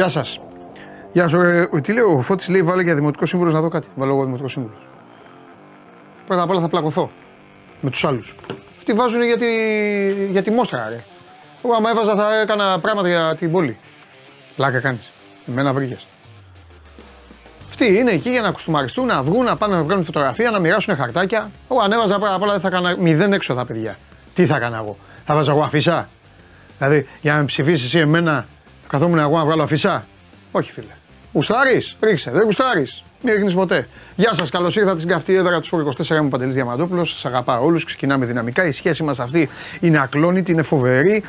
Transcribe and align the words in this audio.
Γεια 0.00 0.08
σας. 0.08 0.40
Γεια 1.12 1.28
σου. 1.28 1.40
Ε, 1.40 1.68
τι 1.82 1.92
λέει 1.92 2.02
ο 2.02 2.20
Φώτης 2.20 2.48
λέει: 2.48 2.62
Βάλε 2.62 2.82
για 2.82 2.94
δημοτικό 2.94 3.26
σύμβουλος 3.26 3.52
να 3.52 3.60
δω 3.60 3.68
κάτι. 3.68 3.88
Βάλω 3.94 4.12
εγώ 4.12 4.24
δημοτικό 4.24 4.48
σύμβουλος. 4.48 4.78
Πρώτα 6.26 6.42
απ' 6.42 6.50
όλα 6.50 6.60
θα 6.60 6.68
πλακωθώ 6.68 7.10
με 7.80 7.90
τους 7.90 8.04
άλλους. 8.04 8.34
Αυτοί 8.78 8.92
βάζουν 8.92 9.22
για 9.22 9.36
τη, 9.36 9.46
για 10.30 10.42
τη 10.42 10.50
μόστρα, 10.50 10.88
ρε. 10.88 11.04
Εγώ 11.64 11.74
άμα 11.74 11.90
έβαζα 11.90 12.14
θα 12.14 12.40
έκανα 12.40 12.78
πράγματα 12.80 13.08
για 13.08 13.34
την 13.38 13.52
πόλη. 13.52 13.78
Λάκα 14.56 14.80
κάνεις. 14.80 15.10
Εμένα 15.48 15.72
βρήκες. 15.72 16.06
Αυτοί 17.68 17.98
είναι 17.98 18.10
εκεί 18.10 18.30
για 18.30 18.42
να 18.42 18.50
κουστούμαριστούν, 18.50 19.06
να 19.06 19.22
βγουν, 19.22 19.44
να 19.44 19.56
πάνε 19.56 19.76
να 19.76 19.82
βγάλουν 19.82 20.04
φωτογραφία, 20.04 20.50
να 20.50 20.60
μοιράσουν 20.60 20.96
χαρτάκια. 20.96 21.50
Εγώ 21.70 21.80
ανέβαζα 21.80 22.18
πρώτα 22.18 22.34
απ' 22.34 22.42
όλα 22.42 22.52
δεν 22.52 22.60
θα 22.60 22.68
έκανα 22.68 22.96
μηδέν 22.98 23.32
έξοδα, 23.32 23.64
παιδιά. 23.64 23.98
Τι 24.34 24.46
θα 24.46 24.56
έκανα 24.56 24.76
εγώ. 24.76 24.96
Θα 25.24 25.34
βάζα 25.34 25.52
εγώ 25.52 25.60
αφίσα. 25.60 26.08
Δηλαδή 26.78 27.06
για 27.20 27.32
να 27.32 27.38
με 27.38 27.44
ψηφίσεις 27.44 27.86
εσύ 27.86 27.98
εμένα, 27.98 28.32
θα 28.32 28.59
καθόμουν 28.90 29.18
εγώ 29.18 29.36
να 29.36 29.44
βγάλω 29.44 29.62
αφίσα; 29.62 30.06
Όχι, 30.50 30.72
φίλε. 30.72 30.94
Γουστάρεις, 31.32 31.96
ρίξε. 32.00 32.30
Δεν 32.30 32.42
γουστάρεις. 32.42 33.04
Μην 33.22 33.34
ρίχνεις 33.34 33.54
ποτέ. 33.54 33.88
Γεια 34.16 34.34
σας, 34.34 34.50
καλώς 34.50 34.76
ήρθατε 34.76 34.98
στην 34.98 35.10
καυτή 35.10 35.34
έδρα 35.34 35.60
του 35.60 35.92
24. 35.98 36.16
Είμαι 36.16 36.26
ο 36.26 36.28
Παντελής 36.28 36.54
Διαμαντόπουλος. 36.54 37.10
Σας 37.10 37.24
αγαπάω 37.24 37.64
όλους. 37.64 37.84
Ξεκινάμε 37.84 38.26
δυναμικά. 38.26 38.66
Η 38.66 38.72
σχέση 38.72 39.02
μας 39.02 39.20
αυτή 39.20 39.48
είναι 39.80 39.98
ακλόνητη, 39.98 40.52
είναι 40.52 40.62
φοβερή. 40.62 41.22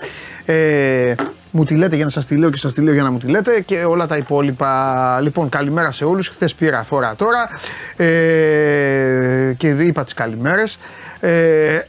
Ε, 0.45 1.13
μου 1.51 1.65
τη 1.65 1.75
λέτε 1.75 1.95
για 1.95 2.05
να 2.05 2.11
σας 2.11 2.25
τη 2.25 2.37
λέω 2.37 2.49
και 2.49 2.57
σας 2.57 2.73
τη 2.73 2.81
λέω 2.81 2.93
για 2.93 3.03
να 3.03 3.11
μου 3.11 3.17
τη 3.17 3.27
λέτε 3.27 3.61
και 3.61 3.83
όλα 3.83 4.07
τα 4.07 4.17
υπόλοιπα. 4.17 5.19
Λοιπόν, 5.21 5.49
καλημέρα 5.49 5.91
σε 5.91 6.05
όλους. 6.05 6.27
Χθες 6.27 6.53
πήρα 6.53 6.83
φορά 6.83 7.15
τώρα 7.15 7.49
ε, 7.95 9.53
και 9.57 9.67
είπα 9.67 10.03
τις 10.03 10.13
καλημέρες. 10.13 10.77
Ε, 11.19 11.79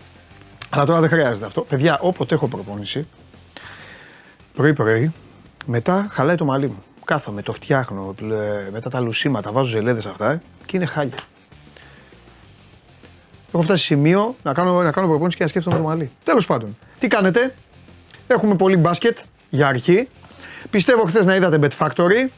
αλλά 0.70 0.84
τώρα 0.84 1.00
δεν 1.00 1.08
χρειάζεται 1.08 1.46
αυτό. 1.46 1.60
Παιδιά, 1.60 1.98
όποτε 2.00 2.34
έχω 2.34 2.48
προπόνηση, 2.48 3.06
πρωί-πρωί, 4.54 5.12
μετά 5.66 6.06
χαλάει 6.10 6.36
το 6.36 6.44
μαλλί 6.44 6.66
μου. 6.66 6.82
Κάθομαι, 7.04 7.42
το 7.42 7.52
φτιάχνω, 7.52 8.14
μετά 8.72 8.90
τα 8.90 9.00
λουσίματα, 9.00 9.52
βάζω 9.52 9.68
ζελέδες 9.68 10.06
αυτά 10.06 10.30
ε, 10.30 10.40
και 10.66 10.76
είναι 10.76 10.86
χάλια. 10.86 11.18
Έχω 13.52 13.62
φτάσει 13.62 13.84
σε 13.84 13.94
σημείο 13.94 14.36
να 14.42 14.52
κάνω, 14.52 14.82
να 14.82 14.92
κάνω 14.92 15.08
προπόνηση 15.08 15.36
και 15.36 15.42
να 15.42 15.48
σκέφτομαι 15.48 15.76
το 15.76 15.82
μαλλί. 15.82 16.10
Τέλος 16.24 16.46
πάντων, 16.46 16.76
τι 16.98 17.08
κάνετε, 17.08 17.54
Έχουμε 18.26 18.56
πολύ 18.56 18.76
μπάσκετ 18.76 19.18
για 19.50 19.66
αρχή. 19.66 20.08
Πιστεύω 20.70 21.04
χθες 21.04 21.24
να 21.24 21.34
είδατε 21.34 21.58
Bet 21.62 21.86
Factory. 21.86 22.28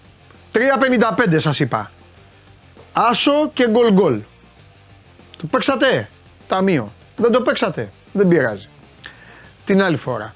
3.55 0.52 1.36
σας 1.36 1.60
είπα. 1.60 1.90
Άσο 2.92 3.50
και 3.52 3.68
γκολ 3.68 3.92
γκολ. 3.92 4.20
Το 5.36 5.46
παίξατε; 5.46 6.08
Ταμείο. 6.48 6.92
Δεν 7.16 7.32
το 7.32 7.40
παίξατε; 7.40 7.90
Δεν 8.12 8.28
πειράζει. 8.28 8.68
Την 9.64 9.82
άλλη 9.82 9.96
φορά. 9.96 10.34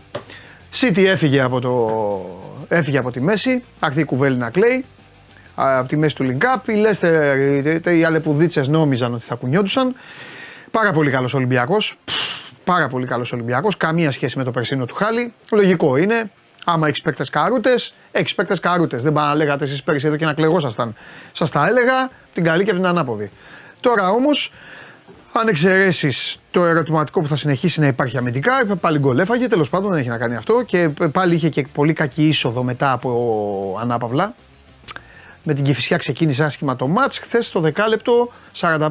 City 0.75 1.05
έφυγε 1.05 1.41
από, 1.41 1.61
το... 1.61 2.77
έφυγε 2.77 2.99
από 2.99 3.11
τη 3.11 3.21
μέση. 3.21 3.63
Αχθεί 3.79 4.01
η 4.01 4.05
κουβέλη 4.05 4.37
να 4.37 4.51
κλαίει. 4.51 4.85
Από 5.55 5.89
τη 5.89 5.97
μέση 5.97 6.15
του 6.15 6.25
Link 6.27 6.43
Up. 6.45 6.69
Οι 6.69 6.73
Λέστερ, 6.73 7.97
οι 7.97 8.05
αλεπουδίτσες 8.05 8.69
νόμιζαν 8.69 9.15
ότι 9.15 9.25
θα 9.25 9.35
κουνιόντουσαν. 9.35 9.95
Πάρα 10.71 10.93
πολύ 10.93 11.11
καλός 11.11 11.35
Ολυμπιακός 11.35 11.99
πάρα 12.73 12.89
πολύ 12.89 13.07
καλός 13.07 13.33
Ολυμπιακός. 13.33 13.77
Καμία 13.77 14.11
σχέση 14.11 14.39
με 14.39 14.45
το 14.45 14.51
περσίνο 14.51 14.85
του 14.85 14.95
Χάλι. 14.95 15.33
Λογικό 15.53 15.97
είναι. 15.97 16.31
Άμα 16.65 16.89
έχεις 16.89 17.01
παίκτες 17.01 17.31
καρούτες, 17.31 17.95
έχεις 18.13 18.35
παίκτες 18.35 18.61
καρούτες. 18.61 19.03
Δεν 19.03 19.13
πάνε 19.13 19.29
να 19.29 19.35
λέγατε 19.35 19.65
εσείς 19.65 19.83
πέρυσι 19.83 20.07
εδώ 20.07 20.17
και 20.17 20.25
να 20.25 20.33
κλεγόσασταν. 20.33 20.95
Σας 21.33 21.51
τα 21.51 21.67
έλεγα 21.67 22.11
την 22.35 22.45
καλή 22.45 22.65
και 22.65 22.73
την 22.73 22.87
ανάποδη. 22.87 23.31
Τώρα 23.81 24.11
όμως, 24.11 24.55
αν 25.33 25.49
εξαιρέσεις 25.49 26.41
το 26.51 26.65
ερωτηματικό 26.65 27.21
που 27.21 27.27
θα 27.27 27.37
συνεχίσει 27.37 27.81
να 27.81 27.87
υπάρχει 27.87 28.17
αμυντικά, 28.17 28.77
πάλι 28.81 28.99
γκολ 28.99 29.19
έφαγε. 29.19 29.47
Τέλος 29.47 29.69
πάντων 29.69 29.91
δεν 29.91 29.99
έχει 29.99 30.09
να 30.09 30.19
κάνει 30.19 30.37
αυτό 30.37 30.63
και 30.63 30.91
πάλι 31.13 31.35
είχε 31.35 31.49
και 31.49 31.67
πολύ 31.73 31.93
κακή 31.93 32.29
είσοδο 32.29 32.63
μετά 32.63 32.93
από 32.93 33.79
ανάπαυλα. 33.81 34.35
Με 35.43 35.55
την 35.55 35.65
Κυφυσιά 35.65 35.97
ξεκίνησε 35.97 36.45
άσχημα 36.45 36.77
το 36.77 36.89
μάτς. 36.89 37.19
Χθες 37.19 37.47
στο 37.47 37.61
δεκάλεπτο 37.61 38.33
45-55 38.61 38.89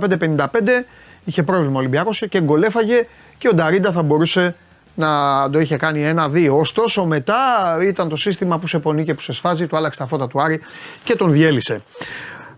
είχε 1.23 1.43
πρόβλημα 1.43 1.75
ο 1.75 1.77
Ολυμπιακός 1.77 2.23
και 2.29 2.41
γκολέφαγε 2.41 3.07
και 3.37 3.47
ο 3.47 3.53
Νταρίντα 3.53 3.91
θα 3.91 4.01
μπορούσε 4.01 4.55
να 4.95 5.09
το 5.49 5.59
είχε 5.59 5.77
κάνει 5.77 6.03
ένα-δύο. 6.03 6.57
Ωστόσο 6.57 7.05
μετά 7.05 7.37
ήταν 7.81 8.09
το 8.09 8.15
σύστημα 8.15 8.59
που 8.59 8.67
σε 8.67 8.79
πονεί 8.79 9.03
και 9.03 9.13
που 9.13 9.21
σε 9.21 9.33
σφάζει, 9.33 9.67
του 9.67 9.77
άλλαξε 9.77 9.99
τα 9.99 10.05
φώτα 10.05 10.27
του 10.27 10.41
Άρη 10.41 10.61
και 11.03 11.15
τον 11.15 11.31
διέλυσε. 11.31 11.81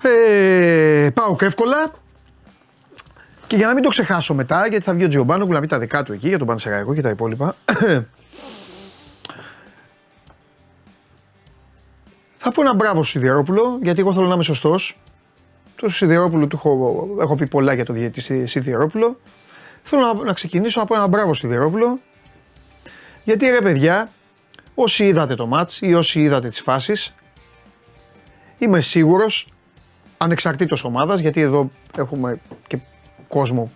Ε, 0.02 1.10
πάω 1.14 1.36
και 1.36 1.46
εύκολα. 1.46 1.92
Και 3.52 3.58
για 3.58 3.68
να 3.68 3.74
μην 3.74 3.84
το 3.84 3.90
ξεχάσω 3.90 4.34
μετά, 4.34 4.68
γιατί 4.68 4.84
θα 4.84 4.94
βγει 4.94 5.04
ο 5.04 5.08
Τζιομπάνο 5.08 5.46
που 5.46 5.52
να 5.52 5.60
πει 5.60 5.68
τα 5.68 5.80
δικά 5.80 6.04
του 6.04 6.14
εκεί 6.14 6.28
για 6.28 6.38
τον 6.38 6.48
Πανσεραϊκό 6.48 6.94
και 6.94 7.02
τα 7.02 7.10
υπόλοιπα. 7.10 7.56
θα 12.38 12.52
πω 12.52 12.62
ένα 12.62 12.74
μπράβο 12.74 13.04
στο 13.04 13.20
Σιδηρόπουλο, 13.20 13.80
γιατί 13.82 14.00
εγώ 14.00 14.14
θέλω 14.14 14.28
να 14.28 14.34
είμαι 14.34 14.44
σωστός. 14.44 15.00
Το 15.76 15.90
Σιδηρόπουλο 15.90 16.48
του 16.48 16.56
έχω, 16.56 17.08
έχω 17.22 17.36
πει 17.36 17.48
πολλά 17.48 17.74
για 17.74 17.86
το 17.86 17.94
διαιτητή 17.94 18.46
Σιδηρόπουλο. 18.46 19.20
Θέλω 19.84 20.02
να, 20.02 20.14
να 20.14 20.34
ξεκινήσω 20.34 20.82
από 20.82 20.96
ένα 20.96 21.08
μπράβο 21.08 21.34
στη 21.34 21.48
Δερόπουλο. 21.48 22.00
Γιατί 23.24 23.50
ρε 23.50 23.62
παιδιά, 23.62 24.12
όσοι 24.76 25.04
είδατε 25.04 25.36
το 25.36 25.46
μάτς 25.46 25.82
ή 25.82 25.94
όσοι 25.94 26.20
είδατε 26.20 26.50
τις 26.50 26.62
φάσεις, 26.62 27.16
είμαι 28.58 28.82
σίγουρος, 28.82 29.54
ανεξαρτήτως 30.18 30.84
ομάδας, 30.84 31.20
γιατί 31.20 31.42
εδώ 31.42 31.72
έχουμε 31.98 32.40
και 32.68 32.78
κόσμο, 33.32 33.72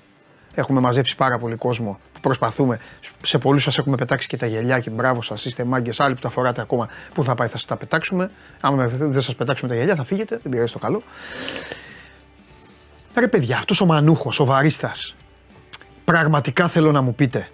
έχουμε 0.53 0.79
μαζέψει 0.79 1.16
πάρα 1.16 1.39
πολύ 1.39 1.55
κόσμο 1.55 1.99
προσπαθούμε. 2.27 2.79
Σε 3.21 3.38
πολλούς 3.38 3.63
σας 3.63 3.77
έχουμε 3.77 3.95
πετάξει 3.95 4.27
και 4.27 4.38
τα 4.38 4.45
γελιά 4.45 4.79
και 4.79 4.89
μπράβο 4.89 5.21
σας, 5.21 5.45
είστε 5.45 5.63
μάγκες. 5.63 5.99
Άλλοι 5.99 6.16
που 6.16 6.21
τα 6.21 6.29
φοράτε 6.29 6.61
ακόμα, 6.61 6.89
πού 7.13 7.23
θα 7.23 7.35
πάει, 7.35 7.47
θα 7.47 7.57
σας 7.57 7.66
τα 7.66 7.77
πετάξουμε. 7.77 8.31
Άμα 8.61 8.88
δεν 8.88 9.21
σας 9.21 9.35
πετάξουμε 9.35 9.69
τα 9.69 9.75
γελιά, 9.75 9.95
θα 9.95 10.03
φύγετε, 10.03 10.39
δεν 10.43 10.51
πειράζει 10.51 10.73
το 10.73 10.79
καλό. 10.79 11.03
Ρε 13.16 13.27
παιδιά, 13.27 13.57
αυτός 13.57 13.81
ο 13.81 13.85
μανούχος, 13.85 14.39
ο 14.39 14.45
βαρίστα, 14.45 14.91
πραγματικά 16.05 16.67
θέλω 16.67 16.91
να 16.91 17.01
μου 17.01 17.16
πείτε. 17.16 17.49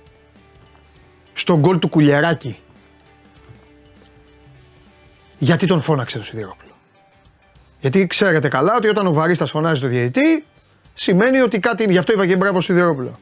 Στον 1.34 1.60
γκολ 1.60 1.80
του 1.80 1.90
Κουλιαράκη. 1.90 2.60
Γιατί 5.38 5.66
τον 5.66 5.82
φώναξε 5.82 6.18
το 6.18 6.24
Σιδηρόπουλο; 6.24 6.72
Γιατί 7.80 8.08
ξέρετε 8.08 8.48
καλά 8.48 8.76
ότι 8.76 8.88
όταν 8.88 9.08
ο 9.08 9.14
Βαρίστας 9.14 9.50
φωνάζει 9.50 9.82
το 9.82 9.88
διαιτητή, 9.88 10.46
σημαίνει 10.94 11.40
ότι 11.40 11.60
κάτι 11.60 11.84
είναι. 11.84 11.92
Γι' 11.92 11.98
αυτό 11.98 12.14
είπα 12.14 12.28
και 12.28 12.36
μπράβο 12.36 12.62
στο 12.62 12.74
Σιδηρόπουλο. 12.74 13.20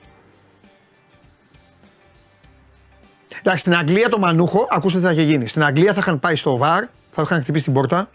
Εντάξει, 3.39 3.61
στην 3.61 3.75
Αγγλία 3.75 4.09
το 4.09 4.19
μανούχο, 4.19 4.67
ακούστε 4.71 4.99
τι 4.99 5.05
θα 5.05 5.11
είχε 5.11 5.21
γίνει. 5.21 5.47
Στην 5.47 5.63
Αγγλία 5.63 5.93
θα 5.93 5.99
είχαν 5.99 6.19
πάει 6.19 6.35
στο 6.35 6.57
βαρ, 6.57 6.83
θα 7.11 7.21
είχαν 7.21 7.41
χτυπήσει 7.41 7.63
την 7.63 7.73
πόρτα. 7.73 8.09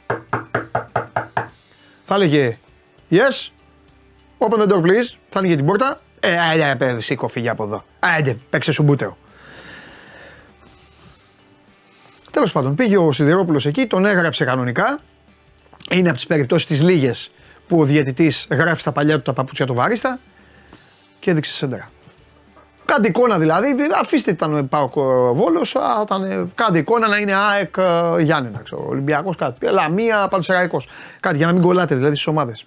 Θα 2.04 2.14
έλεγε 2.14 2.58
Yes, 3.10 3.50
open 4.38 4.58
the 4.58 4.68
door 4.68 4.82
please. 4.82 5.16
Θα 5.28 5.38
έλεγε 5.38 5.56
την 5.56 5.66
πόρτα 5.66 6.00
ε, 6.20 6.38
άντε, 6.70 7.00
σήκω, 7.00 7.28
φύγε 7.28 7.48
από 7.48 7.64
εδώ. 7.64 7.84
Άντε, 7.98 8.36
παίξε 8.50 8.72
σου 8.72 8.82
μπούτεο. 8.82 9.16
Τέλος 12.30 12.52
πάντων, 12.52 12.74
πήγε 12.74 12.96
ο 12.96 13.12
Σιδηρόπουλος 13.12 13.66
εκεί, 13.66 13.86
τον 13.86 14.04
έγραψε 14.04 14.44
κανονικά. 14.44 15.00
Είναι 15.90 16.08
από 16.08 16.16
τις 16.16 16.26
περιπτώσεις 16.26 16.66
τις 16.66 16.82
λίγες 16.82 17.30
που 17.68 17.80
ο 17.80 17.84
διαιτητής 17.84 18.46
γράφει 18.50 18.80
στα 18.80 18.92
παλιά 18.92 19.16
του 19.16 19.22
τα 19.22 19.32
παπούτσια 19.32 19.66
του 19.66 19.74
βαρίστα 19.74 20.18
και 21.20 21.30
έδειξε 21.30 21.52
σέντρα. 21.52 21.90
Κάντε 22.84 23.08
εικόνα 23.08 23.38
δηλαδή, 23.38 23.76
αφήστε 24.00 24.30
ήταν 24.30 24.68
πάω 24.68 24.88
Βόλος, 25.34 25.76
κάντε 26.54 26.78
εικόνα 26.78 27.08
να 27.08 27.16
είναι 27.16 27.34
ΑΕΚ 27.34 27.74
ε, 27.76 28.22
Γιάννη, 28.22 28.50
ξέρω, 28.64 28.86
Ολυμπιακός 28.88 29.36
κάτι. 29.36 29.66
Λαμία, 29.66 30.28
Πανσεραϊκός. 30.28 30.88
Κάτι 31.20 31.36
για 31.36 31.46
να 31.46 31.52
μην 31.52 31.62
κολλάτε 31.62 31.94
δηλαδή 31.94 32.14
στις 32.14 32.26
ομάδες. 32.26 32.66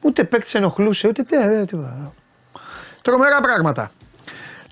Ούτε 0.00 0.24
παίκτης 0.24 0.54
ενοχλούσε, 0.54 1.08
ούτε 1.08 1.22
τίποτα. 1.66 2.12
Τρομερά 3.02 3.40
πράγματα. 3.40 3.90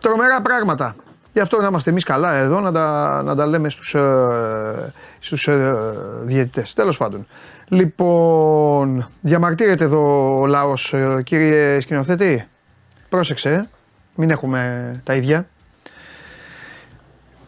Τρομερά 0.00 0.42
πράγματα. 0.42 0.96
Γι' 1.32 1.40
αυτό 1.40 1.60
να 1.60 1.66
είμαστε 1.66 1.90
εμείς 1.90 2.04
καλά 2.04 2.34
εδώ 2.34 2.60
να 2.60 2.72
τα, 2.72 3.22
να 3.22 3.34
τα 3.34 3.46
λέμε 3.46 3.68
στους 3.68 3.94
ε, 3.94 4.92
στους, 5.18 5.48
ε, 5.48 5.74
διαιτητές. 6.22 6.74
Τέλος 6.74 6.96
πάντων. 6.96 7.26
Λοιπόν, 7.68 9.08
διαμαρτύρεται 9.20 9.84
εδώ 9.84 10.38
ο 10.40 10.46
λαός, 10.46 10.92
ε, 10.92 11.22
κύριε 11.24 11.80
σκηνοθέτη. 11.80 12.46
Πρόσεξε, 13.08 13.50
ε. 13.50 13.68
μην 14.14 14.30
έχουμε 14.30 14.92
τα 15.04 15.14
ίδια. 15.14 15.46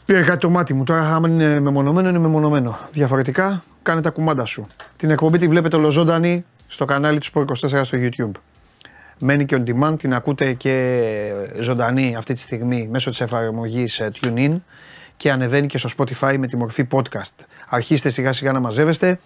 Πήρε 0.05 0.23
κάτι 0.23 0.39
το 0.39 0.51
μάτι 0.51 0.75
μου. 0.75 0.85
Τώρα, 0.85 1.15
άμα 1.15 1.29
είναι 1.29 1.61
μεμονωμένο, 1.61 2.09
είναι 2.09 2.19
μεμονωμένο. 2.19 2.79
Διαφορετικά, 2.93 3.63
κάνε 3.83 4.01
τα 4.01 4.11
κουμάντα 4.11 4.45
σου. 4.45 4.67
Την 4.97 5.11
εκπομπή 5.11 5.39
τη 5.39 5.49
βλέπετε 5.49 5.77
ολοζώντανη 5.77 6.45
στο 6.69 6.85
κανάλι 6.85 7.19
του 7.19 7.27
Sport 7.35 7.45
24 7.45 7.81
στο 7.85 7.99
YouTube. 8.01 8.41
Μένει 9.19 9.45
και 9.45 9.57
on 9.59 9.71
demand, 9.71 9.99
την 9.99 10.15
ακούτε 10.15 10.53
και 10.53 11.33
ζωντανή 11.61 12.15
αυτή 12.17 12.35
τη 12.35 12.41
στιγμή 12.41 12.89
μέσω 12.91 13.11
της 13.11 13.21
εφαρμογής 13.21 14.01
ε, 14.01 14.11
TuneIn 14.21 14.61
και 15.17 15.31
ανεβαίνει 15.31 15.67
και 15.67 15.79
στο 15.79 15.89
Spotify 15.97 16.37
με 16.39 16.47
τη 16.47 16.57
μορφή 16.57 16.87
podcast. 16.91 17.45
Αρχίστε 17.69 18.11
σιγά 18.11 18.33
σιγά 18.33 18.53
να 18.53 18.61
μαζεύεστε. 18.61 19.19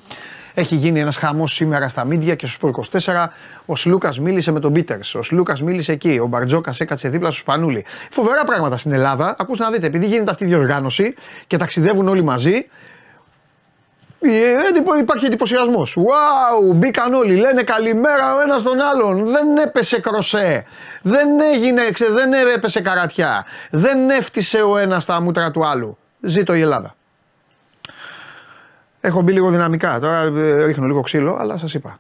Έχει 0.55 0.75
γίνει 0.75 1.01
ένας 1.01 1.17
χαμός 1.17 1.55
σήμερα 1.55 1.89
στα 1.89 2.05
μίντια 2.05 2.35
και 2.35 2.47
στους 2.47 2.73
24. 3.03 3.29
Ο 3.67 3.77
Σλούκας 3.77 4.19
μίλησε 4.19 4.53
με 4.53 4.61
τον 4.61 4.73
Πίτερς. 4.73 5.15
Ο 5.15 5.23
Σλούκας 5.23 5.63
μίλησε 5.63 5.93
εκεί. 5.93 6.19
Ο 6.23 6.27
Μπαρτζόκας 6.27 6.81
έκατσε 6.81 7.09
δίπλα 7.09 7.31
στο 7.31 7.39
Σπανούλη. 7.39 7.85
Φοβερά 8.11 8.45
πράγματα 8.45 8.77
στην 8.77 8.93
Ελλάδα. 8.93 9.37
Ακούστε 9.39 9.65
να 9.65 9.71
δείτε, 9.71 9.87
επειδή 9.87 10.07
γίνεται 10.07 10.31
αυτή 10.31 10.45
η 10.45 10.47
διοργάνωση 10.47 11.15
και 11.47 11.57
ταξιδεύουν 11.57 12.09
όλοι 12.09 12.23
μαζί, 12.23 12.67
ε, 14.25 14.99
υπάρχει 15.01 15.25
εντυπωσιασμός. 15.25 15.97
Wow, 15.99 16.75
μπήκαν 16.75 17.15
όλοι, 17.15 17.37
λένε 17.37 17.63
καλημέρα 17.63 18.35
ο 18.35 18.41
ένας 18.41 18.63
τον 18.63 18.81
άλλον. 18.81 19.27
Δεν 19.27 19.57
έπεσε 19.57 20.01
κροσέ. 20.01 20.65
Δεν 21.03 21.29
έγινε, 21.41 21.83
δεν 22.13 22.33
έπεσε 22.33 22.81
καρατιά. 22.81 23.47
Δεν 23.71 24.11
έφτισε 24.11 24.63
ο 24.63 24.77
ένας 24.77 25.03
στα 25.03 25.21
μούτρα 25.21 25.51
του 25.51 25.67
άλλου. 25.67 25.99
Ζήτω 26.21 26.55
η 26.55 26.61
Ελλάδα. 26.61 26.95
Έχω 29.05 29.23
μπει 29.23 29.33
λίγο 29.33 29.51
δυναμικά. 29.51 30.01
Τώρα 30.01 30.21
ε, 30.21 30.65
ρίχνω 30.65 30.87
λίγο 30.87 31.01
ξύλο, 31.01 31.37
αλλά 31.41 31.59
σας 31.59 31.75
είπα. 31.75 31.99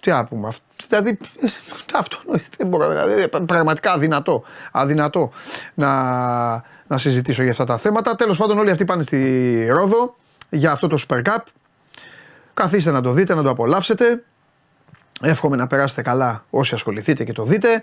Τι 0.00 0.10
να 0.10 0.24
πούμε. 0.24 0.48
Δηλαδή, 0.88 1.18
αυτό 2.00 2.16
δεν 2.56 2.66
μπορώ. 2.68 2.88
Δηλαδή, 2.88 3.28
πραγματικά 3.46 3.92
αδυνατό, 3.92 4.44
αδυνατό 4.72 5.30
να, 5.74 5.92
να 6.86 6.98
συζητήσω 6.98 7.42
για 7.42 7.50
αυτά 7.50 7.64
τα 7.64 7.76
θέματα. 7.76 8.16
Τέλος 8.16 8.38
πάντων, 8.38 8.58
όλοι 8.58 8.70
αυτοί 8.70 8.84
πάνε 8.84 9.02
στη 9.02 9.66
Ρόδο 9.70 10.14
για 10.50 10.72
αυτό 10.72 10.86
το 10.86 10.98
Super 11.08 11.22
Cup. 11.22 11.42
Καθίστε 12.54 12.90
να 12.90 13.00
το 13.00 13.12
δείτε, 13.12 13.34
να 13.34 13.42
το 13.42 13.50
απολαύσετε. 13.50 14.22
Εύχομαι 15.20 15.56
να 15.56 15.66
περάσετε 15.66 16.02
καλά 16.02 16.44
όσοι 16.50 16.74
ασχοληθείτε 16.74 17.24
και 17.24 17.32
το 17.32 17.44
δείτε. 17.44 17.82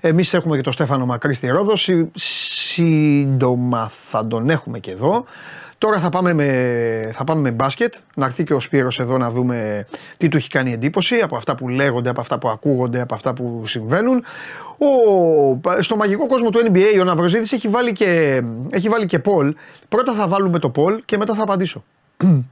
Εμείς 0.00 0.34
έχουμε 0.34 0.56
και 0.56 0.62
τον 0.62 0.72
Στέφανο 0.72 1.06
Μακρύ 1.06 1.34
στη 1.34 1.48
Ρόδο. 1.48 1.72
Σύντομα 2.14 3.88
θα 3.88 4.26
τον 4.26 4.50
έχουμε 4.50 4.78
και 4.78 4.90
εδώ. 4.90 5.24
Τώρα 5.78 5.98
θα 5.98 6.08
πάμε, 6.08 6.32
με, 6.32 7.10
θα 7.12 7.24
πάμε 7.24 7.40
με 7.40 7.50
μπάσκετ. 7.50 7.94
Να 8.14 8.26
έρθει 8.26 8.44
και 8.44 8.54
ο 8.54 8.60
Σπύρος 8.60 9.00
εδώ 9.00 9.18
να 9.18 9.30
δούμε 9.30 9.86
τι 10.16 10.28
του 10.28 10.36
έχει 10.36 10.48
κάνει 10.48 10.72
εντύπωση 10.72 11.16
από 11.16 11.36
αυτά 11.36 11.54
που 11.54 11.68
λέγονται, 11.68 12.10
από 12.10 12.20
αυτά 12.20 12.38
που 12.38 12.48
ακούγονται, 12.48 13.00
από 13.00 13.14
αυτά 13.14 13.34
που 13.34 13.62
συμβαίνουν. 13.66 14.24
Ο, 14.78 15.82
στο 15.82 15.96
μαγικό 15.96 16.26
κόσμο 16.26 16.50
του 16.50 16.60
NBA 16.72 17.00
ο 17.00 17.04
Ναυροζίδης 17.04 17.52
έχει 17.52 17.68
βάλει 17.68 17.92
και, 17.92 18.42
έχει 18.70 18.88
βάλει 18.88 19.06
και 19.06 19.20
poll. 19.24 19.52
Πρώτα 19.88 20.12
θα 20.12 20.28
βάλουμε 20.28 20.58
το 20.58 20.72
poll 20.76 20.98
και 21.04 21.16
μετά 21.16 21.34
θα 21.34 21.42
απαντήσω. 21.42 21.84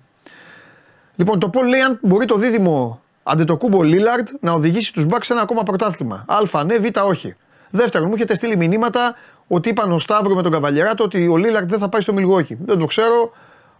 λοιπόν, 1.16 1.38
το 1.38 1.48
Πολ 1.48 1.68
λέει 1.68 1.80
αν 1.80 1.98
μπορεί 2.02 2.26
το 2.26 2.36
δίδυμο 2.36 3.00
Αντετοκούμπο 3.22 3.82
Λίλαρντ 3.82 4.28
να 4.40 4.52
οδηγήσει 4.52 4.92
τους 4.92 5.04
Μπακ 5.06 5.24
σε 5.24 5.32
ένα 5.32 5.42
ακόμα 5.42 5.62
πρωτάθλημα. 5.62 6.24
Α, 6.52 6.64
ναι, 6.64 6.78
Β, 6.78 6.84
όχι. 7.06 7.34
Δεύτερον, 7.70 8.08
μου 8.08 8.14
έχετε 8.14 8.34
στείλει 8.34 8.56
μηνύματα 8.56 9.14
ότι 9.48 9.68
είπαν 9.68 9.92
ο 9.92 9.98
Σταύρο 9.98 10.34
με 10.34 10.42
τον 10.42 10.52
Καβαλιεράτο 10.52 11.04
ότι 11.04 11.28
ο 11.28 11.36
Λίλαρντ 11.36 11.70
δεν 11.70 11.78
θα 11.78 11.88
πάει 11.88 12.00
στο 12.00 12.12
Μιλγόκι. 12.12 12.58
Δεν 12.60 12.78
το 12.78 12.86
ξέρω. 12.86 13.32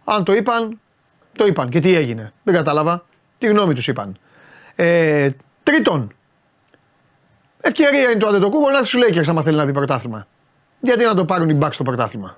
Αν 0.03 0.23
το 0.23 0.33
είπαν, 0.33 0.79
το 1.35 1.45
είπαν. 1.45 1.69
Και 1.69 1.79
τι 1.79 1.95
έγινε. 1.95 2.33
Δεν 2.43 2.53
κατάλαβα. 2.53 3.05
Τι 3.37 3.47
γνώμη 3.47 3.73
τους 3.73 3.87
είπαν. 3.87 4.17
Ε, 4.75 5.29
τρίτον, 5.63 6.11
ευκαιρία 7.61 8.09
είναι 8.09 8.19
το 8.19 8.27
Αντετοκούμπο 8.27 8.69
να 8.69 8.83
σου 8.83 8.97
λέει 8.97 9.09
και 9.09 9.23
άμα 9.27 9.41
θέλει 9.41 9.57
να 9.57 9.65
δει 9.65 9.71
πρωτάθλημα. 9.71 10.27
Γιατί 10.79 11.03
να 11.03 11.15
το 11.15 11.25
πάρουν 11.25 11.49
οι 11.49 11.53
Μπακ 11.53 11.73
στο 11.73 11.83
πρωτάθλημα; 11.83 12.37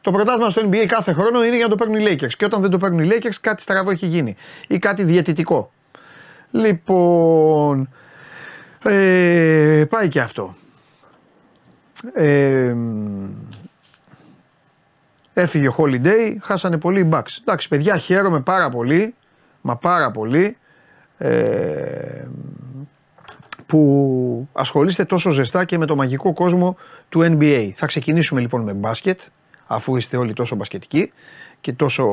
Το 0.00 0.10
πρωτάθλημα 0.10 0.50
στο 0.50 0.62
NBA 0.64 0.86
κάθε 0.86 1.12
χρόνο 1.12 1.44
είναι 1.44 1.56
για 1.56 1.64
να 1.64 1.70
το 1.70 1.76
παίρνουν 1.76 2.00
οι 2.00 2.04
Lakers. 2.08 2.32
Και 2.36 2.44
όταν 2.44 2.60
δεν 2.60 2.70
το 2.70 2.78
παίρνουν 2.78 3.00
οι 3.00 3.08
Lakers, 3.10 3.36
κάτι 3.40 3.62
στραβό 3.62 3.90
έχει 3.90 4.06
γίνει. 4.06 4.36
Ή 4.68 4.78
κάτι 4.78 5.02
διαιτητικό. 5.02 5.72
Λοιπόν. 6.50 7.88
Ε, 8.82 9.84
πάει 9.88 10.08
και 10.08 10.20
αυτό. 10.20 10.54
Ε, 12.12 12.76
έφυγε 15.34 15.68
ο 15.68 15.74
Holiday, 15.78 16.36
χάσανε 16.40 16.78
πολύ 16.78 17.00
οι 17.00 17.08
Bucks. 17.12 17.38
Εντάξει, 17.40 17.68
παιδιά, 17.68 17.98
χαίρομαι 17.98 18.40
πάρα 18.40 18.70
πολύ. 18.70 19.14
Μα 19.60 19.76
πάρα 19.76 20.10
πολύ. 20.10 20.56
Ε, 21.18 22.26
που 23.66 24.48
ασχολείστε 24.52 25.04
τόσο 25.04 25.30
ζεστά 25.30 25.64
και 25.64 25.78
με 25.78 25.86
το 25.86 25.96
μαγικό 25.96 26.32
κόσμο 26.32 26.76
του 27.08 27.20
NBA. 27.22 27.70
Θα 27.74 27.86
ξεκινήσουμε 27.86 28.40
λοιπόν 28.40 28.62
με 28.62 28.72
μπάσκετ 28.72 29.20
αφού 29.66 29.96
είστε 29.96 30.16
όλοι 30.16 30.32
τόσο 30.32 30.56
μπασκετικοί 30.56 31.12
και 31.60 31.72
τόσο 31.72 32.04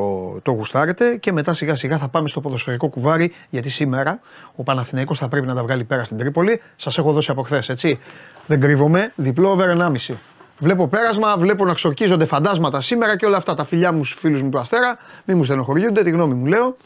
το 0.44 0.52
γουστάρετε 0.52 1.16
και 1.16 1.32
μετά 1.32 1.54
σιγά 1.54 1.76
σιγά 1.76 1.98
θα 1.98 2.08
πάμε 2.08 2.30
στο 2.30 2.42
ποδοσφαιρικό 2.42 2.88
κουβάρι 2.90 3.34
γιατί 3.50 3.70
σήμερα 3.70 4.20
ο 4.56 4.64
Παναθηναϊκός 4.64 5.20
θα 5.20 5.28
πρέπει 5.28 5.48
να 5.48 5.56
τα 5.56 5.64
βγάλει 5.64 5.84
πέρα 5.84 6.04
στην 6.04 6.18
Τρίπολη. 6.18 6.62
Σας 6.76 6.98
έχω 6.98 7.12
δώσει 7.12 7.32
από 7.32 7.42
χθες, 7.42 7.70
έτσι. 7.70 8.00
Δεν 8.48 8.62
κρύβομαι, 8.62 9.12
διπλό 9.16 9.50
over 9.50 9.90
1,5. 10.08 10.16
Βλέπω 10.60 10.88
πέρασμα, 10.88 11.38
βλέπω 11.38 11.66
να 11.66 11.74
ξορκίζονται 11.74 12.26
φαντάσματα 12.26 12.82
σήμερα 12.82 13.18
και 13.18 13.26
όλα 13.26 13.38
αυτά. 13.38 13.54
Τα 13.54 13.66
φιλιά 13.66 13.92
μου 13.92 14.04
στους 14.04 14.20
φίλους 14.20 14.42
μου 14.42 14.50
του 14.50 14.60
Αστέρα, 14.60 14.98
μην 15.26 15.38
μου 15.38 15.44
στενοχωριούνται, 15.44 16.04
τη 16.04 16.10
γνώμη 16.10 16.34
μου 16.34 16.46
λέω. 16.46 16.78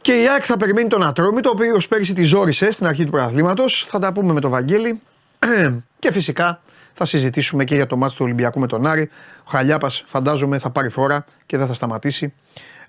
Και 0.00 0.12
η 0.12 0.28
ΑΕΚ 0.28 0.42
θα 0.46 0.56
περιμένει 0.56 0.88
τον 0.88 1.02
Ατρόμητο, 1.02 1.48
ο 1.48 1.52
οποίος 1.54 1.88
πέρυσι 1.88 2.14
τη 2.14 2.22
ζόρισε 2.22 2.70
στην 2.70 2.86
αρχή 2.86 3.04
του 3.04 3.10
πρωταθλήματο. 3.10 3.64
Θα 3.68 3.98
τα 3.98 4.12
πούμε 4.12 4.32
με 4.32 4.40
τον 4.40 4.50
Βαγγέλη. 4.50 5.00
και 5.98 6.12
φυσικά 6.12 6.60
θα 6.92 7.04
συζητήσουμε 7.04 7.64
και 7.64 7.74
για 7.74 7.86
το 7.86 7.96
μάτι 7.96 8.14
του 8.14 8.24
Ολυμπιακού 8.24 8.60
με 8.60 8.66
τον 8.66 8.86
Άρη. 8.86 9.10
Ο 9.38 9.50
Χαλιάπας 9.50 10.04
φαντάζομαι 10.06 10.58
θα 10.58 10.70
πάρει 10.70 10.88
φόρα 10.88 11.24
και 11.46 11.56
δεν 11.56 11.66
θα 11.66 11.74
σταματήσει. 11.74 12.32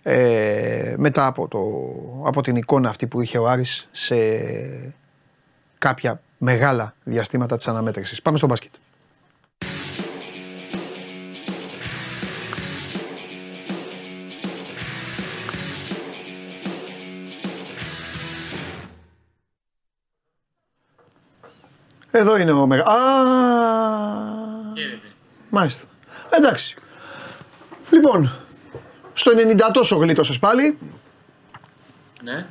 Ε, 0.04 0.94
μετά 0.98 1.26
από, 1.26 1.48
το, 1.48 1.60
από 2.28 2.42
την 2.42 2.56
εικόνα 2.56 2.90
αυτή 2.90 3.08
που 3.08 3.22
είχε 3.22 3.38
ο 3.38 3.48
Άρης 3.48 3.88
σε 3.92 4.16
κάποια 5.78 6.22
μεγάλα 6.44 6.96
διαστήματα 7.04 7.56
της 7.56 7.68
αναμέτρησης. 7.68 8.22
Πάμε 8.22 8.38
στο 8.38 8.48
μπάσκετ. 8.48 8.72
Εδώ 22.12 22.38
είναι 22.38 22.52
ο 22.52 22.68
Μεγα. 22.68 22.84
Α! 22.84 22.96
Μάλιστα. 25.50 25.86
Εντάξει. 26.30 26.76
Λοιπόν, 27.90 28.32
στο 29.14 29.32
90 29.36 29.72
τόσο 29.74 29.96
γλίτωσες 29.96 30.40
πάλι. 30.40 30.78
Ναι. 32.24 32.46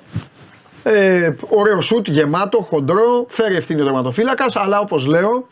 Ε, 0.83 1.35
ωραίο 1.49 1.81
σουτ, 1.81 2.09
γεμάτο, 2.09 2.59
χοντρό, 2.59 3.27
φέρει 3.29 3.57
ευθύνη 3.57 3.81
ο 3.81 3.85
τερματοφύλακας, 3.85 4.57
αλλά 4.57 4.81
όπως 4.81 5.07
λέω, 5.07 5.49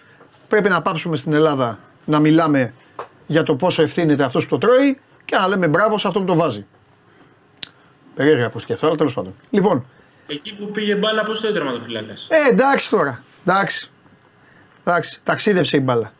πρέπει 0.49 0.69
να 0.69 0.83
πάψουμε 0.83 1.17
στην 1.17 1.33
Ελλάδα 1.33 1.79
να 2.05 2.19
μιλάμε 2.19 2.73
για 3.27 3.43
το 3.43 3.55
πόσο 3.55 3.83
ευθύνεται 3.83 4.25
αυτός 4.25 4.47
που 4.47 4.59
το 4.59 4.67
τρώει 4.67 5.01
και 5.25 5.37
να 5.37 5.49
λέμε 5.49 5.69
μπράβο 5.69 5.99
σε 5.99 6.07
αυτό 6.07 6.21
που 6.21 6.27
το 6.27 6.35
βάζει. 6.35 6.67
Περίεργα 8.15 8.47
ακούστηκε 8.47 8.73
αυτό, 8.73 8.87
αλλά 8.87 8.97
τέλος 8.97 9.15
πάντων. 9.15 9.35
Λοιπόν. 9.51 9.85
Εκεί 10.27 10.55
που 10.55 10.71
πήγε 10.71 10.95
μπάλα, 10.95 11.23
πώς 11.23 11.41
το 11.41 11.53
τερματοφύλακας; 11.53 12.27
Ε, 12.31 12.51
εντάξει 12.51 12.91
τώρα. 12.91 13.23
Εντάξει. 13.47 13.91
Εντάξει, 14.85 15.21
ταξίδευσε 15.25 15.77
η 15.77 15.81
μπάλα. 15.83 16.13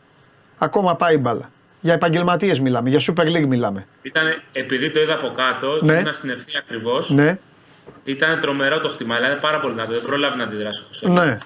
Ακόμα 0.57 0.95
πάει 0.95 1.15
η 1.15 1.19
μπάλα. 1.21 1.49
Για 1.81 1.93
επαγγελματίες 1.93 2.59
μιλάμε, 2.59 2.89
για 2.89 2.99
Super 2.99 3.25
League 3.25 3.45
μιλάμε. 3.47 3.87
Ήταν, 4.01 4.41
επειδή 4.51 4.91
το 4.91 5.01
είδα 5.01 5.13
από 5.13 5.31
κάτω, 5.31 5.79
ναι. 5.81 5.93
ήμουν 5.93 6.13
στην 6.13 6.29
ευθεία 6.29 6.59
ακριβώς. 6.59 7.09
Ναι. 7.09 7.39
Ήταν 8.03 8.39
τρομερό 8.39 8.79
το 8.79 8.89
χτύπημα, 8.89 9.15
δηλαδή 9.15 9.39
πάρα 9.39 9.59
πολύ 9.59 9.73
να 9.73 9.85
το 9.85 9.91
δεν 9.91 10.01
προλάβει 10.01 10.37
να 10.37 10.43
αντιδράσει. 10.43 10.83
Ναι. 11.01 11.37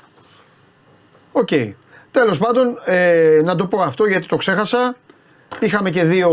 OK. 1.31 1.47
Okay. 1.51 1.73
Τέλος 2.11 2.37
πάντων, 2.37 2.79
ε, 2.85 3.41
να 3.43 3.55
το 3.55 3.65
πω 3.65 3.81
αυτό 3.81 4.05
γιατί 4.05 4.27
το 4.27 4.35
ξέχασα. 4.35 4.95
Είχαμε 5.59 5.89
και 5.89 6.03
δύο 6.03 6.29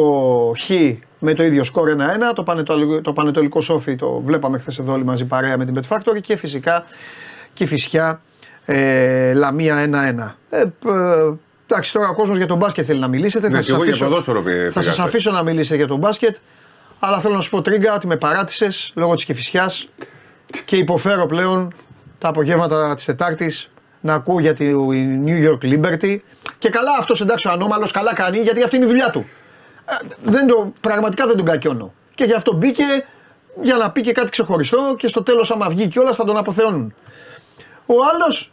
Χ 0.58 0.70
με 1.18 1.34
το 1.34 1.42
ίδιο 1.42 1.64
σκορ 1.64 1.88
1-1. 1.88 2.34
Το, 2.34 2.42
Παναιτωλικό, 2.42 3.00
το 3.00 3.12
Παναιτωλικός 3.12 3.60
ΟΦΗ 3.60 3.96
το 3.96 4.22
βλέπαμε 4.24 4.58
χθες 4.58 4.78
εδώ 4.78 4.92
όλοι 4.92 5.04
μαζί 5.04 5.24
παρέα 5.24 5.58
με 5.58 5.64
την 5.64 5.80
Bet 5.80 5.96
Factory 5.96 6.20
και 6.20 6.36
φυσικά 6.36 6.84
και 7.54 7.66
φυσικά 7.66 8.20
ε, 8.64 9.32
Λαμία 9.32 9.90
1-1. 10.50 10.56
Ε, 10.58 10.64
εντάξει, 11.66 11.92
τώρα 11.92 12.08
ο 12.08 12.14
κόσμος 12.14 12.36
για 12.36 12.46
τον 12.46 12.58
μπάσκετ 12.58 12.84
θέλει 12.86 13.00
να 13.00 13.08
μιλήσετε. 13.08 13.48
Ναι, 13.48 13.54
θα 13.54 13.62
σας 13.62 13.76
αφήσω, 13.76 14.22
θα 14.70 14.80
σας 14.80 14.98
αφήσω 14.98 15.30
να 15.30 15.42
μιλήσετε 15.42 15.76
για 15.76 15.86
τον 15.86 15.98
μπάσκετ. 15.98 16.36
Αλλά 17.04 17.20
θέλω 17.20 17.34
να 17.34 17.40
σου 17.40 17.50
πω 17.50 17.62
τρίγκα 17.62 17.94
ότι 17.94 18.06
με 18.06 18.16
παράτησες 18.16 18.92
λόγω 18.94 19.14
της 19.14 19.24
κεφισιάς 19.24 19.88
και 20.64 20.76
υποφέρω 20.76 21.26
πλέον 21.26 21.72
τα 22.18 22.28
απογεύματα 22.28 22.94
της 22.94 23.04
Τετάρτης 23.04 23.70
να 24.00 24.14
ακούω 24.14 24.40
για 24.40 24.54
τη 24.54 24.66
New 25.26 25.48
York 25.48 25.64
Liberty. 25.72 26.16
Και 26.58 26.68
καλά 26.68 26.90
αυτός 26.98 27.20
εντάξει 27.20 27.48
ο 27.48 27.50
ανώμαλος, 27.50 27.90
καλά 27.90 28.14
κάνει 28.14 28.38
γιατί 28.38 28.62
αυτή 28.62 28.76
είναι 28.76 28.84
η 28.84 28.88
δουλειά 28.88 29.10
του. 29.10 29.26
Ε, 29.84 29.94
δεν 30.22 30.46
το, 30.46 30.72
πραγματικά 30.80 31.26
δεν 31.26 31.36
τον 31.36 31.44
κακιώνω. 31.44 31.92
Και 32.14 32.24
γι' 32.24 32.34
αυτό 32.34 32.52
μπήκε 32.52 32.84
για 33.62 33.76
να 33.76 33.90
πει 33.90 34.00
και 34.00 34.12
κάτι 34.12 34.30
ξεχωριστό 34.30 34.94
και 34.98 35.08
στο 35.08 35.22
τέλος, 35.22 35.50
άμα 35.50 35.68
βγει 35.68 35.88
κιόλα, 35.88 36.12
θα 36.12 36.24
τον 36.24 36.36
αποθεώνουν. 36.36 36.94
Ο 37.86 37.94
άλλος 38.12 38.52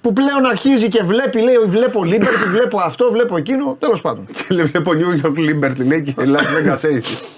που 0.00 0.12
πλέον 0.12 0.46
αρχίζει 0.46 0.88
και 0.88 1.02
βλέπει, 1.02 1.40
λέει: 1.40 1.56
Βλέπω 1.66 2.00
Liberty, 2.04 2.46
βλέπω 2.48 2.78
αυτό, 2.80 3.10
βλέπω 3.12 3.36
εκείνο. 3.36 3.76
Τέλος 3.78 4.00
πάντων. 4.00 4.26
Και 4.26 4.54
λέει: 4.54 4.64
Βλέπω 4.64 4.92
New 4.94 5.26
York 5.26 5.38
Liberty, 5.38 5.86
λέει 5.86 6.02
και 6.02 6.14
Las 6.16 6.68
Vegas 6.68 6.80
Aces. 6.80 7.36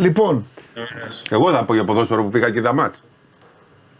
Λοιπόν. 0.00 0.44
Εγώ 1.30 1.50
θα 1.50 1.64
πω 1.64 1.74
για 1.74 1.84
ποδόσφαιρο 1.84 2.22
που 2.22 2.28
πήγα 2.28 2.50
και 2.50 2.60
δαμάτ. 2.60 2.94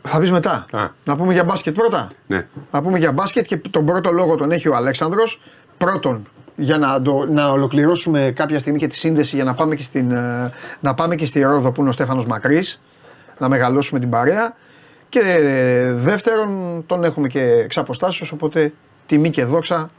Θα 0.03 0.19
πεις 0.19 0.31
μετά. 0.31 0.67
Α. 0.73 0.89
Να 1.05 1.17
πούμε 1.17 1.33
για 1.33 1.45
μπάσκετ 1.45 1.75
πρώτα. 1.75 2.09
Ναι. 2.27 2.47
Να 2.71 2.83
πούμε 2.83 2.99
για 2.99 3.13
μπάσκετ 3.13 3.47
και 3.47 3.57
τον 3.57 3.87
πρώτο 3.87 4.11
λόγο 4.13 4.37
τον 4.37 4.51
έχει 4.51 4.69
ο 4.69 4.77
Αλέξανδρος. 4.77 5.41
Πρώτον, 5.79 6.27
για 6.57 6.79
να, 6.79 7.03
το, 7.03 7.27
να 7.29 7.51
ολοκληρώσουμε 7.51 8.33
κάποια 8.35 8.59
στιγμή 8.59 8.79
και 8.79 8.87
τη 8.87 8.97
σύνδεση 8.97 9.37
για 9.37 9.45
να 9.45 9.55
πάμε 9.55 9.75
και, 9.75 9.83
στην, 9.83 10.11
ε, 10.11 10.53
να 10.81 10.95
πάμε 10.95 11.15
και 11.15 11.27
στη 11.27 11.41
Ρόδο 11.41 11.73
που 11.73 11.81
είναι 11.81 11.91
ο 11.91 11.93
Στέφανος 11.93 12.27
Μακρύς, 12.27 12.81
να 13.39 13.49
μεγαλώσουμε 13.49 14.01
την 14.01 14.11
παρέα. 14.11 14.55
Και 15.09 15.19
ε, 15.21 15.93
δεύτερον, 15.93 16.83
τον 16.87 17.05
έχουμε 17.05 17.29
και 17.29 17.41
εξ 17.43 17.79
αποστάσεως, 17.79 18.33
οπότε 18.33 18.73
τιμή 19.07 19.31
και 19.31 19.45
δόξα 19.45 19.91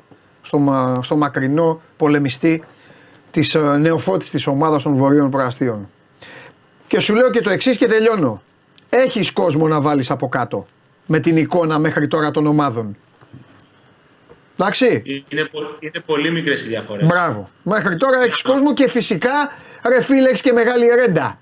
στο, 0.42 0.58
μα- 0.58 1.00
στο 1.04 1.16
μακρινό 1.16 1.82
πολεμιστή 1.98 2.64
της 3.32 3.56
ε, 3.56 3.60
νεοφώτης 3.60 4.30
της 4.30 4.48
ομάδας 4.48 4.84
των 4.84 4.96
Βορείων 4.96 5.30
Προαστίων. 5.30 5.90
Και 6.88 7.00
σου 7.00 7.16
λέω 7.16 7.30
και 7.32 7.42
το 7.42 7.50
εξής 7.50 7.78
και 7.78 7.88
τελειώνω. 7.88 8.42
Έχεις 8.90 9.32
κόσμο 9.32 9.68
να 9.68 9.82
βάλεις 9.82 10.12
από 10.12 10.30
κάτω 10.30 10.66
με 11.06 11.20
την 11.20 11.38
εικόνα 11.38 11.80
μέχρι 11.80 12.08
τώρα 12.08 12.32
των 12.32 12.48
ομάδων. 12.48 12.98
Εντάξει. 14.60 15.02
Είναι, 15.30 15.44
πο- 15.52 15.76
είναι 15.80 16.00
πολύ 16.06 16.32
μικρές 16.32 16.66
οι 16.66 16.68
διαφορές. 16.68 17.06
Μπράβο. 17.08 17.50
Μέχρι 17.64 17.98
τώρα 17.98 18.22
έχεις 18.24 18.42
κόσμο 18.42 18.74
και 18.74 18.90
φυσικά 18.90 19.32
ρε 19.88 20.02
φίλε 20.02 20.28
έχεις 20.28 20.42
και 20.42 20.52
μεγάλη 20.52 20.86
ρέντα 20.88 21.40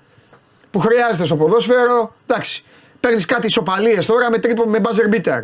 που 0.70 0.78
χρειάζεται 0.78 1.26
στο 1.26 1.36
ποδόσφαιρο. 1.36 2.14
Εντάξει. 2.26 2.64
Παίρνεις 3.00 3.24
κάτι 3.24 3.46
ισοπαλίες 3.46 4.06
τώρα 4.06 4.30
με 4.30 4.38
τρίπο 4.38 4.64
με 4.66 4.80
buzzer 4.82 5.14
beater. 5.14 5.42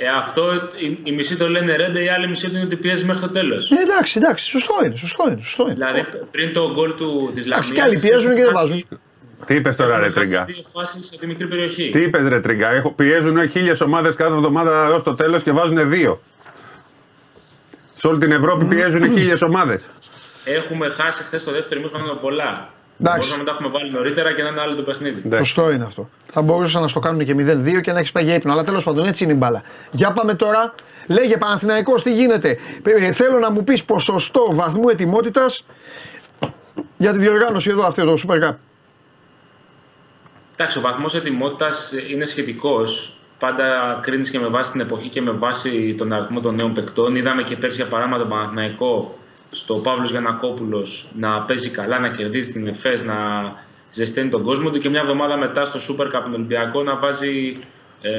Ε, 0.00 0.08
αυτό 0.08 0.52
οι, 0.76 0.98
οι 1.02 1.12
μισοί 1.12 1.36
το 1.36 1.48
λένε 1.48 1.76
ρέντε, 1.76 2.02
οι 2.02 2.08
άλλοι 2.08 2.28
μισοί 2.28 2.48
είναι 2.48 2.60
ότι 2.60 2.76
πιέζει 2.76 3.04
μέχρι 3.04 3.22
το 3.22 3.30
τέλος. 3.30 3.70
Ε, 3.70 3.74
εντάξει, 3.82 4.18
εντάξει. 4.18 4.50
Σωστό 4.50 4.74
είναι. 4.84 4.96
Σωστό 4.96 5.24
είναι. 5.30 5.40
Σωστό 5.42 5.62
είναι. 5.62 5.74
Δηλαδή 5.74 6.04
πριν 6.30 6.52
το 6.52 6.70
γκολ 6.70 6.94
του 6.94 7.30
της 7.34 7.46
Λαμίας. 7.46 7.70
Εντάξει, 7.70 7.72
κι 7.72 7.80
άλλοι 7.80 7.98
πιέζουν 7.98 8.34
και 8.34 8.42
δεν 8.42 8.52
βάζουν. 8.54 8.86
Τι 9.46 9.54
είπες 9.54 9.76
τώρα, 9.76 9.98
ρε 9.98 10.10
Τρίγκα; 10.10 10.44
Δύο 10.44 10.62
φάσεις 10.74 11.06
σε 11.06 11.18
τη 11.18 11.26
μικρή 11.26 11.48
περιοχή. 11.48 11.88
Τι 11.88 12.02
είπες, 12.02 12.28
ρε 12.28 12.40
Τρίγκα; 12.40 12.70
Έχω, 12.70 12.92
πιέζουν 12.92 13.48
χίλιες 13.48 13.80
ομάδες 13.80 14.14
κάθε 14.14 14.34
εβδομάδα 14.34 14.84
έως 14.84 15.02
το 15.02 15.14
τέλος 15.14 15.42
και 15.42 15.52
βάζουν 15.52 15.90
δύο. 15.90 16.20
Σε 17.94 18.06
όλη 18.06 18.18
την 18.18 18.32
Ευρώπη 18.32 18.64
πιέζουν 18.64 19.12
χίλιες 19.12 19.42
ομάδες. 19.42 19.88
Έχουμε 20.44 20.88
χάσει 20.88 21.22
χθες 21.22 21.44
το 21.44 21.50
δεύτερο 21.50 21.80
μήχρονο 21.80 22.14
πολλά. 22.14 22.70
Εντάξει. 23.00 23.18
Μπορούσαμε 23.18 23.42
να 23.42 23.44
τα 23.44 23.50
έχουμε 23.50 23.68
βάλει 23.68 23.90
νωρίτερα 23.90 24.32
και 24.32 24.42
να 24.42 24.48
είναι 24.48 24.60
άλλο 24.60 24.74
το 24.74 24.82
παιχνίδι. 24.82 25.22
Ναι. 25.24 25.36
Σωστό 25.36 25.70
είναι 25.70 25.84
αυτό. 25.84 26.08
Θα 26.24 26.42
μπορούσαν 26.42 26.82
να 26.82 26.88
στο 26.88 27.00
κάνουν 27.00 27.24
και 27.24 27.34
0-2 27.34 27.80
και 27.80 27.92
να 27.92 27.98
έχεις 27.98 28.12
πάει 28.12 28.24
για 28.24 28.34
ύπνο. 28.34 28.52
Αλλά 28.52 28.64
τέλος 28.64 28.84
πάντων 28.84 29.06
έτσι 29.06 29.24
είναι 29.24 29.32
η 29.32 29.36
μπάλα. 29.38 29.62
Για 29.90 30.12
πάμε 30.12 30.34
τώρα. 30.34 30.74
Λέγε 31.08 31.36
Παναθηναϊκός 31.36 32.02
τι 32.02 32.12
γίνεται; 32.12 32.58
Ε, 32.82 33.12
θέλω 33.12 33.38
να 33.38 33.50
μου 33.50 33.64
πεις 33.64 33.84
ποσοστό 33.84 34.46
βαθμού 34.50 34.88
ετοιμότητας 34.88 35.66
για 36.96 37.12
τη 37.12 37.18
διοργάνωση 37.18 37.70
εδώ 37.70 37.86
αυτό 37.86 38.04
το 38.04 38.14
Super 38.26 38.48
Cup. 38.48 38.54
Εντάξει, 40.54 40.78
ο 40.78 40.80
βαθμός 40.80 41.14
ετοιμότητας 41.14 41.92
είναι 42.10 42.24
σχετικός. 42.24 43.12
Πάντα 43.38 43.98
κρίνεις 44.02 44.30
και 44.30 44.38
με 44.38 44.46
βάση 44.46 44.72
την 44.72 44.80
εποχή 44.80 45.08
και 45.08 45.22
με 45.22 45.30
βάση 45.30 45.94
τον 45.98 46.12
αριθμό 46.12 46.40
των 46.40 46.54
νέων 46.54 46.74
παικτών. 46.74 47.16
Είδαμε 47.16 47.42
και 47.42 47.56
πέρσι 47.56 47.76
για 47.76 47.86
παράδειγμα 47.86 48.18
τον 48.18 48.28
Παναθηναϊκό 48.28 49.18
στο 49.50 49.74
Παύλος 49.74 50.10
Γιανακόπουλος 50.10 51.10
να 51.18 51.40
παίζει 51.40 51.68
καλά, 51.70 51.98
να 51.98 52.08
κερδίζει 52.08 52.52
την 52.52 52.66
ΕΦΕΣ, 52.66 53.02
να 53.04 53.16
ζεσταίνει 53.90 54.30
τον 54.30 54.42
κόσμο 54.42 54.70
του 54.70 54.78
και 54.78 54.88
μια 54.88 55.00
εβδομάδα 55.00 55.36
μετά 55.36 55.64
στο 55.64 55.78
Super 55.88 56.06
Cup 56.06 56.20
τον 56.22 56.32
Ολυμπιακό 56.34 56.82
να 56.82 56.96
βάζει 56.96 57.58
ε, 58.02 58.10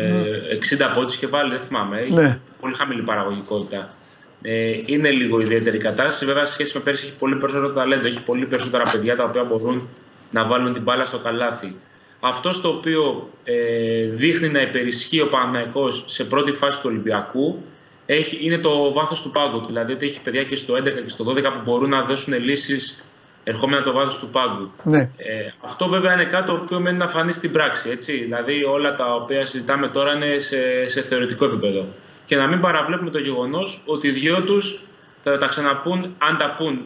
60 0.92 0.94
πόντους 0.96 1.16
και 1.16 1.28
βάλει, 1.28 1.52
δεν 1.52 1.60
θυμάμαι. 1.60 2.00
Έχει 2.00 2.14
Ναι. 2.14 2.40
πολύ 2.60 2.74
χαμηλή 2.74 3.02
παραγωγικότητα. 3.02 3.94
Ε, 4.42 4.72
είναι 4.86 5.10
λίγο 5.10 5.40
ιδιαίτερη 5.40 5.78
η 5.78 5.80
κατάσταση. 5.80 6.26
Βέβαια, 6.26 6.46
σε 6.46 6.54
σχέση 6.54 6.78
με 6.78 6.84
πέρσι 6.84 7.06
έχει 7.06 7.16
πολύ 7.18 7.36
περισσότερο 7.36 7.74
ταλέντο. 7.74 8.08
Έχει 8.08 8.22
πολύ 8.22 8.46
περισσότερα 8.46 8.84
παιδιά 8.92 9.16
τα 9.16 9.24
οποία 9.24 9.44
μπορούν 9.44 9.88
να 10.32 10.46
βάλουν 10.46 10.74
την 10.74 10.82
μπάλα 10.82 11.06
στο 11.06 11.18
καλάθι. 11.18 11.76
Αυτό 12.20 12.52
στο 12.52 12.70
οποίο 12.70 13.30
ε, 13.44 14.06
δείχνει 14.06 14.50
να 14.50 14.62
υπερισχύει 14.62 15.22
ο 15.22 15.28
Παναθηναϊκός 15.28 16.04
σε 16.08 16.24
πρώτη 16.24 16.52
φάση 16.52 16.78
του 16.80 16.86
Ολυμπιακού 16.90 17.64
έχει, 18.13 18.38
είναι 18.42 18.58
το 18.58 18.94
βάθος 18.94 19.22
του 19.22 19.30
πάγκου. 19.32 19.66
Δηλαδή 19.66 19.92
ότι 19.94 20.06
έχει 20.06 20.22
παιδιά 20.22 20.44
και 20.44 20.56
στο 20.56 20.74
11 20.74 20.84
και 20.84 21.10
στο 21.10 21.25
12 21.28 21.44
που 21.44 21.60
μπορούν 21.63 21.89
να 21.89 22.01
δώσουν 22.01 22.44
λύσεις 22.44 23.04
ερχόμενα 23.44 23.82
το 23.84 23.92
βάθος 23.92 24.20
του 24.20 24.30
πάγκου. 24.30 24.72
Ναι. 24.84 25.00
Ε, 25.18 25.51
αυτό 25.62 25.88
βέβαια 25.88 26.13
είναι 26.13 26.24
κάτι 26.25 26.46
το 26.46 26.51
οποίο 26.54 26.80
μένει 26.80 26.98
να 26.98 27.08
φανεί 27.08 27.32
στην 27.32 27.51
πράξη. 27.51 27.89
Έτσι. 27.89 28.12
Δηλαδή 28.18 28.63
όλα 28.63 28.96
τα 28.96 29.13
οποία 29.13 29.46
συζητάμε 29.46 29.88
τώρα 29.88 30.13
είναι 30.13 30.39
σε, 30.39 30.89
σε 30.89 31.01
θεωρητικό 31.01 31.46
επίπεδο. 31.46 31.86
Και 32.25 32.36
να 32.36 32.48
μην 32.48 32.60
παραβλέπουμε 32.62 33.10
το 33.10 33.20
γεγονός 33.20 33.84
ότι 33.86 34.08
οι 34.08 34.12
δυο 34.12 34.42
τους 34.42 34.82
θα 35.24 35.38
τα 35.38 35.46
ξαναπούν, 35.48 36.16
αν 36.18 36.38
τα 36.38 36.54
πούν 36.58 36.82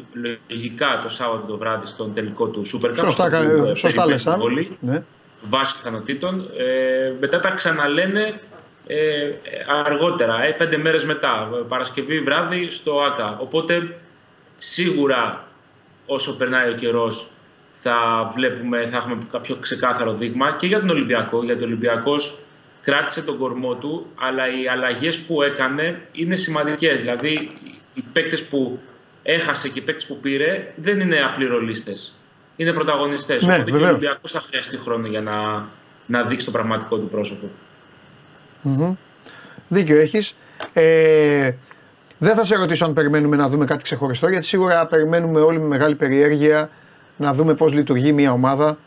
λογικά 0.50 1.00
το 1.04 1.10
Σάββατο 1.10 1.46
το 1.48 1.58
βράδυ 1.58 1.86
στον 1.88 2.14
τελικό 2.14 2.46
του 2.48 2.62
Super 2.66 2.90
Cup. 2.90 2.98
Σωστά, 3.02 3.24
που, 3.24 3.30
κα- 3.32 3.38
ε, 3.42 3.76
σωστά 3.76 3.88
περιπέτει 3.88 4.10
λες, 4.10 4.28
αν. 4.28 4.40
πολύ, 4.40 4.78
Ναι. 4.80 5.04
Βάσει 5.42 5.76
πιθανότητων. 5.76 6.50
Ε, 6.58 7.12
μετά 7.20 7.40
τα 7.40 7.50
ξαναλένε 7.50 8.40
ε, 8.88 9.32
αργότερα, 9.86 10.44
ε, 10.44 10.52
πέντε 10.52 10.78
μέρες 10.78 11.06
μετά, 11.06 11.50
ε, 11.54 11.64
Παρασκευή 11.68 12.20
βράδυ 12.20 12.70
στο 12.70 13.02
ΆΚΑ. 13.02 13.38
Οπότε 13.42 13.96
σίγουρα 14.58 15.48
όσο 16.06 16.38
περνάει 16.38 16.70
ο 16.70 16.74
καιρός 16.74 17.32
θα 17.72 18.28
βλέπουμε, 18.34 18.88
θα 18.88 18.98
έχουμε 18.98 19.18
κάποιο 19.32 19.56
ξεκάθαρο 19.56 20.14
δείγμα 20.14 20.52
και 20.52 20.68
για 20.68 20.80
τον 20.80 20.90
Ολυμπιακό, 20.90 21.44
γιατί 21.44 21.64
ο 21.64 21.66
Ολυμπιακός 21.66 22.40
κράτησε 22.82 23.22
τον 23.22 23.38
κορμό 23.38 23.76
του, 23.76 24.06
αλλά 24.20 24.62
οι 24.62 24.68
αλλαγές 24.68 25.20
που 25.20 25.42
έκανε 25.42 26.02
είναι 26.12 26.36
σημαντικές. 26.36 27.02
Δηλαδή 27.02 27.52
οι 27.94 28.04
παίκτες 28.14 28.44
που 28.44 28.80
έχασε 29.24 29.70
και 29.70 29.80
οι 29.80 29.82
παίκτες 29.82 30.06
που 30.06 30.20
πήρε 30.20 30.74
δεν 30.76 31.00
είναι 31.00 31.24
απλοί 31.24 31.46
ρολίστες. 31.46 32.18
Είναι 32.56 32.74
πρωταγωνιστές. 32.74 33.46
Ναι, 33.46 33.54
Οπότε 33.54 33.64
και 33.64 33.70
ο 33.70 33.74
βεβαίως. 33.74 33.90
Ολυμπιακός 33.90 34.32
θα 34.32 34.40
χρειαστεί 34.40 34.78
χρόνο 34.78 35.08
για 35.08 35.22
να, 35.22 35.66
να 36.06 36.24
δείξει 36.24 36.46
το 36.46 36.52
πραγματικό 36.52 36.98
του 36.98 37.08
πρόσωπο. 37.08 37.50
Δίκιο 39.68 40.00
έχεις. 40.00 40.36
Ε, 40.74 41.52
δεν 42.18 42.36
θα 42.36 42.46
σε 42.46 42.56
ρωτήσω 42.56 42.86
αν 42.86 42.94
περιμένουμε 42.94 43.36
να 43.36 43.50
δούμε 43.50 43.66
κάτι 43.66 43.84
ξεχωριστό, 43.84 44.30
γιατί 44.30 44.46
σίγουρα 44.46 44.86
περιμένουμε 44.86 45.40
όλοι 45.40 45.60
με 45.60 45.68
μεγάλη 45.68 45.96
περιέργεια 45.96 46.70
να 47.18 47.34
δούμε 47.34 47.54
πώς 47.54 47.74
λειτουργεί 47.74 48.12
μια 48.12 48.32
ομάδα. 48.32 48.78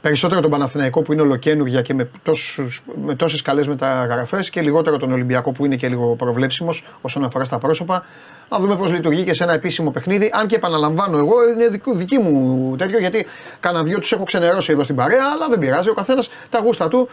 Περισσότερο 0.00 0.40
τον 0.40 0.50
Παναθηναϊκό 0.50 1.02
που 1.02 1.12
είναι 1.12 1.22
ολοκένουργια 1.22 1.82
και 1.82 1.94
με, 1.94 2.10
τόσους, 2.22 2.82
με 3.04 3.14
τόσες 3.14 3.42
καλές 3.42 3.66
μεταγραφές 3.66 4.50
και 4.50 4.60
λιγότερο 4.60 4.96
τον 4.96 5.12
Ολυμπιακό 5.12 5.52
που 5.52 5.64
είναι 5.64 5.76
και 5.76 5.88
λίγο 5.88 6.14
προβλέψιμος 6.14 6.84
όσον 7.00 7.24
αφορά 7.24 7.44
στα 7.44 7.58
πρόσωπα. 7.58 8.04
Να 8.50 8.58
δούμε 8.58 8.76
πώς 8.76 8.90
λειτουργεί 8.92 9.22
και 9.22 9.34
σε 9.34 9.44
ένα 9.44 9.52
επίσημο 9.52 9.90
παιχνίδι. 9.90 10.30
Αν 10.32 10.46
και 10.46 10.54
επαναλαμβάνω 10.54 11.18
εγώ, 11.18 11.48
είναι 11.54 11.68
δικού, 11.68 11.96
δική 11.96 12.18
μου 12.18 12.76
τέτοιο 12.76 12.98
γιατί 12.98 13.26
κάνα 13.60 13.82
δυο 13.82 13.98
τους 13.98 14.12
έχω 14.12 14.22
ξενερώσει 14.22 14.72
εδώ 14.72 14.82
στην 14.82 14.94
παρέα, 14.94 15.24
αλλά 15.34 15.48
δεν 15.48 15.58
πειράζει. 15.58 15.88
Ο 15.88 15.94
καθένας 15.94 16.30
τα 16.50 16.58
γούστα 16.58 16.88
του 16.88 17.08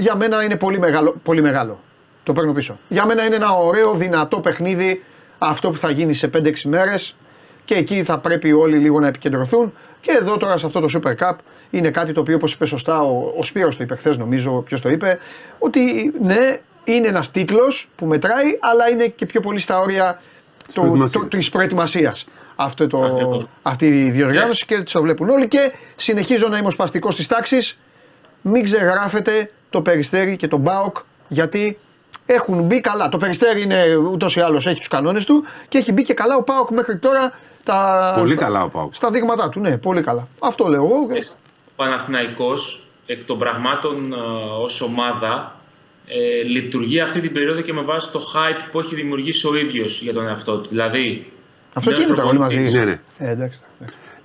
για 0.00 0.16
μένα 0.16 0.44
είναι 0.44 0.56
πολύ 0.56 0.78
μεγάλο. 0.78 1.16
Πολύ 1.22 1.42
μεγάλο. 1.42 1.78
Το 2.22 2.32
παίρνω 2.32 2.52
πίσω. 2.52 2.78
Για 2.88 3.06
μένα 3.06 3.24
είναι 3.24 3.36
ένα 3.36 3.52
ωραίο, 3.52 3.94
δυνατό 3.94 4.40
παιχνίδι 4.40 5.04
αυτό 5.38 5.70
που 5.70 5.78
θα 5.78 5.90
γίνει 5.90 6.14
σε 6.14 6.30
5-6 6.36 6.62
μέρες 6.62 7.16
και 7.64 7.74
εκεί 7.74 8.02
θα 8.02 8.18
πρέπει 8.18 8.52
όλοι 8.52 8.76
λίγο 8.76 9.00
να 9.00 9.06
επικεντρωθούν. 9.06 9.72
Και 10.00 10.10
εδώ 10.20 10.36
τώρα 10.36 10.56
σε 10.56 10.66
αυτό 10.66 10.80
το 10.80 11.00
Super 11.00 11.14
Cup 11.24 11.34
είναι 11.70 11.90
κάτι 11.90 12.12
το 12.12 12.20
οποίο 12.20 12.34
όπως 12.34 12.52
είπε 12.52 12.66
σωστά 12.66 13.00
ο, 13.02 13.32
ο 13.38 13.42
Σπύρος 13.42 13.76
το 13.76 13.82
είπε 13.82 13.96
χθες 13.96 14.16
νομίζω 14.18 14.62
ποιος 14.62 14.80
το 14.80 14.88
είπε 14.88 15.18
ότι 15.58 16.12
ναι 16.22 16.60
είναι 16.84 17.08
ένας 17.08 17.30
τίτλος 17.30 17.88
που 17.96 18.06
μετράει 18.06 18.58
αλλά 18.60 18.88
είναι 18.90 19.06
και 19.06 19.26
πιο 19.26 19.40
πολύ 19.40 19.60
στα 19.60 19.80
όρια 19.80 20.20
του, 20.74 20.80
προετοιμασίας. 20.80 21.12
το, 21.12 21.36
της 21.36 21.50
προετοιμασίας. 21.50 22.26
Αυτό 22.56 22.86
το, 22.86 23.04
Ακριβώς. 23.04 23.46
αυτή 23.62 23.86
η 24.04 24.10
διοργάνωση 24.10 24.66
και 24.66 24.74
έτσι 24.74 24.94
το 24.94 25.02
βλέπουν 25.02 25.28
όλοι 25.28 25.48
και 25.48 25.72
συνεχίζω 25.96 26.48
να 26.48 26.58
είμαι 26.58 26.66
ο 26.66 26.70
σπαστικός 26.70 27.16
της 27.16 27.26
τάξης 27.26 27.78
μην 28.42 28.64
ξεγράφετε 28.64 29.50
το 29.70 29.82
Περιστέρι 29.82 30.36
και 30.36 30.48
τον 30.48 30.60
Μπάοκ 30.60 30.96
γιατί 31.28 31.78
έχουν 32.26 32.62
μπει 32.62 32.80
καλά. 32.80 33.08
Το 33.08 33.18
Περιστέρι 33.18 33.62
είναι 33.62 33.94
ούτως 33.96 34.36
ή 34.36 34.40
άλλως 34.40 34.66
έχει 34.66 34.78
τους 34.78 34.88
κανόνες 34.88 35.24
του 35.24 35.44
και 35.68 35.78
έχει 35.78 35.92
μπει 35.92 36.02
και 36.02 36.14
καλά 36.14 36.36
ο 36.36 36.42
Πάοκ 36.42 36.70
μέχρι 36.70 36.98
τώρα 36.98 37.32
τα, 37.64 38.14
Πολύ 38.18 38.36
στα- 38.36 38.44
καλά 38.44 38.62
ο 38.62 38.68
Πάοκ. 38.68 38.94
στα 38.94 39.10
δείγματά 39.10 39.48
του. 39.48 39.60
Ναι, 39.60 39.78
πολύ 39.78 40.02
καλά. 40.02 40.28
Αυτό 40.40 40.66
λέω 40.66 40.84
εγώ. 40.84 40.96
Ο 40.96 41.70
Παναθηναϊκός 41.76 42.86
εκ 43.06 43.24
των 43.24 43.38
πραγμάτων 43.38 44.12
ε, 44.12 44.16
ως 44.62 44.80
ομάδα 44.80 45.56
ε, 46.06 46.42
λειτουργεί 46.42 47.00
αυτή 47.00 47.20
την 47.20 47.32
περίοδο 47.32 47.60
και 47.60 47.72
με 47.72 47.80
βάση 47.82 48.10
το 48.12 48.20
hype 48.34 48.60
που 48.70 48.80
έχει 48.80 48.94
δημιουργήσει 48.94 49.46
ο 49.46 49.56
ίδιος 49.56 50.00
για 50.02 50.12
τον 50.12 50.26
εαυτό 50.28 50.58
του. 50.58 50.68
Δηλαδή, 50.68 51.32
Αυτό 51.74 51.90
νέος 51.90 52.02
γίνεται 52.02 52.22
όλοι 52.22 52.38
μαζί. 52.38 52.54
προπονητής, 52.56 52.78
Ναι, 52.78 52.84
ναι. 52.84 52.98
Ε, 53.18 53.30
εντάξει. 53.30 53.60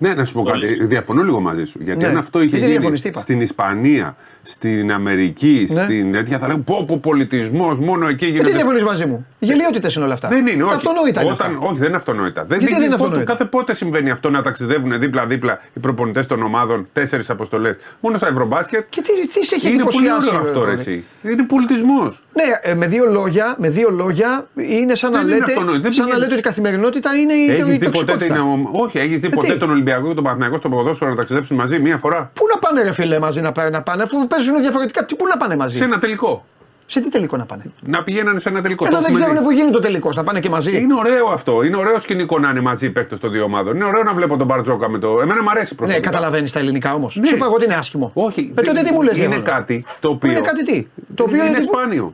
Εντάξει. 0.04 0.16
Ναι, 0.16 0.22
να 0.22 0.26
σου 0.26 0.34
πω 0.34 0.44
κάτι. 0.44 0.58
Μάλιστα. 0.58 0.86
Διαφωνώ 0.86 1.22
λίγο 1.24 1.40
μαζί 1.40 1.64
σου. 1.64 1.80
Γιατί 1.84 2.00
Ναι. 2.02 2.08
αν 2.08 2.18
αυτό 2.18 2.38
είχε 2.40 2.48
Γιατί 2.48 2.64
γίνει 2.66 2.72
διαφωνείς, 2.78 3.02
τι 3.02 3.08
είπα; 3.08 3.20
στην 3.20 3.42
Ισπανία, 3.42 4.16
στην 4.42 4.92
Αμερική, 4.92 5.68
Ναι. 5.70 5.84
στην 5.84 6.12
τέτοια, 6.12 6.40
θα 6.40 6.46
λέγαμε 6.48 6.64
πω 6.64 6.84
πω 6.88 6.98
πολιτισμός, 6.98 7.78
μόνο 7.80 8.08
εκεί 8.08 8.24
Ε, 8.24 8.28
τι 8.28 8.34
γίνεται. 8.34 8.52
διαφωνείς 8.52 8.84
μαζί 8.84 9.06
μου; 9.06 9.26
Γελιότητες 9.40 9.96
είναι 9.96 10.06
όλα 10.06 10.14
αυτά. 10.14 10.28
Δεν 10.28 10.48
είναι, 10.48 10.64
όχι. 10.64 10.74
Αυτονόητα 10.74 11.22
είναι 11.22 11.32
Όταν, 11.32 11.54
αυτά. 11.54 11.66
όχι, 11.68 11.78
δεν 11.78 11.88
είναι 11.88 11.98
αυτονόητα. 11.98 12.46
Δεν, 12.46 12.60
Γιατί 12.60 12.74
δεν 12.74 12.84
είναι 12.84 12.92
πότε- 12.92 13.04
αυτονόητα; 13.06 13.32
Κάθε 13.32 13.46
πότε 13.46 13.74
συμβαίνει 13.74 14.10
αυτό 14.10 14.30
να 14.30 14.42
ταξιδεύουν 14.42 15.00
δίπλα-δίπλα 15.00 15.60
οι 15.74 15.80
προπονητές 15.80 16.28
των 16.28 16.44
ομάδων, 16.44 16.88
τέσσερις 16.94 17.30
αποστολές. 17.30 17.76
Μόνο 18.00 18.18
στα 18.18 18.28
ευρωμπάσκετ; 18.28 18.86
Και 18.90 19.02
τι, 19.02 19.28
τι 19.40 19.46
σε 19.46 19.56
έχει 19.56 19.68
Είναι 19.74 19.84
πολύ 19.84 20.08
εντυπωσιάσει. 20.08 20.28
ωραίο 20.36 20.42
αυτό, 20.42 20.64
ρε, 20.66 20.72
ε, 20.72 20.74
εσύ. 20.74 21.04
Είναι 21.22 21.44
πολιτισμός. 21.44 22.24
Ναι, 22.34 22.72
ε, 22.72 22.76
με 22.76 22.88
δύο 22.88 23.06
λόγια, 23.12 23.56
με 23.60 23.70
δύο 23.70 23.90
λόγια 23.92 24.48
είναι 24.56 24.96
σαν, 24.96 25.12
να 25.12 25.18
Δεν 25.18 25.28
είναι 25.28 25.38
λέτε, 25.38 25.52
αυτονόητο, 25.52 25.82
δεν 25.82 25.94
σαν 25.94 26.06
να 26.06 26.10
πηγαίνει. 26.10 26.20
λέτε 26.24 26.32
ότι 26.32 26.40
η 26.40 26.50
καθημερινότητα 26.50 27.10
είναι 27.16 27.34
η, 27.34 27.46
Έχεις 27.50 27.60
η 27.62 27.64
δει 27.64 27.86
ποτέ 27.86 27.86
τοξικότητα. 27.86 28.34
την. 28.34 28.44
ομ- 28.44 28.68
Όχι, 28.72 28.98
έχεις 28.98 29.20
δει 29.20 29.28
Ε, 29.28 29.30
ποτέ 29.30 29.54
τι; 29.54 29.60
τον 29.60 29.70
Ολυμπιακό 29.70 29.93
και 30.02 30.14
τον 30.14 30.24
Παναθηναϊκό 30.24 30.58
στο 30.58 30.70
ποδόσφαιρο 30.70 31.10
να 31.10 31.16
ταξιδέψουν 31.16 31.58
μαζί 31.58 31.80
μία 31.80 31.98
φορά. 31.98 32.32
Πού 32.34 32.44
να 32.54 32.60
πάνε 32.60 32.82
ρε 32.84 32.92
φίλε 32.92 33.20
μαζί 33.20 33.42
να 33.42 33.52
πάνε, 33.52 33.70
να 33.70 33.82
πάνε 33.82 34.04
αφού 34.04 34.28
παίζουν 34.28 34.60
διαφορετικά. 34.60 35.06
Τι, 35.06 35.16
πού 35.16 35.28
να 35.28 35.38
πάνε 35.38 35.56
μαζί; 35.56 35.78
Σε 35.78 35.84
ένα 35.84 35.98
τελικό. 35.98 36.46
Σε 36.86 37.02
τι 37.02 37.10
τελικό 37.10 37.38
να 37.38 37.46
πάνε; 37.46 37.64
Να 37.82 38.04
πηγαίνανε 38.04 38.40
σε 38.40 38.50
ένα 38.50 38.62
τελικό. 38.62 38.86
Εδώ 38.86 38.96
Το 38.96 39.02
δεν 39.02 39.12
έχουμε 39.12 39.24
ξέρουν 39.26 39.42
δει. 39.42 39.48
που 39.50 39.56
γίνεται 39.56 39.74
το 39.74 39.80
τελικό. 39.80 40.14
Θα 40.14 40.24
πάνε 40.24 40.40
και 40.40 40.50
μαζί. 40.50 40.78
Είναι 40.82 40.94
ωραίο 40.98 41.28
αυτό. 41.28 41.64
Είναι 41.64 41.78
ωραίο 41.78 42.00
σκηνικό 42.00 42.40
να 42.40 42.50
είναι 42.50 42.62
μαζί 42.62 42.86
οι 42.86 42.90
παίκτες 42.90 43.20
των 43.20 43.32
δύο 43.32 43.44
ομάδων. 43.44 43.76
Είναι 43.76 43.86
ωραίο 43.86 44.04
να 44.04 44.14
βλέπω 44.14 44.38
τον 44.38 44.48
Μπαρτζόκα 44.48 44.90
με 44.90 44.98
το. 44.98 45.20
Εμένα 45.22 45.44
μου 45.44 45.50
αρέσει 45.50 45.72
Ναι, 45.72 45.78
προσωπικά. 45.78 46.10
καταλαβαίνεις 46.10 46.52
τα 46.52 46.60
ελληνικά 46.60 46.94
όμως. 46.94 47.16
Ναι. 47.16 47.28
Σου 47.28 47.36
είπα 47.36 47.46
εγώ 47.46 47.54
ότι 47.54 47.66
είναι 47.66 47.74
άσχημο. 47.76 48.12
Όχι, 48.14 48.54
Ε, 48.58 48.62
τότε 48.62 48.82
τι 48.84 48.94
μου 48.94 49.02
λες. 49.02 49.18
είναι 49.18 49.38
κάτι 49.38 49.86
το 50.00 50.10
οποίο. 50.10 50.32
Είναι 50.32 50.42
κάτι 50.42 50.64
τι; 50.66 50.88
Το 51.16 51.24
οποίο 51.24 51.36
είναι, 51.36 51.46
είναι. 51.46 51.58
τύπου- 51.60 51.76
σπάνιο. 51.80 52.14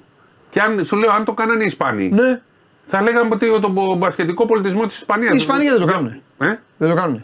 Και 0.51 0.59
αν 0.61 0.83
σου 0.85 0.95
λέω, 0.95 1.11
αν 1.11 1.23
το 1.25 1.33
κάνανε 1.33 1.63
οι 1.63 1.67
Ισπανοί, 1.67 2.09
Ναι. 2.13 2.41
θα 2.81 3.01
λέγαμε 3.01 3.29
ότι 3.33 3.59
το 3.59 3.95
μπασκετικό 3.97 4.45
πολιτισμό 4.45 4.85
της 4.85 4.97
Ισπανίας. 4.97 5.33
Οι 5.33 5.37
Ισπανοί 5.37 5.69
δεν 5.69 5.79
το 5.79 5.85
κάνουν. 5.85 6.21
Ε; 6.39 6.55
Δεν 6.77 6.89
το 6.89 6.95
κάνουν. 6.95 7.23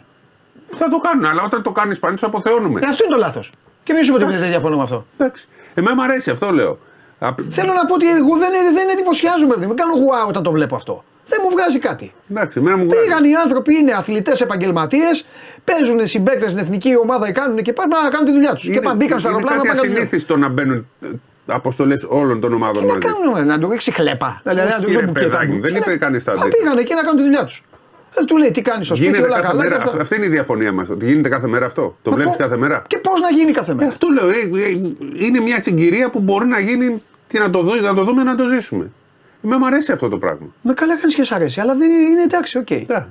Θα 0.74 0.88
το 0.88 0.98
κάνουν, 0.98 1.24
αλλά 1.24 1.42
όταν 1.42 1.62
το 1.62 1.72
κάνουν 1.72 1.90
οι 1.90 1.94
Ισπανοί, 1.94 2.16
του 2.16 2.26
αποθεώνουμε. 2.26 2.80
Ε, 2.82 2.88
αυτό 2.88 3.04
είναι 3.04 3.12
το 3.14 3.18
λάθος. 3.20 3.50
Και 3.82 3.92
μη 3.92 4.02
σου 4.02 4.12
πω 4.12 4.24
ότι 4.26 4.36
δεν 4.36 4.48
διαφωνώ 4.48 4.76
με 4.76 4.82
αυτό. 4.82 5.06
Εντάξει. 5.18 5.48
Εμένα 5.74 5.94
μου 5.94 6.02
αρέσει, 6.02 6.30
αυτό 6.30 6.50
λέω. 6.52 6.78
Απ- 7.18 7.40
Θέλω 7.50 7.72
να 7.72 7.84
πω 7.86 7.94
ότι 7.94 8.08
εγώ 8.08 8.36
δεν, 8.36 8.50
δεν 8.74 8.88
εντυπωσιάζομαι. 8.88 9.54
Δεν 9.58 9.76
κάνω 9.76 9.94
γουά 9.94 10.24
όταν 10.24 10.42
το 10.42 10.50
βλέπω 10.50 10.76
αυτό. 10.76 11.04
Δεν 11.28 11.38
μου 11.42 11.50
βγάζει 11.50 11.78
κάτι. 11.78 12.12
Εντάξει, 12.30 12.58
εμένα 12.58 12.76
μου 12.76 12.84
βγάζει. 12.84 13.02
Πήγαν 13.02 13.24
οι 13.24 13.34
άνθρωποι, 13.34 13.74
είναι 13.76 13.92
αθλητές 13.92 14.40
επαγγελματίες, 14.40 15.26
παίζουν 15.64 16.06
συμπαίκτες 16.06 16.50
στην 16.50 16.62
εθνική 16.62 16.96
ομάδα, 16.98 17.32
κάνουν 17.32 17.56
και 17.62 17.72
πάνε 17.72 17.94
να 18.04 18.08
κάνουν 18.10 18.26
τη 18.26 18.32
δουλειά 18.32 18.54
τους. 18.54 18.64
Και 18.68 18.80
πάνε, 18.80 18.96
μπήκαν 18.96 19.18
στο 19.20 19.28
είναι 19.28 19.36
αεροπλάνο 19.36 19.62
να 19.62 19.68
κάτι 19.68 19.78
πάνε 19.80 19.88
να 19.88 19.94
κάνουν 19.98 20.18
τη 20.20 20.26
δουλειά 20.26 20.28
τους. 20.28 20.28
ασυνήθιστο 20.28 20.36
να 20.36 20.48
μπαίνουν 20.48 20.88
αποστολές 21.46 22.06
όλων 22.08 22.40
των 22.40 22.52
ομάδων 22.52 22.82
Τι 22.82 22.86
να 22.88 22.92
μαζί. 22.94 23.06
κάνουν, 23.06 23.46
να 23.46 23.58
του 23.58 23.68
ρίξει 23.70 23.92
χλέπα. 23.92 24.40
Δηλαδή 24.44 24.70
να 24.70 24.76
του 24.76 24.82
Όχι, 24.86 24.86
ρίξει 24.86 25.00
ρε, 25.00 25.06
μπουκέτα. 25.06 25.28
παιδάκι 25.28 25.52
μου, 25.52 25.60
δεν 25.60 25.72
Τι 25.72 25.78
είπε 25.78 25.90
να- 25.90 25.96
κανείς 25.96 26.24
τα 26.24 26.30
Α, 26.32 26.34
αντίθετα. 26.34 26.56
Πήγαν 26.56 26.78
εκεί 26.78 26.94
να 26.94 27.00
κάνουν 27.02 27.16
τη 27.16 27.22
δουλειά 27.22 27.44
τους. 27.44 27.62
Δεν 28.16 28.26
του 28.26 28.36
λέει 28.36 28.50
τι 28.50 28.60
κάνεις 28.62 28.86
στο 28.86 28.94
σπίτι, 28.96 29.10
Γίνεται 29.10 29.26
όλα 29.28 29.36
κάθε 29.40 29.46
καλά. 29.48 29.62
και 29.62 29.68
μέρα. 29.68 29.82
αυτά. 29.82 30.00
Αυτή 30.00 30.16
είναι 30.16 30.26
η 30.26 30.28
διαφωνία 30.28 30.72
μας. 30.72 30.88
Γίνεται 31.00 31.28
κάθε 31.28 31.46
μέρα 31.46 31.66
αυτό. 31.66 31.96
Το 32.02 32.10
Μα 32.10 32.16
βλέπεις 32.16 32.36
πο- 32.36 32.42
κάθε 32.42 32.56
μέρα; 32.56 32.82
Και 32.86 32.98
πώς 32.98 33.20
να 33.20 33.30
γίνει 33.30 33.52
κάθε 33.52 33.72
Ε, 33.72 33.74
μέρα. 33.74 33.88
αυτό 33.88 34.06
λέω. 34.08 34.28
ε, 34.28 34.32
ε, 34.64 35.24
Είναι 35.26 35.40
μια 35.40 35.62
συγκυρία 35.62 36.10
που 36.10 36.20
μπορεί 36.20 36.46
να 36.46 36.58
γίνει 36.60 37.02
και 37.26 37.38
να 37.38 37.50
το, 37.50 37.62
δω, 37.62 37.74
να 37.80 37.94
το 37.94 38.04
δούμε 38.04 38.22
να 38.22 38.34
το 38.34 38.46
ζήσουμε. 38.46 38.90
Εμένα 39.44 39.60
μου 39.60 39.66
αρέσει 39.66 39.92
αυτό 39.92 40.08
το 40.08 40.18
πράγμα. 40.18 40.46
Με 40.62 40.72
καλά 40.74 40.96
κάνεις 40.98 41.14
και 41.14 41.24
σ' 41.24 41.32
αρέσει, 41.32 41.60
αλλά 41.60 41.74
δεν 41.76 41.90
είναι 41.90 42.22
εντάξει, 42.22 42.58
οκ. 42.58 42.70
Ναι. 42.70 43.06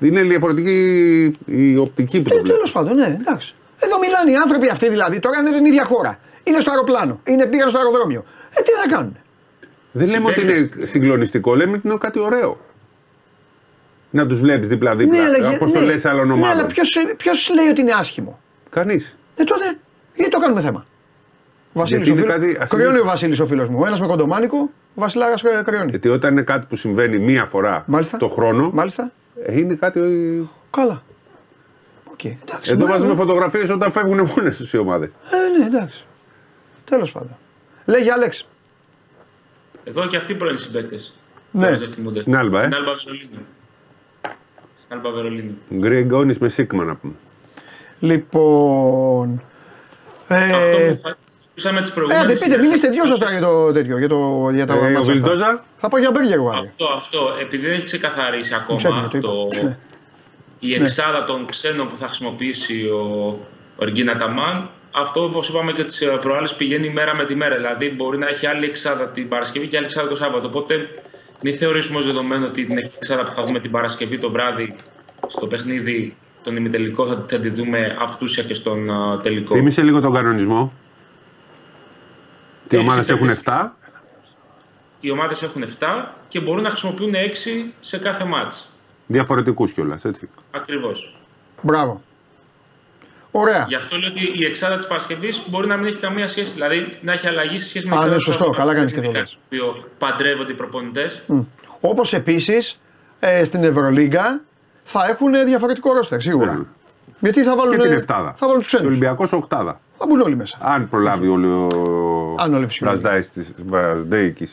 Είναι 0.00 0.22
διαφορετική 0.22 0.76
η 1.44 1.76
οπτική 1.76 2.20
που 2.22 2.28
το 2.28 2.34
Ε, 2.34 2.38
βλέπεις. 2.38 2.52
Τέλος 2.52 2.72
πάντων, 2.72 2.96
ναι, 2.96 3.16
εντάξει. 3.20 3.54
Εδώ 3.78 3.98
μιλάνε 3.98 4.30
οι 4.30 4.34
άνθρωποι 4.34 4.68
αυτοί 4.68 4.88
δηλαδή, 4.88 5.18
τώρα 5.20 5.38
είναι 5.40 5.50
την 5.50 5.64
ίδια 5.64 5.84
χώρα. 5.84 6.18
Είναι 6.44 6.60
στο 6.60 6.70
αεροπλάνο, 6.70 7.20
είναι, 7.24 7.46
πήγαν 7.46 7.68
στο 7.68 7.78
αεροδρόμιο. 7.78 8.24
Ε, 8.50 8.62
τι 8.62 8.70
θα 8.70 8.94
κάνουν; 8.96 9.16
Δεν 9.92 10.08
λέμε 10.08 10.28
ότι 10.28 10.40
είναι 10.40 10.70
συγκλονιστικό, 10.82 11.54
λέμε 11.54 11.72
ότι 11.76 11.80
είναι 11.88 11.96
κάτι 12.00 12.18
ωραίο. 12.18 12.58
Να 14.14 14.26
τους 14.26 14.40
βλέπεις 14.40 14.68
δίπλα-δίπλα. 14.68 15.24
αλλά 15.24 15.38
γε- 15.38 15.54
Αποστολέ 15.54 15.94
ναι. 15.94 16.00
άλλων 16.04 16.26
Ναι, 16.26 16.32
αλλά 16.32 16.42
ομάδων. 16.46 16.66
ποιος 17.16 17.50
λέει 17.54 17.66
ότι 17.68 17.80
είναι 17.80 17.92
άσχημο; 17.92 18.40
Κανείς. 18.70 19.16
Ε, 19.36 19.44
τότε, 19.44 19.76
γιατί 20.14 20.30
το 20.30 20.38
κάνουμε 20.38 20.60
θέμα; 20.60 20.86
Βασίλης 21.72 22.06
Γιατί 22.06 22.10
ο 22.10 22.22
είναι 22.24 22.32
φίλος- 22.32 22.36
κάτι 22.38 22.46
ασυνήθιστο. 22.62 22.76
Κρυώνει 22.76 22.98
ο 22.98 23.04
Βασίλης 23.04 23.40
ο 23.40 23.46
φίλος 23.46 23.68
μου. 23.68 23.78
Ο 23.80 23.86
ένας 23.86 24.00
με 24.00 24.06
κοντομάνικο, 24.06 24.56
ο 24.94 25.00
Βασιλάρα 25.00 25.34
κρυώνει. 25.64 25.90
Γιατί 25.90 26.08
όταν 26.08 26.32
είναι 26.32 26.42
κάτι 26.42 26.66
που 26.66 26.76
συμβαίνει 26.76 27.18
μία 27.18 27.44
φορά 27.44 27.84
Μάλιστα. 27.86 28.16
το 28.18 28.26
χρόνο, 28.28 28.70
Μάλιστα. 28.72 29.12
ε, 29.44 29.58
είναι 29.58 29.74
κάτι. 29.74 30.00
Καλά. 30.70 31.02
Οκ, 32.04 32.24
εντάξει. 32.24 32.70
Εδώ 32.72 32.74
μπράβο. 32.84 32.92
βάζουμε 32.92 33.14
φωτογραφίες 33.14 33.70
όταν 33.70 33.90
φεύγουν 33.90 34.28
μόνες 34.36 34.56
τους 34.56 34.72
οι 34.72 34.78
ομάδες. 34.78 35.10
Ε, 35.10 35.58
ναι, 35.58 35.66
εντάξει. 35.66 36.04
Τέλος 36.84 37.12
πάντων. 37.12 37.36
Λέγει 37.84 38.10
Άλεξ. 38.10 38.46
Εδώ 39.84 40.06
και 40.06 40.16
αυτοί 40.16 40.34
πρώην 40.34 40.56
συμπαίκτες. 40.56 41.14
Ναι. 41.50 41.74
Στην 42.14 42.36
Άλμπα, 42.36 42.58
ε. 42.58 42.62
Στην 42.62 42.74
Άλμπα 42.74 42.92
Βερολίνου. 43.04 43.46
Στην 44.92 45.04
Άλμπα 45.06 45.10
Βερολίνου. 45.20 45.58
Γκρέγκόνη 45.74 46.34
με 46.40 46.48
Σίγμα 46.48 46.84
να 46.84 46.96
πούμε. 46.96 47.12
Λοιπόν. 48.00 49.42
Ε, 50.28 50.34
Αυτό 50.34 50.76
που 50.92 50.98
θα 51.02 51.16
ακούσαμε 51.50 51.80
τις 51.80 51.90
ε, 51.90 51.94
προηγούμενες. 51.94 52.24
άντε, 52.24 52.38
πείτε, 52.38 52.58
μιλήστε 52.58 52.88
δυο 52.88 53.06
σα 53.06 53.18
τώρα 53.18 53.30
για 53.30 53.40
το 53.40 53.72
τέτοιο. 53.72 53.98
Για 53.98 54.08
το, 54.08 54.50
για 54.54 54.66
το 54.66 54.72
Ε, 54.72 54.76
ο 54.76 54.80
μάτς 54.82 54.96
αυτά. 54.98 55.12
Βιλντόζα. 55.12 55.64
Θα 55.76 55.88
πάω 55.88 56.00
για 56.00 56.10
μπέργκερ 56.10 56.32
εγώ 56.32 56.48
αύριο. 56.48 56.70
Αυτό, 56.70 56.84
αυτό. 56.96 57.18
Επειδή 57.40 57.66
δεν 57.66 57.74
έχει 57.74 57.84
ξεκαθαρίσει 57.84 58.54
Μου 58.68 58.74
ξέφυγε, 58.76 58.98
ακόμα 59.00 59.08
το 59.08 59.18
είπα. 59.18 59.60
το, 59.60 59.62
Ναι. 59.66 59.76
η 60.58 60.74
εξάδα 60.74 61.24
των 61.24 61.46
ξένων 61.46 61.88
που 61.88 61.96
θα 61.96 62.06
χρησιμοποιήσει 62.06 62.88
ο, 62.88 63.38
ο 63.76 63.84
Εργίνα 63.84 64.16
Ταμάν, 64.16 64.70
αυτό 64.90 65.24
όπως 65.24 65.48
είπαμε 65.48 65.72
και 65.72 65.84
τις 65.84 66.02
προάλλες 66.20 66.54
πηγαίνει 66.54 66.90
μέρα 66.90 67.16
με 67.16 67.24
τη 67.24 67.34
μέρα. 67.34 67.56
Δηλαδή 67.56 67.90
μπορεί 67.90 68.18
να 68.18 68.28
έχει 68.28 68.46
άλλη 68.46 68.64
εξάδα 68.64 69.08
την 69.08 69.28
Παρασκευή 69.28 69.66
και 69.66 69.76
άλλη 69.76 69.86
εξάδα 69.86 70.08
το 70.08 70.16
Σάββατο. 70.16 70.46
Οπότε 70.46 70.88
μην 71.42 71.54
θεωρήσουμε 71.54 71.98
ω 71.98 72.02
δεδομένο 72.02 72.46
ότι 72.46 72.64
την 72.64 72.78
εξάδα 72.78 73.24
που 73.24 73.30
θα 73.30 73.44
δούμε 73.44 73.60
την 73.60 73.70
Παρασκευή 73.70 74.18
το 74.18 74.30
βράδυ 74.30 74.76
στο 75.26 75.46
παιχνίδι 75.46 76.16
τον 76.42 76.56
ημιτελικό 76.56 77.06
θα, 77.06 77.24
θα 77.28 77.38
τη 77.38 77.48
δούμε 77.48 77.96
αυτούσια 78.00 78.42
και 78.42 78.54
στον 78.54 78.90
α, 78.90 79.18
τελικό; 79.18 79.54
Θύμησε 79.54 79.82
λίγο 79.82 80.00
τον 80.00 80.12
κανονισμό; 80.12 80.72
Τι 82.68 82.76
Έξι 82.76 82.88
ομάδες 82.88 83.08
έχουν 83.08 83.26
παίκτες. 83.26 83.44
7. 83.46 83.68
Οι 85.00 85.10
ομάδες 85.10 85.42
έχουν 85.42 85.64
7 85.80 86.04
και 86.28 86.40
μπορούν 86.40 86.62
να 86.62 86.70
χρησιμοποιούν 86.70 87.12
6 87.14 87.72
σε 87.80 87.98
κάθε 87.98 88.24
μάτς. 88.24 88.70
Διαφορετικούς 89.06 89.72
κιόλας, 89.72 90.04
έτσι. 90.04 90.28
Ακριβώς. 90.50 91.14
Μπράβο. 91.62 92.02
Ωραία. 93.34 93.64
Γι' 93.68 93.74
αυτό 93.74 93.96
λέω 93.96 94.08
ότι 94.08 94.30
η 94.42 94.44
εξάδα 94.44 94.76
της 94.76 94.86
Παρασκευής 94.86 95.42
μπορεί 95.46 95.66
να 95.66 95.76
μην 95.76 95.86
έχει 95.86 95.96
καμία 95.96 96.28
σχέση, 96.28 96.52
δηλαδή 96.52 96.88
να 97.00 97.12
έχει 97.12 97.26
αλλαγή 97.26 97.58
σε 97.58 97.68
σχέση 97.68 97.86
με 97.86 97.92
Α, 97.92 97.94
εξάδα 97.94 98.10
ναι, 98.12 98.16
του 98.18 98.22
σωστό. 98.24 98.44
Σαββατοκύριακου. 98.44 98.68
Καλά 98.68 98.78
κάνεις 98.78 98.92
και 98.92 99.00
το 99.00 99.04
Είναι 99.08 99.18
λες. 99.18 99.38
κάτι 99.50 99.58
Το 99.58 99.66
οποίο 99.66 99.88
παντρεύονται 99.98 100.52
οι 100.52 100.54
προπονητές. 100.54 101.22
Όπως 101.80 102.12
επίσης 102.12 102.76
ε, 103.20 103.44
στην 103.44 103.64
Ευρωλίγκα 103.64 104.40
θα 104.84 105.06
έχουν 105.08 105.32
διαφορετικό 105.46 105.92
ρόστερ 105.92 106.20
σίγουρα. 106.20 106.52
Ναι. 106.54 106.62
Γιατί 107.20 107.42
θα 107.42 107.56
βάλουν, 107.56 107.76
Και 107.76 107.82
την 107.82 107.92
Εφτάδα. 107.92 108.34
θα 108.36 108.46
βάλουν 108.46 108.60
τους 108.62 108.70
Και 108.70 108.76
ο 108.76 108.78
ξένου. 108.78 108.92
Ολυμπιακός 108.92 109.32
Οχτάδα. 109.32 109.80
Θα 109.98 110.06
μπουν 110.08 110.20
όλοι 110.20 110.36
μέσα. 110.36 110.56
Αν 110.60 110.88
προλάβει 110.88 111.28
ο 111.28 111.34
Αν 112.38 112.54
όλοι 112.54 112.66
φυσικά. 112.66 112.98
Βραζδέικη. 113.66 114.46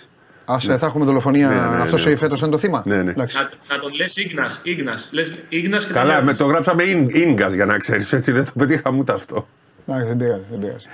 Ας, 0.52 0.68
ε, 0.68 0.78
θα 0.78 0.86
έχουμε 0.86 1.06
δολοφονία. 1.06 1.48
Ναι, 1.48 1.56
ναι, 1.56 1.76
ναι, 1.76 1.82
Αυτό 1.82 2.10
ναι. 2.10 2.16
φέτος 2.16 2.38
ήταν 2.38 2.52
το 2.52 2.58
θύμα. 2.58 2.84
Ναι, 2.86 3.02
ναι. 3.02 3.12
Εντάξει. 3.12 3.38
Να, 3.38 3.50
να 3.76 3.82
τον 3.82 3.94
λες 3.94 4.18
Ίγνα, 4.18 4.50
Ίγνα. 4.64 4.98
Λες 5.12 5.34
Ίγνα 5.50 5.78
και 5.78 5.94
Καλά, 5.94 6.16
τον 6.16 6.24
με 6.24 6.30
λες. 6.30 6.38
το 6.38 6.46
γράψαμε 6.46 6.84
ίνγκα 7.08 7.48
για 7.48 7.66
να 7.66 7.78
ξέρεις, 7.78 8.14
έτσι 8.14 8.32
δεν 8.32 8.46
το 8.46 8.52
πετύχαμε 8.58 8.98
ούτε 9.00 9.14
αυτό. 9.14 9.48
Εντάξει, 9.88 10.08
δεν 10.08 10.18
πειράζει. 10.18 10.42
Δεν 10.50 10.60
πειράζει. 10.60 10.86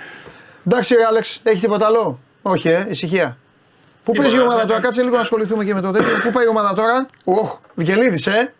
Εντάξει, 0.66 0.94
ρε 0.94 1.04
Άλεξ, 1.04 1.40
έχει 1.42 1.60
τίποτα 1.60 1.86
άλλο; 1.86 2.18
Όχι, 2.42 2.68
ε, 2.68 2.86
ησυχία. 2.90 3.36
Πού 4.04 4.12
Τίποτα, 4.12 4.22
παίζει 4.22 4.36
η 4.36 4.40
ομάδα 4.40 4.58
δεν 4.58 4.66
τώρα, 4.66 4.80
κάνει 4.80 4.86
κάτσε 4.86 5.02
λίγο 5.02 5.14
να 5.14 5.20
ασχοληθούμε 5.20 5.64
και 5.64 5.74
με 5.74 5.80
το 5.80 5.90
τέτοιο. 5.90 6.18
Πού 6.22 6.32
πάει 6.32 6.44
η 6.44 6.48
ομάδα 6.48 6.74
τώρα, 6.74 7.06
Οχ, 7.24 7.58
Βικελίδης, 7.74 8.26
ε. 8.26 8.52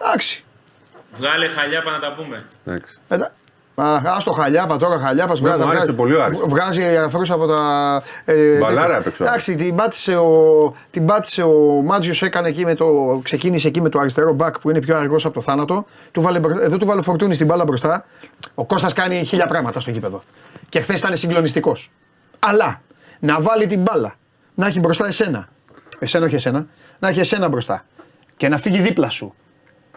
Εντάξει. 0.00 0.44
Βγάλε 1.18 1.48
χαλιάπα 1.48 1.90
να 1.90 1.98
τα 1.98 2.14
πούμε. 2.14 2.44
Εντάξει. 2.64 2.98
Εντά- 3.80 4.06
Α, 4.06 4.14
ας 4.16 4.24
το 4.24 4.32
χαλιάπα 4.32 4.76
τώρα, 4.76 4.98
χαλιάπας. 4.98 5.40
Ναι, 5.40 5.56
μου 5.56 5.68
άρεσε 5.68 5.92
πολύ, 5.92 6.22
άρεσε. 6.22 6.42
Βγάζει 6.46 6.96
αφρούς 6.96 7.30
από 7.30 7.46
τα. 7.46 8.02
Ε, 8.24 8.58
Μπαλάρα 8.58 8.82
τέτοια. 8.86 8.96
έπαιξε. 8.98 9.22
Εντάξει, 9.22 9.54
την 9.54 9.74
πάτησε 9.74 10.16
ο, 10.16 10.74
την 10.90 11.06
πάτησε 11.06 11.42
ο 11.42 11.82
Μάτζιος, 11.84 12.22
έκανε 12.22 12.48
εκεί 12.48 12.64
με 12.64 12.74
το. 12.74 12.86
Ξεκίνησε 13.22 13.68
εκεί 13.68 13.80
με 13.80 13.88
το 13.88 13.98
αριστερό 13.98 14.32
μπακ 14.32 14.58
που 14.58 14.70
είναι 14.70 14.80
πιο 14.80 14.96
αργός 14.96 15.24
από 15.24 15.34
το 15.34 15.40
θάνατο. 15.40 15.84
Του 16.12 16.20
βάλε, 16.20 16.38
μπρο- 16.38 16.60
εδώ 16.62 16.76
του 16.76 16.86
βάλε 16.86 17.02
Φορτούνη 17.02 17.34
στην 17.34 17.46
μπάλα 17.46 17.64
μπροστά. 17.64 18.04
Ο 18.54 18.64
Κώστας 18.64 18.92
κάνει 18.92 19.24
χίλια 19.24 19.46
πράγματα 19.46 19.80
στο 19.80 19.90
γήπεδο. 19.90 20.22
Και 20.68 20.80
χθες 20.80 20.98
ήταν 20.98 21.16
συγκλονιστικός. 21.16 21.90
Αλλά 22.38 22.80
να 23.18 23.40
βάλει 23.40 23.66
την 23.66 23.80
μπάλα, 23.82 24.14
να 24.54 24.66
έχει 24.66 24.80
μπροστά 24.80 25.06
εσένα. 25.06 25.48
Εσένα, 25.98 26.26
όχι 26.26 26.34
εσένα. 26.34 26.66
Να 26.98 27.08
έχει 27.08 27.20
εσένα 27.20 27.48
μπροστά. 27.48 27.84
Και 28.36 28.48
να 28.48 28.56
φύγει 28.58 28.80
δίπλα 28.80 29.10
σου. 29.10 29.34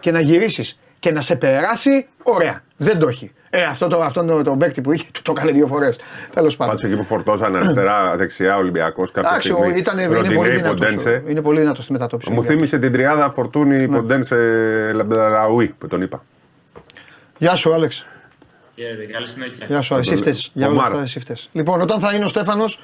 Και 0.00 0.10
να 0.10 0.20
γυρίσεις 0.20 0.78
και 0.98 1.12
να 1.12 1.20
σε 1.20 1.36
περάσει, 1.36 2.08
ωραία. 2.22 2.62
Δεν 2.76 2.98
το 2.98 3.08
έχει. 3.08 3.32
Ε, 3.56 3.62
αυτό 3.62 3.86
το, 3.88 4.00
αυτό 4.00 4.24
το, 4.24 4.42
το 4.42 4.56
παίκτη 4.56 4.80
που 4.80 4.92
είχε, 4.92 5.04
του 5.12 5.22
το 5.22 5.32
έκανε 5.36 5.52
δύο 5.52 5.66
φορές. 5.66 5.98
Τέλος 6.34 6.56
πάντων. 6.56 6.74
Πάντως 6.74 6.86
εκεί 6.88 6.96
που 6.96 7.04
φορτώσαν 7.06 7.56
αριστερά, 7.56 8.16
δεξιά 8.16 8.56
Ολυμπιακός 8.56 9.10
κάποια 9.10 9.30
Εντάξει, 9.30 9.52
ο- 9.52 9.56
στιγμή. 9.56 9.76
ήταν, 9.78 9.98
είναι 9.98 10.14
Ροντινέι, 10.14 10.36
πολύ 10.36 10.50
δυνατός. 10.50 10.80
Ποντένσε. 10.80 11.22
Είναι 11.26 11.40
πολύ 11.42 11.60
δυνατός 11.60 11.84
στη 11.84 11.92
μετατόπιση. 11.92 12.30
Μου 12.32 12.42
θύμισε 12.42 12.78
την 12.78 12.92
τριάδα 12.92 13.30
Φορτούνη 13.30 13.88
Ποντένσε 13.88 14.36
Λαμπεραούι 14.94 15.74
που 15.78 15.86
τον 15.86 16.02
είπα. 16.02 16.24
Γεια 17.38 17.56
σου, 17.56 17.72
Άλεξ. 17.74 18.06
Χαίρετε, 18.76 19.02
καλή 19.12 19.28
συνέχεια. 19.28 19.66
Γεια 19.68 19.80
σου, 19.82 19.94
εσύ 19.94 20.16
φταίς. 20.16 20.50
Για 20.54 20.66
όλα 20.66 20.74
Ομάρα. 20.76 20.90
αυτά, 20.90 21.02
εσύ 21.02 21.20
φταίς. 21.20 21.48
Λοιπόν, 21.52 21.80
όταν 21.80 22.00
θα 22.00 22.14
είναι 22.14 22.24
ο 22.24 22.28
Στέφανος. 22.28 22.80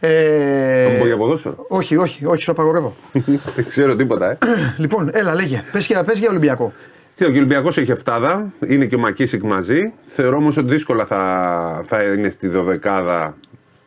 Ε, 0.00 0.84
Θα 0.84 0.90
μου 0.90 0.98
πω 0.98 1.06
για 1.06 1.16
ποδόσφαιρο. 1.16 1.64
όχι, 1.68 1.96
όχι, 1.96 2.26
όχι, 2.26 2.42
σου 2.42 2.50
απαγορεύω. 2.50 2.94
Δεν 3.56 3.66
ξέρω 3.66 3.96
τίποτα, 3.96 4.30
ε. 4.30 4.38
λοιπόν, 4.76 5.10
έλα, 5.12 5.34
λέγε. 5.34 5.64
Πες 5.72 5.86
για, 5.86 6.04
πες 6.04 6.18
για 6.18 6.28
Ολυμπιακό. 6.30 6.72
Τι, 7.14 7.24
Ο 7.24 7.28
Ολυμπιακός 7.28 7.78
έχει 7.78 7.92
7, 8.04 8.42
είναι 8.66 8.86
και 8.86 8.94
ο 8.94 8.98
Μακίσικ 8.98 9.42
μαζί. 9.42 9.92
Θεωρώ 10.04 10.36
όμως 10.36 10.56
ότι 10.56 10.70
δύσκολα 10.70 11.06
θα, 11.06 11.82
θα 11.86 12.02
είναι 12.02 12.30
στη 12.30 12.48
δωδεκάδα 12.48 13.36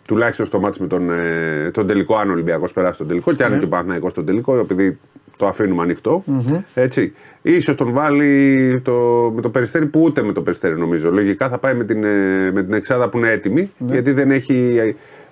τουλάχιστον 0.07 0.45
στο 0.45 0.59
μάτι 0.59 0.81
με 0.81 0.87
τον, 0.87 1.09
ε, 1.09 1.71
τον 1.73 1.87
τελικό. 1.87 2.15
Αν 2.15 2.29
ο 2.29 2.31
Ολυμπιακός 2.31 2.73
περάσει 2.73 2.97
τον 2.97 3.07
τελικό, 3.07 3.33
και 3.33 3.43
αν 3.43 3.49
είναι 3.49 3.59
και 3.59 3.65
ο 3.65 3.67
Παναθηναϊκός 3.67 4.11
στον 4.11 4.25
τελικό, 4.25 4.57
επειδή 4.57 4.99
το 5.37 5.47
αφήνουμε 5.47 5.81
ανοιχτό, 5.81 6.23
Έτσι. 6.73 7.13
Ίσως 7.41 7.75
τον 7.75 7.91
βάλει 7.91 8.81
το, 8.83 8.93
με 9.35 9.41
το 9.41 9.49
περιστέρι 9.49 9.85
που 9.85 10.01
ούτε 10.01 10.23
με 10.23 10.31
το 10.31 10.41
περιστέρι 10.41 10.77
νομίζω. 10.77 11.11
Λογικά 11.11 11.49
θα 11.49 11.57
πάει 11.57 11.73
με 11.73 11.83
την, 11.83 12.03
ε, 12.03 12.51
με 12.51 12.63
την 12.63 12.73
εξάδα 12.73 13.09
που 13.09 13.17
είναι 13.17 13.31
έτοιμη, 13.31 13.71
γιατί 13.77 14.11
δεν, 14.11 14.31
έχει, 14.31 14.79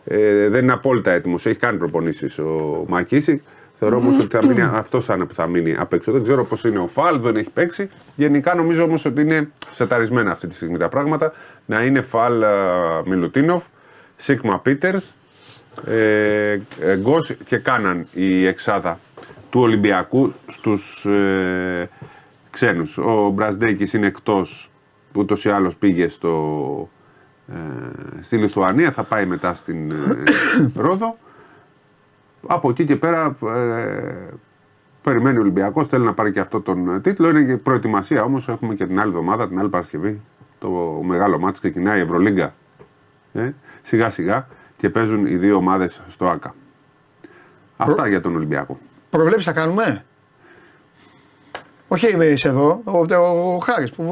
ε, 0.04 0.48
δεν 0.48 0.64
είναι 0.64 0.74
απόλυτα 0.74 1.12
έτοιμος. 1.12 1.46
Έχει 1.46 1.60
κάνει 1.60 1.78
προπονήσεις 1.78 2.40
ο 2.40 2.86
Μακίσικ. 2.88 3.42
Θεωρώ 3.74 3.98
όμως 3.98 4.20
ότι 4.20 4.36
θα 4.36 4.48
μείνει, 4.48 4.62
αυτός 4.62 5.06
θα 5.06 5.14
είναι 5.14 5.26
που 5.26 5.34
θα 5.34 5.48
μείνει 5.48 5.76
απ' 5.78 5.94
έξω. 5.94 6.12
Δεν 6.12 6.24
ξέρω 6.24 6.46
πώς 6.46 6.64
είναι 6.64 6.80
ο 6.80 6.88
Φαλ, 6.88 7.20
δεν 7.20 7.36
έχει 7.36 7.50
παίξει. 7.50 7.90
Γενικά 8.16 8.56
νομίζω 8.56 8.84
όμως 8.84 9.06
ότι 9.06 9.22
είναι 9.22 9.50
σεταρισμένα 9.70 10.32
αυτή 10.32 10.48
τη 10.48 10.56
στιγμή 10.56 10.78
τα 10.78 10.90
πράγματα. 10.90 11.34
Να 11.66 11.84
είναι 11.84 12.02
Φαλ 12.02 12.44
α, 12.44 12.52
Μιλουτίνοφ, 13.06 13.66
Σίγμα 14.16 14.60
Πίτερς, 14.60 15.16
Ε, 15.86 16.52
ε, 16.80 16.98
Γκος 16.98 17.36
και 17.46 17.58
Κάναν 17.58 18.08
η 18.14 18.46
εξάδα 18.46 19.00
του 19.50 19.62
Ολυμπιακού 19.62 20.34
στους 20.46 21.06
ε, 21.06 21.90
ξένους. 22.50 22.98
Ο 22.98 23.30
Μπρασδέκης 23.34 23.94
είναι 23.94 24.08
εκτός 24.08 24.72
που 25.12 25.20
ούτως 25.20 25.46
ή 25.46 25.50
άλλως 25.50 25.76
πήγε 25.76 26.08
στο, 26.08 26.90
ε, 27.48 28.22
στη 28.22 28.38
Λιθουανία, 28.38 28.92
θα 28.92 29.04
πάει 29.04 29.26
μετά 29.26 29.54
στην 29.54 29.92
ε, 29.92 30.24
Ρόδο. 30.76 31.18
Από 32.48 32.70
εκεί 32.70 32.84
και 32.84 32.96
πέρα 32.96 33.36
ε, 33.46 34.16
περιμένει 35.02 35.38
ο 35.38 35.42
Ολυμπιακός, 35.42 35.88
θέλει 35.88 36.06
να 36.06 36.14
πάρει 36.14 36.32
και 36.32 36.40
αυτό 36.40 36.62
τον 36.62 37.02
τίτλο. 37.02 37.30
Είναι 37.30 37.44
και 37.44 37.58
προετοιμασία 37.58 38.24
όμως, 38.24 38.48
έχουμε 38.48 38.76
και 38.76 38.86
την 38.88 39.00
άλλη 39.00 39.10
εβδομάδα, 39.10 39.48
την 39.48 39.60
άλλη 39.60 39.70
Παρασκευή. 39.70 40.22
Το 40.60 40.70
μεγάλο 41.04 41.40
μάτς 41.40 41.60
ξεκινάει 41.60 42.00
η 42.00 42.02
Ευρωλίγκα. 42.02 42.54
Ε, 43.34 43.50
σιγά 43.82 44.10
σιγά 44.10 44.48
και 44.78 44.90
παίζουν 44.90 45.26
οι 45.26 45.36
δύο 45.36 45.56
ομάδες 45.56 46.02
στο 46.08 46.28
ΆΚΑ. 46.30 46.56
Αυτά 47.78 48.08
για 48.08 48.22
τον 48.22 48.36
Ολυμπιακό. 48.36 48.78
Προβλέψεις 49.10 49.46
θα 49.46 49.52
κάνουμε; 49.54 50.06
Όχι 51.88 52.06
εμεί 52.06 52.36
εδώ, 52.44 52.82
ο, 52.84 52.98
ο, 53.16 53.54
ο 53.56 53.60
Χάρης 53.60 53.92
που 53.92 54.06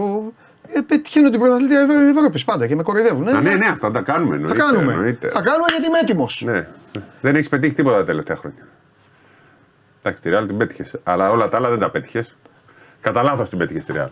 ε, 0.68 0.80
πετυχαίνω 0.82 1.30
την 1.30 1.39
πρωταθλήτρια 1.39 1.88
Ευρώπης 2.18 2.44
πάντα 2.44 2.68
και 2.68 2.76
με 2.76 2.84
κοροϊδεύουν. 2.84 3.28
Α, 3.28 3.42
ναι, 3.42 3.54
ναι, 3.54 3.68
αυτά 3.68 3.92
τα 3.92 4.02
κάνουμε. 4.02 4.30
Θα 4.30 4.36
Εννοείται, 4.36 4.58
κάνουμε. 4.62 4.94
εννοείται. 4.94 5.28
Θα 5.34 5.42
κάνουμε 5.42 5.65
γιατί 5.70 5.88
είμαι 5.88 6.00
έτοιμος. 6.00 6.44
Ναι. 6.46 6.68
Δεν 7.21 7.36
έχεις 7.36 7.49
πετύχει 7.49 7.73
τίποτα 7.73 7.97
τα 7.97 8.04
τελευταία 8.04 8.36
χρόνια. 8.36 8.67
Εντάξει, 9.99 10.21
τη 10.21 10.30
Real 10.34 10.47
την 10.47 10.58
πέτυχες. 10.58 10.95
Αλλά 11.04 11.30
όλα 11.30 11.49
τα 11.49 11.58
άλλα 11.58 11.69
δεν 11.69 11.80
τα 11.80 11.89
πέτυχες. 11.89 12.36
Κατά 13.02 13.23
λάθος 13.23 13.49
την 13.49 13.58
πέτυχες 13.58 13.84
στη 13.84 13.93
Real. 13.95 14.10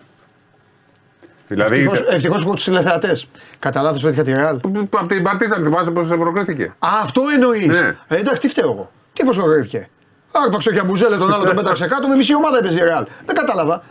Δηλαδή. 1.47 1.89
Ευτυχώ 2.09 2.43
που 2.43 2.53
τους 2.53 2.63
τηλεθεατές. 2.63 3.27
Κατά 3.59 3.81
λάθος 3.81 4.01
πέτυχα 4.01 4.23
τη 4.23 4.31
Ρεάλ. 4.31 4.55
Από 4.89 5.07
την 5.07 5.23
Παρτίζαν 5.23 5.63
θυμάσαι 5.63 5.91
πώ 5.91 6.01
προκρίθηκε. 6.01 6.63
Α, 6.63 6.89
αυτό 7.03 7.21
εννοείς. 7.33 7.67
Ναι. 7.67 7.95
Ε, 8.07 8.15
εντάξει, 8.15 8.41
τι 8.41 8.47
φταίω 8.47 8.71
εγώ. 8.71 8.91
Τι 9.13 9.23
πώς 9.23 9.35
προκρίθηκε. 9.35 9.89
Άρπαξε 10.31 10.71
και 10.71 10.79
αμπουζέλε 10.79 11.17
τον 11.17 11.33
άλλο, 11.33 11.43
τον 11.43 11.55
πέταξε 11.55 11.87
κάτω 11.93 12.07
με 12.07 12.15
μισή 12.15 12.35
ομάδα 12.35 12.57
έπαιζε 12.57 12.79
η 12.79 12.83
Ρεάλ. 12.83 13.05
Δεν 13.25 13.35
κατάλαβα. 13.35 13.83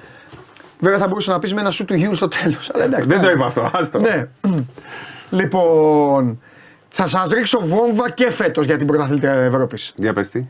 Βέβαια 0.80 0.98
θα 0.98 1.08
μπορούσε 1.08 1.30
να 1.30 1.38
πεις 1.38 1.54
με 1.54 1.60
ένα 1.60 1.70
σου 1.70 1.84
του 1.84 1.94
γιου 1.94 2.14
στο 2.14 2.28
τέλος. 2.28 2.70
Δεν 3.02 3.20
το 3.20 3.30
είπα 3.30 3.46
αυτό. 3.46 3.70
Άστο. 3.74 3.98
Ναι. 3.98 4.28
λοιπόν, 5.30 6.40
θα 6.98 7.06
σας 7.06 7.30
ρίξω 7.30 7.66
βόμβα 7.66 8.10
και 8.10 8.30
φέτος 8.30 8.66
για 8.66 8.76
την 8.76 8.86
πρωταθλήτρια 8.86 9.32
Ευρώπης. 9.32 9.92
Για 9.96 10.12
πες 10.12 10.28
τι. 10.28 10.46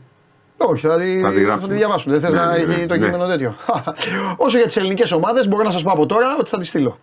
Όχι, 0.57 0.87
θα 0.87 0.97
τη, 0.99 1.19
Θα 1.21 1.29
τη 1.31 1.35
θα 1.39 1.41
γράψουμε. 1.45 1.73
τη 1.73 1.79
διαβάσουν. 1.79 2.11
Δεν 2.11 2.21
θες 2.21 2.33
Ναι, 2.33 2.39
να 2.39 2.45
ναι, 2.47 2.55
έχει 2.55 2.65
ναι, 2.65 2.85
το 2.85 2.95
ναι. 2.95 3.05
κείμενο 3.05 3.27
τέτοιο. 3.27 3.55
Όσο 4.45 4.57
για 4.57 4.65
τις 4.67 4.77
ελληνικές 4.77 5.11
ομάδες, 5.11 5.47
μπορώ 5.47 5.63
να 5.63 5.71
σας 5.71 5.83
πω 5.83 5.91
από 5.91 6.05
τώρα 6.05 6.25
ότι 6.39 6.49
θα 6.49 6.57
τη 6.57 6.65
στείλω. 6.65 6.99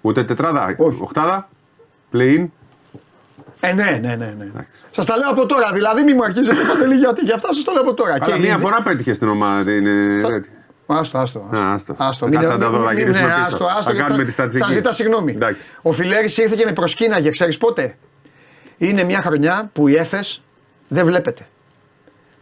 Ούτε 0.00 0.24
τετράδα. 0.24 0.74
Όχι. 0.78 0.98
Οχτάδα. 1.02 1.48
Play-in. 2.12 2.46
Ε, 3.60 3.72
ναι, 3.72 3.84
ναι, 3.84 3.98
ναι. 4.00 4.34
ναι. 4.38 4.44
Εντάξει. 4.44 4.70
Σας 4.90 5.06
τα 5.06 5.16
λέω 5.16 5.30
από 5.30 5.46
τώρα. 5.46 5.72
Δηλαδή, 5.72 6.02
μη 6.02 6.14
μου 6.14 6.24
αρχίζετε 6.24 6.56
παντελή 6.68 6.94
γιατί. 6.94 7.24
Γι' 7.24 7.32
αυτά 7.32 7.52
σας 7.52 7.64
το 7.64 7.72
λέω 7.72 7.82
από 7.82 7.94
τώρα. 7.94 8.16
Αλλά 8.20 8.34
η 8.36 8.38
μία 8.38 8.48
Λιβύη- 8.48 8.60
φορά 8.66 8.82
πέτυχες 8.82 9.16
στην 9.16 9.28
ομάδα. 9.28 9.62
την, 9.64 9.86
ε, 9.86 10.20
Θα- 10.20 10.28
τέτοια. 10.28 10.52
Άστο, 10.94 11.18
άστο. 11.18 11.38
Α, 11.38 11.72
άστο. 11.72 11.94
άστο. 11.98 12.28
Κάτσε 12.28 12.48
να 12.48 12.58
τα 12.58 12.70
δω, 12.70 12.82
θα 12.82 12.88
μην- 12.88 12.98
γυρίσουμε 12.98 13.26
ναι, 13.26 13.32
πίσω. 13.32 13.44
άστο, 13.44 13.64
άστο, 13.64 13.82
Θα 13.82 13.90
γιατί 13.92 14.06
κάνουμε 14.06 14.24
τη 14.24 14.30
στατιστική. 14.32 14.66
Θα 14.66 14.72
ζητά 14.72 14.92
συγγνώμη. 14.92 15.32
Εντάξει. 15.32 15.72
Ο 15.82 15.92
Φιλέρης 15.92 16.38
ήρθε 16.38 16.54
και 16.58 16.64
με 16.64 16.72
προσκύναγε, 16.72 17.30
ξέρεις 17.30 17.58
πότε; 17.58 17.96
Είναι 18.78 19.04
μια 19.04 19.22
χρονιά 19.22 19.70
που 19.72 19.88
η 19.88 19.94
Έφες 19.96 20.42
δεν 20.88 21.06
βλέπετε. 21.06 21.46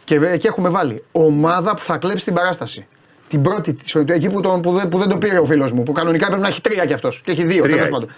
Και, 0.05 0.15
ε, 0.15 0.37
και 0.37 0.49
έχουμε 0.49 0.69
βάλει 0.69 1.05
ομάδα 1.13 1.75
που 1.75 1.83
θα 1.83 1.97
κλέψει 1.97 2.25
την 2.25 2.35
παράσταση. 2.35 2.87
Την 3.29 3.43
πρώτη 3.43 3.73
της, 3.75 3.95
εκεί 3.95 4.29
που, 4.31 4.41
τον, 4.41 4.61
που, 4.61 4.73
δεν, 4.73 4.89
που 4.89 4.99
δεν 4.99 5.09
το 5.09 5.19
πήρε 5.19 5.39
ο 5.39 5.45
φίλος 5.45 5.73
μου. 5.73 5.83
Που 5.83 5.93
κανονικά 5.93 6.27
πρέπει 6.27 6.43
να 6.43 6.49
έχει 6.49 6.61
τρία 6.61 6.85
κι 6.85 6.93
αυτός. 6.93 7.21
Και 7.25 7.31
έχει 7.31 7.45
δύο. 7.45 7.63
Τρία 7.63 7.75
τέλος 7.75 7.81
έχει. 7.89 7.91
πάντων. 7.93 8.09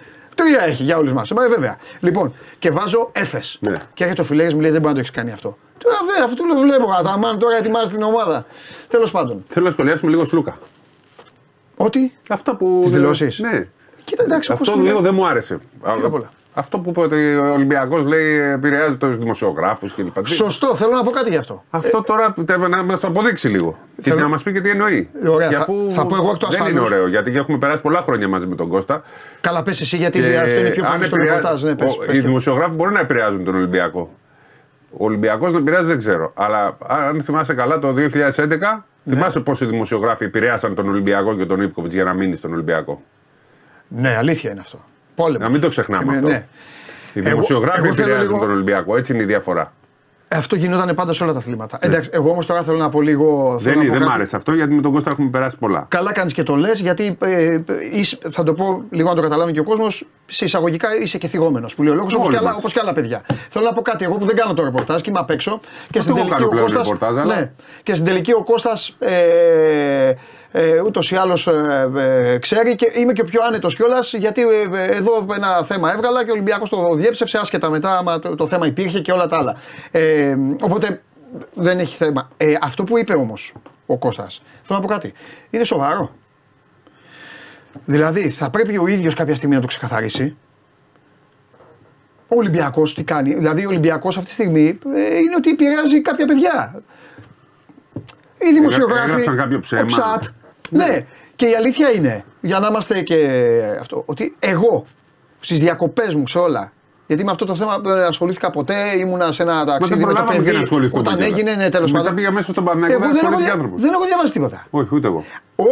Τρία 0.43 0.63
έχει 0.63 0.83
για 0.83 0.97
όλους 0.97 1.13
μας. 1.13 1.31
Ε, 1.31 1.35
βέβαια. 1.49 1.77
Λοιπόν, 2.01 2.33
και 2.59 2.71
βάζω 2.71 3.09
Έφε. 3.13 3.43
Ναι. 3.61 3.77
Και 3.95 4.03
έρχεται 4.05 4.21
ο 4.21 4.25
Φιλέρης 4.25 4.55
μου 4.55 4.61
λέει 4.61 4.71
δεν 4.71 4.81
μπορεί 4.81 4.93
να 4.95 4.95
το 4.95 5.01
έχεις 5.01 5.11
κάνει 5.13 5.33
αυτό. 5.33 5.57
Του 5.79 5.89
λέω 5.89 5.99
«Δε, 6.19 6.25
αυτό 6.25 6.43
το 6.55 6.61
βλέπω. 6.61 6.91
Αταμάν 6.99 7.39
τώρα 7.39 7.57
ετοιμάζει 7.57 7.91
την 7.93 8.03
ομάδα. 8.03 8.47
Τέλος 8.89 9.11
πάντων. 9.11 9.43
Θέλω 9.49 9.65
να 9.67 9.71
σχολιάσουμε 9.73 10.11
λίγο 10.11 10.25
Σλούκα. 10.25 10.59
Ότι; 11.77 12.15
Αυτά 12.29 12.57
που. 12.57 12.81
Τις 12.83 12.93
δηλώσεις. 12.93 13.39
Ναι. 13.39 13.69
Κοίτα, 14.05 14.23
εντάξει, 14.23 14.53
Αυτό 14.53 14.71
όπως 14.73 14.83
λίγο 14.85 14.95
είναι. 14.99 15.05
δεν 15.07 15.15
μου 15.15 15.27
άρεσε. 15.27 15.59
απ' 15.83 16.15
όλα. 16.15 16.31
Αυτό 16.55 16.79
που 16.79 16.91
είπε 16.91 17.01
ότι 17.01 17.35
ο 17.37 17.53
Ολυμπιακός 17.53 18.05
λέει 18.05 18.39
επηρεάζει 18.41 18.97
τους 18.97 19.17
δημοσιογράφους 19.17 19.95
κλπ. 19.95 20.27
Σωστό, 20.27 20.77
θέλω 20.77 20.93
να 20.93 21.03
πω 21.05 21.11
κάτι 21.11 21.31
γι' 21.31 21.37
αυτό. 21.37 21.65
Αυτό 21.71 22.01
τώρα 22.01 22.33
πρέπει 22.33 22.69
να 22.71 22.83
μας 22.83 23.01
το 23.01 23.07
αποδείξει 23.07 23.49
λίγο. 23.49 23.77
Και 23.97 24.03
θέλω- 24.03 24.21
να 24.21 24.29
μας 24.29 24.43
πει 24.43 24.53
και 24.53 24.61
τι 24.61 24.71
εννοεί. 24.71 25.11
Ωραία, 25.29 25.49
Και 25.49 25.55
θα- 25.55 25.61
αφού 25.61 25.91
θα 25.91 26.07
πω 26.07 26.17
εγώ 26.17 26.31
εκ 26.31 26.37
του 26.37 26.47
Δεν 26.51 26.59
είναι 26.61 26.69
ασφαλούς. 26.69 26.91
ωραίο 26.91 27.07
γιατί 27.09 27.37
έχουμε 27.37 27.59
περάσει 27.59 27.83
πολλά 27.83 28.01
χρόνια 28.03 28.29
μαζί 28.29 28.47
με 28.47 28.55
τον 28.55 28.69
Κώστα. 28.69 29.03
Καλά, 29.41 29.63
πες 29.63 29.81
εσύ 29.81 29.97
γιατί 29.97 30.19
Και 30.21 30.37
αυτό 30.39 30.59
είναι 30.59 30.69
πιο 30.71 30.85
αν 30.87 30.93
πολύ 30.93 31.05
στο 31.07 31.17
επηρεάζει- 31.17 31.43
ρεπορτάζ. 31.43 31.63
Ναι, 31.65 31.77
πες, 31.77 31.93
ο- 31.93 31.97
πες 31.99 32.09
οι 32.17 32.21
και- 32.21 32.27
δημοσιογράφοι 32.27 32.75
μπορεί 32.75 32.93
να 32.93 33.01
επηρεάζουν 33.01 33.45
τον 33.45 33.55
Ολυμπιακό. 33.55 34.11
Ο 34.93 35.05
Ολυμπιακός 35.05 35.53
να 35.53 35.59
επηρεάζει 35.59 35.87
δεν 35.87 35.99
ξέρω. 35.99 36.33
Αλλά 36.35 36.77
αν 36.87 37.23
θυμάσαι 37.23 37.55
καλά 37.55 37.79
το 37.79 37.93
2011, 37.93 38.85
Ναι. 39.03 39.15
θυμάσαι 39.15 39.41
πόσοι 39.41 39.65
δημοσιογράφοι 39.67 40.25
επηρέασαν 40.25 40.75
τον 40.75 40.89
Ολυμπιακό 40.89 41.37
και 41.37 41.47
τον 41.47 41.61
Ιβκοβιτς 41.61 41.95
για 41.95 42.05
να 42.05 42.13
μείνει 42.15 42.35
στον 42.37 42.53
Ολυμπιακό; 42.53 43.03
Ναι, 43.89 44.17
αλήθεια 44.17 44.51
είναι 44.51 44.61
αυτό. 44.61 44.79
Πόλεμος. 45.21 45.43
Να 45.43 45.49
μην 45.49 45.61
το 45.61 45.69
ξεχνάμε 45.69 46.13
αυτό. 46.13 46.27
Ναι. 46.29 46.45
Οι 47.13 47.19
Εγώ- 47.19 47.29
δημοσιογράφοι 47.29 47.85
εγώ 47.85 47.95
θέλω 47.95 48.07
επηρεάζουν 48.09 48.33
λίγο- 48.33 48.45
τον 48.45 48.55
Ολυμπιακό. 48.55 48.97
Έτσι 48.97 49.13
είναι 49.13 49.23
η 49.23 49.27
διαφορά. 49.27 49.73
Αυτό 50.33 50.57
γινόταν 50.57 50.95
πάντα 50.95 51.13
σε 51.13 51.23
όλα 51.23 51.33
τα 51.33 51.39
αθλήματα. 51.39 51.79
Εντάξει, 51.81 52.11
εγώ 52.13 52.31
όμως 52.31 52.47
τώρα 52.47 52.63
θέλω 52.63 52.77
να 52.77 52.89
πω 52.89 53.01
λίγο. 53.01 53.27
θέλω 53.27 53.55
Ναι. 53.59 53.61
Δεν, 53.61 53.75
να 53.75 53.81
είναι- 53.81 53.87
πω 53.87 53.93
δεν 53.93 54.03
μ' 54.03 54.05
κάτι. 54.07 54.17
άρεσε 54.19 54.37
αυτό 54.37 54.53
γιατί 54.55 54.73
με 54.75 54.83
τον 54.83 54.93
Κώστα 54.93 55.11
έχουμε 55.11 55.29
περάσει 55.31 55.57
πολλά. 55.59 55.85
Καλά 55.89 56.13
κάνεις 56.13 56.33
και 56.33 56.43
το 56.43 56.57
λες, 56.57 56.81
γιατί 56.81 57.17
ε, 57.25 57.45
ε, 57.45 57.63
είσαι- 57.93 58.19
θα 58.31 58.43
το 58.43 58.55
πω 58.55 58.83
λίγο 58.91 59.09
να 59.09 59.15
το 59.15 59.23
καταλάβει 59.23 59.53
και 59.53 59.61
ο 59.61 59.65
κόσμος. 59.65 60.07
Σε 60.27 60.45
εισαγωγικά 60.45 60.89
είσαι 61.03 61.19
και 61.19 61.27
θυγόμενος 61.27 61.75
που 61.75 61.83
λέει 61.83 61.93
ο 61.93 61.95
λόγος 61.95 62.15
όπως 62.15 62.27
Όλοι 62.27 62.35
και, 62.35 62.41
άλλα- 62.41 62.51
μας. 62.51 62.59
όπως 62.59 62.73
και 62.73 62.81
άλλα 62.83 62.93
παιδιά. 62.93 63.23
Θέλω 63.51 63.65
να 63.65 63.73
πω 63.73 63.83
κάτι. 63.83 64.05
Εγώ 64.05 64.17
που 64.17 64.25
δεν 64.27 64.37
κάνω 64.37 64.55
το 64.55 64.65
ρεπορτάζ 64.65 65.01
και 65.01 65.11
είμαι 65.11 65.19
απ' 65.19 65.31
έξω 65.31 65.61
και 65.91 66.01
στην 66.01 66.17
εγώ 66.17 66.19
τελική 66.19 66.35
κάνω 66.35 66.47
ο 66.47 66.51
πλέον 66.51 66.65
Κώστας, 66.67 66.83
ρεπορτάζ, 66.83 67.17
αλλά- 67.19 67.35
ναι, 67.37 67.51
και 67.83 67.95
στην 67.95 68.07
τελική 68.07 68.33
ο 68.33 68.43
Κώστας 68.43 68.97
ε, 68.99 70.13
ε, 70.53 70.81
ούτως 70.81 71.11
ή 71.11 71.17
άλλως 71.17 71.47
ε, 71.47 71.91
ε, 71.97 72.39
ξέρει 72.39 72.77
και 72.77 72.93
είμαι 72.95 73.13
και 73.13 73.21
ο 73.21 73.25
πιο 73.25 73.41
άνετος 73.43 73.77
κιόλας 73.77 74.13
γιατί 74.13 74.43
ε, 74.43 74.83
ε, 74.83 74.97
εδώ 74.97 75.27
ένα 75.35 75.63
θέμα 75.63 75.93
έβγαλα 75.93 76.25
και 76.25 76.31
ο 76.31 76.33
Ολυμπιακός 76.33 76.69
το 76.69 76.95
διέψευσε 76.95 77.39
άσχετα 77.39 77.71
μετά 77.71 77.99
άμα 77.99 78.19
το, 78.19 78.35
το 78.35 78.47
θέμα 78.47 78.67
υπήρχε 78.67 79.01
και 79.01 79.13
όλα 79.13 79.27
τα 79.27 79.37
άλλα. 79.37 79.57
Ε, 79.91 80.37
οπότε 80.61 81.03
δεν 81.55 81.79
έχει 81.79 81.97
θέμα. 81.97 82.31
Ε, 82.37 82.55
αυτό 82.61 82.85
που 82.85 82.99
είπε 82.99 83.15
όμως 83.15 83.55
ο 83.87 83.99
Κώστας, 83.99 84.43
θέλω 84.63 84.79
να 84.79 84.87
πω 84.87 84.93
κάτι. 84.93 85.13
Είναι 85.51 85.65
σοβαρό. 85.65 86.15
Δηλαδή 87.85 88.31
θα 88.31 88.51
πρέπει 88.51 88.79
ο 88.79 88.87
ίδιος 88.87 89.15
κάποια 89.15 89.35
στιγμή 89.35 89.55
να 89.55 89.61
το 89.61 89.67
ξεκαθαρίσει. 89.67 90.37
Ο 92.29 92.37
Ολυμπιακός 92.37 92.95
τι 92.95 93.03
κάνει. 93.03 93.35
Δηλαδή 93.35 93.65
ο 93.65 93.69
Ολυμπιακός 93.69 94.17
αυτή 94.17 94.29
τη 94.29 94.35
στιγμή 94.35 94.79
ε, 94.97 95.17
είναι 95.17 95.35
ότι 95.37 95.51
επηρεάζει 95.51 96.01
κάποια 96.01 96.27
παιδιά. 96.27 96.83
Οι 98.39 98.53
δημοσιογράφοι. 98.53 99.11
έγραψαν 99.11 99.37
κάποιο 99.37 99.59
ψέμα. 99.59 99.83
Ο 99.83 99.85
Ψατ. 99.85 100.25
Ναι. 100.71 101.05
Και 101.37 101.47
η 101.47 101.55
αλήθεια 101.55 101.91
είναι, 101.91 102.25
για 102.41 102.59
να 102.59 102.69
είμαστε 102.69 103.03
και 103.03 103.17
αυτό, 103.81 104.03
ότι 104.07 104.37
εγώ 104.39 104.85
στις 105.41 105.59
διακοπές 105.61 106.15
μου 106.15 106.27
σε 106.27 106.39
όλα. 106.39 106.73
Γιατί 107.07 107.25
με 107.25 107.31
αυτό 107.31 107.45
το 107.45 107.55
θέμα 107.55 107.79
δεν 107.79 107.99
ασχολήθηκα 107.99 108.51
ποτέ, 108.51 108.75
ήμουνα 108.99 109.33
σε 109.33 109.43
ένα 109.43 109.65
ταξίδι 109.65 109.95
με 109.95 110.01
το 110.01 110.07
προλάβαμε 110.07 110.33
και 110.39 110.43
παιδί. 110.43 110.57
να 110.57 110.63
ασχοληθούμε 110.63 111.01
Όταν 111.01 111.15
κιόλας. 111.17 111.33
έγινε, 111.39 111.55
ναι, 111.55 111.69
τέλος 111.69 111.91
Μετά 111.91 112.03
πάντων. 112.03 112.17
πήγα 112.17 112.31
μέσα 112.31 112.53
στον 112.53 112.65
Παναθηναϊκό, 112.65 112.97
Εγώ 113.05 113.13
δεν 113.13 113.13
δεν 113.15 113.25
έχω, 113.25 113.35
ασχολήθηκε 113.35 113.45
δια- 113.45 113.53
άνθρωπος. 113.53 113.83
δεν 113.83 113.93
έχω 113.93 114.05
διαβάσει 114.05 114.33
τίποτα. 114.33 114.67
Όχι, 114.71 114.95
ούτε 114.95 115.07
εγώ. 115.07 115.25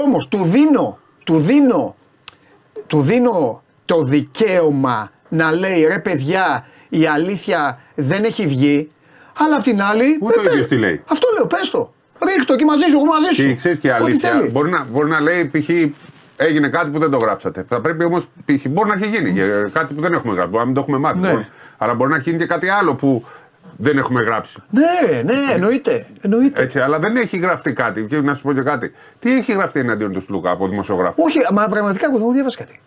Όμως 0.05 0.29
του 0.29 0.39
δίνω, 0.45 0.99
του 1.25 1.39
δίνω, 1.39 1.95
του 2.87 3.01
δίνω 3.01 3.63
το 3.85 4.03
δικαίωμα 4.03 5.11
να 5.29 5.53
λέει 5.53 5.85
ρε 5.85 5.99
παιδιά 5.99 6.67
η 6.89 7.07
αλήθεια 7.07 7.79
δεν 7.95 8.25
έχει 8.25 8.47
βγει. 8.47 8.89
Αλλά 9.39 9.57
απ' 9.57 9.63
την 9.63 9.83
άλλη. 9.83 10.19
Ούτε 10.21 10.39
ο 10.39 10.43
ε, 10.43 10.45
ίδιος 10.45 10.61
πε- 10.61 10.69
τι 10.69 10.77
λέει. 10.77 11.03
Αυτό 11.07 11.29
λέω, 11.37 11.47
πες 11.47 11.71
το. 11.71 11.93
Ρίχτω 12.37 12.57
και 12.57 12.64
μαζί 12.64 12.85
σου, 12.85 12.96
εγώ 12.96 13.04
μαζί 13.04 13.35
σου. 13.35 13.42
Και 13.48 13.54
ξέρεις 13.54 13.78
και 13.78 13.88
Ό,τι 13.90 14.02
αλήθεια. 14.02 14.31
θέλει. 14.31 14.50
Μπορεί 14.50 14.70
να, 14.70 14.85
μπορεί 14.90 15.09
να 15.09 15.20
λέει 15.20 15.44
π.χ. 15.52 15.68
έγινε 16.37 16.68
κάτι 16.68 16.90
που 16.90 16.98
δεν 16.98 17.11
το 17.11 17.16
γράψατε. 17.16 17.64
Θα 17.68 17.81
πρέπει 17.81 18.04
όμως. 18.04 18.26
Μπορεί 18.68 18.88
να 18.88 18.94
έχει 18.94 19.07
γίνει 19.07 19.33
και 19.33 19.42
κάτι 19.72 19.94
που 19.94 20.00
δεν 20.00 20.12
έχουμε 20.12 20.33
γράψει. 20.35 20.50
Μπορεί 20.50 20.59
να 20.61 20.64
μην 20.64 20.74
το 20.74 20.81
έχουμε 20.81 20.98
μάθει. 20.98 21.18
Ναι. 21.18 21.31
Μπορεί- 21.31 21.46
Αλλά 21.78 21.94
μπορεί 21.94 22.11
να 22.11 22.16
έχει 22.16 22.24
γίνει 22.31 22.42
και 22.42 22.48
κάτι 22.48 22.68
άλλο 22.68 22.94
που 22.94 23.24
δεν 23.76 23.98
έχουμε 23.98 24.22
γράψει. 24.22 24.57
Ναι, 24.70 25.22
ναι, 25.22 25.52
εννοείται. 25.54 26.07
εννοείται. 26.20 26.62
Έτσι, 26.62 26.78
αλλά 26.81 26.98
δεν 26.98 27.16
έχει 27.16 27.37
γραφτεί 27.38 27.72
κάτι. 27.72 28.02
Και 28.07 28.20
να 28.20 28.35
σου 28.35 28.42
πω 28.42 28.52
και 28.52 28.61
κάτι. 28.62 28.92
Τι 29.18 29.37
έχει 29.37 29.52
γραφτεί 29.52 29.81
εναντίον 29.81 30.12
του 30.12 30.20
Σλούκα 30.20 30.50
από 30.50 30.68
δημοσιογράφο; 30.68 31.22
Όχι, 31.24 31.38
μα 31.52 31.68
πραγματικά 31.68 32.04
εγώ 32.07 32.14
δεν 32.14 32.22
έχω 32.22 32.33
διαβάσει 32.33 32.57
κάτι. 32.57 32.81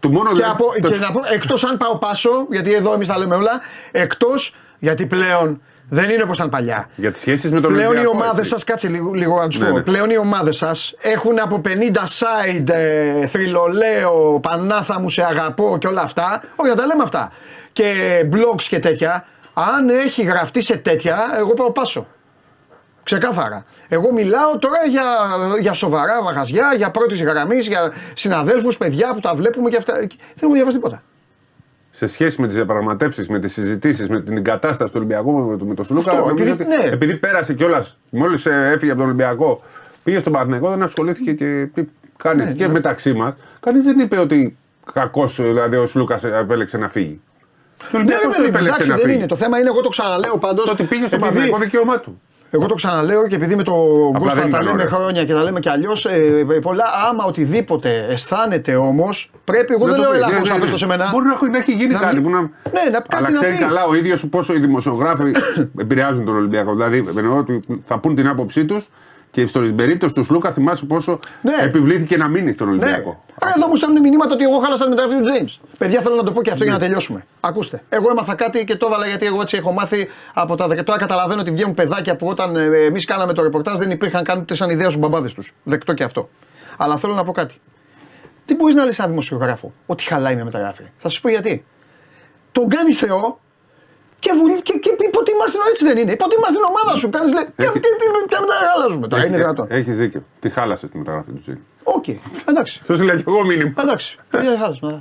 Το 0.00 0.08
μόνο 0.08 0.28
Και, 0.30 0.34
δεν- 0.40 0.50
από, 0.50 0.64
το- 0.82 0.88
και 0.90 0.96
να 0.98 1.12
πω, 1.12 1.20
εκτός 1.34 1.64
αν 1.64 1.76
πάω 1.76 1.96
πάσο, 1.98 2.46
γιατί 2.50 2.74
εδώ 2.74 2.92
εμείς 2.92 3.08
τα 3.08 3.18
λέμε 3.18 3.34
όλα, 3.34 3.60
εκτός 3.92 4.54
γιατί 4.78 5.06
πλέον 5.06 5.60
δεν 5.88 6.10
είναι 6.10 6.22
όπως 6.22 6.36
ήταν 6.36 6.48
παλιά. 6.48 6.88
Για 6.96 7.10
τις 7.10 7.20
σχέσεις 7.20 7.52
με 7.52 7.60
τον 7.60 7.72
Πλέον 7.72 7.84
οι 7.86 7.88
Ολυμπιακό. 7.88 8.16
ομάδες 8.16 8.38
έτσι. 8.38 8.50
σας, 8.50 8.64
κάτσε 8.64 8.88
λίγο, 8.88 9.12
λίγο 9.12 9.40
να 9.40 9.48
τους 9.48 9.58
Ναι, 9.60 9.68
πω. 9.68 9.76
ναι. 9.76 9.82
Πλέον 9.82 10.10
οι 10.10 10.16
ομάδες 10.18 10.56
σας 10.56 10.94
έχουν 11.00 11.40
από 11.40 11.60
50 11.64 12.04
side, 12.04 12.68
ε, 12.70 13.26
θρυλολέο, 13.26 14.40
πανάθα 14.42 15.00
μου 15.00 15.10
σε 15.10 15.22
αγαπώ 15.24 15.76
και 15.80 15.86
όλα 15.86 16.00
αυτά. 16.02 16.42
Όχι, 16.56 16.68
να 16.70 16.76
τα 16.76 16.86
λέμε 16.86 17.02
αυτά. 17.02 17.30
Και 17.72 17.92
blogs 18.32 18.62
και 18.68 18.78
τέτοια. 18.78 19.24
Αν 19.54 19.88
έχει 19.88 20.22
γραφτεί 20.22 20.62
σε 20.62 20.76
τέτοια, 20.76 21.18
εγώ 21.38 21.54
πάω 21.54 21.70
πάσο. 21.72 22.06
Ξεκάθαρα. 23.02 23.64
Εγώ 23.88 24.12
μιλάω 24.12 24.58
τώρα 24.58 24.78
για, 24.88 25.02
για 25.60 25.72
σοβαρά 25.72 26.22
μαγαζιά, 26.22 26.72
για 26.76 26.90
πρώτης 26.90 27.22
γραμμής, 27.22 27.66
για 27.66 27.92
συναδέλφους, 28.14 28.76
παιδιά 28.76 29.14
που 29.14 29.20
τα 29.20 29.34
βλέπουμε 29.34 29.70
και 29.70 29.76
αυτά. 29.76 29.94
Δεν 29.94 30.08
έχω 30.42 30.52
διαβάσει 30.52 30.76
τίποτα. 30.76 31.02
Σε 31.96 32.06
σχέση 32.06 32.40
με 32.40 32.46
τις 32.46 32.56
διαπραγματεύσεις, 32.56 33.28
με 33.28 33.38
τις 33.38 33.52
συζητήσεις, 33.52 34.08
με 34.08 34.20
την 34.22 34.44
κατάσταση 34.44 34.92
του 34.92 34.98
Ολυμπιακού 34.98 35.32
με, 35.32 35.56
το- 35.56 35.64
με 35.64 35.74
τον 35.74 35.84
Σλούκα. 35.84 36.10
Αυτό, 36.10 36.26
νομίζω 36.26 36.52
επειδή- 36.52 36.72
ότι 36.74 36.82
ναι. 36.86 36.92
επειδή 36.92 37.16
πέρασε 37.16 37.54
κιόλας, 37.54 37.98
μόλις 38.10 38.46
έφυγε 38.46 38.90
από 38.90 39.00
τον 39.00 39.08
Ολυμπιακό, 39.08 39.62
πήγε 40.04 40.18
στον 40.18 40.32
Παναθηναϊκό, 40.32 40.68
δεν 40.70 40.82
ασχολήθηκε 40.82 41.32
και 41.32 41.68
πει- 41.74 41.88
κάνεις. 42.16 42.44
Ναι, 42.44 42.52
και 42.52 42.68
μεταξύ 42.68 43.12
μας, 43.12 43.34
κανείς 43.60 43.84
δεν 43.84 43.98
είπε 43.98 44.18
ότι 44.18 44.56
κακός 44.92 45.40
δηλαδή 45.42 45.76
ο 45.76 45.86
Σλούκα 45.86 46.18
επέλεξε 46.40 46.78
να 46.78 46.88
φύγει. 46.88 47.20
Ο 47.82 47.84
Ναι, 47.90 47.98
Ολυμπιακός 47.98 48.22
ρε 48.22 48.28
δεν 48.30 48.36
παιδί, 48.36 48.50
μου, 48.50 48.54
επέλεξε 48.56 48.74
εντάξει, 48.82 48.88
να 48.90 48.96
δεν 48.96 49.04
φύγει. 49.04 49.16
είναι. 49.18 49.26
Το 49.26 49.36
θέμα 49.36 49.58
είναι, 49.58 49.68
εγώ 49.68 49.80
το 49.80 49.88
ξαναλέω 49.88 50.36
πάντως. 50.38 50.64
Το 50.64 50.70
ότι 50.72 50.82
πήγε 50.84 51.06
στον 51.06 51.18
Παναθηναϊκό 51.20 51.58
δικαίωμά 51.58 52.00
του. 52.00 52.20
Εγώ 52.54 52.66
το 52.66 52.74
ξαναλέω 52.74 53.26
και 53.28 53.34
επειδή 53.34 53.56
με 53.56 53.62
τον 53.62 54.12
Κώστα 54.12 54.34
δεν 54.34 54.42
τα 54.42 54.48
ήταν 54.48 54.62
λέμε 54.62 54.82
ωραίο. 54.82 54.94
χρόνια 54.96 55.24
και 55.24 55.32
τα 55.32 55.42
λέμε 55.42 55.60
κι 55.60 55.68
αλλιώς. 55.68 56.04
Ε, 56.04 56.44
πολλά, 56.62 56.84
άμα 57.10 57.24
οτιδήποτε 57.24 58.06
αισθάνεται 58.10 58.74
όμως, 58.76 59.30
πρέπει. 59.44 59.72
Εγώ 59.74 59.86
δεν 59.86 59.94
το 59.94 60.00
λέω 60.00 60.10
πει. 60.10 60.16
έλα 60.16 60.26
Ναι, 60.30 60.38
Κώστα, 60.38 60.54
ναι, 60.54 60.58
πες 60.60 60.66
ναι. 60.68 60.72
το 60.72 60.78
σε 60.78 60.86
μένα. 60.86 61.08
Μπορεί 61.12 61.26
να, 61.26 61.32
έχει- 61.32 61.50
να 61.50 61.58
έχει 61.58 61.72
γίνει 61.72 61.92
Να 61.94 61.98
κάτι 62.00 62.14
βγει- 62.14 62.24
που 62.24 62.30
να. 62.30 62.40
Ναι, 62.40 62.50
να 62.92 63.00
κάτι 63.00 63.16
Αλλά 63.16 63.30
να 63.30 63.36
ξέρει 63.36 63.52
πει. 63.52 63.58
καλά 63.58 63.84
ο 63.84 63.94
ίδιος 63.94 64.26
πόσο 64.28 64.54
οι 64.54 64.58
δημοσιογράφοι 64.58 65.22
επηρεάζουν 65.84 66.24
τον 66.24 66.36
Ολυμπιακό. 66.36 66.72
Δηλαδή, 66.72 67.04
εννοώ 67.16 67.36
ότι 67.38 67.60
θα 67.84 67.98
πούν 67.98 68.14
την 68.14 68.28
άποψή 68.28 68.64
τους 68.64 68.88
και 69.34 69.46
στην 69.46 69.76
περίπτωση 69.76 70.14
του 70.14 70.24
Σλούκα 70.24 70.52
θυμάσαι 70.52 70.84
πόσο 70.86 71.18
Ναι. 71.42 71.54
επιβλήθηκε 71.60 72.16
να 72.16 72.28
μείνει 72.28 72.52
στον 72.52 72.66
Ναι. 72.66 72.72
Ολυμπιακό. 72.72 73.24
Άρα 73.40 73.52
εδώ 73.56 73.66
μου 73.68 73.76
στέλνουν 73.76 74.00
μηνύματα 74.00 74.34
ότι 74.34 74.44
εγώ 74.44 74.58
χάλασα 74.58 74.84
την 74.84 74.92
μεταγραφή 74.94 75.22
του 75.22 75.28
James. 75.28 75.66
Παιδιά, 75.78 76.00
θέλω 76.00 76.14
να 76.14 76.22
το 76.22 76.32
πω 76.32 76.42
και 76.42 76.50
αυτό 76.50 76.62
για 76.64 76.72
να 76.72 76.78
Ναι. 76.78 76.84
τελειώσουμε. 76.84 77.24
Ακούστε. 77.40 77.82
Εγώ 77.88 78.10
έμαθα 78.10 78.34
κάτι 78.34 78.64
και 78.64 78.76
το 78.76 78.86
έβαλα 78.86 79.06
γιατί 79.06 79.26
εγώ 79.26 79.40
έτσι 79.40 79.56
έχω 79.56 79.72
μάθει 79.72 80.08
από 80.34 80.54
τα 80.54 80.62
δεκαετία. 80.64 80.84
Τώρα 80.84 80.98
καταλαβαίνω 80.98 81.40
ότι 81.40 81.50
βγαίνουν 81.50 81.74
παιδάκια 81.74 82.16
που 82.16 82.26
όταν 82.26 82.56
εμείς 82.86 83.04
κάναμε 83.04 83.32
το 83.32 83.42
ρεπορτάζ 83.42 83.78
δεν 83.78 83.90
υπήρχαν 83.90 84.24
καν 84.24 84.40
ούτε 84.40 84.54
σαν 84.54 84.70
ιδέα 84.70 84.90
στου 84.90 84.98
μπαμπάδες 84.98 85.34
τους. 85.34 85.54
Δεκτό 85.62 85.92
και 85.92 86.04
αυτό. 86.04 86.28
Αλλά 86.76 86.96
θέλω 86.96 87.14
να 87.14 87.24
πω 87.24 87.32
κάτι. 87.32 87.60
Τι 88.44 88.54
μπορείς 88.54 88.74
να 88.74 88.84
λες 88.84 88.94
σαν 88.94 89.08
δημοσιογράφο, 89.08 89.72
Ότι 89.86 90.04
χαλάει 90.04 90.34
μια 90.34 90.44
μεταγραφή. 90.44 90.82
Θα 90.96 91.08
σου 91.08 91.20
πω 91.20 91.28
γιατί. 91.28 91.64
Τον 92.52 92.68
κάνει 92.68 92.92
Θεό 92.92 93.40
και, 94.24 94.32
βουλ- 94.38 94.62
και, 94.68 94.74
και 94.84 94.90
υποτιμάς 95.10 95.50
την 95.50 95.60
έτσι 95.70 95.84
δεν 95.88 95.96
είναι. 96.00 96.12
Υποτιμάς 96.18 96.50
την 96.56 96.62
ομάδα 96.70 96.92
σου. 97.00 97.10
Κάνεις 97.14 97.32
λέει. 97.36 97.44
Και 97.56 97.62
Έχει- 97.62 97.72
τι 97.72 97.90
τι- 98.00 98.26
τι 98.30 98.36
μεταγραφάζουμε 98.44 99.06
τώρα. 99.08 99.26
Είναι 99.26 99.36
δυνατόν. 99.36 99.66
Έχεις 99.70 99.96
δίκιο. 99.96 100.20
Τι 100.40 100.48
χάλασες 100.56 100.90
τη 100.90 100.96
μεταγραφή 100.98 101.30
του 101.32 101.40
Τζιν. 101.40 101.58
Οκ. 101.82 102.04
Εντάξει. 102.50 102.78
Αυτό 102.82 102.94
λέει 103.08 103.16
και 103.16 103.24
εγώ 103.26 103.44
μήνυμα. 103.44 103.72
Εντάξει. 103.84 104.16
Παιδιά, 104.30 104.50
χάσαμε. 104.58 104.98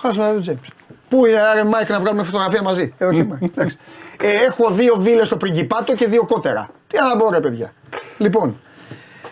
Χάσαμε 0.00 0.40
τον 0.40 0.44
James. 0.48 0.68
Πού 1.08 1.26
είναι, 1.26 1.38
άρε 1.40 1.64
Μάικ, 1.64 1.88
να 1.88 2.00
βγάλουμε 2.00 2.22
φωτογραφία 2.22 2.62
μαζί. 2.62 2.94
Ε, 2.98 3.04
όχι, 3.04 3.22
Μάικ. 3.30 3.42
Εντάξει. 3.42 3.76
Ε, 4.22 4.30
έχω 4.46 4.70
δύο 4.70 4.94
βίλες 4.98 5.26
στο 5.26 5.36
Πριγκιπάτο 5.36 5.94
και 5.94 6.06
δύο 6.06 6.24
κότερα. 6.24 6.70
Τι 6.86 6.96
να 6.98 7.16
πω, 7.16 7.30
ρε 7.30 7.40
παιδιά. 7.40 7.72
Λοιπόν. 8.18 8.56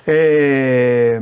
Ε, 0.05 1.21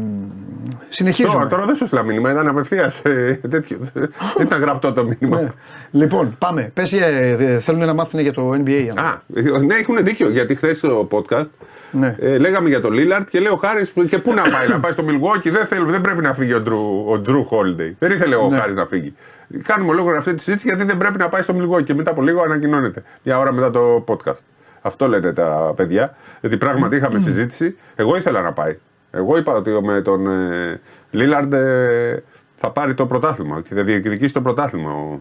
συνεχίζουμε. 0.88 1.34
Τώρα, 1.34 1.46
τώρα 1.46 1.64
δεν 1.66 1.74
σου 1.74 1.86
στείλα 1.86 2.02
μήνυμα, 2.02 2.30
ήταν 2.30 2.48
απευθείας 2.48 3.02
τέτοιο. 3.50 3.78
Δεν 3.92 4.10
ήταν 4.46 4.60
γραπτό 4.60 4.92
το 4.92 5.04
μήνυμα. 5.04 5.40
Ναι. 5.40 5.48
Λοιπόν, 5.90 6.36
πάμε. 6.38 6.70
Πες, 6.74 6.92
ε, 6.92 7.36
ε, 7.38 7.58
θέλουν 7.58 7.84
να 7.86 7.94
μάθουν 7.94 8.20
για 8.20 8.32
το 8.32 8.50
NBA. 8.50 8.86
Α, 8.96 9.20
ναι, 9.64 9.74
έχουν 9.74 9.96
δίκιο 10.04 10.30
γιατί 10.30 10.54
χθες 10.54 10.76
στο 10.78 11.08
podcast 11.10 11.44
Ναι. 11.90 12.16
ε, 12.18 12.38
λέγαμε 12.38 12.68
για 12.68 12.80
τον 12.80 12.92
Λίλαρτ 12.92 13.28
και 13.30 13.40
λέει 13.40 13.52
ο 13.52 13.56
Χάρης 13.56 13.92
και 14.08 14.18
πού 14.18 14.34
να 14.34 14.42
πάει, 14.42 14.68
να 14.68 14.78
πάει 14.80 14.92
στο 14.92 15.04
Milwaukee. 15.06 15.50
Δεν, 15.50 15.66
θέλει, 15.66 15.90
δεν 15.90 16.00
πρέπει 16.00 16.22
να 16.22 16.34
φύγει 16.34 16.52
ο 16.54 16.62
Drew, 16.66 17.12
ο 17.16 17.22
Drew 17.26 17.56
Holiday. 17.56 17.92
Δεν 17.98 18.10
ήθελε 18.10 18.34
ο 18.36 18.48
Ναι. 18.48 18.58
Χάρης 18.58 18.74
να 18.74 18.86
φύγει. 18.86 19.14
Κάνουμε 19.62 19.92
λόγω 19.94 20.10
αυτή 20.10 20.34
τη 20.34 20.42
συζήτηση 20.42 20.68
γιατί 20.68 20.84
δεν 20.84 20.96
πρέπει 20.96 21.18
να 21.18 21.28
πάει 21.28 21.42
στο 21.42 21.54
Milwaukee 21.58 21.84
και 21.84 21.94
μετά 21.94 22.10
από 22.10 22.22
λίγο 22.22 22.42
ανακοινώνεται. 22.42 23.02
Μια 23.22 23.38
ώρα 23.38 23.52
μετά 23.52 23.70
το 23.70 24.04
podcast. 24.08 24.40
Αυτό 24.80 25.08
λένε 25.08 25.32
τα 25.32 25.72
παιδιά. 25.76 26.16
Γιατί 26.40 26.56
πράγματι 26.56 26.96
είχαμε 26.96 27.18
συζήτηση. 27.18 27.76
Εγώ 27.96 28.16
ήθελα 28.16 28.40
να 28.42 28.52
πάει. 28.52 28.78
Εγώ 29.10 29.36
είπα 29.36 29.52
ότι 29.52 29.70
με 29.82 30.00
τον 30.00 30.26
ε, 30.26 30.80
Λίλαρντ 31.10 31.52
ε, 31.52 32.22
θα 32.54 32.70
πάρει 32.70 32.94
το 32.94 33.06
πρωτάθλημα 33.06 33.60
και 33.60 33.74
θα 33.74 33.82
διεκδικήσει 33.82 34.32
το 34.34 34.40
πρωτάθλημα. 34.42 34.92
Ο, 34.92 35.20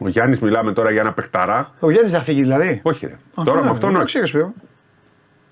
ο 0.00 0.08
Γιάννης, 0.08 0.40
μιλάμε 0.40 0.72
τώρα 0.72 0.90
για 0.90 1.00
ένα 1.00 1.12
παιχταρά. 1.12 1.70
Ο 1.80 1.90
Γιάννης 1.90 2.12
θα 2.12 2.20
φύγει 2.20 2.40
δηλαδή; 2.42 2.80
Όχι, 2.82 3.06
ρε. 3.06 3.12
Α, 3.12 3.42
τώρα 3.44 3.58
ναι, 3.58 3.64
με 3.64 3.70
αυτόν. 3.70 3.94
εντάξει, 3.94 4.18
ρε 4.18 4.26
Σπύρο. 4.26 4.52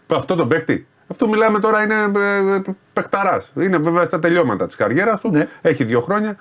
Αυτό 0.07 0.35
τον 0.35 0.49
παίχτη. 0.49 0.87
Αυτό 1.09 1.29
μιλάμε 1.29 1.59
τώρα 1.59 1.83
είναι 1.83 1.95
ε, 1.95 2.61
παιχταράς. 2.93 3.53
Είναι 3.57 3.79
βέβαια 3.79 4.05
στα 4.05 4.19
τελειώματα 4.19 4.67
της 4.67 4.77
καριέρας 4.77 5.21
του. 5.21 5.31
Ναι. 5.31 5.49
Έχει 5.61 5.85
δύο 5.85 6.01
χρόνια. 6.01 6.37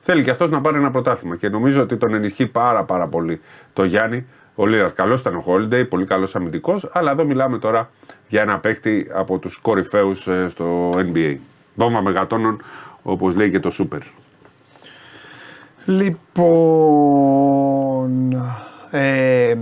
Θέλει 0.00 0.22
και 0.22 0.30
αυτός 0.30 0.50
να 0.50 0.60
πάρει 0.60 0.76
ένα 0.76 0.90
πρωτάθλημα. 0.90 1.36
Και 1.36 1.48
νομίζω 1.48 1.82
ότι 1.82 1.96
τον 1.96 2.14
ενισχύει 2.14 2.46
πάρα, 2.46 2.84
πάρα 2.84 3.08
πολύ 3.08 3.40
το 3.72 3.84
Γιάννη. 3.84 4.26
Ο 4.54 4.66
Λίρα 4.66 4.90
καλός 4.90 5.20
ήταν 5.20 5.34
ο 5.34 5.44
Holiday, 5.46 5.88
πολύ 5.88 6.04
καλός 6.04 6.36
αμυντικός. 6.36 6.88
Αλλά 6.92 7.10
εδώ 7.10 7.24
μιλάμε 7.24 7.58
τώρα 7.58 7.90
για 8.28 8.42
ένα 8.42 8.58
παίχτη 8.58 9.10
από 9.14 9.38
τους 9.38 9.56
κορυφαίους 9.56 10.28
στο 10.48 10.90
NBA. 10.92 11.36
Βόμβα 11.74 12.02
μεγατόνων, 12.02 12.62
όπως 13.02 13.34
λέει 13.34 13.50
και 13.50 13.60
το 13.60 13.70
Σούπερ. 13.70 14.00
Λοιπόν. 15.84 17.32
Ε, 18.90 19.54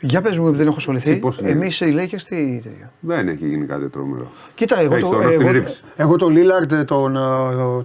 για 0.00 0.20
πες 0.22 0.38
μου, 0.38 0.50
δεν 0.52 0.66
έχω 0.66 0.76
ασχοληθεί. 0.78 1.10
Εσύ 1.10 1.18
πώς 1.18 1.38
είναι; 1.38 1.50
Εμείς 1.50 1.80
οι 1.80 1.94
Lakers 1.98 2.22
τι. 2.28 2.60
Δεν 3.00 3.28
έχει 3.28 3.46
γίνει 3.46 3.66
κάτι 3.66 3.88
τρομερό. 3.88 4.30
Κοίτα, 4.54 4.80
εγώ 4.80 4.94
Έχεις 4.94 5.08
το, 5.08 5.14
τον 5.16 5.26
Austin 5.26 5.40
εγώ, 5.40 5.50
Reeves. 5.52 5.80
εγώ 5.96 6.16
τον 6.16 6.32
Λίλαρντ 6.32 6.74
τον, 6.74 7.16
ε, 7.16 7.20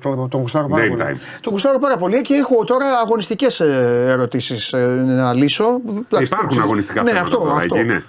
τον, 0.02 0.30
τον 0.30 0.40
γουστάρω 0.40 0.68
πάρα 0.68 0.84
Game 0.86 0.90
πολύ. 0.90 1.02
time. 1.04 1.18
Τον 1.42 1.52
γουστάρω 1.52 1.80
πάρα 1.80 1.98
πολύ 1.98 2.22
και 2.22 2.34
έχω 2.34 2.64
τώρα 2.64 2.86
αγωνιστικές 3.04 3.60
ερωτήσεις 3.60 4.72
να 5.06 5.34
λύσω. 5.34 5.66
Εντάξει, 5.88 6.24
Υπάρχουν 6.34 6.56
το- 6.56 6.62
αγωνιστικά 6.64 7.02
ναι, 7.04 7.10
θέματα 7.10 7.26
αυτό, 7.28 7.38
τώρα, 7.38 7.54
αυτό. 7.56 7.76
εκεί 7.78 7.84
είναι. 7.86 8.04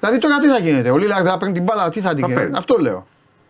Δηλαδή 0.00 0.18
τώρα 0.18 0.38
τι 0.38 0.48
θα 0.48 0.58
γίνεται, 0.58 0.90
ο 0.90 0.96
Λίλαρντ 0.96 1.24
θα 1.28 1.38
παίρνει 1.38 1.54
την 1.54 1.62
μπάλα, 1.62 1.88
τι 1.88 2.00
θα 2.00 2.14
την 2.14 2.20
κάνει. 2.22 2.34
παίρνει. 2.34 2.52
Αυτό 2.56 2.76
λέω. 2.80 3.06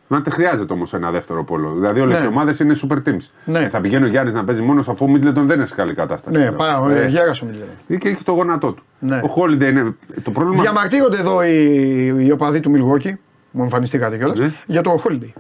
Να 0.09 0.23
τε 0.23 0.31
χρειάζεται 0.31 0.73
όμως 0.73 0.95
ένα 0.95 1.11
δεύτερο 1.11 1.45
πόλο. 1.45 1.73
Δηλαδή 1.75 2.01
όλες 2.01 2.19
Ναι. 2.21 2.25
οι 2.25 2.29
ομάδες 2.29 2.59
είναι 2.59 2.75
super 2.83 2.97
teams. 3.09 3.27
Ναι. 3.45 3.59
Ε, 3.59 3.69
Θα 3.69 3.81
πηγαίνει 3.81 4.05
ο 4.05 4.09
Γιάννης 4.09 4.35
να 4.35 4.45
παίζει 4.45 4.63
μόνος 4.63 4.89
αφού 4.89 5.05
ο 5.05 5.09
Μίτλετον 5.09 5.47
δεν 5.47 5.57
είναι 5.57 5.65
σε 5.65 5.75
καλή 5.75 5.95
κατάσταση. 5.95 6.39
Ναι, 6.39 6.45
πλέον. 6.45 6.57
πάρα 6.57 6.77
Ε, 6.77 6.81
πολύ. 6.81 7.11
Γέρασε 7.11 7.45
ο 7.45 7.47
Μίτλετον. 7.47 7.99
Και 7.99 8.09
έχει 8.09 8.25
το 8.25 8.33
γόνατό 8.33 8.73
του. 8.73 8.83
Ναι. 8.99 9.21
Ο 9.25 9.27
Χόλιντε 9.27 9.67
είναι. 9.67 9.95
Το 10.23 10.31
πρόβλημα. 10.31 10.63
Διαμαρτύρονται 10.63 11.19
εδώ 11.19 11.43
οι, 11.45 12.25
οι 12.27 12.31
οπαδοί 12.31 12.61
του 12.61 12.71
Μιλγόκη. 12.71 13.19
Μου 13.51 13.63
εμφανιστήκατε 13.63 14.17
κιόλας. 14.17 14.39
Ναι. 14.39 14.53
Για 14.67 14.83
το 14.83 15.03
Holiday. 15.07 15.31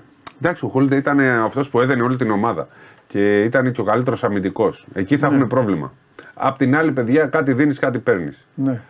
Εντάξει, 0.40 0.64
ο 0.64 0.68
Χόλιντε 0.68 0.96
ήταν 0.96 1.20
αυτός 1.20 1.68
που 1.70 1.80
έδαινε 1.80 2.02
όλη 2.02 2.16
την 2.16 2.30
ομάδα. 2.30 2.68
Και 3.06 3.42
ήταν 3.42 3.72
και 3.72 3.80
ο 3.80 3.84
καλύτερος 3.84 4.24
αμυντικός. 4.24 4.86
Εκεί 4.92 5.18
θα 5.18 5.26
έχουν 5.26 5.46
πρόβλημα. 5.48 5.92
Απ' 6.34 6.56
την 6.56 6.76
άλλη, 6.76 6.92
παιδιά, 6.92 7.26
κάτι 7.26 7.52
δίνεις, 7.52 7.78
κάτι 7.78 7.98
παίρνεις. 7.98 8.46
Ναι. 8.54 8.80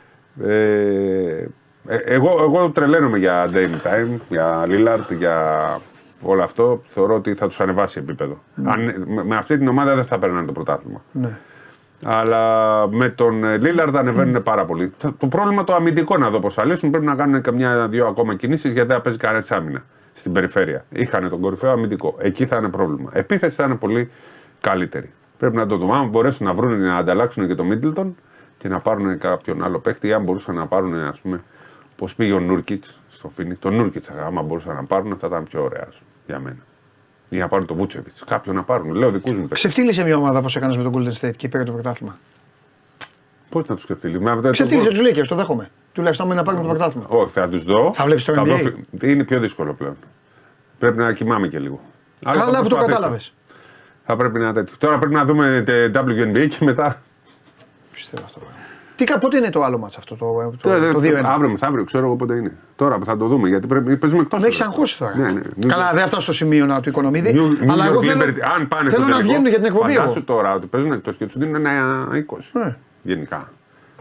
Ε, 0.45 1.47
ε, 1.87 1.97
εγώ, 1.97 2.37
εγώ 2.43 2.71
τρελαίνομαι 2.71 3.19
για 3.19 3.45
Dame 3.53 3.87
Time, 3.87 4.21
για 4.29 4.63
Lillard, 4.67 5.15
για 5.19 5.63
όλο 6.23 6.43
αυτό. 6.43 6.81
Θεωρώ 6.85 7.15
ότι 7.15 7.35
θα 7.35 7.47
τους 7.47 7.61
ανεβάσει 7.61 7.99
επίπεδο. 7.99 8.39
Αν, 8.65 8.81
με, 9.07 9.25
με 9.25 9.37
αυτή 9.37 9.59
την 9.59 9.69
ομάδα 9.69 9.95
δεν 9.95 10.05
θα 10.05 10.19
παίρνανε 10.19 10.47
το 10.47 10.53
πρωτάθλημα. 10.53 11.03
ναι. 11.13 11.39
Αλλά 12.05 12.87
με 12.89 13.09
τον 13.09 13.45
Λίλαρντ 13.61 13.97
ανεβαίνουν 13.97 14.43
πάρα 14.43 14.65
πολύ. 14.65 14.91
Το- 14.99 15.13
Το 15.13 15.27
πρόβλημα 15.27 15.65
το 15.65 15.75
αμυντικό 15.75 16.17
να 16.19 16.31
δω 16.31 16.39
πώς 16.41 16.55
θα 16.55 16.65
λύσουν. 16.65 16.91
Πρέπει 16.91 17.05
να 17.07 17.15
κάνουν 17.15 17.41
καμιά-δύο 17.41 18.07
ακόμα 18.07 18.35
κινήσεις 18.35 18.73
γιατί 18.73 18.87
δεν 18.89 18.97
θα 18.97 19.03
παίζει 19.03 19.19
κανένας 19.19 19.51
άμυνα 19.51 19.85
στην 20.13 20.33
περιφέρεια. 20.33 20.85
Είχαν 20.89 21.29
τον 21.29 21.41
κορυφαίο 21.41 21.71
αμυντικό. 21.71 22.15
Εκεί 22.19 22.47
θα 22.47 22.57
είναι 22.57 22.69
πρόβλημα. 22.69 23.11
Επίθεση 23.13 23.57
θα 23.57 23.65
είναι 23.65 23.75
πολύ 23.75 24.11
καλύτερη. 24.61 25.13
Πρέπει 25.39 25.57
να 25.57 25.67
το 25.67 25.77
δούμε. 25.77 25.97
Αν 25.97 26.09
μπορέσουν 26.09 26.47
να 26.47 26.53
βρουν 26.53 26.81
να 26.81 26.97
ανταλλάξουν 26.97 27.47
και 27.47 27.55
το 27.55 27.65
Μίτλτον 27.65 28.17
και 28.59 28.69
να 28.69 28.79
πάρουν 28.81 29.19
κάποιον 29.19 29.65
άλλο 29.65 29.79
παίχτη, 29.79 30.07
ή 30.09 30.13
αν 30.13 30.23
μπορούσαν 30.23 30.55
να 30.55 30.67
πάρουν, 30.67 30.95
ας 30.95 31.21
πούμε, 31.21 31.43
πώς 32.03 32.15
πήγε 32.15 32.33
ο 32.33 32.41
Νούρκιτς 32.41 32.99
στο 33.11 33.29
Φίνικ. 33.29 33.59
Το 33.59 33.71
Νούρκιτς, 33.71 34.09
άμα 34.11 34.43
μπορούσαν 34.43 34.75
να 34.75 34.85
πάρουν, 34.85 35.17
θα 35.19 35.27
ήταν 35.27 35.45
πιο 35.45 35.63
ωραία 35.63 35.87
σου, 35.91 36.03
για 36.27 36.39
μένα. 36.39 36.57
Ή 37.29 37.37
να 37.39 37.49
πάρουν 37.49 37.67
το 37.67 37.75
Βούτσεβιτς. 37.75 38.25
Κάποιον 38.25 38.55
να 38.57 38.63
πάρουν. 38.63 38.95
Λέω 38.95 39.11
δικούς 39.11 39.31
μου 39.33 39.39
παίχτε. 39.41 39.55
Ξεφτύλισε 39.55 40.05
μια 40.05 40.17
ομάδα 40.17 40.39
όπως 40.39 40.57
έκανες 40.57 40.77
με 40.77 40.83
τον 40.83 40.93
Golden 40.95 41.13
State 41.27 41.37
και 41.37 41.49
πήρε 41.49 41.65
το 41.65 41.73
πρωτάθλημα. 41.73 42.19
Πώς 43.49 43.67
να 43.67 43.75
τους 43.75 43.85
σκεφτεί. 43.85 44.09
Με 44.19 44.31
αυτά- 44.31 44.51
Ξεφτύλισε 44.51 44.89
τους 44.89 44.99
Lakers, 45.01 45.27
το 45.29 45.35
δέχομαι. 45.35 45.71
Τουλάχιστον 45.93 46.27
με 46.27 46.35
να 46.35 46.43
πάρουν 46.43 46.63
το 46.63 46.69
πρωτάθλημα. 46.69 47.07
Όχι, 47.09 47.33
θα 47.33 47.49
τους 47.49 47.65
δω. 47.65 47.91
Θα 47.95 48.05
βλέπεις 48.05 48.25
το 48.25 48.33
δω 48.33 48.43
NBA? 48.43 48.59
φι- 48.59 49.03
Είναι 49.03 49.25
πιο 49.25 49.41
δύσκολο 49.41 49.73
πλέον. 49.75 49.97
Πρέπει 50.79 50.99
να 50.99 51.13
κοιμάμαι 51.13 51.49
και 51.49 51.59
λίγο. 51.59 51.81
Αλλά 52.25 52.39
θα 52.39 52.45
Καλά 52.45 52.57
που 52.57 52.63
το 52.63 52.69
προσπαθήσω. 52.69 52.97
κατάλαβες. 52.99 53.33
Θα 54.05 54.17
πρέπει 54.17 54.39
να 54.39 54.53
τέτοιο. 54.53 54.75
Τώρα 54.79 54.99
πρέπει 54.99 55.15
να 55.15 55.25
δούμε 55.25 55.63
τε- 55.67 55.97
WNBA 55.97 56.49
και 56.49 56.65
μετά. 56.65 57.03
Πιστεύω 57.93 58.23
αυτό. 58.25 58.41
Τι, 58.97 59.05
κα- 59.05 59.19
πότε 59.19 59.37
είναι 59.37 59.51
το 59.51 59.63
άλλο 59.63 59.79
μάτς 59.79 59.97
αυτό, 59.97 60.15
το, 60.17 60.27
το, 60.27 60.55
Τώρα, 60.69 60.93
το, 60.93 60.99
2-1. 60.99 61.13
αύριο 61.25 61.51
μεθαύριο, 61.51 61.85
ξέρω 61.85 62.05
εγώ 62.07 62.17
πότε 62.17 62.35
είναι. 62.35 62.53
Τώρα 62.77 62.99
θα 63.05 63.17
το 63.17 63.27
δούμε 63.27 63.49
γιατί 63.49 63.67
πρέπει, 63.67 63.97
παίζουμε 63.97 64.23
εκτός. 64.23 64.41
Με 64.43 64.47
έχεις 64.47 64.61
αγχώσει 64.61 64.99
τώρα. 64.99 65.17
Ναι, 65.17 65.31
ναι. 65.31 65.67
Καλά, 65.67 65.91
δεν 65.95 66.07
φτάσω 66.07 66.21
στο 66.21 66.33
σημείο 66.33 66.67
να 66.67 66.81
του 66.81 66.89
οικονομίδη. 66.89 67.33
New, 67.35 67.63
New 67.65 67.69
αλλά 67.71 67.87
εγώ 67.87 67.99
York 68.01 68.03
θέλω, 68.05 68.23
Liberty, 68.25 68.41
αν 68.57 68.69
πάνε 68.69 68.91
θέλω 68.91 69.03
στο 69.03 69.11
να 69.11 69.17
τελικό, 69.17 69.23
βγαίνουν 69.29 69.47
για 69.47 69.57
την 69.57 69.65
εκπομπή. 69.65 69.93
Φαντάσου 69.93 70.17
Εγώ. 70.17 70.25
τώρα 70.27 70.55
ότι 70.55 70.67
παίζουν 70.67 70.93
εκτός 70.93 71.17
και 71.17 71.25
τους 71.25 71.37
δίνουν 71.39 71.55
ένα 71.67 72.07
20. 72.13 72.37
Ναι. 72.53 72.77
Γενικά. 73.03 73.49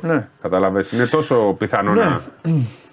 Ναι. 0.02 0.28
Καταλαβες, 0.42 0.92
είναι 0.92 1.06
τόσο 1.06 1.56
πιθανό 1.58 1.94
Ναι. 1.94 2.04
να. 2.04 2.22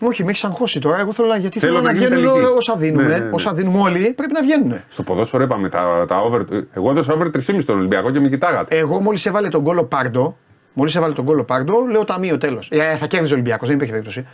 Όχι, 0.01 0.25
με 0.25 0.31
έχεις 0.31 0.45
αγχώσει 0.45 0.81
τώρα. 0.81 0.99
Εγώ 0.99 1.13
θέλω 1.13 1.29
να, 1.29 1.37
γιατί 1.37 1.59
Θέλω 1.59 1.73
θέλω, 1.73 1.85
να 1.87 1.93
να, 1.93 1.99
γίνει 1.99 2.15
βγαίνουν 2.15 2.33
τελική. 2.35 2.53
όσα 2.57 2.77
δίνουμε. 2.77 3.03
Ναι, 3.03 3.09
ναι, 3.09 3.25
ναι. 3.25 3.31
Όσα 3.33 3.53
δίνουμε 3.53 3.79
όλοι 3.79 4.13
πρέπει 4.17 4.33
να 4.33 4.43
βγαίνουν. 4.43 4.81
Στο 4.89 5.03
ποδόσφαιρο 5.03 5.43
είπαμε 5.43 5.69
τα, 5.69 6.05
τα 6.09 6.17
over. 6.21 6.41
Εγώ 6.73 6.91
έδωσα 6.91 7.13
over 7.13 7.27
3,5 7.27 7.41
στον 7.59 7.79
Ολυμπιακό 7.79 8.11
και 8.11 8.21
με 8.21 8.29
κοιτάγατε. 8.29 8.77
Εγώ 8.77 9.01
μόλις 9.01 9.27
έβαλε 9.27 9.49
τον 9.49 9.63
κόλλο 9.65 9.85
Πάρντο, 9.85 10.37
μόλις 10.79 10.95
έβαλε 10.95 11.15
τον 11.15 11.25
κόλλο 11.25 11.45
Πάρντο, 11.45 11.75
λέω 11.91 12.05
ταμείο 12.05 12.39
τέλος. 12.39 12.69
Ε, 12.71 12.97
θα 12.97 13.07
κέρδιζε 13.07 13.33
ο 13.33 13.37
Ολυμπιακός, 13.37 13.67
δεν 13.69 13.77
υπήρχε 13.77 13.93
περίπτωση. 13.93 14.27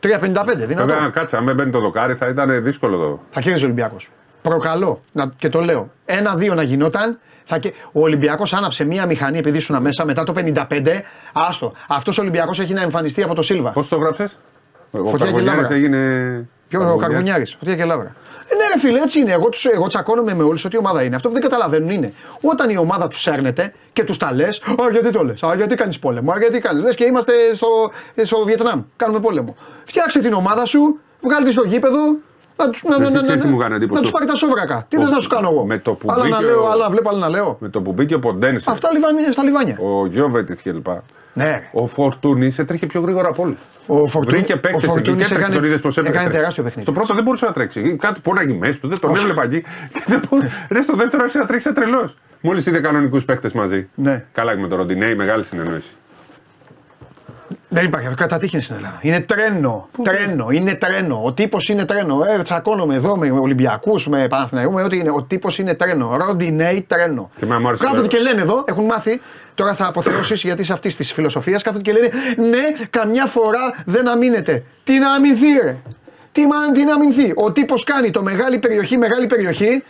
3,55 0.00 0.66
δυνατό. 0.66 0.86
Βέβαια, 0.86 1.08
κάτσε, 1.08 1.36
αν 1.36 1.44
δεν 1.44 1.54
μπαίνει 1.54 1.70
το 1.70 1.80
δοκάρι 1.80 2.14
θα 2.14 2.28
ήταν 2.28 2.62
δύσκολο 2.62 2.94
εδώ. 2.94 3.22
Θα 3.30 3.40
κέρδιζε 3.40 3.64
ο 3.64 3.66
Ολυμπιακός. 3.66 4.10
Προκαλώ 4.42 5.02
να, 5.12 5.30
και 5.36 5.48
το 5.48 5.60
λέω. 5.60 5.90
Ένα-δύο 6.04 6.54
να 6.54 6.62
γινόταν. 6.62 7.18
Θα 7.44 7.58
και, 7.58 7.72
ο 7.92 8.00
Ολυμπιακός 8.02 8.52
άναψε 8.52 8.84
μία 8.84 9.06
μηχανή 9.06 9.38
επειδή 9.38 9.56
ήσουν 9.58 9.82
μέσα 9.82 10.04
μετά 10.04 10.24
το 10.24 10.32
55. 10.36 10.54
Άστο. 11.32 11.72
Αυτός 11.88 12.18
ο 12.18 12.20
Ολυμπιακός 12.20 12.60
έχει 12.60 12.72
να 12.72 12.82
εμφανιστεί 12.82 13.22
από 13.22 13.34
το 13.34 13.42
Σίλβα. 13.42 13.70
Πώς 13.70 13.88
το 13.88 13.96
γράψες, 13.96 14.38
Ο 14.90 14.98
Φωτιά 14.98 15.12
και 15.12 15.24
Καρβονιάρης 15.24 15.60
λάβρα. 15.60 15.76
έγινε. 15.76 16.48
Ποιο 16.68 16.92
ο 16.92 16.96
Καρβουνιάρη, 16.96 17.46
φωτιά 17.58 17.76
και 17.76 17.84
λάβρα. 17.84 18.14
Ε, 18.52 18.56
ναι, 18.56 18.64
ρε 18.74 18.78
φίλε, 18.78 19.00
έτσι 19.00 19.20
είναι. 19.20 19.32
Εγώ, 19.32 19.48
τους, 19.48 19.64
εγώ 19.64 19.86
τσακώνομαι 19.86 20.34
με 20.34 20.42
όλους 20.42 20.64
ότι 20.64 20.76
η 20.76 20.78
ομάδα 20.78 21.02
είναι. 21.02 21.14
Αυτό 21.16 21.28
που 21.28 21.34
δεν 21.34 21.42
καταλαβαίνουν 21.42 21.90
είναι 21.90 22.12
όταν 22.40 22.70
η 22.70 22.76
ομάδα 22.76 23.08
τους 23.08 23.20
σέρνεται 23.20 23.72
και 23.92 24.04
τους 24.04 24.16
τα 24.16 24.32
λες, 24.34 24.60
Α, 24.60 24.90
γιατί 24.90 25.10
το 25.10 25.24
λες, 25.24 25.42
Α, 25.42 25.54
γιατί 25.54 25.74
κάνεις 25.74 25.98
πόλεμο, 25.98 26.32
Α, 26.32 26.38
γιατί 26.38 26.58
κάνει. 26.58 26.80
Λες 26.80 26.94
και 26.96 27.04
είμαστε 27.04 27.32
στο, 27.54 27.66
στο 28.24 28.44
Βιετνάμ, 28.44 28.82
κάνουμε 28.96 29.20
πόλεμο. 29.20 29.56
Φτιάξε 29.84 30.20
την 30.20 30.32
ομάδα 30.32 30.64
σου, 30.64 30.98
βγάλει 31.20 31.44
της 31.44 31.54
στο 31.54 31.62
γήπεδο, 31.64 32.00
να 32.56 32.70
τους 32.70 32.82
να, 32.82 32.98
να, 32.98 33.04
Εσύ 33.04 33.14
να, 33.14 33.20
ξέρεις 33.22 33.40
να, 33.40 33.46
τι 33.46 33.52
μου 33.52 33.58
κάνει 33.58 33.74
εντύπωση. 33.74 33.94
να 33.96 34.00
τους 34.02 34.10
πάρει 34.10 34.26
τα 34.26 34.34
σόβρακα. 34.34 34.84
Τι 34.88 34.96
Ο- 34.96 35.00
θες 35.00 35.10
να 35.10 35.18
σου 35.20 35.28
κάνω 35.28 35.48
εγώ; 35.52 35.64
με 35.66 35.78
το 35.78 35.92
που 35.92 36.12
άλλα 36.12 36.28
να 36.28 36.36
μπήκε 36.36 36.44
λέω, 36.50 36.62
ο- 36.62 36.68
άλλα 36.68 36.84
να 36.84 36.90
βλέπω, 36.90 37.08
άλλα 37.08 37.18
να 37.18 37.28
λέω. 37.28 37.56
Με 37.60 37.68
το 37.68 37.80
που 37.82 37.92
μπήκε 37.92 38.14
ο 38.14 38.18
Ποντένσε, 38.18 38.70
Αυτά 38.70 38.88
λιβάνια, 38.92 39.32
στα 39.32 39.42
λιβάνια. 39.42 39.76
ο 39.80 40.06
Γιώβετ 40.06 40.50
κλπ. 40.62 40.86
Ναι, 41.34 41.44
ρε. 41.44 41.62
Ο 41.72 41.86
Φορτούνη 41.86 42.54
έτρεχε 42.58 42.86
πιο 42.86 43.00
γρήγορα 43.00 43.28
από 43.28 43.42
όλους. 43.42 43.58
Ο 43.86 44.08
Φορτούνη- 44.08 44.36
Βρήκε 44.38 44.52
ο 44.52 44.60
παίχτε 44.60 44.76
εκεί 44.76 44.86
Φορτούνης 44.86 45.04
και 45.06 45.12
έτρεξε 45.12 45.34
έκανε- 45.34 45.54
τον 45.54 45.64
είδες 45.64 45.80
πώ 45.80 45.88
έτρεξε. 45.88 46.10
έκανε 46.12 46.28
τεράστιο 46.34 46.62
παιχνίδι. 46.62 46.82
Στο 46.90 46.92
πρώτο 46.92 47.14
δεν 47.14 47.24
μπορούσε 47.24 47.44
να 47.44 47.52
τρέξει. 47.52 47.96
Κάτι 47.96 48.20
πόναγε 48.20 48.54
μέσα 48.54 48.80
του, 48.80 48.88
δεν 48.88 49.00
τον 49.00 49.16
έβλεπα 49.16 49.42
εκεί. 49.44 49.60
Και 49.92 50.02
δεν 50.10 50.22
μπο- 50.30 50.38
Ρε 50.70 50.80
στο 50.80 50.96
δεύτερο 50.96 51.22
άρχισε 51.22 51.38
να 51.38 51.46
τρέξει 51.46 51.72
τρελός. 51.72 52.16
Μόλις 52.40 52.66
είδε 52.66 52.78
κανονικούς 52.80 53.24
παίχτε 53.24 53.50
μαζί. 53.54 53.88
Ναι. 53.94 54.24
Καλά 54.32 54.54
και 54.54 54.60
με 54.60 54.68
τον 54.68 54.78
Ροντινέη, 54.78 55.14
μεγάλη 55.14 55.44
συνεννόηση. 55.44 55.90
Δεν 57.74 57.84
υπάρχει 57.84 58.06
αυτό. 58.06 58.22
Κατατύχει 58.22 58.60
στην 58.60 58.76
Ελλάδα. 58.76 58.98
Είναι 59.00 59.20
τρένο. 59.20 59.88
τρένο. 60.02 60.50
Είναι 60.50 60.74
τρένο. 60.74 61.20
Ο 61.24 61.32
τύπος 61.32 61.68
είναι 61.68 61.84
τρένο. 61.84 62.24
Ε, 62.38 62.42
τσακώνομαι 62.42 62.94
εδώ 62.94 63.16
με 63.16 63.30
Ολυμπιακούς, 63.30 64.08
με 64.08 64.26
Παναθηναϊκούς, 64.28 64.74
με 64.74 64.82
ό,τι 64.82 64.96
είναι. 64.98 65.10
Ο 65.10 65.22
τύπος 65.22 65.58
είναι 65.58 65.74
τρένο. 65.74 66.16
Ροντινέι 66.16 66.84
τρένο. 66.88 67.30
Και 67.36 67.44
εμένα 67.44 67.60
μου 67.60 67.66
άρεσε 67.68 67.84
Κάθονται 67.84 68.02
το- 68.02 68.08
και 68.16 68.18
λένε 68.22 68.40
εδώ, 68.40 68.64
έχουν 68.66 68.84
μάθει. 68.84 69.20
Τώρα 69.54 69.74
θα 69.74 69.86
αποθεώσεις 69.86 70.42
γιατί 70.42 70.62
είσαι 70.62 70.72
αυτής 70.72 70.96
της 70.96 71.12
φιλοσοφίας. 71.12 71.62
Κάθονται 71.62 71.82
και 71.82 71.92
λένε 71.92 72.10
Ναι, 72.36 72.86
καμιά 72.90 73.26
φορά 73.26 73.74
δεν 73.86 74.08
αμήνεται. 74.08 74.64
Τι 74.84 74.98
να 74.98 75.12
αμυνθεί, 75.12 75.52
ρε. 75.62 75.76
Τι, 76.32 76.46
μα, 76.46 76.70
τι 76.72 76.84
να 76.84 76.94
αμυνθεί. 76.94 77.32
Ο 77.36 77.52
τύπος 77.52 77.84
κάνει 77.84 78.10
το 78.10 78.22
μεγάλη 78.22 78.58
περιοχή, 78.58 78.98
μεγάλη 78.98 79.26
περιοχή 79.26 79.84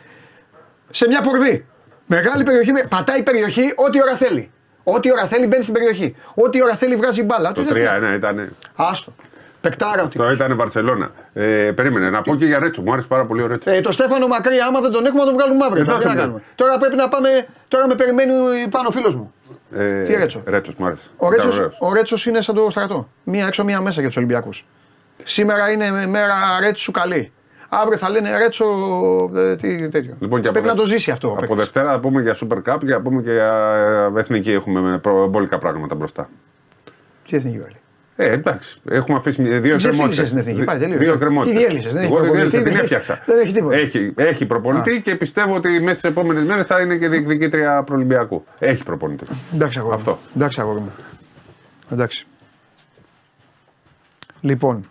σε 0.90 1.07
μια 1.09 1.23
πορδί. 1.23 1.66
Μεγάλη 2.07 2.42
περιοχή, 2.42 2.73
με- 2.73 2.87
πατάει 2.88 3.23
περιοχή 3.23 3.73
ό,τι 3.77 4.03
ώρα 4.03 4.14
θέλει. 4.16 4.51
Ό,τι 4.85 5.12
ώρα 5.12 5.27
θέλει 5.27 5.47
μπαίνει 5.47 5.62
στην 5.62 5.75
περιοχή. 5.75 6.16
Ό,τι 6.35 6.62
ώρα 6.62 6.75
θέλει 6.75 6.97
βγάζει 6.97 7.23
μπάλα. 7.23 7.53
Το 7.53 7.62
Τι 7.64 7.73
δεν- 7.73 7.87
3-1 8.12 8.14
ήταν. 8.14 8.57
Άστο. 8.75 9.12
Πεκτάρα 9.61 10.03
ότι. 10.03 10.16
Το 10.18 10.31
ήταν 10.31 10.57
Βαρσελόνα. 10.57 11.11
Ε, 11.33 11.42
περίμενε 11.75 12.11
να 12.11 12.23
πω 12.23 12.37
και 12.37 12.45
για 12.47 12.59
Ρέτσο. 12.59 12.83
Μου 12.83 12.92
άρεσε 12.92 13.09
πάρα 13.09 13.25
πολύ 13.25 13.42
ο 13.42 13.47
Ρέτσο. 13.47 13.71
Ε, 13.71 13.81
το 13.81 13.92
Στέφανο 13.92 14.27
Μακρύ, 14.27 14.59
άμα 14.59 14.81
δεν 14.81 14.90
τον 14.90 15.05
έχουμε, 15.07 15.21
να 15.21 15.27
τον 15.27 15.35
βγάλουμε 15.38 15.64
αύριο. 15.64 15.83
Ε, 15.83 15.87
Τώρα, 15.87 15.99
τι 15.99 16.05
να 16.05 16.11
δώσε 16.11 16.16
μου. 16.16 16.23
κάνουμε. 16.23 16.42
Τώρα 16.55 16.79
πρέπει 16.79 16.97
να 16.97 17.09
πάμε. 17.09 17.29
Τώρα 17.68 17.87
με 17.88 17.95
περιμένει 17.95 18.33
πάνω 18.71 18.88
ο 18.88 18.90
φίλος 18.90 19.14
μου. 19.14 19.33
Ε, 19.71 20.03
τι 20.03 20.14
Ρέτσο; 20.14 20.42
Ρέτσος, 20.47 20.75
μου 20.75 20.87
άρεσε. 20.87 21.09
Ο 21.16 21.27
Ήταν 21.27 21.31
Ρέτσος, 21.38 21.57
ωραίος. 21.59 21.79
ο 21.81 21.92
Ρέτσος 21.92 22.27
είναι 22.27 22.40
σαν 22.40 22.55
το 22.55 22.66
στρατό. 22.71 23.09
Μία 23.25 23.47
έξω, 23.47 23.64
μία 23.64 23.81
μέσα 23.81 23.99
για 24.01 24.09
τους 24.09 24.16
Ολυμπιακούς. 24.16 24.64
Σήμερα 25.25 25.71
είναι 25.71 26.07
μέρα 26.07 26.35
Ρέτσου 26.61 26.90
καλή. 26.92 27.33
Αύριο 27.74 27.98
θα 27.98 28.11
λένε 28.11 28.38
Ρέτσο. 28.38 28.64
Ε, 29.35 29.56
τι, 29.56 29.88
τέτοιο. 29.88 30.16
Λοιπόν, 30.20 30.40
και 30.40 30.48
από 30.48 30.58
πρέπει 30.61 30.66
να 30.66 30.74
το 30.74 30.82
Δευ- 30.82 30.92
ζήσει 30.92 31.11
αυτό. 31.11 31.28
ο 31.28 31.30
Από 31.32 31.40
παίκτης. 31.40 31.58
Δευτέρα 31.58 31.90
θα 31.90 32.00
πούμε 32.00 32.22
για 32.22 32.35
Super 32.35 32.56
Cup 32.72 32.78
και 32.87 32.92
θα 32.92 33.00
πούμε 33.00 33.22
και 33.22 33.32
για 33.32 33.52
ε, 34.16 34.20
εθνική. 34.20 34.50
Έχουμε 34.52 34.80
με 34.80 34.98
προ- 34.98 35.28
μπόλικα 35.28 35.58
πράγματα 35.58 35.94
μπροστά. 35.94 36.28
Τι 37.28 37.37
εθνική 37.37 37.58
βάλει. 37.61 37.76
Ε, 38.16 38.32
εντάξει. 38.32 38.80
Έχουμε 38.90 39.16
αφήσει 39.16 39.42
δύο 39.42 39.58
ξεφύγησες 39.58 39.85
εκκρεμότητες. 39.85 40.26
στην 40.28 40.38
εθνική, 40.40 40.64
πάει, 40.64 40.78
τελείωσε. 40.78 41.04
Δύο 41.04 41.12
εκκρεμότητες. 41.12 41.58
Τι 41.58 41.64
διέλυσες, 41.64 41.92
δεν 41.94 42.02
έχει 42.02 42.12
Εγώ 42.12 42.20
δεν 42.22 42.30
προπονητή, 42.30 42.56
διέλυσα, 42.56 42.70
την 42.70 42.76
δεν 42.76 42.85
έχει- 42.85 42.94
έφτιαξα. 42.94 43.22
δεν 43.26 43.38
έχει 43.44 43.52
τίποτα. 43.52 43.76
Έχει, 43.76 44.12
έχει 44.16 44.46
προπονητή 44.46 45.00
και 45.02 45.16
πιστεύω 45.16 45.54
ότι 45.54 45.68
μέσα 45.80 45.98
στις 45.98 46.11
επόμενες 46.11 46.44
μέρες 46.44 46.66
θα 46.66 46.80
είναι 46.80 46.96
και 46.96 47.08
διεκδικήτρια 47.08 47.82
προολυμπιακού. 47.82 48.44
Έχει 48.58 48.82
προπονητή. 48.82 49.24
Εντάξει, 49.54 49.78
αγόρι 49.78 49.94
μου. 49.94 49.98
Αυτό. 50.00 50.18
Εντάξει, 50.37 50.61
αγόρι 50.61 50.78
μου. 50.80 50.92
Εντάξει. 51.92 52.26
Λοιπόν, 54.40 54.88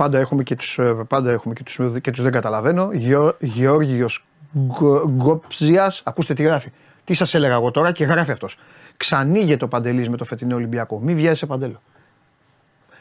πάντα 0.00 0.18
έχουμε 0.18 0.42
και 0.42 0.54
τους, 0.56 0.78
ε, 0.78 0.94
πάντα 1.08 1.30
έχουμε 1.30 1.54
και 1.54 1.62
τους, 1.62 1.78
και 2.00 2.10
τους 2.10 2.22
δεν 2.22 2.32
καταλαβαίνω. 2.32 2.90
Γεω, 2.92 3.36
Γεώργιος 3.40 4.24
Γκο- 4.58 5.08
Γκοψιάς, 5.08 6.02
ακούστε 6.04 6.34
τι 6.34 6.42
γράφει. 6.42 6.72
Τι 7.04 7.14
σας 7.14 7.34
έλεγα 7.34 7.54
εγώ 7.54 7.70
τώρα 7.70 7.92
και 7.92 8.04
γράφει 8.04 8.30
αυτός. 8.30 8.58
Ξανήγεται 8.96 9.64
ο 9.64 9.68
Παντελής 9.68 10.08
με 10.08 10.16
το 10.16 10.24
φετινό 10.24 10.54
Ολυμπιακό. 10.54 10.98
Μη 11.00 11.14
βιάζεσαι 11.14 11.46
Παντέλο. 11.46 11.82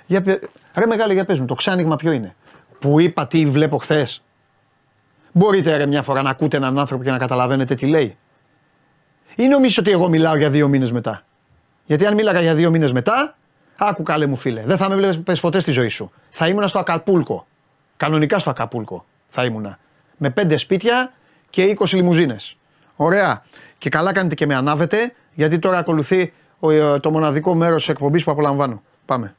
Για, 0.06 0.22
πε- 0.22 0.44
ρε 0.76 0.86
μεγάλε 0.86 1.14
για 1.14 1.26
πες 1.26 1.40
μου, 1.40 1.46
το 1.46 1.54
ξάνοιγμα 1.54 1.96
ποιο 1.96 2.12
είναι; 2.12 2.36
Που 2.80 3.00
είπα 3.00 3.28
τι 3.28 3.46
βλέπω 3.46 3.78
χθες. 3.78 4.24
Μπορείτε 5.32 5.78
ρε 5.78 5.86
μια 5.86 6.02
φορά 6.02 6.22
να 6.22 6.30
ακούτε 6.30 6.58
έναν 6.58 6.80
άνθρωπο 6.80 7.04
και 7.04 7.12
να 7.12 7.18
καταλαβαίνετε 7.18 7.76
τι 7.76 7.88
λέει. 7.88 8.18
Ή 9.36 9.48
νομίζεις 9.48 9.78
ότι 9.78 9.92
εγώ 9.92 10.10
μιλάω 10.10 10.36
για 10.36 10.50
δύο 10.50 10.68
μήνες 10.68 10.92
μετά; 10.92 11.26
Γιατί 11.86 12.06
αν 12.06 12.14
μίλαγα 12.14 12.42
για 12.42 12.54
δύο 12.56 12.70
μήνες 12.70 12.92
μετά, 12.92 13.38
άκου 13.80 14.04
καλέ 14.04 14.26
μου 14.26 14.36
φίλε, 14.36 14.62
δεν 14.66 14.78
θα 14.78 14.90
με 14.90 14.96
βλέπεις 14.96 15.40
ποτέ 15.40 15.60
στη 15.60 15.72
ζωή 15.72 15.88
σου. 15.88 16.12
Θα 16.30 16.48
ήμουνα 16.48 16.68
στο 16.68 16.80
Ακαπούλκο. 16.80 17.48
Κανονικά 17.98 18.40
στο 18.40 18.50
Ακαπούλκο 18.50 19.06
θα 19.28 19.44
ήμουνα. 19.46 19.80
Με 20.18 20.30
πέντε 20.30 20.58
σπίτια 20.58 21.12
και 21.50 21.76
20 21.80 21.86
λιμουζίνες. 21.94 22.58
Ωραία. 22.96 23.44
Και 23.78 23.90
καλά 23.90 24.14
κάνετε 24.14 24.36
και 24.36 24.46
με 24.46 24.56
ανάβετε, 24.56 25.14
γιατί 25.34 25.60
τώρα 25.60 25.78
ακολουθεί 25.78 26.34
ο- 26.60 26.72
ε, 26.72 27.00
το 27.00 27.12
μοναδικό 27.12 27.56
μέρος 27.56 27.78
της 27.82 27.90
εκπομπής 27.90 28.24
που 28.24 28.32
απολαμβάνω. 28.32 28.82
Πάμε. 29.06 29.36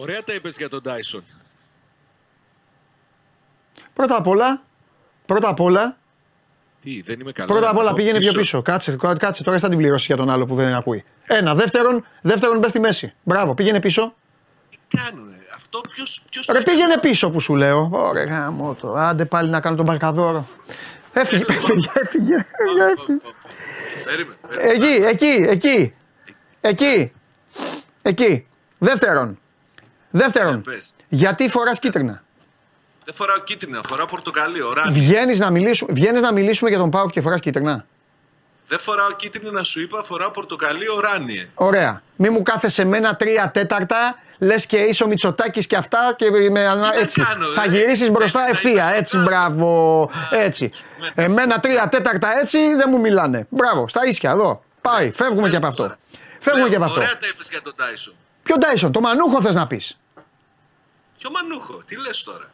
Ωραία 0.00 0.22
τα 0.24 0.34
είπες 0.34 0.56
για 0.56 0.68
τον 0.68 0.82
Τάισον. 0.82 1.24
Πρώτα 3.94 4.16
απ' 4.16 4.26
όλα, 4.26 4.62
πρώτα 5.26 5.48
απ' 5.48 5.60
όλα, 5.60 5.96
Τι, 6.80 7.00
δεν 7.02 7.20
είμαι 7.20 7.32
καλά. 7.32 7.46
Πρώτα 7.52 7.70
απ' 7.70 7.76
όλα 7.76 7.86
Εγώ 7.86 7.96
πήγαινε 7.96 8.18
πιο 8.18 8.32
πίσω. 8.32 8.62
Κάτσε, 8.62 8.96
κάτσε 9.18 9.42
τώρα 9.42 9.58
θα 9.58 9.68
την 9.68 9.78
πληρώσει 9.78 10.04
για 10.06 10.16
τον 10.16 10.30
άλλο 10.30 10.46
που 10.46 10.54
δεν 10.54 10.74
ακούει. 10.74 11.04
Ένα. 11.26 11.54
Δεύτερον, 11.54 12.04
δεύτερον 12.22 12.58
μπε 12.58 12.68
στη 12.68 12.80
μέση. 12.80 13.12
Μπράβο, 13.22 13.54
πήγαινε 13.54 13.80
πίσω. 13.80 14.14
Τι 14.70 14.78
κάνουνε. 14.96 15.36
Αυτό 15.54 15.80
ποιος, 15.92 16.22
ποιος 16.30 16.46
το 16.46 16.52
Ρε 16.52 16.58
έκανε. 16.58 16.76
πήγαινε 16.76 16.98
πίσω 16.98 17.30
που 17.30 17.40
σου 17.40 17.54
λέω. 17.54 17.90
Ωραία, 17.92 18.24
γάμο 18.24 18.76
το. 18.80 18.92
Άντε 18.92 19.24
πάλι 19.24 19.50
να 19.50 19.60
κάνω 19.60 19.76
τον 19.76 19.84
παρκαδόρο. 19.86 20.46
Έφυγε, 21.12 21.44
έφυγε, 21.48 21.88
έφυγε. 21.94 22.34
έφυγε. 22.34 23.20
Περίμενε, 24.04 24.36
περίμενε. 24.48 24.72
Εκεί, 24.72 25.04
εκεί, 25.04 25.46
εκεί. 25.48 25.94
Εκεί. 26.60 27.12
Εκεί. 28.02 28.46
Δεύτερον. 28.78 29.38
Δεύτερον. 30.10 30.62
Πες. 30.62 30.92
Γιατί 31.08 31.48
φοράς 31.48 31.78
κίτρινα; 31.78 32.22
Δεν 33.04 33.14
φοράω 33.14 33.38
κίτρινα, 33.38 33.80
φοράω 33.88 34.06
πορτοκαλί, 34.06 34.62
οράνι. 34.62 34.92
Βγαίνεις 34.92 35.38
να, 35.38 35.50
μιλήσουμε, 35.50 35.92
βγαίνεις 35.92 36.20
να 36.20 36.32
μιλήσουμε 36.32 36.70
για 36.70 36.78
τον 36.78 36.90
Πάο 36.90 37.10
και 37.10 37.20
φοράς 37.20 37.40
κίτρινα; 37.40 37.86
Δεν 38.66 38.78
φοράω 38.78 39.12
κίτρινα, 39.16 39.62
σου 39.62 39.80
είπα, 39.80 40.02
φοράω 40.02 40.30
πορτοκαλί, 40.30 40.88
οράνιε. 40.96 41.48
Ωραία. 41.54 42.02
Μη 42.16 42.30
μου 42.30 42.42
κάθεσαι 42.42 42.84
με 42.84 42.96
ένα 42.96 43.16
τρία 43.16 43.50
τέταρτα, 43.50 44.14
λες 44.38 44.66
και 44.66 44.76
είσαι 44.76 45.04
ο 45.04 45.06
Μητσοτάκης 45.06 45.66
και 45.66 45.76
αυτά 45.76 46.14
και 46.16 46.30
με, 46.50 46.74
να 46.74 46.90
έτσι. 47.00 47.22
κάνω, 47.24 47.46
θα 47.46 47.62
ε, 47.64 47.68
γυρίσεις 47.68 47.98
θέλεις 47.98 48.12
μπροστά 48.12 48.40
να 48.40 48.46
ευθεία. 48.48 48.72
είμαι 48.88 48.96
Έτσι, 48.96 49.16
σοκάρι. 49.16 49.28
μπράβο. 49.28 50.02
Α, 50.32 50.36
Έτσι. 50.42 50.70
ναι. 51.14 51.24
Εμένα 51.24 51.60
τρία 51.60 51.88
τέταρτα 51.88 52.38
έτσι 52.40 52.58
δεν 52.74 52.86
μου 52.90 53.00
μιλάνε. 53.00 53.46
Μπράβο, 53.50 53.88
στα 53.88 54.06
ίσια 54.06 54.30
εδώ. 54.30 54.62
Πάει, 54.80 55.10
φεύγουμε 55.12 55.40
Πες 55.42 55.50
και 55.50 55.56
από 55.56 55.64
το 55.66 55.70
αυτό. 55.70 55.82
τώρα. 55.82 55.96
Φεύγουμε 56.40 56.64
Ωραία, 56.64 56.68
και 56.68 56.76
από 56.76 56.84
αυτό. 56.84 57.00
Ωραία 57.00 57.16
τα 57.16 57.26
είπες 57.34 57.48
για 57.50 57.62
τον 57.62 57.72
Τάισον. 57.76 58.14
Ποιο 58.42 58.56
Ντάισον, 58.58 58.92
το 58.92 59.00
μανούχο 59.00 59.42
θες 59.42 59.54
να 59.54 59.66
πεις. 59.66 59.98
Ποιο 61.20 61.30
μανούχο, 61.30 61.82
τι 61.86 61.94
λες 62.06 62.22
τώρα; 62.22 62.50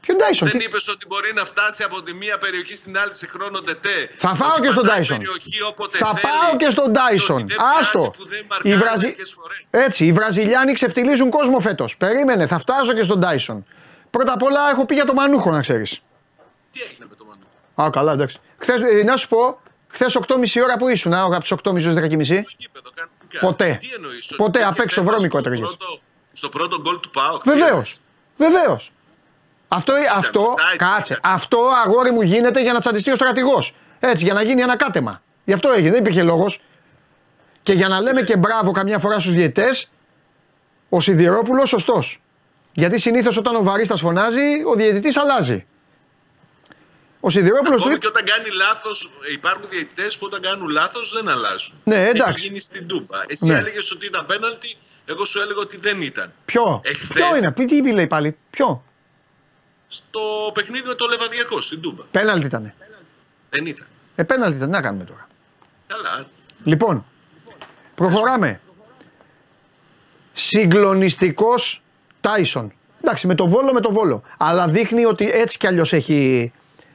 Ποιο 0.00 0.14
Ντάισον. 0.16 0.48
Δεν 0.48 0.58
τι- 0.58 0.64
είπες 0.64 0.88
ότι 0.88 1.06
μπορεί 1.06 1.32
να 1.34 1.44
φτάσει 1.44 1.82
από 1.82 2.02
τη 2.02 2.14
μία 2.14 2.38
περιοχή 2.38 2.76
στην 2.76 2.98
άλλη 2.98 3.14
σε 3.14 3.26
χρόνο 3.26 3.60
τετέ. 3.60 4.10
Θα 4.16 4.34
φάω 4.34 4.50
Ότι 4.52 4.60
και 4.60 4.70
στον 4.70 4.82
πατάει 4.82 5.02
Dyson. 5.02 5.08
περιοχή 5.08 5.62
όποτε 5.62 5.98
Θα 5.98 6.06
θέλει. 6.06 6.20
πάω 6.20 6.56
και 6.56 6.70
στον 6.70 6.84
Και 6.84 6.90
Ντάισον. 6.90 7.36
ότι 7.36 7.44
δεν 7.44 7.56
πειράζει 7.56 7.78
Άστο. 7.80 8.10
που 8.16 8.26
δεν 8.26 8.40
Οι, 8.40 8.46
μαρκάρει 8.50 8.76
Βραζι... 8.76 9.04
μερικές 9.04 9.32
φορές. 9.40 9.66
Έτσι, 9.70 10.06
οι 10.06 10.12
Βραζιλιάνοι 10.12 10.72
ξεφτιλίζουν 10.72 11.30
κόσμο 11.30 11.60
φέτος. 11.60 11.96
Περίμενε, 11.96 12.46
θα 12.46 12.58
φτάσω 12.58 12.92
και 12.92 13.02
στον 13.02 13.18
Ντάισον. 13.18 13.64
Πρώτα 14.10 14.32
απ' 14.32 14.42
όλα 14.42 14.70
έχω 14.70 14.86
πει 14.86 14.94
για 14.94 15.04
το 15.04 15.14
μανούχο 15.14 15.50
να 15.50 15.60
ξέρεις. 15.60 15.90
Τι 16.72 16.80
έγινε 16.82 17.06
με 17.08 17.14
το 17.14 17.24
μανούχο; 17.24 17.82
Α, 17.82 17.90
καλά, 17.90 18.12
εντάξει. 18.12 18.38
Χθες, 18.58 18.76
ε, 19.00 19.02
να 19.04 19.16
σου 19.16 19.28
πω, 19.28 19.60
χθες 19.88 20.14
8.30 20.16 20.60
ώρα 20.62 20.76
που 20.76 20.88
ήσουν, 20.88 21.12
α, 21.14 21.22
από 21.22 21.40
τι 21.44 21.48
8.30 21.50 21.84
έω 21.86 21.92
10.30. 21.94 22.42
Στο 22.42 22.54
γήπεδο, 22.56 22.90
κανονικά. 22.94 23.38
Ποτέ. 23.40 23.76
Τι 23.80 23.88
εννοείς, 23.94 24.26
ότι 24.30 24.36
Ποτέ, 24.36 24.58
υπήρχε 24.58 24.66
απ' 24.68 24.80
έξω 24.80 25.00
θέμα 25.00 25.10
βρώμικο 25.12 25.38
στο 25.38 25.48
έτρεγες. 25.48 25.68
πρώτο- 25.76 25.98
Στο 26.32 26.48
πρώτο 26.48 26.80
γκολ 26.80 27.00
του 27.00 27.10
ΠΑΟΚ; 27.10 27.42
τι 27.42 27.50
Βεβαίω. 27.50 27.84
Εννοείς. 28.38 28.56
Βεβαίως. 28.60 28.92
Αυτό, 29.68 29.92
αυτό, 30.16 30.40
offside, 30.42 30.76
κάτσε. 30.76 31.12
ήταν. 31.18 31.32
Αυτό 31.32 31.58
αγόρι 31.84 32.10
μου 32.10 32.22
γίνεται 32.22 32.62
για 32.62 32.72
να 32.72 32.80
τσαντιστεί 32.80 33.10
ο 33.10 33.14
στρατηγός. 33.14 33.74
Έτσι, 34.00 34.24
για 34.24 34.34
να 34.34 34.42
γίνει 34.42 34.62
ένα 34.62 34.76
κάτεμα. 34.76 35.22
Γι' 35.44 35.52
αυτό 35.52 35.70
έγινε, 35.72 35.90
δεν 35.90 36.00
υπήρχε 36.00 36.22
λόγος. 36.22 36.60
Και 37.62 37.72
για 37.72 37.88
να 37.88 38.00
λέμε 38.00 38.22
και 38.22 38.36
μπράβο 38.36 38.70
καμιά 38.70 38.98
φορά 38.98 39.20
στους 39.20 39.32
διαιτές, 39.32 39.90
ο 40.88 41.00
Σιδηρόπουλος 41.00 41.68
σωστός. 41.68 42.22
Γιατί 42.72 42.98
συνήθως 42.98 43.36
όταν 43.36 43.56
ο 43.56 43.62
Βαρίστας 43.62 44.00
φωνάζει, 44.00 44.64
ο 44.72 44.74
διαιτητής 44.74 45.16
αλλάζει. 45.16 45.66
Ο 47.20 47.26
Ο 47.26 47.30
Σιδηρόπουλος 47.30 47.68
του 47.70 47.76
Ακόμη 47.76 47.94
είπε. 47.94 48.00
και 48.06 48.06
όταν 48.06 48.24
κάνει 48.24 48.48
λάθος, 48.56 49.10
υπάρχουν 49.32 49.68
διαιτητές 49.70 50.18
που 50.18 50.24
όταν 50.26 50.40
κάνουν 50.40 50.68
λάθος 50.68 51.12
δεν 51.14 51.28
αλλάζουν. 51.28 51.74
Ναι, 51.84 52.08
εντάξει. 52.08 52.34
Έχει 52.36 52.46
γίνει 52.46 52.60
στην 52.60 52.86
Τούμπα. 52.86 53.18
Εσύ 53.26 53.46
Ναι. 53.46 53.54
έλεγες 53.58 53.90
ότι 53.92 54.06
ήταν 54.06 54.26
πέναλτι, 54.26 54.76
εγώ 55.08 55.24
σου 55.24 55.40
έλεγα 55.40 55.60
ότι 55.60 55.76
δεν 55.76 56.00
ήταν. 56.00 56.32
Ποιο, 56.44 56.80
Εχθές. 56.84 57.16
ποιο 57.16 57.36
είναι, 57.36 57.52
πει 57.52 57.64
τι 57.64 57.76
είπε 57.76 57.92
λέει 57.92 58.06
πάλι, 58.06 58.36
ποιο; 58.50 58.84
Στο 59.88 60.20
παιχνίδι 60.54 60.88
με 60.88 60.94
το 60.94 61.06
Λεβαδιακό 61.06 61.60
στην 61.60 61.80
Τούμπα. 61.80 62.04
Πέναλτι 62.10 62.46
ήταν. 62.46 62.72
Δεν 63.50 63.66
ήταν. 63.66 63.86
Ε, 64.14 64.22
πέναλτι 64.22 64.56
ήταν, 64.56 64.68
τι 64.68 64.74
να 64.74 64.82
κάνουμε 64.82 65.04
τώρα. 65.04 65.28
Καλά. 65.86 66.28
Λοιπόν, 66.64 67.04
προχωράμε. 67.94 68.60
Συγκλονιστικός 70.34 71.82
Τάισον. 72.20 72.72
Εντάξει, 73.02 73.26
με 73.26 73.34
το 73.34 73.48
βόλο, 73.48 73.72
με 73.72 73.80
το 73.80 73.92
βόλο. 73.92 74.22
Αλλά 74.36 74.68
δείχνει 74.68 75.04
ότι 75.04 75.30
έτσι 75.30 75.58
κι 75.58 75.66
αλλιώς 75.66 75.92
έχει, 75.92 76.52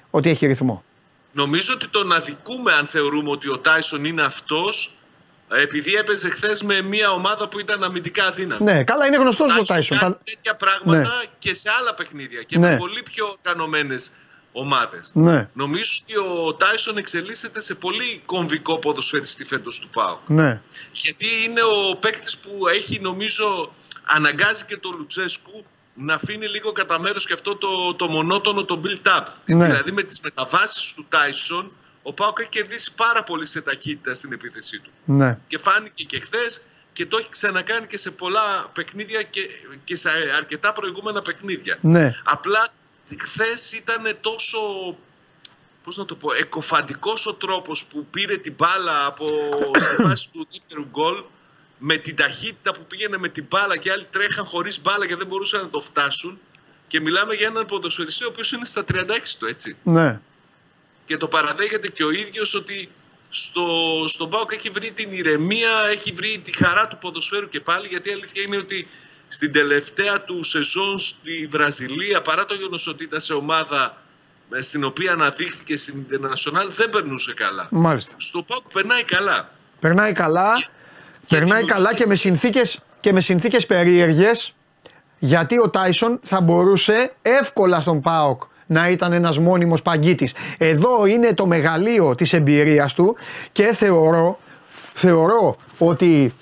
ότι 0.09 0.30
έχει 0.30 0.45
ρυθμό. 0.45 0.82
Νομίζω 1.32 1.74
ότι 1.74 1.88
τον 1.88 2.11
αδικούμε 2.11 2.74
αν 2.74 2.86
θεωρούμε 2.88 3.30
ότι 3.30 3.49
ο 3.49 3.57
Τάισον 3.57 4.05
είναι 4.05 4.22
αυτός 4.22 4.97
επειδή 5.62 5.93
έπαιζε 5.93 6.30
χθες 6.30 6.62
με 6.64 6.82
μια 6.82 7.12
ομάδα 7.12 7.47
που 7.49 7.60
ήταν 7.60 7.84
αμυντικά 7.84 8.26
αδύναμη. 8.26 8.64
Ναι, 8.64 8.84
καλά, 8.84 9.06
είναι 9.06 9.16
γνωστός 9.18 9.51
ο 9.51 9.56
έχει 9.56 9.66
Τάισον. 9.66 9.97
κάνει 9.97 10.14
Τα- 10.14 10.22
τέτοια 10.24 10.56
πράγματα 10.56 10.97
Ναι. 10.99 11.24
και 11.39 11.54
σε 11.54 11.70
άλλα 11.80 11.93
παιχνίδια 11.93 12.41
και 12.41 12.58
Ναι. 12.58 12.70
με 12.70 12.78
πολύ 12.78 13.04
πιο 13.04 13.38
οργανωμένες 13.38 14.12
ομάδες. 14.51 15.12
Ναι, 15.14 15.47
Νομίζω 15.54 15.91
ότι 16.04 16.18
ο 16.18 16.54
Τάισον 16.54 16.97
εξελίσσεται 16.97 17.62
σε 17.62 17.76
πολύ 17.76 18.22
κομβικό 18.26 18.80
ποδοσφαιριστή 18.80 19.45
φέτος 19.45 19.80
του 19.80 19.89
ΠΑΟ. 19.89 20.18
ναι. 20.28 20.62
Γιατί 20.91 21.26
είναι 21.45 21.62
ο 21.62 21.95
παίκτης 21.95 22.38
που 22.38 22.68
έχει 22.68 22.99
νομίζω 23.01 23.74
αναγκάζει 24.04 24.66
και 24.66 24.78
τον 24.78 24.91
Λουτσέσκου 24.97 25.66
να 25.93 26.14
αφήνει 26.14 26.45
λίγο 26.47 26.72
κατά 26.72 26.99
μέρος 26.99 27.26
και 27.26 27.34
αυτό 27.34 27.56
το, 27.56 27.93
το 27.93 28.08
μονότονο 28.08 28.64
το 28.66 28.82
build-up. 28.84 29.24
Ναι. 29.45 29.66
Δηλαδή 29.66 29.91
με 29.91 30.01
τις 30.01 30.20
μεταβάσεις 30.20 30.93
του 30.93 31.06
Τάισον 31.10 31.72
ο 32.04 32.14
Πάοκ 32.14 32.39
έχει 32.39 32.49
κερδίσει 32.49 32.95
πάρα 32.95 33.24
πολύ 33.24 33.45
σε 33.45 33.62
ταχύτητα 33.62 34.14
στην 34.14 34.32
επίθεσή 34.34 34.80
του. 34.80 34.91
ναι. 35.06 35.38
Και 35.47 35.58
φάνηκε 35.58 36.04
και 36.04 36.20
χθες 36.20 36.62
και 36.93 37.06
το 37.06 37.18
έχει 37.18 37.30
ξανακάνει 37.30 37.86
και 37.86 37.97
σε 37.97 38.12
πολλά 38.12 38.70
παιχνίδια 38.74 39.22
και, 39.22 39.49
και 39.84 39.95
σε 39.95 40.10
αρκετά 40.38 40.74
προηγούμενα 40.74 41.22
παιχνίδια. 41.22 41.78
Ναι. 41.82 42.16
Απλά 42.24 42.68
χθες 43.18 43.72
ήταν 43.72 44.18
τόσο 44.22 44.60
πώς 45.84 45.97
να 45.97 46.06
το 46.06 46.16
πω, 46.16 46.34
εκοφαντικός 46.34 47.26
ο 47.26 47.34
τρόπος 47.34 47.86
που 47.86 48.06
πήρε 48.06 48.38
την 48.38 48.54
μπάλα 48.58 49.06
από 49.06 49.28
στη 49.84 50.01
φάση 50.01 50.30
του 50.32 50.47
δεύτερου 50.51 50.86
γκολ 50.89 51.24
με 51.78 51.97
την 51.97 52.16
ταχύτητα 52.16 52.74
που 52.74 52.86
πήγαινε 52.86 53.18
με 53.18 53.30
την 53.30 53.45
μπάλα 53.49 53.78
και 53.78 53.91
άλλοι 53.91 54.06
τρέχαν 54.12 54.45
χωρίς 54.45 54.82
μπάλα 54.82 55.08
και 55.08 55.16
δεν 55.16 55.28
μπορούσαν 55.28 55.62
να 55.62 55.70
το 55.70 55.80
φτάσουν 55.80 56.39
και 56.88 56.99
μιλάμε 56.99 57.34
για 57.34 57.47
έναν 57.47 57.66
ποδοσφαιριστή 57.66 58.24
ο 58.24 58.28
οποίος 58.28 58.51
είναι 58.51 58.66
στα 58.66 58.84
36 58.91 58.93
του 59.39 59.45
έτσι 59.45 59.78
ναι. 59.84 60.20
Και 61.06 61.18
το 61.18 61.28
παραδέχεται 61.28 61.88
και 61.88 62.04
ο 62.04 62.12
ίδιος 62.12 62.54
ότι 62.54 62.89
στο, 63.30 63.66
στον 64.08 64.30
ΠΑΟΚ 64.30 64.54
έχει 64.54 64.70
βρει 64.70 64.91
την 64.91 65.12
ηρεμία, 65.12 65.70
έχει 65.91 66.12
βρει 66.12 66.41
τη 66.43 66.58
χαρά 66.64 66.88
του 66.88 66.97
ποδοσφαίρου 66.97 67.49
και 67.49 67.60
πάλι 67.60 67.88
γιατί 67.88 68.10
η 68.10 68.14
αλήθεια 68.14 68.43
είναι 68.47 68.58
ότι 68.58 68.88
στην 69.28 69.51
τελευταία 69.51 70.22
του 70.22 70.43
σεζόν 70.43 70.99
στη 70.99 71.47
Βραζιλία 71.49 72.22
παρά 72.22 72.45
το 72.45 72.54
γεγονός 72.54 72.88
ότι 72.88 73.04
ήταν 73.04 73.22
σε 73.22 73.34
ομάδα 73.34 73.97
ε, 74.54 74.62
στην 74.62 74.84
οποία 74.84 75.12
αναδείχθηκε 75.12 75.78
στην 75.78 76.06
International 76.10 76.68
δεν 76.70 76.89
περνούσε 76.89 77.34
καλά. 77.34 77.68
Μάλιστα. 77.72 78.14
Στο 78.18 78.43
ΠΑΟΚ 78.43 78.72
περνάει 78.74 79.04
καλά. 79.04 79.51
Περνάει 79.80 80.14
καλά, 80.14 80.51
και 81.26 81.38
περνάει 81.38 81.47
δημιουργεί 81.47 81.72
καλά 81.72 81.93
και 81.93 82.06
με 82.08 82.16
σχέσεις. 82.16 82.39
συνθήκες, 82.39 82.80
και 82.99 83.14
με 83.14 83.22
συνθήκες 83.22 83.66
περίεργες 83.66 84.54
γιατί 85.20 85.60
ο 85.60 85.70
Τάισον 85.70 86.20
θα 86.24 86.41
μπορούσε 86.41 87.14
εύκολα 87.22 87.80
στον 87.80 88.01
ΠΑΟΚ 88.01 88.43
να 88.74 88.89
ήταν 88.89 89.13
ένας 89.13 89.39
μόνιμος 89.39 89.82
παγκίτης. 89.82 90.34
Εδώ 90.57 91.05
είναι 91.05 91.34
το 91.34 91.45
μεγαλείο 91.45 92.15
της 92.15 92.34
εμπειρίας 92.34 92.93
του 92.93 93.15
και 93.51 93.63
θεωρώ, 93.63 94.39
θεωρώ 94.93 95.55
ότι 95.78 96.34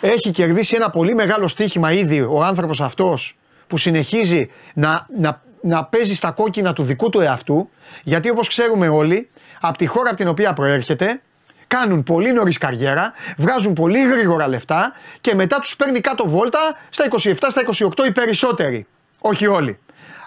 έχει 0.00 0.30
κερδίσει 0.30 0.76
ένα 0.76 0.90
πολύ 0.90 1.14
μεγάλο 1.14 1.48
στοίχημα 1.48 1.92
ήδη 1.92 2.20
ο 2.20 2.44
άνθρωπος 2.44 2.80
αυτός 2.80 3.38
που 3.66 3.76
συνεχίζει 3.76 4.50
να, 4.74 5.06
να, 5.18 5.42
να 5.60 5.84
παίζει 5.84 6.14
στα 6.14 6.30
κόκκινα 6.30 6.72
του 6.72 6.82
δικού 6.82 7.10
του 7.10 7.20
εαυτού 7.20 7.68
γιατί 8.02 8.30
όπως 8.30 8.48
ξέρουμε 8.48 8.88
όλοι 8.88 9.28
από 9.60 9.78
τη 9.78 9.86
χώρα 9.86 10.08
από 10.08 10.16
την 10.16 10.28
οποία 10.28 10.52
προέρχεται 10.52 11.20
κάνουν 11.66 12.02
πολύ 12.02 12.32
νωρίς 12.32 12.58
καριέρα, 12.58 13.12
βγάζουν 13.36 13.72
πολύ 13.72 14.08
γρήγορα 14.08 14.48
λεφτά 14.48 14.92
και 15.20 15.34
μετά 15.34 15.58
τους 15.58 15.76
παίρνει 15.76 16.00
κάτω 16.00 16.28
βόλτα 16.28 16.58
στα 16.88 17.04
27, 17.22 17.34
στα 17.48 17.62
28 18.02 18.06
οι 18.06 18.12
περισσότεροι. 18.12 18.86
Όχι 19.18 19.46
όλοι. 19.46 19.78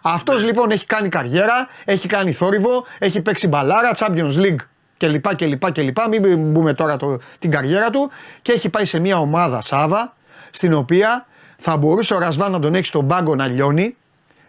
Αυτός 0.06 0.44
λοιπόν 0.44 0.72
έχει 0.72 0.86
κάνει 0.86 1.10
καριέρα, 1.10 1.68
έχει 1.86 2.08
κάνει 2.08 2.32
θόρυβο, 2.32 2.86
έχει 3.00 3.22
παίξει 3.22 3.48
μπαλάρα, 3.48 3.92
Champions 3.96 4.36
League 4.36 4.56
κλπ. 4.98 5.36
κλπ, 5.36 5.72
κλπ. 5.72 5.98
Μην 6.10 6.52
μπούμε 6.52 6.74
τώρα 6.74 6.98
το, 6.98 7.18
την 7.40 7.52
καριέρα 7.52 7.90
του 7.90 8.12
και 8.42 8.52
έχει 8.52 8.70
πάει 8.70 8.86
σε 8.86 9.00
μια 9.00 9.20
ομάδα 9.20 9.62
Σάβα 9.62 10.14
στην 10.52 10.74
οποία 10.74 11.26
θα 11.58 11.78
μπορούσε 11.78 12.14
ο 12.14 12.20
Ρασβάν 12.20 12.52
να 12.52 12.60
τον 12.60 12.76
έχει 12.76 12.86
στον 12.86 13.08
πάγκο 13.08 13.36
να 13.36 13.48
λιώνει 13.48 13.96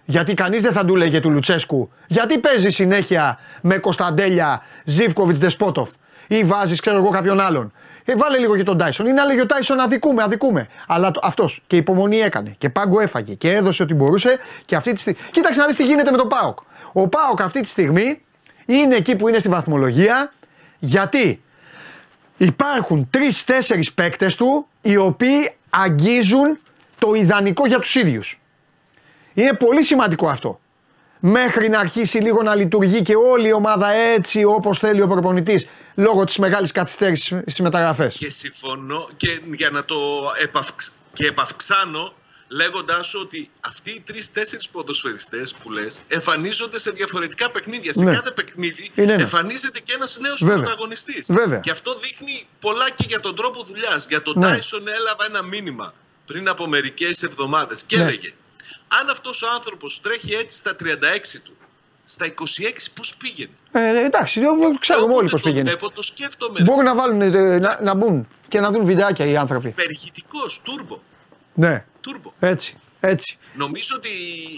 γιατί 0.05 0.35
κανείς 0.35 0.63
δεν 0.63 0.73
θα 0.73 0.85
του 0.85 0.97
λέγε 0.97 1.21
του 1.21 1.31
Λουτσέσκου. 1.31 1.91
Γιατί 2.07 2.39
παίζει 2.39 2.71
συνέχεια 2.71 3.39
με 3.63 3.77
Κωνσταντέλια, 3.79 4.63
Ζήφκοβιτς, 4.85 5.39
Δεσπότοφ 5.39 5.91
ή 6.27 6.45
βάζεις, 6.45 6.81
ξέρω 6.81 6.97
εγώ, 6.97 7.09
κάποιον 7.09 7.41
άλλον. 7.41 7.73
Ε, 8.05 8.17
βάλε 8.17 8.39
λίγο 8.39 8.57
και 8.57 8.63
τον 8.63 8.79
Τάισον. 8.79 9.07
Ή 9.07 9.13
να 9.13 9.25
λέγει 9.25 9.41
ο 9.41 9.47
Τάισον 9.47 9.81
αδικούμε, 9.81 10.23
αδικούμε. 10.23 10.69
Αλλά 10.87 11.13
αυτός 11.23 11.63
και 11.67 11.77
υπομονή 11.77 12.19
έκανε 12.19 12.55
και 12.59 12.69
πάγκο 12.69 13.01
έφαγε 13.01 13.35
και 13.35 13.53
έδωσε 13.53 13.83
ό,τι 13.83 13.95
μπορούσε 13.95 14.39
και 14.65 14.77
αυτή 14.77 14.93
τη 14.93 15.01
στιγμή. 15.01 15.19
Κοίταξε 15.31 15.61
να 15.61 15.67
δεις 15.67 15.77
τι 15.77 15.85
γίνεται 15.85 16.11
με 16.11 16.17
τον 16.17 16.29
Πάοκ. 16.29 16.59
Ο 16.93 17.09
Πάοκ 17.09 17.43
αυτή 17.43 17.61
τη 17.61 17.69
στιγμή 17.69 18.23
είναι 18.67 18.97
εκεί 18.97 19.17
που 19.17 19.29
είναι 19.29 19.39
στη 19.39 19.49
βαθμολογία 19.49 20.33
γιατί 20.79 21.43
υπάρχουν 22.37 23.09
τρει-τέσσερι 23.11 23.87
παίκτες 23.95 24.37
του 24.37 24.67
οι 24.81 24.97
οποίοι 24.97 25.55
αγγίζουν 25.71 26.59
το 26.99 27.15
ιδανικό 27.15 27.67
για 27.67 27.79
τους 27.79 27.95
ίδιους. 27.95 28.41
Είναι 29.35 29.53
πολύ 29.53 29.83
σημαντικό 29.83 30.29
αυτό. 30.29 30.61
Μέχρι 31.27 31.69
να 31.69 31.79
αρχίσει 31.79 32.19
λίγο 32.19 32.43
να 32.43 32.55
λειτουργεί 32.55 33.03
και 33.03 33.15
όλη 33.15 33.49
η 33.49 33.53
ομάδα 33.53 33.91
έτσι 33.91 34.45
όπως 34.45 34.79
θέλει 34.79 35.03
ο 35.03 35.07
προπονητής 35.07 35.67
λόγω 35.95 36.25
της 36.25 36.37
μεγάλης 36.39 36.73
καθυστέρησης 36.73 37.27
στις 37.27 37.61
μεταγραφές. 37.61 38.15
Και 38.17 38.31
συμφωνώ 38.31 39.09
και 39.17 39.41
για 39.55 39.71
να 39.71 39.85
το 39.85 39.97
επαυξ... 40.43 40.91
και 41.13 41.27
επαυξάνω 41.27 42.13
λέγοντάς 42.49 43.07
σου 43.07 43.19
ότι 43.23 43.51
αυτοί 43.61 43.91
οι 43.91 44.01
τρει-τέσσερι 44.07 44.63
ποδοσφαιριστές 44.73 45.55
που 45.63 45.71
λες 45.71 46.01
εμφανίζονται 46.09 46.79
σε 46.79 46.91
διαφορετικά 46.91 47.51
παιχνίδια. 47.51 47.93
Σε 47.93 48.05
Ναι. 48.05 48.13
κάθε 48.15 48.31
παιχνίδι 48.31 48.91
Είναι 48.95 49.13
ένα. 49.13 49.23
εμφανίζεται 49.23 49.81
και 49.81 49.93
ένας 49.95 50.19
νέος 50.21 50.41
Βέβαια. 50.45 50.57
πρωταγωνιστής. 50.63 51.27
Βέβαια. 51.33 51.59
Και 51.59 51.71
αυτό 51.71 51.95
δείχνει 51.99 52.47
πολλά 52.61 52.91
και 52.97 53.05
για 53.09 53.21
τον 53.21 53.37
τρόπο 53.37 53.63
δουλειάς. 53.63 54.07
Για 54.09 54.23
τον 54.23 54.35
Ναι. 54.37 54.47
Τάισον 54.49 54.89
έλαβα 54.89 55.25
ένα 55.29 55.43
μήνυμα 55.43 55.95
πριν 56.25 56.49
από 56.49 56.67
μερικές 56.69 57.23
εβδομάδες 57.23 57.83
και 57.83 57.97
Ναι. 57.97 58.03
έλεγε 58.03 58.33
αν 59.01 59.09
αυτός 59.11 59.43
ο 59.43 59.47
άνθρωπος 59.55 60.01
τρέχει 60.01 60.35
έτσι 60.35 60.57
στα 60.57 60.71
36 60.81 61.41
του, 61.45 61.57
στα 62.05 62.27
26 62.27 62.33
πώς 62.95 63.15
πήγαινε; 63.17 63.51
Ε, 63.73 64.05
εντάξει, 64.05 64.41
ξέρουμε 64.81 65.05
Όποτε 65.05 65.19
όλοι 65.19 65.31
πώς 65.31 65.41
το 65.43 65.49
πήγαινε. 65.49 65.69
βλέπω, 65.69 65.91
το 65.91 66.03
σκέφτομαι. 66.03 66.61
Μπορούν 66.63 66.85
να 66.85 66.95
βάλουν, 66.95 67.21
ε, 67.21 67.59
να, 67.59 67.83
να 67.83 67.95
μπουν 67.95 68.29
και 68.49 68.61
να 68.61 68.71
δουν 68.71 68.85
βιντεάκια 68.85 69.27
οι 69.27 69.37
άνθρωποι. 69.37 69.71
Περιχητικός, 69.71 70.61
τούρμπο. 70.63 70.99
Ναι, 71.55 71.85
τούρμπο. 72.03 72.33
έτσι, 72.41 72.77
έτσι. 73.07 73.37
Νομίζω 73.57 73.95
ότι 73.97 74.09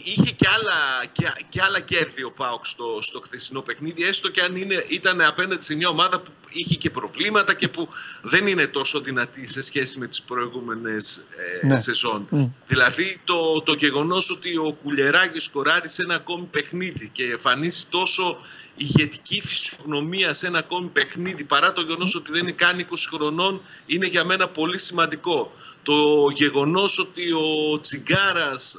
είχε 0.05 0.31
και 0.31 0.47
άλλα, 0.59 1.05
και, 1.13 1.33
και 1.49 1.61
άλλα 1.63 1.81
κέρδη 1.81 2.23
ο 2.23 2.31
Πάοκ 2.31 2.67
στο, 2.67 2.99
στο 3.01 3.21
χθεσινό 3.21 3.61
παιχνίδι, 3.61 4.05
έστω 4.05 4.31
και 4.31 4.41
αν 4.41 4.57
είναι, 4.57 4.85
ήταν 4.89 5.21
απέναντι 5.21 5.65
σε 5.65 5.75
μια 5.75 5.89
ομάδα 5.89 6.21
που 6.21 6.31
είχε 6.53 6.75
και 6.75 6.91
προβλήματα 6.91 7.55
και 7.55 7.69
που 7.69 7.89
δεν 8.23 8.47
είναι 8.47 8.67
τόσο 8.67 9.01
δυνατή 9.01 9.47
σε 9.47 9.63
σχέση 9.63 9.99
με 9.99 10.07
τις 10.07 10.23
προηγούμενες 10.23 11.25
ε, 11.63 11.67
Ναι. 11.67 11.77
σεζόν. 11.77 12.29
Δηλαδή 12.67 13.21
το, 13.25 13.61
το 13.63 13.75
γεγονός 13.75 14.31
ότι 14.31 14.57
ο 14.57 14.77
Κουλεράκης 14.83 15.45
σκοράρει 15.45 15.89
σε 15.89 16.03
ένα 16.03 16.15
ακόμη 16.15 16.47
παιχνίδι 16.47 17.09
και 17.13 17.25
εμφανίσει 17.25 17.87
τόσο 17.87 18.39
ηγετική 18.77 19.41
φυσιογνωμία 19.41 20.33
σε 20.33 20.47
ένα 20.47 20.59
ακόμη 20.59 20.89
παιχνίδι 20.89 21.45
παρά 21.45 21.73
το 21.73 21.81
γεγονός 21.81 22.15
ότι 22.15 22.33
δεν 22.33 22.43
είναι 22.43 22.53
καν 22.53 22.87
20 22.91 22.95
χρονών 23.15 23.61
είναι 23.87 24.07
για 24.07 24.25
μένα 24.25 24.49
πολύ 24.49 24.79
σημαντικό. 24.79 25.53
Το 25.89 25.95
γεγονός 26.35 26.99
ότι 26.99 27.33
ο 27.33 27.81
Τσιγκάρας 27.81 28.79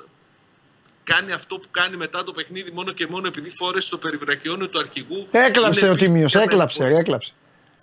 κάνει 1.03 1.32
αυτό 1.32 1.55
που 1.60 1.68
κάνει 1.72 1.95
μετά 1.97 2.24
το 2.24 2.32
παιχνίδι 2.32 2.72
μόνο 2.72 2.91
και 2.91 3.08
μόνο 3.10 3.28
επειδή 3.28 3.49
φόρεσε 3.49 3.89
το 3.89 3.97
περιβρακιόνιο 3.97 4.68
του 4.70 4.80
αρχηγού. 4.80 5.28
Έκλαψε 5.32 5.80
είναι 5.80 5.89
ο 5.89 5.91
επίσης 5.91 6.08
Τίμιο, 6.14 6.28
για 6.28 6.39
μένα 6.39 6.51
έκλαψε, 6.51 6.84
πολύ 6.84 6.97
έκλαψε. 6.97 7.32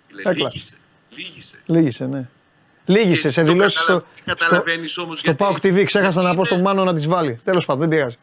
σημαντικό. 0.07 0.29
έκλαψε. 0.29 0.57
Λύγησε. 0.57 0.77
Λύγησε. 1.15 1.57
Λίγησε, 1.65 2.05
ναι. 2.05 2.29
Λίγησε 2.85 3.21
Και 3.27 3.29
σε 3.33 3.43
το 3.43 3.51
δηλώσεις 3.51 3.79
καταλα- 3.79 3.99
στο, 3.99 4.07
καταλαβαίνεις 4.25 4.97
όμως 4.97 5.17
στο 5.19 5.31
γιατί- 5.35 5.43
Pauk 5.63 5.65
TV. 5.65 5.83
Ξέχασα 5.85 6.11
γιατί 6.11 6.27
να 6.27 6.35
πω 6.35 6.45
στον 6.45 6.57
είναι- 6.57 6.67
Μάνο 6.67 6.83
να 6.83 6.93
τις 6.93 7.07
βάλει. 7.07 7.39
Τέλος 7.43 7.65
πάντων, 7.65 7.79
δεν 7.81 7.89
πειράζει. 7.89 8.17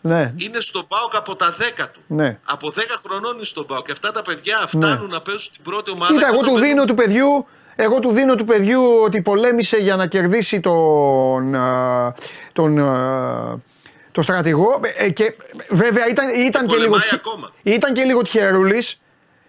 Ναι, 0.00 0.32
Είναι 0.36 0.60
στον 0.60 0.86
Πάοκ 0.88 1.14
από 1.16 1.36
τα 1.36 1.50
10 1.58 1.88
του. 1.92 2.00
ναι. 2.06 2.38
Από 2.44 2.70
10 2.70 2.96
χρονών 3.04 3.34
είναι 3.36 3.44
στον 3.44 3.66
Πάοκ. 3.66 3.86
Και 3.86 3.92
αυτά 3.92 4.10
τα 4.10 4.22
παιδιά 4.22 4.64
φτάνουν 4.66 5.10
να 5.10 5.20
παίζουν 5.20 5.42
στην 5.42 5.62
πρώτη 5.62 5.90
ομάδα. 5.90 6.12
Κοίτα, 6.12 6.20
και 6.26 6.26
εγώ 6.32 6.38
όταν 6.38 6.54
του 6.54 6.60
παίρνουν- 6.60 6.74
δίνω 6.74 6.84
του 6.84 6.94
παιδιού, 6.94 7.46
εγώ 7.76 7.98
του 7.98 8.10
δίνω 8.12 8.34
του 8.34 8.44
παιδιού 8.44 8.82
ότι 9.04 9.22
πολέμησε 9.22 9.76
για 9.76 9.96
να 9.96 10.06
κερδίσει 10.06 10.60
τον, 10.60 11.54
α, 11.54 12.14
τον, 12.52 12.78
α, 12.78 13.58
το 14.12 14.22
στρατηγό. 14.22 14.80
ε, 14.98 15.10
και 15.10 15.34
βέβαια 15.70 16.06
ήταν, 16.08 16.28
ήταν, 16.28 16.66
και, 16.66 16.74
λίγο, 16.76 16.86
πολεμάει 16.88 17.00
τυχε- 17.00 17.20
ακόμα. 17.26 17.50
ήταν 17.62 17.94
και 17.94 18.02
λίγο 18.02 18.22
τυχερούλης. 18.22 19.00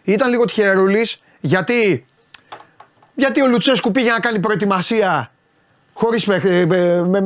Ήταν 0.04 0.30
λίγο 0.30 0.46
τυχερούλης 0.46 1.22
γιατί, 1.40 2.06
γιατί 3.16 3.42
ο 3.42 3.48
Λουτσέσκου 3.48 3.92
πήγε 3.92 4.12
να 4.12 4.20
κάνει 4.20 4.40
προετοιμασία 4.40 5.32
χωρίς 5.94 6.26
παιχ- 6.26 6.46
ε, 6.46 6.60
ε, 6.60 6.66
με, 7.02 7.22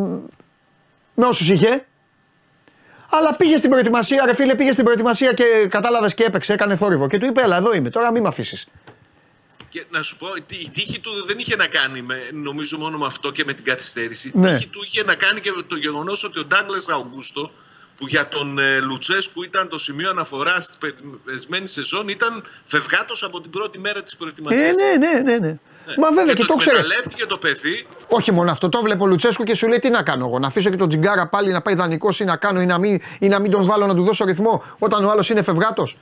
με 1.15 1.25
όσους 1.25 1.49
είχε. 1.49 1.85
Αλλά 3.09 3.35
πήγε 3.37 3.57
στην 3.57 3.69
προετοιμασία, 3.69 4.25
ρε 4.25 4.33
φίλε, 4.35 4.55
πήγε 4.55 4.71
στην 4.71 4.83
προετοιμασία 4.83 5.33
και 5.33 5.43
κατάλαβες 5.69 6.13
και 6.13 6.23
έπαιξε, 6.23 6.53
έκανε 6.53 6.75
θόρυβο. 6.75 7.07
Και 7.07 7.17
του 7.17 7.25
είπε: 7.25 7.41
Έλα, 7.41 7.57
εδώ 7.57 7.73
είμαι, 7.73 7.89
τώρα 7.89 8.11
μην 8.11 8.21
με 8.21 8.27
αφήσεις. 8.27 8.67
Και 9.69 9.85
να 9.89 10.01
σου 10.01 10.17
πω, 10.17 10.27
η 10.35 10.43
η 10.65 10.69
τύχη 10.69 10.99
του 10.99 11.11
δεν 11.25 11.37
είχε 11.39 11.55
να 11.55 11.67
κάνει 11.67 12.01
με, 12.01 12.29
νομίζω 12.33 12.77
μόνο 12.77 12.97
με 12.97 13.05
αυτό 13.05 13.31
και 13.31 13.43
με 13.45 13.53
την 13.53 13.63
καθυστέρηση. 13.63 14.27
Η 14.27 14.31
Ναι. 14.39 14.51
τύχη 14.53 14.67
του 14.67 14.81
είχε 14.85 15.03
να 15.03 15.15
κάνει 15.15 15.39
και 15.39 15.51
με 15.55 15.61
το 15.61 15.75
γεγονός 15.75 16.23
ότι 16.23 16.39
ο 16.39 16.45
Ντάγκλας 16.45 16.89
Αουγκούστο, 16.89 17.51
που 17.95 18.07
για 18.07 18.27
τον 18.27 18.59
ε, 18.59 18.79
Λουτσέσκου 18.79 19.43
ήταν 19.43 19.67
το 19.67 19.77
σημείο 19.77 20.09
αναφοράς 20.09 20.65
της 20.67 20.77
περισμένη 21.25 21.67
σεζόν, 21.67 22.07
ήταν 22.07 22.43
φευγάτος 22.63 23.23
από 23.23 23.41
την 23.41 23.51
πρώτη 23.51 23.79
μέρα 23.79 24.03
της 24.03 24.13
Ε, 24.13 24.17
προετοιμασία. 24.17 24.71
ναι, 24.99 25.07
ναι, 25.07 25.19
ναι. 25.31 25.37
ναι. 25.37 25.55
Μα 25.97 26.11
βέβαια 26.11 26.33
και, 26.33 26.43
το 26.45 26.55
ξέρει. 26.55 26.75
εκμεταλλεύτηκε 26.75 27.25
το 27.25 27.37
παιδί. 27.37 27.87
Όχι 28.07 28.31
μόνο 28.31 28.51
αυτό, 28.51 28.69
το 28.69 28.81
βλέπω 28.81 29.03
ο 29.03 29.07
Λουτσέσκου 29.07 29.43
και 29.43 29.55
σου 29.55 29.67
λέει 29.67 29.79
τι 29.79 29.89
να 29.89 30.03
κάνω 30.03 30.25
εγώ. 30.27 30.39
Να 30.39 30.47
αφήσω 30.47 30.69
και 30.69 30.75
τον 30.77 30.87
Τζιγκάρα 30.89 31.27
πάλι 31.27 31.51
να 31.51 31.61
πάει 31.61 31.75
δανεικός 31.75 32.19
ή 32.19 32.23
να 32.23 32.35
κάνω 32.35 32.61
ή 32.61 32.65
να, 32.65 32.77
μην, 32.77 32.99
ή 33.19 33.27
να 33.27 33.39
μην 33.39 33.51
τον 33.51 33.65
βάλω 33.65 33.87
να 33.87 33.95
του 33.95 34.03
δώσω 34.03 34.25
ρυθμό 34.25 34.63
όταν 34.79 35.05
ο 35.05 35.09
άλλος 35.11 35.29
είναι 35.29 35.41
φευγάτος. 35.41 35.95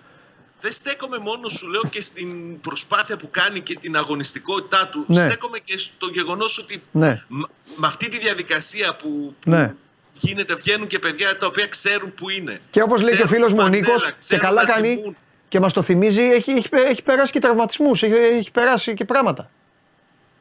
Δεν 0.66 0.74
στέκομαι 0.74 1.18
μόνος, 1.18 1.54
σου 1.54 1.68
λέω, 1.68 1.82
και 1.90 2.02
στην 2.02 2.60
προσπάθεια 2.60 3.18
που 3.18 3.28
κάνει 3.32 3.60
και 3.60 3.76
την 3.76 3.98
αγωνιστικότητά 3.98 4.88
του. 4.92 5.06
Ναι. 5.08 5.28
Στέκομαι 5.30 5.58
και 5.60 5.78
στο 5.78 6.08
γεγονός 6.14 6.58
ότι 6.58 6.84
Ναι. 6.92 7.24
μ- 7.28 7.44
με 7.76 7.88
αυτή 7.88 8.08
τη 8.10 8.20
διαδικασία 8.20 8.96
που, 8.96 9.36
που 9.40 9.50
Ναι. 9.50 9.74
γίνεται, 10.14 10.56
βγαίνουν 10.56 10.88
και 10.88 11.00
παιδιά 11.00 11.38
τα 11.38 11.48
οποία 11.48 11.68
ξέρουν 11.68 12.14
που 12.14 12.30
είναι. 12.30 12.60
Και 12.72 12.82
όπως 12.82 13.02
λέει 13.02 13.10
και 13.16 13.22
ο 13.22 13.26
Ξέρουν 13.26 13.34
φίλος 13.34 13.52
μου 13.52 13.58
ο 13.60 13.62
φανέλα, 13.64 13.86
Νίκος, 13.88 14.06
και 14.06 14.14
ξέρουν 14.18 14.44
καλά 14.46 14.62
να 14.66 14.74
κάνει 14.74 14.96
τιμούν. 14.96 15.16
και 15.48 15.60
μας 15.60 15.74
το 15.74 15.82
θυμίζει, 15.82 16.22
έχει, 16.22 16.52
έχει, 16.52 16.68
έχει 16.72 17.02
περάσει 17.04 17.32
και 17.32 17.40
τραυματισμούς, 17.40 18.04
έχει, 18.04 18.14
έχει 18.14 18.52
περάσει 18.52 18.94
και 18.94 19.06
πράγματα. 19.06 19.50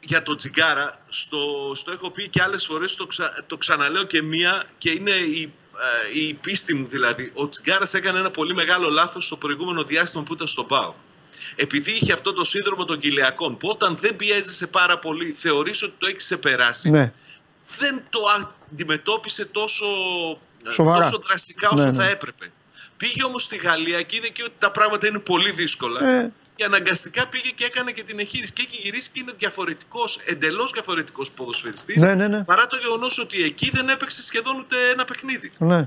για 0.07 0.22
τον 0.22 0.37
Τσιγκάρα, 0.37 0.99
στο, 1.09 1.72
στο 1.75 1.93
έχω 1.93 2.11
πει 2.11 2.29
και 2.29 2.43
άλλες 2.43 2.66
φορές, 2.66 2.95
το, 2.97 3.07
ξα, 3.07 3.45
το 3.47 3.57
ξαναλέω 3.57 4.03
και 4.03 4.22
μία 4.22 4.62
και 4.79 4.91
είναι 4.91 5.11
η, 5.11 5.43
ε, 5.43 5.49
η 6.14 6.35
πίστη 6.35 6.75
μου 6.75 6.87
δηλαδή. 6.87 7.31
Ο 7.35 7.49
Τσιγκάρας 7.49 7.95
έκανε 7.95 8.18
ένα 8.18 8.31
πολύ 8.31 8.55
μεγάλο 8.55 8.89
λάθος 8.89 9.25
στο 9.25 9.37
προηγούμενο 9.37 9.83
διάστημα 9.83 10.22
που 10.22 10.33
ήταν 10.33 10.47
στον 10.47 10.66
ΠΑΟ. 10.66 10.95
Επειδή 11.57 11.91
είχε 11.91 12.12
αυτό 12.12 12.33
το 12.33 12.45
σύνδρομο 12.45 12.85
των 12.85 12.99
κοιλιακών, 12.99 13.57
που 13.57 13.68
όταν 13.68 13.97
δεν 14.01 14.16
πιέζεσαι 14.16 14.66
πάρα 14.66 14.99
πολύ, 14.99 15.33
θεωρείς 15.33 15.83
ότι 15.83 15.95
το 15.99 16.07
έχεις 16.07 16.18
ξεπεράσει, 16.25 16.91
Ναι. 16.91 17.11
δεν 17.79 18.03
το 18.11 18.20
αντιμετώπισε 18.70 19.45
τόσο, 19.45 19.85
ε, 20.66 20.70
Σοβαρά. 20.72 21.03
τόσο 21.05 21.18
δραστικά 21.27 21.68
όσο 21.70 21.85
Ναι, 21.85 21.91
ναι. 21.91 21.97
θα 21.97 22.05
έπρεπε. 22.05 22.53
Πήγε 22.97 23.25
όμως 23.25 23.43
στη 23.43 23.57
Γαλλία 23.57 24.03
και 24.03 24.16
είδε 24.16 24.29
και 24.29 24.43
ότι 24.43 24.55
τα 24.59 24.70
πράγματα 24.70 25.07
είναι 25.07 25.18
πολύ 25.18 25.51
δύσκολα. 25.51 26.09
Ε. 26.09 26.33
Και 26.57 26.64
αναγκαστικά 26.64 27.28
πήγε 27.28 27.50
και 27.50 27.64
έκανε 27.64 27.92
και 27.92 28.02
την 28.02 28.18
εγχείρηση. 28.18 28.52
Και 28.52 28.62
έχει 28.68 28.80
γυρίσει 28.82 29.11
και 29.12 29.20
είναι 29.20 29.32
διαφορετικός, 29.38 30.16
εντελώς 30.24 30.70
διαφορετικός 30.70 31.30
ποδοσφαιριστής. 31.30 32.02
Ναι, 32.02 32.14
ναι, 32.14 32.28
ναι. 32.28 32.44
Παρά 32.44 32.66
το 32.66 32.76
γεγονός 32.76 33.18
ότι 33.18 33.42
εκεί 33.42 33.70
δεν 33.72 33.88
έπαιξε 33.88 34.22
σχεδόν 34.22 34.59
ούτε 34.59 34.76
ένα 34.92 35.05
παιχνίδι. 35.05 35.52
Ναι. 35.59 35.76
ναι. 35.76 35.86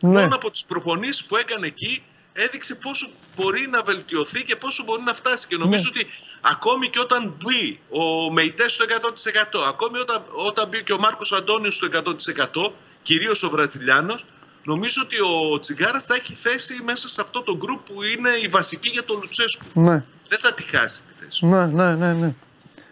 Μόνο 0.00 0.34
από 0.34 0.50
τις 0.50 0.64
προπονήσεις 0.64 1.24
που 1.24 1.36
έκανε 1.36 1.66
εκεί 1.66 2.02
έδειξε 2.32 2.74
πόσο 2.74 3.10
μπορεί 3.36 3.66
να 3.70 3.82
βελτιωθεί 3.82 4.44
και 4.44 4.56
πόσο 4.56 4.82
μπορεί 4.84 5.02
να 5.02 5.14
φτάσει. 5.14 5.46
Και 5.46 5.56
νομίζω 5.56 5.82
Ναι. 5.82 5.88
ότι 6.00 6.06
ακόμη 6.40 6.88
και 6.88 7.00
όταν 7.00 7.36
μπει 7.44 7.80
ο 7.88 8.32
Μεϊτές 8.32 8.72
στο 8.72 8.84
100%, 8.84 9.64
ακόμη 9.68 9.98
όταν, 9.98 10.22
όταν 10.32 10.68
μπει 10.68 10.82
και 10.82 10.92
ο 10.92 10.98
Μάρκος 10.98 11.32
Αντώνιος 11.32 11.74
στο 11.74 11.86
100%, 11.86 12.72
κυρίως 13.02 13.42
ο 13.42 13.50
Βραζιλιάνος, 13.50 14.24
νομίζω 14.64 15.02
ότι 15.04 15.16
ο 15.20 15.60
Τσιγκάρας 15.60 16.04
θα 16.06 16.14
έχει 16.14 16.34
θέση 16.34 16.82
μέσα 16.84 17.08
σε 17.08 17.20
αυτό 17.20 17.42
το 17.42 17.56
γκρουπ 17.56 17.80
που 17.86 18.02
είναι 18.02 18.30
η 18.44 18.48
βασική 18.48 18.88
για 18.88 19.04
τον 19.04 19.18
Λουτσέσκου. 19.20 19.64
ναι. 19.72 20.04
Δεν 20.28 20.38
θα 20.38 20.54
τη 20.54 20.62
χάσει 20.62 20.94
τη 21.02 21.24
θέση. 21.24 21.46
Ναι, 21.46 21.66
ναι, 21.66 21.94
ναι, 21.94 22.12
ναι. 22.12 22.32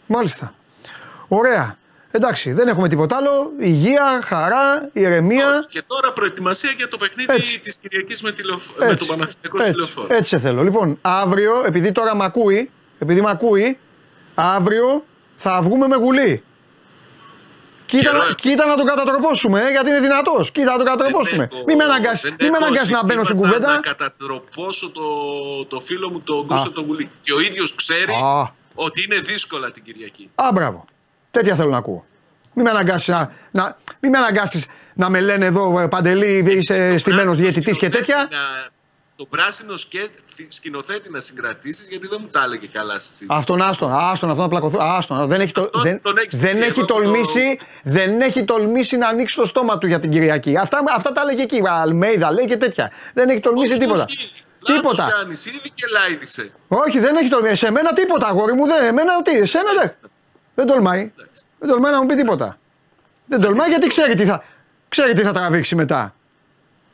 Μάλιστα. 0.06 0.54
Ωραία. 1.28 1.76
Εντάξει, 2.10 2.52
δεν 2.52 2.68
έχουμε 2.68 2.88
τίποτα 2.88 3.16
άλλο. 3.16 3.52
Υγεία, 3.60 4.20
χαρά, 4.24 4.88
ηρεμία. 4.92 5.66
Και 5.68 5.82
τώρα 5.86 6.12
προετοιμασία 6.12 6.70
για 6.76 6.88
το 6.88 6.96
παιχνίδι 6.96 7.32
Έτσι. 7.32 7.60
της 7.60 7.76
Κυριακής 7.76 8.22
με, 8.22 8.32
τηλεοφ... 8.32 8.62
με 8.78 8.94
τον 8.96 9.06
Παναθηναϊκό 9.06 9.60
στη 9.60 9.68
έτσι, 9.68 9.76
λεωφόρο. 9.76 10.14
έτσι 10.14 10.28
σε 10.28 10.38
θέλω. 10.38 10.62
Λοιπόν, 10.62 10.98
αύριο, 11.00 11.62
επειδή 11.66 11.92
τώρα 11.92 12.14
μ' 12.14 12.22
ακούει, 12.22 12.70
επειδή 12.98 13.20
μ' 13.20 13.26
ακούει, 13.26 13.78
αύριο 14.34 15.04
θα 15.36 15.62
βγούμε 15.62 15.86
με 15.86 15.96
γουλή. 15.96 16.42
Κοίτα, 17.86 18.02
Καιρό 18.02 18.18
να- 18.18 18.24
έχω. 18.24 18.34
κοίτα 18.34 18.66
να 18.66 18.76
τον 18.76 18.86
κατατροπώσουμε, 18.86 19.60
ε, 19.66 19.70
γιατί 19.70 19.88
είναι 19.88 20.00
δυνατός. 20.00 20.50
Κοίτα 20.50 20.70
να 20.70 20.76
τον 20.76 20.86
κατατροπώσουμε. 20.86 21.44
έχω- 21.52 21.64
Μην 21.66 21.76
με 21.76 21.84
αναγκάσει 21.84 22.22
δεν 22.28 22.36
μην 22.40 22.50
με 22.50 22.56
έχω 22.56 22.64
αναγκάσεις 22.66 22.90
να 22.90 23.04
μπαίνω 23.04 23.24
στην 23.24 23.36
ζητήματα 23.36 23.56
κουβέντα. 23.56 23.74
Να 23.74 23.80
κατατροπώσω 23.80 24.90
το, 24.90 25.06
το 25.68 25.80
φίλο 25.80 26.10
μου 26.10 26.20
τον 26.20 26.46
Κώστα 26.46 26.72
τον 26.72 26.84
Γουλή. 26.84 27.10
Και 27.22 27.32
ο 27.32 27.40
ίδιος 27.40 27.74
ξέρει 27.74 28.12
Α. 28.12 28.52
ότι 28.74 29.04
είναι 29.04 29.18
δύσκολα 29.20 29.70
την 29.70 29.82
Κυριακή. 29.82 30.30
Α, 30.34 30.48
μπράβο. 30.52 30.84
Τέτοια 31.30 31.54
θέλω 31.54 31.70
να 31.70 31.76
ακούω. 31.78 32.04
Μην 32.54 32.64
με 32.64 32.70
αναγκάσεις 32.70 33.08
να, 33.08 33.32
να, 33.50 33.76
μην 34.00 34.10
με 34.10 34.18
αναγκάσεις 34.18 34.66
να 34.94 35.10
με 35.10 35.20
λένε 35.20 35.46
εδώ 35.46 35.80
ε, 35.80 35.86
παντελή, 35.88 36.44
είσαι 36.48 36.90
Το 36.92 36.98
στημένος 36.98 37.24
πράσινο 37.24 37.34
διαιτητής 37.34 37.64
και 37.78 37.86
σκηνοθέτη 37.86 37.96
τέτοια. 38.06 38.28
να- 38.30 38.74
Το 39.16 39.26
πράσινο 39.26 39.76
σκε... 39.76 40.06
σκηνοθέτη 40.48 41.10
να 41.10 41.20
συγκρατήσεις 41.20 41.88
γιατί 41.88 42.08
δεν 42.08 42.18
μου 42.22 42.28
τα 42.28 42.42
έλεγε 42.44 42.66
καλά 42.66 42.92
στη 42.92 43.02
συζήτηση. 43.02 43.28
Αυτόν, 43.38 43.62
άστον, 43.62 43.92
άστον, 43.92 44.30
αυτό 44.30 44.42
να 44.42 44.48
πλακωθώ. 44.48 44.78
Άστον, 44.82 45.26
δεν 45.26 45.40
έχει, 45.40 45.52
το, 45.52 45.60
Αυτόν 45.60 45.82
δεν, 45.82 46.00
τον 46.02 46.16
έχεις 46.18 46.38
δεν 46.40 46.48
εσύ, 46.48 46.58
έχει 46.58 46.68
εγώ 46.78 46.84
το- 46.86 46.94
τολμήσει, 46.94 47.58
δεν 47.82 48.20
έχει 48.20 48.44
τολμήσει 48.44 48.96
να 48.96 49.08
ανοίξει 49.08 49.36
το 49.36 49.44
στόμα 49.44 49.78
του 49.78 49.86
για 49.86 50.00
την 50.00 50.10
Κυριακή. 50.10 50.56
Αυτά, 50.56 50.82
αυτά 50.96 51.12
τα 51.12 51.20
έλεγε 51.20 51.42
εκεί. 51.42 51.60
Αλμέιδα 51.68 52.32
λέει 52.32 52.46
και 52.46 52.56
τέτοια. 52.56 52.90
Δεν 53.14 53.28
έχει 53.28 53.40
τολμήσει 53.40 53.72
Όχι, 53.72 53.80
τίποτα. 53.80 54.04
όχι. 54.08 54.30
Λάθος 54.68 54.80
Τίποτα. 54.82 55.08
κάνεις, 55.20 55.46
ήδη 55.46 55.70
και 55.74 55.84
λάιδισε. 55.92 56.50
Όχι, 56.68 56.98
δεν 56.98 57.16
έχει 57.16 57.28
τολμήσει. 57.28 57.56
Σε 57.56 57.70
μένα 57.70 57.92
τίποτα, 57.92 58.26
αγόρι 58.26 58.52
μου. 58.52 58.66
Δεν, 58.66 58.84
εμένα 58.84 59.22
τι, 59.22 59.30
εσένα 59.36 59.72
δεν. 59.80 59.94
Δεν 60.54 60.66
τολμάει. 60.66 61.00
Εντάξει. 61.18 61.42
Δεν 61.58 61.68
τολμάει 61.68 61.92
να 61.92 62.00
μου 62.00 62.06
πει 62.06 62.14
τίποτα. 62.14 62.56
Δεν 63.26 63.40
τολμάει 63.40 63.68
γιατί 63.68 63.86
ξέρει 63.86 64.14
τι 64.14 64.24
θα, 64.24 64.44
ξέρει 64.88 65.12
τι 65.14 65.22
θα 65.22 65.32
τραβήξει 65.32 65.74
μετά. 65.74 66.14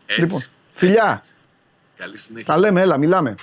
Έτσι. 0.06 0.20
Λοιπόν, 0.20 0.36
Έτσι, 0.36 0.50
φιλιά. 0.74 1.22
Έτσι. 2.02 2.08
Καλή 2.08 2.18
συνέχεια. 2.18 2.54
Τα 2.54 2.60
λέμε, 2.60 2.80
έλα, 2.80 2.98
μιλάμε. 2.98 3.34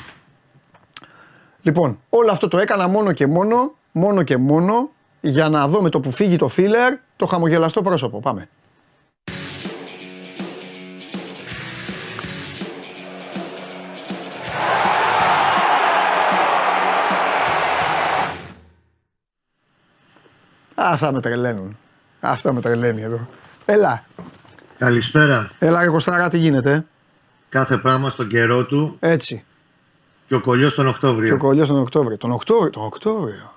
Λοιπόν, 1.61 1.99
όλο 2.09 2.31
αυτό 2.31 2.47
το 2.47 2.57
έκανα 2.57 2.87
μόνο 2.87 3.11
και 3.11 3.27
μόνο, 3.27 3.75
μόνο 3.91 4.23
και 4.23 4.37
μόνο 4.37 4.89
για 5.21 5.49
να 5.49 5.67
δω 5.67 5.81
με 5.81 5.89
το 5.89 5.99
που 5.99 6.11
φύγει 6.11 6.35
το 6.35 6.47
φίλερ 6.47 6.93
το 7.15 7.25
χαμογελαστό 7.25 7.81
πρόσωπο. 7.81 8.19
Πάμε. 8.19 8.47
Αυτά 20.75 21.11
με 21.11 21.21
τρελαίνουν. 21.21 21.77
Αυτά 22.19 22.53
με 22.53 22.61
τρελαίνει 22.61 23.01
εδώ. 23.01 23.27
Έλα, 23.65 24.03
Καλησπέρα. 24.77 25.51
έλα 25.59 25.81
ρε 25.81 25.87
Κωστάρα, 25.89 26.29
τι 26.29 26.37
γίνεται; 26.37 26.85
Κάθε 27.49 27.77
πράγμα 27.77 28.09
στον 28.09 28.27
καιρό 28.27 28.65
του 28.65 28.97
Έτσι. 28.99 29.43
και 30.27 30.35
ο 30.35 30.41
κολλιός 30.41 30.75
τον 30.75 30.83
Και 30.85 30.89
ο 30.89 30.93
Οκτώβριο. 30.93 31.37
κολλιός 31.37 31.67
τον 31.67 31.79
Οκτώβριο. 31.79 32.17
Τον 32.17 32.31
Οκτώβριο. 32.31 32.69
Τον 32.71 32.83
Οκτώβριο. 32.85 33.53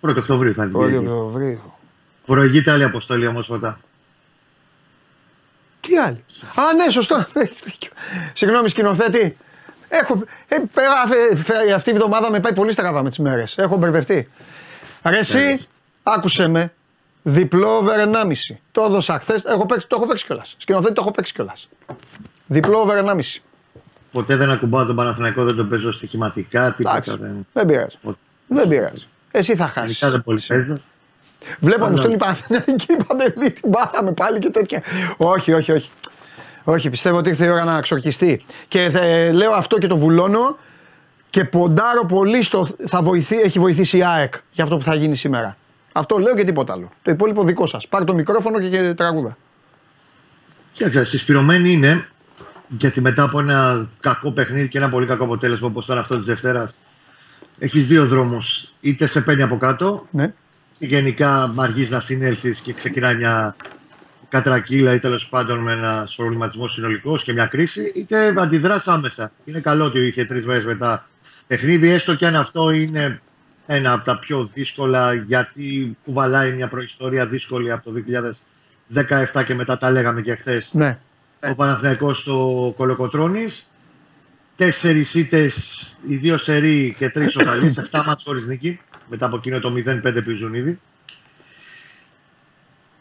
1 0.00 0.16
Οκτωβρίου 0.16 0.54
θα 0.54 0.62
είναι. 0.64 0.72
την 0.72 0.80
Πρώτη 0.80 0.92
Κυριακή. 0.94 1.08
Οκτωβρίου. 1.16 1.72
Προηγείται 2.26 2.70
άλλη 2.70 2.84
αποστολή 2.84 3.26
όμως 3.26 3.48
μετά. 3.48 3.78
Τι 5.80 5.96
άλλη; 5.98 6.24
Α, 6.54 6.74
ναι, 6.74 6.90
σωστό. 6.90 7.26
Έχεις 7.32 7.60
δίκιο. 7.64 7.90
Συγγνώμη, 8.32 8.68
σκηνοθέτη. 8.68 9.36
Έχω, 9.88 10.22
ε, 10.48 10.56
πέρα, 10.74 10.92
ε, 11.32 11.36
φε- 11.36 11.72
αυτή 11.74 11.90
η 11.90 11.92
εβδομάδα 11.92 12.30
με 12.30 12.40
πάει 12.40 12.52
πολύ 12.54 12.72
στραβά 12.72 13.02
με 13.02 13.08
τις 13.08 13.18
μέρες. 13.18 13.58
Έχω 13.58 13.76
μπερδευτεί. 13.76 14.28
Ρε, 15.04 15.18
εσύ, 15.18 15.66
άκουσε 16.02 16.48
με. 16.48 16.72
Διπλό 17.22 17.76
over 17.76 17.98
1,5. 17.98 18.60
Το 18.72 18.82
έδωσα 18.82 19.18
χθες. 19.18 19.42
Το 19.42 19.50
έχω 19.96 20.06
παίξει 20.06 20.26
κιόλας. 20.26 20.54
Σκηνοθέτη 20.58 20.94
το 20.94 21.00
έχω 21.00 21.10
παίξει 21.10 21.32
κιόλας. 21.32 21.68
Διπλό 22.52 22.78
over 22.78 23.04
1,5. 23.04 23.20
Ποτέ 24.12 24.36
δεν 24.36 24.50
ακουμπάω 24.50 24.84
τον 24.86 24.96
Παναθηναϊκό, 24.96 25.44
δεν 25.44 25.54
τον 25.56 25.68
παίζω 25.68 25.92
στοιχηματικά, 25.92 26.72
τίποτα. 26.72 26.96
Εντάξει. 26.96 27.16
Δεν... 27.20 27.46
Δεν 27.52 27.66
πειράζει. 27.66 27.96
Ποτέ. 28.02 28.18
Δεν 28.46 28.68
πειράζει. 28.68 29.04
Εσύ 29.30 29.54
θα 29.56 29.64
Ειδικά 29.64 29.80
χάσει. 29.80 30.06
δεν 30.10 30.22
πολύ 30.22 30.40
παίζω. 30.48 30.72
Βλέπω 31.60 31.80
μου 31.80 31.86
Αλλά- 31.86 31.96
στέλνει 31.96 32.16
Παναθηναϊκή 32.16 32.96
Παντελή, 33.06 33.50
την 33.52 33.70
πάθαμε 33.70 34.12
πάλι 34.12 34.38
και 34.38 34.50
τέτοια. 34.50 34.82
Όχι, 35.16 35.52
όχι, 35.52 35.72
όχι. 35.72 35.90
Όχι, 36.64 36.90
πιστεύω 36.90 37.16
ότι 37.16 37.28
ήρθε 37.28 37.44
η 37.44 37.48
ώρα 37.48 37.64
να 37.64 37.80
ξορκιστεί. 37.80 38.40
Και 38.68 38.88
θε- 38.88 39.32
λέω 39.32 39.52
αυτό 39.52 39.78
και 39.78 39.86
το 39.86 39.96
βουλώνω 39.96 40.58
και 41.30 41.44
ποντάρω 41.44 42.06
πολύ 42.06 42.42
στο 42.42 42.66
θα 42.86 43.02
βοηθεί, 43.02 43.40
έχει 43.40 43.58
βοηθήσει 43.58 43.98
η 43.98 44.04
ΑΕΚ 44.04 44.34
για 44.50 44.64
αυτό 44.64 44.76
που 44.76 44.82
θα 44.82 44.94
γίνει 44.94 45.14
σήμερα. 45.16 45.56
Αυτό 45.92 46.18
λέω 46.18 46.34
και 46.34 46.44
τίποτα 46.44 46.72
άλλο. 46.72 46.90
Το 47.02 47.10
υπόλοιπο 47.10 47.44
δικό 47.44 47.66
σας. 47.66 47.88
Πάρ 47.88 48.04
το 48.04 48.14
μικρόφωνο 48.14 48.60
και, 48.60 48.68
και 48.68 48.94
τραγούδα. 48.94 49.36
Κοίταξε, 50.72 51.04
συσπηρωμένη 51.04 51.72
είναι 51.72 52.06
γιατί 52.78 53.00
μετά 53.00 53.22
από 53.22 53.40
ένα 53.40 53.88
κακό 54.00 54.30
παιχνίδι 54.32 54.68
και 54.68 54.78
ένα 54.78 54.88
πολύ 54.88 55.06
κακό 55.06 55.24
αποτέλεσμα 55.24 55.66
όπως 55.66 55.84
ήταν 55.84 55.98
αυτό 55.98 56.16
της 56.16 56.26
Δευτέρας, 56.26 56.74
έχεις 57.58 57.86
δύο 57.86 58.06
δρόμους. 58.06 58.72
Είτε 58.80 59.06
σε 59.06 59.20
παίρνει 59.20 59.42
από 59.42 59.56
κάτω, 59.56 60.06
Ναι. 60.10 60.32
και 60.78 60.86
γενικά 60.86 61.54
αργείς 61.56 61.90
να 61.90 62.00
συνέλθεις 62.00 62.60
και 62.60 62.72
ξεκινάει 62.72 63.16
μια 63.16 63.56
κατρακύλα 64.28 64.94
ή 64.94 64.98
τέλος 64.98 65.28
πάντων 65.28 65.58
με 65.58 65.72
ένα 65.72 66.08
προβληματισμό 66.16 66.66
συνολικός 66.66 67.24
και 67.24 67.32
μια 67.32 67.46
κρίση, 67.46 67.92
είτε 67.94 68.34
αντιδράς 68.38 68.88
άμεσα. 68.88 69.32
Είναι 69.44 69.60
καλό 69.60 69.84
ότι 69.84 70.06
είχε 70.06 70.24
τρεις 70.24 70.46
μέρες 70.46 70.64
μετά 70.64 71.06
παιχνίδι, 71.46 71.90
έστω 71.90 72.14
και 72.14 72.26
αν 72.26 72.36
αυτό 72.36 72.70
είναι 72.70 73.20
ένα 73.66 73.92
από 73.92 74.04
τα 74.04 74.18
πιο 74.18 74.50
δύσκολα, 74.52 75.12
γιατί 75.14 75.96
κουβαλάει 76.04 76.52
μια 76.52 76.68
προϊστορία 76.68 77.26
δύσκολη 77.26 77.72
από 77.72 77.90
το 77.90 78.02
2017 79.34 79.42
και 79.44 79.54
μετά 79.54 79.76
τα 79.76 79.90
λέγαμε 79.90 80.20
και 80.20 80.34
χθες. 80.34 80.70
Ναι. 80.72 80.98
Ο 81.50 81.54
Παναθηναϊκός 81.54 82.18
στο 82.18 82.74
Κολοκοτρώνης. 82.76 83.70
Τέσσερις 84.56 85.14
ήττες, 85.14 85.80
οι 86.08 86.16
δύο 86.16 86.36
σερί 86.38 86.94
και 86.96 87.10
τρεις 87.10 87.30
σοφαλίε. 87.30 87.72
7 87.90 88.02
μάτς 88.06 88.22
χωρίς 88.22 88.46
νίκη. 88.46 88.80
Μετά 89.08 89.26
από 89.26 89.36
εκείνο 89.36 89.60
το 89.60 89.72
0-5 89.72 90.22
που 90.24 90.30
ζουν 90.30 90.54
ήδη. 90.54 90.78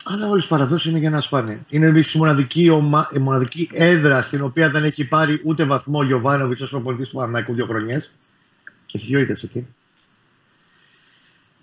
Αλλά 0.03 0.27
όλες 0.27 0.43
τι 0.43 0.49
παραδόσεις 0.49 0.89
είναι 0.89 0.99
για 0.99 1.09
να 1.09 1.21
σπάνε. 1.21 1.65
Είναι 1.69 1.87
η 1.87 2.17
μοναδική, 2.17 2.69
ομα... 2.69 3.09
η 3.13 3.17
μοναδική 3.17 3.69
έδρα 3.73 4.21
στην 4.21 4.41
οποία 4.41 4.69
δεν 4.69 4.83
έχει 4.83 5.05
πάρει 5.05 5.41
ούτε 5.43 5.63
βαθμό 5.63 5.99
ο 5.99 6.03
Γιωβάνοβιτς 6.03 6.61
ως 6.61 6.69
προπονητής 6.69 7.09
του 7.09 7.15
Παναθηναϊκού 7.15 7.53
δύο 7.53 7.65
χρονιές. 7.65 8.13
Έχει 8.91 9.05
δύο 9.05 9.19
ήττες 9.19 9.43
εκεί. 9.43 9.67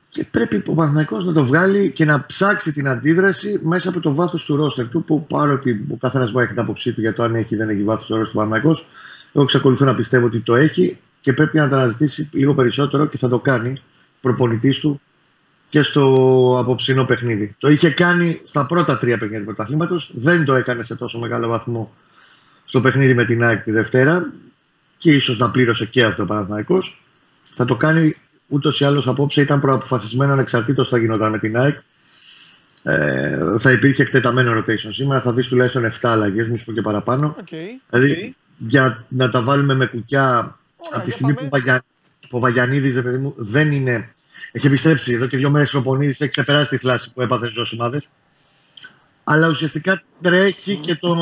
Και 0.09 0.25
πρέπει 0.31 0.63
ο 0.67 0.75
Παναθηναϊκός 0.75 1.25
να 1.25 1.33
το 1.33 1.45
βγάλει 1.45 1.91
και 1.91 2.05
να 2.05 2.27
ψάξει 2.27 2.73
την 2.73 2.89
αντίδραση 2.89 3.61
μέσα 3.63 3.89
από 3.89 4.01
το 4.01 4.15
βάθος 4.15 4.45
του 4.45 4.57
ρόστερ 4.57 4.89
του. 4.89 5.05
Που 5.05 5.27
παρότι 5.27 5.87
ο 5.91 5.97
καθένας 5.97 6.31
μπορεί 6.31 6.37
να 6.37 6.43
έχει 6.43 6.53
την 6.53 6.63
άποψή 6.63 6.93
του 6.93 7.01
για 7.01 7.15
το 7.15 7.23
αν 7.23 7.35
έχει 7.35 7.55
ή 7.55 7.57
δεν 7.57 7.69
έχει 7.69 7.83
βάθος 7.83 8.07
το 8.07 8.17
ρόστερ 8.17 8.31
του 8.31 8.39
Παναθηναϊκός, 8.39 8.87
εγώ 9.33 9.43
εξακολουθώ 9.43 9.85
να 9.85 9.95
πιστεύω 9.95 10.27
ότι 10.27 10.41
το 10.41 10.55
έχει 10.55 10.97
και 11.21 11.33
πρέπει 11.33 11.57
να 11.57 11.69
το 11.69 11.77
αναζητήσει 11.77 12.29
λίγο 12.33 12.55
περισσότερο 12.55 13.07
και 13.07 13.19
θα 13.19 13.29
το 13.29 13.39
κάνει 13.39 13.73
προπονητής 14.21 14.79
του 14.79 15.01
και 15.69 15.83
στο 15.83 16.57
απόψινό 16.61 17.05
παιχνίδι. 17.05 17.55
Το 17.59 17.69
είχε 17.69 17.91
κάνει 17.91 18.41
στα 18.45 18.67
πρώτα 18.67 18.99
τρία 18.99 19.19
παιχνίδια 19.19 19.39
του 19.39 19.45
πρωταθλήματος, 19.45 20.13
δεν 20.15 20.45
το 20.45 20.55
έκανε 20.55 20.83
σε 20.83 20.97
τόσο 20.97 21.19
μεγάλο 21.19 21.49
βαθμό 21.49 21.95
στο 22.65 22.81
παιχνίδι 22.81 23.15
με 23.15 23.25
την 23.25 23.45
ΑΕΚ 23.45 23.63
τη 23.63 23.71
Δευτέρα 23.71 24.33
και 24.99 25.13
ίσως 25.13 25.39
να 25.39 25.51
πλήρωσε 25.51 25.87
και 25.87 26.05
αυτό 26.05 26.23
ο 26.23 26.27
Παναθηναϊκός. 26.27 27.03
Θα 27.55 27.65
το 27.65 27.77
κάνει 27.77 28.17
ούτως 28.49 28.81
ή 28.81 28.85
άλλως 28.85 29.07
απόψε, 29.07 29.41
ήταν 29.41 29.61
προαποφασισμένο 29.61 30.33
ανεξαρτήτως 30.33 30.89
θα 30.89 30.99
γινόταν 30.99 31.31
με 31.31 31.39
την 31.39 31.59
ΑΕΚ. 31.59 31.79
Ε, 32.83 33.39
θα 33.59 33.73
υπήρχε 33.73 34.03
εκτεταμένο 34.03 34.59
rotation 34.59 34.89
σήμερα, 34.91 35.21
θα 35.21 35.33
δεις 35.33 35.49
τουλάχιστον 35.49 35.85
7 35.85 35.89
αλλαγές, 36.03 36.49
μη 36.49 36.59
σου 36.59 36.65
πω 36.65 36.73
και 36.73 36.81
παραπάνω. 36.81 37.37
Okay. 37.41 37.81
Δηλαδή 37.91 38.37
για 38.57 39.05
να 39.09 39.29
τα 39.29 39.43
βάλουμε 39.43 39.75
με 39.75 39.87
κουκιά 39.87 40.59
από 40.93 41.05
τη 41.05 41.11
στιγμή 41.11 41.35
που, 41.35 41.49
Βαγια... 41.51 41.85
ο 42.31 42.39
Βαγιανίδης 42.39 43.03
δεν 43.37 43.73
είναι 43.73 44.13
έχει 44.53 44.67
επιστρέψει 44.67 45.13
εδώ 45.13 45.27
και 45.27 45.37
δύο 45.37 45.51
μέρες 45.51 45.71
προπονητή, 45.71 46.11
έχει 46.11 46.29
ξεπεράσει 46.29 46.69
τη 46.69 46.77
θλάση 46.77 47.13
που 47.13 47.21
έπαθε 47.21 47.51
στι 47.51 47.77
ομάδε. 47.79 48.01
Αλλά 49.25 49.49
ουσιαστικά 49.49 50.03
τρέχει 50.23 50.77
και 50.77 50.95
τον 50.95 51.17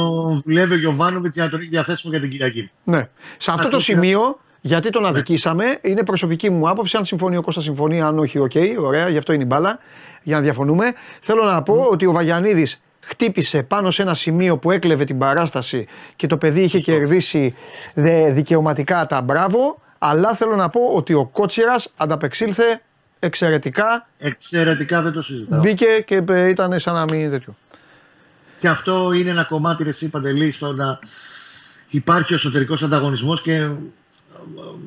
δουλεύει 0.45 0.75
ο 0.75 0.79
Γιωβάνοβιτς 0.79 1.35
για 1.35 1.45
να 1.45 1.51
τον 1.51 1.61
έχει 1.61 1.69
διαθέσιμο 1.69 2.13
για 2.13 2.23
την 2.23 2.31
Κυριακή. 2.31 2.71
Ναι. 2.85 3.09
Σε 3.39 3.51
αυτό 3.51 3.69
το 3.69 3.81
σημείο, 3.81 4.39
γιατί 4.67 4.91
τον 4.91 5.07
αδικήσαμε, 5.07 5.79
είναι 5.83 6.03
προσωπική 6.03 6.51
μου 6.51 6.69
άποψη. 6.69 6.97
Αν 6.97 7.05
συμφωνεί 7.05 7.37
ο 7.37 7.43
Κώστας, 7.43 7.65
συμφωνεί. 7.65 8.01
Αν 8.01 8.19
όχι, 8.19 8.39
OK, 8.39 8.51
okay, 8.55 8.75
ωραία, 8.79 9.09
γι' 9.09 9.19
αυτό 9.19 9.33
είναι 9.33 9.43
η 9.43 9.47
μπάλα. 9.49 9.79
Για 10.23 10.37
να 10.37 10.43
διαφωνούμε. 10.43 10.93
Θέλω 11.21 11.45
να 11.45 11.63
πω 11.63 11.89
ότι 11.91 12.07
ο 12.07 12.13
Βαγιανίδης 12.13 12.81
χτύπησε 13.01 13.63
πάνω 13.63 13.91
σε 13.91 14.03
ένα 14.03 14.15
σημείο 14.15 14.59
που 14.59 14.71
έκλεβε 14.71 15.05
την 15.05 15.19
παράσταση 15.19 15.87
και 16.17 16.27
το 16.27 16.37
παιδί 16.37 16.63
είχε 16.63 16.81
κερδίσει 16.81 17.55
δικαιωματικά 18.33 19.07
τα 19.07 19.23
μπράβο. 19.23 19.81
Αλλά 19.99 20.35
θέλω 20.35 20.57
να 20.57 20.69
πω 20.69 20.81
ότι 20.95 21.15
ο 21.15 21.25
Κότσιρας 21.25 21.93
ανταπεξήλθε 21.97 22.81
εξαιρετικά. 23.19 24.09
Εξαιρετικά 24.19 25.03
δεν 25.03 25.13
το 25.13 25.23
συζητάω. 25.23 25.61
Μπήκε 25.61 26.05
και 26.07 26.23
ε, 26.29 26.49
ήταν 26.49 26.79
σαν 26.79 26.95
να 26.95 27.05
μην 27.05 27.21
είναι 27.21 27.31
τέτοιο. 27.31 27.55
Και 28.59 28.69
αυτό 28.69 29.13
είναι 29.13 29.31
ένα 29.31 29.45
κομμάτι, 29.45 29.89
εσύ 29.89 30.09
Παντελή, 30.09 30.51
στο 30.51 30.73
να 30.73 30.99
υπάρχει 31.91 32.33
ο 32.33 32.37
εσωτερικός 32.37 32.83
ανταγωνισμός 32.83 33.43
και 33.43 33.55
ε, 33.55 33.71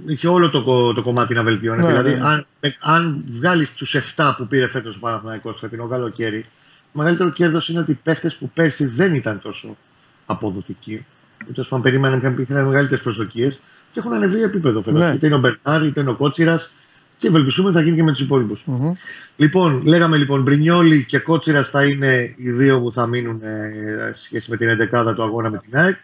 είχε 0.06 0.28
όλο 0.28 0.50
το, 0.50 0.94
το 0.94 1.02
κομμάτι 1.02 1.34
να 1.34 1.44
βελτιώνεται. 1.44 1.92
Ναι, 1.92 2.02
δηλαδή, 2.02 2.20
ναι. 2.20 2.28
αν, 2.28 2.46
αν 2.80 3.24
βγάλεις 3.30 3.74
τους 3.74 3.96
7 4.16 4.34
που 4.38 4.48
πήρε 4.48 4.68
φέτος 4.68 4.96
ο 4.96 5.00
Παναθηναϊκός 5.00 5.58
φετινό 5.60 5.88
καλοκαίρι, 5.88 6.46
το 6.92 7.00
μεγαλύτερο 7.00 7.30
κέρδος 7.30 7.70
είναι 7.70 7.80
ότι 7.80 7.92
οι 7.92 8.00
παίχτες 8.04 8.36
που 8.36 8.50
πέρσι 8.54 8.86
δεν 8.86 9.14
ήταν 9.14 9.42
τόσο 9.42 9.78
αποδοτικοί, 10.26 11.06
ούτω 11.50 11.64
πάντων 11.64 11.82
περίμεναν 11.82 12.36
και 12.36 12.42
είχαν 12.42 12.66
μεγαλύτερες 12.66 13.04
προσδοκίες 13.04 13.62
και 13.92 14.00
έχουν 14.00 14.14
ανεβεί 14.14 14.42
επίπεδο 14.42 14.82
φέτος. 14.82 15.00
Ναι. 15.00 15.14
Είτε 15.14 15.26
είναι 15.26 15.36
ο 15.36 15.40
Μπερνάρ, 15.40 15.86
είτε 15.86 16.02
είναι 16.02 16.10
ο 16.10 16.16
Κότσιρας, 16.16 16.74
και 17.20 17.28
ευελπιστούμε 17.28 17.68
ότι 17.68 17.78
θα 17.78 17.84
γίνει 17.84 17.96
και 17.96 18.04
με 18.04 18.12
τους 18.12 18.22
υπολοιπου 18.22 18.58
mm-hmm. 18.58 18.92
Λοιπόν, 19.38 19.82
λέγαμε 19.86 20.18
λοιπόν 20.18 20.42
Μπρινιόλι 20.42 21.06
και 21.06 21.20
Κότσιρας 21.20 21.70
θα 21.70 21.86
είναι 21.86 22.36
οι 22.38 22.52
δύο 22.52 22.82
που 22.82 22.92
θα 22.92 23.06
μείνουν 23.06 23.42
ε, 23.44 24.12
σχέση 24.14 24.50
με 24.50 24.58
την 24.58 24.90
11 24.94 25.14
του 25.16 25.24
αγώνα 25.24 25.50
με 25.50 25.58
την 25.58 25.78
ΑΕΚ. 25.78 25.98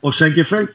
Ο 0.00 0.10
Σέγκεφελτ 0.10 0.70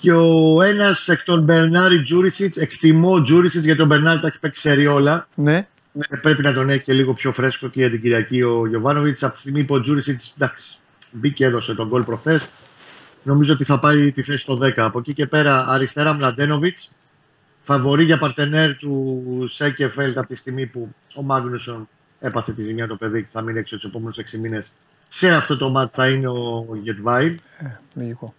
και 0.00 0.12
ο 0.12 0.62
ένας 0.62 1.08
εκ 1.08 1.24
των 1.24 1.42
Μπερνάρι 1.42 2.02
Τζούρισιτς. 2.02 2.56
Εκτιμώ 2.56 3.22
Τζούρισιτς 3.22 3.64
γιατί 3.64 3.82
ο 3.82 3.86
Μπερνάρι 3.86 4.20
τα 4.20 4.26
έχει 4.26 4.38
παίξει 4.38 4.60
σε 4.60 4.72
ριόλα. 4.72 5.28
Ναι. 5.34 5.66
Ε, 6.08 6.16
πρέπει 6.16 6.42
να 6.42 6.52
τον 6.52 6.70
έχει 6.70 6.84
και 6.84 6.92
λίγο 6.92 7.14
πιο 7.14 7.32
φρέσκο 7.32 7.68
και 7.68 7.80
για 7.80 7.90
την 7.90 8.00
Κυριακή 8.00 8.42
ο 8.42 8.66
Γιωβάνοβιτς. 8.66 9.22
Από 9.22 9.34
τη 9.34 9.38
στιγμή 9.40 9.64
που 9.64 9.74
ο 9.74 9.80
Τζούρισιτς 9.80 10.34
εντάξει, 10.36 10.78
μπήκε 11.12 11.44
έδωσε 11.44 11.74
τον 11.74 11.88
γκολ 11.88 12.04
προχθές. 12.04 12.48
Νομίζω 13.22 13.52
ότι 13.52 13.64
θα 13.64 13.78
πάρει 13.78 14.12
τη 14.12 14.22
θέση 14.22 14.38
στο 14.38 14.58
10. 14.62 14.72
Από 14.76 14.98
εκεί 14.98 15.12
και 15.12 15.26
πέρα 15.26 15.66
αριστερά 15.68 16.12
Μλαντένοβιτς 16.12 16.92
φαβορή 17.68 18.04
για 18.04 18.18
παρτενέρ 18.18 18.76
του 18.76 19.44
Σέκεφελτ 19.48 20.18
από 20.18 20.28
τη 20.28 20.34
στιγμή 20.34 20.66
που 20.66 20.94
ο 21.14 21.22
Μάγνουσον 21.22 21.88
έπαθε 22.20 22.52
τη 22.52 22.62
ζημιά 22.62 22.86
το 22.86 22.96
παιδί 22.96 23.22
και 23.22 23.28
θα 23.32 23.42
μείνει 23.42 23.58
έξω 23.58 23.76
τους 23.76 23.84
επόμενους 23.84 24.16
6 24.16 24.38
μήνες. 24.38 24.72
Σε 25.08 25.34
αυτό 25.34 25.56
το 25.56 25.70
μάτι 25.70 25.94
θα 25.94 26.08
είναι 26.08 26.28
ο 26.28 26.66
Γετβάιν. 26.82 27.38
Ε, 27.58 27.78
λογικό. 27.94 28.34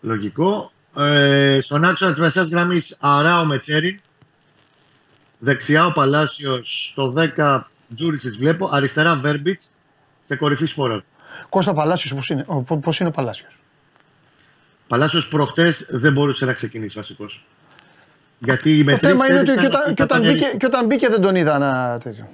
Λογικό. 0.00 0.70
Ε, 0.98 1.58
στον 1.62 1.84
άξονα 1.84 2.10
της 2.10 2.20
μεσαίας 2.20 2.48
γραμμής 2.48 2.96
Αράο 3.00 3.44
Μετσέρι. 3.44 3.98
Δεξιά 5.38 5.86
ο 5.86 5.92
Παλάσιος. 5.92 6.88
Στο 6.90 7.14
10 7.36 7.60
Τζούρισιτ 7.96 8.34
βλέπω. 8.38 8.68
Αριστερά 8.72 9.16
Βέρμπιτς 9.16 9.74
και 10.26 10.36
κορυφής 10.36 10.70
Σπόραρ. 10.70 11.00
Κώστα 11.48 11.72
Παλάσιος, 11.74 12.14
πώς 12.14 12.28
είναι, 12.28 12.46
πώς 12.80 13.00
είναι 13.00 13.08
ο 13.08 13.12
Παλάσιος; 13.12 13.58
Παλάσιος 14.86 15.28
προχτές 15.28 15.86
δεν 15.90 16.12
μπορούσε 16.12 16.44
να 16.44 16.52
ξεκινήσει 16.52 16.96
βασικός. 16.96 17.46
Γιατί 18.38 18.84
το 18.84 18.96
θέμα 18.96 19.26
είναι 19.30 19.38
ότι 19.38 19.54
και 19.54 19.66
όταν, 19.66 19.94
και, 19.94 20.02
όταν 20.02 20.22
μπήκε, 20.22 20.54
και 20.58 20.66
όταν 20.66 20.86
μπήκε 20.86 21.08
δεν 21.08 21.20
τον 21.20 21.34
είδα 21.34 21.54
ένα 21.54 22.00
τέτοιο. 22.02 22.28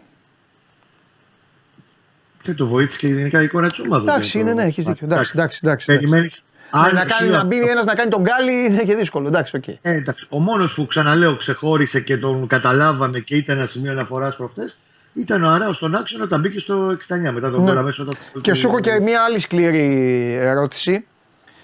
Δεν 2.42 2.56
το 2.56 2.66
βοήθησε 2.66 2.98
και 2.98 3.06
γενικά 3.06 3.40
η 3.40 3.44
εικόνα 3.44 3.68
της 3.68 3.78
ομάδας. 3.78 4.12
Εντάξει, 4.12 4.38
είναι, 4.38 4.54
ναι, 4.54 4.62
έχεις 4.62 4.84
δίκιο. 4.84 5.06
Εντάξει, 5.06 5.32
εντάξει, 5.34 5.60
εντάξει. 5.62 6.42
Περιμένει. 6.82 6.94
Ναι, 6.94 7.00
να, 7.00 7.16
κάνει, 7.16 7.30
να 7.30 7.44
μπει 7.44 7.56
ένας 7.56 7.84
να 7.84 7.94
κάνει 7.94 8.10
τον 8.10 8.22
γκάλι 8.22 8.64
είναι 8.64 8.82
και 8.82 8.94
δύσκολο. 8.94 9.26
Εντάξει, 9.26 9.60
okay. 9.62 9.74
ε, 9.82 9.94
εντάξει. 9.94 10.26
Ο 10.28 10.40
μόνος 10.40 10.74
που 10.74 10.86
ξαναλέω 10.86 11.36
ξεχώρισε 11.36 12.00
και 12.00 12.16
τον 12.16 12.46
καταλάβαμε 12.46 13.18
και 13.18 13.36
ήταν 13.36 13.56
ένα 13.56 13.66
σημείο 13.66 13.90
αναφοράς 13.90 14.36
προχθές 14.36 14.76
ήταν 15.14 15.44
ο 15.44 15.48
Αράος 15.48 15.76
στον 15.76 15.94
άξονα 15.94 16.24
όταν 16.24 16.40
μπήκε 16.40 16.58
στο 16.58 16.90
69 16.90 16.96
μετά 17.32 17.50
τον 17.50 17.64
ναι. 17.64 17.82
μέσω. 17.82 18.08
Και 18.40 18.54
σου 18.54 18.68
έχω 18.68 18.80
και 18.80 19.00
μια 19.02 19.22
άλλη 19.22 19.38
σκληρή 19.38 20.36
ερώτηση. 20.40 21.06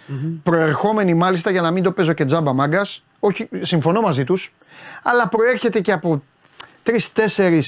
Mm-hmm. 0.09 0.39
Προερχόμενη 0.43 1.15
μάλιστα 1.15 1.51
για 1.51 1.61
να 1.61 1.71
μην 1.71 1.83
το 1.83 1.93
παίζω 1.93 2.13
και 2.13 2.25
τζάμπα 2.25 2.53
μάγκας 2.53 3.03
όχι, 3.21 3.49
συμφωνώ 3.61 4.01
μαζί 4.01 4.25
τους, 4.25 4.55
αλλά 5.03 5.29
προέρχεται 5.29 5.81
και 5.81 5.93
από 5.93 6.23
τρει-τέσσερι 6.83 7.63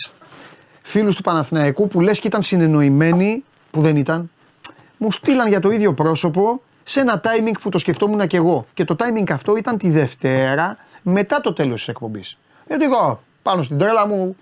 φίλους 0.83 1.15
του 1.15 1.23
Παναθηναϊκού 1.23 1.89
που 1.89 2.01
λες 2.01 2.21
και 2.21 2.27
ήταν 2.27 2.43
συνεννοημένοι, 2.43 3.45
που 3.71 3.81
δεν 3.81 3.97
ήταν. 3.97 4.31
Μου 4.97 5.13
στείλαν 5.13 5.49
για 5.49 5.61
το 5.61 5.71
ίδιο 5.71 5.93
πρόσωπο 5.93 6.63
σε 6.83 7.01
ένα 7.01 7.21
timing 7.25 7.55
που 7.61 7.69
το 7.69 7.79
σκεφτόμουν 7.79 8.27
και 8.27 8.37
εγώ. 8.37 8.67
Και 8.75 8.85
το 8.85 8.97
timing 8.99 9.31
αυτό 9.33 9.57
ήταν 9.57 9.79
τη 9.79 9.91
Δευτέρα 9.91 10.77
μετά 11.03 11.41
το 11.41 11.53
τέλος 11.53 11.79
της 11.79 11.89
εκπομπής. 11.89 12.39
Γιατί 12.67 12.85
εγώ 12.85 13.23
πάνω 13.43 13.63
στην 13.63 13.79
τρέλα 13.79 14.07
μου, 14.07 14.37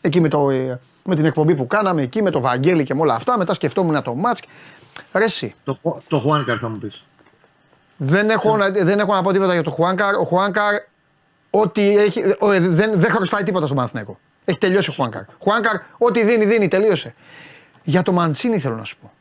εκεί 0.00 0.20
με, 0.20 0.28
το, 0.28 0.50
ε, 0.50 0.80
με 1.04 1.14
την 1.14 1.24
εκπομπή 1.24 1.54
που 1.54 1.66
κάναμε, 1.66 2.02
εκεί 2.02 2.22
με 2.22 2.30
το 2.30 2.40
Βαγγέλη 2.40 2.84
και 2.84 2.94
με 2.94 3.00
όλα 3.00 3.14
αυτά, 3.14 3.38
μετά 3.38 3.54
σκεφτόμουν 3.54 4.02
το 4.02 4.14
μάτς. 4.14 4.42
Ρε 5.12 5.24
εσύ. 5.24 5.54
Το, 5.64 6.02
το 6.08 6.18
Χουάνκαρ 6.18 6.56
θα 6.60 6.68
μου 6.68 6.78
πεις. 6.78 7.04
Δεν 7.96 8.30
έχω, 8.30 8.56
να, 8.56 8.70
δεν 8.70 8.98
έχω 8.98 9.14
να 9.14 9.22
πω 9.22 9.32
τίποτα 9.32 9.52
για 9.52 9.62
τον 9.62 9.72
Χουάνκαρ. 9.72 10.14
Ο 10.14 10.24
Χουάνκαρ 10.24 10.74
ό,τι 11.50 11.96
έχει, 11.98 12.22
ο, 12.38 12.48
δεν, 12.48 13.00
δεν 13.00 13.10
χρωστάει 13.10 13.42
τίποτα 13.42 13.64
στον 13.64 13.76
Παναθηναϊκό. 13.76 14.18
Έχει 14.44 14.58
τελειώσει 14.58 14.90
ο 14.90 14.92
Χουάνκαρ. 14.92 15.22
Χουάνκαρ, 15.38 15.76
ό,τι 15.98 16.24
δίνει, 16.24 16.44
δίνει, 16.44 16.68
τελείωσε. 16.68 17.14
Για 17.82 18.02
το 18.02 18.12
Μαντσίνη 18.12 18.58
θέλω 18.58 18.76
να 18.76 18.84
σου 18.84 18.96
πω. 18.96 19.12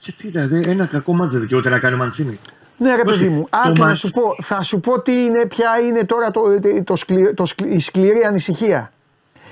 Τι 0.00 0.28
δηλαδή, 0.28 0.62
ένα 0.66 0.86
κακό 0.86 1.14
μάτζ 1.14 1.32
δεν 1.32 1.40
δικαιούται 1.40 1.68
να 1.68 1.78
κάνει 1.78 1.94
ο 1.94 1.98
Μαντσίνη. 1.98 2.38
Ναι, 2.76 2.94
ρε 2.94 3.02
παιδί 3.02 3.28
μου, 3.28 3.46
άκου 3.50 3.84
να 3.84 3.94
σου 3.94 4.10
πω, 4.10 4.36
θα 4.42 4.62
σου 4.62 4.80
πω 4.80 5.00
τι 5.00 5.24
είναι, 5.24 5.46
ποια 5.46 5.78
είναι 5.78 6.04
τώρα 6.04 6.30
το, 6.30 6.40
το, 6.84 6.96
σκλη, 6.96 7.34
το, 7.34 7.46
η 7.64 7.78
σκληρή 7.78 8.24
ανησυχία. 8.24 8.92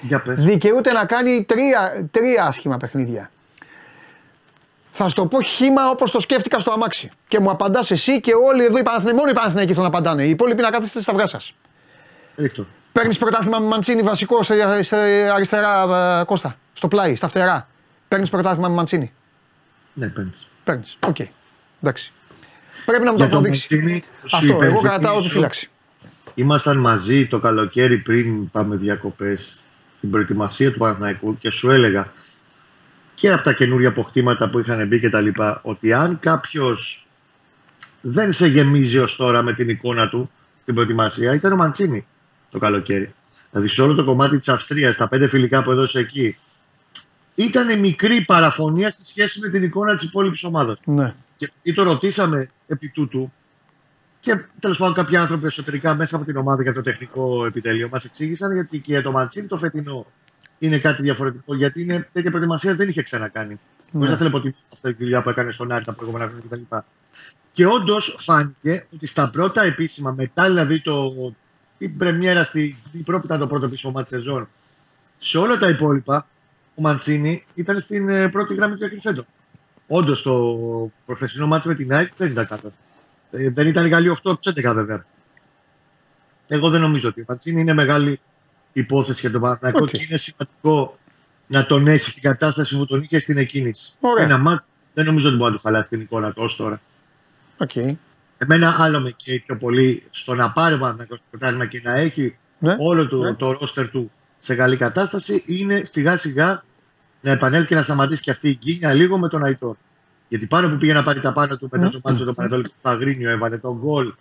Για 0.00 0.22
πες. 0.22 0.44
Δικαιούται 0.44 0.92
να 0.92 1.04
κάνει 1.04 1.44
τρία, 1.44 2.08
τρία 2.10 2.44
άσχημα 2.44 2.76
παιχνίδια. 2.76 3.30
Θα 4.92 5.08
σου 5.08 5.14
το 5.14 5.26
πω 5.26 5.42
χήμα 5.42 5.90
όπως 5.90 6.10
το 6.10 6.20
σκέφτηκα 6.20 6.58
στο 6.58 6.72
αμάξι. 6.72 7.10
Και 7.28 7.40
μου 7.40 7.50
απαντάς 7.50 7.90
εσύ 7.90 8.20
και 8.20 8.32
όλοι 8.48 8.64
εδώ 8.64 8.78
οι 8.78 8.82
Παναθηναϊκοί. 8.82 9.18
Μόνο 9.18 9.30
οι 9.30 9.34
Παναθηναϊκοί 9.34 9.72
θέλουν 9.72 9.90
να 9.90 9.96
απαντάνε. 9.98 10.22
Οι 10.22 10.30
υπόλοιποι 10.30 10.62
να 10.62 10.70
κάθεστε 10.70 11.00
στα 11.00 11.12
αυγά 11.12 11.26
σας. 11.26 11.54
Παίρνεις 12.92 13.18
πρωτάθλημα 13.18 13.58
με 13.58 13.66
Μαντσίνη 13.66 14.02
βασικό 14.02 14.42
σε, 14.42 14.54
αριστερά 15.34 15.82
ε, 16.20 16.24
Κώστα. 16.24 16.56
Στο 16.72 16.88
πλάι, 16.88 17.14
στα 17.14 17.28
φτερά. 17.28 17.68
Παίρνεις 18.08 18.30
πρωτάθλημα 18.30 18.68
με 18.68 18.74
Μαντσίνη. 18.74 19.12
Ναι, 19.98 20.08
παίρνεις. 20.08 20.46
Παίρνεις. 20.64 20.96
Οκ. 21.06 21.16
Εντάξει. 21.82 22.12
Πρέπει 22.84 23.04
να 23.04 23.12
μου 23.12 23.18
το 23.18 23.24
Για 23.24 23.32
το 23.32 23.38
αποδείξεις. 23.38 23.70
Μαντσίνη, 23.70 24.04
σου 24.26 24.36
Αυτό. 24.36 24.46
Εγώ 24.46 24.56
υπενθυμίζω, 24.56 24.88
κρατάω 24.88 25.18
επιφύλαξη. 25.18 25.70
Ήμασταν 26.34 26.78
μαζί 26.78 27.26
το 27.26 27.38
καλοκαίρι 27.38 27.98
πριν 27.98 28.50
πάμε 28.50 28.76
διακοπές 28.76 29.60
στην 29.96 30.10
προετοιμασία 30.10 30.72
του 30.72 30.78
Παναθηναϊκού 30.78 31.38
και 31.38 31.50
σου 31.50 31.70
έλεγα 31.70 32.12
και 33.14 33.32
από 33.32 33.42
τα 33.42 33.52
καινούργια 33.52 33.88
αποκτήματα 33.88 34.50
που 34.50 34.58
είχαν 34.58 34.86
μπει 34.86 35.00
και 35.00 35.10
τα 35.10 35.20
λοιπά 35.20 35.60
ότι 35.62 35.92
αν 35.92 36.18
κάποιος 36.18 37.06
δεν 38.00 38.32
σε 38.32 38.46
γεμίζει 38.46 38.98
ως 38.98 39.16
τώρα 39.16 39.42
με 39.42 39.52
την 39.52 39.68
εικόνα 39.68 40.08
του 40.08 40.30
στην 40.60 40.74
προετοιμασία 40.74 41.34
ήταν 41.34 41.52
ο 41.52 41.56
Μαντσίνη 41.56 42.06
το 42.50 42.58
καλοκαίρι. 42.58 43.14
Δηλαδή 43.50 43.68
σε 43.68 43.82
όλο 43.82 43.94
το 43.94 44.04
κομμάτι 44.04 44.38
της 44.38 44.48
Αυστρίας, 44.48 44.96
τα 44.96 45.08
πέντε 45.08 45.28
φιλικά 45.28 45.62
που 45.62 45.70
έδωσε 45.70 45.98
εκεί 45.98 46.36
ήταν 47.44 47.78
μικρή 47.78 48.24
παραφωνία 48.24 48.90
στη 48.90 49.04
σχέση 49.04 49.40
με 49.40 49.48
την 49.48 49.62
εικόνα 49.62 49.96
της 49.96 50.08
υπόλοιπης 50.08 50.44
ομάδας. 50.44 50.78
Ναι. 50.84 51.14
Και 51.36 51.50
επειδή 51.58 51.76
το 51.76 51.82
ρωτήσαμε 51.82 52.50
επί 52.66 52.88
τούτου, 52.88 53.32
και 54.20 54.44
τέλος 54.60 54.78
πάντων 54.78 54.94
κάποιοι 54.94 55.16
άνθρωποι 55.16 55.46
εσωτερικά 55.46 55.94
μέσα 55.94 56.16
από 56.16 56.24
την 56.24 56.36
ομάδα 56.36 56.62
για 56.62 56.72
το 56.72 56.82
τεχνικό 56.82 57.46
επιτελείο 57.46 57.88
μας 57.92 58.04
εξήγησαν 58.04 58.52
γιατί 58.52 58.78
και 58.78 59.00
το 59.00 59.12
Μαντσίνη 59.12 59.46
το 59.46 59.58
φετινό 59.58 60.06
είναι 60.58 60.78
κάτι 60.78 61.02
διαφορετικό. 61.02 61.54
Γιατί 61.54 61.82
είναι 61.82 62.08
τέτοια 62.12 62.30
προετοιμασία 62.30 62.74
δεν 62.74 62.88
είχε 62.88 63.02
ξανακάνει. 63.02 63.60
Ναι. 63.90 64.00
Δεν 64.00 64.08
θα 64.08 64.16
θέλω 64.16 64.30
ότι 64.34 64.54
αυτή 64.72 64.94
τη 64.94 65.02
δουλειά 65.02 65.22
που 65.22 65.30
έκανε 65.30 65.50
στον 65.50 65.72
Άρη 65.72 65.84
τα 65.84 65.92
προηγούμενα 65.92 66.26
χρόνια 66.26 66.44
κτλ. 66.48 66.76
Και 67.52 67.66
όντως 67.66 68.16
φάνηκε 68.18 68.86
ότι 68.94 69.06
στα 69.06 69.30
πρώτα 69.30 69.62
επίσημα, 69.62 70.10
μετά 70.10 70.46
δηλαδή 70.46 70.80
το, 70.80 71.12
την 71.78 71.96
πρεμιέρα 71.96 72.44
στη 72.44 72.76
την 72.92 73.04
πρώτη 73.04 73.26
ήταν 73.26 73.38
το 73.38 73.46
πρώτο 73.46 73.66
επίσημο 73.66 73.92
ματς 73.92 74.08
σεζόν, 74.08 74.48
σε 75.18 75.38
όλα 75.38 75.56
τα 75.56 75.68
υπόλοιπα 75.68 76.26
ο 76.78 76.80
Μαντσίνη 76.80 77.44
ήταν 77.54 77.78
στην 77.78 78.08
ε, 78.08 78.28
πρώτη 78.28 78.54
γραμμή 78.54 78.76
του 78.76 78.84
εκρηφέντο. 78.84 79.24
Όντως 79.86 80.22
το 80.22 80.56
προχθεσινό 81.06 81.46
ματς 81.46 81.68
με 81.68 81.74
την 81.74 81.92
ΑΕΚ 81.92 82.12
δεν 82.16 82.30
ήταν 82.30 82.46
κάτω. 82.46 82.72
Ε, 83.30 83.50
δεν 83.50 83.66
ήταν 83.66 83.86
κι 83.86 83.88
άλλοι 83.88 84.12
8 84.12 84.16
από 84.24 84.38
τους 84.40 84.50
11 84.50 84.72
βέβαια. 84.74 85.04
Εγώ 86.46 86.70
δεν 86.70 86.80
νομίζω 86.80 87.08
ότι 87.08 87.20
η 87.20 87.24
Μαντσίνη 87.28 87.60
είναι 87.60 87.74
μεγάλη 87.74 88.20
υπόθεση 88.72 89.20
για 89.20 89.30
τον 89.30 89.40
Παναθηναϊκό 89.40 89.78
Οκ. 89.82 89.90
και 89.90 90.06
είναι 90.08 90.16
σημαντικό 90.18 90.98
να 91.46 91.66
τον 91.66 91.86
έχει 91.86 92.08
στην 92.10 92.22
κατάσταση 92.22 92.76
που 92.76 92.86
τον 92.86 93.02
είχε 93.02 93.18
στην 93.18 93.38
εκκίνηση. 93.38 93.92
Ωραία. 94.00 94.24
Ένα 94.24 94.38
ματς 94.38 94.64
δεν 94.94 95.04
νομίζω 95.04 95.28
ότι 95.28 95.36
μπορεί 95.36 95.50
να 95.50 95.56
του 95.56 95.62
χαλάσει 95.62 95.88
την 95.88 96.00
εικόνα 96.00 96.32
του 96.32 96.42
ως 96.42 96.56
τώρα. 96.56 96.80
Οκ. 97.56 97.70
Εμένα 98.38 98.76
άλλο 98.78 99.00
με 99.00 99.10
καίει 99.10 99.38
πιο 99.46 99.56
πολύ 99.56 100.02
στο 100.10 100.34
να 100.34 100.50
πάρει 100.50 100.74
ο 100.74 100.78
Παναθηναϊκός 100.78 101.18
το 101.18 101.24
πρωτάθλημα 101.30 101.66
και 101.66 101.80
να 101.84 101.94
έχει 101.94 102.36
Ναι. 102.58 102.76
όλο 102.78 103.08
το, 103.08 103.16
Ναι. 103.16 103.34
το 103.34 103.52
ρόστερ 103.52 103.88
του 103.90 104.10
σε 104.38 104.54
καλή 104.54 104.76
κατάσταση 104.76 105.44
είναι 105.46 105.82
σιγά 105.84 106.16
σιγά 106.16 106.64
να 107.20 107.30
επανέλθει 107.30 107.66
και 107.66 107.74
να 107.74 107.82
σταματήσει 107.82 108.22
και 108.22 108.30
αυτή 108.30 108.48
η 108.48 108.58
γκίνια 108.64 108.94
λίγο 108.94 109.18
με 109.18 109.28
τον 109.28 109.44
Αϊτόρ. 109.44 109.76
Γιατί 110.28 110.46
πάνω 110.46 110.68
που 110.68 110.76
πήγε 110.76 110.92
να 110.92 111.02
πάρει 111.02 111.20
τα 111.20 111.32
πάνω 111.32 111.56
του 111.56 111.68
μετά 111.72 111.90
το 111.90 112.00
ματς 112.04 112.18
με 112.18 112.24
το 112.24 112.34
Παναιτωλικό 112.34 112.68
στο 112.68 112.74
Αγρίνιο, 112.82 113.30
έβαλε 113.30 113.58
τον 113.58 113.78
γκολ. 113.78 114.12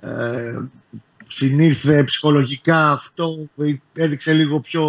Ε, 0.00 0.60
συνήλθε 1.28 2.02
ψυχολογικά 2.02 2.90
αυτό, 2.90 3.48
έδειξε 3.92 4.32
λίγο 4.32 4.60
πιο 4.60 4.84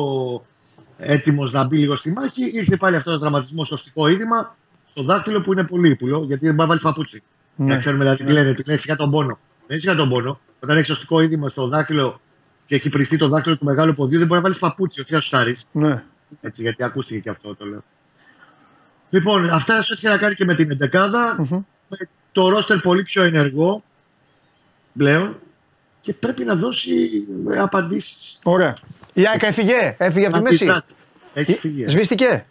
έτοιμος 0.98 1.52
να 1.52 1.64
μπει 1.64 1.78
λίγο 1.78 1.96
στη 1.96 2.12
μάχη. 2.12 2.46
Ήρθε 2.46 2.78
πάλι 2.78 2.96
αυτός 2.96 3.14
το 3.14 3.20
τραυματισμός 3.20 3.68
στο 3.68 3.78
στικό 3.78 4.08
είδημα, 4.08 4.56
στο 4.90 5.04
δάχτυλο 5.04 5.42
που 5.42 5.54
είναι 5.54 5.64
πολύ 5.64 5.90
ύπουλο, 5.90 6.24
γιατί 6.24 6.46
δεν 6.46 6.56
μπορεί 6.56 6.62
να 6.62 6.66
βάλεις 6.66 6.82
παπούτσι. 6.82 7.24
Ναι. 7.56 7.74
Να 7.74 7.78
ξέρουμε 7.78 8.04
δηλαδή 8.04 8.24
τι 8.24 8.32
λένε, 8.32 8.54
τι 8.54 8.64
λένε 8.66 8.80
σιγά 8.80 8.96
τον 8.96 9.12
πόνο. 9.12 9.40
Δεν 9.60 9.68
είναι 9.70 9.80
σιγά 9.80 9.96
τον 9.96 10.10
πόνο. 10.10 10.40
Όταν 10.60 10.76
έχεις 10.76 10.88
σωστικό 10.88 11.22
είδημα 11.22 11.50
στο 11.50 11.68
δάχτυλο 11.68 12.20
και 12.66 12.76
έχει 12.76 12.90
πριστεί 12.90 13.18
το 13.18 13.28
δάχτυλο 13.28 13.58
του 13.58 13.66
μεγάλου 13.66 13.96
ποδίου, 13.96 14.18
δεν 14.18 14.28
μπορεί 14.28 14.40
να 14.40 14.46
βάλεις 14.46 14.60
παπούτσι, 14.60 15.02
όχι 15.02 15.14
να 15.14 15.20
σουτάρει. 15.20 15.56
Ναι. 15.72 16.04
Έτσι, 16.42 16.62
γιατί 16.62 16.84
ακούστηκε 16.84 17.20
και 17.20 17.30
αυτό 17.30 17.56
το 17.56 17.66
λέω. 17.66 17.84
Λοιπόν, 19.10 19.50
αυτά 19.50 19.82
σε 19.82 19.94
ό,τι 19.94 20.02
είχε 20.02 20.10
να 20.10 20.18
κάνει 20.18 20.36
και 20.36 20.46
με 20.46 20.56
την 20.56 20.78
11 20.92 21.10
Με 21.38 21.98
Το 22.32 22.50
ρόστερ 22.50 22.78
πολύ 22.80 23.04
πιο 23.04 23.24
ενεργό 23.24 23.84
πλέον 24.98 25.40
και 26.02 26.14
πρέπει 26.14 26.44
να 26.44 26.56
δώσει 26.56 27.24
ε, 27.52 27.60
απαντήσεις. 27.60 28.40
Ωραία. 28.44 28.74
Η 29.14 29.26
Άικα 29.28 29.48
έφυγε. 29.48 29.96
Έφυγε 29.98 30.26
από 30.26 30.36
τη 30.36 30.42
μέση. 30.42 30.64
Αντιδράσει. 30.64 30.94
Έχει 31.34 31.54
φύγει. 31.54 31.84
ε. 31.84 31.88
Σβήστηκε. 31.88 32.46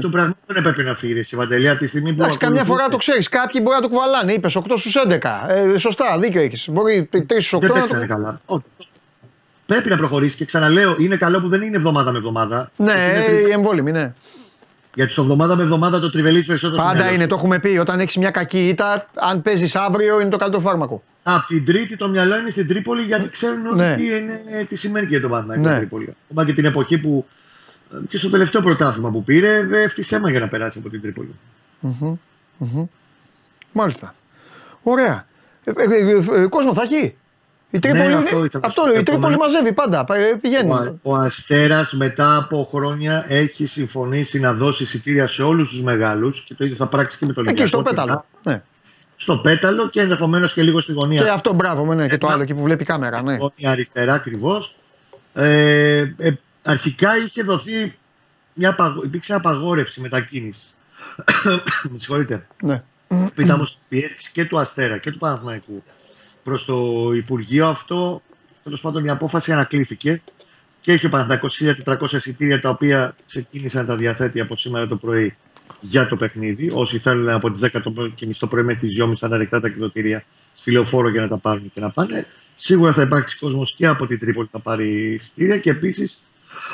Το 0.00 0.08
πράγμα 0.08 0.36
δεν 0.46 0.56
έπρεπε 0.56 0.82
να 0.82 0.94
φύγει 0.94 1.18
η 1.30 1.36
Βαντελία 1.36 1.70
από 1.70 1.80
τη 1.80 1.86
στιγμή 1.86 2.12
που. 2.14 2.20
Εντάξει, 2.20 2.38
καμιά 2.38 2.60
ακολουθούσε. 2.60 2.82
φορά 2.82 2.92
το 2.92 2.96
ξέρεις. 2.96 3.28
Κάποιοι 3.28 3.60
μπορεί 3.64 3.76
να 3.76 3.82
το 3.82 3.88
κουβαλάνε. 3.88 4.32
Είπες 4.32 4.56
8 4.56 4.62
στους 4.76 4.96
11. 5.08 5.46
Ε, 5.48 5.78
σωστά, 5.78 6.18
δίκιο 6.18 6.40
έχεις. 6.40 6.68
Μπορεί 6.68 7.08
3 7.12 7.18
στους 7.26 7.52
8 7.54 7.58
Δεν 7.60 7.70
να 7.70 7.74
παίξανε 7.80 8.00
το. 8.06 8.12
καλά. 8.14 8.40
Όχι. 8.46 8.62
Πρέπει 9.66 9.88
να 9.88 9.96
προχωρήσει 9.96 10.36
και 10.36 10.44
ξαναλέω, 10.44 10.96
είναι 10.98 11.16
καλό 11.16 11.40
που 11.40 11.48
δεν 11.48 11.62
είναι 11.62 11.76
εβδομάδα 11.76 12.10
με 12.12 12.18
εβδομάδα. 12.18 12.70
Ναι, 12.76 12.92
Είναι 12.92 13.24
τρι- 13.26 13.48
η 13.48 13.50
εμβόλυμη, 13.50 13.92
ναι. 13.92 14.12
Γιατί 14.94 15.12
στο 15.12 15.22
εβδομάδα 15.22 15.56
με 15.56 15.62
εβδομάδα 15.62 16.00
το 16.00 16.10
τριβελεί 16.10 16.42
περισσότερο. 16.44 16.76
στο 16.76 16.86
Πάντα 16.86 16.98
μυαλό 16.98 17.14
είναι, 17.14 17.22
σου. 17.22 17.28
το 17.28 17.34
έχουμε 17.34 17.58
πει. 17.60 17.68
Όταν 17.78 18.00
έχει 18.00 18.18
μια 18.18 18.30
κακή 18.30 18.68
ήττα, 18.68 19.06
αν 19.14 19.42
παίζει 19.42 19.70
αύριο, 19.78 20.20
είναι 20.20 20.30
το 20.30 20.36
καλύτερο 20.36 20.62
φάρμακο. 20.62 21.02
Απ' 21.22 21.46
την 21.46 21.64
Τρίτη 21.64 21.96
το 21.96 22.08
μυαλό 22.08 22.38
είναι 22.38 22.50
στην 22.50 22.68
Τρίπολη 22.68 23.02
γιατί 23.02 23.28
ξέρουν 23.28 23.74
Ναι. 23.76 23.90
ότι 23.90 23.96
τι, 24.00 24.06
είναι, 24.16 24.40
τι 24.68 24.76
σημαίνει 24.76 25.06
και 25.06 25.20
το 25.20 25.28
Παναθηναϊκό 25.28 25.62
Ναι. 25.64 25.70
ναι. 25.72 25.76
Τρίπολη. 25.78 26.14
Ακόμα 26.30 26.44
και 26.46 26.52
την 26.52 26.64
εποχή 26.64 26.98
που. 26.98 27.26
ε, 27.92 27.96
και 28.08 28.18
στο 28.18 28.30
τελευταίο 28.30 28.60
πρωτάθλημα 28.62 29.10
που 29.10 29.24
πήρε, 29.24 29.56
ε, 29.72 29.82
έφτιασε 29.82 30.16
αίμα 30.16 30.30
για 30.30 30.40
να 30.40 30.48
περάσει 30.48 30.78
από 30.78 30.88
την 30.90 31.00
Τρίπολη. 31.02 31.34
Μάλιστα. 33.72 34.14
Ωραία. 34.82 35.26
Ε, 35.64 35.70
ε, 35.70 36.10
ε, 36.36 36.40
ε, 36.42 36.46
κόσμο 36.46 36.74
θα 36.74 36.82
έχει. 36.82 37.16
Η 37.76 37.78
Τρίπολη, 37.78 38.02
Ναι, 38.02 38.08
είναι- 38.08 38.16
αυτό 38.16 38.44
ήθελα 38.44 38.60
να 38.62 38.68
αυτό 38.68 38.80
σου 38.80 38.86
λέω, 38.86 38.96
η 38.96 38.98
πω. 38.98 39.04
Τρίπολη 39.04 39.34
Επομένως- 39.34 39.52
μαζεύει 39.54 39.72
πάντα. 39.74 40.04
ε, 40.08 40.34
Πηγαίνει. 40.40 40.70
Ο, 40.72 40.98
ο 41.02 41.14
Αστέρας 41.14 41.92
μετά 41.92 42.36
από 42.36 42.68
χρόνια 42.70 43.24
έχει 43.28 43.66
συμφωνήσει 43.66 44.40
να 44.40 44.52
δώσει 44.52 44.82
εισιτήρια 44.82 45.26
σε 45.26 45.42
όλους 45.42 45.68
τους 45.70 45.82
μεγάλους 45.82 46.44
και 46.44 46.54
το 46.54 46.64
ίδιο 46.64 46.76
θα 46.76 46.86
πράξει 46.86 47.18
και 47.18 47.26
με 47.26 47.32
το 47.32 47.40
Ολυμπιακό. 47.40 47.62
Εκεί 47.62 47.68
στο 47.74 47.82
και 47.82 47.88
πέταλο. 47.90 48.24
μετά 48.44 48.50
Ναι. 48.56 48.62
Στο 49.16 49.38
πέταλο 49.38 49.88
και 49.88 50.00
ενδεχομένως 50.00 50.52
και 50.52 50.62
λίγο 50.62 50.80
στη 50.80 50.92
γωνία. 50.92 51.22
Και 51.22 51.28
αυτό 51.30 51.52
μπράβο, 51.54 51.84
με, 51.84 51.94
ναι, 51.94 52.08
και 52.08 52.18
το 52.18 52.26
Ένα- 52.26 52.34
άλλο 52.34 52.42
εκεί 52.42 52.54
που 52.54 52.62
βλέπει 52.62 52.82
η 52.82 52.86
κάμερα. 52.86 53.22
Ναι. 53.22 53.36
γωνία 53.36 53.70
αριστερά 53.70 54.14
ακριβώς. 54.14 54.74
Ε, 55.34 55.98
ε, 56.18 56.32
αρχικά 56.64 57.16
είχε 57.26 57.42
δοθεί 57.42 57.94
μια 58.54 58.68
απαγο... 58.70 59.02
υπήρξε 59.04 59.34
απαγόρευση 59.34 60.00
μετακίνησης. 60.00 60.76
Με 61.90 61.98
συγχωρείτε. 61.98 62.46
ναι. 62.62 62.82
Ήταν 63.36 63.50
όμω 63.56 63.66
πιέσει 63.88 64.30
και 64.32 64.44
του 64.44 64.58
Αστέρα 64.58 64.98
και 64.98 65.10
του 65.10 65.18
Παναθηναϊκού 65.18 65.82
προς 66.46 66.64
το 66.64 67.10
Υπουργείο 67.14 67.68
αυτό. 67.68 68.22
Τέλος 68.62 68.80
πάντων 68.80 69.04
η 69.04 69.10
απόφαση 69.10 69.52
ανακλήθηκε 69.52 70.22
και 70.80 70.92
έχει 70.92 71.06
ο 71.06 71.08
Παναθηναϊκός 71.08 71.62
1400 71.84 72.12
εισιτήρια 72.12 72.60
τα 72.60 72.70
οποία 72.70 73.14
ξεκίνησαν 73.26 73.80
να 73.80 73.86
τα 73.86 73.96
διαθέτει 73.96 74.40
από 74.40 74.56
σήμερα 74.56 74.86
το 74.88 74.96
πρωί 74.96 75.36
για 75.80 76.08
το 76.08 76.16
παιχνίδι. 76.16 76.70
Όσοι 76.72 76.98
θέλουν 76.98 77.28
από 77.28 77.50
τις 77.50 77.60
10 77.64 77.80
το 77.82 77.90
πρωί 77.90 78.10
και 78.10 78.26
μισό 78.26 78.40
το 78.40 78.46
πρωί 78.46 78.62
μέχρι 78.62 78.88
τις 78.88 79.02
2.30 79.02 79.14
θα 79.14 79.26
είναι 79.26 79.36
ανοιχτά 79.36 79.60
τα 79.60 79.66
εκδοτήρια 79.66 80.24
στη 80.54 80.70
λεωφόρο 80.70 81.08
για 81.08 81.20
να 81.20 81.28
τα 81.28 81.36
πάρουν 81.36 81.70
και 81.74 81.80
να 81.80 81.90
πάνε. 81.90 82.26
Σίγουρα 82.54 82.92
θα 82.92 83.02
υπάρξει 83.02 83.38
κόσμος 83.38 83.74
και 83.74 83.86
από 83.86 84.06
την 84.06 84.18
Τρίπολη 84.18 84.46
που 84.46 84.52
θα 84.52 84.58
πάρει 84.62 85.14
εισιτήρια 85.14 85.58
και 85.58 85.70
επίσης 85.70 86.22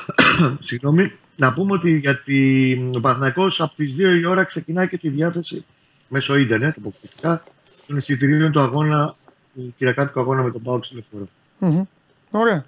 Συγγνώμη, 0.68 1.12
να 1.36 1.52
πούμε 1.52 1.72
ότι 1.72 1.98
για 1.98 2.18
την... 2.18 2.96
ο 2.96 3.00
Παναθηναϊκός 3.00 3.60
από 3.60 3.74
τις 3.74 3.96
2 3.98 4.00
η 4.20 4.24
ώρα 4.24 4.44
ξεκινάει 4.44 4.88
και 4.88 4.98
τη 4.98 5.08
διάθεση 5.08 5.64
μέσω 6.08 6.36
ίντερνετ 6.36 6.76
αποκλειστικά 6.78 7.42
των 7.86 7.96
εισιτηρίων 7.96 8.52
του 8.52 8.60
αγώνα, 8.60 9.16
του 9.54 9.74
κυριακάτικου 9.78 10.20
αγώνα 10.20 10.42
με 10.42 10.50
τον 10.50 10.62
Πάο 10.62 10.82
στη 10.82 10.94
λεωφόρο. 10.94 11.28
Μμμ. 11.58 11.84
Ωραία. 12.30 12.64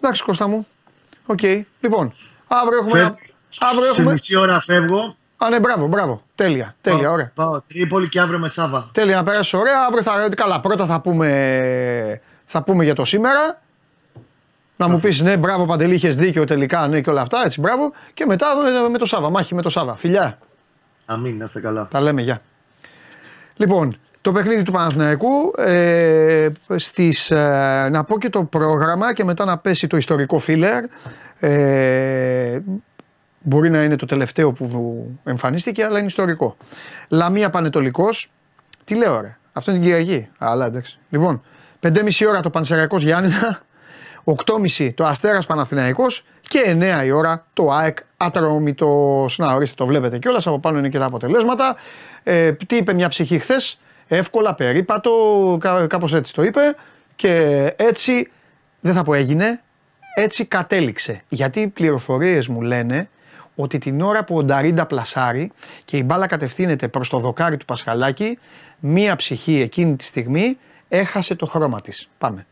Εντάξει, 0.00 0.24
Κώστα 0.24 0.48
μου. 0.48 0.66
Οκ. 1.26 1.40
Λοιπόν, 1.80 2.12
αύριο 2.48 2.78
έχουμε. 2.78 2.98
ένα- 3.00 3.18
Αύριο 3.58 3.92
Σε 3.92 4.00
έχουμε. 4.00 4.12
μισή 4.12 4.36
ώρα 4.36 4.60
φεύγω. 4.60 5.16
Α, 5.36 5.48
ναι, 5.48 5.60
μπράβο, 5.60 5.86
μπράβο. 5.86 6.20
Τέλεια. 6.34 6.74
Τέλεια, 6.80 7.02
πάω, 7.02 7.12
ωραία. 7.12 7.30
Πάω 7.34 7.60
Τρίπολη 7.66 8.08
και 8.08 8.20
αύριο 8.20 8.38
με 8.38 8.48
Σάβα. 8.48 8.88
Τέλεια 8.92 9.16
να 9.16 9.22
περάσει 9.22 9.56
ωραία. 9.56 9.84
Αύριο 9.86 10.02
θα. 10.02 10.28
Καλά, 10.36 10.60
πρώτα 10.60 10.86
θα 10.86 11.00
πούμε, 11.00 12.20
θα 12.44 12.62
πούμε 12.62 12.84
για 12.84 12.94
το 12.94 13.04
σήμερα. 13.04 13.60
Να 14.76 14.88
μου 14.88 15.00
πεις 15.00 15.20
ναι, 15.20 15.36
μπράβο 15.36 15.64
Παντελή, 15.66 15.94
είχες 15.94 16.16
δίκιο 16.16 16.44
τελικά, 16.44 16.88
ναι 16.88 17.00
και 17.00 17.10
όλα 17.10 17.20
αυτά. 17.20 17.42
Έτσι, 17.44 17.60
μπράβο. 17.60 17.92
Και 18.14 18.26
μετά 18.26 18.46
με, 18.82 18.88
με 18.88 18.98
το 18.98 19.06
Σάβα. 19.06 19.30
Μάχη 19.30 19.54
με 19.54 19.62
το 19.62 19.68
Σάβα. 19.68 19.96
Φιλιά. 19.96 20.38
Αμήν, 21.06 21.36
να 21.36 21.44
είστε 21.44 21.60
καλά. 21.60 21.88
Τα 21.90 22.00
λέμε, 22.00 22.22
γεια. 22.22 22.42
Λοιπόν, 23.56 23.94
το 24.22 24.32
παιχνίδι 24.32 24.62
του 24.62 24.72
Παναθηναϊκού, 24.72 25.52
ε, 25.56 26.48
στις, 26.76 27.30
ε, 27.30 27.88
να 27.92 28.04
πω 28.04 28.18
και 28.18 28.28
το 28.28 28.44
πρόγραμμα 28.44 29.14
και 29.14 29.24
μετά 29.24 29.44
να 29.44 29.58
πέσει 29.58 29.86
το 29.86 29.96
ιστορικό 29.96 30.38
φίλερ. 30.38 30.84
Ε, 31.38 32.60
μπορεί 33.40 33.70
να 33.70 33.82
είναι 33.82 33.96
το 33.96 34.06
τελευταίο 34.06 34.52
που 34.52 35.06
εμφανίστηκε, 35.24 35.84
αλλά 35.84 35.98
είναι 35.98 36.06
ιστορικό. 36.06 36.56
Λαμία 37.08 37.50
Πανετολικός, 37.50 38.32
τι 38.84 38.94
λέω 38.94 39.20
ρε, 39.20 39.36
αυτό 39.52 39.70
είναι 39.70 39.80
την 39.80 39.90
Κυριακή. 39.90 40.28
Αλλά 40.38 40.66
εντάξει. 40.66 40.98
Λοιπόν, 41.08 41.42
5,5 41.80 42.26
ώρα 42.28 42.40
το 42.40 42.50
Πανσεραϊκός 42.50 43.02
Γιάννηνα, 43.02 43.62
8.30 44.24 44.92
το 44.94 45.04
Αστέρας 45.04 45.46
Παναθηναϊκός 45.46 46.24
και 46.40 46.60
9 46.66 47.04
η 47.04 47.10
ώρα 47.10 47.46
το 47.52 47.72
ΑΕΚ 47.72 47.98
Ατρόμητος. 48.16 49.38
Να 49.38 49.54
ορίστε 49.54 49.74
το 49.76 49.86
βλέπετε 49.86 50.18
κιόλας, 50.18 50.46
από 50.46 50.58
πάνω 50.58 50.78
είναι 50.78 50.88
και 50.88 50.98
τα 50.98 51.04
αποτελέσματα. 51.04 51.76
Ε, 52.22 52.52
τι 52.52 52.76
είπε 52.76 52.92
μια 52.92 53.08
ψυχή 53.08 53.38
χθες, 53.38 53.78
εύκολα, 54.16 54.54
περίπατο, 54.54 55.10
κά, 55.60 55.86
κάπως 55.86 56.14
έτσι 56.14 56.34
το 56.34 56.42
είπε 56.42 56.60
και 57.16 57.64
έτσι, 57.76 58.30
δεν 58.80 58.94
θα 58.94 59.02
πω 59.02 59.14
έγινε, 59.14 59.60
έτσι 60.14 60.44
κατέληξε. 60.44 61.22
Γιατί 61.28 61.60
οι 61.60 61.68
πληροφορίες 61.68 62.46
μου 62.46 62.60
λένε 62.60 63.08
ότι 63.54 63.78
την 63.78 64.00
ώρα 64.00 64.24
που 64.24 64.36
ο 64.36 64.42
Νταρίντα 64.42 64.86
πλασάρει 64.86 65.52
και 65.84 65.96
η 65.96 66.02
μπάλα 66.06 66.26
κατευθύνεται 66.26 66.88
προς 66.88 67.08
το 67.08 67.18
δοκάρι 67.18 67.56
του 67.56 67.64
Πασχαλάκη, 67.64 68.38
μία 68.78 69.16
ψυχή 69.16 69.60
εκείνη 69.60 69.96
τη 69.96 70.04
στιγμή 70.04 70.58
έχασε 70.88 71.34
το 71.34 71.46
χρώμα 71.46 71.80
της. 71.80 72.08
Πάμε. 72.18 72.46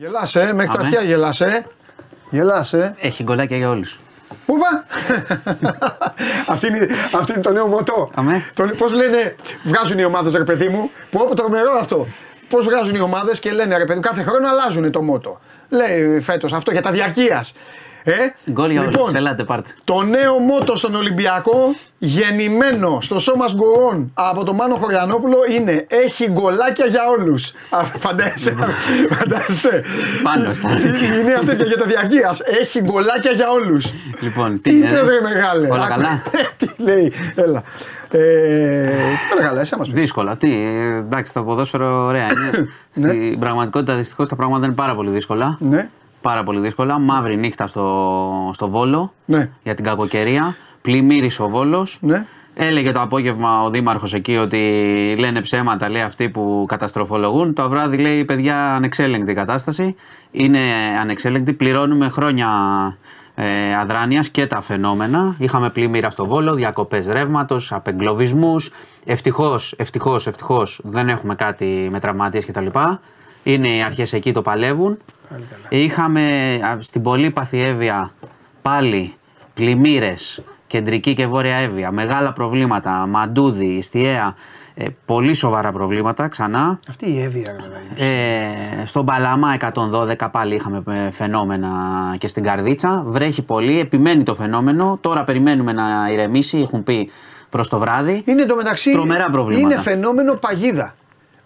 Γελάσαι, 0.00 0.40
ε, 0.40 0.52
μέχρι 0.52 0.72
τα 0.72 0.78
Αμέ. 0.78 0.88
αυτιά 0.88 1.02
γελάσαι. 1.02 1.44
ε. 1.44 1.64
Γελάσαι. 2.30 2.94
Έχει 3.00 3.22
γκολάκια 3.22 3.56
για 3.56 3.68
όλους. 3.70 3.98
Πού 4.46 4.54
πά! 4.58 4.84
αυτή, 6.52 6.66
είναι, 6.66 6.86
αυτή 7.14 7.32
είναι 7.32 7.40
το 7.40 7.52
νέο 7.52 7.66
μοτό. 7.66 8.10
Αμέ. 8.14 8.44
Πώς 8.78 8.94
λένε, 8.94 9.34
βγάζουν 9.64 9.98
οι 9.98 10.04
ομάδες, 10.04 10.34
ρε 10.34 10.44
παιδί 10.44 10.68
μου, 10.68 10.90
που 11.10 11.20
όπου 11.22 11.34
τρομερό 11.34 11.72
αυτό. 11.80 12.06
Πώς 12.48 12.64
βγάζουν 12.64 12.94
οι 12.94 13.00
ομάδες 13.00 13.40
και 13.40 13.50
λένε, 13.52 13.76
ρε 13.76 13.84
παιδί 13.84 13.94
μου, 13.98 14.00
κάθε 14.04 14.22
χρόνο 14.22 14.48
αλλάζουν 14.48 14.90
το 14.90 15.02
μότο. 15.02 15.40
Λέει 15.68 16.20
φέτος 16.20 16.52
αυτό 16.52 16.70
για 16.70 16.82
τα 16.82 16.90
διαρκείας. 16.90 17.54
Ε, 18.02 18.12
Γκολ 18.50 18.70
για 18.70 18.80
λοιπόν, 18.82 19.02
όλου. 19.08 19.16
Ελάτε, 19.16 19.44
πάρτε. 19.44 19.70
το 19.84 20.02
νέο 20.02 20.38
μότο 20.38 20.76
στον 20.76 20.94
Ολυμπιακό, 20.94 21.74
γεννημένο 21.98 22.98
στο 23.00 23.18
σώμα 23.18 23.44
γκοών 23.54 24.10
από 24.14 24.44
τον 24.44 24.54
Μάνο 24.54 24.74
Χωριανόπουλο, 24.74 25.36
είναι 25.58 25.86
Έχει 25.88 26.30
γκολάκια 26.30 26.86
για 26.86 27.00
όλους. 27.18 27.52
Φαντάζεσαι. 27.98 28.54
φαντάζεσαι. 29.10 29.82
Πάνω 30.22 30.52
στα 30.54 30.70
Είναι 31.20 31.32
αυτή 31.34 31.46
τέτοια 31.46 31.66
για 31.66 31.78
τα 31.78 31.84
διαρκείας. 31.84 32.40
Έχει 32.60 32.80
γκολάκια 32.82 33.30
για 33.30 33.50
όλους. 33.50 33.92
Λοιπόν, 34.20 34.52
Τι 34.62 34.70
τι- 34.70 34.76
είπες 34.76 34.92
ε, 34.92 35.02
ρε 35.02 35.20
μεγάλε. 35.22 35.66
όλα 35.70 35.84
Άκου. 35.84 35.88
καλά; 35.88 36.22
Τι 36.58 36.82
λέει, 36.82 37.12
έλα. 37.34 37.62
Ε, 38.10 38.18
τι 38.88 39.32
όλα 39.32 39.42
καλά, 39.42 39.60
εσύ 39.60 39.76
μας 39.76 39.88
πεις. 39.88 39.96
Δύσκολα. 40.00 40.36
Τι, 40.36 40.52
ε, 40.52 40.96
εντάξει, 40.96 41.32
το 41.32 41.42
ποδόσφαιρο 41.42 42.04
ωραία 42.04 42.26
είναι. 42.32 42.68
Στην 42.94 43.38
πραγματικότητα 43.38 43.94
δυστυχώς 43.94 44.28
τα 44.28 44.36
πράγματα 44.36 44.66
είναι 44.66 44.74
πάρα 44.74 44.94
πολύ 44.94 45.10
δύσκολα. 45.10 45.56
Ναι. 45.60 45.88
Πάρα 46.20 46.42
πολύ 46.42 46.60
δύσκολα. 46.60 46.98
Μαύρη 46.98 47.36
νύχτα 47.36 47.66
στο, 47.66 48.50
στο 48.54 48.68
Βόλο 48.68 49.12
Ναι. 49.24 49.50
για 49.62 49.74
την 49.74 49.84
κακοκαιρία. 49.84 50.56
Πλημμύρισε 50.82 51.42
ο 51.42 51.48
Βόλος. 51.48 51.98
Ναι. 52.00 52.26
Έλεγε 52.54 52.92
το 52.92 53.00
απόγευμα 53.00 53.62
ο 53.62 53.70
Δήμαρχος 53.70 54.14
εκεί 54.14 54.36
ότι 54.36 54.58
λένε 55.18 55.40
ψέματα, 55.40 55.88
λέει 55.90 56.02
αυτοί 56.02 56.28
που 56.28 56.64
καταστροφολογούν. 56.68 57.54
Το 57.54 57.68
βράδυ 57.68 57.96
λέει 57.96 58.24
παιδιά 58.24 58.74
ανεξέλεγκτη 58.74 59.30
η 59.30 59.34
κατάσταση. 59.34 59.94
Είναι 60.30 60.60
ανεξέλεγκτη. 61.00 61.52
Πληρώνουμε 61.52 62.08
χρόνια 62.08 62.48
ε, 63.34 63.76
αδράνειας 63.76 64.30
και 64.30 64.46
τα 64.46 64.60
φαινόμενα. 64.60 65.34
Είχαμε 65.38 65.70
πλημμύρα 65.70 66.10
στο 66.10 66.26
Βόλο, 66.26 66.54
διακοπές 66.54 67.06
ρεύματος, 67.06 67.72
απεγκλωβισμούς. 67.72 68.70
Ευτυχώς, 69.04 69.74
ευτυχώς, 69.76 70.26
ευτυχώς 70.26 70.80
δεν 70.84 71.08
έχουμε 71.08 71.34
κάτι 71.34 71.88
με 71.92 71.98
τραυματίες 72.00 72.46
κτλ. 72.46 72.66
Είναι 73.42 73.68
οι 73.68 73.82
αρχές 73.82 74.12
εκεί 74.12 74.32
το 74.32 74.42
παλεύουν. 74.42 74.98
Είχαμε 75.68 76.54
α, 76.64 76.78
στην 76.80 77.02
πολύπαθη 77.02 77.62
Εύβοια 77.62 78.12
πάλι 78.62 79.14
πλημμύρες, 79.54 80.42
κεντρική 80.66 81.14
και 81.14 81.26
βόρεια 81.26 81.56
Εύβοια, 81.56 81.90
μεγάλα 81.90 82.32
προβλήματα, 82.32 82.90
μαντούδι, 82.90 83.66
ιστιαία, 83.66 84.34
ε, 84.74 84.86
πολύ 85.04 85.34
σοβαρά 85.34 85.72
προβλήματα 85.72 86.28
ξανά. 86.28 86.78
Αυτή 86.88 87.10
η 87.10 87.22
Εύη, 87.22 87.44
ρε 87.46 87.52
παιδί. 87.52 88.10
Ε, 88.10 88.84
στον 88.84 89.04
Παλάμα 89.04 89.56
112 90.18 90.28
πάλι 90.30 90.54
είχαμε 90.54 90.82
ε, 90.88 91.10
φαινόμενα 91.10 91.68
και 92.18 92.28
στην 92.28 92.42
Καρδίτσα. 92.42 93.02
Βρέχει 93.06 93.42
πολύ, 93.42 93.80
επιμένει 93.80 94.22
το 94.22 94.34
φαινόμενο. 94.34 94.98
Τώρα 95.00 95.24
περιμένουμε 95.24 95.72
να 95.72 96.08
ηρεμήσει, 96.12 96.58
έχουν 96.58 96.82
πει 96.82 97.10
προς 97.50 97.68
το 97.68 97.78
βράδυ. 97.78 98.22
Είναι 98.24 98.42
εντωμεταξύ. 98.42 98.90
Τρομερά 98.90 99.30
προβλήματα. 99.30 99.74
Είναι 99.74 99.82
φαινόμενο 99.82 100.34
παγίδα. 100.34 100.94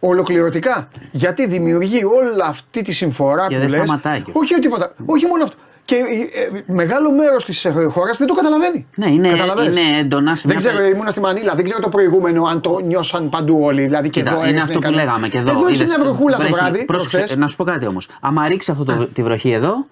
Ολοκληρωτικά. 0.05 0.89
Γιατί 1.11 1.47
δημιουργεί 1.47 2.05
όλη 2.05 2.43
αυτή 2.45 2.83
τη 2.83 2.93
συμφορά 2.93 3.47
Και 3.49 3.55
που 3.55 3.61
δεν 3.61 3.71
λες. 3.71 3.79
σταματάει 3.83 4.21
κιόλας. 4.21 4.43
Όχι 4.43 4.59
τίποτα. 4.61 4.95
Όχι 5.07 5.27
μόνο 5.27 5.45
αυτό. 5.45 5.57
Και 5.85 5.95
ε, 5.95 6.57
ε, 6.57 6.63
μεγάλο 6.67 7.13
μέρος 7.13 7.45
της 7.45 7.67
χώρας 7.91 8.19
δεν 8.19 8.27
το 8.27 8.35
καταλαβαίνει. 8.35 8.87
Ναι, 8.95 9.11
είναι, 9.11 9.29
Καταλαβαίνεις; 9.29 9.71
είναι 9.89 9.99
έντονα 9.99 10.37
σε 10.37 10.49
Δεν 10.49 10.57
μια 10.61 10.71
ξέρω, 10.71 10.87
ήμουνα 10.87 11.11
στη 11.11 11.21
Μανίλα, 11.21 11.55
δεν 11.55 11.65
ξέρω 11.65 11.81
το 11.81 11.89
προηγούμενο 11.89 12.45
αν 12.45 12.61
το 12.61 12.79
νιώσαν 12.79 13.29
παντού 13.29 13.59
όλοι. 13.63 13.83
Δηλαδή 13.83 14.11
και 14.11 14.21
Κοίτα, 14.21 14.31
εδώ 14.31 14.39
είναι 14.39 14.49
έριχνε 14.49 14.63
αυτό 14.63 14.79
που 14.79 14.81
κανένα. 14.85 15.05
λέγαμε 15.05 15.29
και 15.29 15.39
εδώ. 15.39 15.51
Εδώ 15.51 15.69
είσαι 15.69 15.83
είδες, 15.83 15.97
μια 15.97 16.05
βροχούλα 16.05 16.37
το 16.37 16.43
βρέχει. 16.43 16.55
βράδυ. 16.55 16.85
Πρόσεξε, 16.85 17.17
προχθές. 17.17 17.37
να 17.37 17.47
σου 17.47 17.57
πω 17.57 17.65
κάτι 17.65 17.87
όμως. 17.87 18.09
Άμα 18.21 18.49
ρίξεις 18.49 18.69
αυτό 18.71 18.85
το, 18.85 19.07
τη 19.07 19.23
βροχή 19.23 19.51
εδώ, 19.51 19.87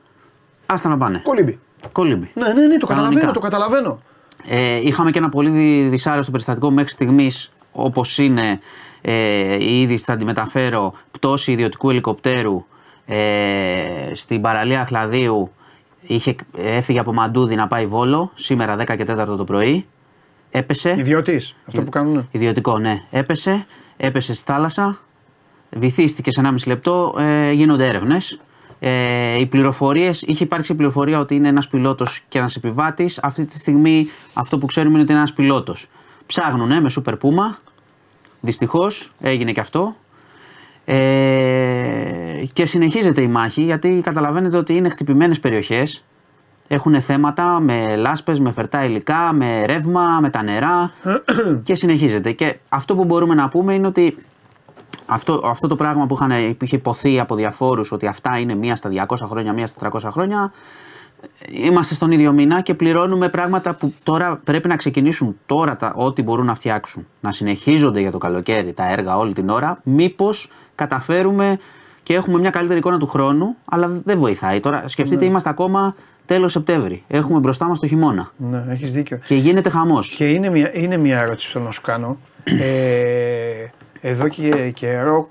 άστα 0.66 0.88
να 0.88 0.96
πάνε. 0.96 1.20
Κολύμπι. 1.24 1.58
Κολύμπι. 1.92 2.30
Ναι, 2.34 2.46
ναι, 2.52 2.66
ναι, 2.66 2.76
το 2.78 2.86
καταλαβαίνω, 2.86 3.20
Κανονικά. 3.20 3.32
το 3.32 3.40
καταλαβαίνω. 3.40 4.00
Ε, 4.48 4.76
είχαμε 4.82 5.10
και 5.10 5.18
ένα 5.18 5.28
πολύ 5.28 5.50
δυ- 5.50 5.90
δυσάρεστο 5.90 6.30
περιστατικό 6.30 6.70
μέχρι 6.70 6.90
στιγμής, 6.90 7.50
όπως 7.72 8.18
είναι 8.18 8.58
ε, 9.00 9.54
η 9.54 9.80
είδηση, 9.80 10.04
θα 10.04 10.16
τη 10.16 10.24
μεταφέρω, 10.24 10.92
πτώση 11.10 11.52
ιδιωτικού 11.52 11.90
ελικοπτέρου 11.90 12.64
ε, 13.06 14.14
στην 14.14 14.40
παραλία 14.40 14.80
Αχλαδίου. 14.80 15.50
Είχε, 16.00 16.34
έφυγε 16.56 16.98
από 16.98 17.12
Μαντούδι 17.12 17.54
να 17.54 17.66
πάει 17.66 17.86
Βόλο, 17.86 18.30
σήμερα 18.34 18.76
10 18.78 18.84
και 18.96 19.04
4 19.08 19.24
το 19.36 19.44
πρωί. 19.44 19.86
Έπεσε. 20.50 20.94
Ιδιωτής. 20.98 21.54
Αυτό 21.66 21.82
που 21.82 21.90
κάνουν. 21.90 22.28
Ιδιωτικό, 22.30 22.78
ναι. 22.78 23.02
Έπεσε, 23.10 23.66
έπεσε 23.96 24.34
στη 24.34 24.44
θάλασσα, 24.52 24.98
βυθίστηκε 25.70 26.30
σε 26.30 26.40
1,5 26.44 26.54
λεπτό, 26.66 27.14
ε, 27.18 27.52
γίνονται 27.52 27.88
έρευνες. 27.88 28.40
Ε, 28.78 29.38
οι 29.38 29.46
πληροφορίες, 29.46 30.22
είχε 30.22 30.44
υπάρξει 30.44 30.74
πληροφορία 30.74 31.18
ότι 31.18 31.34
είναι 31.34 31.48
ένας 31.48 31.68
πιλότος 31.68 32.24
και 32.28 32.38
ένας 32.38 32.56
επιβάτης. 32.56 33.18
Αυτή 33.22 33.46
τη 33.46 33.54
στιγμή 33.54 34.08
αυτό 34.34 34.58
που 34.58 34.66
ξέρουμε 34.66 34.92
είναι 34.92 35.02
ότι 35.02 35.10
είναι 35.10 35.20
ένας 35.20 35.32
πιλότος. 35.32 35.88
Ψάχνουνε 36.30 36.80
με 36.80 36.90
Super 36.96 37.12
Puma. 37.12 37.56
Δυστυχώς 38.40 39.12
έγινε 39.20 39.52
και 39.52 39.60
αυτό. 39.60 39.96
Ε, 40.84 42.44
και 42.52 42.66
συνεχίζεται 42.66 43.20
η 43.20 43.26
μάχη 43.26 43.62
γιατί 43.62 44.00
καταλαβαίνετε 44.04 44.56
ότι 44.56 44.76
είναι 44.76 44.88
χτυπημένες 44.88 45.40
περιοχές. 45.40 46.04
Έχουν 46.68 47.00
θέματα 47.00 47.60
με 47.60 47.96
λάσπες, 47.96 48.40
με 48.40 48.52
φερτά 48.52 48.84
υλικά, 48.84 49.32
με 49.32 49.64
ρεύμα, 49.66 50.18
με 50.20 50.30
τα 50.30 50.42
νερά 50.42 50.92
και 51.66 51.74
συνεχίζεται. 51.74 52.32
Και 52.32 52.58
αυτό 52.68 52.94
που 52.94 53.04
μπορούμε 53.04 53.34
να 53.34 53.48
πούμε 53.48 53.74
είναι 53.74 53.86
ότι 53.86 54.16
αυτό, 55.06 55.42
αυτό 55.44 55.66
το 55.66 55.76
πράγμα 55.76 56.06
που, 56.06 56.14
είχαν, 56.14 56.56
που 56.56 56.64
είχε 56.64 56.76
υποθεί 56.76 57.20
από 57.20 57.34
διαφόρους 57.34 57.92
ότι 57.92 58.06
αυτά 58.06 58.38
είναι 58.38 58.54
μία 58.54 58.76
στα 58.76 58.90
200 59.08 59.16
χρόνια, 59.16 59.52
μία 59.52 59.66
στα 59.66 59.90
300 59.92 60.00
χρόνια. 60.10 60.52
Είμαστε 61.48 61.94
στον 61.94 62.10
ίδιο 62.10 62.32
μήνα 62.32 62.60
και 62.60 62.74
πληρώνουμε 62.74 63.28
πράγματα 63.28 63.74
που 63.74 63.94
τώρα 64.02 64.40
πρέπει 64.44 64.68
να 64.68 64.76
ξεκινήσουν 64.76 65.36
τώρα 65.46 65.76
τα, 65.76 65.92
ό,τι 65.96 66.22
μπορούν 66.22 66.46
να 66.46 66.54
φτιάξουν. 66.54 67.06
Να 67.20 67.32
συνεχίζονται 67.32 68.00
για 68.00 68.10
το 68.10 68.18
καλοκαίρι 68.18 68.72
τα 68.72 68.92
έργα 68.92 69.16
όλη 69.16 69.32
την 69.32 69.48
ώρα. 69.48 69.80
Μήπως 69.82 70.48
καταφέρουμε 70.74 71.58
και 72.02 72.14
έχουμε 72.14 72.38
μια 72.38 72.50
καλύτερη 72.50 72.78
εικόνα 72.78 72.98
του 72.98 73.06
χρόνου, 73.06 73.56
αλλά 73.64 74.00
δεν 74.04 74.18
βοηθάει. 74.18 74.60
Τώρα 74.60 74.88
σκεφτείτε, 74.88 75.24
είμαστε 75.24 75.48
ακόμα 75.48 75.94
τέλος 76.26 76.52
Σεπτέμβρη. 76.52 77.04
Έχουμε 77.08 77.38
μπροστά 77.38 77.64
μας 77.64 77.80
το 77.80 77.86
χειμώνα. 77.86 78.30
Ναι, 78.36 78.64
έχεις 78.68 78.92
δίκιο. 78.92 79.20
Και 79.24 79.34
γίνεται 79.34 79.70
χαμός. 79.70 80.14
Και 80.14 80.28
είναι 80.28 80.50
μια, 80.50 80.70
είναι 80.74 80.96
μια 80.96 81.20
ερώτηση 81.20 81.46
που 81.46 81.52
θέλω 81.52 81.64
να 81.64 81.70
σου 81.70 81.80
κάνω. 81.80 82.18
Ε, 82.60 83.70
εδώ 84.00 84.28
και 84.28 84.70
καιρό 84.70 85.28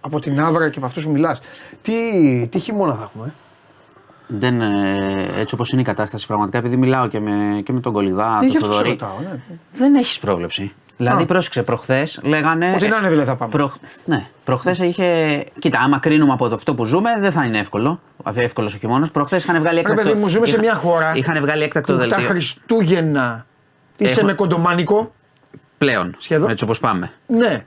από 0.00 0.20
την 0.20 0.40
Άβρα 0.40 0.68
και 0.68 0.78
από 0.78 0.86
αυτούς 0.86 1.04
που 1.04 1.10
μιλάς. 1.10 1.40
Τι, 1.82 1.92
τι 2.46 2.58
χειμώνα 2.58 2.94
θα 2.94 3.02
έχουμε; 3.02 3.34
Δεν, 4.30 4.60
ε, 4.60 5.28
έτσι 5.36 5.54
όπως 5.54 5.72
είναι 5.72 5.80
η 5.80 5.84
κατάσταση, 5.84 6.26
πραγματικά 6.26 6.58
επειδή 6.58 6.76
μιλάω 6.76 7.06
και 7.08 7.20
με, 7.20 7.60
και 7.64 7.72
με 7.72 7.80
τον 7.80 7.92
Κολυδά, 7.92 8.34
Ε, 8.36 8.38
τον 8.38 8.48
γι' 8.48 8.56
αυτό 8.56 8.66
σε 8.66 8.72
Θοδωρή, 8.72 8.90
ρωτάω, 8.90 9.18
ναι. 9.22 9.40
δεν 9.72 9.94
έχεις 9.94 10.18
πρόβλεψη. 10.18 10.72
Δηλαδή, 10.96 11.24
πρόσεξε, 11.26 11.62
προχθές 11.62 12.20
λέγανε. 12.22 12.72
Ό,τι 12.74 12.88
να 12.88 12.96
είναι 12.96 13.08
δηλαδή 13.08 13.28
θα 13.28 13.36
πάμε. 13.36 13.50
Προχ... 13.52 13.74
Ναι, 14.04 14.26
προχθές 14.44 14.78
είχε. 14.78 15.44
Κοίτα, 15.58 15.78
άμα 15.78 15.98
κρίνουμε 15.98 16.32
από 16.32 16.48
το 16.48 16.54
αυτό 16.54 16.74
που 16.74 16.84
ζούμε, 16.84 17.10
δεν 17.20 17.30
θα 17.32 17.44
είναι 17.44 17.58
εύκολο. 17.58 18.00
Εύκολος 18.34 18.74
ο 18.74 18.78
χειμώνας. 18.78 19.10
Προχθές 19.10 19.44
είχαν 19.44 19.58
βγάλει 19.60 19.74
Ρε 19.74 19.80
έκτακτο. 19.80 20.02
παιδί 20.02 20.20
μου, 20.20 20.28
ζούμε 20.28 20.46
σε 20.46 20.52
είχα- 20.52 20.60
μια 20.62 20.74
χώρα 20.74 21.12
Είχαν 21.16 21.40
βγάλει 21.40 21.62
έκτακτο 21.62 21.92
που 21.92 21.98
τα 21.98 22.06
δελτίο. 22.06 22.26
Χριστούγεννα 22.28 23.46
είσαι 23.96 24.12
Έχω- 24.18 24.26
με 24.26 24.32
κοντομάνικο. 24.32 25.12
Πλέον. 25.78 26.14
Σχεδόν. 26.18 26.50
Έτσι 26.50 26.64
όπως 26.64 26.80
πάμε. 26.80 27.10
Ναι. 27.26 27.64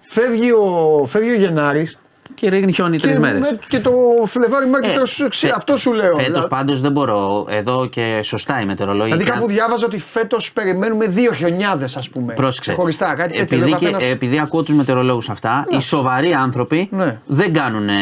Φεύγει 0.00 0.50
ο, 0.50 1.04
φεύγει 1.06 1.30
ο 1.30 1.34
Γενάρης 1.34 1.98
Και 2.34 2.48
ρίχνει 2.48 2.72
χιόνι 2.72 2.98
τρεις 2.98 3.12
και, 3.12 3.18
μέρες. 3.18 3.40
με- 3.40 3.58
και 3.68 3.80
το 3.80 3.90
Φλεβάρι 4.26 4.66
μέχρι 4.66 4.92
το 4.94 5.28
ξε- 5.28 5.52
αυτό 5.56 5.76
σου 5.76 5.92
λέω. 5.92 6.10
Φέτος 6.16 6.24
Δηλαδή- 6.26 6.48
πάντως 6.48 6.80
δεν 6.80 6.92
μπορώ. 6.92 7.46
Εδώ 7.48 7.86
και 7.86 8.20
σωστά 8.22 8.60
η 8.60 8.64
μετεωρολόγια. 8.66 9.16
Δηλαδή 9.16 9.32
κάπου 9.32 9.46
διάβαζα 9.46 9.86
ότι 9.86 9.98
φέτος 9.98 10.52
περιμένουμε 10.52 11.06
δύο 11.06 11.32
χιονιάδες, 11.32 11.96
ας 11.96 12.08
πούμε. 12.08 12.32
Πρόσεξε. 12.34 12.72
Χωριστά, 12.74 13.14
κάτι 13.14 13.28
τέτοιο. 13.36 13.42
επειδή, 13.42 13.60
λέει 13.60 13.72
ο 13.72 13.78
και, 13.78 13.84
καθένας. 13.90 14.12
επειδή 14.12 14.38
ακούω 14.40 14.62
τους 14.62 14.74
μετεωρολόγους 14.74 15.28
αυτά, 15.28 15.66
οι 15.68 15.80
σοβαροί 15.80 16.32
άνθρωποι 16.32 16.88
Ναι. 16.92 17.20
δεν 17.26 17.52
κάνουν 17.52 17.88
ε, 17.88 17.94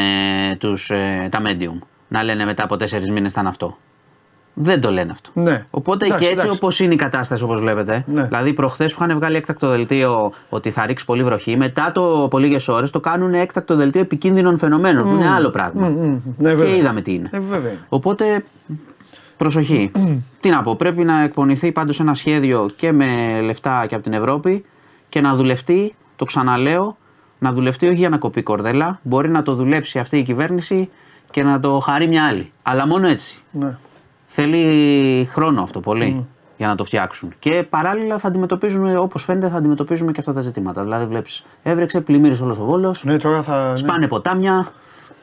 τους, 0.58 0.90
ε, 0.90 1.28
τα 1.30 1.40
medium. 1.44 1.78
Να 2.08 2.22
λένε 2.22 2.44
μετά 2.44 2.64
από 2.64 2.76
τέσσερις 2.76 3.10
μήνες 3.10 3.32
ήταν 3.32 3.46
αυτό. 3.46 3.78
Δεν 4.54 4.80
το 4.80 4.90
λένε 4.92 5.10
αυτό. 5.10 5.30
Ναι. 5.34 5.64
Οπότε 5.70 6.04
Εντάξει, 6.04 6.24
και 6.24 6.30
έτσι 6.30 6.44
εντάξει. 6.44 6.58
όπως 6.62 6.80
είναι 6.80 6.94
η 6.94 6.96
κατάσταση, 6.96 7.44
όπως 7.44 7.60
βλέπετε. 7.60 8.04
Ναι. 8.06 8.22
Δηλαδή, 8.22 8.52
προχθές 8.52 8.94
που 8.94 9.02
είχαν 9.02 9.16
βγάλει 9.18 9.36
έκτακτο 9.36 9.68
δελτίο 9.68 10.32
ότι 10.48 10.70
θα 10.70 10.86
ρίξει 10.86 11.04
πολύ 11.04 11.24
βροχή, 11.24 11.56
μετά 11.56 11.92
το 11.92 12.24
από 12.24 12.38
λίγες 12.38 12.68
ώρες 12.68 12.90
το 12.90 13.00
κάνουν 13.00 13.34
έκτακτο 13.34 13.76
δελτίο 13.76 14.00
επικίνδυνων 14.00 14.58
φαινομένων, 14.58 15.04
που 15.04 15.14
είναι 15.14 15.28
άλλο 15.28 15.50
πράγμα. 15.50 15.88
Ναι, 15.88 16.18
και 16.50 16.54
βέβαια. 16.54 16.76
είδαμε 16.76 17.00
τι 17.00 17.12
είναι. 17.12 17.28
Ε, 17.32 17.40
βέβαια. 17.40 17.76
Οπότε 17.88 18.44
προσοχή. 19.36 19.90
τι 20.40 20.50
να 20.50 20.62
πω, 20.62 20.76
πρέπει 20.76 21.04
να 21.04 21.22
εκπονηθεί 21.22 21.72
πάντως 21.72 22.00
ένα 22.00 22.14
σχέδιο 22.14 22.66
και 22.76 22.92
με 22.92 23.40
λεφτά 23.42 23.86
και 23.88 23.94
από 23.94 24.04
την 24.04 24.12
Ευρώπη 24.12 24.64
και 25.08 25.20
να 25.20 25.34
δουλευτεί, 25.34 25.94
το 26.16 26.24
ξαναλέω, 26.24 26.96
να 27.38 27.52
δουλευτεί 27.52 27.86
όχι 27.86 27.96
για 27.96 28.08
να 28.08 28.18
κοπεί 28.18 28.42
κορδέλα. 28.42 29.00
Μπορεί 29.02 29.28
να 29.28 29.42
το 29.42 29.54
δουλέψει 29.54 29.98
αυτή 29.98 30.18
η 30.18 30.22
κυβέρνηση 30.22 30.88
και 31.30 31.42
να 31.42 31.60
το 31.60 31.78
χαρεί 31.78 32.08
μια 32.08 32.26
άλλη. 32.26 32.52
Αλλά 32.62 32.86
μόνο 32.86 33.08
έτσι. 33.08 33.38
Ναι. 33.50 33.76
Θέλει 34.34 35.28
χρόνο 35.30 35.62
αυτό 35.62 35.80
πολύ 35.80 36.26
για 36.56 36.66
να 36.66 36.74
το 36.74 36.84
φτιάξουν. 36.84 37.32
Και 37.38 37.66
παράλληλα 37.70 38.18
θα 38.18 38.28
αντιμετωπίζουμε, 38.28 38.96
όπως 38.98 39.24
φαίνεται, 39.24 39.48
θα 39.48 39.56
αντιμετωπίζουμε 39.56 40.12
και 40.12 40.20
αυτά 40.20 40.32
τα 40.32 40.40
ζητήματα. 40.40 40.82
Δηλαδή, 40.82 41.06
βλέπεις, 41.06 41.44
έβρεξε, 41.62 42.00
πλημμύρισε 42.00 42.42
όλος 42.42 42.58
ο 42.58 42.64
βόλο, 42.64 42.94
Ναι, 43.02 43.16
τώρα 43.18 43.42
θα. 43.42 43.70
ναι. 43.70 43.76
σπάνε 43.76 44.06
ποτάμια, 44.08 44.66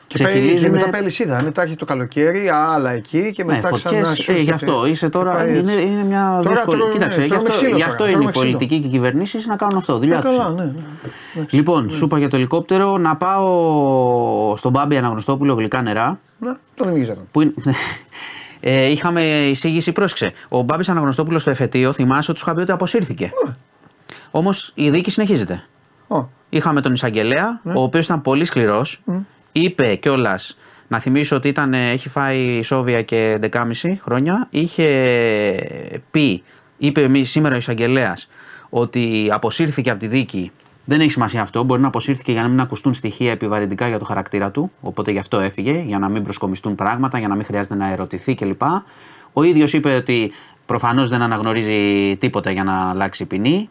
Και, 0.06 0.22
πάει, 0.22 0.32
και 0.32 0.38
ξεκυλίζουν. 0.38 0.70
μετά 0.70 0.90
πάει 0.90 1.02
λυσίδα. 1.02 1.40
Μετά 1.42 1.62
έχει 1.62 1.76
το 1.76 1.84
καλοκαίρι, 1.84 2.48
άλλα 2.48 2.90
εκεί 2.90 3.32
και 3.34 3.44
Ναι, 3.44 3.54
μετά 3.54 3.68
φωτιές. 3.68 3.82
ξανά. 4.02 4.14
σου 4.14 4.30
Ε, 4.30 4.34
γι' 4.34 4.40
έρχεται. 4.50 4.54
αυτό 4.72 4.86
είσαι 4.86 5.08
τώρα. 5.08 5.32
Πάει 5.32 5.48
Είναι, 5.48 5.58
έτσι. 5.58 5.82
είναι 5.86 6.04
μια 6.04 6.40
Τώρα 6.42 6.50
δύσκολη. 6.54 6.76
τρώμε- 6.76 6.92
Κοίταξε, 6.94 7.18
ναι, 7.18 7.24
γι' 7.24 7.30
τρώμε 7.30 7.46
αυτό, 7.48 7.58
ξύλο 7.58 7.70
γι' 7.76 7.80
τώρα, 7.80 7.92
αυτό 7.92 8.04
είναι 8.04 8.12
τρώμε 8.14 8.28
οι 8.28 8.32
ξύλο. 8.32 8.50
πολιτικοί 8.50 8.80
και 8.80 8.86
οι 8.86 8.90
κυβερνήσεις 8.90 9.46
να 9.46 9.56
κάνουν 9.56 9.76
αυτό. 9.76 9.98
Δουλειά 9.98 10.16
Ε, 10.18 10.20
τους. 10.20 10.36
καλά, 10.36 10.50
ναι. 10.50 10.64
ναι. 10.64 11.46
Λοιπόν, 11.50 11.90
σου 11.90 12.04
είπα 12.04 12.18
για 12.18 12.28
το 12.28 12.36
ελικόπτερο 12.36 12.98
να 12.98 13.16
πάω 13.16 14.56
στον 14.56 14.70
Μπάμπη 14.70 14.96
Αναγνωστόπουλο 14.96 15.54
γλυκά 15.54 15.82
νερά. 15.82 16.18
Ναι, 16.38 16.52
το 16.74 16.84
δεν 16.84 16.96
ήξερα. 16.96 17.18
Που 17.30 17.40
είναι... 17.40 17.52
ε, 18.60 18.86
είχαμε 18.86 19.48
εισήγηση, 19.48 19.92
πρόσεξε. 19.92 20.32
Ο 20.48 20.60
Μπάμπης 20.62 20.88
Αναγνωστόπουλος 20.88 21.40
στο 21.42 21.50
εφετείο 21.50 21.92
θυμάσαι 21.92 22.30
ότι 22.30 22.40
σου 22.40 22.44
είχα 22.46 22.54
πει 22.56 22.62
ότι 22.62 22.72
αποσύρθηκε. 22.72 23.32
Όμως 24.30 24.72
η 24.74 24.90
δίκη 24.90 25.10
συνεχίζεται. 25.10 25.62
Ω, 26.08 26.24
Είχαμε 26.48 26.80
τον 26.80 26.92
εισαγγελέα, 26.92 27.60
ο 27.64 27.82
οποίος 27.82 28.04
ήταν 28.04 28.22
πολύ 28.22 28.44
σκληρός. 28.44 29.00
Είπε 29.52 29.94
κιόλας, 29.94 30.56
να 30.88 30.98
θυμίσω 30.98 31.36
ότι 31.36 31.48
ήταν, 31.48 31.74
ε, 31.74 31.90
έχει 31.90 32.08
φάει 32.08 32.62
σόβια 32.62 33.02
και 33.02 33.38
11,5 33.42 33.98
χρόνια. 34.00 34.46
Είχε 34.50 35.98
πει, 36.10 36.42
είπε 36.78 37.02
εμείς 37.02 37.30
σήμερα 37.30 37.54
ο 37.54 37.58
εισαγγελέας, 37.58 38.28
ότι 38.68 39.28
αποσύρθηκε 39.32 39.90
από 39.90 40.00
τη 40.00 40.06
δίκη. 40.06 40.52
Δεν 40.90 41.00
έχει 41.00 41.10
σημασία 41.10 41.42
αυτό. 41.42 41.62
Μπορεί 41.62 41.80
να 41.80 41.86
αποσύρθηκε 41.88 42.32
για 42.32 42.42
να 42.42 42.48
μην 42.48 42.60
ακουστούν 42.60 42.94
στοιχεία 42.94 43.30
επιβαρυντικά 43.30 43.88
για 43.88 43.98
το 43.98 44.04
χαρακτήρα 44.04 44.50
του. 44.50 44.70
Οπότε 44.80 45.10
γι' 45.10 45.18
αυτό 45.18 45.40
έφυγε, 45.40 45.82
για 45.86 45.98
να 45.98 46.08
μην 46.08 46.22
προσκομιστούν 46.22 46.74
πράγματα, 46.74 47.18
για 47.18 47.28
να 47.28 47.34
μην 47.34 47.44
χρειάζεται 47.44 47.74
να 47.74 47.90
ερωτηθεί 47.92 48.34
κλπ. 48.34 48.62
Ο 49.32 49.42
ίδιος 49.42 49.72
είπε 49.72 49.94
ότι 49.94 50.32
προφανώς 50.66 51.08
δεν 51.08 51.22
αναγνωρίζει 51.22 52.16
τίποτα 52.16 52.50
για 52.50 52.64
να 52.64 52.88
αλλάξει 52.90 53.24
ποινή. 53.26 53.68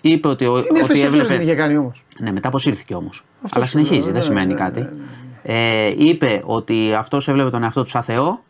Είπε 0.00 0.28
ότι, 0.28 0.46
ο- 0.46 0.60
Την 0.62 0.70
ότι 0.70 0.80
έφεση 0.80 1.02
αυτό 1.04 1.06
έβλεπε. 1.16 1.34
δεν 1.34 1.42
είχε 1.42 1.54
κάνει 1.54 1.76
όμως; 1.76 2.02
Ναι, 2.18 2.32
μετά 2.32 2.48
αποσύρθηκε 2.48 2.94
όμως. 2.94 3.24
Αλλά 3.50 3.66
σου 3.66 3.76
λέω, 3.76 3.84
συνεχίζει, 3.86 4.06
ναι, 4.06 4.12
δεν 4.12 4.22
σημαίνει 4.22 4.52
ναι, 4.52 4.58
κάτι. 4.58 4.80
ναι, 4.80 4.88
Ε, 5.42 5.94
είπε 5.96 6.42
ότι 6.44 6.94
αυτός 6.94 7.28
έβλεπε 7.28 7.50
τον 7.50 7.62
εαυτό 7.62 7.82
του 7.82 7.88
σαν 7.88 8.02
Θεό 8.02 8.42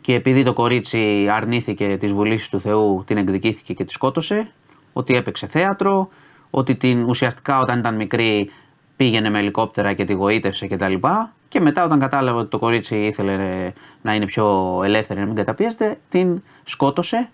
και 0.00 0.14
επειδή 0.14 0.42
το 0.42 0.52
κορίτσι 0.52 1.28
αρνήθηκε 1.32 1.96
τις 2.00 2.12
βουλήσεις 2.12 2.48
του 2.48 2.60
Θεού, 2.60 3.02
την 3.06 3.16
εκδικήθηκε 3.16 3.72
και 3.72 3.84
τη 3.84 3.92
σκότωσε. 3.92 4.50
Ότι 4.92 5.16
έπαιξε 5.16 5.46
θέατρο, 5.46 6.08
ότι 6.54 6.74
την, 6.76 7.04
ουσιαστικά 7.04 7.60
όταν 7.60 7.78
ήταν 7.78 7.94
μικρή 7.94 8.50
πήγαινε 8.96 9.30
με 9.30 9.38
ελικόπτερα 9.38 9.92
και 9.92 10.04
τη 10.04 10.12
γοήτευσε 10.12 10.66
κτλ. 10.66 10.94
Και 11.48 11.60
μετά 11.60 11.84
όταν 11.84 11.98
κατάλαβε 11.98 12.38
ότι 12.38 12.50
το 12.50 12.58
κορίτσι 12.58 12.96
ήθελε 12.96 13.32
ε, 13.32 13.72
να 14.02 14.14
είναι 14.14 14.24
πιο 14.24 14.80
ελεύθερη, 14.84 15.20
να 15.20 15.26
μην 15.26 15.34
καταπιέζεται, 15.34 15.98
την 16.08 16.42
σκότωσε. 16.62 17.28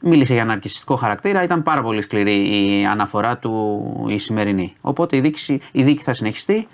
Μίλησε 0.00 0.34
για 0.34 0.44
ναρκιστικό 0.44 0.96
χαρακτήρα, 0.96 1.42
ήταν 1.42 1.62
πάρα 1.62 1.82
πολύ 1.82 2.00
σκληρή 2.00 2.36
η 2.80 2.86
αναφορά 2.86 3.38
του 3.38 4.06
η 4.08 4.18
σημερινή. 4.18 4.74
Οπότε 4.80 5.16
η 5.16 5.20
δίκη, 5.20 5.60
η 5.72 5.82
δίκη 5.82 6.02
θα 6.02 6.12
συνεχιστεί. 6.12 6.68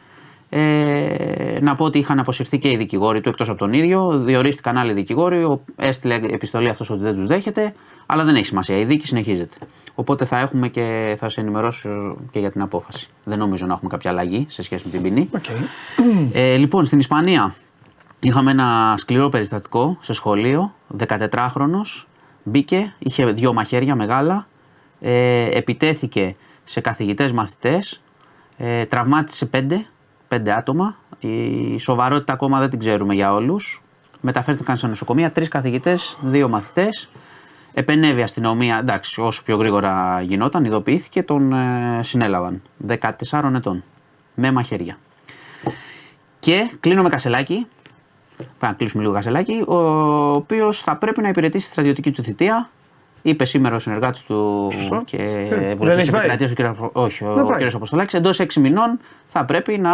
Ε, 0.56 1.58
να 1.60 1.74
πω 1.74 1.84
ότι 1.84 1.98
είχαν 1.98 2.18
αποσυρθεί 2.18 2.58
και 2.58 2.70
οι 2.70 2.76
δικηγόροι 2.76 3.20
του 3.20 3.28
εκτός 3.28 3.48
από 3.48 3.58
τον 3.58 3.72
ίδιο. 3.72 4.18
Διορίστηκαν 4.18 4.76
άλλοι 4.76 4.92
δικηγόροι. 4.92 5.44
Ο- 5.44 5.64
Έστειλε 5.76 6.14
επιστολή 6.14 6.68
αυτός 6.68 6.90
ότι 6.90 7.02
δεν 7.02 7.14
τους 7.14 7.26
δέχεται. 7.26 7.74
Αλλά 8.06 8.24
δεν 8.24 8.34
έχει 8.34 8.44
σημασία. 8.44 8.78
Η 8.78 8.84
δίκη 8.84 9.06
συνεχίζεται. 9.06 9.56
Οπότε 9.94 10.24
θα 10.24 10.38
έχουμε 10.38 10.68
και 10.68 11.14
θα 11.18 11.28
σε 11.28 11.40
ενημερώσω 11.40 12.16
και 12.30 12.38
για 12.38 12.50
την 12.50 12.62
απόφαση. 12.62 13.06
Δεν 13.24 13.38
νομίζω 13.38 13.66
να 13.66 13.72
έχουμε 13.72 13.90
κάποια 13.90 14.10
αλλαγή 14.10 14.46
σε 14.48 14.62
σχέση 14.62 14.82
με 14.84 14.90
την 14.90 15.02
ποινή. 15.02 15.28
Οκ. 15.34 15.44
Ε, 16.32 16.56
λοιπόν, 16.56 16.84
στην 16.84 16.98
Ισπανία 16.98 17.54
είχαμε 18.20 18.50
ένα 18.50 18.94
σκληρό 18.96 19.28
περιστατικό 19.28 19.96
σε 20.00 20.12
σχολείο. 20.12 20.74
14χρονος 21.08 22.06
μπήκε, 22.42 22.94
είχε 22.98 23.26
δύο 23.26 23.52
μαχαίρια 23.52 23.94
μεγάλα. 23.94 24.46
Ε, 25.00 25.44
επιτέθηκε 25.58 26.36
σε 26.64 26.80
καθηγητές 26.80 27.32
μαθητές. 27.32 28.00
Ε, 28.56 28.84
τραυμάτισε 28.84 29.46
πέντε, 29.46 29.86
πέντε 30.34 30.52
άτομα. 30.52 30.96
Η 31.18 31.78
σοβαρότητα 31.78 32.32
ακόμα 32.32 32.58
δεν 32.60 32.70
την 32.70 32.78
ξέρουμε 32.78 33.14
για 33.14 33.32
όλους. 33.32 33.82
Μεταφέρθηκαν 34.20 34.76
σε 34.76 34.86
νοσοκομεία 34.86 35.32
τρεις 35.32 35.48
καθηγητές, 35.48 36.16
δύο 36.20 36.48
μαθητές. 36.48 37.10
Επενέβη 37.74 38.20
η 38.20 38.22
αστυνομία, 38.22 38.78
εντάξει, 38.78 39.20
όσο 39.20 39.42
πιο 39.42 39.56
γρήγορα 39.56 40.20
γινόταν, 40.20 40.64
ειδοποιήθηκε, 40.64 41.22
τον 41.22 41.52
ε, 41.52 42.00
συνέλαβαν. 42.02 42.62
14 42.86 43.54
ετών. 43.54 43.84
Με 44.34 44.52
μαχαίρια. 44.52 44.98
Και 46.40 46.70
κλείνω 46.80 47.02
με 47.02 47.08
Κασελάκη. 47.08 47.66
Πάμε 48.36 48.72
να 48.72 48.72
κλείσουμε 48.72 49.02
λίγο 49.02 49.14
Κασελάκη. 49.14 49.64
Ο 49.66 49.76
οποίος 50.30 50.82
θα 50.82 50.96
πρέπει 50.96 51.20
να 51.20 51.28
υπηρετήσει 51.28 51.66
τη 51.66 51.72
στρατιωτική 51.72 52.10
του 52.10 52.22
θητεία. 52.22 52.70
Είπε 53.26 53.44
σήμερα 53.44 53.74
ο 53.76 53.78
συνεργάτης 53.78 54.22
του 54.22 54.68
Σωστό. 54.72 55.02
και 55.04 55.16
δεν 55.50 55.76
βουλευτή 55.76 56.00
έχει 56.00 56.10
πάει. 56.10 56.26
επικρατεία, 56.26 56.68
ο 56.70 56.72
κ. 56.72 56.96
Όχι, 56.96 57.24
Να 57.24 57.30
ο 57.42 57.46
πάει. 57.46 57.68
κ. 57.68 57.74
Αποστολάκης, 57.74 58.14
εντός 58.14 58.40
6 58.40 58.60
μηνών 58.60 58.98
θα 59.26 59.44
πρέπει 59.44 59.78
να 59.78 59.92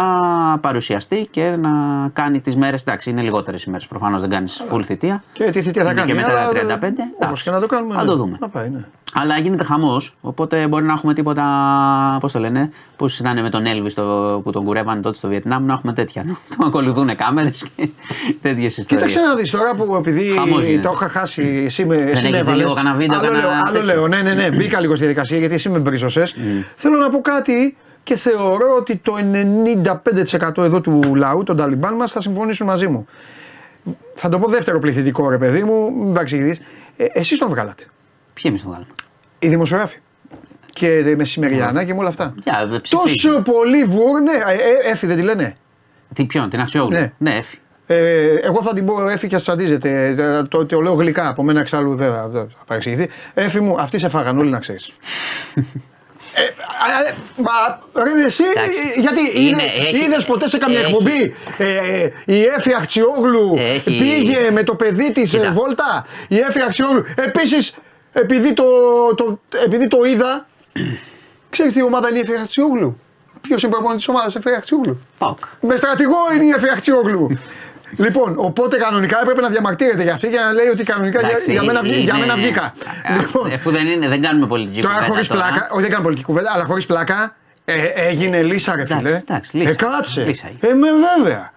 παρουσιαστεί 0.61 1.27
και 1.31 1.49
να 1.49 1.69
κάνει 2.13 2.41
τις 2.41 2.55
μέρες. 2.55 2.81
Εντάξει, 2.81 3.09
είναι 3.09 3.21
λιγότερες 3.21 3.63
ημέρε. 3.63 3.83
Προφανώς 3.89 4.21
δεν 4.21 4.29
κάνεις 4.29 4.61
full 4.71 4.81
θητεία. 4.83 5.23
Και 5.33 5.43
τι 5.51 5.61
θητεία 5.61 5.83
θα 5.83 5.91
Είναι 5.91 5.99
κάνει. 5.99 6.11
Και 6.11 6.17
μετά 6.17 6.31
αλλά, 6.41 6.47
τα 6.47 6.77
35. 6.79 7.03
Όπως 7.15 7.25
εντάξει. 7.25 7.43
και 7.43 7.51
να 7.51 7.59
το 7.59 7.67
κάνουμε. 7.67 7.93
Θα 7.93 8.01
ναι. 8.01 8.07
το 8.07 8.15
δούμε. 8.15 8.37
Να 8.39 8.49
πάει, 8.49 8.69
ναι. 8.69 8.85
Αλλά 9.13 9.37
γίνεται 9.37 9.63
χαμός, 9.63 10.15
οπότε 10.21 10.67
μπορεί 10.67 10.85
να 10.85 10.93
έχουμε 10.93 11.13
τίποτα. 11.13 11.43
Πώς 12.19 12.31
το 12.31 12.39
λένε, 12.39 12.69
πώ 12.95 13.05
ήταν 13.19 13.41
με 13.41 13.49
τον 13.49 13.65
Έλβη 13.65 13.93
που 14.43 14.49
τον 14.51 14.63
κουρεύανε 14.63 15.01
τότε 15.01 15.17
στο 15.17 15.27
Βιετνάμ, 15.27 15.65
να 15.65 15.73
έχουμε 15.73 15.93
τέτοια. 15.93 16.23
Να 16.23 16.33
τον 16.57 16.67
ακολουθούν 16.67 17.15
κάμερες 17.15 17.65
και 17.75 17.89
τέτοιες 18.41 18.77
ιστορίες. 18.77 19.07
Κοίταξε 19.13 19.29
να 19.29 19.35
δεις 19.35 19.51
τώρα 19.51 19.75
που 19.75 19.95
επειδή 19.95 20.23
Χαμός 20.29 20.65
γίνεται. 20.65 20.87
το 20.87 20.93
είχα 20.95 21.09
χάσει, 21.09 21.61
εσύ 21.65 21.85
με, 21.85 21.95
εσύ 21.95 22.05
έχεις 22.05 22.23
με 22.23 22.29
δει 22.29 22.37
έβαλες. 22.37 22.59
λίγο 22.63 22.73
κανένα 22.73 22.95
βίντεο, 22.95 23.17
άλλο 23.19 23.27
κανένα 23.27 23.47
λέω, 23.47 23.61
άλλο 23.65 23.71
τέτοιο. 23.79 23.93
λέω, 23.93 24.07
ναι, 24.07 24.21
ναι, 24.21 24.33
ναι, 24.33 24.49
μπήκα 24.49 24.79
λίγο 24.79 24.95
στη 24.95 25.03
διαδικασία 25.05 25.37
γιατί 25.37 25.53
εσύ 25.53 25.69
με 25.69 25.79
μπρίζωσε. 25.79 26.23
Θέλω 26.75 26.97
να 26.97 27.09
πω 27.09 27.21
κάτι 27.21 27.77
και 28.03 28.15
θεωρώ 28.15 28.67
ότι 28.79 28.95
το 28.95 29.13
95% 30.57 30.63
εδώ 30.63 30.81
του 30.81 31.15
λαού, 31.15 31.43
των 31.43 31.57
Ταλιμπάν 31.57 31.95
μας, 31.95 32.11
θα 32.11 32.21
συμφωνήσουν 32.21 32.67
μαζί 32.67 32.87
μου. 32.87 33.05
Θα 34.15 34.29
το 34.29 34.39
πω 34.39 34.47
δεύτερο 34.49 34.79
πληθυντικό 34.79 35.29
ρε 35.29 35.37
παιδί 35.37 35.63
μου, 35.63 35.91
μην 36.03 36.13
παρεξηγηθείς. 36.13 36.59
Ε, 36.97 37.05
Εσείς 37.13 37.37
τον 37.37 37.49
βγάλατε. 37.49 37.83
Ποιοι 38.33 38.43
εμείς 38.47 38.61
το 38.61 38.67
βγάλουμε. 38.67 38.89
Οι 39.43 39.47
δημοσιογράφοι. 39.47 39.97
Και 40.73 41.13
μεσημεριανά 41.17 41.83
και 41.83 41.93
με 41.93 41.99
όλα 41.99 42.09
αυτά. 42.09 42.33
Για, 42.43 42.69
ε, 42.73 42.77
ψηφίζει. 42.79 43.15
Τόσο 43.27 43.41
πολύ 43.41 43.83
βουρ, 43.83 44.21
ναι, 44.21 44.31
ε, 44.31 44.53
ε, 44.87 44.91
έφη 44.91 45.05
δεν 45.05 45.15
τη 45.17 45.21
λένε. 45.23 45.55
Τι 46.13 46.25
ποιον, 46.25 46.49
την 46.49 46.59
Αξιόγλου; 46.59 46.97
Ναι. 46.97 47.11
Ναι, 47.17 47.35
έφη. 47.35 47.57
Ε, 47.87 48.35
εγώ 48.43 48.63
θα 48.63 48.73
την 48.73 48.85
πω 48.85 49.07
έφη 49.09 49.27
και 49.27 49.35
τσαντίζεται. 49.35 50.15
Ε, 50.17 50.43
Το, 50.43 50.65
το, 50.65 50.81
λέω 50.81 50.93
γλυκά. 50.93 51.27
Από 51.29 51.43
μένα 51.43 51.59
εξάλλου 51.59 51.95
δεν 51.95 52.11
θα, 52.11 52.27
δεν 52.27 52.47
θα 52.49 52.63
παρεξηγηθεί. 52.67 53.09
Έφη 53.33 53.59
μου, 53.59 53.75
αυτοί 53.79 53.97
σε 53.97 54.09
φάγαν 54.09 54.39
όλοι 54.39 54.49
να 54.49 54.59
ξέρεις. 54.59 54.91
Ε, 56.33 56.41
α, 56.43 57.07
ε, 57.07 57.15
μα 57.37 57.79
ρε 58.03 58.25
εσύ, 58.25 58.43
Εντάξει. 58.55 58.77
ε, 58.97 58.99
γιατί 58.99 59.19
Είναι- 59.39 59.47
είδες, 59.63 59.63
έχει- 59.87 60.05
είδες 60.05 60.25
ποτέ 60.25 60.47
σε 60.47 60.57
καμία 60.57 60.79
έχει- 60.79 60.87
εκπομπή 60.91 61.35
ε, 61.57 62.07
η 62.25 62.41
Έφη 62.57 62.73
Αχτσιόγλου 62.73 63.55
Έχει- 63.57 63.97
πήγε 63.97 64.51
με 64.51 64.63
το 64.63 64.75
παιδί 64.75 65.11
της 65.11 65.29
Κοίτα. 65.31 65.45
ε, 65.45 65.49
Βόλτα. 65.51 66.05
Η 66.27 66.37
Έφη 66.37 66.59
Αχτσιόγλου. 66.61 67.03
Επίσης, 67.15 67.73
επειδή 68.11 68.53
το, 68.53 68.63
το, 69.15 69.39
επειδή 69.65 69.87
το 69.87 69.97
είδα, 70.03 70.45
ξέρεις 71.49 71.73
τι 71.73 71.81
ομάδα 71.83 72.09
είναι 72.09 72.17
η 72.17 72.21
Έφη 72.21 72.33
Αχτσιόγλου. 72.35 72.99
Ποιος 73.41 73.63
είναι 73.63 73.71
προπονητής 73.71 74.05
της 74.05 74.13
ομάδας 74.15 74.35
Έφη 74.35 74.49
Αχτσιόγλου. 74.49 75.01
Ποκ. 75.17 75.37
Με 75.61 75.75
στρατηγό 75.75 76.17
είναι 76.35 76.43
η 76.45 76.49
Εφη 76.49 76.69
Αχτσιόγλου. 76.69 77.39
λοιπόν, 78.05 78.33
οπότε 78.37 78.77
κανονικά 78.77 79.19
έπρεπε 79.21 79.41
να 79.41 79.49
διαμαρτύρεται 79.49 80.03
για 80.03 80.13
αυτή 80.13 80.27
και 80.29 80.39
να 80.39 80.51
λέει 80.51 80.67
ότι 80.67 80.83
κανονικά 80.83 81.19
για, 81.19 81.29
Εντάξει, 81.29 81.51
για, 81.51 81.63
μένα, 81.63 81.81
βγή- 81.81 81.93
για 82.03 82.15
είναι- 82.17 82.25
μένα 82.25 82.35
βγήκα. 82.39 82.61
Α, 82.63 82.73
λοιπόν, 83.21 83.51
Εφού 83.51 83.71
δεν, 83.71 83.87
είναι, 83.87 84.07
δεν 84.07 84.21
κάνουμε 84.21 84.47
πολιτική 84.47 84.81
τώρα 84.81 84.93
κουβέντα 84.93 85.11
χωρίς 85.13 85.27
τώρα. 85.27 85.41
πλάκα, 85.41 85.69
όχι 85.71 85.81
δεν 85.81 85.89
κάνω 85.89 86.03
πολιτική 86.03 86.27
κουβέντα, 86.27 86.51
αλλά 86.53 86.65
χωρίς 86.65 86.85
πλάκα 86.85 87.35
ε, 87.65 87.83
έγινε 87.85 88.41
λύσα 88.41 88.75
ρε 88.75 88.81
Εντάξει, 88.81 89.03
φίλε. 89.05 89.15
εντάξει, 89.17 89.57
λύσα. 89.57 89.69
Ε, 89.69 89.73
κάτσε. 89.73 90.23
Λύσα 90.23 90.47
έγινε. 90.47 90.71
Ε, 90.71 90.75
με 90.75 90.87
βέβαια. 91.17 91.51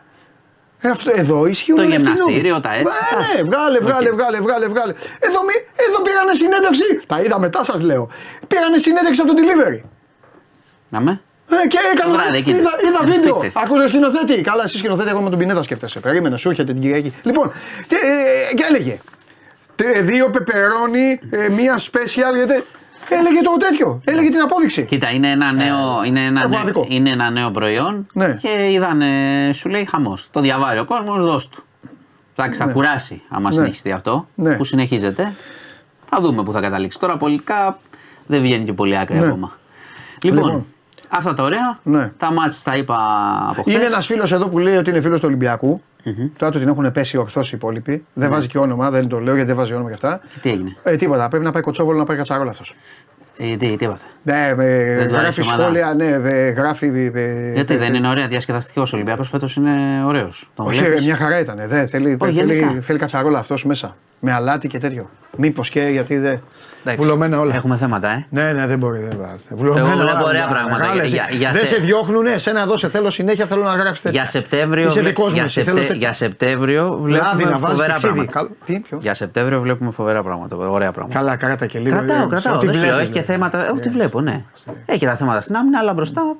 Ε, 0.86 0.88
αυτό, 0.90 1.10
εδώ 1.14 1.46
ισχύουν 1.46 1.76
Το 1.76 1.82
όλοι 1.82 1.94
αυτοί 1.96 2.08
οι 2.08 2.12
γυμναστήριο, 2.12 2.50
νόμοι. 2.50 2.62
τα 2.62 2.72
έτσι, 2.74 2.84
Ε, 3.10 3.14
εντάξει. 3.14 3.36
ναι, 3.36 3.42
βγάλε, 3.48 3.78
βγάλε, 3.86 4.08
Οκ. 4.08 4.14
βγάλε, 4.14 4.38
βγάλε, 4.46 4.66
βγάλε. 4.68 4.92
Εδώ, 5.28 5.40
μη- 5.48 5.64
εδώ 5.88 5.98
πήγανε 6.06 6.32
συνέντευξη. 6.42 6.88
Τα 7.06 7.20
είδα 7.24 7.38
μετά 7.38 7.64
σας 7.64 7.80
λέω. 7.82 8.08
Πήγανε 8.48 8.78
συνέντευξη 8.78 9.20
από 9.24 9.34
τον 9.34 9.44
delivery. 9.44 9.80
Να 10.88 11.00
με. 11.00 11.20
Ε, 11.64 11.66
και 11.66 11.78
έκανα. 11.94 12.12
βράδυ 12.12 12.36
εκείνο. 12.38 12.58
είδα, 12.58 12.70
είδα 12.86 12.98
Με 13.00 13.06
τις 13.06 13.14
βίντεο. 13.14 13.32
πίτσες. 13.32 13.56
Άκουσα 13.62 13.88
σκηνοθέτη. 13.88 14.40
Καλά, 14.40 14.62
εσύ 14.64 14.78
σκηνοθέτη, 14.78 15.08
εγώ 15.08 15.20
με 15.20 15.30
τον 15.30 15.38
Πινέδα 15.38 15.62
σκέφτεσαι. 15.62 16.00
Περίμενε, 16.00 16.36
σου 16.36 16.48
έρχεται 16.50 16.72
την 16.72 16.82
Κυριακή. 16.82 17.12
Λοιπόν, 17.22 17.52
και, 17.86 17.96
ε, 18.50 18.54
και 18.54 18.64
έλεγε. 18.68 18.98
τε- 19.74 19.98
Δύο 20.00 20.30
πεπερώνι, 20.30 21.20
ε, 21.30 21.48
μία 21.48 21.78
special. 21.78 22.34
Γιατί, 22.34 22.64
έλεγε 23.08 23.40
το 23.42 23.56
τέτοιο. 23.58 24.00
Έλεγε 24.04 24.28
την 24.30 24.40
απόδειξη. 24.40 24.84
Κοίτα, 24.84 25.10
είναι 25.10 25.30
ένα 25.30 25.52
νέο, 25.52 26.02
είναι 26.06 26.20
ένα 26.24 26.40
έχω 26.40 26.48
νέο, 26.48 26.60
άδικο. 26.60 26.86
είναι 26.88 27.10
ένα 27.10 27.30
νέο 27.30 27.50
προϊόν 27.50 28.06
Ναι. 28.12 28.34
και 28.42 28.68
είδανε, 28.72 29.06
σου 29.54 29.68
λέει 29.68 29.84
χαμός. 29.84 30.28
Το 30.30 30.40
διαβάρει 30.40 30.78
ο 30.78 30.84
κόσμος, 30.84 31.24
δώσ' 31.24 31.48
του. 31.48 31.62
Εντάξει, 32.36 32.60
θα 32.64 32.66
κουράσει 32.72 33.22
άμα 33.28 33.48
Ναι. 33.48 33.54
συνεχιστεί 33.54 33.92
αυτό 33.92 34.26
Ναι. 34.34 34.56
που 34.56 34.64
συνεχίζεται. 34.64 35.34
Θα 36.04 36.20
δούμε 36.20 36.42
που 36.42 36.52
θα 36.52 36.60
καταλήξει. 36.60 36.98
Τώρα 36.98 37.16
πολιτικά 37.16 37.78
δεν 38.26 38.40
βγαίνει 38.40 38.64
και 38.64 38.72
πολύ 38.72 38.98
άκρη 38.98 39.18
Ναι. 39.18 39.26
ακόμα. 39.26 39.52
Λοιπόν, 40.22 40.44
Λοιπόν. 40.44 40.66
αυτά 41.08 41.34
τα 41.34 41.42
ωραία. 41.42 41.78
Ναι. 41.82 42.12
Τα 42.16 42.32
μάτς 42.32 42.62
τα 42.62 42.76
είπα 42.76 42.96
από 43.48 43.60
χθες. 43.62 43.74
Είναι 43.74 43.84
ένας 43.84 44.06
φίλος 44.06 44.32
εδώ 44.32 44.48
που 44.48 44.58
λέει 44.58 44.76
ότι 44.76 44.90
είναι 44.90 45.00
φίλος 45.00 45.20
του 45.20 45.26
ολυμπιακου 46.04 46.32
Τώρα 46.38 46.52
του 46.52 46.58
την 46.58 46.68
έχουν 46.68 46.92
πέσει 46.92 47.16
ορθώς 47.16 47.52
οι 47.52 47.56
υπόλοιποι. 47.56 48.04
Δεν 48.14 48.30
βάζει 48.30 48.48
και 48.48 48.58
όνομα, 48.58 48.90
δεν 48.90 49.08
το 49.08 49.18
λέω 49.20 49.34
γιατί 49.34 49.48
δεν 49.48 49.56
βάζει 49.56 49.72
όνομα 49.72 49.88
και 49.88 49.94
αυτά. 49.94 50.20
Και 50.28 50.38
τι 50.42 50.50
έγινε; 50.50 50.76
Ε, 50.82 50.96
τίποτα. 50.96 51.28
Πρέπει 51.28 51.44
να 51.44 51.52
πάει 51.52 51.62
κοτσόβολο 51.62 51.98
να 51.98 52.04
πάει 52.04 52.16
κατσαρόλα 52.16 52.50
αυτός. 52.50 52.74
Ε, 53.38 53.56
τι, 53.56 53.76
τι 53.76 53.84
έπαθε. 53.84 54.06
Ναι, 54.22 54.46
ε, 54.48 54.96
Δεν 54.96 55.08
του 55.08 55.16
αρέσει 55.16 55.18
γράφει 55.18 55.40
η 55.40 55.44
ομάδα. 55.44 55.62
σχόλια, 55.62 55.94
ναι, 55.94 56.30
ε, 56.30 56.48
γράφει. 56.50 57.10
ε, 57.14 57.52
Γιατί 57.52 57.74
ε, 57.74 57.76
δεν 57.76 57.94
είναι 57.94 58.08
ωραία 58.08 58.28
διασκεδαστικός 58.28 58.92
ο 58.92 58.96
Ολυμπιακός 58.96 59.28
φέτος 59.28 59.56
είναι 59.56 60.04
ωραίος. 60.04 60.50
Τον 60.54 60.66
Όχι, 60.66 60.78
βλέπεις; 60.78 60.98
ρε, 60.98 61.04
μια 61.04 61.16
χαρά 61.16 61.38
ήταν. 61.40 61.56
Δε, 61.66 61.86
θέλει, 61.86 62.16
Όχι, 62.20 62.32
θέλει, 62.32 62.54
γενικά. 62.56 62.80
θέλει 62.80 62.98
κατσαρόλα 62.98 63.38
αυτός 63.38 63.64
μέσα. 63.64 63.96
Με 64.20 64.32
αλάτι 64.32 64.68
και 64.68 64.78
τέτοιο. 64.78 65.10
Μήπως 65.36 65.68
και 65.70 65.80
γιατί 65.92 66.16
δεν. 66.18 66.40
Εντάξει, 66.86 67.02
Βουλωμένα 67.04 67.40
όλα. 67.40 67.54
Έχουμε 67.54 67.76
θέματα, 67.76 68.08
ε. 68.08 68.26
Ναι, 68.30 68.52
ναι, 68.52 68.66
δεν 68.66 68.78
μπορεί. 68.78 68.98
Δεν 68.98 69.16
μπορεί. 69.16 69.38
Βουλωμένα 69.48 69.86
Εγώ 69.86 69.96
βλέπω 69.96 70.16
όλα, 70.18 70.24
ωραία 70.28 70.46
μα, 70.46 70.52
πράγματα. 70.52 70.76
μεγάλες. 70.78 71.12
Για- 71.12 71.28
για 71.30 71.50
δεν 71.52 71.60
σε- 71.66 71.74
σε 71.74 71.76
διώχνουνε, 71.76 72.38
σε 72.38 72.50
ένα 72.50 72.66
δώσε 72.66 72.88
θέλω 72.88 73.10
συνέχεια, 73.10 73.46
θέλω 73.46 73.62
να 73.62 73.74
γράφει 73.74 74.02
τέτοια. 74.02 74.10
Για 74.10 74.26
Σεπτέμβριο, 74.30 74.86
Είσαι 74.86 75.00
βλέ- 75.00 75.08
δικός 75.14 75.28
μου, 75.28 75.34
για, 75.34 75.42
εσύ, 75.42 75.62
θέλω 75.62 75.66
Σεπτε- 75.76 75.86
τέτοια. 75.92 76.02
για 76.06 76.12
Σεπτέμβριο 76.12 76.82
Λάδι 76.82 77.06
βλέπουμε 77.08 77.50
να 77.50 77.58
βάζει 77.58 77.74
φοβερά 77.74 77.94
ξύδι. 77.94 78.12
πράγματα. 78.12 78.32
Καλ- 78.38 78.50
Τι, 78.64 78.80
ποιο; 78.88 78.98
Για 79.00 79.14
Σεπτέμβριο 79.14 79.60
βλέπουμε 79.60 79.90
φοβερά 79.90 80.22
πράγματα. 80.22 80.56
Ωραία 80.56 80.92
πράγματα. 80.92 81.18
Καλά, 81.18 81.36
κράτα 81.36 81.66
και 81.66 81.78
λίγο. 81.78 81.96
Κρατάω, 81.96 82.24
ε, 82.24 82.26
κρατάω. 82.28 82.54
ό,τι 82.54 82.66
Δεν 82.66 82.74
σου 82.74 82.80
λέω, 82.80 82.88
βλέπεις, 82.88 83.02
έχει 83.04 83.12
και 83.12 83.18
ναι. 83.18 83.24
θέματα. 83.24 83.70
Ό,τι 83.76 83.88
βλέπω, 83.88 84.20
ναι. 84.20 84.44
Έχει 84.86 84.98
και 84.98 85.06
τα 85.06 85.16
θέματα 85.16 85.40
στην 85.40 85.56
άμυνα, 85.56 85.78
αλλά 85.78 85.92
μπροστά. 85.92 86.36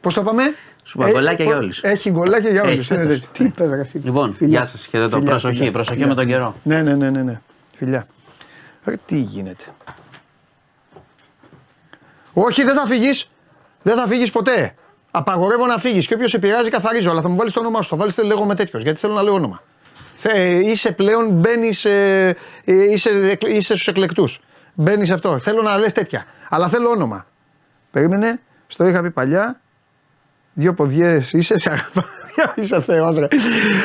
Πώς 0.00 0.14
το 0.14 0.22
πάμε, 0.22 0.42
Σου 0.84 0.98
είπα, 1.00 1.10
γκολάκια 1.10 1.44
για 1.44 1.56
όλους. 1.56 1.82
Έχει 1.82 2.10
γκολάκια 2.10 2.50
για 2.50 2.60
Έχει 2.64 2.68
όλου. 2.72 2.82
φέτος. 3.02 3.28
Τι 3.32 3.44
είπε, 3.44 3.66
ρε 3.66 3.84
φίλε. 3.84 4.02
Λοιπόν, 4.04 4.34
Φιλιά. 4.34 4.56
γεια 4.58 4.66
σας, 4.66 4.86
χαιρετώ. 4.86 5.16
Φιλιά, 5.16 5.30
Προσοχή, 5.30 5.56
φιλιά, 5.56 5.70
προσοχή 5.72 5.96
φιλιά. 5.98 6.08
με 6.08 6.14
τον 6.20 6.26
καιρό. 6.26 6.54
Ναι, 6.62 6.82
ναι, 6.82 6.94
ναι, 6.94 7.10
ναι, 7.10 7.22
ναι. 7.22 7.40
Φιλιά. 7.76 8.06
Ρε, 8.84 8.96
τι 9.06 9.16
γίνεται. 9.16 9.64
Όχι, 12.32 12.62
δεν 12.62 12.74
θα 12.74 12.86
φύγεις. 12.86 13.30
Δεν 13.82 13.96
θα 13.96 14.06
φύγεις 14.06 14.30
ποτέ. 14.30 14.74
Απαγορεύω 15.10 15.66
να 15.66 15.78
φύγεις. 15.78 16.06
Και 16.06 16.14
όποιος 16.14 16.30
σε 16.30 16.38
πειράζει, 16.38 16.70
καθαρίζω. 16.70 17.10
Αλλά 17.10 17.20
θα 17.20 17.28
μου 17.28 17.36
βάλεις 17.36 17.52
το 17.52 17.60
όνομά 17.60 17.82
σου. 17.82 17.88
Θα 17.88 17.96
βάλεις 17.96 18.16
λέγω 18.18 18.44
με 18.44 18.54
τέτοιος. 18.54 18.82
Γιατί 18.82 18.98
θέλω 18.98 19.12
να 19.14 19.22
λέω 19.22 19.32
όνομα. 19.34 19.62
Θε, 20.12 20.48
είσαι 20.58 20.92
πλέον, 20.92 21.28
μπαίνεις. 21.30 21.84
Ε, 21.84 22.36
ε, 22.64 22.92
είσαι, 22.92 23.10
εκλ- 23.10 23.48
είσαι 23.52 23.74
στους 23.74 23.88
εκλεκτούς. 23.88 24.40
Μπαίνεις 24.74 25.08
σε 25.08 25.14
αυτό. 25.14 25.38
Θέλω 25.38 25.62
να 25.62 25.78
λες 25.78 25.92
τέτοια. 25.92 26.24
Αλλά 26.48 26.68
θέλω 26.68 26.88
όνομα. 26.90 27.26
Περίμενε. 27.90 28.40
Στο 28.66 28.86
είχα 28.86 29.02
πει 29.02 29.10
παλιά. 29.10 29.60
Δύο 30.54 30.74
ποδιές 30.74 31.32
είσαι, 31.32 31.58
σε 31.58 31.70
αγαπά. 31.70 32.04
Είσαι 32.62 32.80
Θεός, 32.82 33.16
ρε. 33.16 33.26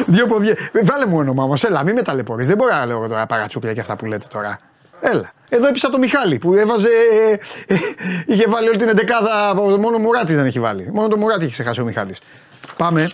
Δύο 0.06 0.28
ποδιές. 0.28 0.56
Βάλε 0.84 1.06
μου 1.06 1.18
όνομα 1.18 1.44
όμως, 1.44 1.64
έλα, 1.64 1.84
μην 1.84 1.94
με 1.96 2.02
ταλαιπωρείς. 2.02 2.48
Δεν 2.48 2.58
μπορώ 2.58 2.72
να 2.72 2.86
λέω 2.86 3.08
τώρα 3.08 3.26
παρατσούκλια 3.26 3.74
και 3.74 3.80
αυτά 3.80 3.96
που 3.96 4.06
λέτε 4.06 4.26
τώρα. 4.30 4.60
Έλα. 5.02 5.32
Εδώ 5.50 5.68
έπεισα 5.68 5.90
το 5.90 5.98
Μιχάλη 5.98 6.38
που 6.38 6.54
έβαζε. 6.54 6.90
ε, 7.12 7.32
ε, 7.74 7.78
είχε 8.26 8.46
βάλει 8.48 8.68
όλη 8.68 8.78
την 8.78 8.88
εντεκάδα. 8.88 9.56
Μόνο 9.56 9.98
Μουράτη 9.98 10.36
δεν 10.36 10.46
έχει 10.46 10.60
βάλει. 10.60 10.90
Μόνο 10.94 11.08
το 11.08 11.18
Μουράτη 11.18 11.44
έχει 11.44 11.52
ξεχάσει 11.54 11.82
ο 11.82 11.86
Μιχάλης. 11.86 12.20
Πάμε. 12.78 13.10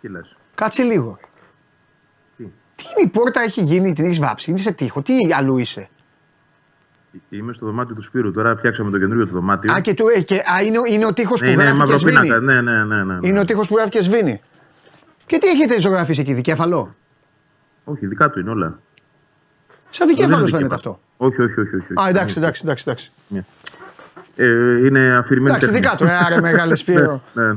Τι 0.00 0.08
λες; 0.08 0.36
Κάτσε 0.54 0.82
λίγο. 0.82 1.18
Τι; 2.36 2.44
Τι 2.76 2.84
είναι 2.96 3.06
η 3.06 3.08
πόρτα, 3.08 3.40
έχει 3.40 3.62
γίνει, 3.62 3.92
την 3.92 4.04
έχεις 4.04 4.18
βάψει, 4.18 4.50
είναι 4.50 4.58
σε 4.58 4.72
τείχο. 4.72 5.02
Τι 5.02 5.14
αλλού 5.36 5.58
είσαι; 5.58 5.88
Είμαι 7.30 7.52
στο 7.52 7.66
δωμάτιο 7.66 7.94
του 7.94 8.02
Σπύρου. 8.02 8.32
Τώρα 8.32 8.56
φτιάξαμε 8.56 8.90
το 8.90 8.98
καινούριο 8.98 9.26
του 9.26 9.32
δωμάτιο. 9.32 9.72
Α, 9.72 9.80
και, 9.80 9.94
του, 9.94 10.04
ε, 10.16 10.20
και, 10.20 10.34
α, 10.34 10.62
είναι, 10.62 10.78
ο- 10.78 10.82
είναι 10.88 11.06
ο 11.06 11.12
τείχος 11.12 11.40
που 11.40 11.46
ναι, 11.46 11.52
είναι 11.52 11.62
γράφει 11.62 11.76
και 11.78 11.82
μαυροπίνακα. 11.84 12.26
σβήνει. 12.34 12.44
Ναι, 12.44 12.60
ναι, 12.60 12.84
ναι, 12.84 13.04
ναι. 13.04 13.18
Είναι 13.28 13.40
ο 13.40 13.44
τείχος 13.44 13.68
που 13.68 13.74
γράφει 13.76 13.90
και 13.90 14.02
σβήνει. 14.02 14.40
Και 15.26 15.38
τι 15.38 15.46
έχετε 15.48 15.80
ζωγραφίσει 15.80 16.20
εκεί, 16.20 16.32
δικέφαλο; 16.34 16.94
Όχι, 17.84 18.06
δικά 18.06 18.30
του 18.30 18.40
είναι 18.40 18.50
όλα. 18.50 18.78
Σαν 19.90 20.06
Δεν 20.06 20.16
δικέφαλος 20.16 20.50
είναι 20.50 20.58
φαίνεται 20.58 20.74
δικαίωμα. 20.76 20.98
αυτό. 21.16 21.26
Όχι, 21.26 21.42
όχι, 21.42 21.60
όχι. 21.60 21.76
όχι. 21.76 22.06
Α, 22.06 22.08
εντάξει, 22.08 22.38
εντάξει, 22.38 22.62
εντάξει. 22.64 22.84
εντάξει. 22.88 23.10
Ε, 24.36 24.46
είναι 24.86 25.16
αφηρημένη 25.16 25.56
Εντάξει, 25.56 25.66
τέχνη. 25.66 25.80
δικά 25.80 25.96
του, 25.96 26.04
ε, 26.04 26.16
άρε 26.26 26.40
μεγάλε 26.48 26.74
Σπύρο. 26.74 27.22
Ναι, 27.32 27.42
ναι. 27.46 27.50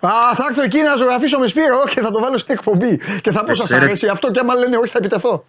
Α, 0.00 0.10
θα 0.34 0.44
έρθω 0.48 0.62
εκεί 0.62 0.82
να 0.82 0.96
ζωγραφίσω 0.96 1.38
με 1.38 1.46
Σπύρο 1.46 1.84
και 1.88 2.00
θα 2.00 2.10
το 2.10 2.20
βάλω 2.20 2.36
στην 2.36 2.54
εκπομπή. 2.54 3.00
Και 3.20 3.30
θα 3.30 3.44
πω, 3.44 3.50
Ε, 3.50 3.54
σας 3.54 3.68
φέρε- 3.68 3.84
αρέσει 3.84 4.06
αυτό. 4.08 4.30
Και 4.30 4.40
άμα 4.40 4.54
λένε 4.54 4.76
όχι, 4.76 4.88
θα 4.92 4.98
επιτεθώ. 4.98 5.44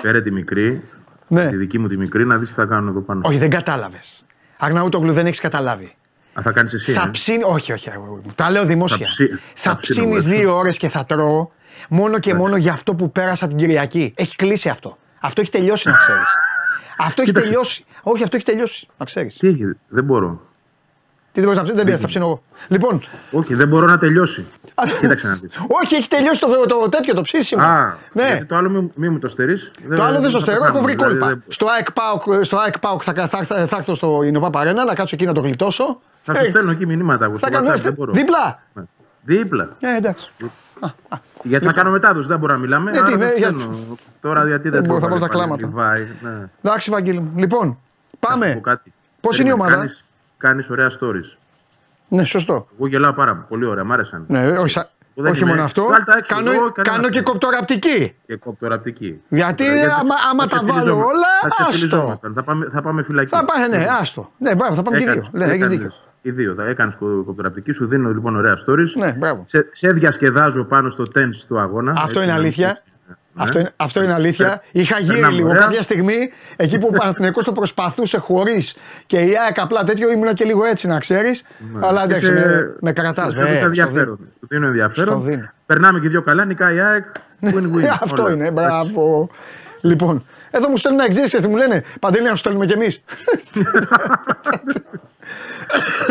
Φέρε 0.00 0.22
τη 0.22 0.30
μικρή, 0.30 0.82
Ναι. 1.28 1.48
τη 1.48 1.56
δική 1.56 1.78
μου 1.78 1.88
τη 1.88 1.96
μικρή, 1.96 2.24
να 2.26 2.38
δεις 2.38 2.48
τι 2.48 2.54
θα 2.54 2.64
κάνω 2.64 2.90
εδώ 2.90 3.00
πάνω. 3.00 3.20
Όχι, 3.24 3.38
δεν 3.38 3.50
κατάλαβες. 3.50 4.24
Αγναούτογλου 4.58 5.12
δεν 5.12 5.26
έχεις 5.26 5.40
καταλάβει. 5.40 5.94
Α, 6.38 6.42
θα 6.42 6.52
κάνεις 6.52 6.72
εσύ. 6.72 6.92
Θα 6.92 7.02
ε; 7.06 7.10
ψήνει. 7.10 7.42
Όχι, 7.46 7.72
όχι, 7.72 7.90
αγόρι 7.90 8.20
μου. 8.24 8.32
τα 8.34 8.50
λέω 8.50 8.64
δημόσια. 8.64 9.06
Θα 9.06 9.12
ψή- 9.12 9.30
Θα 9.54 9.70
θα 9.70 9.76
ψήνω 9.76 10.06
ψήνεις 10.08 10.26
εγώ, 10.26 10.32
έτσι. 10.34 10.42
δύο 10.44 10.56
ώρες 10.56 10.76
και 10.76 10.88
θα 10.88 11.04
τρώω 11.04 11.50
μόνο 11.88 12.18
και 12.18 12.34
μόνο 12.34 12.56
για 12.56 12.72
αυτό 12.72 12.94
που 12.94 13.12
πέρασα 13.12 13.48
την 13.48 13.56
Κυριακή. 13.56 14.12
Έχει 14.16 14.36
κλείσει 14.36 14.68
αυτό. 14.68 14.98
Αυτό 15.20 15.40
έχει 15.40 15.50
τελειώσει, 15.50 15.88
να 15.88 15.96
ξέρεις. 15.96 16.28
αυτό 16.98 17.22
έχει 17.22 17.30
Κοίταξε. 17.30 17.48
τελειώσει. 17.50 17.84
Όχι, 18.02 18.22
αυτό 18.22 18.36
έχει 18.36 18.44
τελειώσει, 18.44 18.86
να 18.98 19.04
ξέρεις. 19.04 19.34
Τι 19.36 19.38
Τι 19.38 19.46
έχει, 19.64 19.72
δεν 19.88 20.04
μπορώ. 20.04 20.40
Δεν 21.34 21.42
μπορείς 21.44 21.56
να 21.58 21.62
ψήνει, 21.62 21.76
δεν 21.76 21.84
πειράζει, 21.84 22.02
θα 22.02 22.08
ψήνω 22.08 22.24
εγώ. 22.24 22.42
Λοιπόν, 22.68 23.02
Όχι, 23.30 23.54
δεν 23.54 23.68
μπορώ 23.68 23.86
να 23.86 23.98
τελειώσει. 23.98 24.46
Κοίταξε 25.00 25.26
να 25.28 25.34
δεις. 25.34 25.50
όχι, 25.82 25.94
έχει 25.94 26.08
τελειώσει 26.08 26.40
το, 26.40 26.46
το, 26.68 26.88
τέτοιο, 26.88 27.14
το 27.14 27.22
ψήσιμο. 27.22 27.62
Α, 27.62 27.96
ναι. 28.12 28.26
γιατί 28.26 28.44
το 28.44 28.56
άλλο 28.56 28.70
μη, 28.70 28.90
μη 28.94 29.08
μου 29.08 29.18
το 29.18 29.28
στερείς. 29.28 29.70
Το 29.96 30.02
άλλο 30.02 30.20
δεν 30.20 30.30
στο 30.30 30.38
στερώ, 30.38 30.64
έχω 30.64 30.80
βρει 30.80 30.94
κόλπα. 30.94 31.38
Στο 31.48 31.66
ΑΕΚ 31.68 31.92
ΠΑΟΚ, 31.92 32.44
στο 32.44 32.58
ΑΕΚ 32.58 32.78
ΠΑΟΚ 32.78 33.02
θα, 33.04 33.12
θα, 33.14 33.44
θα, 33.44 33.66
θα 33.66 33.76
έρθω 33.76 33.94
στο 33.94 34.22
Ινωπά 34.22 34.50
Παρένα 34.50 34.84
να 34.84 34.94
κάτσω 34.94 35.14
εκεί 35.14 35.26
να 35.26 35.32
το 35.32 35.40
γλιτώσω. 35.40 36.00
Θα 36.22 36.34
σου 36.34 36.44
Ε, 36.44 36.48
στέλνω 36.48 36.70
εκεί 36.70 36.86
μηνύματα. 36.86 37.24
εγώ, 37.24 37.38
θα 37.38 37.46
στο 37.46 37.56
κάνω 37.56 37.68
WhatsApp, 37.68 37.74
έστε. 37.74 37.88
δεν 37.88 37.96
μπορώ. 37.98 38.12
Δίπλα. 38.12 38.62
Ναι. 38.72 38.82
Δίπλα. 39.22 39.76
Ε, 39.80 39.96
εντάξει. 39.96 40.30
Γιατί 41.42 41.64
θα 41.66 41.72
κάνω 41.72 41.90
μετάδοση, 41.90 42.28
δεν 42.28 42.38
μπορώ 42.38 42.52
να 42.52 42.58
μιλάμε. 42.58 42.90
Ε, 42.90 42.92
τι, 42.94 42.98
άρα 43.00 43.16
ναι, 43.16 43.26
θα 43.26 43.32
για- 43.32 43.48
στέλνω. 43.48 43.96
Τώρα 44.20 44.46
γιατί 44.46 44.62
Δεν 44.68 44.72
δεν 44.72 44.88
μπορώ, 44.88 45.00
θα 45.00 45.06
μπορώ 45.08 45.20
βάλω 45.20 45.32
τα 45.32 45.38
κλάματα. 45.38 45.70
Ναι. 46.20 46.48
Εντάξει, 46.62 46.90
Βαγγέλη 46.90 47.20
μου. 47.20 47.32
Λοιπόν, 47.36 47.66
Να 47.66 47.74
σου 47.74 48.18
πάμε. 48.18 48.52
πω 48.54 48.60
κάτι. 48.60 48.92
Πώς 49.20 49.38
είναι 49.38 49.48
η 49.48 49.52
Περίμενε, 49.52 49.74
ομάδα; 49.76 49.92
Κάνεις, 50.44 50.66
κάνεις 50.66 50.70
ωραία 50.70 50.90
stories. 51.00 51.38
Ναι, 52.08 52.24
σωστό. 52.24 52.68
Εγώ 52.78 52.86
γελάω 52.88 53.12
πάρα 53.12 53.32
πολύ. 53.32 53.44
Πολύ 53.48 53.66
ωραία, 53.66 53.84
μ' 53.84 53.92
άρεσαν. 53.92 54.24
Ναι, 54.28 54.58
όχι, 54.58 54.68
σα- 54.70 54.88
Δεν 55.14 55.26
όχι 55.32 55.40
είμαι- 55.40 55.50
μόνο 55.50 55.62
αυτό. 55.62 55.84
Βγάλ' 55.84 56.04
τα 56.04 56.14
έξω, 56.18 56.34
Κάνω, 56.34 56.50
εγώ 56.50 56.60
κανένας 56.72 56.88
κάνω 56.96 57.02
και 57.08 57.12
θέμα. 57.12 57.22
κοπτοραπτική. 57.30 58.14
Και 58.26 58.36
κοπτοραπτική. 58.36 59.20
Γιατί 59.28 59.64
Τώρα, 59.64 59.94
άμα- 60.00 60.14
άμα 60.30 60.42
θα 60.42 60.48
τα 60.48 60.56
σε 60.56 60.64
βάλω 60.64 60.78
φιλιζόμασταν. 60.80 61.08
όλα, 61.16 61.26
θα 61.42 61.48
σε 61.48 61.56
άστο. 61.58 61.72
φιλιζόμασταν. 61.72 62.32
Θα 62.34 62.42
πάμε, 62.42 62.66
θα 62.72 62.82
πάμε 62.82 63.02
φυλακή. 63.02 63.28
Θα 63.30 63.44
πάει, 63.44 63.68
ναι, 63.68 63.86
άστο. 64.00 64.30
Ναι, 64.38 64.54
μπράβο, 64.54 64.74
θα 64.74 64.82
πάμε 64.82 64.98
και 64.98 65.04
δύο. 65.04 65.12
Έκανες- 65.12 65.30
Ναι, 65.32 65.44
έχεις 65.44 65.54
έκανες 65.56 65.76
δίκιο. 65.78 65.92
Οι 66.22 66.30
δύο. 66.30 66.54
Θα 66.54 66.64
έκανες 66.66 66.94
κοπτοραπτική, 67.26 67.72
σου 67.72 67.86
δίνω 67.86 68.08
λοιπόν 68.08 68.36
ωραία 68.36 68.56
stories. 68.66 68.92
Ναι, 68.96 69.12
μπράβο. 69.12 69.44
Σε, 69.48 69.68
σε 69.72 69.88
διασκεδάζω 69.88 70.64
πάνω 70.64 70.88
στο 70.88 71.04
tense 71.14 71.40
του 71.48 71.58
αγώνα. 71.58 71.90
Αυτό 71.90 72.04
Έτσι, 72.04 72.18
είναι 72.22 72.26
να 72.26 72.34
αλήθεια. 72.34 72.68
δεις. 72.68 72.92
Ναι. 73.36 73.42
Αυτό 73.42 73.58
είναι, 73.58 73.72
αυτό 73.76 74.02
είναι 74.02 74.12
αλήθεια. 74.12 74.62
Είχα 74.72 74.98
γύρει 74.98 75.12
περνάμε 75.12 75.34
λίγο 75.36 75.48
ωραία. 75.48 75.60
κάποια 75.60 75.82
στιγμή 75.82 76.32
εκεί 76.56 76.78
που 76.78 76.88
ο 76.92 76.96
Παναθηναϊκός 76.98 77.44
το 77.44 77.52
προσπαθούσε 77.52 78.18
χωρίς 78.18 78.76
και 79.06 79.18
η 79.20 79.32
ΑΕΚ 79.46 79.60
απλά 79.60 79.84
τέτοιο 79.84 80.10
ήμουνα 80.10 80.34
και 80.34 80.44
λίγο 80.44 80.64
έτσι 80.64 80.86
να 80.86 80.98
ξέρεις. 80.98 81.44
Αλλά 81.80 82.00
Και 82.00 82.04
εντάξει, 82.06 82.26
σε- 82.26 82.32
με, 82.32 82.74
με 82.80 82.92
κρατάς. 82.92 83.32
σε 83.32 83.40
δίνω 83.44 83.64
ενδιαφέρον. 83.66 84.18
Σου 84.38 84.46
δίνω 84.48 84.66
ενδιαφέρον. 84.66 85.14
Στο 85.20 85.24
δίνω. 85.24 85.50
Περνάμε 85.66 86.00
και 86.00 86.08
δύο 86.08 86.22
καλά, 86.22 86.44
νικάει 86.44 86.76
η 86.76 86.80
ΑΕΚ. 86.80 87.04
Win-win. 87.42 87.84
Αυτό 88.02 88.22
όλα. 88.22 88.32
είναι, 88.32 88.50
μπράβο. 88.50 89.30
Λοιπόν, 89.80 90.24
εδώ 90.50 90.68
μου 90.68 90.76
στέλνουν 90.76 91.00
εξής 91.00 91.34
και 91.34 91.48
μου 91.48 91.56
λένε; 91.56 91.82
Παντελή, 92.00 92.24
να 92.24 92.30
σου 92.30 92.36
στέλνουμε 92.36 92.66
κι 92.66 92.72
εμείς. 92.72 93.04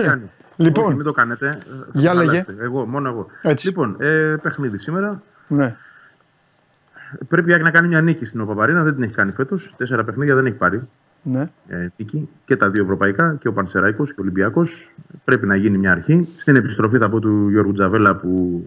Κάνει. 0.04 0.32
Λοιπόν. 0.56 0.86
Όχι, 0.86 0.95
μην 0.95 1.04
το 1.06 1.12
κάνετε. 1.12 1.50
Θα 1.50 1.86
Για 1.91 2.12
το 2.12 2.18
λέγε. 2.18 2.30
χαλάσετε. 2.30 2.56
Εγώ, 2.64 2.86
μόνο 2.86 3.10
εγώ. 3.10 3.28
Έτσι. 3.41 3.68
Λοιπόν, 3.68 3.95
ε, 4.00 4.36
παιχνίδι 4.41 4.78
σήμερα. 4.78 5.22
ναι. 5.48 5.76
Πρέπει 7.27 7.49
η 7.49 7.53
ΑΕΚ 7.53 7.64
να 7.64 7.72
κάνει 7.72 7.88
μια 7.88 8.02
νίκη 8.02 8.26
στην 8.26 8.41
Οπαπαρίνα. 8.41 8.84
Δεν 8.84 8.94
την 8.94 9.03
έχει 9.03 9.14
κάνει 9.14 9.31
φέτος. 9.31 9.73
Τέσσερα 9.77 10.03
παιχνίδια 10.03 10.35
δεν 10.35 10.45
έχει 10.45 10.56
πάρει. 10.56 10.88
ναι. 11.23 11.49
ε, 11.68 11.88
νίκη 11.98 12.30
και 12.45 12.56
τα 12.56 12.69
δύο 12.69 12.84
ευρωπαϊκά 12.84 13.35
και 13.40 13.48
ο 13.48 13.53
Πανσεραϊκός 13.53 14.10
και 14.10 14.19
ο 14.19 14.23
Ολυμπιακός 14.23 14.91
πρέπει 15.23 15.45
να 15.48 15.56
γίνει 15.56 15.77
μια 15.77 15.91
αρχή 15.91 16.27
στην 16.38 16.56
επιστροφή 16.56 16.98
θα 16.98 17.10
πω 17.10 17.19
του 17.19 17.49
Γιώργου 17.49 17.73
Τζαβέλα 17.73 18.15
που 18.15 18.64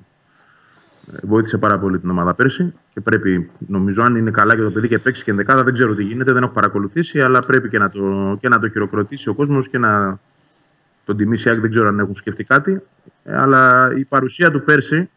ε, 1.12 1.16
βοήθησε 1.26 1.58
πάρα 1.58 1.78
πολύ 1.78 1.98
την 1.98 2.10
ομάδα 2.10 2.34
πέρσι 2.34 2.72
και 2.92 3.00
πρέπει 3.00 3.50
νομίζω 3.58 4.02
αν 4.02 4.16
είναι 4.16 4.30
καλά 4.30 4.54
και 4.54 4.62
το 4.62 4.70
παιδί 4.70 4.88
και 4.88 4.98
παίξει 4.98 5.24
και 5.24 5.30
ενδεκάδα 5.30 5.62
δεν 5.62 5.74
ξέρω 5.74 5.94
τι 5.94 6.02
γίνεται 6.02 6.32
δεν 6.32 6.42
έχω 6.42 6.52
παρακολουθήσει 6.52 7.20
αλλά 7.20 7.38
πρέπει 7.38 7.68
και 7.68 7.78
να 7.78 7.90
το, 7.90 8.36
και 8.40 8.48
να 8.48 8.58
το 8.58 8.68
χειροκροτήσει 8.68 9.28
ο 9.28 9.34
κόσμος 9.34 9.68
και 9.68 9.78
να 9.78 10.18
τον 11.04 11.16
τιμήσει 11.16 11.48
η 11.48 11.50
ΑΕΚ 11.50 11.60
δεν 11.60 11.70
ξέρω 11.70 11.88
αν 11.88 11.98
έχουν 11.98 12.14
σκεφτεί 12.14 12.44
κάτι 12.44 12.82
ε, 13.24 13.36
αλλά 13.36 13.92
η 13.96 14.04
παρουσία 14.04 14.50
του 14.50 14.62
πέρσι 14.62 15.10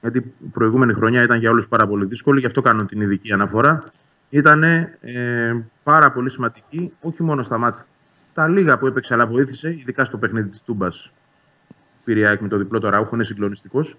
γιατί 0.00 0.18
η 0.18 0.48
προηγούμενη 0.52 0.92
χρονιά 0.92 1.22
ήταν 1.22 1.38
για 1.38 1.50
όλους 1.50 1.68
πάρα 1.68 1.86
πολύ 1.86 2.04
δύσκολη 2.04 2.40
γι' 2.40 2.46
αυτό 2.46 2.62
κάνω 2.62 2.84
την 2.84 3.00
ειδική 3.00 3.32
αναφορά 3.32 3.82
ήταν 4.30 4.62
ε, 4.62 5.64
πάρα 5.82 6.12
πολύ 6.12 6.30
σημαντική, 6.30 6.92
όχι 7.00 7.22
μόνο 7.22 7.42
στα 7.42 7.58
μάτια. 7.58 7.84
Τα 8.34 8.48
λίγα 8.48 8.78
που 8.78 8.86
έπαιξε, 8.86 9.14
αλλά 9.14 9.26
βοήθησε, 9.26 9.70
ειδικά 9.70 10.04
στο 10.04 10.18
παιχνίδι 10.18 10.48
της 10.48 10.62
Τούμπας. 10.62 11.12
Πήρε 12.04 12.20
η 12.20 12.24
ΑΕΚ 12.26 12.40
με 12.40 12.48
το 12.48 12.56
διπλό 12.56 12.80
το 12.80 12.88
Ράουχο, 12.88 13.14
είναι 13.14 13.24
συγκλονιστικός. 13.24 13.96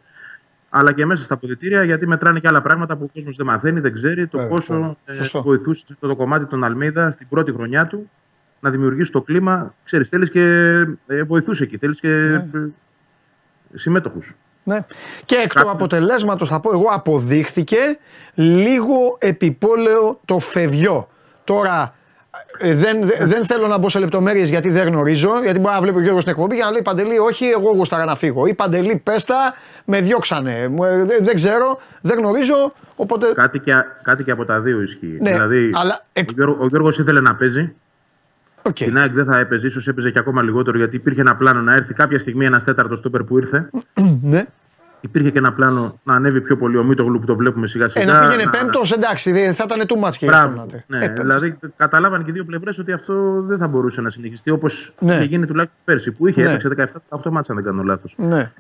Αλλά 0.70 0.92
και 0.94 1.06
μέσα 1.06 1.24
στα 1.24 1.34
αποδητήρια, 1.34 1.84
γιατί 1.84 2.08
μετράνε 2.08 2.40
και 2.40 2.48
άλλα 2.48 2.62
πράγματα 2.62 2.98
που 2.98 3.04
ο 3.04 3.10
κόσμος 3.14 3.36
δεν 3.36 3.46
μαθαίνει, 3.46 3.80
δεν 3.80 3.94
ξέρει. 3.94 4.28
Το 4.28 4.38
Βέβαια, 4.38 4.54
πόσο 4.54 4.74
βέβαια. 4.74 4.96
ε, 5.06 5.14
Σωστό. 5.14 5.42
βοηθούσε 5.42 5.86
το, 6.00 6.08
το 6.08 6.16
κομμάτι 6.16 6.46
των 6.46 6.64
Αλμίδα 6.64 7.12
στην 7.12 7.28
πρώτη 7.30 7.52
χρονιά 7.52 7.88
του 7.88 8.10
να 8.60 8.70
δημιουργήσει 8.70 9.12
το 9.12 9.22
κλίμα. 9.22 9.74
Ξέρεις, 9.84 10.10
θέλεις 10.10 10.30
και 10.32 10.42
ε, 11.08 11.24
βοηθούσε 11.24 11.64
εκεί. 11.64 11.78
Θέλεις 11.78 12.00
και 12.00 12.08
Ναι. 12.10 12.36
ε, 12.36 12.70
συμμέτοχους. 13.76 14.36
Ναι. 14.68 14.80
Και 15.26 15.36
εκ 15.36 15.42
του 15.48 15.54
Κάποιος- 15.56 15.74
αποτελέσματος, 15.74 16.50
θα 16.50 16.60
πω 16.60 16.70
εγώ, 16.74 16.88
αποδείχθηκε 16.92 17.78
λίγο 18.34 19.18
επιπόλαιο 19.20 20.20
το 20.26 20.40
φευγιό. 20.40 21.08
Τώρα 21.44 21.94
ε, 22.58 22.74
δεν, 22.74 23.06
δε- 23.08 23.26
δεν 23.26 23.46
θέλω 23.46 23.68
να 23.68 23.78
μπω 23.78 23.90
σε 23.90 24.00
λεπτομέρειες 24.00 24.50
γιατί 24.50 24.70
δεν 24.70 24.88
γνωρίζω. 24.88 25.30
Γιατί 25.44 25.60
μπορεί 25.60 25.74
να 25.74 25.82
βλέπει 25.82 25.98
ο 25.98 26.02
Γιώργος 26.02 26.22
στην 26.22 26.34
εκπομπή 26.36 26.56
και 26.56 26.64
να 26.64 26.72
λέει 26.72 26.82
Παντελή, 26.82 27.18
όχι, 27.20 27.46
εγώ 27.46 27.72
γούσταρα 27.72 28.06
να 28.06 28.16
φύγω. 28.16 28.46
Ή 28.46 28.54
Παντελή, 28.54 28.96
πέστα, 29.04 29.54
με 29.86 30.02
διώξανε. 30.02 30.68
Μου, 30.68 30.84
ε, 30.84 31.04
δεν, 31.04 31.18
δεν 31.26 31.36
ξέρω, 31.36 31.80
δεν 32.02 32.18
γνωρίζω. 32.20 32.74
Οπότε. 32.96 33.32
Κάτι 33.34 33.60
και, 33.60 33.74
κάτι 34.04 34.24
και 34.24 34.32
από 34.32 34.46
τα 34.46 34.60
δύο 34.60 34.82
ισχύει. 34.82 35.18
Ναι, 35.22 35.32
δηλαδή, 35.32 35.72
αλλά 35.74 36.00
εκ- 36.14 36.30
ο, 36.30 36.34
Γιώργος, 36.36 36.58
ο 36.60 36.68
Γιώργος 36.68 36.98
ήθελε 36.98 37.22
να 37.22 37.36
παίζει. 37.36 37.76
Οκ. 38.62 38.74
Την 38.74 38.98
ΑΕΚ 38.98 39.12
δεν 39.14 39.26
θα 39.26 39.38
έπαιζε, 39.40 39.68
ίσως 39.68 39.88
έπαιζε 39.88 40.12
και 40.12 40.20
ακόμα 40.20 40.42
λιγότερο 40.42 40.78
γιατί 40.78 40.96
υπήρχε 40.96 41.22
ένα 41.22 41.36
πλάνο 41.36 41.62
να 41.62 41.74
έρθει 41.74 41.94
κάποια 41.94 42.20
στιγμή 42.20 42.46
ένας 42.46 42.64
τέταρτος 42.64 43.00
στόπερ 43.00 43.24
που 43.24 43.38
ήρθε. 43.38 43.70
Ναι. 44.22 44.46
Υπήρχε 45.02 45.30
και 45.32 45.38
ένα 45.38 45.54
πλάνο 45.54 46.00
να 46.04 46.14
ανέβει 46.16 46.42
πιο 46.42 46.58
πολύ 46.58 46.78
ο 46.78 46.84
Μίτογλου 46.84 47.20
που 47.20 47.26
το 47.26 47.36
βλέπουμε 47.36 47.68
σιγά 47.68 47.86
Ε, 47.86 47.90
σιγά. 47.90 48.14
να 48.14 48.20
πήγαινε 48.20 48.50
πέμπτος, 48.52 48.92
εντάξει, 48.92 49.32
δε- 49.32 49.54
θα 49.54 49.66
ήταν 49.68 49.86
too 49.88 50.08
much 50.08 50.16
και 50.18 50.26
Μπράβο. 50.26 50.48
αυτό 50.48 50.60
να 50.60 50.66
τε- 50.68 50.84
Ναι, 50.88 50.98
Ε, 50.98 51.08
πέμπτος. 51.08 51.26
δηλαδή 51.26 51.56
καταλάβαν 51.78 52.24
και 52.24 52.30
οι 52.30 52.34
δύο 52.34 52.44
πλευρές 52.46 52.80
ότι 52.80 52.92
αυτό 52.92 53.42
δεν 53.48 53.58
θα 53.58 53.68
μπορούσε 53.68 54.02
να 54.02 54.10
συνεχιστεί 54.10 54.50
όπως 54.50 54.94
Ναι. 55.00 55.14
είχε 55.16 55.24
γίνει 55.24 55.46
τουλάχιστον 55.46 55.80
πέρσι 55.86 56.12
που 56.12 56.28
είχε 56.28 56.42
Ναι. 56.42 56.50
έπαιξε 56.50 56.68
17-18 56.68 57.32
μάτσα, 57.32 57.52
αν 57.54 57.58
δεν 57.58 57.66
κάνω 57.68 57.84
λάθος. 57.84 58.14
Ναι. 58.18 58.52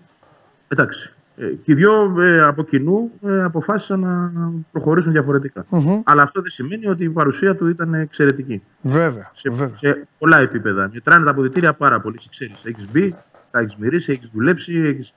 Εντάξει. 0.68 1.10
Ε, 1.40 1.46
και 1.46 1.72
οι 1.72 1.74
δυο 1.74 2.22
ε, 2.22 2.42
από 2.42 2.64
κοινού 2.64 3.12
ε, 3.28 3.44
αποφάσισαν 3.44 4.00
να 4.00 4.32
προχωρήσουν 4.72 5.12
διαφορετικά. 5.12 5.66
Αλλά 6.04 6.22
αυτό 6.24 6.42
δεν 6.42 6.50
σημαίνει 6.52 6.88
ότι 6.88 7.04
η 7.04 7.10
παρουσία 7.10 7.56
του 7.56 7.68
ήταν 7.68 7.94
εξαιρετική. 7.94 8.64
Βέβαια. 8.82 9.32
Σε, 9.34 9.50
βέβαια. 9.50 9.78
σε 9.78 10.08
πολλά 10.18 10.38
επίπεδα. 10.40 10.90
Μετράνε 10.94 11.26
τα 11.26 11.32
αποδητήρια 11.32 11.74
πάρα 11.74 12.00
πολύ. 12.00 12.20
Ξέρεις, 12.30 12.60
έχεις 12.64 12.88
μπει, 12.92 13.16
τα 13.52 13.60
έχεις 13.60 13.76
μυρίσει, 13.76 14.12
έχεις 14.12 14.30
δουλέψει, 14.34 14.74
έχεις 14.86 15.14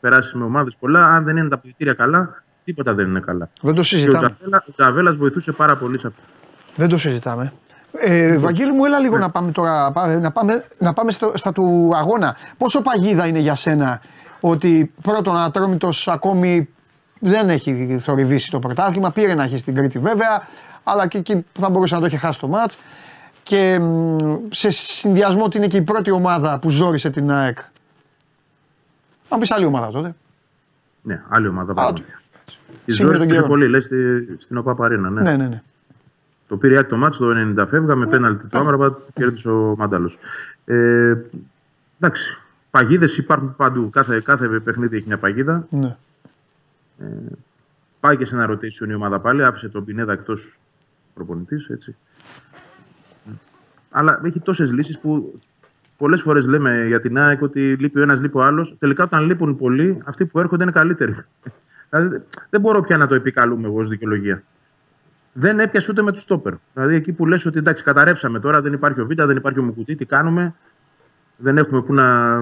περάσει 0.00 0.36
με 0.36 0.44
ομάδες 0.44 0.76
πολλά. 0.80 1.06
Αν 1.08 1.24
δεν 1.24 1.36
είναι 1.36 1.48
τα 1.48 1.54
αποδητήρια 1.54 1.92
καλά, 1.94 2.42
τίποτα 2.64 2.94
δεν 2.94 3.06
είναι 3.08 3.20
καλά. 3.20 3.48
Δεν 3.62 3.70
το 3.70 3.72
Και 3.74 3.80
ο 3.80 3.82
συζητάμε. 3.82 4.28
Τζαβέλα- 4.28 4.64
ο 4.68 4.72
Τζαβέλας 4.76 5.16
βοηθούσε 5.16 5.52
πάρα 5.52 5.76
πολύ 5.76 5.98
σε 5.98 6.06
αυτό. 6.06 6.20
Δεν 6.76 6.88
το 6.88 6.98
συζητάμε. 6.98 7.52
Ε, 8.00 8.38
Βαγγέλη 8.38 8.72
μου, 8.72 8.84
έλα 8.84 8.98
λίγο 8.98 9.18
να 9.18 9.30
πάμε 9.30 9.50
τώρα, 9.52 9.90
πά- 9.92 10.20
να 10.20 10.30
πάμε, 10.30 10.64
να 10.78 10.92
πάμε 10.92 11.12
στο- 11.12 11.32
στα 11.34 11.52
του 11.52 11.90
αγώνα. 11.94 12.36
Πόσο 12.58 12.82
παγίδα 12.82 13.26
είναι 13.26 13.38
για 13.38 13.54
σένα 13.54 14.00
ότι 14.44 14.92
πρώτον 15.02 15.36
Ατρόμητος 15.36 16.08
ακόμη 16.08 16.68
δεν 17.20 17.48
έχει 17.48 17.98
θορυβήσει 18.00 18.50
το 18.50 18.58
πρωτάθλημα, 18.58 19.10
πήρε 19.10 19.34
να 19.34 19.42
έχει 19.42 19.58
στην 19.58 19.74
Κρήτη 19.74 19.98
βέβαια, 19.98 20.42
αλλά 20.82 21.06
και 21.06 21.18
εκεί 21.18 21.44
θα 21.52 21.70
μπορούσε 21.70 21.94
να 21.94 22.00
το 22.00 22.06
έχει 22.06 22.16
χάσει 22.16 22.40
το 22.40 22.48
μάτς. 22.48 22.78
Και 23.42 23.78
μ, 23.80 24.16
σε 24.50 24.70
συνδυασμό 24.70 25.44
ότι 25.44 25.56
είναι 25.56 25.66
και 25.66 25.76
η 25.76 25.82
πρώτη 25.82 26.10
ομάδα 26.10 26.58
που 26.58 26.70
ζόρισε 26.70 27.10
την 27.10 27.30
ΑΕΚ. 27.30 27.58
Αν 29.28 29.38
πεις 29.38 29.50
άλλη 29.50 29.64
ομάδα 29.64 29.90
τότε. 29.90 30.14
Ναι, 31.02 31.22
άλλη 31.28 31.48
ομάδα. 31.48 31.72
Αλλά 31.76 31.92
πράγματι. 31.92 32.04
Η 32.84 32.92
σύμφωνα 32.92 33.16
Ζόρι 33.16 33.18
τον 33.18 33.26
πήρε 33.26 33.38
καιρό. 33.38 33.48
πολύ, 33.48 33.68
λες 33.68 33.88
στην 34.38 34.56
ΟΠΑ 34.56 34.74
Παρίνα. 34.74 35.10
Ναι. 35.10 35.22
Ναι, 35.22 35.36
ναι, 35.36 35.46
ναι. 35.46 35.62
Το 36.48 36.56
πήρε 36.56 36.74
η 36.74 36.76
ΑΕΚ 36.76 36.86
το 36.86 36.96
μάτσο 36.96 37.24
το 37.24 37.62
90 37.62 37.66
φεύγα 37.68 37.94
με 37.94 38.06
πέναλτι 38.06 38.46
του 38.46 38.58
Άμραμπατ 38.58 38.96
και 38.96 39.10
κέρδισε 39.14 39.48
ο 39.48 39.74
Μάνταλος. 39.78 40.18
Ε, 40.64 41.14
εντάξει. 42.00 42.38
Παγίδες 42.72 43.16
υπάρχουν 43.16 43.56
παντού. 43.56 43.90
Κάθε, 43.90 44.20
κάθε 44.20 44.60
παιχνίδι 44.60 44.96
έχει 44.96 45.06
μια 45.06 45.18
παγίδα. 45.18 45.66
ναι. 45.70 45.96
Πάει 48.00 48.16
και 48.16 48.24
σε 48.24 48.34
ένα 48.34 48.50
rotation 48.50 48.88
η 48.88 48.94
ομάδα 48.94 49.20
πάλι. 49.20 49.44
Άφησε 49.44 49.68
τον 49.68 49.84
Πινέδα 49.84 50.12
εκτός 50.12 50.58
προπονητής. 51.14 51.66
Έτσι. 51.68 51.96
Αλλά 53.90 54.20
έχει 54.24 54.40
τόσες 54.40 54.70
λύσεις 54.72 54.98
που 54.98 55.40
πολλές 55.96 56.22
φορές 56.22 56.46
λέμε 56.46 56.86
για 56.86 57.00
την 57.00 57.18
ΑΕΚ 57.18 57.42
ότι 57.42 57.74
λείπει 57.74 57.98
ο 57.98 58.02
ένας, 58.02 58.20
λείπει 58.20 58.36
ο 58.36 58.42
άλλος. 58.42 58.76
Τελικά 58.78 59.04
όταν 59.04 59.24
λείπουν 59.24 59.56
πολλοί, 59.56 60.02
αυτοί 60.04 60.26
που 60.26 60.38
έρχονται 60.38 60.62
είναι 60.62 60.72
καλύτεροι. 60.72 61.14
δηλαδή 61.90 62.22
δεν 62.50 62.60
μπορώ 62.60 62.80
πια 62.82 62.96
να 62.96 63.06
το 63.06 63.14
επικαλούμε 63.14 63.66
εγώ 63.66 63.78
ως 63.78 63.88
δικαιολογία. 63.88 64.42
Δεν 65.32 65.60
έπιασε 65.60 65.90
ούτε 65.90 66.02
με 66.02 66.12
τους 66.12 66.22
στόπερ. 66.22 66.54
Δηλαδή 66.74 66.94
εκεί 66.94 67.12
που 67.12 67.26
λες 67.26 67.46
ότι 67.46 67.58
εντάξει, 67.58 67.82
καταρρεύσαμε 67.82 68.40
τώρα, 68.40 68.60
δεν 68.60 68.72
υπάρχει 68.72 69.00
ο 69.00 69.06
Β, 69.06 69.12
δεν 69.14 69.36
υπάρχει 69.36 69.58
ο 69.58 69.62
Μουκουτί, 69.62 69.96
τι 69.96 70.04
κάνουμε; 70.04 70.54
Δεν 71.42 71.58
έχουμε 71.58 71.82
που 71.82 71.94
να, 71.94 72.38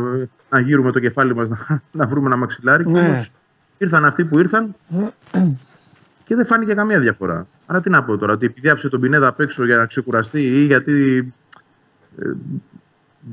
να 0.51 0.61
γύρουμε 0.61 0.93
το 0.93 1.01
κεφάλι 1.01 1.35
μας 1.35 1.49
να, 1.49 1.83
να 1.93 2.07
βρούμε 2.07 2.27
ένα 2.27 2.37
μαξιλάρι. 2.37 2.91
Ναι. 2.91 3.01
Όμως 3.01 3.31
Ήρθαν 3.79 4.05
αυτοί 4.05 4.25
που 4.25 4.39
ήρθαν 4.39 4.75
και 6.25 6.35
δεν 6.35 6.47
φάνηκε 6.47 6.75
καμία 6.75 7.01
διαφορά. 7.01 7.47
Άρα 7.67 7.81
τι 7.81 7.91
να 7.91 8.05
πω 8.05 8.17
τώρα, 8.19 8.33
ότι 8.33 8.47
επειδή 8.47 8.69
άφησε 8.69 8.89
τον 8.89 9.01
Πινέδα 9.01 9.27
απ' 9.27 9.41
έξω 9.41 9.65
για 9.65 9.77
να 9.77 9.87
ξεκουραστεί 9.87 10.41
ή 10.41 10.65
γιατί 10.65 11.19
ε, 12.23 12.31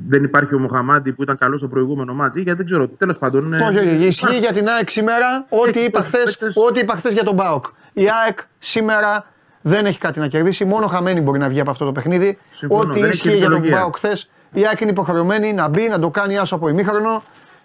δεν 0.08 0.24
υπάρχει 0.24 0.56
ο 0.56 0.60
Μοχαμαντί 0.60 1.12
που 1.12 1.24
ήταν 1.24 1.38
καλός 1.38 1.60
στο 1.60 1.68
προηγούμενο 1.68 2.14
ματς 2.14 2.40
ή 2.40 2.42
γιατί 2.42 2.58
δεν 2.58 2.66
ξέρω. 2.66 2.88
Τέλος 2.88 3.18
πάντων. 3.18 3.54
ε, 3.54 3.64
Όχι, 3.64 3.78
όχι, 3.78 4.06
ισχύει 4.06 4.38
για 4.38 4.52
την 4.54 4.68
ΑΕΚ 4.68 4.90
σήμερα 4.90 5.46
ό,τι 5.50 5.80
είπα 5.80 6.02
χθες 6.02 6.38
παίκτες. 6.38 6.64
ό,τι 6.68 6.80
είπα 6.80 6.94
χθες 6.96 7.14
για 7.14 7.24
τον 7.24 7.34
ΠΑΟΚ. 7.34 7.66
Η 7.94 8.06
ΑΕΚ 8.26 8.40
σήμερα 8.60 9.26
δεν 9.62 9.86
έχει 9.86 10.00
κάτι 10.00 10.20
να 10.20 10.28
κερδίσει, 10.28 10.66
μόνο 10.66 10.88
χαμένη 10.88 11.22
μπορεί 11.22 11.40
να 11.40 11.50
βγει 11.50 11.60
από 11.60 11.72
αυτό 11.72 11.86
το 11.86 11.92
παιχνίδι. 11.92 12.38
Συμφωνώ, 12.58 12.82
ό,τι 12.82 13.00
δεν 13.00 13.10
έχει 13.10 13.14
ισχύει 13.14 13.28
για 13.28 13.38
τον 13.38 13.42
δικαιολογία. 13.54 13.78
ΠΑΟΚ 13.78 13.96
χθες, 13.96 14.30
η 14.60 14.66
ΑΕΚ 14.68 14.80
είναι 14.82 14.90
υποχρεωμένη 14.90 15.54
να 15.54 15.68
μπει, 15.70 15.88
να 15.88 16.00
το 16.00 16.10
κάνει 16.10 16.38
άσο 16.38 16.56
από 16.56 16.70
ημίχρονο 16.70 17.24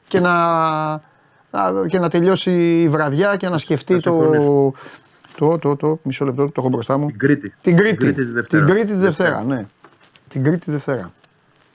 και 0.08 0.20
να, 0.20 0.32
να- 1.50 1.86
και 1.86 1.98
να 1.98 2.08
τελειώσει 2.08 2.80
η 2.80 2.88
βραδιά 2.88 3.36
και 3.36 3.48
να 3.48 3.58
σκεφτεί 3.58 3.94
Θα 3.94 4.00
το, 4.00 4.10
συμφωνήσω. 4.22 4.72
το, 5.38 5.58
το, 5.58 5.76
το, 5.76 5.98
μισό 6.02 6.24
λεπτό, 6.24 6.44
το 6.46 6.52
έχω 6.56 6.68
μπροστά 6.68 6.96
μου. 6.98 7.06
Την 7.06 7.18
Κρήτη. 7.18 7.54
Την 7.62 7.76
Κρήτη. 7.76 8.12
τη 8.12 8.22
Δευτέρα. 8.24 8.64
Την 8.64 8.74
Κρήτη 8.74 8.92
τη 8.92 8.98
Δευτέρα, 8.98 9.42
ναι. 9.44 9.66
Την 10.28 10.42
Κρήτη 10.42 10.58
τη 10.64 10.70
Δευτέρα. 10.70 11.10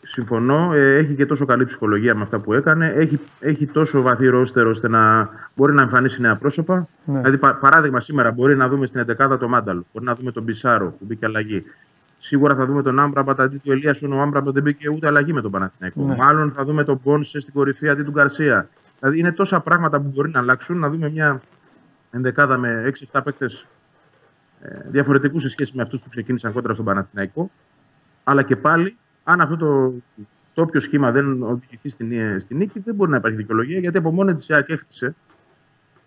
Συμφωνώ. 0.10 0.74
Ε, 0.74 0.96
έχει 0.96 1.14
και 1.14 1.26
τόσο 1.26 1.46
καλή 1.46 1.66
ψυχολογία 1.66 2.16
με 2.16 2.22
αυτά 2.22 2.40
που 2.40 2.54
έκανε. 2.54 2.94
Έχει, 2.98 3.20
έχει 3.40 3.66
τόσο 3.66 4.02
βαθύ 4.02 4.28
ρόστερο 4.28 4.70
ώστε 4.70 4.88
να 4.88 5.30
μπορεί 5.56 5.74
να 5.74 5.82
εμφανίσει 5.82 6.22
νέα 6.22 6.36
πρόσωπα. 6.36 6.88
Ναι. 7.06 7.18
Δηλαδή, 7.18 7.38
πα- 7.38 7.54
παράδειγμα, 7.56 8.00
σήμερα 8.00 8.32
μπορεί 8.32 8.56
να 8.56 8.68
δούμε 8.68 8.86
στην 8.86 9.06
11η 9.20 9.38
το 9.40 9.48
Μάνταλο. 9.48 9.86
Μπορεί 9.94 10.06
να 10.06 10.16
δούμε 10.16 10.32
τον 10.32 10.44
Μπισάρο 10.44 10.86
που 10.86 11.06
μπήκε 11.06 11.26
αλλαγή. 11.26 11.64
Σίγουρα 12.28 12.56
θα 12.56 12.66
δούμε 12.66 12.82
τον 12.82 13.00
Άμπραμπατ 13.00 13.40
αντί 13.40 13.58
του 13.58 13.72
Ελίασον. 13.72 14.14
Ο 14.14 14.22
Άμπραμπατ 14.22 14.54
δεν 14.54 14.64
μπήκε 14.64 14.90
ούτε 14.90 15.08
αλλαγή 15.08 15.34
με 15.34 15.42
τον 15.42 15.52
Παναθηναϊκό. 15.52 16.04
Ναι. 16.04 16.16
Μάλλον 16.16 16.52
θα 16.52 16.66
δούμε 16.66 16.84
τον 16.84 17.00
Μπόνσε 17.04 17.40
στην 17.40 17.54
κορυφή 17.54 17.90
αντί 17.90 18.04
του 18.04 18.12
Γκαρσία. 18.12 18.70
Δηλαδή, 19.00 19.20
είναι 19.20 19.32
τόσα 19.32 19.60
πράγματα 19.60 20.02
που 20.02 20.12
μπορεί 20.16 20.30
να 20.32 20.40
αλλάξουν. 20.40 20.80
Να 20.80 20.90
δούμε 20.90 21.10
μια 21.10 21.42
ενδεκάδα 22.12 22.58
με 22.58 22.94
6-7 23.12 23.22
παίκτες 23.24 23.66
διαφορετικούς 24.88 25.42
σε 25.42 25.50
σχέση 25.50 25.72
με 25.76 25.82
αυτούς 25.82 26.02
που 26.02 26.10
ξεκίνησαν 26.10 26.54
κόντρα 26.54 26.74
στον 26.74 26.86
Παναθηναϊκό. 26.86 27.52
Αλλά 28.24 28.44
και 28.44 28.56
πάλι, 28.56 28.98
αν 29.24 29.42
αυτό 29.42 29.58
το, 29.58 29.94
το 30.54 30.62
όποιο 30.62 30.80
σχήμα 30.80 31.12
δεν 31.12 31.44
οδηγηθεί 31.44 31.90
στην, 31.90 32.12
στην 32.40 32.58
νίκη, 32.58 32.80
δεν 32.80 32.96
μπορεί 32.96 33.12
να 33.12 33.18
υπάρχει 33.18 33.38
δικαιολογία 33.38 33.80
γιατί 33.80 33.98
από 33.98 34.12
μόνη 34.12 34.36
της 34.36 34.48
η 34.48 34.54
ΑΕΚ 34.54 34.70
έχτισε, 34.70 35.16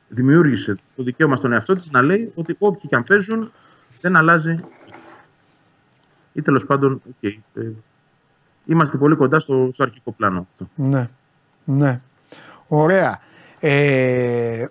δημιούργησε 0.08 0.74
το 0.96 1.02
δικαίωμα 1.02 1.36
στον 1.36 1.52
εαυτό 1.52 1.74
της 1.74 1.90
να 1.90 2.02
λέει 2.02 2.32
ότι 2.34 2.56
όποιοι 2.58 2.88
και 2.88 2.96
αν 2.96 3.04
παίζουν 3.04 3.52
δεν 4.00 4.16
αλλάζει. 4.16 4.60
Ή 6.32 6.42
τέλος 6.42 6.66
πάντων, 6.66 7.02
okay, 7.22 7.34
ε, 7.54 7.60
είμαστε 8.66 8.96
πολύ 8.96 9.16
κοντά 9.16 9.38
στο, 9.38 9.70
στο 9.72 9.82
αρχικό 9.82 10.12
πλάνο. 10.12 10.46
αυτό. 10.52 10.68
Ναι. 10.74 11.08
Ναι. 11.64 12.00
Ωραία. 12.68 13.20
Ε, 13.60 14.66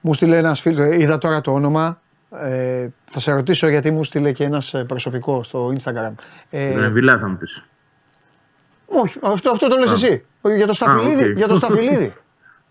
μου 0.00 0.14
στείλε 0.14 0.36
ένας 0.36 0.60
φίλος, 0.60 0.94
είδα 0.96 1.18
τώρα 1.18 1.40
το 1.40 1.52
όνομα, 1.52 2.00
ε, 2.30 2.88
θα 3.04 3.20
σε 3.20 3.32
ρωτήσω 3.32 3.68
γιατί 3.68 3.90
μου 3.90 4.04
στείλε 4.04 4.32
και 4.32 4.44
ένας 4.44 4.74
ε, 4.74 4.84
προσωπικό 4.84 5.42
στο 5.42 5.72
Instagram. 5.78 6.12
Ε, 6.50 6.84
Ε, 6.84 6.88
Βιλά 6.88 7.18
θα 7.18 7.28
μου 7.28 7.36
πεις. 7.36 7.64
όχι, 8.86 9.18
αυτό, 9.22 9.50
αυτό 9.50 9.68
το 9.68 9.76
λες 9.76 9.90
εσύ. 9.92 10.24
Για 10.56 10.66
το 10.66 10.72
Σταφυλίδη. 10.72 11.24
οκ. 11.30 11.36
Για 11.36 11.48
το 11.48 11.54
Σταφυλίδη. 11.54 12.14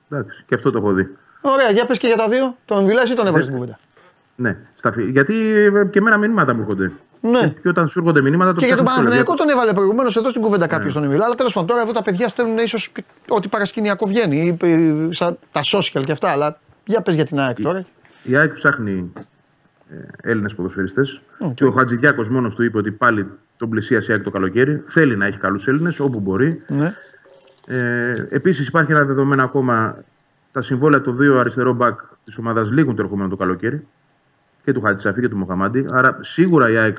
Εντάξει, 0.09 0.43
και 0.47 0.55
αυτό 0.55 0.71
το 0.71 0.77
έχω 0.77 0.93
δει. 0.93 1.07
Ωραία, 1.41 1.69
για 1.71 1.85
πες 1.85 1.97
και 1.97 2.07
για 2.07 2.15
τα 2.17 2.27
δύο. 2.27 2.55
Τον 2.65 2.85
Βιλάς 2.85 3.09
ή 3.09 3.15
τον 3.15 3.27
έβαλες 3.27 3.45
στην 3.45 3.57
κουβέντα. 3.57 3.79
Ναι, 4.35 4.57
στα 4.75 4.91
φι- 4.91 5.09
γιατί 5.09 5.33
ε, 5.49 5.85
και 5.91 5.99
εμένα 5.99 6.17
μηνύματα 6.17 6.53
μου 6.53 6.59
έρχονται. 6.61 6.91
Ναι. 7.21 7.53
Και 7.61 7.69
όταν 7.69 7.87
σου 7.87 7.99
έρχονται 7.99 8.21
μηνύματα 8.21 8.53
το 8.53 8.59
Και 8.59 8.65
για 8.65 8.75
τον 8.75 8.85
ψάχνεις 8.85 9.03
Παναθηναϊκό 9.05 9.33
τώρα. 9.35 9.49
τον 9.49 9.57
έβαλε 9.57 9.73
προηγουμένως 9.73 10.15
εδώ 10.15 10.29
στην 10.29 10.41
κουβέντα 10.41 10.67
κάποιος 10.67 10.93
τον 10.93 11.03
Εμιλά. 11.03 11.25
Αλλά 11.25 11.35
τέλος 11.35 11.53
πάντων 11.53 11.69
τώρα 11.69 11.81
εδώ 11.81 11.91
τα 11.91 12.01
παιδιά 12.03 12.27
στέλνουν 12.27 12.57
ίσως 12.57 12.91
ό,τι 13.27 13.47
παρασκηνιακό 13.47 14.05
βγαίνει. 14.07 14.57
ή, 14.61 14.67
ε, 14.67 15.07
σαν 15.13 15.37
τα 15.51 15.61
social 15.63 16.01
και 16.05 16.11
αυτά. 16.11 16.29
Αλλά 16.29 16.59
για 16.85 17.01
πες 17.01 17.15
για 17.15 17.25
την 17.25 17.39
ΑΕΚ 17.39 17.61
τώρα. 17.61 17.85
Η 18.23 18.35
ΑΕΚ 18.35 18.53
ψάχνει 18.53 19.11
ε, 19.89 20.29
Έλληνες 20.31 20.53
ποδοσφαιριστές. 20.55 21.21
Και 21.53 21.65
ο 21.65 21.71
Χατζηδιάκο 21.71 22.25
μόνος 22.29 22.55
του 22.55 22.63
είπε 22.63 22.77
ότι 22.77 22.91
πάλι 22.91 23.27
τον 23.57 23.69
πλησίασε 23.69 24.11
η 24.11 24.15
ΑΕΚ 24.15 24.23
το 24.23 24.29
καλοκαίρι. 24.31 24.83
Θέλει 24.87 25.17
να 25.17 25.25
έχει 25.25 25.37
καλούς 25.37 25.67
Έλληνες 25.67 25.99
όπου 25.99 26.19
μπορεί. 26.19 26.61
Ναι. 26.67 26.93
Ε, 27.67 28.13
Επίσης 28.29 28.67
υπάρχει 28.67 28.91
ένα 28.91 29.03
δεδομένο 29.05 29.43
ακόμα. 29.43 29.97
Τα 30.51 30.61
συμβόλαια 30.61 31.01
των 31.01 31.17
δύο 31.17 31.39
αριστερό 31.39 31.73
μπακ 31.73 31.99
της 32.23 32.37
ομάδας 32.37 32.69
λήγουν 32.71 32.95
το 32.95 33.01
ερχόμενο 33.01 33.29
το 33.29 33.35
καλοκαίρι. 33.35 33.87
Και 34.63 34.73
του 34.73 34.81
Χατζησαφή 34.81 35.21
και 35.21 35.29
του 35.29 35.37
Μοχαμάντη. 35.37 35.85
Άρα 35.91 36.17
σίγουρα 36.21 36.69
η 36.69 36.77
ΑΕΚ 36.77 36.97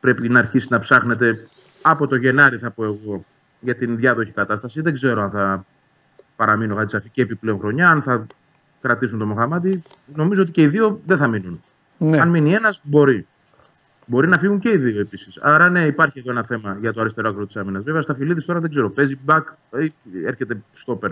πρέπει 0.00 0.28
να 0.28 0.38
αρχίσει 0.38 0.66
να 0.70 0.78
ψάχνεται 0.78 1.48
από 1.82 2.06
το 2.06 2.16
Γενάρη, 2.16 2.58
θα 2.58 2.70
πω 2.70 2.84
εγώ, 2.84 3.24
για 3.60 3.74
την 3.74 3.96
διάδοχη 3.96 4.30
κατάσταση. 4.30 4.80
Δεν 4.80 4.94
ξέρω 4.94 5.22
αν 5.22 5.30
θα 5.30 5.64
παραμείνει 6.36 6.72
ο 6.72 6.76
Χατζησαφή 6.76 7.08
και 7.08 7.22
επιπλέον 7.22 7.58
χρονιά, 7.58 7.88
αν 7.90 8.02
θα 8.02 8.26
κρατήσουν 8.80 9.18
τον 9.18 9.28
Μοχαμάντη. 9.28 9.82
Νομίζω 10.14 10.42
ότι 10.42 10.50
και 10.50 10.62
οι 10.62 10.66
δύο 10.66 11.00
δεν 11.06 11.16
θα 11.16 11.26
μείνουν. 11.28 11.62
Ναι. 11.98 12.20
Αν 12.20 12.28
μείνει 12.28 12.52
ένας, 12.54 12.80
μπορεί. 12.82 13.26
Μπορεί 14.06 14.28
να 14.28 14.38
φύγουν 14.38 14.58
και 14.58 14.70
οι 14.70 14.76
δύο 14.76 15.00
επίσης. 15.00 15.38
Άρα 15.40 15.68
ναι, 15.70 15.80
υπάρχει 15.86 16.18
εδώ 16.18 16.30
ένα 16.30 16.42
θέμα 16.42 16.76
για 16.80 16.92
το 16.92 17.00
αριστερό 17.00 17.28
άκρο 17.28 17.46
της 17.46 17.56
άμυνας. 17.56 17.82
Βέβαια, 17.82 18.00
στα 18.00 18.14
φιλίδη 18.14 18.44
τώρα 18.44 18.60
δεν 18.60 18.70
ξέρω. 18.70 18.90
Παίζει 18.90 19.18
back 19.26 19.42
ή 19.80 19.92
έρχεται 20.26 20.56
στόπερ. 20.72 21.10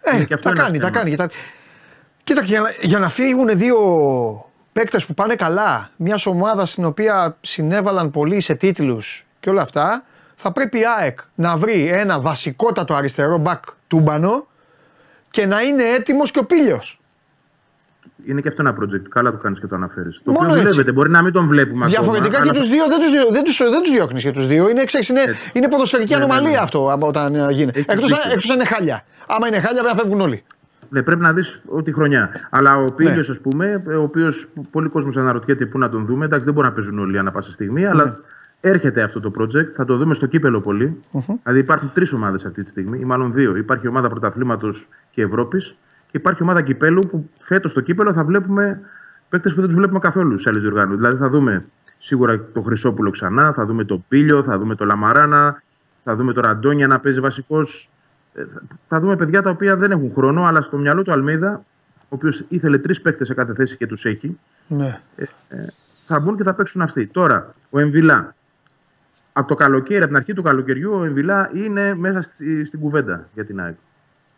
Ε, 0.00 0.16
Είναι 0.16 0.24
και 0.24 0.34
αυτό 0.34 0.48
τα 0.48 0.54
ένας 0.54 0.64
κάνει, 0.64 0.78
τα 0.78 0.86
θέμα. 0.86 0.98
κάνει. 0.98 1.16
Τα... 1.16 1.28
Κοίτα, 2.24 2.42
για, 2.42 2.60
να- 2.60 2.70
για 2.82 2.98
να 2.98 3.08
φύγουν 3.08 3.48
δύο 3.58 3.76
παίκτες 4.78 5.06
που 5.06 5.14
πάνε 5.14 5.34
καλά, 5.34 5.90
μιας 5.96 6.26
ομάδας 6.26 6.70
στην 6.70 6.84
οποία 6.84 7.36
συνέβαλαν 7.40 8.10
πολύ 8.10 8.40
σε 8.40 8.54
τίτλους 8.54 9.26
και 9.40 9.50
όλα 9.50 9.62
αυτά, 9.62 10.04
θα 10.36 10.52
πρέπει 10.52 10.78
η 10.78 10.82
ΑΕΚ 10.98 11.18
να 11.34 11.56
βρει 11.56 11.88
ένα 11.92 12.20
βασικότατο 12.20 12.94
αριστερό 12.94 13.36
μπακ 13.38 13.64
τούμπανο 13.86 14.46
και 15.30 15.46
να 15.46 15.60
είναι 15.62 15.82
έτοιμος 15.82 16.30
και 16.30 16.38
ο 16.38 16.44
Πίλιος. 16.44 17.00
Είναι 18.26 18.40
και 18.40 18.48
αυτό 18.48 18.62
ένα 18.62 18.74
project. 18.80 19.02
Καλά 19.10 19.30
το 19.30 19.36
κάνεις 19.36 19.60
και 19.60 19.66
το 19.66 19.74
αναφέρεις. 19.74 20.20
Το 20.24 20.30
Μόνο 20.32 20.38
οποίο 20.46 20.54
έτσι. 20.54 20.68
δουλεύεται. 20.68 20.92
Μπορεί 20.92 21.10
να 21.10 21.22
μην 21.22 21.32
τον 21.32 21.46
βλέπουμε 21.48 21.86
Διαφορετικά 21.86 22.38
ακόμα, 22.38 22.42
και 22.44 22.50
αλλά 22.50 22.60
τους 22.60 22.68
δύο 22.68 22.86
δεν 22.88 22.98
τους, 23.00 23.10
δι- 23.10 23.32
δεν 23.32 23.44
τους, 23.44 23.56
δεν 23.56 23.82
τους 23.82 23.90
διώχνεις 23.92 24.22
και 24.22 24.30
τους 24.30 24.46
δύο. 24.46 24.68
Είναι, 24.68 24.84
ξέρεις, 24.84 25.08
είναι, 25.08 25.20
Έτσι. 25.20 25.50
είναι 25.52 25.68
ποδοσφαιρική 25.68 26.12
Ναι, 26.12 26.18
ναι, 26.18 26.24
ανομαλία 26.24 26.50
ναι. 26.50 26.56
αυτό 26.62 26.92
από 26.92 27.06
όταν 27.06 27.34
ε, 27.34 27.46
γίνεται. 27.52 27.78
Έχεις 27.78 27.92
Εκτός, 27.92 28.12
αν- 28.12 28.18
δίκιο. 28.18 28.32
εκτός 28.32 28.50
αν 28.50 28.56
είναι 28.56 28.64
χάλια. 28.68 29.04
Άμα 29.26 29.46
είναι 29.46 29.60
χάλια 29.60 29.82
πρέπει 29.82 29.96
να 29.96 30.02
φεύγουν 30.02 30.20
όλοι. 30.20 30.44
Ναι, 30.88 31.02
πρέπει 31.02 31.22
να 31.22 31.32
δεις 31.32 31.60
ό,τι 31.66 31.92
χρονιά. 31.92 32.30
Αλλά 32.50 32.76
ο 32.76 32.84
Πίλιο, 32.94 33.12
Ναι. 33.14 33.20
ας 33.20 33.38
πούμε, 33.40 33.82
ο 33.98 34.02
οποίος 34.02 34.48
πολλοί 34.70 34.88
κόσμοι 34.88 35.12
αναρωτιέται 35.16 35.66
πού 35.66 35.78
να 35.78 35.88
τον 35.88 36.06
δούμε. 36.06 36.24
Εντάξει, 36.24 36.44
δεν 36.44 36.54
μπορεί 36.54 36.66
να 36.66 36.72
παίζουν 36.72 36.98
όλοι 36.98 37.18
ανά 37.18 37.30
πάσα 37.30 37.52
στιγμή, 37.52 37.80
Ναι. 37.80 37.88
αλλά 37.88 38.16
έρχεται 38.60 39.02
αυτό 39.02 39.20
το 39.20 39.30
project. 39.38 39.66
Θα 39.74 39.84
το 39.84 39.96
δούμε 39.96 40.14
στο 40.14 40.26
κύπελο 40.26 40.60
πολύ. 40.60 41.00
Δηλαδή 41.42 41.58
υπάρχουν 41.58 41.90
τρεις 41.94 42.12
ομάδες 42.12 42.44
αυτή 42.44 42.62
τη 42.62 42.70
στιγμή, 42.70 42.98
ή 42.98 43.04
μάλλον 43.04 43.32
δύο. 43.32 43.56
Υπάρχει 43.56 43.86
η 43.86 43.88
ομάδα 43.88 44.08
πρωταθλήματος 44.08 44.88
και 45.10 45.22
Ευρώπης 45.22 45.76
και 46.10 46.16
υπάρχει 46.16 46.38
η 46.40 46.42
ομάδα 46.44 46.62
κυπέλου 46.62 47.00
που 47.10 47.30
φέτος 47.38 47.70
στο 47.70 47.80
κύπελο 47.80 48.12
θα 48.12 48.24
βλέπουμε 48.24 48.80
παίκτες 49.28 49.52
που 49.54 49.58
δεν 49.60 49.68
τους 49.68 49.78
βλέπουμε 49.78 49.98
καθόλου 49.98 50.38
σε 50.38 50.48
άλλε 50.48 50.58
διοργάνωση. 50.60 50.96
Δηλαδή 50.96 51.16
θα 51.16 51.28
δούμε 51.28 51.64
σίγουρα 51.98 52.40
το 52.52 52.60
Χρυσόπουλο 52.62 53.10
ξανά, 53.10 53.52
θα 53.52 53.64
δούμε 53.64 53.84
το 53.84 54.04
Πίλιο, 54.08 54.42
θα 54.42 54.58
δούμε 54.58 54.74
το 54.74 54.84
Λαμαράνα, 54.84 55.62
θα 56.04 56.16
δούμε 56.16 56.32
το 56.32 56.40
Ραντόνια 56.40 56.86
να 56.86 56.98
παίζει 57.00 57.20
βασικός. 57.20 57.90
Θα 58.88 59.00
δούμε 59.00 59.16
παιδιά 59.16 59.42
τα 59.42 59.50
οποία 59.50 59.76
δεν 59.76 59.90
έχουν 59.90 60.12
χρόνο, 60.14 60.44
αλλά 60.44 60.60
στο 60.60 60.76
μυαλό 60.78 61.02
του 61.02 61.12
Αλμίδα, 61.12 61.64
ο 62.00 62.06
οποίος 62.08 62.44
ήθελε 62.48 62.78
τρεις 62.78 63.00
παίκτες 63.00 63.26
σε 63.26 63.34
κάθε 63.34 63.54
θέση 63.54 63.76
και 63.76 63.86
τους 63.86 64.04
έχει, 64.04 64.38
Ναι. 64.68 65.00
θα 66.06 66.20
μπουν 66.20 66.36
και 66.36 66.42
θα 66.42 66.54
παίξουν 66.54 66.80
αυτοί. 66.82 67.06
Τώρα, 67.06 67.54
ο 67.70 67.78
Εμβιλά. 67.78 68.34
Από 69.32 69.48
το 69.48 69.54
καλοκαίρι, 69.54 69.98
από 69.98 70.06
την 70.06 70.16
αρχή 70.16 70.32
του 70.32 70.42
καλοκαιριού, 70.42 70.92
ο 70.94 71.04
Εμβιλά 71.04 71.50
είναι 71.54 71.94
μέσα 71.94 72.22
στη- 72.22 72.64
στην 72.64 72.80
κουβέντα 72.80 73.28
για 73.34 73.44
την 73.44 73.60
ΑΕΚ. 73.60 73.76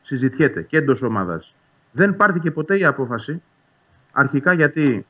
Συζητιέται 0.03 0.63
και 0.63 0.77
εντός 0.77 1.03
ομάδας. 1.03 1.55
Δεν 1.93 2.17
πάρθηκε 2.17 2.51
ποτέ 2.51 2.79
η 2.79 2.85
απόφαση. 2.85 3.43
Αρχικά 4.13 4.53
γιατί 4.53 5.07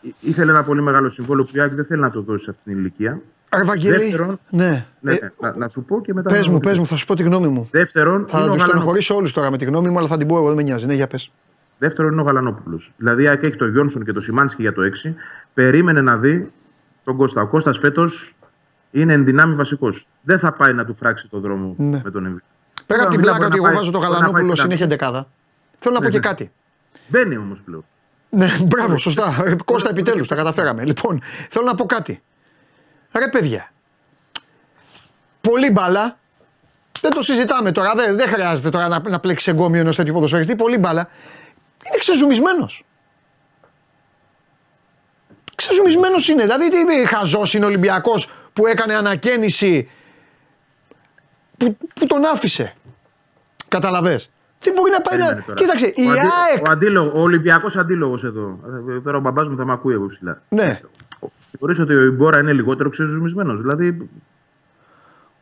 ή- 0.00 0.14
ήθελε 0.20 0.50
ένα 0.50 0.64
πολύ 0.64 0.82
μεγάλο 0.82 1.08
συμβόλαιο 1.08 1.44
που 1.44 1.50
η 1.54 1.60
ΑΕΚ 1.60 1.72
δεν 1.72 1.84
θέλει 1.84 2.00
να 2.00 2.10
το 2.10 2.20
δώσει 2.22 2.44
σε 2.44 2.50
αυτήν 2.50 2.72
την 2.72 2.80
ηλικία. 2.80 3.20
Άρα, 3.48 3.64
Βαγγέλη, 3.64 3.98
Δεύτερον, 3.98 4.38
ναι. 4.50 4.86
Ναι, 5.00 5.12
Ε, 5.12 5.18
ναι, 5.22 5.30
να, 5.40 5.56
να 5.56 5.68
σου 5.68 5.82
πω 5.82 6.00
και 6.00 6.14
μετά. 6.14 6.30
πες 6.32 6.46
να 6.46 6.52
μου, 6.52 6.60
το 6.60 6.68
πες 6.68 6.78
μου, 6.78 6.86
θα 6.86 6.96
σου 6.96 7.06
πω 7.06 7.14
τη 7.14 7.22
γνώμη 7.22 7.48
μου. 7.48 7.68
Δεύτερον, 7.70 8.12
Θα 8.12 8.18
είναι 8.18 8.26
ο 8.26 8.28
τους 8.28 8.38
Γαλανόπουλος. 8.38 8.68
στενοχωρήσω 8.68 9.14
όλους 9.14 9.32
τώρα 9.32 9.50
με 9.50 9.58
τη 9.58 9.64
γνώμη 9.64 9.90
μου, 9.90 9.98
αλλά 9.98 10.08
θα 10.08 10.16
την 10.16 10.26
πω 10.28 10.36
εγώ, 10.36 10.46
δεν 10.46 10.56
με 10.56 10.62
νοιάζει. 10.62 10.86
Ναι, 10.86 10.94
για 10.94 11.06
πες. 11.06 11.30
Δεύτερον 11.78 12.12
είναι 12.12 12.20
ο 12.20 12.24
Γαλανόπουλος. 12.24 12.92
Δηλαδή, 12.96 13.22
η 13.22 13.28
ΑΕΚ 13.28 13.42
έχει 13.44 13.56
το 13.56 13.66
Γιόνσον 13.68 14.04
και 14.04 14.12
το 14.12 14.20
Σιμάνσκι 14.20 14.62
για 14.62 14.72
το 14.72 14.82
6. 14.82 15.14
Περίμενε 15.54 16.00
να 16.00 16.16
δει 16.16 16.52
τον 17.04 17.16
Κώστα. 17.16 17.40
Ο 17.42 17.46
Κώστας 17.46 17.78
φέτος 17.78 18.34
είναι 18.90 19.12
εν 19.12 19.24
δυνάμει 19.24 19.54
βασικός. 19.54 20.06
Δεν 20.22 20.38
θα 20.38 20.52
πάει 20.52 20.72
να 20.72 20.84
του 20.84 20.94
φράξει 20.94 21.28
το 21.28 21.40
δρόμο 21.40 21.74
Ναι. 21.78 22.00
με 22.04 22.10
τον 22.10 22.24
Εμβίλ. 22.24 22.40
Πέρα 22.86 23.02
από 23.02 23.10
την 23.10 23.20
Μιλά, 23.20 23.30
πλάκα 23.32 23.46
μπορεί 23.46 23.46
ότι 23.46 23.50
να 23.50 23.56
εγώ 23.56 23.64
πάει- 23.64 23.74
βάζω 23.74 23.90
το 23.90 23.98
μπορεί 23.98 24.10
να 24.10 24.14
πάει 24.16 24.20
Γαλανόπουλο 24.22 24.54
στην 24.56 24.64
συνέχεια 24.64 24.86
δεκάδα. 24.86 25.26
Θέλω 25.78 25.94
να 25.94 26.00
πω 26.00 26.06
Ναι, 26.06 26.12
και 26.12 26.18
ναι. 26.18 26.26
κάτι. 26.28 26.50
Μπαίνει 27.08 27.36
όμως 27.36 27.58
πλέον. 27.64 27.84
Ναι, 28.30 28.48
μπράβο, 28.66 28.96
σωστά. 28.98 29.42
Ε, 29.46 29.56
Κώστα, 29.64 29.88
επιτέλους, 29.90 30.28
τα 30.28 30.34
καταφέραμε. 30.34 30.84
Λοιπόν, 30.84 31.20
θέλω 31.50 31.66
να 31.66 31.74
πω 31.74 31.84
κάτι. 31.86 32.22
Ρε 33.18 33.28
παιδιά, 33.28 33.72
πολύ 35.40 35.70
μπάλα. 35.70 36.18
Δεν 37.00 37.10
το 37.10 37.22
συζητάμε 37.22 37.72
τώρα, 37.72 37.92
δεν, 37.94 38.16
δεν 38.16 38.28
χρειάζεται 38.28 38.70
τώρα 38.70 38.88
να, 38.88 39.00
να 39.08 39.20
πλέξει 39.20 39.50
εγκόμιο 39.50 39.80
ενός 39.80 39.96
τέτοιου 39.96 40.12
ποδοσφαιριστή. 40.12 40.56
Πολύ 40.56 40.78
μπάλα. 40.78 41.08
Είναι 41.88 41.98
ξεζουμισμένος. 41.98 42.84
Ξεζουμισμένος 45.54 46.28
είναι. 46.28 46.42
Δηλαδή, 46.42 46.70
τι 46.70 47.06
χαζός 47.06 47.54
είναι 47.54 47.64
ο 47.64 47.68
Ολυμπιακός 47.68 48.30
που 48.52 48.66
έκανε 48.66 48.94
ανακαίνιση 48.94 49.90
που, 51.58 51.76
που 51.94 52.06
τον 52.06 52.24
άφησε. 52.24 52.72
Καταλαβες. 53.68 54.30
Τι 54.58 54.72
μπορεί 54.72 54.90
να 54.90 55.00
πάει 55.00 55.18
να. 55.18 55.24
Περίμενε 55.24 55.44
τώρα. 55.46 55.58
Κοίταξε, 55.60 55.86
η 55.96 56.06
ο, 56.06 56.10
αντί- 56.10 56.30
ΑΕΚ. 56.50 56.66
ο, 56.66 56.70
αντίλογο, 56.70 57.18
ο 57.18 57.20
Ολυμπιακός 57.22 57.76
αντίλογος 57.76 58.24
εδώ. 58.24 58.58
Ε, 58.96 59.00
Τώρα 59.00 59.16
ο 59.16 59.20
μπαμπάς 59.20 59.48
μου 59.48 59.56
θα 59.56 59.64
με 59.64 59.72
ακούει 59.72 59.94
από 59.94 60.06
ψηλά. 60.06 60.42
Ναι. 60.48 60.80
Θεωρείς 61.58 61.78
ότι 61.78 61.94
ο 61.94 62.02
Ιμπόρα 62.02 62.40
είναι 62.40 62.52
λιγότερο 62.52 62.88
ξεζουμισμένος. 62.90 63.60
Δηλαδή. 63.60 64.08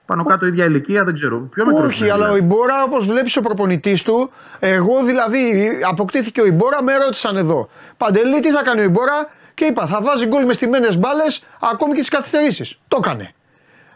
Πάνω 0.07 0.25
κάτω 0.25 0.47
ίδια 0.47 0.65
ηλικία 0.65 1.05
δεν 1.05 1.15
ξέρω. 1.15 1.39
Πιο 1.39 1.67
μικρός 1.67 1.87
Όχι, 1.87 2.03
είναι, 2.03 2.13
αλλά 2.13 2.31
ο 2.31 2.33
δηλαδή. 2.33 2.45
Ιμπόρα, 2.45 2.83
όπως 2.83 3.07
βλέπεις 3.07 3.37
ο 3.37 3.41
προπονητής 3.41 4.03
του, 4.03 4.31
εγώ 4.59 5.05
δηλαδή 5.05 5.71
αποκτήθηκε 5.91 6.41
ο 6.41 6.47
Ιμπόρα, 6.47 6.83
με 6.83 6.97
ρώτησαν 6.97 7.37
εδώ. 7.37 7.69
Παντελή, 7.97 8.41
τι 8.41 8.51
θα 8.51 8.63
κάνει 8.63 8.81
ο 8.81 8.85
Ιμπόρα, 8.85 9.31
και 9.55 9.65
είπα, 9.65 9.87
θα 9.87 10.03
βάζει 10.03 10.27
γκολ 10.27 10.45
με 10.45 10.53
στιμένε 10.53 10.97
μπάλες 10.97 11.45
ακόμη 11.61 11.93
και 11.93 12.01
τις 12.01 12.09
καθυστερήσεις. 12.09 12.79
Το 12.89 12.97
έκανε. 13.05 13.35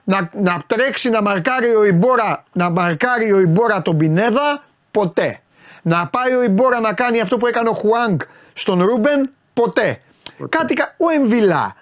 Να, 0.04 0.30
να 0.32 0.60
τρέξει 0.66 1.10
να 1.10 1.22
μαρκάρει 1.22 1.74
ο 1.74 1.84
Ιμπόρα, 1.84 2.44
να 2.52 2.70
μαρκάρει 2.70 3.32
ο 3.32 3.40
Ιμπόρα 3.40 3.82
τον 3.82 3.96
Πινέδα, 3.96 4.62
ποτέ. 4.90 5.40
Να 5.82 6.06
πάει 6.06 6.34
ο 6.34 6.42
Ιμπόρα 6.42 6.80
να 6.80 6.92
κάνει 6.92 7.20
αυτό 7.20 7.38
που 7.38 7.46
έκανε 7.46 7.68
ο 7.68 7.72
Χουάνγκ 7.72 8.18
στον 8.52 8.82
Ρούμπεν, 8.82 9.30
ποτέ. 9.52 10.00
Κάτι, 10.48 10.74
κα- 10.74 10.94
ο 10.98 11.10
Εμβιλά 11.10 11.74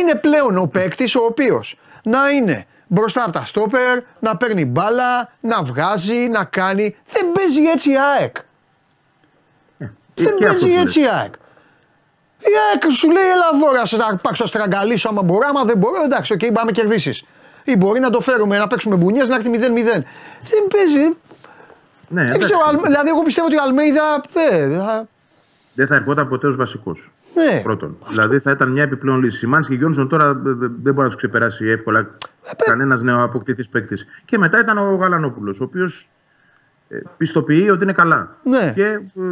είναι 0.00 0.14
πλέον 0.14 0.56
ο 0.58 0.66
παίκτης 0.66 1.14
ο 1.14 1.24
οποίος 1.24 1.78
να 2.02 2.28
είναι 2.30 2.66
μπροστά 2.86 3.22
από 3.22 3.32
τα 3.32 3.44
στόπερ, 3.44 3.98
να 4.18 4.36
παίρνει 4.36 4.64
μπάλα, 4.64 5.32
να 5.40 5.62
βγάζει, 5.62 6.14
να 6.28 6.44
κάνει. 6.44 6.96
Δεν 7.10 7.32
παίζει 7.32 7.62
έτσι 7.62 7.90
η 7.90 7.96
ΑΕΚ. 8.18 8.36
Δεν 10.14 10.26
Ε, 10.26 10.34
και 10.38 10.46
αυτό 10.46 10.64
παίζει 10.66 10.74
που 10.76 10.80
έτσι 10.80 11.00
η 11.00 11.06
ΑΕΚ. 11.08 11.34
Η 12.38 12.52
ΑΕΚ 12.72 12.92
σου 12.92 13.10
λέει 13.10 13.24
έλα 13.24 13.44
εδώ 13.54 13.72
να 13.72 13.86
σε 13.86 13.89
αρπάξω 13.89 13.96
να 13.96 14.48
στραγγαλίσω 14.48 15.08
άμα 15.08 15.22
μπορώ, 15.22 15.46
άμα 15.48 15.64
δεν 15.64 15.78
μπορώ 15.78 16.02
εντάξει, 16.04 16.32
οκ, 16.32 16.52
πάμε 16.52 16.70
κερδίσεις. 16.72 17.24
Ή 17.64 17.76
μπορεί 17.76 18.00
να 18.00 18.10
το 18.10 18.20
φέρουμε, 18.20 18.58
να 18.58 18.66
παίξουμε 18.66 18.96
μπουνιές, 18.96 19.28
να 19.28 19.34
έρθει 19.34 19.48
0-0. 19.50 20.04
Δεν 20.42 20.66
παίζει. 20.70 21.04
Ναι, 21.04 21.14
Δεν 22.08 22.24
εντάξει. 22.26 22.38
ξέρω, 22.38 22.60
Αλ- 22.68 22.80
δηλαδή 22.82 23.08
εγώ 23.08 23.22
πιστεύω 23.22 23.46
ότι 23.46 23.56
ο 23.56 23.62
Αλμέιδα. 23.62 24.22
Ε, 24.50 24.76
θα- 24.78 25.06
Δεν 25.74 25.86
θα 25.86 25.94
ερχόταν 25.94 26.28
ποτέ 26.28 26.46
ως 26.46 26.56
βασικός. 26.56 27.10
Ναι. 27.44 27.60
Πρώτον. 27.62 27.96
Δηλαδή 28.08 28.38
θα 28.38 28.50
ήταν 28.50 28.70
μια 28.70 28.82
επιπλέον 28.82 29.20
λύση. 29.20 29.38
Σιμάνσκι 29.38 29.72
και 29.72 29.78
Γιόνσον 29.78 30.08
τώρα 30.08 30.26
ε, 30.26 30.28
ε, 30.28 30.54
δεν 30.58 30.94
μπορεί 30.94 30.96
να 30.96 31.06
τους 31.06 31.16
ξεπεράσει 31.16 31.66
εύκολα 31.66 32.10
κανένας 32.64 33.02
νεοαποκτηθείς 33.02 33.68
παίκτης. 33.70 34.06
Και 34.24 34.38
μετά 34.38 34.60
ήταν 34.60 34.78
ο 34.78 34.94
Γαλανόπουλος, 34.94 35.60
ο 35.60 35.64
οποίος 35.64 36.08
πιστοποιεί 37.16 37.68
ότι 37.72 37.82
είναι 37.82 37.92
καλά. 37.92 38.36
Ναι. 38.42 38.72
Και 38.74 38.86
ε, 38.86 39.30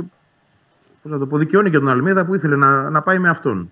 πώς 1.02 1.12
να 1.12 1.18
το 1.18 1.26
πω, 1.26 1.38
δικαιώνει 1.38 1.70
και 1.70 1.78
τον 1.78 1.88
Αλμίδα 1.88 2.24
που 2.24 2.34
ήθελε 2.34 2.56
να, 2.56 2.90
να 2.90 3.02
πάει 3.02 3.18
με 3.18 3.28
αυτόν. 3.28 3.70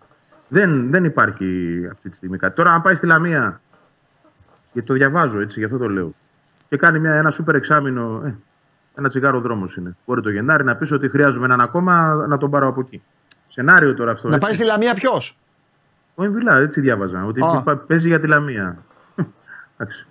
Δεν, 0.49 0.91
δεν 0.91 1.05
υπάρχει 1.05 1.81
αυτή 1.93 2.09
τη 2.09 2.17
στιγμή 2.17 2.39
κάτι. 2.39 2.57
Τώρα, 2.57 2.71
αν 2.71 2.83
πάει 2.83 2.95
στη 2.95 3.07
Λαμία, 3.07 3.61
γιατί 4.73 4.89
το 4.89 4.95
διαβάζω 4.95 5.41
έτσι, 5.41 5.59
γι' 5.59 5.65
αυτό 5.65 5.79
το 5.79 5.89
λέω, 5.89 6.15
και 6.69 6.77
κάνει 6.77 6.99
μια, 6.99 7.15
ένα 7.15 7.31
σούπερ 7.31 7.55
εξάμεινο, 7.55 8.23
ε, 8.25 8.37
ένα 8.95 9.09
τσιγάρο 9.09 9.41
δρόμος 9.41 9.77
είναι. 9.77 9.97
Μπορεί 10.07 10.21
το 10.21 10.31
Γενάρη 10.31 10.65
να 10.65 10.77
πεις 10.77 10.93
ότι 10.93 11.09
χρειάζομαι 11.09 11.45
έναν 11.45 11.61
ακόμα 11.61 12.15
να 12.29 12.39
τον 12.39 12.51
πάρω 12.51 12.67
από 12.69 12.81
εκεί. 12.81 13.03
Σενάριο 13.57 13.95
τώρα 13.95 14.11
αυτό. 14.13 14.29
Να 14.29 14.35
έτσι. 14.35 14.47
πάει 14.47 14.57
στη 14.57 14.65
Λαμία 14.65 14.95
ποιος; 14.95 15.37
Ο 16.15 16.25
Εμβιλά, 16.25 16.57
έτσι 16.59 16.81
διάβαζα. 16.81 17.25
Ότι 17.25 17.41
Α. 17.45 17.63
πα- 17.65 17.77
παίζει 17.77 18.09
για 18.09 18.21
τη 18.21 18.27
Λαμία. 18.27 18.77
Εντάξει. 19.77 20.07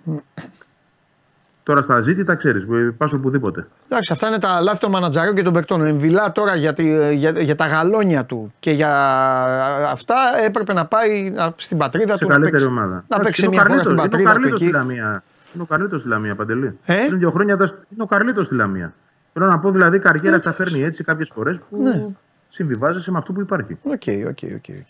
Τώρα 1.62 1.82
στα 1.82 2.00
ζήτητα 2.00 2.34
ξέρεις, 2.34 2.64
πας 2.96 3.12
οπουδήποτε. 3.12 3.66
Εντάξει, 3.86 4.12
αυτά 4.12 4.26
είναι 4.28 4.38
τα 4.38 4.60
λάθη 4.60 4.80
των 4.80 4.90
μανατζαρίων 4.90 5.34
και 5.34 5.42
των 5.42 5.52
παικτών. 5.52 5.80
Ο 5.80 5.84
Εμβιλά 5.84 6.32
τώρα 6.32 6.54
για, 6.54 6.72
τη- 6.72 7.14
για, 7.14 7.30
για 7.30 7.54
τα 7.56 7.66
γαλόνια 7.66 8.24
του 8.24 8.52
και 8.60 8.70
για 8.70 8.90
αυτά 9.90 10.14
έπρεπε 10.46 10.72
να 10.72 10.86
πάει 10.86 11.30
να- 11.30 11.52
στην 11.56 11.76
πατρίδα 11.78 12.12
Σε 12.12 12.18
του. 12.18 12.26
να 12.26 12.32
καλύτερη 12.34 12.52
παίξει, 12.62 12.66
ομάδα. 12.78 12.94
Να 12.94 13.16
Εντάξει, 13.16 13.22
παίξει 13.24 13.44
είναι 13.44 13.50
ο 13.50 13.52
μια 13.58 13.62
χώρα 13.62 13.82
στην 13.82 13.96
Καρλίτος- 13.96 14.20
είναι 14.20 14.30
ο 14.30 14.30
πατρίδα 14.30 14.32
του 14.32 14.40
Καρλίτος 14.40 14.60
εκεί. 14.60 14.68
στη 14.68 14.76
Λαμία. 14.78 15.22
Είναι 15.54 15.62
ο 15.62 15.66
Καρλίτος 15.66 16.00
στη 16.00 16.08
Λαμία, 16.08 16.34
Παντελή. 16.34 16.78
Ε; 16.84 16.94
Πριν 17.06 17.18
δύο 17.18 17.30
χρόνια 17.30 17.54
ήταν- 17.54 17.74
είναι 17.94 18.02
ο 18.02 18.06
Καρλίτος 18.06 18.46
στη 18.46 18.54
Λαμία. 18.54 18.92
Θέλω 19.32 19.46
να 19.46 19.58
πω 19.58 19.70
δηλαδή, 19.70 19.96
η 19.96 20.00
καριέρα 20.00 20.40
τα 20.40 20.52
φέρνει 20.52 20.82
έτσι 20.82 21.04
κάποιες 21.04 21.30
φορές 21.34 21.58
που 21.70 21.82
Ναι. 21.82 22.06
Συμβιβάζεσαι 22.48 23.10
με 23.10 23.18
αυτό 23.18 23.32
που 23.32 23.40
υπάρχει. 23.40 23.76
Οκ, 23.82 24.02
OK, 24.28 24.38
OK. 24.54 24.64
OK. 24.68 24.84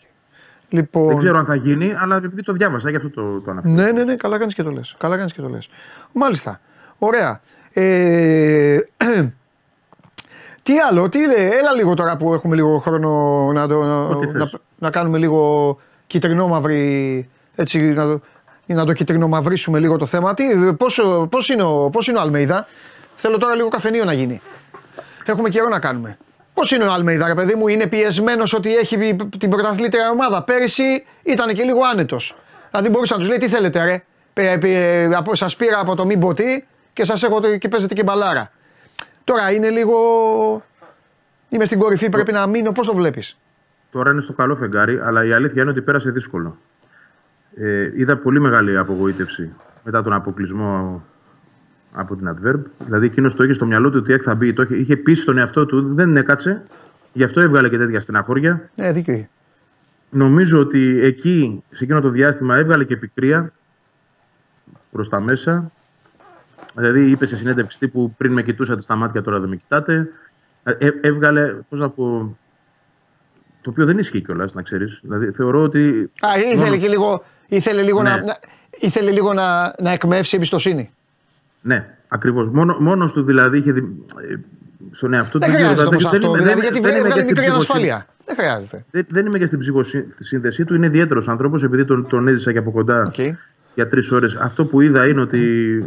Λοιπόν, 0.69 1.07
Δεν 1.07 1.17
ξέρω 1.17 1.37
αν 1.37 1.45
θα 1.45 1.55
γίνει, 1.55 1.93
αλλά 1.97 2.15
επειδή 2.15 2.43
το 2.43 2.53
διάβασα, 2.53 2.89
γι' 2.89 2.95
αυτό 2.95 3.09
το, 3.09 3.41
το 3.41 3.51
αναφέρω. 3.51 3.73
Ναι, 3.73 3.91
ναι, 3.91 4.03
ναι, 4.03 4.15
καλά 4.15 4.37
κάνεις 4.37 4.53
και 4.53 4.63
το 4.63 4.71
λες. 4.71 4.95
Καλά 4.97 5.17
κάνεις 5.17 5.33
και 5.33 5.41
το 5.41 5.47
λες. 5.49 5.69
Μάλιστα. 6.11 6.59
Ωραία. 6.97 7.41
Ε, 7.73 8.77
τι 10.63 10.73
άλλο, 10.89 11.09
τι 11.09 11.25
λέει, 11.25 11.45
έλα 11.49 11.73
λίγο 11.75 11.93
τώρα 11.93 12.17
που 12.17 12.33
έχουμε 12.33 12.55
λίγο 12.55 12.77
χρόνο 12.77 13.09
να, 13.53 13.67
το, 13.67 13.79
Ό,τι 14.09 14.25
να, 14.25 14.31
θες. 14.31 14.51
να, 14.51 14.59
να 14.77 14.89
κάνουμε 14.89 15.17
λίγο 15.17 15.77
κιτρινόμαυρη, 16.07 17.29
έτσι, 17.55 17.79
να, 17.79 18.03
το- 18.05 18.21
να 18.65 18.85
το 18.85 18.93
κιτρινομαυρίσουμε 18.93 19.79
λίγο 19.79 19.97
το 19.97 20.05
θέμα. 20.05 20.33
Τι, 20.33 20.43
πώς, 20.77 20.99
πώς, 21.29 21.49
είναι 21.49 21.63
ο, 21.63 21.89
πώς 21.89 22.07
είναι 22.07 22.17
ο 22.17 22.21
Αλμέιδα, 22.21 22.67
θέλω 23.15 23.37
τώρα 23.37 23.55
λίγο 23.55 23.67
καφενείο 23.67 24.03
να 24.03 24.13
γίνει. 24.13 24.41
Έχουμε 25.25 25.49
καιρό 25.49 25.67
να 25.67 25.79
κάνουμε. 25.79 26.17
Πώς 26.57 26.71
είναι 26.71 26.83
ο 26.83 26.91
Αλμέιδα, 26.91 27.27
ρε 27.27 27.33
παιδί 27.33 27.55
μου, 27.55 27.67
είναι 27.67 27.87
πιεσμένος 27.87 28.53
ότι 28.53 28.75
έχει 28.75 29.15
την 29.37 29.49
πρωταθλήτρια 29.49 30.09
ομάδα. 30.09 30.43
Πέρυσι 30.43 31.03
ήταν 31.23 31.53
και 31.53 31.63
λίγο 31.63 31.79
άνετος. 31.91 32.35
Δηλαδή 32.71 32.89
μπορούσε 32.89 33.13
να 33.13 33.19
τους 33.19 33.27
λέει 33.29 33.37
τι 33.37 33.47
θέλετε, 33.47 33.83
ρε; 33.85 34.03
Σας 35.31 35.55
πήρα 35.55 35.79
από 35.79 35.95
το 35.95 36.05
μην 36.05 36.19
ποτή 36.19 36.67
και 36.93 37.05
σας 37.05 37.23
έχω 37.23 37.39
το- 37.39 37.57
και 37.57 37.67
παίζετε 37.67 37.93
και 37.93 38.03
μπαλάρα. 38.03 38.51
Τώρα 39.23 39.51
είναι 39.51 39.69
λίγο. 39.69 39.95
Είμαι 41.49 41.65
στην 41.65 41.79
κορυφή, 41.79 42.09
πρέπει 42.09 42.31
να 42.31 42.47
μείνω. 42.47 42.71
Πώς 42.71 42.87
το 42.87 42.93
βλέπεις; 42.93 43.37
Τώρα 43.91 44.11
είναι 44.11 44.21
στο 44.21 44.33
καλό 44.33 44.55
φεγγάρι, 44.55 44.99
αλλά 45.03 45.25
η 45.25 45.33
αλήθεια 45.33 45.61
είναι 45.61 45.71
ότι 45.71 45.81
πέρασε 45.81 46.09
δύσκολο. 46.09 46.57
Ε, 47.57 47.91
είδα 47.95 48.17
πολύ 48.17 48.39
μεγάλη 48.39 48.77
απογοήτευση 48.77 49.53
μετά 49.83 50.03
τον 50.03 50.13
αποκλεισμό 50.13 51.03
από 51.99 52.15
την 52.15 52.29
Adverb. 52.35 52.59
Δηλαδή, 52.85 53.05
εκείνος 53.05 53.35
το 53.35 53.43
είχε 53.43 53.53
στο 53.53 53.65
μυαλό 53.65 53.89
του 53.89 53.97
ότι 54.01 54.13
έκ 54.13 54.21
θα 54.25 54.35
μπει. 54.35 54.53
Το 54.53 54.63
είχε, 54.63 54.75
είχε 54.75 54.97
πείσει 54.97 55.25
τον 55.25 55.37
εαυτό 55.37 55.65
του, 55.65 55.93
δεν 55.95 56.17
έκατσε. 56.17 56.63
Γι' 57.13 57.23
αυτό 57.23 57.41
έβγαλε 57.41 57.69
και 57.69 57.77
τέτοια 57.77 58.01
στεναχώρια. 58.01 58.69
Ε, 58.75 58.91
δίκιο 58.91 59.13
έχει. 59.13 59.27
Νομίζω 60.09 60.59
ότι 60.59 60.99
εκεί, 61.03 61.63
σε 61.71 61.83
εκείνο 61.83 62.01
το 62.01 62.09
διάστημα, 62.09 62.55
έβγαλε 62.55 62.83
και 62.83 62.97
πικρία 62.97 63.51
προς 64.91 65.09
τα 65.09 65.21
μέσα. 65.21 65.71
Δηλαδή, 66.75 67.09
είπε 67.09 67.25
σε 67.25 67.35
συνέντευξη 67.35 67.79
τύπου 67.79 68.13
πριν 68.17 68.33
με 68.33 68.43
κοιτούσατε 68.43 68.81
στα 68.81 68.95
μάτια, 68.95 69.21
τώρα 69.21 69.39
δεν 69.39 69.49
με 69.49 69.55
κοιτάτε. 69.55 70.09
Ε, 70.63 70.89
έβγαλε, 71.01 71.55
πώς 71.69 71.79
να 71.79 71.89
πω. 71.89 72.37
Το 73.61 73.69
οποίο 73.69 73.85
δεν 73.85 73.97
ισχύει 73.97 74.21
κιόλας, 74.21 74.53
να 74.53 74.61
ξέρεις. 74.61 74.99
Δηλαδή, 75.01 75.31
θεωρώ 75.31 75.61
ότι. 75.61 76.11
Α, 76.19 76.37
ήθελε 76.37 76.63
μόνο- 76.63 76.77
και 76.77 76.87
λίγο, 76.87 77.23
ήθελε 77.47 77.81
λίγο, 77.81 78.01
Ναι. 78.01 78.09
να, 78.09 78.17
να, 78.23 78.35
ήθελε 78.79 79.11
λίγο 79.11 79.33
να, 79.33 79.73
να 79.79 79.91
εκμαιεύσει 79.91 80.35
εμπιστοσύνη. 80.35 80.89
Ναι, 81.67 81.97
ακριβώς. 82.07 82.49
Μόνο 82.49 82.77
μόνος 82.79 83.13
του 83.13 83.23
δηλαδή 83.23 83.57
είχε. 83.57 83.71
δη- 83.71 83.83
ε, 84.31 84.35
Στον 84.91 85.13
εαυτό 85.13 85.39
Δεν 85.39 85.49
του 85.49 85.55
χρειάζεται 85.55 85.73
δηλαδή, 85.89 85.95
όμως 85.95 86.03
δεν 86.03 86.13
αυτό, 86.13 86.27
είμαι- 86.27 86.37
δηλαδή, 86.39 86.61
δεν- 86.61 86.71
γιατί 86.71 86.79
δεν 86.87 86.89
είμαι 86.91 86.99
έβγαλε 87.07 87.21
και 87.23 87.33
στην 87.33 87.43
μικρή 87.43 87.59
ψυχοσύνη. 87.59 87.89
ανασφάλεια. 87.91 88.13
Δεν 88.25 88.35
χρειάζεται. 88.35 88.85
Δεν, 88.91 89.05
δεν 89.09 89.25
είμαι 89.25 89.37
και 89.37 89.45
στην 89.45 89.59
ψυχοσύνθεσή 89.59 90.65
του. 90.65 90.75
Είναι 90.75 90.85
ιδιαίτερος 90.85 91.27
άνθρωπος 91.27 91.63
επειδή 91.63 91.85
τον, 91.85 92.07
τον 92.07 92.27
έζησα 92.27 92.51
και 92.51 92.57
από 92.57 92.71
κοντά 92.71 93.01
Οκ. 93.01 93.15
για 93.75 93.87
τρεις 93.89 94.11
ώρες. 94.11 94.35
Αυτό 94.35 94.65
που 94.65 94.81
είδα 94.81 95.07
είναι 95.07 95.21
ότι 95.21 95.39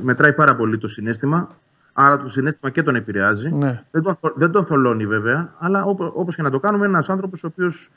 μετράει 0.03 0.33
πάρα 0.33 0.57
πολύ 0.57 0.79
το 0.79 0.89
συναίσθημα. 0.89 1.49
Άρα 1.93 2.19
το 2.19 2.29
συναίσθημα 2.29 2.71
και 2.73 2.83
τον 2.83 2.95
επηρεάζει. 2.97 3.49
Ναι. 3.49 3.83
Δεν, 3.91 4.03
τον, 4.03 4.15
θο- 4.15 4.33
δεν 4.37 4.51
τον 4.51 4.65
θολώνει 4.65 5.07
βέβαια, 5.07 5.53
αλλά 5.59 5.85
όπως 6.15 6.35
και 6.37 6.43
να 6.43 6.51
το 6.51 6.59
κάνουμε, 6.61 6.87
ένας 6.87 7.09
άνθρωπος 7.09 7.45
ο 7.45 7.47
οποίος 7.47 7.91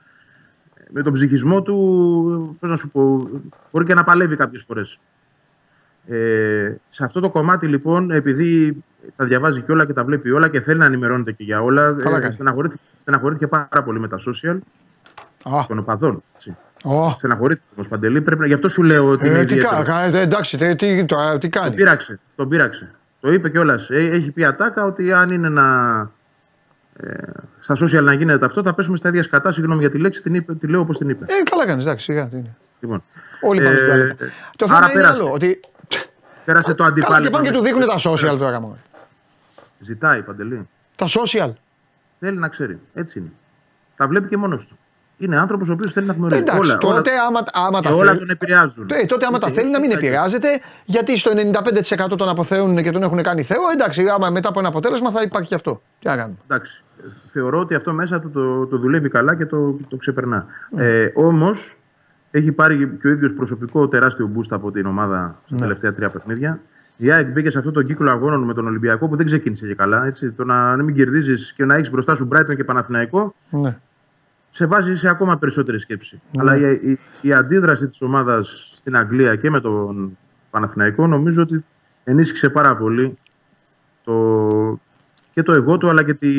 με 0.89 1.01
τον 1.01 1.13
ψυχισμό 1.13 1.61
του, 1.61 2.57
πώς 2.59 2.69
να 2.69 2.75
σου 2.75 2.89
πω, 2.89 3.29
μπορεί 3.71 3.85
και 3.85 3.93
να 3.93 4.03
παλεύει 4.03 4.35
κάποιες 4.35 4.63
φορές. 4.67 4.99
Ε, 6.07 6.75
σε 6.89 7.03
αυτό 7.03 7.19
το 7.19 7.29
κομμάτι 7.29 7.67
λοιπόν, 7.67 8.11
επειδή 8.11 8.83
τα 9.15 9.25
διαβάζει 9.25 9.61
και 9.61 9.71
όλα 9.71 9.85
και 9.85 9.93
τα 9.93 10.03
βλέπει 10.03 10.31
όλα 10.31 10.47
και 10.47 10.61
θέλει 10.61 10.79
να 10.79 10.85
ενημερώνεται 10.85 11.31
και 11.31 11.43
για 11.43 11.61
όλα, 11.61 11.95
Καλά 12.01 12.17
ε, 12.17 12.19
κάνει. 12.19 12.33
στεναχωρήθηκε, 12.33 12.81
στεναχωρήθηκε 13.01 13.47
πάρα 13.47 13.83
πολύ 13.83 13.99
με 13.99 14.07
τα 14.07 14.17
social 14.19 14.57
Α, 15.57 15.65
των 15.67 15.77
οπαδών. 15.79 16.23
έτσι. 16.35 16.57
ω. 16.83 17.09
Στεναχωρήθηκε 17.09 17.67
όμως 17.75 17.87
Παντελή. 17.87 18.21
Πρέπει 18.21 18.41
να... 18.41 18.47
Γι' 18.47 18.53
αυτό 18.53 18.69
σου 18.69 18.83
λέω 18.83 19.07
ότι 19.09 19.27
είναι 19.27 19.39
Ε, 19.39 19.43
τι, 19.45 19.53
ιδιαίτερο. 19.55 19.83
κα, 19.83 20.09
κα- 20.09 20.17
ε, 20.17 20.21
εντάξει, 20.21 20.57
τι, 20.57 20.75
τι, 20.75 21.05
τώρα, 21.05 21.37
τι 21.37 21.49
Τον 21.49 21.61
κάνει. 21.61 21.75
πείραξε. 21.75 22.19
Τον 22.35 22.49
πείραξε. 22.49 22.91
Το 23.19 23.31
είπε 23.31 23.49
κιόλας. 23.49 23.89
Έχει 23.89 24.31
πει 24.31 24.45
ατάκα 24.45 24.83
ότι 24.85 25.13
αν 25.13 25.29
είναι 25.29 25.49
να. 25.49 25.65
Ε, 26.97 27.13
στα 27.59 27.75
social 27.75 28.03
να 28.03 28.13
γίνεται 28.13 28.45
αυτό, 28.45 28.61
θα 28.63 28.73
πέσουμε 28.73 28.97
στα 28.97 29.09
ίδια 29.09 29.23
σκατά. 29.23 29.51
Συγγνώμη 29.51 29.79
για 29.79 29.89
τη 29.89 29.97
λέξη, 29.97 30.21
την, 30.21 30.33
είπε, 30.35 30.55
τη 30.55 30.67
λέω 30.67 30.79
όπως 30.79 30.97
την 30.97 31.09
είπε. 31.09 31.25
Ε, 31.27 31.49
καλά 31.49 31.65
κάνεις, 31.65 31.83
εντάξει, 31.85 32.05
σιγά. 32.05 32.27
τι 32.27 32.35
είναι. 32.37 32.55
Λοιπόν, 32.79 33.03
Όλοι 33.41 33.61
πάνε 33.61 33.75
στην 33.75 33.85
Ε, 33.87 33.93
τουαλέτα. 33.93 34.15
Το 34.55 34.65
άρα 34.65 34.75
θέμα 34.75 34.91
είναι 34.91 35.01
πέρασε. 35.01 35.21
άλλο. 35.21 35.31
Ότι... 35.31 35.59
πέρασε 36.45 36.67
το 36.69 36.75
Καλά, 36.75 36.89
αντιπάλαιο. 36.89 37.23
και 37.23 37.29
πάνε 37.29 37.49
και 37.49 37.53
του 37.55 37.61
δείχνουν 37.61 37.85
τα 37.87 37.99
social 38.11 38.37
τώρα. 38.39 38.59
Μόνο. 38.59 38.77
Ζητάει 39.79 40.21
παντελή. 40.21 40.67
Τα 40.95 41.05
social. 41.07 41.51
Θέλει 42.19 42.37
να 42.37 42.47
ξέρει. 42.47 42.79
Έτσι 42.93 43.19
είναι. 43.19 43.31
Τα 43.97 44.07
βλέπει 44.07 44.27
και 44.27 44.37
μόνος 44.37 44.65
του. 44.65 44.77
Είναι 45.17 45.39
άνθρωπος 45.39 45.69
ο 45.69 45.73
οποίος 45.73 45.91
θέλει 45.91 46.07
να 46.07 46.13
γνωρίζει. 46.13 46.39
Εντάξει, 46.41 46.59
όλα, 46.59 46.77
τότε 46.77 47.11
όλα, 47.11 47.21
άμα, 47.23 47.43
άμα 47.53 47.79
και 47.79 47.87
τα 47.89 47.95
όλα 47.95 48.05
θέλει. 48.05 48.19
τον 48.19 48.29
επηρεάζουν. 48.29 48.87
Ε, 48.91 49.05
τότε 49.05 49.25
άμα 49.25 49.37
τα 49.37 49.49
θέλει 49.49 49.71
να 49.71 49.79
μην 49.79 49.91
επηρεάζεται, 49.91 50.47
γιατί 50.85 51.17
στο 51.17 51.31
95% 52.13 52.17
τον 52.17 52.29
αποθέουν 52.29 52.83
και 52.83 52.91
τον 52.91 53.03
έχουν 53.03 53.23
κάνει 53.23 53.43
Θεό, 53.43 53.61
εντάξει, 53.73 54.05
άμα 54.09 54.29
μετά 54.29 54.49
από 54.49 54.59
ένα 54.59 54.67
αποτέλεσμα 54.67 55.11
θα 55.11 55.21
υπάρχει 55.21 55.47
και 55.49 55.55
αυτό. 55.55 55.81
Τι 55.99 56.07
να 56.07 56.15
κάνουμε. 56.15 56.37
Εντάξει. 56.47 56.83
Θεωρώ 57.31 57.59
ότι 57.59 57.75
αυτό 57.75 57.93
μέσα 57.93 58.19
του 58.19 58.31
το, 58.31 58.65
το 58.65 58.77
δουλεύει 58.77 59.09
καλά 59.09 59.35
και 59.35 59.45
το, 59.45 59.77
το 59.89 59.97
ξεπερνά. 59.97 60.45
Ε, 60.77 61.07
Όμως 61.15 61.77
έχει 62.35 62.51
πάρει 62.51 62.97
και 63.01 63.07
ο 63.07 63.11
ίδιος 63.11 63.33
προσωπικό 63.33 63.87
τεράστιο 63.87 64.31
boost 64.35 64.47
από 64.49 64.71
την 64.71 64.85
ομάδα 64.85 65.39
στα 65.45 65.55
τελευταία 65.55 65.93
τρία 65.93 66.09
παιχνίδια. 66.09 66.59
Η 66.97 67.11
ΑΕΚ 67.11 67.27
μπήκε 67.31 67.49
σε 67.49 67.57
αυτόν 67.57 67.73
τον 67.73 67.85
κύκλο 67.85 68.09
αγώνων 68.11 68.43
με 68.43 68.53
τον 68.53 68.67
Ολυμπιακό 68.67 69.07
που 69.07 69.15
δεν 69.15 69.25
ξεκίνησε 69.25 69.67
και 69.67 69.75
καλά. 69.75 70.05
Έτσι. 70.05 70.31
Το 70.31 70.43
να 70.43 70.75
μην 70.75 70.95
κερδίζεις 70.95 71.53
και 71.55 71.65
να 71.65 71.75
έχεις 71.75 71.89
μπροστά 71.89 72.15
σου 72.15 72.27
Brighton 72.31 72.55
και 72.55 72.63
Παναθηναϊκό 72.63 73.35
Ναι. 73.49 73.77
σε 74.51 74.65
βάζει 74.65 74.95
σε 74.95 75.09
ακόμα 75.09 75.37
περισσότερη 75.37 75.79
σκέψη. 75.79 76.21
Αλλά 76.37 76.55
η, 76.55 76.79
η, 76.83 76.99
η 77.21 77.33
αντίδραση 77.33 77.87
της 77.87 78.01
ομάδας 78.01 78.71
στην 78.75 78.95
Αγγλία 78.97 79.35
και 79.35 79.49
με 79.49 79.59
τον 79.59 80.17
Παναθηναϊκό 80.49 81.07
νομίζω 81.07 81.41
ότι 81.41 81.65
ενίσχυσε 82.03 82.49
πάρα 82.49 82.75
πολύ 82.75 83.17
το, 84.03 84.79
και 85.33 85.43
το 85.43 85.51
εγώ 85.53 85.77
του 85.77 85.89
αλλά 85.89 86.03
και 86.03 86.13
τη, 86.13 86.29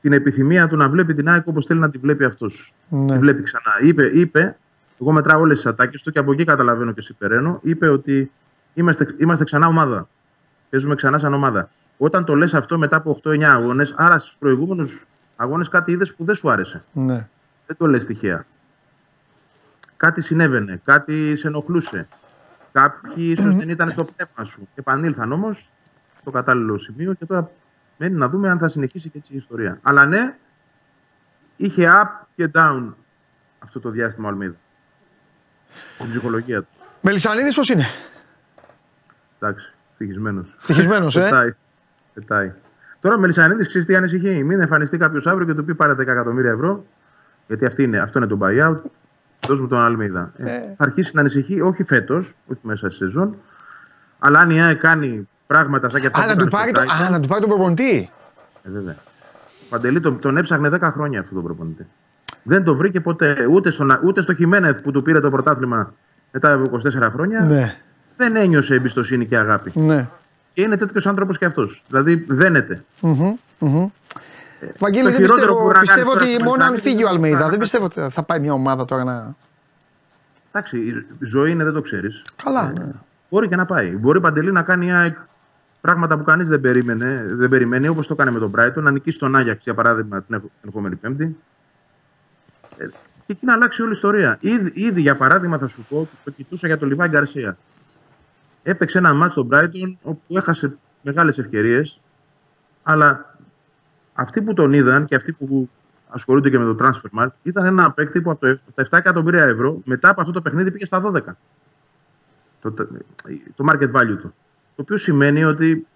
την 0.00 0.12
επιθυμία 0.12 0.68
του 0.68 0.76
να 0.76 0.88
βλέπει 0.88 1.14
την 1.14 1.28
ΑΕΚ 1.28 1.46
όπως 1.46 1.66
θέλει 1.66 1.80
να 1.80 1.90
τη 1.90 1.98
βλέπει 1.98 2.24
αυτός. 2.24 2.74
Ναι. 2.88 3.12
Τη 3.12 3.18
βλέπει 3.18 3.42
ξανά. 3.42 3.72
Είπε, 3.82 4.10
είπε 4.14 4.56
εγώ 5.04 5.12
μετράω 5.12 5.40
όλες 5.40 5.56
τις 5.56 5.66
ατάκες 5.66 6.02
του 6.02 6.10
και 6.10 6.18
από 6.18 6.32
εκεί 6.32 6.44
καταλαβαίνω 6.44 6.92
και 6.92 7.00
συμπεραίνω. 7.00 7.58
Είπε 7.62 7.88
ότι 7.88 8.30
είμαστε, 8.74 9.14
είμαστε 9.18 9.44
ξανά 9.44 9.66
ομάδα. 9.66 10.08
Παίζουμε 10.70 10.94
ξανά 10.94 11.18
σαν 11.18 11.34
ομάδα. 11.34 11.70
Όταν 11.98 12.24
το 12.24 12.34
λες 12.34 12.54
αυτό 12.54 12.78
μετά 12.78 12.96
από 12.96 13.20
8-9 13.24 13.42
αγώνες, 13.42 13.94
άρα 13.96 14.18
στους 14.18 14.36
προηγούμενους 14.38 15.06
αγώνες 15.36 15.68
κάτι 15.68 15.92
είδες 15.92 16.14
που 16.14 16.24
δεν 16.24 16.34
σου 16.34 16.50
άρεσε. 16.50 16.84
ναι. 16.92 17.28
Δεν 17.66 17.76
το 17.76 17.86
λες 17.86 18.06
τυχαία. 18.06 18.46
Κάτι 19.96 20.20
συνέβαινε, 20.20 20.80
κάτι 20.84 21.36
σε 21.36 21.46
ενοχλούσε. 21.46 22.08
Κάποιοι 22.72 23.34
ίσως 23.38 23.54
δεν 23.54 23.68
ήταν 23.68 23.90
στο 23.90 24.04
πνεύμα 24.04 24.44
σου. 24.44 24.68
Επανήλθαν 24.74 25.32
όμως 25.32 25.68
στο 26.20 26.30
κατάλληλο 26.30 26.78
σημείο 26.78 27.12
και 27.14 27.26
τώρα 27.26 27.50
μένει 27.98 28.14
να 28.18 28.28
δούμε 28.28 28.50
αν 28.50 28.58
θα 28.58 28.68
συνεχίσει 28.68 29.08
και 29.08 29.18
έτσι 29.18 29.32
η 29.32 29.36
ιστορία. 29.36 29.78
Αλλά 29.82 30.04
ναι, 30.04 30.34
είχε 31.56 31.90
up 31.94 32.26
και 32.36 32.50
down 32.54 32.82
αυτό 33.58 33.80
το 33.80 33.90
διάστημα 33.90 34.26
ο 34.28 34.30
Αλμίδας. 34.30 34.56
Στην 35.94 36.10
ψυχολογία 36.10 36.60
του. 36.60 36.66
Μελισανίδης 37.00 37.54
πώς 37.54 37.68
είναι; 37.68 37.84
Εντάξει, 39.40 39.72
ευτυχισμένος. 39.90 40.46
Ευτυχισμένος, 40.56 41.16
ε; 41.16 41.20
Πετάει. 41.22 41.54
Πετάει. 42.14 42.52
Τώρα 43.00 43.16
ο 43.16 43.18
Μελισανίδης 43.20 43.68
ξέρεις 43.68 43.86
τι 43.86 43.96
ανησυχεί. 43.96 44.44
Μην 44.44 44.60
εμφανιστεί 44.60 44.98
κάποιος 44.98 45.26
αύριο 45.26 45.46
και 45.46 45.54
του 45.54 45.64
πει 45.64 45.74
πάρε 45.74 45.92
10 45.92 45.98
εκατομμύρια 45.98 46.50
ευρώ. 46.50 46.84
Γιατί 47.46 47.66
αυτή 47.66 47.82
είναι, 47.82 47.98
αυτό 47.98 48.18
είναι 48.18 48.28
το 48.28 48.38
buyout. 48.42 48.90
Δώσ' 49.46 49.60
μου 49.60 49.66
τον 49.68 49.78
Αλμίδα. 49.78 50.30
Ε, 50.36 50.46
θα 50.76 50.84
αρχίσει 50.84 51.10
να 51.14 51.20
ανησυχεί, 51.20 51.60
όχι 51.60 51.84
φέτος, 51.84 52.34
όχι 52.46 52.60
μέσα 52.62 52.88
στη 52.88 52.96
σεζόν. 52.98 53.36
Αλλά 54.18 54.38
αν 54.38 54.50
η 54.50 54.62
ΑΕΚ 54.62 54.78
κάνει 54.80 55.28
πράγματα 55.46 55.88
σαν 55.88 56.00
και 56.00 56.06
αυτά 56.06 56.18
Α, 56.18 56.22
που 56.22 56.28
να 56.28 56.36
του 56.36 56.40
έκανε 56.46 56.50
πάρει, 56.56 56.70
στο 56.70 56.80
το, 56.80 56.86
Brighton, 57.02 57.06
α, 57.06 57.10
να 57.10 57.20
του 57.20 57.28
πάρει 57.28 57.40
τον 57.40 57.50
προπονητή. 57.50 58.10
ε, 58.62 58.70
βέβαια. 58.70 58.96
Παντελή 59.70 60.00
τον, 60.00 60.18
τον 60.20 60.36
έψαχνε 60.36 60.68
10 60.72 60.78
χρόνια 60.92 61.20
αυτό 61.20 61.34
τον 61.34 61.42
προπονητή. 61.44 61.86
Δεν 62.46 62.64
το 62.64 62.76
βρήκε 62.76 63.00
ποτέ 63.00 63.46
ούτε, 63.50 63.70
στον, 63.70 64.00
ούτε 64.04 64.22
στο 64.22 64.34
Χιμένεθ 64.34 64.82
που 64.82 64.90
του 64.90 65.02
πήρε 65.02 65.20
το 65.20 65.30
πρωτάθλημα 65.30 65.94
μετά 66.32 66.52
από 66.52 66.80
24 66.84 67.08
χρόνια. 67.12 67.40
Ναι, 67.40 67.76
Δεν 68.16 68.36
ένιωσε 68.36 68.74
εμπιστοσύνη 68.74 69.26
και 69.26 69.36
αγάπη. 69.36 69.72
ναι. 69.74 70.06
Και 70.52 70.62
είναι 70.62 70.76
τέτοιος 70.76 71.06
άνθρωπος 71.06 71.38
και 71.38 71.44
αυτός. 71.44 71.82
Δηλαδή 71.88 72.24
δένεται. 72.28 72.84
Μμμ, 73.00 73.34
μμμ. 73.58 73.86
Βαγγέλη, 74.78 75.04
το 75.04 75.10
δεν 75.10 75.20
χειρότερο 75.20 75.26
πιστεύω, 75.36 75.54
που 75.56 75.62
μπορεί 75.62 75.74
να 75.74 75.80
πιστεύω 75.80 76.10
κάνεις 76.10 76.24
ότι 76.26 76.32
τώρα 76.36 76.44
μόνο 76.44 76.54
στο 76.56 76.64
αν 76.64 76.70
Μελισανίδη 76.70 76.80
φύγει 76.80 76.96
ο 77.04 77.06
είναι 77.06 77.14
Αλμέιδα. 77.14 77.38
να- 77.44 77.48
Δεν 77.48 77.58
πιστεύω 77.58 77.84
ότι 77.84 78.06
θα 78.10 78.22
πάει 78.22 78.40
μια 78.40 78.52
ομάδα 78.52 78.84
τώρα 78.84 79.04
να. 79.04 79.34
Εντάξει, 80.52 80.78
η 80.78 81.06
ζωή 81.26 81.50
είναι, 81.50 81.64
δεν 81.64 81.72
το 81.72 81.80
ξέρεις. 81.82 82.22
Καλά, 82.44 82.72
ναι. 82.72 82.84
Μπορεί 83.30 83.48
και 83.48 83.56
να 83.56 83.66
πάει. 83.66 83.88
Μπορεί 83.90 84.20
παντελή 84.20 84.52
να 84.52 84.62
κάνει 84.62 84.84
μια 84.84 84.98
εκ- 85.00 85.18
πράγματα 85.80 86.16
που 86.18 86.24
κανείς 86.24 86.48
δεν, 86.48 86.60
περίμενε, 86.60 87.24
δεν 87.28 87.48
περιμένει, 87.48 87.88
όπως 87.88 88.06
το 88.06 88.12
έκανε 88.12 88.30
με 88.30 88.38
τον 88.38 88.52
Brighton, 88.56 88.82
να 88.82 88.90
νικήσει 88.90 89.18
τον 89.18 89.36
Άγιαξ 89.36 89.62
για 89.64 89.74
παράδειγμα 89.74 90.22
την 90.22 90.34
επο- 90.34 90.50
την 90.60 90.68
επόμενη 90.68 90.96
Πέμπτη. 90.96 91.36
Ε, 92.78 92.86
και 93.26 93.32
εκεί 93.32 93.46
να 93.46 93.52
αλλάξει 93.52 93.80
όλη 93.82 93.90
η 93.90 93.94
ιστορία. 93.94 94.36
Ήδη, 94.40 94.72
ήδη 94.74 95.00
για 95.00 95.16
παράδειγμα 95.16 95.58
θα 95.58 95.66
σου 95.68 95.84
πω, 95.88 96.08
το 96.24 96.30
κοιτούσα 96.30 96.66
για 96.66 96.78
τον 96.78 96.88
Λιβάη 96.88 97.08
Γκαρσία. 97.08 97.56
Έπαιξε 98.62 98.98
ένα 98.98 99.14
μάτσο 99.14 99.40
στον 99.40 99.48
Brighton 99.52 99.96
όπου 100.02 100.20
έχασε 100.36 100.76
μεγάλες 101.02 101.38
ευκαιρίες, 101.38 102.00
αλλά 102.82 103.36
αυτοί 104.14 104.42
που 104.42 104.54
τον 104.54 104.72
είδαν 104.72 105.04
και 105.06 105.14
αυτοί 105.14 105.32
που 105.32 105.68
ασχολούνται 106.08 106.50
και 106.50 106.58
με 106.58 106.74
το 106.74 106.76
transfer 106.84 107.20
market 107.22 107.28
ήταν 107.42 107.64
ένα 107.64 107.90
παίκτη 107.92 108.20
που 108.20 108.30
από 108.30 108.40
το- 108.40 108.50
από 108.52 108.72
τα 108.74 108.82
7 108.82 108.98
εκατομμύρια 108.98 109.44
ευρώ 109.44 109.80
μετά 109.84 110.08
από 110.08 110.20
αυτό 110.20 110.32
το 110.32 110.40
παιχνίδι 110.42 110.70
πήγε 110.70 110.84
στα 110.86 111.00
12 111.00 111.36
το, 112.62 112.70
το 113.56 113.64
market 113.72 113.90
value 113.92 114.18
του. 114.20 114.34
Το 114.76 114.82
οποίο 114.82 114.96
σημαίνει 114.96 115.44
ότι 115.44 115.86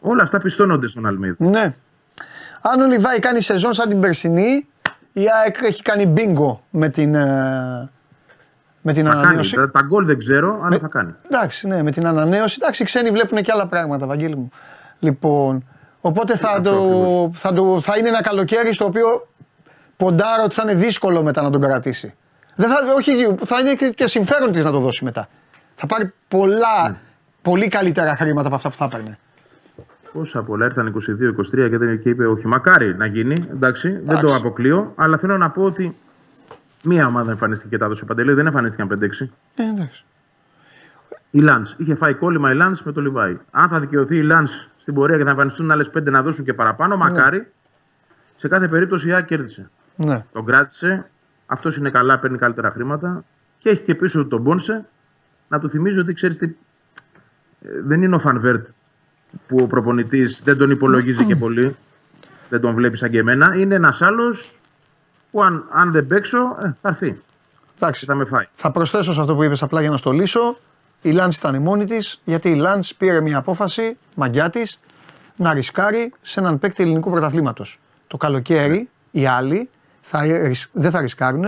όλα 0.00 0.22
αυτά 0.22 0.38
πιστώνονται 0.38 0.86
στον 0.86 1.06
Αλμίδα. 1.06 1.34
ναι. 1.38 1.74
Αν 2.62 2.80
ο 2.80 2.86
Λιβάη 2.86 3.18
κάνει 3.18 3.40
σεζόν 3.42 3.72
σαν 3.72 3.88
την 3.88 4.00
περσινή, 4.00 4.66
η 5.12 5.24
ΑΕΚ 5.42 5.56
έχει 5.62 5.82
κάνει 5.82 6.06
μπίνγκο 6.06 6.60
με 6.70 6.88
την, 6.88 7.14
ε, 7.14 7.90
με 8.82 8.92
την 8.92 9.04
Θα 9.04 9.10
κάνει. 9.10 9.24
ανανέωση. 9.24 9.54
Τα, 9.54 9.70
τα 9.70 9.80
γκολ 9.82 10.06
δεν 10.06 10.18
ξέρω, 10.18 10.60
αλλά 10.64 10.78
θα 10.78 10.88
κάνει. 10.88 11.12
Εντάξει, 11.30 11.66
ναι, 11.68 11.82
με 11.82 11.90
την 11.90 12.06
ανανέωση. 12.06 12.58
Εντάξει, 12.62 12.82
οι 12.82 12.84
ξένοι 12.84 13.10
βλέπουν 13.10 13.42
και 13.42 13.52
άλλα 13.52 13.66
πράγματα, 13.66 14.06
Βαγγέλη 14.06 14.36
μου. 14.36 14.48
Λοιπόν, 14.98 15.64
Οπότε 16.02 16.36
θα, 16.36 16.48
Αυτό 16.48 16.70
το, 16.70 16.76
ακριβώς. 16.76 17.38
θα, 17.40 17.52
το, 17.52 17.80
θα 17.80 17.98
είναι 17.98 18.08
ένα 18.08 18.20
καλοκαίρι 18.22 18.72
στο 18.72 18.84
οποίο 18.84 19.28
ποντάρω 19.96 20.42
ότι 20.44 20.54
θα 20.54 20.62
είναι 20.64 20.74
δύσκολο 20.74 21.22
μετά 21.22 21.42
να 21.42 21.50
τον 21.50 21.60
κρατήσει. 21.60 22.14
Δεν 22.54 22.68
θα, 22.68 22.76
όχι, 22.96 23.36
θα 23.44 23.58
είναι 23.60 23.74
και- 23.74 23.88
και 23.90 24.06
συμφέρον 24.06 24.52
της 24.52 24.64
να 24.64 24.70
το 24.70 24.78
δώσει 24.78 25.04
μετά. 25.04 25.28
Θα 25.74 25.86
πάρει 25.86 26.12
πολλά, 26.28 26.88
Ναι. 26.88 26.96
πολύ 27.42 27.68
καλύτερα 27.68 28.16
χρήματα 28.16 28.46
από 28.46 28.56
αυτά 28.56 28.70
που 28.70 28.76
θα 28.76 28.84
έπαιρνε. 28.84 29.18
Πόσα 30.12 30.42
πολλά 30.42 30.64
ήρθαν 30.64 30.86
22-23 30.86 31.68
και, 31.68 31.78
δεν- 31.78 32.00
και 32.00 32.08
είπε: 32.08 32.26
Όχι, 32.26 32.46
μακάρι 32.46 32.96
να 32.96 33.06
γίνει. 33.06 33.48
Εντάξει, 33.50 33.88
δεν 33.90 34.04
το 34.06 34.12
Εντάξει. 34.12 34.34
αποκλείω. 34.34 34.92
Αλλά 34.96 35.16
θέλω 35.18 35.36
να 35.38 35.50
πω 35.50 35.62
ότι 35.62 35.96
μία 36.84 37.06
ομάδα 37.06 37.30
εμφανίστηκε 37.30 37.68
και 37.70 37.78
τα 37.78 37.84
έδωσε 37.84 38.02
ο 38.04 38.06
Παντελή, 38.06 38.32
δεν 38.32 38.46
εμφανίστηκαν 38.46 38.88
5-6. 38.88 39.30
Ε, 39.54 39.62
εντάξει. 39.74 40.04
Η 41.30 41.40
Λανς. 41.40 41.66
Είχε 41.76 41.94
φάει 41.94 42.14
κόλλημα 42.14 42.50
η 42.50 42.54
Λανς 42.54 42.76
με 42.84 42.92
το 42.92 43.00
Λιβάι. 43.00 43.38
Αν 43.50 43.68
θα 43.68 43.80
δικαιωθεί 43.80 44.16
η 44.16 44.22
Λανς 44.22 44.46
στην 44.78 44.94
πορεία 44.94 45.16
και 45.16 45.24
θα 45.24 45.30
εμφανιστούν 45.30 45.70
άλλες 45.70 45.90
5 45.90 46.10
να 46.10 46.22
δώσουν 46.22 46.44
και 46.44 46.54
παραπάνω, 46.54 46.96
μακάρι. 46.96 47.46
Σε 48.36 48.48
κάθε 48.48 48.68
περίπτωση 48.68 49.08
η 49.08 49.12
ΑΕΚ 49.12 49.24
κέρδισε. 49.26 49.70
Ναι. 49.96 50.24
Τον 50.32 50.44
κράτησε. 50.44 51.10
Αυτός 51.46 51.76
είναι 51.76 51.90
καλά, 51.90 52.18
παίρνει 52.18 52.38
καλύτερα 52.38 52.70
χρήματα. 52.70 53.24
Και 53.58 53.68
έχει 53.68 53.82
και 53.82 53.94
πίσω 53.94 54.22
του 54.22 54.28
τον 54.28 54.40
Πόνσε. 54.40 54.84
Να 55.48 55.58
του 55.60 55.70
θυμίζω 55.70 56.00
ότι 56.00 56.12
ξέρεις 56.12 56.36
τι. 56.36 56.44
ε, 56.44 57.68
Δεν 57.84 58.02
είναι 58.02 58.14
ο 58.14 58.18
Φαν 58.18 58.40
Βέερτ 58.40 58.68
που 59.48 59.56
ο 59.60 59.66
προπονητής 59.66 60.40
δεν 60.44 60.56
τον 60.56 60.70
υπολογίζει 60.70 61.24
και 61.24 61.36
πολύ. 61.36 61.76
Δεν 62.48 62.60
τον 62.60 62.74
βλέπεις 62.74 62.98
σαν 62.98 63.10
και 63.10 63.18
εμένα. 63.18 63.54
Είναι 63.56 63.74
ένας 63.74 64.02
άλλος 64.02 64.54
που 65.30 65.42
αν, 65.42 65.64
αν 65.72 65.90
δεν 65.90 66.06
παίξω 66.06 66.38
ε, 66.38 66.74
θα 66.80 66.88
έρθει 66.88 67.10
και 67.10 67.16
Εντάξει. 67.76 68.04
θα 68.06 68.14
με 68.14 68.24
φάει. 68.24 68.44
Θα 68.54 68.70
προσθέσω 68.70 69.12
σε 69.12 69.20
αυτό 69.20 69.34
που 69.34 69.42
είπες 69.42 69.62
απλά 69.62 69.80
για 69.80 69.90
να 69.90 69.96
στο 69.96 70.10
λύσω. 70.10 70.56
Η 71.02 71.10
Λάντς 71.10 71.36
ήταν 71.36 71.62
μόνη 71.62 71.84
της, 71.84 72.20
γιατί 72.24 72.48
η 72.48 72.54
Λάντς 72.54 72.94
πήρε 72.94 73.20
μια 73.20 73.38
απόφαση, 73.38 73.96
μαγιά 74.14 74.50
της, 74.50 74.78
να 75.36 75.52
ρισκάρει 75.52 76.12
σε 76.22 76.40
έναν 76.40 76.58
παίκτη 76.58 76.82
ελληνικού 76.82 77.10
πρωταθλήματος. 77.10 77.78
Το 78.06 78.16
καλοκαίρι 78.16 78.88
οι 79.10 79.26
άλλοι 79.26 79.68
θα, 80.00 80.22
ρισ- 80.22 80.70
δεν 80.72 80.90
θα 80.90 81.00
ρισκάρουν 81.00 81.44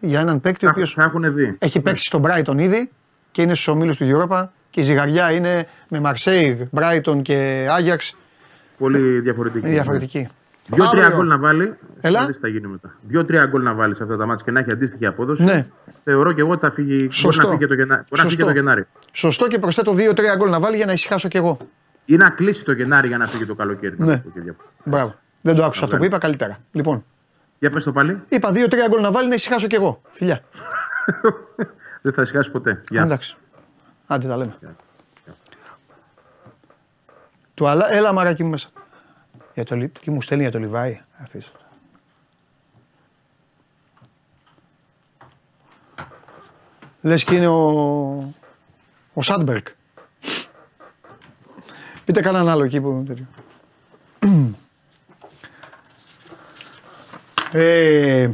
για 0.00 0.20
έναν 0.20 0.40
παίκτη 0.40 0.64
ο 0.64 0.68
Θα, 0.68 0.74
οποίος 0.74 0.92
θα 0.92 1.02
έχουν 1.02 1.34
δει. 1.34 1.56
έχει 1.58 1.80
παίξει 1.80 2.04
στον 2.04 2.22
Brighton 2.26 2.58
ήδη 2.58 2.90
και 3.30 3.42
είναι 3.42 3.54
στους 3.54 3.68
ομίλους 3.68 3.96
του 3.96 4.04
Europa 4.28 4.44
και 4.70 4.80
η 4.80 4.82
ζυγαριά 4.82 5.32
είναι 5.32 5.66
με 5.88 6.00
Marseille, 6.04 6.56
Brighton 6.78 7.22
και 7.22 7.66
Άγιαξ 7.70 8.16
Πολύ 8.78 9.20
διαφορετική. 9.20 9.68
διαφορετική. 9.68 10.28
Δύο-τρία 10.70 11.02
Αύριο. 11.02 11.16
γκολ 11.18 11.26
να 11.28 11.38
βάλει. 11.38 11.74
Έλα. 12.00 12.20
θα 12.20 12.26
δεις 12.26 12.34
τι 12.34 12.40
θα 12.42 12.48
γίνει 12.48 12.66
μετά. 12.66 12.94
Δύο-τρία 13.02 13.46
γκολ 13.46 13.62
να 13.62 13.74
βάλει 13.74 13.96
σε 13.96 14.02
αυτά 14.02 14.16
τα 14.16 14.26
μάτια 14.26 14.44
και 14.44 14.50
να 14.50 14.60
έχει 14.60 14.70
αντίστοιχη 14.72 15.06
απόδοση. 15.06 15.42
Ναι. 15.44 15.66
Θεωρώ 16.04 16.32
και 16.32 16.40
εγώ 16.40 16.50
ότι 16.50 16.60
θα 16.60 16.70
φύγει. 16.72 16.94
Μπορεί 16.96 17.12
Σωστό. 17.12 17.42
να 17.42 17.48
φύγει 17.48 17.58
και 17.58 17.66
το, 17.66 17.74
Γενά... 17.74 17.94
μπορεί 17.94 18.22
να 18.22 18.22
φύγει 18.22 18.36
και 18.36 18.44
το 18.44 18.50
Γενάρη. 18.50 18.86
Σωστό 19.12 19.46
και 19.48 19.58
προσθέτω 19.58 19.92
2-3 19.92 20.14
γκολ 20.36 20.50
να 20.50 20.60
βάλει 20.60 20.76
για 20.76 20.86
να 20.86 20.92
ησυχάσω 20.92 21.28
κι 21.28 21.36
εγώ. 21.36 21.58
Ή 22.04 22.16
να 22.16 22.30
κλείσει 22.30 22.64
το 22.64 22.72
Γενάρη 22.72 23.08
για 23.08 23.18
να 23.18 23.26
φύγει 23.26 23.44
το 23.46 23.54
καλοκαίρι. 23.54 23.94
να 23.98 24.06
Ναι. 24.06 24.12
το 24.16 24.20
πω 24.24 24.30
και 24.34 24.40
διαφορετικά. 24.40 24.80
Μπράβο. 24.84 25.14
Δεν 25.40 25.54
το 25.54 25.64
άκουσα 25.64 25.84
αυτό 25.84 25.96
που 25.96 26.02
Ωραία. 26.02 26.16
είπα 26.16 26.26
καλύτερα. 26.26 26.58
Λοιπόν, 26.72 27.04
Για 27.58 27.70
πες 27.70 27.84
το 27.84 27.92
πάλι. 27.92 28.20
είπα 28.28 28.50
2-3 28.52 28.88
γκολ 28.88 29.00
να 29.00 29.10
βάλει 29.12 29.28
να 29.28 29.34
ησυχάσω 29.34 29.66
κι 29.66 29.74
εγώ. 29.74 30.00
Φιλιά. 30.12 30.40
Δεν 32.02 32.12
θα 32.12 32.22
ησυχάσει 32.22 32.50
ποτέ. 32.50 32.82
Γεια. 32.90 33.02
Εντάξει. 33.02 33.36
Άντε 34.10 34.28
τα 34.28 34.36
λέμε. 34.36 34.58
Του 37.54 37.68
αλά, 37.68 37.92
έλα 37.92 38.12
μαράκι 38.12 38.44
μου 38.44 38.50
μέσα. 38.50 38.68
Για 39.54 39.64
το, 39.64 39.76
Λι- 39.76 39.98
τι 39.98 40.10
μου 40.10 40.22
στέλνει 40.22 40.42
για 40.42 40.52
το 40.52 40.58
Λιβάη. 40.58 41.00
Αφήσω. 41.22 41.50
Λες 47.02 47.24
και 47.24 47.34
είναι 47.34 47.46
ο, 47.48 48.16
ο 49.14 49.22
Σάντμπερκ. 49.22 49.66
Πείτε 52.04 52.20
κανέναν 52.20 52.48
άλλο 52.48 52.64
εκεί 52.64 52.80
που 52.80 53.04
τέτοιο. 53.06 53.26
Ε, 57.52 58.30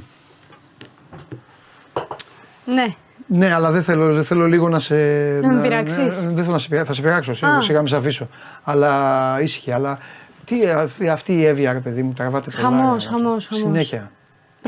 Ναι. 2.67 2.95
Ναι, 3.27 3.55
αλλά 3.55 3.71
δεν 3.71 3.83
θέλω, 3.83 4.15
δεν 4.15 4.25
θέλω 4.25 4.47
λίγο 4.47 4.69
να 4.69 4.81
σε. 4.81 4.95
Να 5.43 5.49
με 5.53 5.63
πειράξεις; 5.63 5.97
ναι, 5.99 6.29
δεν 6.29 6.37
θέλω 6.43 6.53
να 6.53 6.59
σε 6.59 6.69
πειράξω. 6.69 6.89
Θα 6.89 6.95
σε 6.95 7.03
πειράξω, 7.03 7.35
σίγουρα, 7.35 7.57
Α. 7.59 7.63
σιγά 7.63 7.79
μην 7.79 7.89
σε 7.89 7.97
αφήσω. 7.97 8.29
Αλλά 8.63 9.41
ήσυχη. 9.41 9.73
Αλλά 9.73 9.99
τι, 10.45 10.67
α- 10.67 11.13
αυτή 11.13 11.33
η 11.33 11.45
Εύη, 11.47 11.63
ρε 11.63 11.79
παιδί 11.79 12.03
μου, 12.03 12.13
τραβάτε 12.13 12.51
πολλά. 12.51 12.63
Χαμός, 12.79 13.05
ρε, 13.05 13.11
χαμός, 13.11 13.47
χαμός. 13.47 13.65
Συνέχεια. 13.65 14.11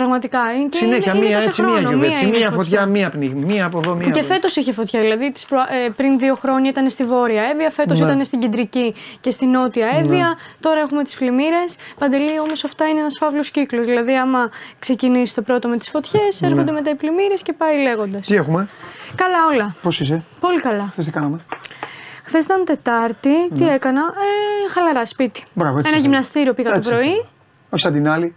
Πραγματικά. 0.01 0.39
Είναι 0.59 0.69
και 0.69 0.77
Συνέχεια, 0.79 1.13
είναι, 1.13 1.21
μία 1.21 1.29
είναι 1.29 1.35
κάθε 1.37 1.47
έτσι, 1.47 1.63
μία 1.63 1.71
χρόνο, 1.73 1.89
γιουβέτσι, 1.91 2.27
είναι 2.27 2.37
μία 2.39 2.51
φωτιά, 2.51 2.87
μία 2.87 3.11
πνίγμη, 3.11 3.45
μία 3.45 3.65
από 3.65 3.79
εδώ, 3.79 3.95
μία 3.95 4.05
Που 4.07 4.11
και 4.11 4.19
από 4.19 4.19
εκεί. 4.19 4.29
φέτος 4.29 4.57
είχε 4.57 4.73
φωτιά. 4.73 5.01
Δηλαδή 5.01 5.33
τις 5.33 5.47
προ... 5.47 5.59
ε, 5.59 5.89
πριν 5.97 6.19
δύο 6.19 6.35
χρόνια 6.35 6.71
ήταν 6.71 6.91
στη 6.91 7.05
βόρεια 7.05 7.43
Εύβοια, 7.43 7.71
φέτος 7.71 7.99
Ναι. 8.01 8.07
ήταν 8.07 8.25
στην 8.25 8.39
κεντρική 8.41 8.95
και 9.21 9.31
στη 9.31 9.47
νότια 9.47 9.87
Εύβοια. 9.99 10.37
Τώρα 10.61 10.81
έχουμε 10.81 11.05
τις 11.05 11.15
πλημμύρες. 11.17 11.77
Παντελή 11.99 12.41
όμως 12.41 12.65
αυτά 12.65 12.85
είναι 12.89 13.01
ένας 13.01 13.17
φαύλος 13.21 13.51
κύκλος. 13.51 13.87
Δηλαδή, 13.87 14.17
άμα 14.17 14.51
ξεκινήσει 14.79 15.35
το 15.35 15.43
πρώτο 15.43 15.69
με 15.69 15.77
τις 15.77 15.89
φωτιές, 15.89 16.43
έρχονται 16.43 16.73
μετά 16.73 16.91
οι 16.91 16.95
πλημμύρες 16.95 17.43
και 17.43 17.53
πάει 17.53 17.83
λέγοντας. 17.83 18.11
Ναι. 18.13 18.21
Τι 18.21 18.35
έχουμε, 18.35 18.67
Καλά 19.15 19.39
όλα. 19.53 19.75
πώς 19.83 20.01
είσαι, 20.01 20.23
Πολύ 20.41 20.61
καλά. 20.61 20.89
χθες 20.93 21.05
τι 21.05 21.11
κάναμε; 21.11 21.39
Χθες 22.25 22.45
ήταν 22.45 22.65
Τετάρτη, 22.65 23.49
τι 23.59 23.69
έκανα; 23.69 24.01
Ε, 24.01 24.71
χαλαρά 24.71 25.07
σπίτι. 25.07 25.41
Ναι. 25.41 25.47
Μπράβο, 25.53 25.79
έτσι 25.79 25.89
Ένα 25.91 25.97
θέλω. 25.99 26.09
γυμναστήριο 26.11 26.53
πήγα 26.55 26.75
Έτσι 26.75 26.89
το 26.89 26.95
πρωί 26.95 27.09
θέλω. 27.11 27.27
Όχι 27.71 27.83
σαν 27.83 27.93
την 27.93 28.09
άλλη. 28.09 28.35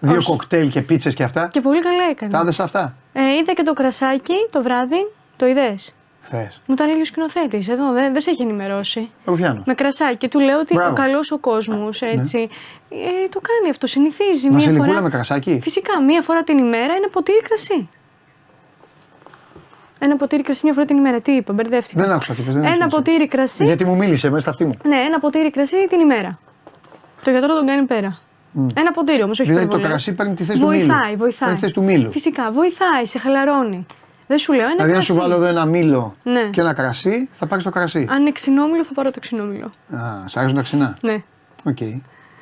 Δύο 0.00 0.16
Όχι. 0.16 0.30
κοκτέιλ 0.30 0.70
και 0.70 0.82
πίτσες 0.82 1.14
και 1.14 1.22
αυτά. 1.22 1.48
και 1.48 1.60
πολύ 1.60 1.82
καλά 1.82 2.02
έκανα. 2.10 2.30
Τα 2.30 2.40
είδες 2.42 2.60
αυτά; 2.60 2.94
Ε, 3.12 3.20
είδα 3.40 3.52
και 3.52 3.62
το 3.62 3.72
κρασάκι 3.72 4.34
το 4.50 4.62
βράδυ. 4.62 5.06
Το 5.36 5.46
είδες; 5.46 5.94
Χθες. 6.22 6.60
Μου 6.66 6.74
τα 6.74 6.86
λέει 6.86 7.00
ο 7.00 7.04
σκηνοθέτης. 7.04 7.68
Εδώ 7.68 7.92
δεν, 7.92 8.12
δεν 8.12 8.22
σε 8.22 8.30
έχει 8.30 8.42
ενημερώσει. 8.42 9.10
Ρουφιάνο. 9.24 9.62
Με 9.66 9.74
κρασάκι. 9.74 10.16
Και 10.16 10.28
του 10.28 10.38
λέω 10.40 10.58
ότι 10.58 10.74
Μπράβο. 10.74 10.90
Ναι. 10.90 10.98
ο 11.00 11.02
καλός 11.02 11.30
ο 11.30 11.38
κόσμος 11.38 12.02
έτσι. 12.02 12.48
Ε, 12.90 13.28
το 13.28 13.40
κάνει 13.40 13.70
αυτό. 13.70 13.86
Συνηθίζει 13.86 14.48
μία 14.48 14.56
Βασιλικούλα 14.58 14.86
φορά. 14.88 15.00
με 15.00 15.08
κρασάκι; 15.08 15.58
Φυσικά, 15.62 16.02
μία 16.02 16.22
φορά 16.22 16.42
την 16.42 16.58
ημέρα 16.58 16.92
ένα 16.92 17.08
ποτήρι 17.12 17.42
κρασί. 17.42 17.88
Ένα 19.98 20.16
ποτήρι 20.16 20.42
κρασί 20.42 20.60
μία 20.64 20.72
φορά 20.72 20.86
την 20.86 20.96
ημέρα. 20.96 21.20
Τι 21.20 21.32
είπα, 21.32 21.52
μπερδεύτηκα. 21.52 22.02
Δεν 22.02 22.10
άκουσα 22.10 22.34
τι 22.34 22.40
είπες, 22.40 22.54
δεν 22.54 22.64
Ένα 22.64 22.72
άκουσα. 22.74 22.88
ποτήρι 22.88 23.28
κρασί. 23.28 23.64
Γιατί 23.64 23.84
μου 23.84 23.96
μίλησε 23.96 24.28
μέσα 24.28 24.40
στα 24.40 24.50
αυτή 24.50 24.64
μου. 24.64 24.74
Ναι, 24.84 24.96
ένα 24.96 25.18
ποτήρι 25.18 25.50
κρασί 25.50 25.86
την 25.88 26.00
ημέρα. 26.00 26.38
Το 27.24 27.30
γιατρό 27.30 27.54
τον 27.54 27.66
κάνει 27.66 27.86
πέρα. 27.86 28.18
Ένα 28.74 28.90
ποτήρι 28.92 29.22
όμως, 29.22 29.40
όχι 29.40 29.48
Δηλαδή 29.48 29.68
το 29.68 29.76
υπερβολές. 29.76 30.02
κρασί 30.04 30.16
παίρνει 30.16 30.34
τη 30.34 30.44
θέση 30.44 30.58
του 30.60 30.66
βοηθάει, 30.66 31.04
μήλου. 31.04 31.18
Βοηθάει, 31.18 31.38
Παίρνει 31.48 31.54
τη 31.54 31.60
θέση 31.60 31.74
του 31.74 31.82
μήλου. 31.82 32.10
Φυσικά, 32.10 32.50
βοηθάει, 32.50 33.06
σε 33.06 33.18
χαλαρώνει. 33.18 33.86
Δεν 34.26 34.38
σου 34.38 34.52
λέω 34.52 34.60
ένα 34.64 34.70
Δηλαδή, 34.70 34.90
αν 34.90 34.96
κρασί. 34.96 35.12
σου 35.12 35.18
βάλω 35.18 35.34
εδώ 35.34 35.44
ένα 35.46 35.64
μήλο 35.64 36.14
Ναι. 36.22 36.42
και 36.52 36.60
ένα 36.60 36.72
κρασί, 36.72 37.28
θα 37.32 37.46
πάρεις 37.46 37.64
το 37.64 37.70
κρασί. 37.70 38.06
Αν 38.10 38.20
είναι 38.20 38.32
ξινόμηλο, 38.32 38.84
θα 38.84 38.92
πάρω 38.94 39.10
το 39.10 39.20
ξινόμηλο. 39.20 39.64
Α, 39.94 40.00
σ' 40.28 40.36
αρέσουν 40.36 40.56
τα 40.56 40.62
ξινά; 40.62 40.96
Ναι. 41.00 41.22
Οκ. 41.64 41.76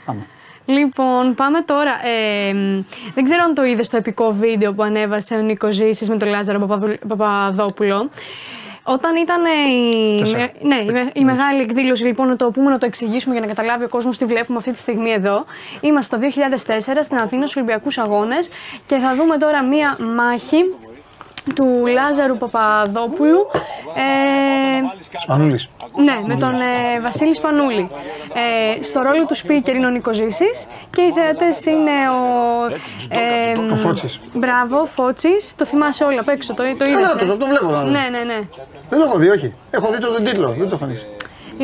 Πάμε. 0.05 0.21
Λοιπόν, 0.67 1.35
πάμε 1.35 1.61
τώρα. 1.63 1.91
Ε, 2.07 2.53
μ, 2.55 2.83
δεν 3.15 3.25
ξέρω 3.25 3.43
αν 3.43 3.55
το 3.55 3.65
είδες 3.65 3.87
στο 3.87 3.97
επικό 3.97 4.33
βίντεο 4.33 4.73
που 4.73 4.83
ανέβασε 4.83 5.35
ο 5.35 5.39
Νίκος 5.41 5.75
Ζήσης 5.75 6.09
με 6.09 6.17
τον 6.17 6.29
Λάζαρο 6.29 6.59
Παπαδου- 6.59 7.07
Παπαδόπουλο. 7.09 8.11
Όταν 8.89 9.17
ήταν 9.17 9.45
ε, 9.45 9.73
η, 9.73 10.19
Τέσσερα. 10.19 10.39
με- 10.41 10.53
ναι, 10.75 10.83
η, 10.83 10.91
με- 10.93 11.11
η 11.15 11.25
μεγάλη 11.25 11.61
εκδήλωση, 11.61 12.05
λοιπόν, 12.05 12.29
να 12.29 12.37
το 12.37 12.51
πούμε, 12.51 12.71
να 12.71 12.79
το 12.79 12.87
εξηγήσουμε 12.87 13.35
για 13.35 13.47
να 13.47 13.55
καταλάβει 13.55 13.85
ο 13.85 13.89
κόσμος 13.89 14.19
τι 14.19 14.25
βλέπουμε 14.25 14.59
αυτή 14.59 14.73
τη 14.73 14.79
στιγμή 14.79 15.11
εδώ. 15.11 15.45
Είμαστε 15.81 16.17
το 16.17 16.23
2004 16.23 16.99
στην 17.03 17.17
Αθήνα 17.17 17.43
στους 17.47 17.57
Ολυμπιακούς 17.57 17.99
Αγώνες 17.99 18.49
και 18.87 18.97
θα 18.99 19.15
δούμε 19.15 19.37
τώρα 19.37 19.63
μία 19.63 19.97
μάχη 20.17 20.65
του 21.55 21.83
Λάζαρου 21.87 22.37
Παπαδόπουλου. 22.37 23.51
Ε, 23.95 25.19
Σπανούλης. 25.19 25.69
ναι, 26.05 26.17
με 26.27 26.37
τον 26.37 26.55
ε, 26.55 27.01
Βασίλη 27.01 27.35
Σπανούλη. 27.35 27.89
Ε, 28.79 28.83
στο 28.83 29.01
ρόλο 29.03 29.27
του 29.27 29.37
speaker 29.37 29.75
είναι 29.75 29.87
ο 29.87 29.89
Νίκος 29.89 30.17
Ζήσης 30.17 30.67
και 30.91 31.01
οι 31.03 31.13
θεατές 31.13 31.65
είναι 31.65 31.91
ο... 31.91 32.23
Ε, 33.09 33.73
Ο 33.73 33.77
Φώτσης. 33.77 34.21
Μπράβο, 34.33 34.85
Φώτσης. 34.87 35.55
Το 35.57 35.65
θυμάσαι 35.65 36.05
όλα 36.05 36.21
απ' 36.21 36.29
έξω, 36.29 36.55
το, 36.55 36.63
το 36.79 36.85
είδες. 36.85 36.95
Καλά, 37.09 37.21
ε; 37.21 37.25
το, 37.25 37.37
το 37.37 37.47
βλέπω. 37.47 37.67
τώρα. 37.67 37.83
Ναι, 37.85 37.91
ναι, 38.11 38.19
ναι. 38.25 38.39
Δεν 38.91 38.99
το 38.99 39.05
έχω 39.05 39.19
δει, 39.19 39.29
όχι. 39.29 39.55
Έχω 39.71 39.91
δει 39.93 39.99
το, 39.99 40.13
τον 40.13 40.25
τίτλο, 40.25 40.55
δεν 40.59 40.69
το 40.69 40.75
έχω 40.75 40.87
δει. 40.87 40.99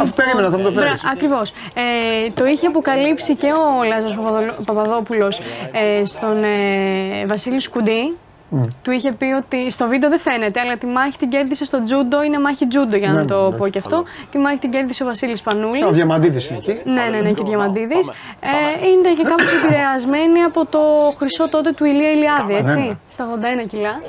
Αφού 0.00 0.12
περίμενα, 0.14 0.48
θα 0.50 0.56
μου 0.58 0.62
το 0.64 0.70
φέρεις. 0.70 1.02
Ακριβώς. 1.12 1.50
Ε, 1.74 2.30
το 2.34 2.46
είχε 2.46 2.66
αποκαλύψει 2.66 3.34
και 3.34 3.46
ο 3.52 3.84
Λάζαρος 3.84 4.14
Παπαδο- 4.16 4.54
Παπαδόπουλος 4.64 5.40
ε, 5.72 6.04
στον 6.04 6.44
ε, 6.44 7.26
Βασίλη 7.26 7.60
Σκουντή. 7.60 8.16
Του 8.82 8.90
είχε 8.90 9.12
πει 9.12 9.24
ότι 9.24 9.70
στο 9.70 9.86
βίντεο 9.88 10.08
δεν 10.10 10.18
φαίνεται, 10.18 10.60
αλλά 10.60 10.76
τη 10.76 10.86
μάχη 10.86 11.16
την 11.18 11.28
κέρδισε 11.28 11.64
στο 11.64 11.82
τζούντο. 11.84 12.22
Είναι 12.22 12.38
μάχη 12.38 12.66
τζούντο 12.66 12.96
για 12.96 13.08
να 13.08 13.14
Ναι, 13.20 13.24
το 13.24 13.50
ναι, 13.50 13.56
πω 13.56 13.68
και 13.68 13.78
αυτό. 13.78 14.04
Τη 14.30 14.38
μάχη 14.38 14.58
την 14.58 14.70
κέρδισε 14.70 15.02
ο 15.02 15.06
Βασίλης 15.06 15.42
Πανούλης. 15.42 15.84
Ο 15.84 15.90
Διαμαντίδης 15.90 16.48
είναι 16.48 16.58
εκεί. 16.58 16.80
Ναι, 16.84 17.02
ναι, 17.10 17.18
ναι, 17.18 17.32
και 17.32 17.42
Διαμαντίδης. 17.42 18.08
Ε, 18.40 18.86
είναι 18.86 19.12
και 19.16 19.22
κάπως 19.22 19.62
επηρεασμένη 19.64 20.40
από 20.40 20.66
το 20.66 20.78
χρυσό 21.18 21.48
τότε 21.48 21.70
του 21.70 21.84
Ηλία 21.84 22.10
Ηλιάδη, 22.10 22.54
έτσι. 22.54 22.80
ναι. 22.80 22.96
Στα 23.10 23.26
81 23.64 23.66
κιλά. 23.68 24.00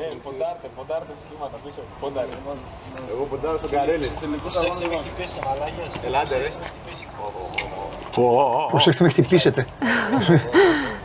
Προσέξτε, 8.69 9.03
με 9.03 9.09
χτυπήσετε. 9.09 9.67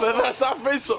δε, 0.00 0.10
μηνύματα. 0.12 0.96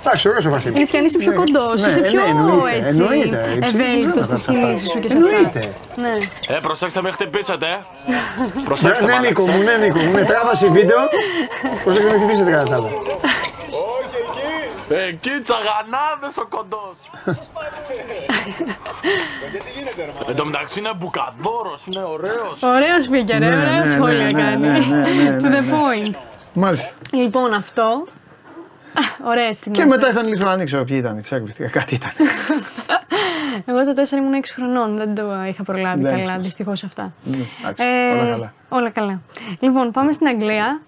Εντάξει, 0.00 0.28
ωραίος 0.28 0.44
ο 0.44 0.50
Βασίλης. 0.50 0.78
Λες 0.78 0.90
και 0.90 0.98
αν 0.98 1.04
είσαι 1.04 1.18
πιο 1.18 1.30
Ναι. 1.30 1.36
κοντός, 1.36 1.80
Ναι, 1.82 1.88
είσαι 1.88 2.00
ναι, 2.00 2.08
πιο 2.08 2.20
εννοείται, 2.28 2.76
έτσι 2.76 2.88
εννοείται. 2.88 3.54
Υψηλή 3.58 3.82
ευέλικτος 3.82 4.26
πράγματα 4.26 4.36
στις 4.36 4.42
θα 4.44 4.52
κινήσεις 4.52 4.90
σου 4.90 4.98
και 5.00 5.08
σε 5.08 5.16
Εννοείται. 5.16 5.58
αυτά. 5.58 6.00
Ναι. 6.02 6.14
Ε, 6.54 6.58
προσέξτε 6.66 7.02
με 7.02 7.10
χτυπήσετε, 7.10 7.66
ε. 7.66 7.78
Ναι, 8.56 8.62
Προσέξτε 8.64 9.04
ναι, 9.04 9.12
μάλλον. 9.12 9.26
Νίκο 9.28 9.46
μου, 9.46 9.62
ναι, 9.62 9.74
Νίκο 9.76 9.98
μου. 9.98 10.10
Ναι, 10.12 10.24
τράβασε 10.24 10.66
βίντεο. 10.68 10.98
Προσέξτε 11.84 12.10
με 12.12 12.18
χτυπήσετε 12.18 12.50
κατά 12.50 12.64
τα 12.64 12.74
άλλα. 12.76 12.88
Εκεί 14.92 15.30
τσαγανάδες 15.44 16.36
ο 16.36 16.46
κοντός. 16.48 16.96
Εν 20.28 20.36
τω 20.36 20.44
μεταξύ 20.44 20.78
είναι 20.78 20.90
μπουκαδόρος, 20.96 21.82
είναι 21.86 22.02
ωραίος. 22.02 22.62
Ωραίος 22.62 23.08
speaker, 23.10 23.38
Ναι, 23.38 23.46
ε, 23.46 23.48
ναι, 23.48 23.56
ωραία 23.56 23.80
ναι, 23.80 23.86
σχόλια 23.90 24.24
ναι, 24.24 24.32
κάνει. 24.32 24.66
ναι, 24.66 24.78
ναι, 24.78 25.30
ναι, 25.30 25.36
To 25.40 25.44
the 25.44 25.62
ναι. 25.62 25.72
point. 25.72 26.14
Μάλιστα. 26.52 26.90
Λοιπόν, 27.12 27.52
αυτό. 27.54 28.06
Α, 28.94 29.26
Ωραία 29.26 29.52
στιγμή. 29.52 29.76
Και 29.78 29.84
μετά 29.84 30.06
ήρθαν 30.06 30.26
οι 30.26 30.30
Λιθουανοί, 30.30 30.64
ξέρω 30.64 30.84
ποιοι 30.84 30.96
ήταν, 31.00 31.18
οι 31.18 31.22
Σέρβοι, 31.22 31.52
κάτι 31.52 31.94
ήταν. 31.94 32.10
Εγώ 33.66 33.84
το 33.94 34.02
4 34.10 34.12
ήμουν 34.12 34.40
6 34.42 34.44
χρονών, 34.54 34.96
δεν 34.96 35.14
το 35.14 35.22
είχα 35.48 35.62
προλάβει 35.62 36.02
Δεν 36.02 36.10
καλά, 36.12 36.24
ξέρεις. 36.24 36.44
δυστυχώς 36.46 36.84
αυτά. 36.84 37.12
Ναι, 37.22 37.36
εντάξει, 37.62 37.84
Ε, 37.84 38.12
όλα 38.12 38.30
καλά. 38.30 38.52
Όλα 38.68 38.90
καλά. 38.90 39.20
Λοιπόν, 39.60 39.90
πάμε 39.90 40.12
στην 40.12 40.26
Αγγλία. 40.26 40.80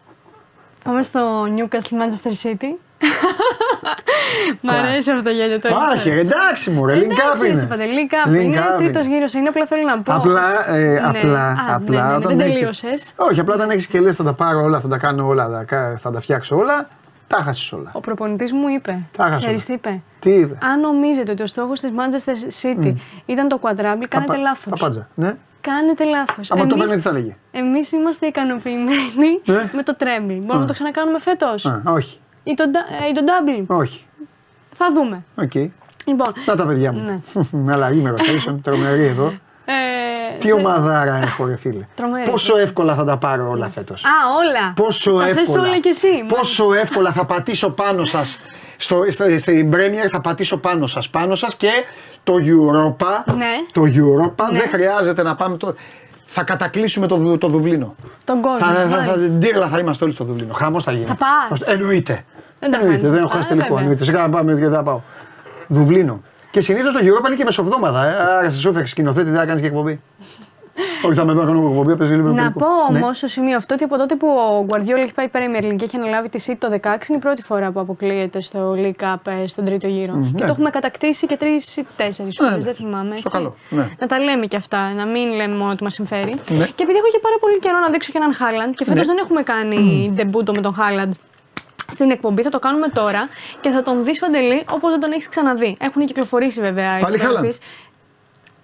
Πάμε 0.84 1.02
στο 1.02 1.44
Newcastle 1.44 1.76
Manchester 1.76 2.46
City. 2.48 2.78
Μ' 4.60 4.70
αρέσει 4.70 5.10
αυτό 5.10 5.22
το 5.22 5.30
γέλιο 5.30 5.60
το 5.60 5.68
Άχι, 5.94 6.10
ρε, 6.10 6.18
εντάξει 6.20 6.70
μου, 6.70 6.86
ρε, 6.86 6.94
link 6.94 6.98
up 6.98 7.44
είναι. 7.46 7.48
είναι. 7.48 7.68
Link 7.68 8.12
up 8.26 8.30
Link 8.30 8.42
είναι. 8.42 8.58
up 8.58 8.76
Τρίτος 8.78 9.04
είναι. 9.06 9.14
γύρος 9.14 9.32
είναι. 9.32 9.48
Απλά 9.48 9.66
θέλω 9.66 9.82
να 9.84 9.98
πω. 10.00 10.12
Απλά, 10.14 10.70
ε, 10.70 10.82
Ναι. 10.82 11.00
απλά, 11.08 11.46
Α, 11.48 11.74
απλά 11.74 12.02
ναι, 12.04 12.10
ναι, 12.10 12.16
όταν 12.16 12.36
δεν 12.36 12.40
έχεις- 12.40 12.54
τελείωσες. 12.54 13.02
Όχι, 13.16 13.40
απλά 13.40 13.54
όταν 13.54 13.70
έχεις 13.70 13.86
και 13.86 14.00
λες 14.00 14.16
θα 14.16 14.24
τα 14.24 14.32
πάρω 14.32 14.62
όλα, 14.62 14.80
θα 14.80 14.88
τα 14.88 14.98
κάνω 14.98 15.26
όλα, 15.26 15.48
θα, 15.48 15.64
κα- 15.64 15.96
θα 16.00 16.10
τα 16.10 16.20
φτιάξω 16.20 16.56
όλα, 16.56 16.88
τα 17.26 17.36
χάσεις 17.42 17.72
όλα. 17.72 17.90
Ο 17.92 18.00
προπονητής 18.00 18.52
μου 18.52 18.68
είπε. 18.68 18.98
Τα 19.16 19.24
έχασα. 19.26 19.40
Ξέρεις 19.40 19.64
τι 19.64 19.72
είπε; 19.72 20.00
Τι 20.18 20.30
είπε; 20.34 20.58
Αν 20.62 20.80
νομίζετε 20.80 21.30
ότι 21.32 21.42
ο 21.42 21.46
στόχος 21.46 21.80
της 21.80 21.90
Manchester 21.96 22.62
City 22.62 22.92
ήταν 23.26 23.48
το 23.48 23.58
quadruple, 23.62 23.74
κάνετε 24.08 24.32
Απα- 24.32 24.36
λάθος. 24.36 24.70
Απάντζα. 24.74 25.08
Ναι. 25.14 25.34
Κάνετε 25.70 26.04
λάθος. 26.04 26.50
Άμα 26.50 26.66
το 26.66 26.76
παίρνει, 26.76 26.94
τι 26.94 27.00
θα 27.00 27.12
'λεγε. 27.12 27.36
Εμείς 27.52 27.92
είμαστε 27.92 28.26
ικανοποιημένοι 28.26 29.40
Ναι. 29.44 29.70
με 29.76 29.82
το 29.82 29.96
treble. 29.98 30.38
Μπορούμε 30.40 30.54
να 30.60 30.66
το 30.66 30.72
ξανακάνουμε 30.72 31.18
φέτος. 31.20 31.66
Α, 31.66 31.82
όχι. 31.86 32.18
Ή 32.44 32.54
το, 32.54 32.64
da- 32.72 33.08
ή 33.10 33.12
το 33.12 33.20
double. 33.26 33.64
Όχι. 33.76 34.06
Θα 34.76 34.92
δούμε. 34.94 35.22
Οκ. 35.34 35.54
Λοιπόν. 36.04 36.32
Να 36.46 36.56
τα 36.56 36.66
παιδιά 36.66 36.92
μου. 36.92 37.22
Με 37.50 37.72
αλλαγή 37.72 38.00
με 38.00 38.14
rotation, 38.16 38.54
τρομερή 38.62 39.04
εδώ. 39.04 39.32
Ε, 39.64 40.38
Τι 40.38 40.52
ομαδάρα 40.52 41.16
έχω, 41.16 41.46
ρε 41.46 41.56
φίλε. 41.56 41.86
Τρομερή. 41.94 42.30
Πόσο 42.30 42.56
εύκολα 42.56 42.94
θα 42.94 43.04
τα 43.04 43.16
πάρω 43.16 43.48
όλα 43.50 43.68
φέτος. 43.68 44.04
Α, 44.04 44.08
όλα. 44.38 44.72
Πόσο 44.76 45.12
Τα 45.12 45.24
θες 45.26 45.36
εύκολα. 45.38 45.62
όλα 45.68 45.78
κι 45.78 45.88
εσύ. 45.88 46.24
Πόσο 46.28 46.72
εύκολα 46.74 47.12
θα 47.12 47.24
πατήσω 47.24 47.70
πάνω 47.70 48.04
σας. 48.04 48.38
Στο, 48.82 49.04
στο, 49.08 49.24
στην 49.38 49.70
Premier 49.72 50.08
θα 50.12 50.20
πατήσω 50.20 50.56
πάνω 50.56 50.86
σας. 50.86 51.08
Πάνω 51.10 51.34
σας 51.34 51.56
και 51.56 51.70
το 52.24 52.34
Europa. 52.34 53.34
Ναι. 53.36 53.46
Το 53.72 53.82
Europa 53.82 54.52
Ναι. 54.52 54.58
δεν 54.58 54.68
χρειάζεται 54.68 55.22
να 55.22 55.34
πάμε. 55.34 55.56
Το, 55.56 55.74
θα 56.26 56.42
κατακλείσουμε 56.42 57.06
το, 57.06 57.16
Δου- 57.16 57.40
το 57.40 57.48
Δουβλίνο. 57.48 57.94
Τον 58.24 58.40
κόσμο. 58.42 58.58
Θα, 58.66 58.72
θα, 58.72 58.80
θα, 58.88 58.96
μάλιστα. 59.04 59.32
ντύρλα 59.32 59.66
θα 59.68 59.78
είμαστε 59.78 60.04
όλοι 60.04 60.12
στο 60.12 60.24
Δουβλίνο. 60.24 60.52
Χαμός 60.54 60.82
θα 60.82 60.92
γίνει. 60.92 61.04
Θα 61.06 61.16
πας. 61.48 61.60
Θα- 61.60 61.72
Εννοείται. 61.72 62.24
Δεν 62.60 62.70
τα 62.70 62.76
Εννοείται. 62.76 62.96
χάνεις 62.96 63.10
Δεν 63.10 63.18
έχω 63.18 63.26
αυτά, 63.26 63.36
χάσει 63.36 63.48
τελικό. 63.48 63.66
βέβαια. 63.66 63.80
Εννοείται. 63.80 64.04
Σιγά 64.04 64.20
να 64.20 64.28
πάμε 64.28 64.52
και 64.52 64.60
δεν 64.60 64.72
θα 64.72 64.82
πάω. 64.82 65.00
Δουβλίνο. 65.68 66.22
Και 66.50 66.60
συνήθως 66.60 66.92
το 66.92 66.98
Europa 67.02 67.26
είναι 67.26 67.36
και 67.36 67.44
μεσοβδόμαδα. 67.44 68.04
Ε. 68.06 68.08
Άρα 68.38 68.50
σε 68.50 68.58
σου 68.58 68.68
έφερε 68.68 68.86
σκηνοθέτη, 68.86 69.30
δεν 69.30 69.38
θα 69.38 69.46
κάνεις 69.46 69.60
και 69.60 69.66
εκπομπή. 69.66 70.00
Όχι, 71.04 71.14
θα 71.14 71.24
με 71.24 71.32
δω 71.32 71.40
να 71.40 71.46
κάνω 71.46 71.68
εκπομπή, 71.68 71.96
παίζει 71.96 72.14
λίγο 72.14 72.28
Να 72.28 72.34
τελικό. 72.34 72.58
πω 72.58 72.92
Ναι. 72.92 72.98
όμως 72.98 73.16
στο 73.16 73.26
σημείο 73.26 73.56
αυτό 73.56 73.74
ότι 73.74 73.84
από 73.84 73.96
τότε 73.96 74.14
που 74.14 74.26
ο 74.28 74.66
Guardiola 74.68 75.02
έχει 75.02 75.12
πάει 75.12 75.28
Premier 75.32 75.64
League 75.64 75.76
και 75.76 75.84
έχει 75.84 75.96
αναλάβει 75.96 76.28
τη 76.28 76.44
City 76.46 76.54
το 76.58 76.68
16 76.70 76.76
είναι 76.84 76.94
η 77.16 77.18
πρώτη 77.18 77.42
φορά 77.42 77.70
που 77.70 77.80
αποκλείεται 77.80 78.40
στο 78.40 78.74
League 78.76 79.02
Cup 79.04 79.16
ε, 79.42 79.46
στον 79.46 79.64
τρίτο 79.64 79.86
γύρο. 79.86 80.12
Και 80.12 80.30
ναι. 80.32 80.46
το 80.46 80.52
έχουμε 80.52 80.70
κατακτήσει 80.70 81.26
και 81.26 81.36
τρεις 81.36 81.76
ή 81.76 81.86
τέσσερις 81.96 82.38
Ναι, 82.40 82.46
φορές, 82.48 82.64
ναι. 82.66 82.72
δεν 82.72 82.74
θυμάμαι. 82.74 83.16
Στο 83.16 83.22
Έτσι. 83.24 83.36
καλό, 83.36 83.54
ναι. 83.68 83.88
Να 83.98 84.06
τα 84.06 84.18
λέμε 84.18 84.46
και 84.46 84.56
αυτά, 84.56 84.92
να 84.92 85.06
μην 85.06 85.32
λέμε 85.34 85.56
μόνο 85.56 85.70
ότι 85.70 85.82
μας 85.82 85.92
συμφέρει. 85.92 86.30
Ναι. 86.48 86.64
Και 86.66 86.82
επειδή 86.82 86.98
έχω 86.98 87.08
και 87.12 87.18
πάρα 87.22 87.36
πολύ 87.40 87.58
καιρό 87.58 87.78
να 87.78 87.88
δείξω 87.88 88.12
και 88.12 88.18
έναν 88.18 88.34
Χάλαντ 88.34 88.74
και 88.74 88.84
φέτος 88.84 89.06
Ναι. 89.06 89.14
δεν 89.14 89.22
έχουμε 89.24 89.42
κάνει 89.42 90.12
ντεμπούτο 90.14 90.52
με 90.56 90.60
τον 90.60 90.74
Χάλαντ 90.74 91.12
στην 91.92 92.10
εκπομπή, 92.10 92.42
θα 92.42 92.50
το 92.50 92.58
κάνουμε 92.58 92.88
τώρα 92.88 93.28
και 93.60 93.70
θα 93.70 93.82
τον 93.82 94.04
δεις 94.04 94.18
παντελή 94.18 94.62
όπως 94.70 94.90
δεν 94.90 95.00
τον 95.00 95.12
έχεις 95.12 95.28
ξαναδεί. 95.28 95.76
Έχουν 95.80 96.06
κυκλοφορήσει 96.06 96.60
βέβαια 96.60 96.98
οι 96.98 97.02
Πάλι 97.02 97.18
φωτογραφίες. 97.18 97.58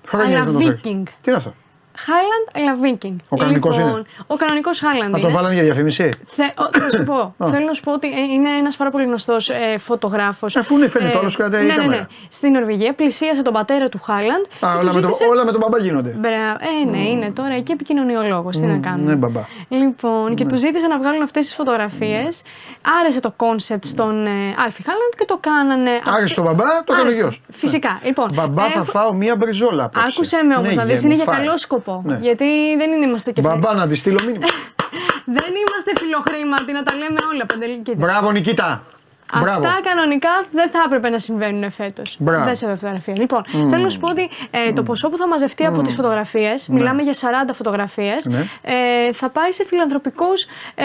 Χρόνια 0.06 0.36
Αλλά 0.36 0.44
δεν 0.44 0.52
το 0.52 0.58
φέρεις. 0.58 0.80
Viking. 0.80 1.02
Τι 1.22 1.26
είναι 1.30 1.36
αυτό. 1.36 1.54
Χάλαντ, 2.04 2.46
αλλά 2.54 2.76
Viking. 2.82 3.16
Ο 3.28 3.36
κανονικός 3.36 3.76
λοιπόν, 3.76 3.90
είναι; 3.92 4.02
Ο 4.26 4.36
κανονικός 4.36 4.78
Χάλαντ. 4.80 5.08
Θα 5.12 5.20
το 5.20 5.30
βάλανε 5.30 5.54
για 5.54 5.62
διαφήμιση. 5.62 6.08
Θε, 6.26 6.42
ο, 6.42 6.78
θα 6.80 6.90
σου 6.96 7.04
πω. 7.04 7.34
Θέλω 7.50 7.66
να 7.66 7.72
σου 7.72 7.82
πω 7.82 7.92
ότι 7.92 8.06
ε, 8.08 8.20
είναι 8.34 8.48
ένας 8.58 8.76
πάρα 8.76 8.90
πολύ 8.90 9.04
γνωστός 9.04 9.48
ε, 9.48 9.78
φωτογράφος. 9.78 10.56
Αφού 10.56 10.76
είναι 10.76 10.88
φαίνεται, 10.88 11.16
όλος 11.16 11.36
κρατάει 11.36 11.62
η 11.62 11.66
ναι, 11.66 11.72
ναι, 11.72 11.76
ναι. 11.78 11.84
κάμερα. 11.84 12.06
Στην 12.28 12.52
Νορβηγία 12.52 12.92
πλησίασε 12.94 13.42
τον 13.42 13.52
πατέρα 13.52 13.88
του 13.88 14.00
Χάλαντ. 14.02 14.44
Α, 14.44 14.58
και 14.58 14.66
όλα, 14.66 14.78
του 14.90 14.94
με 14.94 15.00
το, 15.00 15.06
ζήτησε- 15.06 15.28
όλα 15.30 15.44
με 15.44 15.50
τον 15.50 15.60
μπαμπά 15.60 15.78
γίνονται. 15.78 16.14
Μπρα- 16.18 16.56
Ε, 16.84 16.90
ναι, 16.90 16.98
είναι 17.08 17.30
τώρα 17.30 17.54
εκεί 17.54 17.72
επικοινωνιολόγο. 17.72 18.50
Τι 18.50 18.58
να 18.60 18.76
κάνουμε. 18.78 19.10
ναι, 19.10 19.16
μπαμπά. 19.16 19.40
Λοιπόν, 19.68 20.34
και 20.34 20.44
τους 20.44 20.60
ζήτησε 20.60 20.86
να 20.86 20.98
βγάλουν 20.98 21.22
αυτές 21.22 21.46
τις 21.46 21.54
φωτογραφίες. 21.54 22.42
Άρεσε 23.00 23.20
το 23.20 23.32
concept 23.36 23.84
στον 23.84 24.26
ε, 24.26 24.30
Άλφι 24.64 24.82
Χάλαντ 24.82 25.12
και 25.18 25.24
το 25.26 25.38
κάνανε. 25.40 25.90
Άρεσε 26.16 26.34
τον 26.34 26.44
μπαμπά, 26.44 26.64
το 26.64 26.92
έκανε 26.92 26.98
ο 26.98 27.02
Άρεσε. 27.02 27.20
γιος. 27.20 27.42
Φυσικά. 27.52 28.00
Λοιπόν, 28.04 28.26
Μπαμπά 28.34 28.62
θα 28.62 28.72
έχω- 28.74 28.84
φάω 28.84 29.12
μία 29.12 29.36
μπριζόλα 29.36 29.84
απόψε. 29.84 30.08
Άκουσε 30.12 30.36
με 30.44 30.54
όμως 30.54 30.68
Ναι, 30.68 30.74
να 30.74 30.84
δεις, 30.84 31.00
γε, 31.00 31.06
είναι 31.06 31.16
μου 31.16 31.22
για 31.22 31.32
φάει. 31.32 31.44
καλό 31.44 31.56
σκοπό. 31.56 31.87
Ναι. 32.04 32.18
Γιατί 32.22 32.76
δεν 32.76 32.90
είναι, 32.92 33.06
είμαστε 33.06 33.32
και 33.32 33.40
Μπαμπά 33.40 33.74
να 33.74 33.86
τη 33.86 33.96
στείλω 33.96 34.18
μήνυμα. 34.26 34.46
Δεν 35.38 35.52
είμαστε 35.66 35.92
φιλοχρήματοι, 35.96 36.72
να 36.72 36.82
τα 36.82 36.94
λέμε 36.94 37.18
όλα. 37.32 37.46
Παντελή. 37.46 37.76
Κοίτα. 37.76 37.96
Μπράβο 37.98 38.30
Νικήτα. 38.30 38.82
Μπράβο. 39.40 39.66
Αυτά 39.66 39.80
κανονικά 39.82 40.28
δεν 40.52 40.70
θα 40.70 40.82
έπρεπε 40.86 41.08
να 41.10 41.18
συμβαίνουν 41.18 41.70
φέτος. 41.70 42.16
Μπράβο. 42.18 42.44
Δεν 42.44 42.56
σε 42.56 42.66
φωτογραφία. 42.66 43.14
Λοιπόν, 43.16 43.44
θέλω 43.50 43.82
να 43.82 43.88
σου 43.88 43.98
πω 44.00 44.08
ότι 44.08 44.28
ε, 44.50 44.72
το 44.72 44.82
ποσό 44.82 45.08
που 45.08 45.16
θα 45.16 45.26
μαζευτεί 45.28 45.64
από 45.66 45.82
τις 45.82 45.94
φωτογραφίες, 45.94 46.68
μιλάμε 46.68 47.02
για 47.02 47.12
40 47.12 47.50
φωτογραφίες, 47.54 48.24
Ναι. 48.26 48.44
ε, 48.62 49.12
θα 49.12 49.28
πάει 49.28 49.52
σε 49.52 49.64
φιλανθρωπικός, 49.64 50.46
ε, 50.74 50.84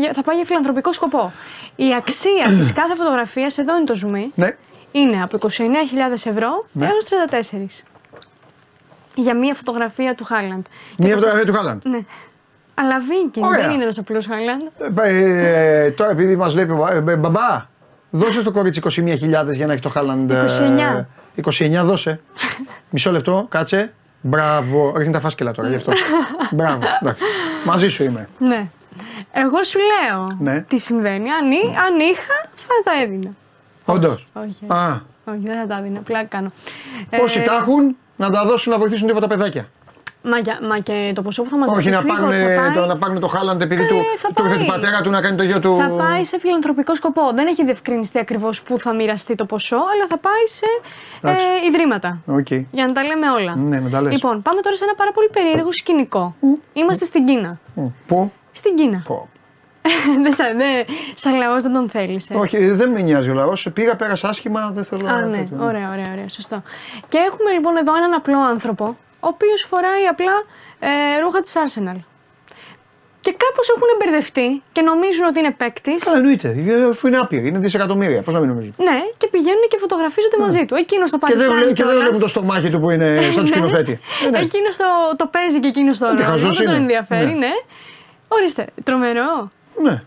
για- 0.00 0.12
θα 0.12 0.22
πάει 0.22 0.36
για 0.36 0.44
φιλανθρωπικό 0.44 0.92
σκοπό. 0.92 1.32
Η 1.76 1.94
αξία 1.96 2.46
της 2.58 2.72
κάθε 2.80 2.94
φωτογραφίας, 2.94 3.58
εδώ 3.58 3.76
είναι 3.76 3.84
το 3.86 3.94
zoom, 4.06 4.26
Ναι. 4.34 4.48
είναι 4.92 5.22
από 5.22 5.36
29.000 5.36 6.26
ευρώ 6.26 6.66
Ναι. 6.72 6.86
έως 6.86 7.04
34. 7.04 7.84
Για 9.14 9.34
μία 9.36 9.54
φωτογραφία 9.54 10.14
του 10.14 10.24
Χάλαντ. 10.24 10.64
Μία 10.98 11.14
φωτογραφία 11.14 11.44
του 11.46 11.52
Χάλαντ. 11.52 11.80
Ναι. 11.86 11.98
Αλλά 12.74 12.98
Βίνκινγκ 13.08 13.46
Ωραία. 13.46 13.60
δεν 13.60 13.70
είναι 13.70 13.82
ένας 13.82 13.98
απλός 13.98 14.26
Χάλαντ. 14.26 14.60
Ε, 15.04 15.90
τώρα 15.90 16.10
επειδή 16.10 16.36
μας 16.36 16.52
βλέπει. 16.52 16.70
ο 16.72 16.76
μπα- 16.76 16.92
ε, 17.12 17.16
μπαμπά, 17.16 17.66
δώσε 18.10 18.40
στο 18.40 18.50
κορίτσι 18.50 18.80
21.000 18.84 19.52
για 19.54 19.66
να 19.66 19.72
έχει 19.72 19.82
το 19.82 19.88
Χάλαντ. 19.88 20.30
ε, 20.30 20.44
29. 20.44 21.06
29 21.34 21.84
δώσε. 21.84 22.20
Μισό 22.90 23.10
λεπτό, 23.10 23.46
κάτσε. 23.48 23.92
Μπράβο. 24.20 24.92
Ρίχνει 24.96 25.12
τα 25.12 25.20
φάσκελα 25.20 25.52
τώρα 25.52 25.68
γι' 25.68 25.74
αυτό. 25.74 25.92
Μπράβο. 26.56 26.78
εντάξει. 27.00 27.22
Μαζί 27.64 27.88
σου 27.88 28.02
είμαι. 28.04 28.28
Ναι. 28.38 28.66
Εγώ 29.32 29.62
σου 29.62 29.78
λέω 29.78 30.28
Ναι. 30.38 30.60
τι 30.62 30.78
συμβαίνει. 30.78 31.30
Αν, 31.30 31.50
εί- 31.50 31.76
αν 31.86 31.98
είχα, 32.00 32.48
θα 32.54 32.72
τα 32.84 33.02
έδινα. 33.02 33.30
Όντως. 33.84 34.26
Όχι. 34.32 34.64
Α, 34.72 35.00
Όχι, 35.24 35.38
δεν 35.42 35.56
θα 35.60 35.66
τα 35.66 35.76
έδινα. 35.78 36.00
Πλάκα 36.00 36.24
κάνω. 36.26 36.52
πόσοι 37.18 37.38
Ε, 37.38 37.42
τα 37.42 37.52
έχουν; 37.54 37.96
Να 38.16 38.30
τα 38.30 38.44
δώσουν 38.44 38.72
να 38.72 38.78
βοηθήσουν 38.78 39.06
τίποτα 39.06 39.26
παιδάκια. 39.26 39.68
Μα, 40.26 40.38
για- 40.38 40.58
μα 40.68 40.78
και 40.78 41.12
το 41.14 41.22
ποσό 41.22 41.42
που 41.42 41.48
θα 41.50 41.56
μαζευτεί. 41.56 41.80
Όχι 41.80 41.90
να 41.90 42.00
σου 42.00 42.06
είπα 42.06 42.14
πάρουν, 42.14 42.28
ότι 42.28 42.38
θα 42.54 42.60
πάει, 42.60 42.70
το, 42.72 42.86
να 42.86 42.96
πάρουν 42.96 43.20
το 43.20 43.26
Χάλαντ 43.26 43.62
επειδή 43.62 43.82
Ε, 43.82 43.86
του, 43.86 43.94
θα 44.18 44.28
του 44.34 44.42
ήρθε 44.42 44.54
πάει. 44.56 44.64
του 44.66 44.72
πατέρα 44.72 45.00
του 45.00 45.10
να 45.10 45.20
κάνει 45.20 45.36
το 45.36 45.42
γιο 45.42 45.58
του. 45.60 45.76
Θα 45.76 45.88
πάει 45.88 46.24
σε 46.24 46.38
φιλανθρωπικό 46.38 46.94
σκοπό. 46.94 47.22
Δεν 47.34 47.46
έχει 47.46 47.64
διευκρινιστεί 47.64 48.18
ακριβώς 48.18 48.62
πού 48.62 48.78
θα 48.78 48.94
μοιραστεί 48.94 49.34
το 49.34 49.44
ποσό, 49.44 49.76
αλλά 49.76 50.06
θα 50.08 50.18
πάει 50.18 50.44
σε 50.46 50.64
Εντάξει. 51.22 51.44
ε, 51.62 51.66
ιδρύματα. 51.66 52.18
Οκ. 52.26 52.50
Για 52.50 52.84
να 52.86 52.92
τα 52.92 53.02
λέμε 53.02 53.30
όλα. 53.30 53.56
Ναι, 53.56 53.80
με 53.80 53.90
τα 53.90 54.00
λες. 54.02 54.12
Λοιπόν, 54.12 54.42
πάμε 54.42 54.60
τώρα 54.60 54.76
σε 54.76 54.84
ένα 54.84 54.94
πάρα 54.94 55.12
πολύ 55.12 55.28
περίεργο 55.32 55.72
σκηνικό. 55.72 56.34
Είμαστε 56.72 57.04
στην 57.04 57.26
Κίνα. 57.26 57.58
Πού; 58.06 58.32
Στην 58.52 58.76
Κίνα. 58.76 59.02
Πω. 59.06 59.28
Δεν 60.22 60.32
σαν, 60.38 60.56
δεν, 60.56 60.84
σαν 61.14 61.34
λαός 61.36 61.62
δεν 61.62 61.72
τον 61.72 61.88
θέλεις. 61.90 62.30
ε. 62.30 62.34
Όχι, 62.34 62.70
δεν 62.70 62.90
με 62.90 63.00
νοιάζει 63.00 63.30
ο 63.30 63.34
λαός. 63.34 63.68
Πήγα, 63.74 63.96
πέρασα 63.96 64.28
άσχημα, 64.28 64.70
δεν 64.74 64.84
θέλω 64.84 65.06
Α, 65.08 65.12
να. 65.12 65.26
ναι, 65.26 65.36
τέτοιο. 65.36 65.56
ωραία, 65.60 65.88
ωραία, 65.90 66.04
ωραία, 66.12 66.28
σωστό. 66.28 66.62
Και 67.08 67.18
έχουμε 67.18 67.50
λοιπόν 67.52 67.76
εδώ 67.76 67.96
έναν 67.96 68.12
απλό 68.14 68.38
άνθρωπο, 68.38 68.84
ο 69.20 69.26
οποίος 69.34 69.62
φοράει 69.62 70.04
απλά 70.10 70.32
ε, 70.78 71.20
ρούχα 71.22 71.40
της 71.40 71.52
Arsenal. 71.62 71.96
Και 73.20 73.34
κάπως 73.44 73.68
έχουν 73.74 73.88
μπερδευτεί 73.98 74.62
και 74.72 74.80
νομίζουν 74.82 75.24
ότι 75.26 75.38
είναι 75.38 75.50
παίκτης. 75.50 76.04
Καλά, 76.04 76.16
εννοείται. 76.16 76.48
ε, 76.66 76.84
Αφού 76.90 77.06
είναι 77.06 77.16
άπειροι, 77.18 77.48
είναι 77.48 77.58
δισεκατομμύρια. 77.58 78.22
Πώς 78.22 78.34
να 78.34 78.40
μην 78.40 78.48
νομίζουν. 78.48 78.74
Ναι, 78.76 78.98
και 79.16 79.28
πηγαίνουν 79.28 79.64
και 79.68 79.78
φωτογραφίζονται 79.80 80.38
μαζί 80.38 80.64
του. 80.66 80.74
Εκείνος 80.74 81.10
το 81.10 81.18
Και 81.18 81.24
δεν, 81.26 81.36
παριστάνει. 81.36 81.62
βλέ- 81.62 81.76
και 81.76 81.82
δεν 81.82 81.92
κιόλας. 81.92 82.02
βλέπουν 82.02 82.20
το 82.20 82.28
στομάχι 82.28 82.70
του 82.70 82.80
που 82.80 82.90
είναι 82.90 83.18
σαν 83.34 83.42
του 83.42 83.46
σκηνοθέτη. 83.48 83.98
Ε, 84.26 84.30
ναι. 84.30 84.38
Εκείνος 84.38 84.76
το, 84.76 84.84
το 85.16 85.26
παίζει 85.26 85.60
και 85.60 85.68
εκείνος 85.68 85.98
το 85.98 86.06
Ε, 86.06 86.10
τι 86.10 86.16
ρόλο. 86.16 86.28
χαζός 86.30 86.56
Δεν 86.56 86.66
τον 86.66 86.74
είναι. 86.74 86.82
ενδιαφέρει, 86.84 87.26
Ναι. 87.26 87.34
ναι. 87.46 87.52
Ορίστε, 88.28 88.66
τρομερό. 88.84 89.50
Ναι. 89.82 90.02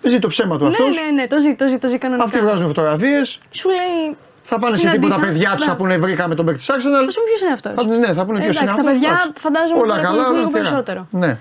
Ζει 0.10 0.18
το 0.18 0.28
ψέμα 0.28 0.58
του 0.58 0.64
Ναι, 0.64 0.70
αυτός. 0.70 0.94
ναι, 0.94 1.10
ναι, 1.10 1.26
το 1.26 1.38
ζει, 1.38 1.54
το 1.54 1.68
ζει, 1.68 1.78
το 1.78 1.88
ζει 1.88 1.98
κανονικά. 1.98 2.24
Αυτοί 2.26 2.40
βγάζουν 2.40 2.66
φωτογραφίες. 2.66 3.38
Σου 3.50 3.68
λέει. 3.68 4.16
Θα 4.42 4.58
πάνε 4.58 4.76
σε 4.76 4.90
τίποτα 4.90 5.14
συναντήσα- 5.14 5.26
παιδιά 5.32 5.50
τους, 5.56 5.66
Ναι. 5.66 5.72
θα 5.72 5.76
πούνε 5.76 5.98
βρήκαμε 5.98 6.34
τον 6.34 6.44
παίκτη 6.46 6.58
της 6.60 6.70
Arsenal. 6.70 7.04
Θα 7.04 7.10
σου 7.10 7.20
πει 7.22 7.28
ποιος 7.28 7.40
είναι 7.40 7.52
αυτός. 7.52 7.72
Θα, 7.74 7.84
ναι, 7.84 8.12
θα 8.12 8.24
πούνε 8.24 8.38
ποιος 8.40 8.60
είναι 8.60 8.70
Εντάξει, 8.70 8.70
αυτός. 8.70 8.84
τα 8.84 8.90
παιδιά 8.90 9.32
φαντάζομαι 9.38 9.80
Όλα 9.80 9.92
πρέπει 9.92 10.06
να 10.06 10.10
καλά, 10.10 10.22
ακολουθούν 10.22 10.36
όλα 10.36 10.38
λίγο 10.38 10.50
θερά. 10.50 10.82
περισσότερο. 10.82 11.06
Ναι. 11.10 11.38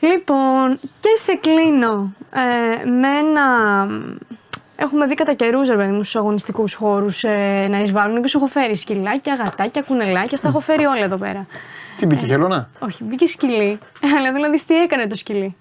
Λοιπόν, 0.00 0.78
και 1.00 1.08
σε 1.22 1.34
κλείνω 1.34 2.12
ε, 2.32 2.88
με 2.88 3.08
ένα. 3.18 3.86
Έχουμε 4.76 5.06
δει 5.06 5.14
κατά 5.14 5.34
καιρούς, 5.34 5.68
ρε 5.68 5.76
παιδί 5.76 5.90
μου, 5.92 6.02
στους 6.02 6.16
αγωνιστικούς 6.16 6.74
χώρους 6.74 7.24
ε, 7.24 7.66
να 7.70 7.80
εισβάλλουν 7.82 8.22
και 8.22 8.28
σου 8.28 8.38
έχω 8.38 8.46
φέρει 8.46 8.76
σκυλάκια, 8.76 9.34
γατάκια, 9.34 9.82
κουνελάκια. 9.82 10.36
Στα 10.36 10.48
έχω 10.48 10.60
φέρει 10.60 10.84
όλα 10.84 11.04
εδώ 11.04 11.16
πέρα. 11.16 11.46
Τι 11.96 12.06
μπήκε, 12.06 12.26
χελώνα. 12.26 12.68
Όχι, 12.78 13.04
μπήκε 13.04 13.26
σκυλί. 13.26 13.78
Αλλά 14.18 14.32
θέλω 14.32 14.38
να 14.46 14.48
δει 14.50 14.64
τι 14.64 14.74
έκανε 14.76 15.06
το 15.06 15.16
σκυλί. 15.16 15.56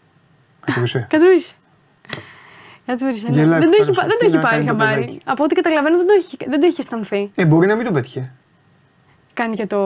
Κατουρούσε. 0.66 1.06
Κατούρισε. 1.10 1.54
Κατούρισε. 2.86 3.28
ναι. 3.30 3.36
Γελάει, 3.36 3.60
Δεν 3.60 3.70
το 3.72 3.78
έχει, 3.80 3.90
ευχαριστώ. 3.90 4.02
πα- 4.02 4.08
δεν 4.08 4.10
το 4.12 4.18
Τι 4.20 4.26
έχει 4.26 4.36
να 4.36 4.42
πάρει 4.42 4.56
κάνει 4.56 4.68
το 4.68 4.72
χαμπάρι. 4.84 5.00
παιδάκι. 5.06 5.22
Από 5.26 5.44
ό,τι 5.44 5.56
καταλαβαίνω 5.56 5.98
δεν 5.98 6.08
το 6.08 6.14
έχει, 6.18 6.38
δεν 6.48 6.60
το 6.60 6.66
έχει 6.66 6.82
αισθανθεί. 6.82 7.32
Ε, 7.36 7.46
μπορεί 7.46 7.68
να 7.68 7.76
μην 7.76 7.86
το 7.86 7.92
πέτυχε. 7.92 8.32
Κάνει 9.34 9.56
και 9.56 9.66
το. 9.68 9.78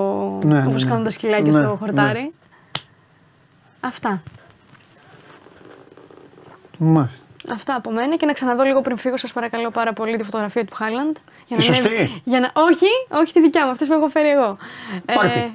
Ναι, 0.44 0.60
ναι, 0.60 0.66
όπως 0.68 0.84
ναι. 0.84 0.90
κάνουν 0.90 1.04
τα 1.04 1.10
σκυλάκια 1.10 1.44
Ναι, 1.52 1.52
στο 1.64 1.76
χορτάρι. 1.80 2.32
Αυτά. 3.80 4.22
Μάλιστα. 6.78 7.16
Αυτά 7.52 7.76
από 7.76 7.92
μένα 7.92 8.16
και 8.16 8.26
να 8.26 8.34
ξαναδώ 8.34 8.64
λίγο 8.64 8.82
πριν 8.82 8.98
φύγω, 8.98 9.18
σας 9.18 9.32
παρακαλώ 9.32 9.70
πάρα 9.70 9.94
πολύ 9.94 10.18
τη 10.18 10.24
φωτογραφία 10.24 10.66
του 10.66 10.74
Χάλαντ. 10.76 11.16
Τη 11.56 11.62
σωστή; 11.64 12.22
Για 12.24 12.40
να... 12.40 12.52
Όχι, 12.54 12.86
όχι 13.22 13.34
τη 13.34 13.42
δικιά 13.42 13.66
μου, 13.66 13.72
αυτή 13.72 13.86
που 13.86 13.94
έχω 13.94 14.08
φέρει 14.08 14.30
εγώ. 14.30 14.58
Πάρ' 15.06 15.30
τη. 15.30 15.40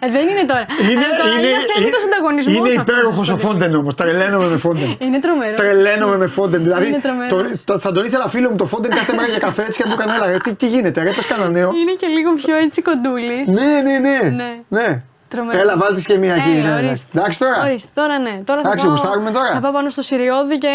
Ε, 0.00 0.10
δεν 0.10 0.28
είναι 0.28 0.44
τώρα. 0.46 0.66
Είναι, 0.90 1.00
Ε, 1.00 1.16
τώρα 1.22 1.32
είναι, 1.38 1.48
είναι 1.78 1.90
το 1.90 1.96
ανταγωνισμό. 2.06 2.52
είναι 2.56 2.68
υπέροχος 2.68 3.28
ο 3.28 3.36
Φόντεν 3.36 3.74
όμως. 3.74 3.94
Τρελαίνομαι 3.94 4.46
με 4.48 4.56
Φόντεν. 4.56 4.96
Είναι 5.04 5.20
τρομερός. 5.20 5.56
Τρελαίνομαι 5.56 6.16
με 6.16 6.26
Φόντεν. 6.26 6.62
Δηλαδή, 6.62 6.86
Είναι 6.86 7.00
τρομερός. 7.00 7.50
το, 7.64 7.72
το- 7.72 7.78
θα 7.78 7.92
τον 7.92 8.04
ήθελα 8.04 8.28
φίλο 8.28 8.50
μου 8.50 8.56
το 8.56 8.66
Φόντεν 8.66 8.90
κάθε 8.90 9.12
μέρα 9.14 9.28
για 9.28 9.38
καφέ 9.38 9.62
έτσι 9.62 9.82
και 9.82 9.88
να 9.88 9.94
του 9.94 10.00
έκανα 10.02 10.14
έλα. 10.16 10.26
ρε, 10.32 10.36
Τι, 10.38 10.54
τι 10.54 10.66
γίνεται, 10.68 11.02
ρε, 11.02 11.10
πες 11.10 11.26
κανένα 11.26 11.50
νέο. 11.50 11.72
Είναι 11.74 11.92
και 11.92 12.06
λίγο 12.06 12.32
πιο 12.34 12.56
έτσι 12.56 12.82
κοντούλης. 12.82 13.46
Ναι, 13.46 13.80
ναι, 13.82 13.98
ναι. 13.98 14.30
Ναι. 14.36 14.56
ναι. 14.68 15.02
Τρομερό. 15.28 15.58
Έλα, 15.60 15.76
βάλτε 15.78 16.00
και 16.00 16.18
μία 16.18 16.34
εκεί. 16.34 16.50
Έλα, 16.50 16.74
ναι, 16.74 16.80
ναι. 16.80 16.86
ορίστε. 16.88 17.18
Εντάξει 17.18 17.38
τώρα. 17.38 17.62
Ορίστε, 17.64 17.90
τώρα 17.94 18.18
ναι. 18.18 18.40
Τώρα 18.44 18.60
θα 18.62 18.68
Εντάξει, 18.68 18.84
πάω, 18.86 18.94
γουστάρουμε 18.94 19.30
τώρα. 19.30 19.52
Θα 19.52 19.60
πάω 19.60 19.72
πάνω 19.72 19.90
στο 19.90 20.02
Σιριώδη 20.02 20.58
και 20.58 20.68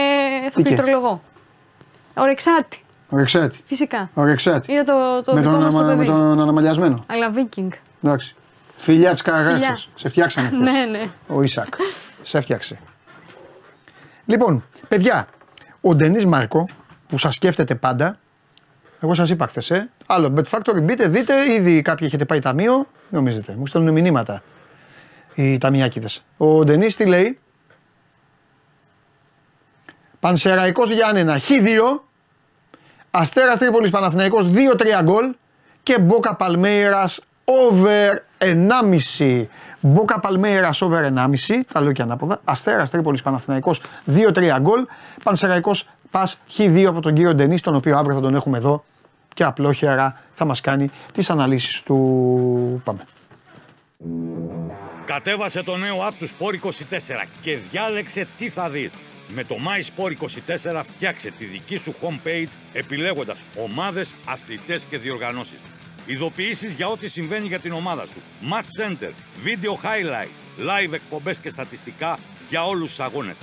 θα 0.43 0.49
Τι 0.49 0.55
και; 0.55 0.61
πληκτρολογώ. 0.61 1.21
Ορεξάτη, 2.13 2.83
Ορεξάτη. 3.09 3.63
φυσικά. 3.65 4.09
Ορεξάτη. 4.13 4.71
Είδα 4.71 4.83
το, 4.83 5.21
το 5.23 5.33
Με 5.33 5.39
δικό 5.41 5.51
τον, 5.51 5.61
μας 5.63 5.73
το 5.73 5.79
αμα- 5.79 5.87
με 5.89 5.95
παιδί. 5.95 6.05
τον 6.07 6.41
αναμαλιασμένο. 6.41 7.03
Αλλά 7.07 7.29
βίκινγκ. 7.29 7.71
Εντάξει. 8.03 8.35
Φιλιά 8.77 9.11
της 9.13 9.21
Φιλιά. 9.21 9.39
Καραγάξης. 9.43 9.87
Σε 9.95 10.09
φτιάξανε 10.09 10.47
χθες. 10.53 10.59
Ναι, 10.59 10.85
ναι. 10.91 11.09
Ο 11.27 11.41
Ισακ. 11.43 11.73
Σε 12.21 12.37
έφτιαξε. 12.37 12.77
Λοιπόν, 14.25 14.63
παιδιά, 14.87 15.27
ο 15.81 15.95
Ντενής 15.95 16.25
Μάρκο 16.25 16.69
που 17.07 17.17
σας 17.17 17.35
σκέφτεται 17.35 17.75
πάντα, 17.75 18.17
εγώ 19.03 19.13
σας 19.13 19.29
είπα 19.29 19.47
χθες, 19.47 19.71
ε, 19.71 19.89
άλλο 20.05 20.33
Bet 20.37 20.57
Factory 20.57 20.81
μπείτε, 20.81 21.07
δείτε, 21.07 21.53
ήδη 21.53 21.81
κάποιοι 21.81 22.07
έχετε 22.09 22.25
πάει 22.25 22.39
ταμείο, 22.39 22.87
νομίζετε, 23.09 23.55
μου 23.57 23.65
στέλνουν 23.67 23.93
μηνύματα 23.93 24.43
οι 25.35 25.57
ταμιάκιδε. 25.57 26.07
Ο 26.37 26.63
Ντενή 26.63 26.87
τι 26.87 27.05
λέει, 27.05 27.39
Πανσεραϊκός 30.19 30.91
Γιάννενα 30.91 31.39
Χ2, 31.39 32.01
Αστέρας 33.11 33.57
Τρίπολης 33.57 33.89
Παναθηναϊκός 33.89 34.47
2-3 34.47 35.01
γκολ 35.03 35.35
και 35.83 35.99
Μπόκα 35.99 36.35
Παλμέιρας 36.35 37.21
over 37.43 38.23
1,5. 38.37 39.49
Μπόκα 39.79 40.19
Παλμέιρας 40.19 40.81
over 40.81 41.03
1,5. 41.03 41.63
Τα 41.73 41.81
λέω 41.81 41.91
και 41.91 42.01
ανάποδα. 42.01 42.41
Αστέρας 42.43 42.89
Τρίπολης 42.89 43.21
Παναθηναϊκός 43.21 43.81
2-3 44.05 44.59
γκολ. 44.59 44.85
Πανσεραϊκός 45.23 45.89
Πας 46.11 46.39
Χ2 46.57 46.83
από 46.83 47.01
τον 47.01 47.13
κύριο 47.13 47.35
Ντενής, 47.35 47.61
τον 47.61 47.75
οποίο 47.75 47.97
αύριο 47.97 48.15
θα 48.15 48.21
τον 48.21 48.35
έχουμε 48.35 48.57
εδώ 48.57 48.83
και 49.33 49.43
απλόχερα 49.43 50.21
θα 50.31 50.45
μας 50.45 50.61
κάνει 50.61 50.89
τις 51.13 51.29
αναλύσεις 51.29 51.83
του. 51.83 52.81
Πάμε. 52.83 53.05
Κατέβασε 55.05 55.63
το 55.63 55.77
νέο 55.77 56.07
app 56.07 56.13
του 56.19 56.27
Sport 56.27 56.67
24 56.67 56.69
και 57.41 57.57
διάλεξε 57.71 58.27
τι 58.37 58.49
θα 58.49 58.69
δεις. 58.69 58.91
Με 59.27 59.43
το 59.43 59.55
My 59.65 60.03
Sport 60.03 60.11
24 60.73 60.83
φτιάξε 60.95 61.31
τη 61.37 61.45
δική 61.45 61.77
σου 61.77 61.95
homepage 62.01 62.47
επιλέγοντας 62.73 63.37
ομάδες, 63.57 64.15
αθλητές 64.25 64.83
και 64.89 64.97
διοργανώσεις. 64.97 65.59
Ειδοποιήσεις 66.05 66.73
για 66.73 66.87
ό,τι 66.87 67.07
συμβαίνει 67.07 67.47
για 67.47 67.59
την 67.59 67.71
ομάδα 67.71 68.05
σου. 68.05 68.21
Match 68.51 68.83
Center, 68.83 69.11
Video 69.45 69.71
Highlight, 69.71 70.29
Live 70.59 70.93
εκπομπές 70.93 71.37
και 71.37 71.49
στατιστικά 71.49 72.17
για 72.49 72.65
όλους 72.65 72.89
τους 72.89 72.99
αγώνες. 72.99 73.35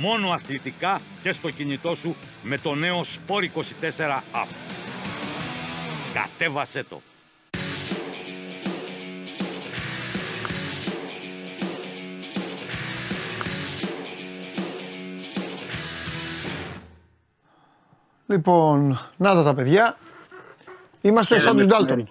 Μόνο 0.00 0.28
αθλητικά 0.28 1.00
και 1.22 1.32
στο 1.32 1.50
κινητό 1.50 1.94
σου 1.94 2.16
με 2.42 2.58
το 2.58 2.74
νέο 2.74 3.00
Sport 3.00 3.42
24 3.42 4.22
app. 4.32 4.48
Κατέβασέ 6.12 6.84
το. 6.88 7.00
Λοιπόν, 18.26 18.98
να 19.16 19.34
τα 19.34 19.42
τα 19.42 19.54
παιδιά. 19.54 19.96
Είμαστε 21.00 21.38
σαν 21.38 21.56
τους 21.56 21.66
Ντάλτον. 21.66 22.08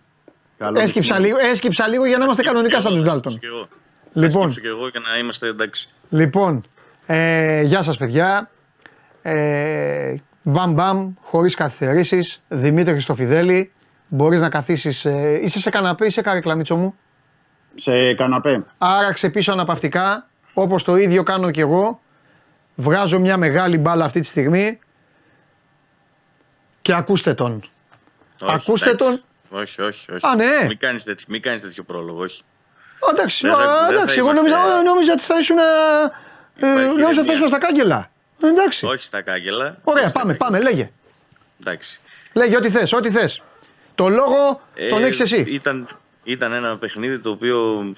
Έσκυψα 0.75 1.19
λίγο, 1.19 1.37
έσκυψα 1.37 1.87
λίγο 1.87 2.05
για 2.05 2.17
να 2.17 2.23
είμαστε 2.23 2.43
κανονικά 2.43 2.81
σαν 2.81 2.93
τους 2.93 3.01
Ντάλτον. 3.01 3.39
Και 3.39 3.47
εγώ. 3.47 3.67
Λοιπόν, 4.13 4.51
Σκέψω 4.51 4.59
και 4.59 4.67
εγώ 4.67 4.87
για 4.87 4.99
να 4.99 5.17
είμαστε 5.17 5.47
εντάξει. 5.47 5.89
Λοιπόν, 6.09 6.63
ε, 7.05 7.61
γεια 7.61 7.81
σας 7.81 7.97
παιδιά. 7.97 8.49
Ε, 9.21 10.15
μπαμ 10.43 10.73
μπαμ, 10.73 11.13
χωρίς 11.21 11.55
καθυστερήσεις. 11.55 12.43
Δημήτρη 12.47 12.91
Χριστοφιδέλη. 12.91 13.71
Μπορείς 14.13 14.41
να 14.41 14.49
καθίσεις, 14.49 15.05
ε, 15.05 15.39
είσαι 15.43 15.59
σε 15.59 15.69
καναπέ 15.69 16.05
ή 16.05 16.09
σε 16.09 16.21
καρέκλα 16.21 16.55
Μίτσο 16.55 16.75
μου; 16.75 16.95
Σε 17.75 18.13
καναπέ. 18.13 18.63
Άραξε 18.77 19.29
πίσω 19.29 19.51
αναπαυτικά, 19.51 20.27
όπως 20.53 20.83
το 20.83 20.95
ίδιο 20.95 21.23
κάνω 21.23 21.51
κι 21.51 21.59
εγώ. 21.59 22.01
Βγάζω 22.75 23.19
μια 23.19 23.38
μεγάλη 23.38 23.77
μπάλα 23.77 24.05
αυτή 24.05 24.19
τη 24.19 24.25
στιγμή 24.27 24.79
και 26.81 26.93
ακούστε 26.93 27.33
τον. 27.33 27.63
Όχι, 28.41 28.53
ακούστε 28.53 28.89
εντάξει. 28.89 29.05
τον. 29.49 29.59
Όχι, 29.59 29.81
όχι, 29.81 30.11
όχι. 30.11 30.25
Α, 30.27 30.35
ναι. 30.35 30.65
Μην 30.67 30.77
κάνεις 30.77 31.03
τέτοιο, 31.03 31.25
μην 31.29 31.41
κάνεις 31.41 31.61
τέτοιο 31.61 31.83
πρόλογο, 31.83 32.21
όχι. 32.21 32.41
Α, 32.99 33.07
Εντάξει, 33.11 33.47
Δεν 33.47 33.55
θα- 33.55 33.61
α, 33.61 33.75
δεν 33.77 33.85
θα 33.88 33.93
εντάξει 33.93 34.17
εγώ 34.17 34.29
είμαστε- 34.29 34.49
νόμιζα, 34.51 34.81
νόμιζα 34.83 35.11
ότι 35.13 35.23
θα 35.23 35.38
ήσουν, 35.39 35.57
ε, 35.57 35.61
ε, 36.65 36.67
Υπάρχει 36.71 36.88
νόμιζα 36.88 37.05
ότι 37.07 37.13
θα 37.15 37.21
ηρεμία. 37.21 37.33
ήσουν 37.33 37.47
στα 37.47 37.57
κάγκελα. 37.57 38.09
Ε, 38.43 38.47
Εντάξει. 38.47 38.85
Όχι 38.85 39.03
στα 39.03 39.21
κάγκελα. 39.21 39.77
Ωραία, 39.83 40.01
Όχι 40.03 40.11
στα 40.11 40.19
πάμε, 40.19 40.33
πάμε, 40.33 40.61
λέγε. 40.61 40.91
Εντάξει. 41.59 41.99
Λέγε 42.33 42.55
ό,τι 42.55 42.69
θες, 42.69 42.93
ό,τι 42.93 43.11
θες. 43.11 43.41
Το 44.01 44.09
λόγο 44.09 44.61
τον 44.89 45.03
Ε, 45.03 45.05
έχεις 45.05 45.19
εσύ. 45.19 45.45
Ήταν, 45.47 45.87
ήταν 46.23 46.53
ένα 46.53 46.77
παιχνίδι 46.77 47.19
το 47.19 47.29
οποίο 47.29 47.93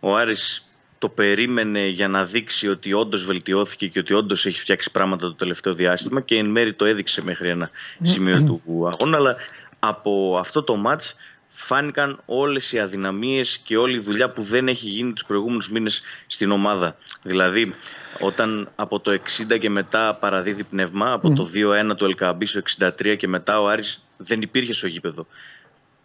ο 0.00 0.16
Άρης 0.16 0.68
το 0.98 1.08
περίμενε 1.08 1.86
για 1.86 2.08
να 2.08 2.24
δείξει 2.24 2.68
ότι 2.68 2.92
όντως 2.92 3.24
βελτιώθηκε 3.24 3.86
και 3.86 3.98
ότι 3.98 4.14
όντως 4.14 4.46
έχει 4.46 4.60
φτιάξει 4.60 4.90
πράγματα 4.90 5.26
το 5.26 5.34
τελευταίο 5.34 5.74
διάστημα 5.74 6.20
και 6.20 6.36
εν 6.36 6.46
μέρει 6.46 6.72
το 6.72 6.84
έδειξε 6.84 7.22
μέχρι 7.22 7.48
ένα 7.48 7.70
σημείο 8.02 8.36
του 8.36 8.90
αγώνα. 8.92 9.16
Αλλά 9.16 9.36
από 9.78 10.36
αυτό 10.38 10.62
το 10.62 10.76
μάτς 10.76 11.16
φάνηκαν 11.48 12.20
όλες 12.26 12.72
οι 12.72 12.78
αδυναμίες 12.78 13.58
και 13.58 13.76
όλη 13.76 13.96
η 13.96 14.00
δουλειά 14.00 14.28
που 14.28 14.42
δεν 14.42 14.68
έχει 14.68 14.88
γίνει 14.88 15.12
τους 15.12 15.24
προηγούμενους 15.24 15.70
μήνες 15.70 16.02
στην 16.26 16.50
ομάδα. 16.50 16.96
Δηλαδή, 17.22 17.74
όταν 18.20 18.68
από 18.76 19.00
το 19.00 19.18
60 19.52 19.58
και 19.58 19.70
μετά 19.70 20.14
παραδίδει 20.20 20.64
πνεύμα, 20.64 21.12
από 21.12 21.34
το 21.34 21.48
2-1 21.90 21.96
του 21.96 22.04
Ελκαμπή 22.04 22.46
στο 22.46 22.60
63 22.78 23.16
και 23.18 23.28
μετά 23.28 23.60
ο 23.60 23.68
Άρης 23.68 24.04
δεν 24.16 24.42
υπήρχε 24.42 24.72
στο 24.72 24.86
γήπεδο. 24.86 25.26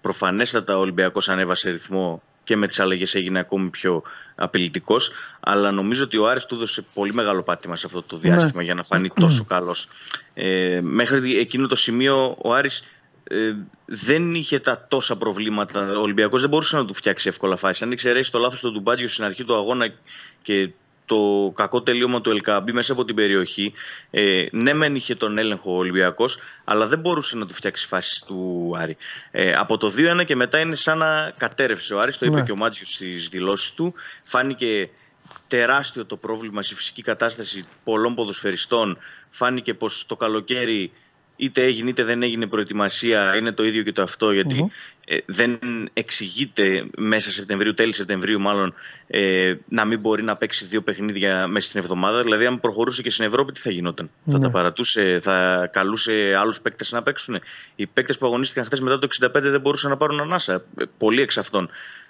Προφανέστατα 0.02 0.78
ο 0.78 0.80
Ολυμπιακός 0.80 1.30
ανέβασε 1.30 1.70
ρυθμό 1.70 2.22
και 2.44 2.56
με 2.56 2.68
τις 2.68 2.80
αλλαγές 2.80 3.16
έγινε 3.16 3.40
ακόμη 3.40 3.70
πιο 3.70 4.04
απειλητικός 4.36 5.12
αλλά 5.40 5.72
νομίζω 5.72 6.04
ότι 6.04 6.18
ο 6.18 6.28
Άρης 6.28 6.46
του 6.46 6.56
έδωσε 6.56 6.86
πολύ 6.94 7.14
μεγάλο 7.14 7.44
πάτημα 7.44 7.76
σε 7.76 7.86
αυτό 7.86 8.02
το 8.02 8.18
διάστημα 8.18 8.64
για 8.64 8.74
να 8.74 8.84
φανεί 8.84 9.10
τόσο 9.10 9.46
καλός. 9.46 9.88
Ε, 10.34 10.80
μέχρι 10.82 11.38
εκείνο 11.38 11.68
το 11.68 11.76
σημείο 11.76 12.38
ο 12.42 12.54
Άρης 12.54 12.84
ε, 13.24 13.56
δεν 13.86 14.36
είχε 14.36 14.60
τα 14.60 14.86
τόσα 14.88 15.18
προβλήματα. 15.18 15.98
Ο 15.98 16.02
Ολυμπιακός 16.02 16.42
δεν 16.42 16.50
μπορούσε 16.50 16.76
να 16.76 16.86
του 16.86 16.94
φτιάξει 16.94 17.28
εύκολα 17.28 17.56
φάση. 17.56 17.84
Αν 17.84 17.92
εξαιρέσεις 17.92 18.30
το 18.30 18.40
λάθος 18.40 18.60
του 18.60 18.72
Ντουμπάτζιο 18.72 19.08
στην 19.08 19.24
αρχή 19.24 19.44
του 19.44 19.56
αγώνα 19.56 19.94
και 20.42 20.70
το 21.08 21.52
κακό 21.56 21.82
τελείωμα 21.82 22.22
του 22.22 22.30
Ελκαμπή 22.30 22.72
μέσα 22.74 22.92
από 22.92 23.06
την 23.06 23.16
περιοχή. 23.16 23.74
Ε, 24.12 24.46
ναι, 24.52 24.74
μεν 24.74 24.96
είχε 24.96 25.16
τον 25.16 25.38
έλεγχο 25.38 25.74
ο 25.74 25.78
Ολυμπιακός, 25.78 26.38
αλλά 26.64 26.88
δεν 26.88 27.00
μπορούσε 27.00 27.38
να 27.38 27.46
του 27.46 27.54
φτιάξει 27.54 27.88
φάσεις 27.88 28.24
του 28.28 28.72
Άρη. 28.78 28.98
Ε, 29.32 29.54
από 29.54 29.78
το 29.78 29.94
2-1 30.22 30.26
και 30.26 30.36
μετά 30.36 30.60
είναι 30.60 30.76
σαν 30.76 30.98
να 30.98 31.34
κατέρευσε 31.38 31.94
ο 31.94 32.00
Άρης, 32.00 32.18
το 32.18 32.26
είπε 32.26 32.36
Ναι. 32.36 32.44
και 32.44 32.52
ο 32.52 32.56
Μάτζιος 32.56 32.94
στις 32.94 33.28
δηλώσεις 33.28 33.74
του. 33.74 33.94
Φάνηκε 34.24 34.90
τεράστιο 35.48 36.06
το 36.06 36.16
πρόβλημα 36.18 36.62
στη 36.62 36.76
φυσική 36.76 37.02
κατάσταση 37.02 37.66
πολλών 37.84 38.16
ποδοσφαιριστών. 38.16 38.98
Φάνηκε 39.30 39.74
πως 39.74 40.06
το 40.06 40.16
καλοκαίρι 40.16 40.92
είτε 41.38 41.64
έγινε 41.64 41.90
είτε 41.90 42.04
δεν 42.04 42.24
έγινε 42.24 42.48
προετοιμασία, 42.48 43.36
είναι 43.36 43.52
το 43.52 43.64
ίδιο 43.64 43.84
και 43.84 43.92
το 43.92 44.02
αυτό, 44.02 44.32
γιατί 44.32 44.72
ε, 45.10 45.18
δεν 45.26 45.60
εξηγείται 45.94 46.86
μέσα 46.98 47.32
Σεπτεμβρίου, 47.32 47.74
τέλη 47.74 47.94
Σεπτεμβρίου 47.94 48.40
μάλλον, 48.40 48.74
ε, 49.08 49.54
να 49.70 49.86
μην 49.86 50.00
μπορεί 50.00 50.24
να 50.24 50.36
παίξει 50.36 50.66
δύο 50.66 50.82
παιχνίδια 50.82 51.48
μέσα 51.48 51.68
στην 51.70 51.80
εβδομάδα. 51.80 52.24
Δηλαδή, 52.24 52.46
αν 52.46 52.60
προχωρούσε 52.60 53.02
και 53.02 53.10
στην 53.10 53.26
Ευρώπη, 53.26 53.52
τι 53.52 53.60
θα 53.60 53.72
γινόταν; 53.72 54.10
Θα 54.26 54.40
τα 54.40 54.50
παρατούσε, 54.50 55.20
θα 55.22 55.70
καλούσε 55.74 56.36
άλλους 56.40 56.62
παίκτες 56.62 56.92
να 56.92 57.04
παίξουν. 57.04 57.40
Οι 57.76 57.86
παίκτες 57.86 58.18
που 58.18 58.26
αγωνίστηκαν 58.26 58.66
χθες 58.66 58.80
μετά 58.80 59.00
το 59.00 59.08
65 59.20 59.30
δεν 59.34 59.62
μπορούσαν 59.62 59.90
να 59.90 59.98
πάρουν 59.98 60.20
ανάσα. 60.20 60.54
Ε, 60.54 60.84
πολλοί 60.98 61.22
εξ 61.22 61.38
αυτών. 61.38 61.70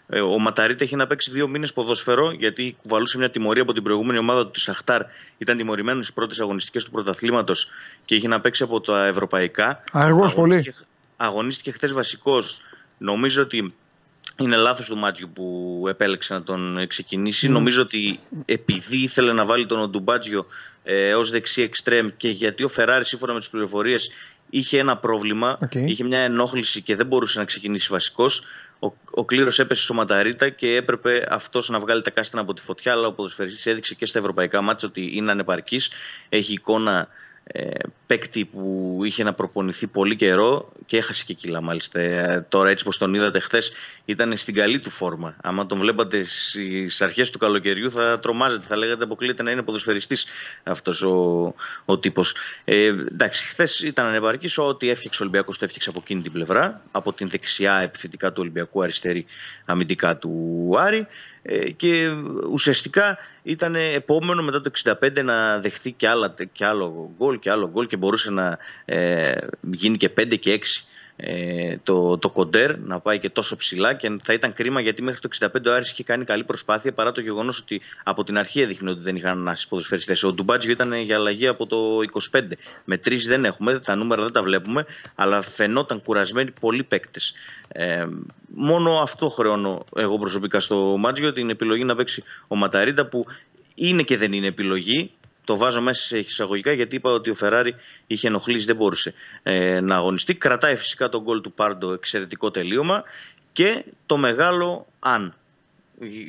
Ε, 0.09 0.19
ο 0.19 0.39
Ματαρίτα 0.39 0.83
έχει 0.83 0.95
να 0.95 1.07
παίξει 1.07 1.31
δύο 1.31 1.47
μήνες 1.47 1.73
ποδόσφαιρο, 1.73 2.31
γιατί 2.31 2.75
κουβαλούσε 2.81 3.17
μια 3.17 3.29
τιμωρία 3.29 3.61
από 3.61 3.73
την 3.73 3.83
προηγούμενη 3.83 4.17
ομάδα 4.19 4.45
του, 4.45 4.51
τη 4.51 4.59
Σαχτάρ. 4.59 5.01
Ήταν 5.37 5.57
τιμωρημένος 5.57 6.03
στις 6.03 6.15
πρώτες 6.15 6.39
αγωνιστικές 6.39 6.83
του 6.83 6.91
πρωταθλήματος 6.91 7.69
και 8.05 8.15
είχε 8.15 8.27
να 8.27 8.41
παίξει 8.41 8.63
από 8.63 8.81
τα 8.81 9.05
ευρωπαϊκά. 9.05 9.83
Αργός 9.91 10.33
πολύ. 10.33 10.73
Αγωνίστηκε 11.17 11.71
χθε 11.71 11.87
βασικός. 11.87 12.61
Νομίζω 12.97 13.41
ότι 13.41 13.73
είναι 14.39 14.55
λάθος 14.55 14.87
του 14.87 14.97
Μάτζιου 14.97 15.29
που 15.33 15.85
επέλεξε 15.89 16.33
να 16.33 16.43
τον 16.43 16.87
ξεκινήσει. 16.87 17.49
Νομίζω 17.49 17.81
ότι 17.81 18.19
επειδή 18.45 18.97
ήθελε 18.97 19.33
να 19.33 19.45
βάλει 19.45 19.65
τον 19.65 19.79
Οντουμπάτζιο 19.79 20.45
ε, 20.83 21.13
ως 21.13 21.29
δεξί 21.29 21.61
εξτρέμ 21.61 22.09
και 22.17 22.29
γιατί 22.29 22.63
ο 22.63 22.67
Φεράρι, 22.67 23.05
σύμφωνα 23.05 23.33
με 23.33 23.39
τις 23.39 23.49
πληροφορίες, 23.49 24.11
είχε 24.49 24.79
ένα 24.79 24.97
πρόβλημα, 24.97 25.59
είχε 25.71 26.03
μια 26.03 26.19
ενόχληση 26.19 26.81
και 26.81 26.95
δεν 26.95 27.05
μπορούσε 27.05 27.39
να 27.39 27.45
ξεκινήσει 27.45 27.87
βασικός. 27.91 28.43
Ο, 28.79 28.91
ο 29.11 29.25
κλήρος 29.25 29.59
έπεσε 29.59 29.83
στο 29.83 29.93
Ματαρίτα 29.93 30.49
και 30.49 30.75
έπρεπε 30.75 31.25
αυτός 31.29 31.69
να 31.69 31.79
βγάλει 31.79 32.01
τα 32.01 32.09
κάστανα 32.09 32.41
από 32.43 32.53
τη 32.53 32.61
φωτιά. 32.61 32.91
Αλλά 32.91 33.07
ο 33.07 33.11
ποδοσφαιριστής 33.13 33.65
έδειξε 33.65 33.95
και 33.95 34.05
στα 34.05 34.19
ευρωπαϊκά 34.19 34.61
μάτια 34.61 34.87
ότι 34.87 35.09
είναι 35.17 35.31
ανεπαρκής. 35.31 35.91
Έχει 36.29 36.53
εικόνα 36.53 37.07
ε, 37.51 37.69
παίκτη 38.07 38.45
που 38.45 38.99
είχε 39.03 39.23
να 39.23 39.33
προπονηθεί 39.33 39.87
πολύ 39.87 40.15
καιρό 40.15 40.71
και 40.85 40.97
έχασε 40.97 41.23
και 41.25 41.33
κιλά 41.33 41.61
μάλιστα. 41.61 41.99
Ε, 41.99 42.45
τώρα 42.49 42.69
έτσι 42.69 42.83
πως 42.83 42.97
τον 42.97 43.13
είδατε 43.13 43.39
χθες 43.39 43.71
ήταν 44.05 44.37
στην 44.37 44.53
καλή 44.53 44.79
του 44.79 44.89
φόρμα. 44.89 45.35
Άμα 45.41 45.65
τον 45.65 45.79
βλέπατε 45.79 46.23
στις 46.23 47.01
αρχές 47.01 47.29
του 47.29 47.37
καλοκαιριού 47.37 47.91
θα 47.91 48.19
τρομάζετε, 48.19 48.65
θα 48.67 48.75
λέγατε 48.75 49.03
αποκλείεται 49.03 49.43
να 49.43 49.51
είναι 49.51 49.61
ποδοσφαιριστής 49.61 50.25
αυτός 50.63 51.01
ο, 51.01 51.53
ο 51.85 51.97
τύπος. 51.99 52.35
Ε, 52.63 52.85
εντάξει, 52.85 53.47
χθες 53.47 53.79
ήταν 53.79 54.05
ανεπαρκής, 54.05 54.57
ό,τι 54.57 54.89
έφτιαξε 54.89 55.21
ο 55.21 55.25
Ολυμπιακός 55.25 55.57
το 55.57 55.65
έφτιαξε 55.65 55.89
από 55.89 55.99
εκείνη 56.03 56.21
την 56.21 56.31
πλευρά, 56.31 56.81
από 56.91 57.13
την 57.13 57.29
δεξιά 57.29 57.79
επιθετικά 57.79 58.27
του 58.29 58.37
Ολυμπιακού, 58.39 58.83
αριστερή 58.83 59.25
αμυντικά 59.65 60.17
του 60.17 60.73
Άρη. 60.77 61.07
Ε, 61.49 61.69
και 61.69 62.09
ουσιαστικά 62.51 63.17
ήταν 63.43 63.75
επόμενο 63.75 64.43
μετά 64.43 64.61
το 64.61 64.71
65 65.01 65.23
να 65.23 65.59
δεχθεί 65.59 65.91
και, 65.91 66.07
άλλα, 66.07 66.35
και 66.51 66.65
άλλο 66.65 67.11
γκολ 67.17 67.39
και 67.39 67.49
άλλο 67.49 67.69
γκολ 67.69 67.87
και 67.87 67.97
μπορούσε 67.97 68.31
να 68.31 68.57
ε, 68.85 69.35
γίνει 69.71 69.97
και 69.97 70.11
5 70.17 70.39
και 70.39 70.59
6 70.63 70.65
ε, 71.19 71.77
το, 71.83 72.17
το 72.17 72.29
κοντέρ 72.29 72.77
να 72.79 72.99
πάει 72.99 73.19
και 73.19 73.29
τόσο 73.29 73.55
ψηλά 73.55 73.93
και 73.93 74.19
θα 74.23 74.33
ήταν 74.33 74.53
κρίμα 74.53 74.81
γιατί 74.81 75.01
μέχρι 75.01 75.19
το 75.19 75.29
65 75.39 75.47
ο 75.67 75.71
Άρης 75.73 75.91
είχε 75.91 76.03
κάνει 76.03 76.25
καλή 76.25 76.43
προσπάθεια 76.43 76.93
παρά 76.93 77.11
το 77.11 77.21
γεγονός 77.21 77.59
ότι 77.59 77.81
από 78.03 78.23
την 78.23 78.37
αρχή 78.37 78.61
έδειχνε 78.61 78.89
ότι 78.89 79.01
δεν 79.01 79.15
είχαν 79.15 79.37
να 79.37 79.55
ποδοσφαιριστέ. 79.69 80.27
Ο 80.27 80.33
Ντουμπάτζιο 80.33 80.71
ήταν 80.71 80.93
για 80.93 81.15
αλλαγή 81.15 81.47
από 81.47 81.65
το 81.65 81.77
25. 82.31 82.41
Με 82.85 82.97
τρεις 82.97 83.27
δεν 83.27 83.45
έχουμε, 83.45 83.79
τα 83.79 83.95
νούμερα 83.95 84.23
δεν 84.23 84.31
τα 84.31 84.43
βλέπουμε, 84.43 84.85
αλλά 85.15 85.41
φαινόταν 85.41 86.01
κουρασμένοι 86.01 86.51
πολλοί 86.59 86.83
παίκτες. 86.83 87.33
Ε, 87.67 88.05
μόνο 88.47 88.91
αυτό 88.91 89.29
χρεώνω 89.29 89.85
εγώ 89.95 90.17
προσωπικά 90.17 90.59
στο 90.59 90.95
Μάτζιο 90.97 91.33
την 91.33 91.49
επιλογή 91.49 91.83
να 91.83 91.95
παίξει 91.95 92.23
ο 92.47 92.55
Ματαρίντα 92.55 93.05
που 93.05 93.25
είναι 93.75 94.03
και 94.03 94.17
δεν 94.17 94.33
είναι 94.33 94.47
επιλογή. 94.47 95.11
Το 95.47 95.57
βάζω 95.57 95.81
μέσα 95.81 96.05
σε 96.05 96.17
εισαγωγικά 96.19 96.71
γιατί 96.71 96.95
είπα 96.95 97.11
ότι 97.11 97.29
ο 97.29 97.35
Φεράρι 97.35 97.75
είχε 98.07 98.27
ενοχλήσει, 98.27 98.65
δεν 98.65 98.75
μπορούσε 98.75 99.13
ε, 99.43 99.79
να 99.79 99.95
αγωνιστεί. 99.95 100.33
Κρατάει 100.33 100.75
φυσικά 100.75 101.09
τον 101.09 101.21
γκολ 101.21 101.41
του 101.41 101.51
Πάρντο, 101.51 101.93
εξαιρετικό 101.93 102.51
τελείωμα 102.51 103.03
και 103.53 103.83
το 104.05 104.17
μεγάλο 104.17 104.85
αν. 104.99 105.33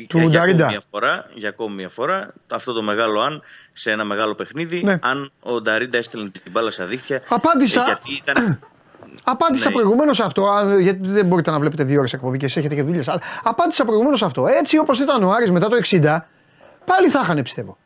Του 0.08 0.18
για, 0.18 0.28
Νταρίντα. 0.28 0.64
ακόμη 0.64 0.70
μια 0.70 0.82
φορά, 0.90 1.26
για 1.34 1.48
ακόμη 1.48 1.74
μια 1.74 1.88
φορά, 1.88 2.32
αυτό 2.48 2.72
το 2.72 2.82
μεγάλο 2.82 3.20
αν 3.20 3.42
σε 3.72 3.90
ένα 3.90 4.04
μεγάλο 4.04 4.34
παιχνίδι, 4.34 4.82
Ναι. 4.84 4.98
αν 5.02 5.30
ο 5.40 5.60
Νταρίντα 5.60 5.98
έστελνε 5.98 6.28
την 6.30 6.42
μπάλα 6.52 6.70
στα 6.70 6.84
δίχτυα. 6.84 7.22
Απάντησα. 7.28 7.80
ε, 7.80 7.84
γιατί 7.86 8.14
ήταν, 8.22 8.58
Απάντησα 9.24 9.68
Ναι. 9.68 9.74
προηγουμένως 9.74 10.20
αυτό, 10.20 10.48
αν- 10.48 10.80
γιατί 10.80 11.08
δεν 11.08 11.26
μπορείτε 11.26 11.50
να 11.50 11.58
βλέπετε 11.58 11.84
δύο 11.84 11.98
ώρες 11.98 12.12
εκπομπή 12.12 12.38
και 12.38 12.44
εσεί 12.44 12.58
έχετε 12.58 12.74
και 12.74 12.82
δουλειές. 12.82 13.08
Αλλά 13.08 13.20
απάντησα 13.42 13.84
προηγουμένως 13.84 14.22
αυτό. 14.22 14.46
Έτσι 14.46 14.78
όπως 14.78 15.00
ήταν 15.00 15.22
ο 15.22 15.30
Άρης 15.30 15.50
μετά 15.50 15.68
το 15.68 15.76
60, 15.76 16.28
πάλι 16.84 17.08
θα 17.08 17.20
είχαν 17.22 17.42
πιστεύω. 17.42 17.78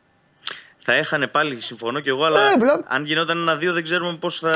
Θα 0.85 0.93
έχανε 0.93 1.27
πάλι, 1.27 1.61
συμφωνώ 1.61 1.99
κι 1.99 2.09
εγώ, 2.09 2.23
αλλά 2.23 2.39
Ε, 2.39 2.55
δηλαδή- 2.57 2.83
αν 2.87 3.05
γινόταν 3.05 3.37
ένα-δύο 3.37 3.73
δεν 3.73 3.83
ξέρουμε 3.83 4.17
πώς 4.19 4.39
θα. 4.39 4.51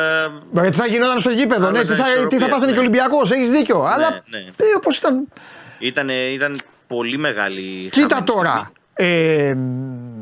Μα 0.52 0.62
Γιατί 0.62 0.78
θα 0.78 0.86
γινόταν 0.86 1.20
στο 1.20 1.30
γήπεδο, 1.30 1.72
ναι, 1.72 1.82
τι 1.82 1.88
Άλλαζαν 1.88 1.98
θα, 1.98 2.04
τι 2.04 2.12
θα 2.12 2.18
ισορροπίες, 2.18 2.50
πάθαινε 2.50 2.66
ναι. 2.66 2.72
και 2.72 2.78
ο 2.78 2.82
Ολυμπιακός, 2.82 3.32
έχεις 3.32 3.50
δίκιο. 3.50 3.84
Αλλά 3.84 4.10
ναι. 4.26 4.38
ε, 4.38 4.64
όπως 4.78 4.98
ήταν. 4.98 5.28
Ήταν, 5.80 6.10
ήταν 6.10 6.60
πολύ 6.88 7.18
μεγάλη. 7.18 7.90
Κοίτα 7.92 8.08
χαμένη 8.08 8.26
τώρα. 8.26 8.72
Ε, 8.94 9.54
μ, 9.54 10.20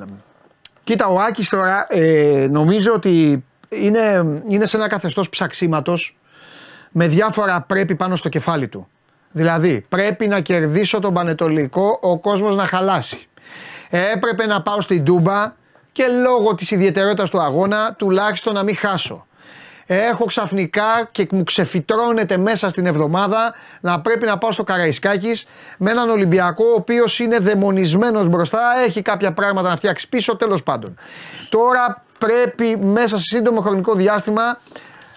κοίτα, 0.84 1.08
ο 1.08 1.20
Άκης 1.20 1.50
τώρα 1.50 1.86
ε, 1.90 2.48
νομίζω 2.50 2.94
ότι 2.94 3.44
είναι, 3.70 4.26
είναι 4.48 4.66
σε 4.66 4.78
ένα 4.78 4.88
καθεστώς 4.88 5.30
ψαξίματος 5.30 6.18
με 6.92 7.08
διάφορα 7.08 7.62
πρέπει 7.62 7.96
πάνω 7.96 8.16
στο 8.16 8.30
κεφάλι 8.30 8.68
του. 8.68 8.88
Δηλαδή, 9.32 9.86
πρέπει 9.90 10.28
να 10.28 10.40
κερδίσω 10.40 11.00
τον 11.00 11.14
Πανετολικό, 11.14 12.00
ο 12.02 12.20
κόσμος 12.20 12.56
να 12.56 12.66
χαλάσει. 12.66 13.28
Έπρεπε 13.90 14.46
να 14.46 14.62
πάω 14.62 14.82
στην 14.82 15.04
Τούμπα 15.04 15.54
και 15.96 16.08
λόγω 16.08 16.56
της 16.56 16.72
ιδιαιτερότητας 16.72 17.30
του 17.30 17.42
αγώνα 17.42 17.94
τουλάχιστον 17.98 18.54
να 18.54 18.64
μην 18.64 18.76
χάσω. 18.76 19.26
Έχω 19.86 20.26
ξαφνικά 20.26 21.10
και 21.12 21.28
μου 21.32 21.44
ξεφυτρώνεται 21.44 22.38
μέσα 22.38 22.70
στην 22.70 22.86
εβδομάδα 22.86 23.54
να 23.82 24.02
πρέπει 24.02 24.26
να 24.26 24.38
πάω 24.38 24.52
στο 24.52 24.64
Καραϊσκάκης 24.64 25.46
με 25.78 25.92
έναν 25.92 26.10
Ολυμπιακό 26.10 26.66
ο 26.66 26.74
οποίος 26.74 27.20
είναι 27.20 27.40
δαιμονισμένος 27.40 28.28
μπροστά, 28.28 28.60
έχει 28.86 29.02
κάποια 29.02 29.34
πράγματα 29.34 29.70
να 29.70 29.76
φτιάξει 29.76 30.10
πίσω, 30.10 30.36
τέλος 30.36 30.64
πάντων. 30.64 30.98
Τώρα 31.50 32.04
πρέπει 32.20 32.78
μέσα 32.78 33.18
σε 33.18 33.24
σύντομο 33.24 33.62
χρονικό 33.62 33.94
διάστημα 33.94 34.60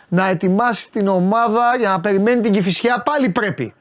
να 0.08 0.28
ετοιμάσει 0.28 0.90
την 0.90 1.08
ομάδα 1.08 1.76
για 1.78 1.88
να 1.88 2.00
περιμένει 2.00 2.40
την 2.40 2.52
Κηφισιά, 2.52 3.02
πάλι 3.02 3.28
πρέπει. 3.28 3.74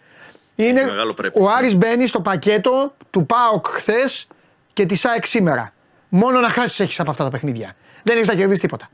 Είναι, 0.55 0.83
μεγάλο 0.83 1.13
πρέπει. 1.13 1.39
ο 1.41 1.49
Άρης 1.49 1.75
μπαίνει 1.75 2.07
στο 2.07 2.21
πακέτο 2.21 2.93
του 3.09 3.25
ΠΑΟΚ 3.25 3.65
χθες 3.67 4.27
και 4.73 4.85
της 4.85 5.05
ΑΕΚ 5.05 5.25
σήμερα. 5.25 5.71
Μόνο 6.09 6.39
να 6.39 6.49
χάσεις 6.49 6.79
έχεις 6.79 6.99
από 6.99 7.09
αυτά 7.09 7.23
τα 7.23 7.29
παιχνίδια. 7.29 7.75
Δεν 8.03 8.15
έχεις 8.15 8.27
να 8.27 8.35
κερδίσεις 8.35 8.61
τίποτα. 8.61 8.89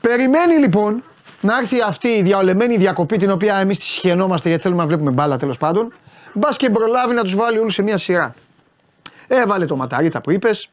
Περιμένει 0.00 0.54
λοιπόν 0.54 1.02
να 1.40 1.58
έρθει 1.58 1.80
αυτή 1.80 2.08
η 2.08 2.22
διαολεμένη 2.22 2.76
διακοπή 2.76 3.16
την 3.16 3.30
οποία 3.30 3.56
εμείς 3.56 3.78
τη 3.78 3.84
συχαινόμαστε 3.84 4.48
γιατί 4.48 4.62
θέλουμε 4.62 4.82
να 4.82 4.88
βλέπουμε 4.88 5.10
μπάλα 5.10 5.36
τέλος 5.36 5.58
πάντων. 5.58 5.92
Μπας 6.32 6.56
και 6.56 6.70
προλάβει 6.70 7.14
να 7.14 7.22
τους 7.22 7.34
βάλει 7.34 7.58
όλους 7.58 7.74
σε 7.74 7.82
μια 7.82 7.98
σειρά. 7.98 8.34
Έβαλε 9.26 9.66
το 9.66 9.76
ματαρίτα 9.76 10.20
που 10.20 10.30
είπες. 10.30 10.70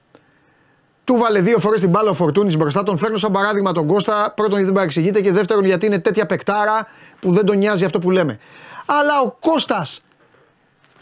Του 1.04 1.18
βάλε 1.18 1.42
δύο 1.42 1.60
φορές 1.60 1.80
την 1.82 1.90
μπάλα 1.90 2.10
ο 2.10 2.14
Φορτούνης 2.14 2.58
μπροστά. 2.58 2.84
Τον 2.84 2.98
φέρνω 2.98 3.18
σαν 3.18 3.32
παράδειγμα 3.32 3.72
τον 3.72 3.88
Κώστα. 3.88 4.34
Πρώτον 4.36 4.52
γιατί 4.52 4.66
δεν 4.66 4.74
παρεξηγείται 4.74 5.22
και 5.22 5.32
δεύτερον 5.32 5.66
γιατί 5.66 5.86
είναι 5.86 6.00
τέτοια 6.00 6.26
πεκτάρα 6.26 6.88
που 7.20 7.32
δεν 7.32 7.46
τον 7.46 7.58
νοιάζει 7.58 7.86
αυτό 7.86 8.00
που 8.00 8.12
λέμε. 8.12 8.40
Αλλά 8.86 9.22
ο 9.22 9.32
Κώστας 9.40 10.02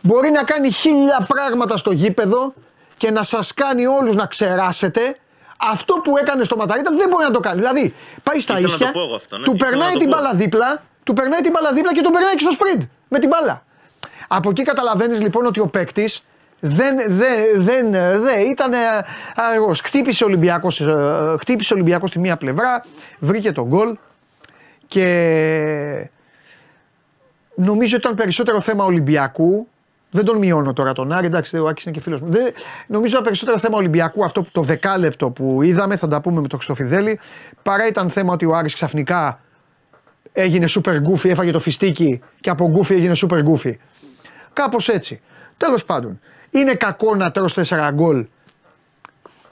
μπορεί 0.01 0.29
να 0.29 0.43
κάνει 0.43 0.71
χίλια 0.71 1.25
πράγματα 1.27 1.77
στο 1.77 1.91
γήπεδο 1.91 2.53
και 2.97 3.11
να 3.11 3.23
σας 3.23 3.53
κάνει 3.53 3.85
όλους 3.85 4.15
να 4.15 4.25
ξεράσετε. 4.25 5.17
Αυτό 5.57 5.93
που 5.93 6.17
έκανε 6.17 6.43
στο 6.43 6.55
Ματαρίτα 6.55 6.91
δεν 6.95 7.09
μπορεί 7.09 7.23
να 7.23 7.31
το 7.31 7.39
κάνει. 7.39 7.57
Δηλαδή 7.59 7.93
πάει 8.23 8.39
στα 8.39 8.59
Ήθελα 8.59 8.67
να 8.67 8.73
ίσια, 8.75 8.85
το 8.85 8.91
πω 8.99 9.05
εγώ 9.05 9.15
αυτό, 9.15 9.37
ναι. 9.37 9.43
του 9.43 9.51
Ήθελα 9.55 9.69
περνάει 9.69 9.87
να 9.87 9.93
το 9.93 9.99
την 9.99 10.09
πω. 10.09 10.17
μπάλα 10.17 10.33
δίπλα, 10.33 10.83
του 11.03 11.13
περνάει 11.13 11.41
την 11.41 11.51
μπάλα 11.51 11.73
δίπλα 11.73 11.93
και 11.93 12.01
τον 12.01 12.11
περνάει 12.11 12.33
και 12.33 12.39
στο 12.39 12.51
σπριντ 12.51 12.81
με 13.07 13.19
την 13.19 13.29
μπάλα. 13.29 13.63
Από 14.27 14.49
εκεί 14.49 14.63
καταλαβαίνεις 14.63 15.21
λοιπόν 15.21 15.45
ότι 15.45 15.59
ο 15.59 15.67
παίκτης 15.67 16.23
δεν, 16.59 16.95
δεν, 17.07 17.39
δεν, 17.55 17.91
δεν 18.21 18.39
ήταν 18.51 18.71
αργός. 19.35 19.79
Χτύπησε 19.81 20.23
ο 20.23 20.27
Ολυμπιακός, 20.27 20.81
ε, 20.81 21.35
χτύπησε 21.39 21.73
ο 21.73 21.75
Ολυμπιακός 21.75 22.09
στη 22.09 22.19
μία 22.19 22.37
πλευρά, 22.37 22.85
βρήκε 23.19 23.51
τον 23.51 23.65
γκολ 23.67 23.97
και 24.87 26.09
νομίζω 27.55 27.95
ότι 27.95 28.05
ήταν 28.05 28.15
περισσότερο 28.17 28.61
θέμα 28.61 28.85
Ολυμπιακού. 28.85 29.67
Δεν 30.17 30.25
τον 30.25 30.37
μειώνω 30.37 30.73
τώρα 30.73 30.93
τον 30.93 31.11
Άρη, 31.11 31.25
εντάξει, 31.25 31.57
ο 31.57 31.67
Άκης 31.67 31.83
είναι 31.83 31.93
και 31.93 32.01
φίλος 32.01 32.21
μου. 32.21 32.29
Δεν, 32.31 32.53
νομίζω 32.87 33.11
ήταν 33.11 33.23
περισσότερο 33.23 33.57
θέμα 33.57 33.77
Ολυμπιακού 33.77 34.23
αυτό 34.23 34.41
που- 34.41 34.49
το 34.51 34.61
δεκάλεπτο 34.61 35.29
που 35.29 35.61
είδαμε, 35.61 35.95
θα 35.97 36.07
τα 36.07 36.21
πούμε 36.21 36.41
με 36.41 36.47
τον 36.47 36.59
Χριστοφιδέλη. 36.59 37.19
Παρά 37.63 37.87
ήταν 37.87 38.09
θέμα 38.09 38.33
ότι 38.33 38.45
ο 38.45 38.55
Άρης 38.55 38.73
ξαφνικά 38.73 39.39
έγινε 40.33 40.67
super 40.69 40.93
goofy, 41.09 41.29
έφαγε 41.29 41.51
το 41.51 41.59
φιστίκι 41.59 42.21
και 42.39 42.49
από 42.49 42.71
goofy 42.79 42.91
έγινε 42.91 43.13
super 43.15 43.43
goofy. 43.43 43.73
Κάπως 44.53 44.89
έτσι. 44.89 45.19
Τέλος 45.57 45.85
πάντων, 45.85 46.19
είναι 46.49 46.73
κακό 46.73 47.15
να 47.15 47.31
τρως 47.31 47.53
4 47.53 47.91
γκολ 47.93 48.25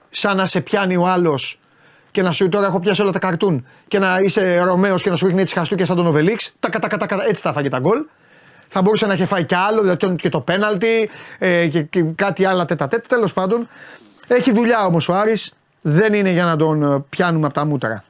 σαν 0.09 0.37
να 0.37 0.45
σε 0.45 0.61
πιάνει 0.61 0.95
ο 0.95 1.07
άλλος 1.07 1.59
και 2.11 2.21
να 2.21 2.31
σου 2.31 2.49
τώρα 2.49 2.65
έχω 2.65 2.79
πιάσει 2.79 3.01
όλα 3.01 3.11
τα 3.11 3.19
καρτούν 3.19 3.65
και 3.87 3.99
να 3.99 4.19
είσαι 4.19 4.59
Ρωμαίος 4.59 5.01
και 5.01 5.09
να 5.09 5.15
σου 5.15 5.25
ρίχνει 5.25 5.41
έτσι 5.41 5.53
χαστούκια 5.57 5.85
σαν 5.85 5.95
τον 5.95 6.07
Οβελίξ. 6.07 6.53
Τα 6.59 6.69
κατα, 6.69 6.87
κατα, 6.87 7.05
κατα, 7.05 7.25
έτσι 7.27 7.43
τα 7.43 7.53
φάγε 7.53 7.69
τα 7.69 7.79
γκολ. 7.79 8.05
Θα 8.67 8.81
μπορούσε 8.81 9.05
να 9.05 9.13
είχε 9.13 9.25
φάει 9.25 9.43
κι 9.43 9.55
άλλο, 9.55 9.81
δηλαδή 9.81 10.15
και 10.15 10.29
το 10.29 10.39
πέναλτι 10.39 11.09
ε, 11.39 11.67
και, 11.67 11.81
και 11.81 12.03
κάτι 12.15 12.45
άλλα 12.45 12.65
τέτα 12.65 12.87
τέτα. 12.87 13.07
Τέλος 13.07 13.33
πάντων, 13.33 13.67
έχει 14.27 14.51
δουλειά 14.51 14.85
όμως 14.85 15.09
ο 15.09 15.13
Άρης, 15.13 15.53
δεν 15.81 16.13
είναι 16.13 16.29
για 16.29 16.45
να 16.45 16.55
τον 16.55 16.83
ε, 16.83 17.03
πιάνουμε 17.09 17.45
από 17.45 17.55
τα 17.55 17.65
μούτρα. 17.65 18.03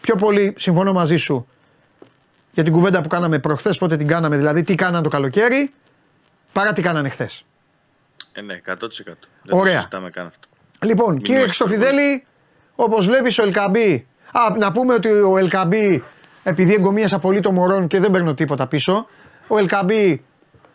πιο 0.00 0.14
πολύ 0.14 0.54
συμφωνώ 0.58 0.92
μαζί 0.92 1.16
σου 1.16 1.46
για 2.52 2.62
την 2.62 2.72
κουβέντα 2.72 3.02
που 3.02 3.08
κάναμε 3.08 3.38
προχθές, 3.38 3.78
πότε 3.78 3.96
την 3.96 4.06
κάναμε, 4.06 4.36
δηλαδή 4.36 4.62
τι 4.62 4.74
κάναν 4.74 5.02
το 5.02 5.08
καλοκαίρι, 5.08 5.70
παρά 6.52 6.72
τι 6.72 6.82
κάνανε 6.82 7.08
χθες. 7.08 7.44
Ε, 8.32 8.40
ναι, 8.40 8.60
100%. 8.66 8.72
Δεν 9.42 9.58
Ωραία. 9.58 9.72
το 9.72 9.78
συζητάμε 9.78 10.10
καν 10.10 10.26
αυτό. 10.26 10.48
Λοιπόν, 10.82 11.12
Μην 11.12 11.22
κύριε 11.22 11.40
είμαστε 11.40 11.64
Χριστοφιδέλη, 11.64 12.24
όπως 12.74 13.06
βλέπεις 13.06 13.38
ο 13.38 13.42
Ελκαμπή. 13.42 14.06
Α, 14.32 14.56
να 14.58 14.72
πούμε 14.72 14.94
ότι 14.94 15.08
ο 15.08 15.38
Ελκαμπή, 15.38 16.04
επειδή 16.42 16.74
εγκομίασα 16.74 17.18
πολύ 17.18 17.40
το 17.40 17.52
Μωρόν 17.52 17.86
και 17.86 18.00
δεν 18.00 18.10
παίρνω 18.10 18.34
τίποτα 18.34 18.66
πίσω, 18.66 19.06
ο 19.52 19.58
Ελκαμπή 19.58 20.24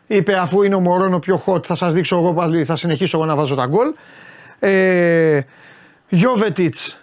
είπε 0.07 0.37
αφού 0.37 0.61
είναι 0.61 0.75
ο 0.75 0.79
Μωρόν 0.79 1.13
ο 1.13 1.19
πιο 1.19 1.43
hot, 1.45 1.65
θα 1.65 1.75
σας 1.75 1.93
δείξω 1.93 2.17
εγώ 2.17 2.33
πάλι, 2.33 2.65
θα 2.65 2.75
συνεχίσω 2.75 3.17
εγώ 3.17 3.25
να 3.25 3.35
βάζω 3.35 3.55
τα 3.55 3.65
γκολ. 3.65 3.93
Ε, 4.59 5.41
Γιώβετιτς, 6.09 6.99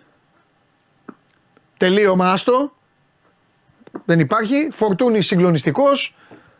τελείωμα 1.76 2.32
άστο. 2.32 2.72
Δεν 4.04 4.20
υπάρχει. 4.20 4.68
Φορτούνη 4.72 5.20
συγκλονιστικός. 5.20 6.16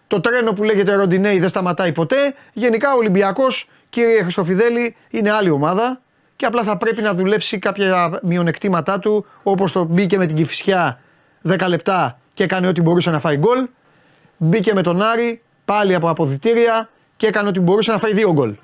Το 0.07 0.21
τρένο 0.21 0.53
που 0.53 0.63
λέγεται 0.63 0.95
Ροντινέη 0.95 1.39
δεν 1.39 1.49
σταματάει 1.49 1.93
ποτέ. 1.93 2.35
Γενικά 2.53 2.93
ο 2.95 2.97
Ολυμπιακός, 2.97 3.71
κύριε 3.89 4.23
Χριστοφιδέλη, 4.23 4.97
είναι 5.11 5.31
άλλη 5.31 5.51
ομάδα 5.51 6.01
και 6.37 6.47
απλά 6.47 6.63
θα 6.63 6.77
πρέπει 6.77 7.03
να 7.03 7.15
δουλέψει 7.15 7.59
κάποια 7.59 8.21
μειονεκτήματά 8.23 8.99
του 8.99 9.27
όπως 9.43 9.73
το 9.73 9.85
μπήκε 9.85 10.19
με 10.19 10.27
την 10.27 10.37
Κυφυσιά 10.37 11.01
10 11.49 11.65
λεπτά 11.69 12.19
και 12.35 12.45
έκανε 12.45 12.69
ό,τι 12.69 12.81
μπορούσε 12.83 13.11
να 13.11 13.19
φάει 13.19 13.37
γκολ. 13.37 13.69
Μπήκε 14.45 14.75
με 14.75 14.83
τον 14.83 15.03
Άρη 15.03 15.43
πάλι 15.65 15.95
από 15.95 16.09
αποδητήρια 16.09 16.89
και 17.17 17.27
έκανε 17.27 17.49
ό,τι 17.49 17.61
μπορούσε 17.61 17.93
να 17.93 17.99
φάει 17.99 18.13
δύο 18.13 18.33
γκολ. 18.33 18.55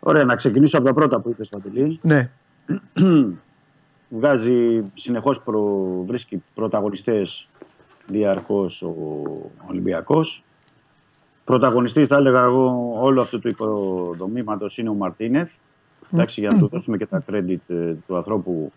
Ωραία, 0.00 0.24
να 0.24 0.36
ξεκινήσω 0.36 0.76
από 0.76 0.86
τα 0.86 0.94
πρώτα 0.94 1.20
που 1.20 1.28
είπες, 1.28 1.48
Παντελή. 1.48 1.98
Ναι. 2.02 2.30
Βγάζει 4.08 4.82
συνεχώς 4.94 5.40
προ... 5.40 5.62
βρίσκει 6.06 6.42
πρωταγωνιστές 6.54 7.48
διαρκώς 8.06 8.82
ο 8.82 8.94
Ολυμπιακός. 9.68 10.42
Πρωταγωνιστής 11.44 12.08
θα 12.08 12.16
έλεγα 12.16 12.42
εγώ 12.42 12.92
όλο 12.94 13.20
αυτού 13.20 13.38
του 13.38 13.48
οικοδομήματος 13.48 14.78
είναι 14.78 14.88
ο 14.88 14.94
Μαρτίνεθ. 14.94 15.50
Εντάξει, 16.12 16.40
για 16.40 16.50
να 16.50 16.58
του 16.58 16.68
δώσουμε 16.68 16.96
και 16.96 17.06
τα 17.06 17.22
credit 17.30 17.56
ε, 17.68 17.94
του 18.06 18.16
ανθρώπου 18.16 18.72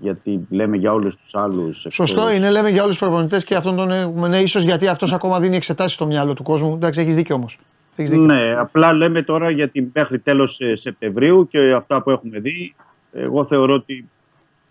γιατί 0.00 0.46
λέμε 0.50 0.76
για 0.76 0.92
όλους 0.92 1.16
τους 1.16 1.34
άλλους. 1.34 1.86
Σωστό 1.90 2.20
εκτός- 2.20 2.36
είναι, 2.36 2.50
λέμε 2.50 2.70
για 2.70 2.82
όλους 2.82 2.98
τους 2.98 3.06
προπονητές 3.08 3.44
και 3.44 3.54
αυτόν 3.54 3.76
τον 3.76 3.90
έχουμε. 3.90 4.28
Ναι, 4.28 4.38
ίσως 4.40 4.62
γιατί 4.62 4.88
αυτός 4.88 5.12
ακόμα 5.12 5.40
δίνει 5.40 5.56
εξετάσεις 5.56 5.92
στο 5.92 6.06
μυαλό 6.06 6.34
του 6.34 6.42
κόσμου. 6.42 6.74
Εντάξει, 6.74 7.00
έχεις 7.00 7.14
δίκιο 7.14 7.34
όμως. 7.34 7.58
Ναι, 7.96 8.54
απλά 8.58 8.92
λέμε 8.92 9.22
τώρα 9.22 9.50
γιατί 9.50 9.90
μέχρι 9.94 10.18
τέλος 10.18 10.60
ε, 10.60 10.76
Σεπτεμβρίου 10.76 11.48
και 11.50 11.58
αυτά 11.72 12.02
που 12.02 12.10
έχουμε 12.10 12.38
δει, 12.38 12.74
εγώ 13.12 13.46
θεωρώ 13.46 13.74
ότι 13.74 14.08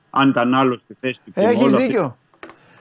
αν 0.10 0.30
ήταν 0.30 0.54
άλλος 0.54 0.82
στη 0.84 0.96
θέση 1.00 1.20
του 1.26 1.32
και 1.34 1.42
με 1.42 1.48
Έχεις 1.48 1.64
όλο 1.64 1.76
αυτή- 1.76 1.86
δίκιο. 1.88 2.18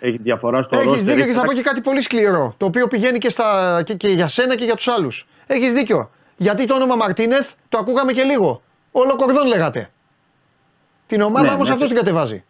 έχει 0.00 0.16
διαφορά 0.22 0.62
στο 0.62 0.76
Έχεις 0.78 0.90
roster, 0.90 0.96
δίκιο 0.98 1.14
και 1.14 1.20
έχει 1.22 1.30
θα 1.32 1.40
πω 1.42 1.50
ένα- 1.50 1.54
και 1.54 1.62
κάτι 1.68 1.80
πολύ 1.80 2.00
σκληρό. 2.02 2.54
Το 2.56 2.66
οποίο 2.66 2.88
πηγαίνει 2.88 3.18
και, 3.18 3.28
στα, 3.28 3.82
και, 3.86 3.94
και 3.94 4.08
για 4.08 4.26
σένα 4.26 4.54
και 4.56 4.64
για 4.64 4.74
τους 4.74 4.88
άλλους. 4.88 5.26
Έχεις 5.46 5.72
δίκιο. 5.72 6.10
Γιατί 6.36 6.66
το 6.66 6.74
όνομα 6.74 6.96
Μαρτίνεθ 6.96 7.52
το 7.68 7.78
ακούγαμε 7.78 8.12
και 8.12 8.22
λίγο. 8.22 8.62
Όλο 8.92 9.16
κορδόν 9.16 9.46
λέγατε. 9.46 9.90
Την 11.06 11.20
ομάδα 11.20 11.46
Ναι, 11.46 11.52
όμως 11.54 11.68
μέχρι- 11.68 11.82
αυτό 11.84 11.94
την 11.94 12.04
κατεβάζει. 12.04 12.44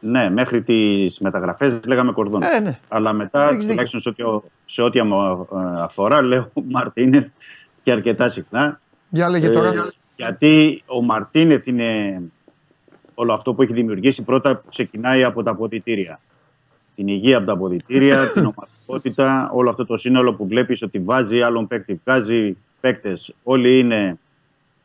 Ναι, 0.00 0.30
μέχρι 0.30 0.62
τις 0.62 1.18
μεταγραφές 1.18 1.80
λέγαμε 1.86 2.12
κορδόν. 2.12 2.42
Ε, 2.42 2.60
ναι. 2.60 2.78
Αλλά 2.88 3.12
μετά, 3.12 3.42
Έχεις 3.42 3.54
δίκιο. 3.56 3.68
τουλάχιστον 3.70 4.00
σε 4.00 4.08
ό,τι, 4.08 4.46
σε 4.66 4.82
ό,τι 4.82 5.02
μου 5.02 5.46
ε, 5.52 5.80
αφορά, 5.80 6.22
λέω 6.22 6.50
Μαρτίνεθ 6.70 7.26
και 7.82 7.90
αρκετά 7.92 8.28
συχνά. 8.28 8.80
Για 9.08 9.28
λέγε 9.28 9.46
Ε, 9.46 9.50
τώρα. 9.50 9.72
γιατί 10.16 10.82
ο 10.86 11.02
Μαρτίνεθ 11.02 11.66
είναι 11.66 12.20
όλο 13.14 13.32
αυτό 13.32 13.54
που 13.54 13.62
έχει 13.62 13.72
δημιουργήσει 13.72 14.22
πρώτα 14.22 14.62
ξεκινάει 14.70 15.24
από 15.24 15.42
τα 15.42 15.50
αποδητήρια. 15.50 16.20
Την 16.96 17.08
υγεία 17.08 17.36
από 17.36 17.46
τα 17.46 17.52
αποδητήρια, 17.52 18.16
την 18.32 18.52
ομαδικότητα, 18.56 19.50
όλο 19.52 19.70
αυτό 19.70 19.86
το 19.86 19.96
σύνολο 19.96 20.34
που 20.34 20.46
βλέπεις 20.46 20.82
ότι 20.82 20.98
βάζει 20.98 21.40
άλλον 21.42 21.66
παίκτη, 21.66 22.00
βγάζει 22.04 22.56
παίκτες. 22.80 23.34
Όλοι 23.42 23.78
είναι 23.78 24.18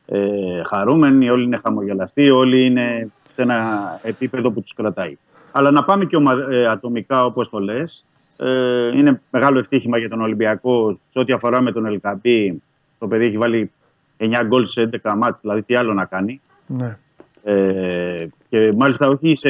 ε, 0.05 0.19
χαρούμενοι, 0.65 1.29
όλοι 1.29 1.43
είναι 1.43 1.59
χαμογελαστοί, 1.63 2.29
όλοι 2.29 2.65
είναι 2.65 3.11
σε 3.35 3.41
ένα 3.41 3.59
επίπεδο 4.03 4.51
που 4.51 4.61
τους 4.61 4.73
κρατάει. 4.73 5.17
Αλλά 5.51 5.71
να 5.71 5.83
πάμε 5.83 6.05
και 6.05 6.15
ομα- 6.15 6.47
ε, 6.51 6.67
ατομικά 6.67 7.25
όπως 7.25 7.49
το 7.49 7.59
λες. 7.59 8.05
Ε, 8.37 8.87
είναι 8.97 9.21
μεγάλο 9.31 9.59
ευτύχημα 9.59 9.97
για 9.97 10.09
τον 10.09 10.21
Ολυμπιακό 10.21 10.99
σε 11.11 11.19
ό,τι 11.19 11.33
αφορά 11.33 11.61
με 11.61 11.71
τον 11.71 11.85
Ελκαμπή. 11.85 12.61
Το 12.99 13.07
παιδί 13.07 13.25
έχει 13.25 13.37
βάλει 13.37 13.71
9 14.17 14.43
γκολ 14.45 14.65
σε 14.65 14.81
11 14.81 15.15
μάτς, 15.17 15.39
δηλαδή 15.41 15.61
τι 15.61 15.75
άλλο 15.75 15.93
να 15.93 16.05
κάνει. 16.05 16.41
Ναι. 16.67 16.97
Ε, 17.43 18.27
και 18.49 18.73
μάλιστα 18.75 19.07
όχι 19.07 19.35
σε 19.35 19.49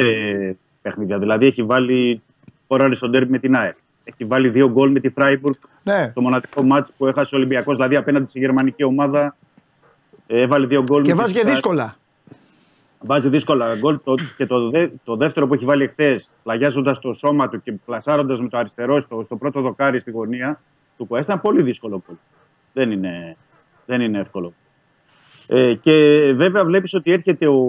παιχνίδια. 0.82 1.18
Δηλαδή 1.18 1.46
έχει 1.46 1.62
βάλει 1.62 2.22
χώραρε 2.68 2.94
στον 2.94 3.10
τέρμι 3.12 3.30
με 3.30 3.38
την 3.38 3.56
ΑΕ. 3.56 3.76
Έχει 4.04 4.24
βάλει 4.24 4.48
δύο 4.48 4.68
γκολ 4.70 4.90
με 4.90 5.00
τη 5.00 5.08
Φράιμπουργκ. 5.08 5.54
Ναι. 5.82 6.12
Το 6.14 6.20
μοναδικό 6.20 6.62
μάτς 6.62 6.92
που 6.98 7.06
έχασε 7.06 7.34
ο 7.34 7.38
Ολυμπιακός, 7.38 7.74
δηλαδή 7.74 7.96
απέναντι 7.96 8.28
στη 8.28 8.38
γερμανική 8.38 8.84
ομάδα. 8.84 9.36
Ε, 10.26 10.40
Έβαλε 10.40 10.66
δύο 10.66 10.82
γκολ. 10.82 11.02
Και 11.02 11.14
με 11.14 11.20
βάζει 11.20 11.32
τη 11.32 11.38
και 11.38 11.44
Freiburg. 11.46 11.50
δύσκολα. 11.50 11.96
Βάζει 13.00 13.28
δύσκολα 13.28 13.76
γκολ. 13.76 13.98
Το, 14.04 14.14
και 14.36 14.46
το, 14.46 14.70
δε- 14.70 14.88
το 15.04 15.16
δεύτερο 15.16 15.46
που 15.46 15.54
έχει 15.54 15.64
βάλει 15.64 15.82
εχθέ, 15.84 16.20
πλαγιάζοντας 16.42 16.98
το 16.98 17.12
σώμα 17.12 17.48
του 17.48 17.62
και 17.62 17.72
πλασάροντας 17.72 18.40
με 18.40 18.48
το 18.48 18.56
αριστερό 18.58 19.00
στο, 19.00 19.22
στο 19.24 19.36
πρώτο 19.36 19.60
δοκάρι 19.60 20.00
στη 20.00 20.10
γωνία 20.10 20.60
του 20.96 21.04
Κουέστα, 21.06 21.32
ήταν 21.32 21.42
πολύ 21.44 21.62
δύσκολο 21.62 22.02
γκολ. 22.06 22.16
Δεν 22.72 22.90
είναι, 22.90 23.36
δεν 23.86 24.00
είναι 24.00 24.18
εύκολο. 24.18 24.52
Ε, 25.46 25.74
και 25.74 25.92
βέβαια 26.36 26.64
βλέπεις 26.64 26.94
ότι 26.94 27.12
έρχεται 27.12 27.46
ο, 27.48 27.60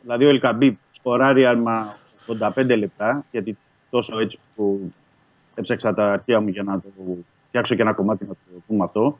δηλαδή 0.00 0.24
ο 0.24 0.28
Ελκαμπή 0.28 0.78
σκοράρει 0.92 1.46
άμα 1.46 1.96
85 2.40 2.76
λεπτά, 2.78 3.24
γιατί 3.30 3.56
τόσο 3.90 4.18
έτσι 4.18 4.38
που 4.56 4.92
έψαξα 5.54 5.94
τα 5.94 6.12
αρχεία 6.12 6.40
μου 6.40 6.48
για 6.48 6.62
να 6.62 6.80
το 6.80 6.88
φτιάξω 7.48 7.74
και 7.74 7.82
ένα 7.82 7.92
κομμάτι 7.92 8.24
να 8.24 8.32
το 8.34 8.62
πούμε 8.66 8.84
αυτό. 8.84 9.18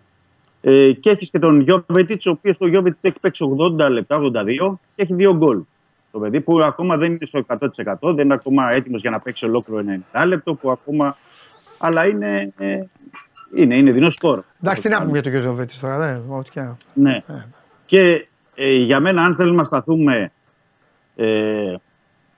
Ε, 0.65 0.93
και 0.93 1.11
έχεις 1.11 1.31
και 1.31 1.39
τον 1.39 1.61
Γιώβετιτς, 1.61 2.27
ο 2.27 2.31
οποίος 2.31 2.59
το 2.59 2.67
Γιώβετιτς 2.67 2.99
έχει 3.03 3.19
παίξει 3.21 3.45
80 3.87 3.91
λεπτά, 3.91 4.17
82 4.19 4.79
και 4.97 5.03
έχει 5.03 5.15
δύο 5.15 5.37
γκολ. 5.37 5.61
Το 6.13 6.19
παιδί 6.19 6.41
που 6.41 6.61
ακόμα 6.63 6.97
δεν 6.97 7.11
είναι 7.13 7.27
στο 7.27 7.39
100%, 7.39 8.15
δεν 8.15 8.25
είναι 8.25 8.35
ακόμα 8.35 8.69
έτοιμος 8.73 9.01
για 9.01 9.11
να 9.11 9.19
παίξει 9.19 9.45
ολόκληρο 9.45 9.83
90 10.13 10.25
λεπτό, 10.27 10.55
που 10.55 10.71
ακόμα. 10.71 11.17
Αλλά 11.79 12.07
είναι, 12.07 12.53
ε, 12.59 12.79
είναι, 13.57 13.77
είναι 13.77 13.93
δεινός 13.93 14.15
σκορ. 14.15 14.43
Εντάξει, 14.63 14.83
τι 14.83 14.89
να 14.89 14.99
πούμε 15.01 15.13
για 15.13 15.23
τον 15.23 15.33
κύριο 15.33 15.55
Βέτη 15.55 15.79
τώρα. 15.81 15.99
Δε, 15.99 16.35
ό,τι 16.35 16.51
και 16.51 16.61
να- 16.61 16.77
Ναι. 16.95 17.23
Και 17.87 18.27
ε, 18.55 18.75
για 18.75 19.01
μένα, 19.01 19.25
αν 19.25 19.35
θέλουμε 19.35 19.57
να 19.57 19.65
σταθούμε 19.65 20.33
ε, 21.17 21.75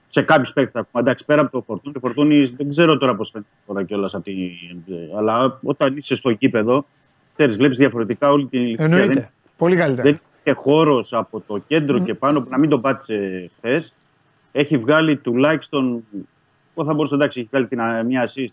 σε 0.08 0.22
κάποιους 0.22 0.52
παίκτες, 0.52 0.82
εντάξει, 0.92 1.24
πέρα 1.24 1.40
από 1.40 1.50
το 1.50 1.62
Φορτούνι, 1.66 1.94
το 1.94 2.00
Φορτούνι 2.00 2.44
δεν 2.44 2.68
ξέρω 2.68 2.98
τώρα 2.98 3.14
πώς 3.16 3.30
φαίνεται 3.30 3.50
τώρα 3.66 3.84
κιόλας 3.84 4.14
από 4.14 4.24
την. 4.24 4.36
ε, 4.88 5.16
Αλλά 5.18 5.58
όταν 5.62 5.96
είσαι 5.96 6.14
στο 6.14 6.30
γήπεδο, 6.30 6.86
ξέρεις, 7.36 7.56
βλέπεις 7.56 7.76
διαφορετικά 7.76 8.30
όλη 8.30 8.46
την 8.46 8.60
ηλικία. 8.60 8.84
Εννοείται. 8.84 9.12
Δεν, 9.12 9.28
Πολύ 9.56 9.76
καλύτερα. 9.76 10.02
δεν 10.02 10.20
είχε 10.44 10.54
χώρος 10.56 11.12
από 11.12 11.40
το 11.46 11.58
κέντρο 11.66 11.98
και 11.98 12.14
πάνω 12.14 12.40
που 12.42 12.48
να 12.50 12.58
μην 12.58 12.70
τον 12.70 12.80
πάτησε 12.80 13.50
χθες. 13.56 13.94
Έχει 14.52 14.78
βγάλει 14.78 15.16
τουλάχιστον. 15.16 16.04
Εγώ 16.76 16.86
θα 16.86 16.94
μπορούσα 16.94 17.14
εντάξει, 17.14 17.38
έχει 17.40 17.48
βγάλει 17.50 17.66
την, 17.66 17.80
α, 17.80 18.02
μια 18.02 18.28
assist. 18.28 18.52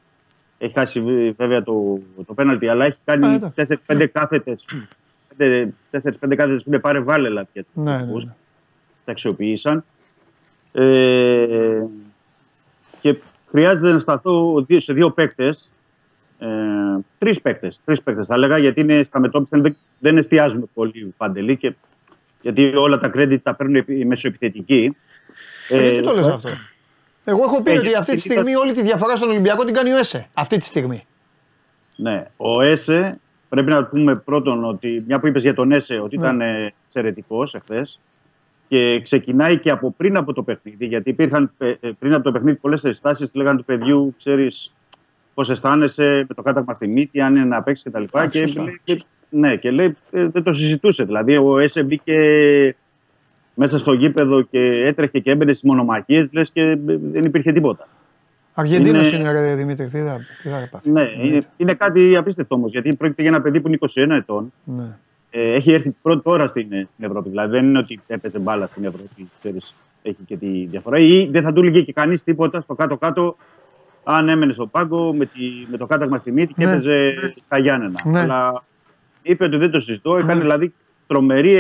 Έχει 0.58 0.74
χάσει 0.74 1.02
βε- 1.02 1.36
βέβαια 1.38 1.64
το, 1.64 2.00
το 2.26 2.34
πέναλτι, 2.34 2.68
αλλά 2.68 2.86
έχει 2.86 2.96
Α, 2.98 3.02
κάνει 3.04 3.34
εντάξει. 3.34 3.80
4-5 3.88 4.08
κάθετες. 4.12 4.66
4-5 5.38 6.36
κάθετες 6.36 6.64
που 6.64 6.70
είναι 6.70 6.80
πάρε 6.80 7.00
βάλε 7.00 7.30
λάθη 7.30 7.50
για 7.54 7.64
τους 7.64 7.72
Ναι, 7.84 7.92
ναι, 7.92 7.98
τελικούς. 7.98 8.26
ναι. 8.26 8.32
Τα 9.06 9.12
αξιοποίησαν. 9.12 9.84
Ε, 10.74 11.84
και 13.02 13.16
χρειάζεται 13.50 13.92
να 13.92 14.00
σταθώ 14.00 14.64
δύο- 14.68 14.80
σε 14.80 14.94
δύο 14.94 15.12
παίκτες. 15.12 15.72
Ε, 16.44 16.48
τρεις 17.18 17.42
παίκτες. 17.42 17.82
Τρεις 17.86 18.02
παίκτες 18.02 18.28
θα 18.28 18.34
έλεγα, 18.34 18.58
γιατί 18.58 18.82
είναι 18.82 19.04
στα 19.04 19.20
μετώπιση 19.20 19.62
δεν, 19.62 19.78
δεν 20.00 20.18
εστιάζουμε 20.18 20.66
πολύ 20.74 21.14
παντελή. 21.18 21.58
Και, 21.58 21.74
γιατί 22.42 22.74
όλα 22.76 22.98
τα 22.98 23.12
credit 23.16 23.38
τα 23.44 23.56
παίρνουν 23.56 23.84
οι 23.88 24.06
μεσοεπιθετικοί. 24.06 24.96
Ε, 25.70 25.82
γιατί 25.90 26.02
το 26.02 26.14
λες 26.14 26.28
αυτό; 26.28 26.50
Εγώ 27.24 27.44
έχω 27.44 27.62
πει 27.64 27.72
Ε, 27.72 27.78
ότι 27.78 27.84
γιατί 27.88 28.00
αυτή 28.00 28.14
τη 28.16 28.22
ήταν- 28.26 28.32
στιγμή 28.32 28.56
όλη 28.56 28.74
τη 28.74 28.82
διαφορά 28.82 29.16
στον 29.16 29.30
Ολυμπιακό 29.30 29.66
την 29.66 29.74
κάνει 29.74 29.92
ο 29.92 29.98
ΕΣΕ. 29.98 30.28
Αυτή 30.34 30.58
τη 30.58 30.66
στιγμή. 30.66 31.06
Ναι, 31.96 32.26
ο 32.38 32.62
Έσε 32.62 33.20
πρέπει 33.50 33.70
να 33.70 33.86
πούμε 33.86 34.16
πρώτον 34.16 34.64
ότι 34.66 35.04
μια 35.08 35.20
που 35.20 35.28
είπες 35.28 35.42
για 35.42 35.54
τον 35.54 35.72
Έσε 35.72 36.00
ότι 36.00 36.18
Ναι. 36.18 36.24
ήταν 36.28 36.42
εξαιρετικός 36.86 37.56
εχθές 37.56 38.00
και 38.68 39.02
ξεκινάει 39.02 39.60
και 39.60 39.70
από 39.70 39.92
πριν 39.98 40.18
από 40.18 40.34
το 40.34 40.44
παιχνίδι. 40.44 40.86
Γιατί 40.86 41.10
υπήρχαν 41.10 41.52
ε, 41.58 41.74
ε, 41.80 41.92
πριν 42.00 42.14
από 42.14 42.24
το 42.24 42.32
παιχνίδι 42.32 42.58
πολλές 42.58 42.84
ενστάσεις 42.84 43.34
λέγανε 43.34 43.58
του 43.58 43.66
παιδιού, 43.66 44.16
ξέρεις 44.18 44.74
πώς 45.34 45.50
αισθάνεσαι 45.50 46.26
με 46.28 46.34
το 46.36 46.42
κάταγμα 46.42 46.74
στη 46.74 46.88
μύτη, 46.88 47.22
αν 47.22 47.36
είναι 47.36 47.46
να 47.46 47.64
παίξεις 47.64 47.92
κτλ. 47.92 48.18
Α, 48.18 48.28
Και, 48.28 48.40
σωστά. 48.40 48.64
λέει- 48.64 48.82
και, 48.84 49.02
ναι, 49.30 49.56
και 49.56 49.72
λέει 49.72 49.96
ε, 50.12 50.26
δεν 50.28 50.44
το 50.44 50.54
συζητούσε. 50.54 51.04
Δηλαδή 51.04 51.38
ο 51.38 51.58
Έσε 51.60 51.84
μπήκε 51.84 52.16
μέσα 53.54 53.78
στο 53.78 53.94
γήπεδο 53.94 54.42
και 54.42 54.60
έτρεχε 54.60 55.20
και 55.20 55.32
έμπαινε 55.32 55.54
στις 55.54 55.70
μονομαχίες, 55.70 56.28
λες 56.32 56.50
και 56.52 56.62
ε, 56.62 56.76
δεν 57.12 57.26
υπήρχε 57.26 57.52
τίποτα. 57.52 57.88
Αργεντίνος 58.54 59.12
Είναι- 59.12 59.22
είναι, 59.22 59.32
ρε 59.32 59.56
Δημήτρη. 59.56 59.86
Τι 59.86 59.98
θα, 59.98 60.18
τι 60.44 60.50
θα 60.50 60.68
πάθεις. 60.72 60.92
Ναι, 60.92 61.02
είναι, 61.24 61.42
είναι 61.58 61.74
κάτι 61.74 62.16
απίστευτο 62.18 62.56
όμως 62.56 62.72
γιατί 62.72 62.96
πρόκειται 62.96 63.22
για 63.22 63.32
ένα 63.32 63.42
παιδί 63.42 63.62
που 63.62 63.68
είναι 63.68 63.78
21 63.82 64.10
ετών. 64.16 64.54
Ναι. 64.64 64.98
ε, 65.30 65.54
έχει 65.54 65.72
έρθει 65.72 65.96
πρώτη 66.02 66.22
ώρα 66.24 66.48
στην, 66.48 66.66
στην 66.68 67.06
Ευρώπη. 67.06 67.30
Δηλαδή 67.30 67.52
δεν 67.52 67.66
είναι 67.66 67.78
ότι 67.80 68.00
έπαιζε 68.08 68.40
μπάλα 68.40 68.68
στην 68.68 68.84
Ευρώπη, 68.86 69.30
ξέρεις, 69.40 69.74
έχει 70.02 70.24
και 70.26 70.38
τη 70.38 70.66
διαφορά. 70.66 71.00
Ή 71.00 71.28
δεν 71.32 71.42
θα 71.44 71.54
του 71.54 71.60
έλεγε 71.62 71.82
και 71.82 71.94
κανείς 71.94 72.24
τίποτα 72.24 72.62
στο 72.62 72.74
κάτω-κάτω 72.74 73.38
αν 74.04 74.30
έμενε 74.30 74.54
στο 74.54 74.66
πάγκο 74.68 75.14
με, 75.14 75.26
τη, 75.26 75.40
με 75.72 75.78
το 75.78 75.86
κάταγμα 75.86 76.18
στη 76.18 76.32
μύτη 76.32 76.54
και 76.54 76.66
Ναι. 76.66 76.72
έπαιζε 76.72 77.14
στα 77.46 77.58
Γιάννενα. 77.60 78.02
Ναι. 78.04 78.20
Αλλά 78.20 78.64
είπε 79.22 79.44
ότι 79.44 79.58
δεν 79.58 79.72
το 79.72 79.80
συζητώ. 79.80 80.16
Έκανε 80.18 80.34
Ναι. 80.34 80.40
δηλαδή 80.40 80.74
τρομερή 81.08 81.54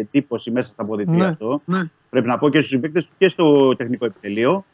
εντύπωση 0.00 0.50
μέσα 0.50 0.70
στα 0.70 0.82
αποδητήρια 0.82 1.24
Ναι. 1.24 1.30
αυτό. 1.30 1.62
Ναι. 1.64 1.82
Πρέπει 2.10 2.26
να 2.26 2.38
πω 2.38 2.48
και 2.48 2.58
στους 2.58 2.68
συμπαίκτες 2.70 3.08
και 3.18 3.28
στο 3.28 3.76
τεχνικό 3.76 4.04
επιτελείο. 4.04 4.64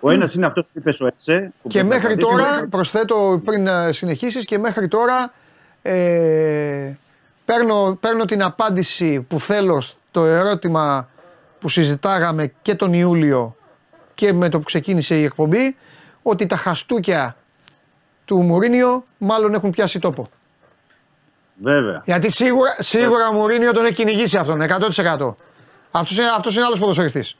Ο 0.00 0.10
ένας 0.10 0.34
είναι 0.34 0.46
αυτός 0.46 0.64
που 0.64 0.70
είπε 0.78 0.94
ο 1.00 1.06
Έτσε. 1.06 1.52
που 1.62 1.68
Και 1.68 1.78
πρέπει 1.78 1.88
να 1.88 1.94
μέχρι 1.94 2.06
κρατήσουμε. 2.16 2.42
τώρα, 2.42 2.66
προσθέτω 2.70 3.42
πριν 3.44 3.66
συνεχίσεις, 3.90 4.44
και 4.44 4.58
μέχρι 4.58 4.88
τώρα 4.88 5.32
ε, 5.82 6.92
παίρνω, 7.44 7.96
παίρνω 8.00 8.24
την 8.24 8.42
απάντηση 8.42 9.20
που 9.28 9.40
θέλω 9.40 9.80
στο 9.80 10.24
ερώτημα 10.24 11.08
που 11.60 11.68
συζητάγαμε 11.68 12.52
και 12.62 12.74
τον 12.74 12.92
Ιούλιο 12.92 13.56
και 14.14 14.32
με 14.32 14.48
το 14.48 14.58
που 14.58 14.64
ξεκίνησε 14.64 15.18
η 15.18 15.22
εκπομπή 15.24 15.76
ότι 16.28 16.46
τα 16.46 16.56
χαστούκια 16.56 17.36
του 18.24 18.42
Μουρίνιο 18.42 19.02
μάλλον 19.18 19.54
έχουν 19.54 19.70
πιάσει 19.70 19.98
τόπο. 19.98 20.26
Βέβαια. 21.62 22.02
Γιατί 22.04 22.30
σίγουρα, 22.30 22.70
σίγουρα 22.78 23.28
ο 23.28 23.32
Μουρίνιο 23.32 23.72
τον 23.72 23.84
έχει 23.84 23.94
κυνηγήσει 23.94 24.36
αυτόν 24.36 24.60
100%. 24.62 25.34
Αυτός 25.90 26.16
είναι, 26.18 26.26
αυτός 26.36 26.56
είναι 26.56 26.64
άλλος 26.64 26.78
ποδοσφαιριστής. 26.78 27.36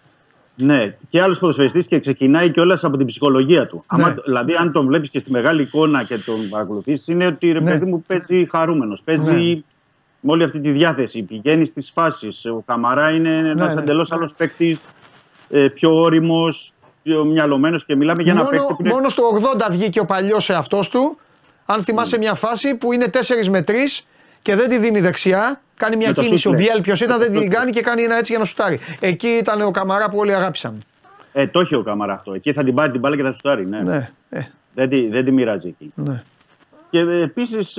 Ναι, 0.57 0.97
και 1.11 1.21
άλλος 1.21 1.39
ποδοσφαιριστής 1.39 1.87
και 1.87 2.01
ξεκινάει 2.01 2.51
κιόλας 2.51 2.85
από 2.85 2.97
την 2.97 3.07
ψυχολογία 3.07 3.67
του. 3.67 3.85
Ναι. 3.97 4.03
Άμα, 4.03 4.15
δηλαδή, 4.25 4.53
αν 4.59 4.73
τον 4.73 4.87
βλέπεις 4.87 5.11
και 5.11 5.19
στη 5.19 5.31
μεγάλη 5.31 5.63
εικόνα 5.63 6.05
και 6.05 6.19
τον 6.19 6.49
παρακολουθείς, 6.51 7.09
είναι 7.09 7.27
ότι 7.27 7.53
ρε 7.53 7.61
Ναι. 7.61 7.71
παιδί 7.71 7.85
μου 7.85 8.05
παίζει 8.07 8.49
χαρούμενος. 8.51 9.03
Παίζει 9.05 9.31
Ναι. 9.31 9.61
με 10.21 10.33
όλη 10.33 10.45
αυτή 10.45 10.61
τη 10.61 10.71
διάθεση. 10.71 11.23
Πηγαίνει 11.23 11.65
στις 11.65 11.91
φάσεις. 11.95 12.45
Ο 12.45 12.63
Καμαρά 12.67 13.11
είναι 13.11 13.37
ένας 13.37 13.75
ναι. 13.75 13.81
εντελώς 13.81 14.13
άλλος 14.13 14.33
παίκτης, 14.37 14.81
πιο 15.75 15.91
όριμος, 15.93 16.73
πιο 17.07 17.25
μυαλωμένος 17.25 17.85
και 17.85 17.97
μιλάμε 17.97 18.23
για 18.23 18.33
ένα 18.33 18.41
παίκτη 18.45 18.57
Μόνο, 18.63 18.75
που 18.77 18.83
είναι. 18.85 18.93
μόνο 18.95 19.09
στο 19.09 19.23
80 19.59 19.67
βγήκε 19.71 20.01
ο 20.01 20.05
παλιός 20.05 20.51
εαυτός 20.51 20.89
του. 20.89 21.19
Αν 21.67 21.83
θυμάσαι 21.83 22.19
μια 22.19 22.35
φάση 22.35 22.75
που 22.75 22.93
είναι 22.93 23.11
4 23.13 23.47
με 23.49 23.65
3 23.67 23.73
και 24.43 24.55
δεν 24.57 24.69
τη 24.69 24.79
δίνει 24.79 25.01
δεξιά. 25.01 25.61
Κάνει 25.77 25.97
μια 25.97 26.09
Με 26.09 26.15
το 26.15 26.21
κίνηση. 26.23 26.49
Ο 26.49 26.51
σούτ, 26.51 26.61
ναι. 26.61 26.67
Μπιέλ 26.67 26.81
ποιος 26.81 27.01
ήταν, 27.01 27.19
Με 27.19 27.25
το 27.25 27.31
δεν 27.31 27.41
την 27.41 27.51
σούτ. 27.51 27.59
κάνει 27.59 27.71
και 27.71 27.81
κάνει 27.83 28.03
ένα 28.03 28.17
έτσι 28.17 28.31
για 28.33 28.39
να 28.41 28.45
σουτάρει. 28.47 28.79
Εκεί 29.01 29.27
ήταν 29.29 29.61
ο 29.63 29.71
Καμαρά 29.71 30.09
που 30.11 30.19
όλοι 30.19 30.35
αγάπησαν. 30.35 30.83
Ε, 31.33 31.47
το 31.47 31.61
έχει 31.61 31.75
ο 31.75 31.83
Καμαρά 31.83 32.13
αυτό. 32.13 32.33
Εκεί 32.35 32.53
θα 32.53 32.65
την 32.65 32.75
πάρει 32.75 32.91
την 32.91 33.01
μπάλα 33.01 33.17
και 33.17 33.23
θα 33.23 33.33
σουτάρει. 33.33 33.67
Ναι. 33.67 33.83
Ναι, 33.83 34.09
ε, 34.29 34.41
Δεν, 34.75 34.89
τη, 34.89 35.09
δεν 35.09 35.25
τη 35.25 35.31
μοιράζει 35.31 35.69
εκεί. 35.69 35.93
ναι, 35.95 36.23
Και 36.91 36.99
επίσης 36.99 37.73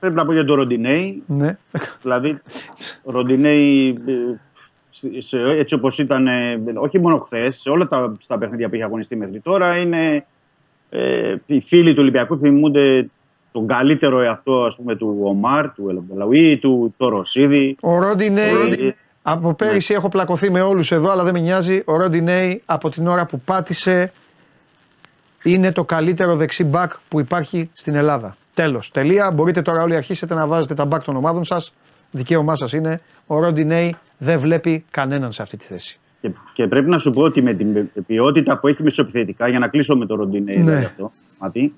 πρέπει 0.00 0.14
να 0.14 0.24
πω 0.26 0.32
για 0.32 0.44
τον 0.44 0.56
Ροντινέη. 0.56 1.22
ναι. 1.26 1.58
Δηλαδή, 2.02 2.38
ο 3.02 3.10
Ροντινέη, 3.10 3.98
ε, 4.06 4.12
σε- 4.98 5.20
σε- 5.20 5.58
έτσι 5.58 5.74
όπως 5.74 5.98
ήταν, 5.98 6.26
ε, 6.26 6.60
όχι 6.74 6.98
μόνο 7.00 7.16
χθες, 7.18 7.56
σε 7.60 7.70
όλα 7.70 7.86
τα 7.88 8.12
στα 8.20 8.38
παιχνίδια 8.38 8.68
που 8.68 8.74
είχε 8.74 8.84
αγωνιστεί 8.84 9.16
μέχρι 9.16 9.40
τώρα, 9.40 9.76
είναι 9.76 10.26
ε, 10.90 11.34
οι 11.46 11.60
φίλοι 11.60 11.90
του 11.92 11.98
Ολυμπιακού 12.00 12.38
θυμούνται 12.38 13.08
τον 13.52 13.66
καλύτερο 13.66 14.20
εαυτό 14.20 14.64
ας 14.64 14.76
πούμε, 14.76 14.96
του 14.96 15.18
Ομάρ, 15.22 15.72
του 15.72 15.88
Ελαμπελαουί, 15.88 16.58
του 16.58 16.94
το 16.96 17.08
Ρωσίδη. 17.08 17.76
Ο 17.82 17.98
Ρόντι 17.98 18.30
Νέι, 18.30 18.52
Ρόντι- 18.54 18.94
από 19.22 19.54
πέρυσι 19.54 19.94
έχω 19.94 20.08
πλακωθεί 20.08 20.50
με 20.50 20.60
όλους 20.60 20.92
εδώ, 20.92 21.10
αλλά 21.10 21.24
δεν 21.24 21.32
με 21.34 21.40
νοιάζει. 21.40 21.82
Ο 21.84 21.96
Ρόντι 21.96 22.20
Νέι 22.20 22.62
από 22.66 22.88
την 22.88 23.06
ώρα 23.06 23.26
που 23.26 23.40
πάτησε 23.40 24.12
είναι 25.42 25.72
το 25.72 25.84
καλύτερο 25.84 26.36
δεξί 26.36 26.64
μπακ 26.64 26.92
που 27.08 27.20
υπάρχει 27.20 27.70
στην 27.72 27.94
Ελλάδα. 27.94 28.36
Τέλος. 28.54 28.90
Τελεία. 28.90 29.30
Μπορείτε 29.30 29.62
τώρα 29.62 29.82
όλοι 29.82 29.96
αρχίσετε 29.96 30.34
να 30.34 30.46
βάζετε 30.46 30.74
τα 30.74 30.84
μπακ 30.84 31.02
των 31.04 31.16
ομάδων 31.16 31.44
σας. 31.44 31.72
Δικαίωμά 32.10 32.56
σας 32.56 32.72
είναι. 32.72 33.00
Ο 33.26 33.40
Ρόντι 33.40 33.64
Νέι 33.64 33.96
δεν 34.18 34.38
βλέπει 34.38 34.84
κανέναν 34.90 35.32
σε 35.32 35.42
αυτή 35.42 35.56
τη 35.56 35.64
θέση. 35.64 35.98
Και, 36.20 36.30
και 36.52 36.66
πρέπει 36.66 36.88
να 36.88 36.98
σου 36.98 37.10
πω 37.10 37.22
ότι 37.22 37.42
με 37.42 37.54
την 37.54 37.90
ποιότητα 38.06 38.58
που 38.58 38.66
έχει 38.68 38.82
μεσοπιθετικά, 38.82 39.48
για 39.48 39.58
να 39.58 39.68
κλείσω 39.68 39.96
με 39.96 40.06
τον 40.06 40.16
Ροντινέη 40.18 40.56
Ναι. 40.56 40.62
δηλαδή 40.62 40.84
αυτό, 40.84 41.12
Ματί, 41.40 41.72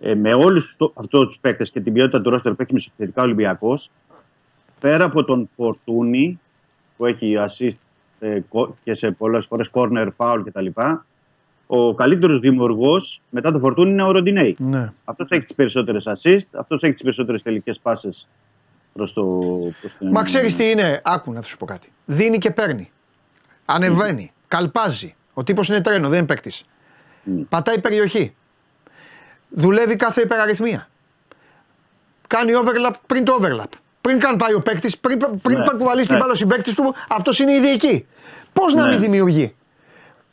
ε, 0.00 0.14
με 0.14 0.34
όλους 0.34 0.76
αυτούς 0.94 1.26
τους 1.26 1.38
παίκτες 1.38 1.70
και 1.70 1.80
την 1.80 1.92
ποιότητα 1.92 2.20
του 2.20 2.30
ρόστερ 2.30 2.52
που 2.54 2.62
έχει 2.62 2.72
μεσοπιθετικά 2.72 3.20
ο 3.20 3.24
Ολυμπιακός, 3.24 3.90
πέρα 4.80 5.04
από 5.04 5.24
τον 5.24 5.48
Φορτούνη 5.56 6.40
που 6.96 7.06
έχει 7.06 7.34
assist 7.38 7.70
ε, 8.20 8.40
κο- 8.48 8.76
και 8.84 8.94
σε 8.94 9.10
πολλές 9.10 9.46
φορές 9.46 9.70
corner 9.72 10.08
foul 10.16 10.42
κτλ. 10.44 10.66
Ο 11.66 11.94
καλύτερος 11.94 12.40
δημιουργός 12.40 13.20
μετά 13.30 13.50
τον 13.52 13.60
Φορτούνη 13.60 13.90
είναι 13.90 14.02
ο 14.02 14.10
Ροντινέη. 14.10 14.56
Ναι. 14.58 14.92
Αυτός 15.04 15.28
έχει 15.30 15.44
τις 15.44 15.54
περισσότερες 15.54 16.04
assist, 16.08 16.46
αυτός 16.50 16.82
έχει 16.82 16.92
τις 16.92 17.02
περισσότερες 17.02 17.42
τελικές 17.42 17.78
πάσες 17.78 18.28
προς 18.98 19.12
το. 19.12 19.22
Προς 19.80 19.92
την... 19.98 20.08
Μα 20.10 20.22
ξέρεις 20.24 20.56
τι 20.56 20.70
είναι, 20.70 21.00
άκου 21.04 21.32
να 21.32 21.42
σου 21.42 21.56
πω 21.56 21.66
κάτι. 21.66 21.92
Δίνει 22.04 22.38
και 22.38 22.50
παίρνει. 22.50 22.90
Ανεβαίνει. 23.64 24.32
Καλπάζει. 24.48 25.14
Ο 25.34 25.42
τύπος 25.44 25.68
είναι 25.68 25.80
τρένο, 25.80 26.08
δεν 26.08 26.18
είναι 26.18 26.26
παίκτης. 26.26 26.64
Πατάει 27.48 27.80
περιοχή. 27.80 28.34
Δουλεύει 29.48 29.96
κάθε 29.96 30.20
υπεραριθμία. 30.20 30.88
Κάνει 32.26 32.52
overlap 32.54 32.92
πριν 33.06 33.24
το 33.24 33.38
overlap. 33.40 33.70
Πριν 34.00 34.18
καν 34.18 34.36
πάει 34.36 34.54
ο 34.54 34.60
παίκτης, 34.60 34.98
πριν, 34.98 35.18
πριν 35.42 35.58
Ναι. 35.58 35.64
παρκουβαλήσει 35.64 36.06
την 36.06 36.14
Ναι. 36.16 36.20
μπάλα 36.20 36.32
ο 36.32 36.36
συμπαίκτης 36.36 36.74
του, 36.74 36.94
αυτός 37.08 37.38
είναι 37.38 37.52
ήδη 37.52 37.70
εκεί. 37.70 38.06
Πώς 38.52 38.74
να 38.74 38.82
Ναι. 38.82 38.88
μην 38.88 39.00
δημιουργεί; 39.00 39.54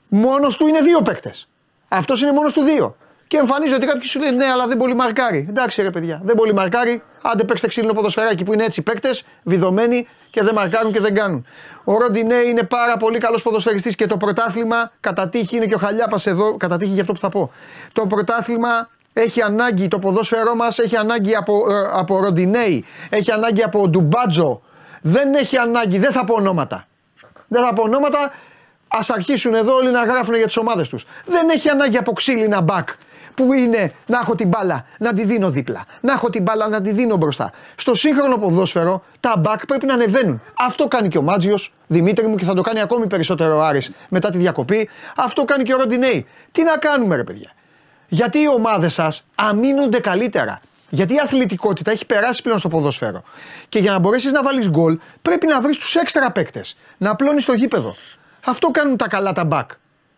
Μόνος 0.07 0.57
του 0.57 0.67
είναι 0.67 0.81
δύο 0.81 1.01
παίκτες. 1.01 1.47
Αυτός 1.87 2.21
είναι 2.21 2.31
μόνος 2.31 2.53
του 2.53 2.61
δύο. 2.61 2.95
Και 3.27 3.37
εμφανίζεται 3.37 3.75
ότι 3.75 3.85
κάποιοι 3.85 4.07
σου 4.07 4.19
λένε 4.19 4.35
ναι, 4.35 4.45
αλλά 4.45 4.67
δεν 4.67 4.77
πολύ 4.77 4.95
μαρκάρει. 4.95 5.45
Εντάξει 5.49 5.81
ρε 5.81 5.89
παιδιά, 5.89 6.21
δεν 6.23 6.35
πολύ 6.35 6.53
μαρκάρει. 6.53 7.03
Άντε 7.31 7.43
παίξτε 7.43 7.67
ξύλινο 7.67 7.93
ποδοσφαιράκι 7.93 8.43
που 8.43 8.53
είναι 8.53 8.63
έτσι 8.63 8.81
παίκτες, 8.81 9.23
βιδωμένοι 9.43 10.07
και 10.29 10.43
δεν 10.43 10.53
μαρκάρουν 10.53 10.91
και 10.93 10.99
δεν 10.99 11.13
κάνουν. 11.13 11.45
Ο 11.83 11.97
Ροντινέ 11.97 12.35
είναι 12.35 12.63
πάρα 12.63 12.97
πολύ 12.97 13.17
καλός 13.17 13.41
ποδοσφαιριστής 13.41 13.95
και 13.95 14.07
το 14.07 14.17
πρωτάθλημα 14.17 14.91
κατά 14.99 15.29
τύχη 15.29 15.55
είναι 15.55 15.65
και 15.65 15.75
ο 15.75 15.77
Χαλιάπας 15.77 16.25
εδώ, 16.25 16.57
κατά 16.57 16.77
τύχη 16.77 16.91
για 16.91 17.01
αυτό 17.01 17.13
που 17.13 17.19
θα 17.19 17.29
πω. 17.29 17.51
Το 17.93 18.05
πρωτάθλημα 18.07 18.89
έχει 19.13 19.41
ανάγκη, 19.41 19.87
το 19.87 19.99
ποδόσφαιρό 19.99 20.55
μας 20.55 20.79
έχει 20.79 20.95
ανάγκη 20.95 21.35
από, 21.35 21.53
ε, 21.71 21.89
από 21.93 22.19
Ροντινέη, 22.19 22.85
έχει 23.09 23.31
ανάγκη 23.31 23.63
από 23.63 23.87
Ντουμπάτζο. 23.87 24.61
Δεν 25.01 25.33
έχει 25.33 25.57
ανάγκη, 25.57 25.97
δεν 25.97 26.11
θα 26.11 26.23
πω 26.23 26.33
ονόματα. 26.33 26.87
Δεν 27.47 27.63
θα 27.63 27.73
πω 27.73 27.81
ονόματα. 27.81 28.19
Α 28.87 28.99
αρχίσουν 29.13 29.53
εδώ 29.53 29.75
όλοι 29.75 29.91
να 29.91 30.03
γράφουν 30.03 30.35
για 30.35 30.45
τις 30.45 30.57
ομάδες 30.57 30.89
τους. 30.89 31.05
Δεν 31.25 31.49
έχει 31.49 31.69
ανάγκη 31.69 31.97
από 31.97 32.13
ξύλινα 32.13 32.61
μπακ 32.61 32.87
που 33.35 33.53
είναι 33.53 33.91
να 34.07 34.19
έχω 34.19 34.35
την 34.35 34.47
μπάλα 34.47 34.85
να 34.99 35.13
τη 35.13 35.23
δίνω 35.23 35.49
δίπλα. 35.49 35.85
Να 36.01 36.13
έχω 36.13 36.29
την 36.29 36.43
μπάλα 36.43 36.67
να 36.67 36.81
τη 36.81 36.91
δίνω 36.91 37.15
μπροστά. 37.15 37.51
Στο 37.75 37.95
σύγχρονο 37.95 38.37
ποδόσφαιρο 38.37 39.03
τα 39.19 39.37
μπακ 39.37 39.65
πρέπει 39.65 39.85
να 39.85 39.93
ανεβαίνουν. 39.93 40.41
Αυτό 40.59 40.87
κάνει 40.87 41.07
και 41.07 41.17
ο 41.17 41.21
Μάτζιος, 41.21 41.73
Δημήτρη 41.87 42.27
μου, 42.27 42.35
και 42.35 42.45
θα 42.45 42.53
το 42.53 42.61
κάνει 42.61 42.81
ακόμη 42.81 43.07
περισσότερο 43.07 43.57
ο 43.57 43.61
Άρης 43.61 43.91
μετά 44.09 44.29
τη 44.29 44.37
διακοπή. 44.37 44.89
Αυτό 45.15 45.45
κάνει 45.45 45.63
και 45.63 45.73
ο 45.73 45.77
Ροντινέη. 45.77 46.27
Τι 46.51 46.63
να 46.63 46.77
κάνουμε, 46.77 47.15
ρε 47.15 47.23
παιδιά; 47.23 47.51
Γιατί 48.07 48.39
οι 48.39 48.47
ομάδες 48.49 48.93
σας 48.93 49.27
αμήνονται 49.35 49.99
καλύτερα; 49.99 50.59
Γιατί 50.89 51.13
η 51.13 51.19
αθλητικότητα 51.19 51.91
έχει 51.91 52.05
περάσει 52.05 52.41
πλέον 52.41 52.59
στο 52.59 52.67
ποδόσφαιρο; 52.69 53.23
Και 53.69 53.79
για 53.79 53.91
να 53.91 53.99
μπορέσεις 53.99 54.31
να 54.31 54.43
βάλεις 54.43 54.69
γκολ, 54.69 54.99
πρέπει 55.21 55.47
να 55.47 55.61
βρεις 55.61 55.77
τους 55.77 55.95
έξτρα 55.95 56.31
παίκτες. 56.31 56.77
Να 56.97 57.09
απλώνεις 57.09 57.45
το 57.45 57.53
γήπεδο. 57.53 57.95
Αυτό 58.45 58.71
κάνουν 58.71 58.97
τα 58.97 59.07
καλά 59.07 59.33
τα 59.33 59.47
back. 59.51 59.65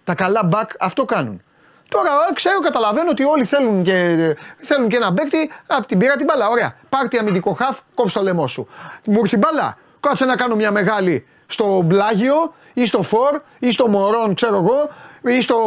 Τα 0.03 0.15
καλά 0.15 0.49
back 0.52 0.68
αυτό 0.80 1.06
κάνουν. 1.06 1.41
Τώρα 1.89 2.09
ε, 2.30 2.34
ξέρω, 2.34 2.59
καταλαβαίνω 2.59 3.09
ότι 3.09 3.23
όλοι 3.23 3.43
θέλουν 3.43 3.84
και, 3.84 4.35
θέλουν 4.57 4.88
και 4.88 4.95
ένα 4.95 5.14
παίκτη. 5.14 5.51
Απ' 5.68 5.85
την 5.85 5.97
πήρα 5.97 6.15
την 6.15 6.26
μπάλα. 6.26 6.47
Ωραία. 6.47 6.76
Πάρτι 6.89 7.18
αμυντικό 7.18 7.51
χαφ, 7.51 7.80
κόψε 7.93 8.18
το 8.18 8.23
λαιμό 8.23 8.47
σου. 8.47 8.68
Μου 9.05 9.19
ήρθε 9.19 9.35
η 9.35 9.39
μπάλα. 9.43 9.77
Κάτσε 9.99 10.26
να 10.26 10.35
κάνω 10.35 10.55
μια 10.55 10.72
μεγάλη 10.72 11.27
στο 11.47 11.81
Μπλάγιο 11.81 12.53
ή 12.73 12.85
στο 12.85 13.01
Φορ 13.01 13.41
ή 13.59 13.72
στο 13.72 13.88
Μωρόν, 13.88 14.34
ξέρω 14.34 14.55
εγώ, 14.55 14.89
ή 15.38 15.41
στο 15.41 15.57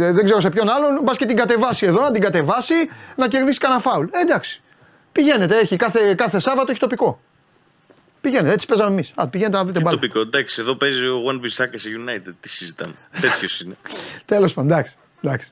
ε, 0.00 0.12
δεν 0.12 0.24
ξέρω 0.24 0.40
σε 0.40 0.50
ποιον 0.50 0.68
άλλον. 0.68 1.00
Μπας 1.02 1.16
και 1.16 1.26
την 1.26 1.36
κατεβάσει 1.36 1.86
εδώ, 1.86 2.00
να 2.00 2.12
την 2.12 2.20
κατεβάσει, 2.22 2.74
να 3.16 3.28
κερδίσει 3.28 3.58
κανένα 3.58 3.80
φάουλ. 3.80 4.06
Ε, 4.10 4.20
εντάξει. 4.20 4.62
Πηγαίνετε, 5.12 5.58
έχει 5.58 5.76
κάθε, 5.76 6.14
κάθε 6.14 6.38
Σάββατο 6.38 6.70
έχει 6.70 6.80
τοπικό. 6.80 7.20
Πηγαίνετε, 8.20 8.52
έτσι 8.52 8.66
παίζαμε 8.66 8.90
εμείς. 8.90 9.12
Α, 9.14 9.28
πηγαίνετε 9.28 9.56
να 9.56 9.64
δείτε 9.64 9.80
μπάλα. 9.80 9.96
Τοπικό, 9.96 10.20
εντάξει, 10.20 10.60
εδώ 10.60 10.74
παίζει 10.74 11.06
ο 11.06 11.22
One 11.26 11.44
Bissaka 11.44 11.74
σε 11.74 11.88
United. 11.98 12.32
Τι 12.40 12.48
συζητάμε. 12.48 12.94
Τέτοιος 13.20 13.60
είναι. 13.60 13.76
Τέλος 14.24 14.54
πάντων, 14.54 14.70
εντάξει. 14.70 14.96
εντάξει. 15.22 15.50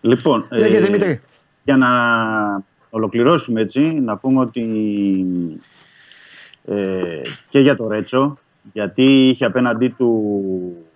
Λοιπόν, 0.00 0.46
Λέγε, 0.50 0.80
Δημήτρη. 0.80 1.20
για 1.64 1.76
να 1.76 1.88
ολοκληρώσουμε 2.90 3.60
έτσι, 3.60 3.80
να 3.80 4.16
πούμε 4.16 4.40
ότι 4.40 4.64
ε, 6.64 7.20
και 7.50 7.58
για 7.58 7.76
το 7.76 7.88
Ρέτσο, 7.88 8.38
γιατί 8.72 9.28
είχε 9.28 9.44
απέναντί 9.44 9.88
του 9.88 10.86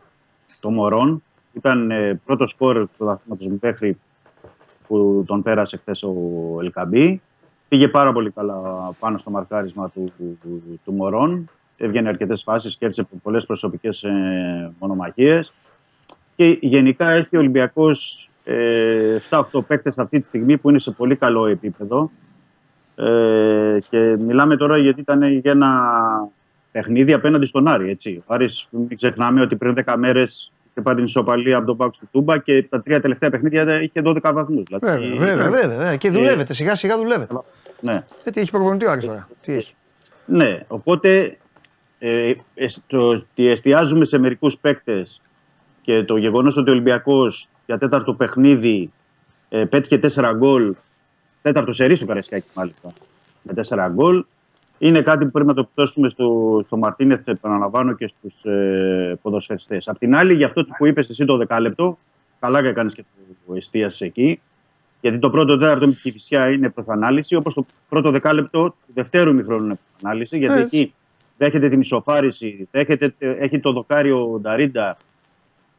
το 0.60 0.70
Μωρόν, 0.70 1.22
ήταν 1.52 1.90
ε, 1.90 2.20
πρώτος 2.24 2.50
σκόρ 2.50 2.76
του 2.76 3.04
δαθήματος 3.04 3.46
μέχρι 3.60 3.98
που 4.88 5.24
τον 5.26 5.42
πέρασε 5.42 5.76
χθες 5.76 6.02
ο 6.02 6.14
Ελκαμπή. 6.60 7.20
Πήγε 7.68 7.88
πάρα 7.88 8.12
πολύ 8.12 8.30
καλά 8.30 8.56
πάνω 8.98 9.18
στο 9.18 9.30
μαρκάρισμα 9.30 9.90
του, 9.90 10.12
του, 10.18 10.38
του, 10.42 10.80
του 10.84 10.92
Μωρόν. 10.92 11.50
Έβγαινε 11.76 12.08
αρκετές 12.08 12.42
φάσεις, 12.42 12.76
κέρδισε 12.76 13.06
πολλές 13.22 13.46
προσωπικές 13.46 14.02
ε, 14.02 14.72
μονομαχίες. 14.78 15.52
Και 16.36 16.58
γενικά 16.60 17.10
έχει 17.10 17.36
ο 17.36 17.38
Ολυμπιακός 17.38 18.28
ε, 18.44 19.18
7-8 19.30 19.42
παίκτες 19.66 19.98
αυτή 19.98 20.20
τη 20.20 20.26
στιγμή 20.26 20.56
που 20.56 20.70
είναι 20.70 20.78
σε 20.78 20.90
πολύ 20.90 21.16
καλό 21.16 21.46
επίπεδο. 21.46 22.10
Ε, 22.96 23.78
και 23.90 24.16
μιλάμε 24.18 24.56
τώρα 24.56 24.78
γιατί 24.78 25.00
ήταν 25.00 25.22
για 25.22 25.50
ένα 25.50 25.70
παιχνίδι 26.72 27.12
απέναντι 27.12 27.46
στον 27.46 27.68
Άρη. 27.68 27.90
Έτσι. 27.90 28.22
Ο 28.26 28.34
Άρης, 28.34 28.66
μην 28.70 28.96
ξεχνάμε 28.96 29.40
ότι 29.40 29.56
πριν 29.56 29.74
10 29.84 29.94
μέρες 29.96 30.52
είχε 30.70 30.80
πάρει 30.80 30.96
την 30.96 31.04
ισοπαλία 31.04 31.56
από 31.56 31.66
τον 31.66 31.76
Πάκου 31.76 31.96
του 32.00 32.08
Τούμπα 32.12 32.38
και 32.38 32.62
τα 32.62 32.82
τρία 32.82 33.00
τελευταία 33.00 33.30
παιχνίδια 33.30 33.82
είχε 33.82 34.02
12 34.04 34.18
βαθμούς. 34.32 34.62
Βέβαια, 34.70 34.98
βέβαια, 34.98 35.50
βέβαια, 35.50 35.68
βέβαια. 35.68 35.96
Και 35.96 36.10
δουλεύετε, 36.10 36.52
σιγά 36.52 36.74
σιγά 36.74 36.96
δουλεύετε. 36.96 37.40
Ναι. 37.80 38.04
Γιατί 38.22 38.40
έχει 38.40 38.50
προπονητή 38.50 38.86
ο 38.86 38.90
Άρης 38.90 39.04
τώρα; 39.04 39.28
Τι 39.42 39.52
έχει; 39.52 39.74
Ναι, 40.26 40.64
οπότε 40.68 41.36
ε, 41.98 42.34
ε, 42.54 42.66
το 42.86 43.08
ότι 43.08 43.46
εστιάζουμε 43.48 44.04
σε 44.04 44.18
μερικούς 44.18 44.58
παίκτες 44.58 45.20
και 45.82 46.04
το 46.04 46.16
γεγονός 46.16 46.56
ότι 46.56 46.70
ο 46.70 46.72
Ολυμπιακός 46.72 47.48
για 47.66 47.78
τέταρτο 47.78 48.14
παιχνίδι 48.14 48.90
ε, 49.48 49.64
πέτυχε 49.64 50.00
4 50.14 50.32
γκολ, 50.36 50.74
τέταρτο 51.42 51.72
σερί 51.72 51.98
του 51.98 52.06
Καραϊσκάκη 52.06 52.46
μάλιστα, 52.54 52.92
με 53.42 53.62
4 53.68 53.88
γκολ, 53.92 54.24
είναι 54.78 55.02
κάτι 55.02 55.24
που 55.24 55.30
πρέπει 55.30 55.48
να 55.48 55.54
το 55.54 55.64
πτώσουμε 55.64 56.08
στο, 56.08 56.62
στο 56.66 56.76
Μαρτίνεθ, 56.76 57.28
επαναλαμβάνω, 57.28 57.92
και 57.92 58.06
στους 58.06 58.44
ε, 58.44 59.18
ποδοσφαιριστές. 59.22 59.88
Απ' 59.88 59.98
την 59.98 60.14
άλλη, 60.14 60.34
για 60.34 60.46
αυτό 60.46 60.64
που 60.64 60.86
είπες 60.86 61.08
εσύ 61.08 61.24
το 61.24 61.36
δεκάλεπτο, 61.36 61.98
καλά 62.40 62.58
έκανε 62.58 62.90
και 62.90 63.04
το 63.46 63.54
εστίασες 63.54 64.00
εκεί. 64.00 64.40
Γιατί 65.00 65.18
το 65.18 65.30
πρώτο 65.30 65.58
τέταρτο 65.58 65.86
με 65.86 65.92
τη 66.02 66.10
φυσιά 66.10 66.50
είναι 66.50 66.70
προ 66.70 66.84
ανάλυση, 66.86 67.34
όπως 67.34 67.54
το 67.54 67.66
πρώτο 67.88 68.10
δεκάλεπτο 68.10 68.68
του 68.68 68.92
δευτέρου 68.94 69.30
ημιχρόνου 69.30 69.64
είναι 69.64 69.74
προ 69.74 70.08
ανάλυση. 70.08 70.38
Γιατί 70.38 70.60
Έτσι. 70.60 70.76
εκεί 70.76 70.94
δέχεται 71.38 71.68
την 71.68 71.80
ισοφάριση, 71.80 72.68
δέχεται, 72.70 73.14
έχει 73.18 73.60
το 73.60 73.72
δοκάριο 73.72 74.38
Νταρίντα 74.40 74.96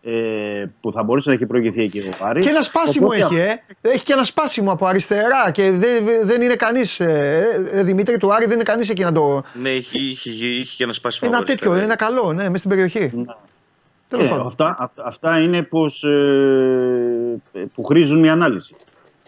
ε, 0.05 0.65
που 0.81 0.91
θα 0.91 1.03
μπορούσε 1.03 1.29
να 1.29 1.35
έχει 1.35 1.45
προηγηθεί 1.45 1.81
εκεί 1.83 1.99
ο 1.99 2.09
Πάρη. 2.19 2.39
Και 2.39 2.49
ένα 2.49 2.61
σπάσιμο 2.61 3.05
Οπότε, 3.05 3.21
έχει, 3.21 3.35
ε. 3.35 3.63
Έχει 3.81 4.03
και 4.05 4.13
ένα 4.13 4.23
σπάσιμο 4.23 4.71
από 4.71 4.85
αριστερά 4.85 5.51
και 5.51 5.71
δεν, 5.71 6.05
δεν 6.23 6.41
είναι 6.41 6.55
κανείς. 6.55 6.99
Ε, 6.99 7.43
ε, 7.71 7.83
Δημήτρη 7.83 8.17
του 8.17 8.33
Άρη 8.33 8.45
δεν 8.45 8.53
είναι 8.53 8.63
κανείς 8.63 8.89
εκεί 8.89 9.03
να 9.03 9.11
το. 9.11 9.43
Ναι, 9.61 9.69
είχε, 9.69 9.99
είχε, 9.99 10.29
είχε 10.29 10.75
και 10.77 10.83
ένα 10.83 10.93
σπάσιμο. 10.93 11.29
Ένα 11.33 11.39
από 11.39 11.47
τέτοιο, 11.51 11.71
αριστερά. 11.71 11.93
ένα 11.93 12.05
καλό, 12.05 12.33
ναι, 12.33 12.43
μέσα 12.43 12.57
στην 12.57 12.69
περιοχή. 12.69 13.25
Τέλος 14.07 14.25
Ε, 14.25 14.29
πάντων. 14.29 14.47
αυτά, 14.47 14.75
αυτά, 14.79 15.03
αυτά 15.05 15.39
είναι 15.39 15.61
πως, 15.61 16.03
ε, 16.03 17.39
που 17.75 17.83
χρήζουν 17.83 18.19
μια 18.19 18.31
ανάλυση. 18.31 18.75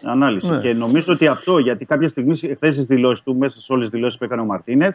ανάλυση. 0.02 0.46
Ναι. 0.50 0.60
Και 0.60 0.72
νομίζω 0.72 1.12
ότι 1.12 1.26
αυτό, 1.26 1.58
γιατί 1.58 1.84
κάποια 1.84 2.08
στιγμή 2.08 2.36
χθες 2.36 2.74
στις 2.74 2.86
δηλώσεις 2.86 3.24
του, 3.24 3.36
μέσα 3.36 3.60
σε 3.60 3.72
όλες 3.72 3.84
τις 3.84 3.94
δηλώσεις 3.94 4.18
που 4.18 4.24
έκανε 4.24 4.40
ο 4.40 4.44
Μαρτίνεθ, 4.44 4.94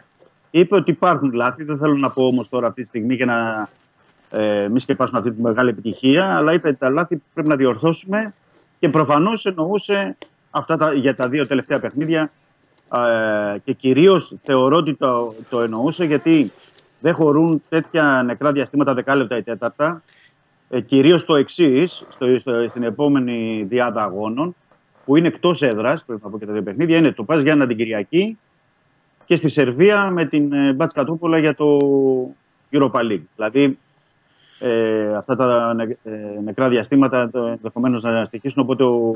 είπε 0.50 0.74
ότι 0.74 0.90
υπάρχουν 0.90 1.32
λάθη. 1.32 1.64
Δεν 1.64 1.78
θέλω 1.78 1.94
να 1.94 2.10
πω 2.10 2.26
όμως 2.26 2.48
τώρα 2.48 2.66
αυτή 2.66 2.82
τη 2.82 2.88
στιγμή 2.88 3.14
για 3.14 3.26
να 3.26 3.68
ε, 4.32 4.68
μη 4.70 4.80
σκεπάσουμε 4.80 5.18
αυτή 5.18 5.32
τη 5.32 5.40
μεγάλη 5.40 5.70
επιτυχία, 5.70 6.36
αλλά 6.36 6.52
είπε 6.52 6.72
τα 6.72 6.90
λάθη 6.90 7.22
πρέπει 7.34 7.48
να 7.48 7.56
διορθώσουμε 7.56 8.34
και 8.78 8.88
προφανώς 8.88 9.46
εννοούσε 9.46 10.16
αυτά 10.50 10.76
τα, 10.76 10.92
για 10.92 11.14
τα 11.14 11.28
δύο 11.28 11.46
τελευταία 11.46 11.80
παιχνίδια 11.80 12.30
ε, 12.92 13.58
και 13.64 13.72
κυρίως 13.72 14.34
θεωρώ 14.42 14.76
ότι 14.76 14.94
το, 14.94 15.34
το 15.50 15.60
εννοούσε 15.60 16.04
γιατί 16.04 16.52
δεν 17.00 17.14
χωρούν 17.14 17.62
τέτοια 17.68 18.22
νεκρά 18.24 18.52
διαστήματα 18.52 18.94
δεκάλεπτα 18.94 19.36
ή 19.36 19.42
τέταρτα. 19.42 20.02
Ε, 20.70 20.80
κυρίως 20.80 21.24
το 21.24 21.34
εξής, 21.34 22.04
στο, 22.08 22.38
στο, 22.38 22.68
στην 22.68 22.82
επόμενη 22.82 23.66
διάδα 23.68 24.02
αγώνων, 24.02 24.54
που 25.04 25.16
είναι 25.16 25.26
εκτός 25.26 25.62
έδρας, 25.62 26.04
πρέπει 26.04 26.20
να 26.24 26.30
πω 26.30 26.38
και 26.38 26.46
τα 26.46 26.52
δύο 26.52 26.62
παιχνίδια, 26.62 26.96
είναι 26.96 27.12
το 27.12 27.24
Πας 27.24 27.42
Γιάννα 27.42 27.66
την 27.66 27.76
Κυριακή 27.76 28.38
και 29.24 29.36
στη 29.36 29.48
Σερβία 29.48 30.10
με 30.10 30.24
την 30.24 30.52
ε, 30.52 30.72
Μπάτς 30.72 30.92
Κατούπολα 30.92 31.38
για 31.38 31.54
το 31.54 31.78
Europa 32.72 33.00
League. 33.00 33.22
Δηλαδή, 33.36 33.78
ε, 34.62 35.14
αυτά 35.16 35.36
τα 35.36 35.74
νε, 35.74 35.82
ε, 35.82 36.10
νεκρά 36.44 36.68
διαστήματα 36.68 37.30
ενδεχομένως 37.34 38.02
να 38.02 38.24
στοιχήσουν. 38.24 38.62
Οπότε 38.62 38.84
ο, 38.84 39.14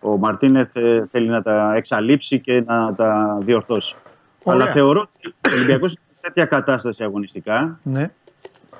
ο 0.00 0.16
Μαρτίνεθ 0.16 0.76
ε, 0.76 1.06
θέλει 1.10 1.28
να 1.28 1.42
τα 1.42 1.74
εξαλείψει 1.74 2.40
και 2.40 2.62
να 2.66 2.94
τα 2.94 3.38
διορθώσει. 3.40 3.94
Ωραία. 4.42 4.60
Αλλά 4.62 4.72
θεωρώ 4.72 5.00
ότι 5.00 5.28
ο 5.28 5.50
Ολυμπιακός 5.56 5.90
είναι 5.92 6.00
σε 6.14 6.20
τέτοια 6.20 6.44
κατάσταση 6.44 7.02
αγωνιστικά 7.02 7.78
Ναι. 7.82 8.10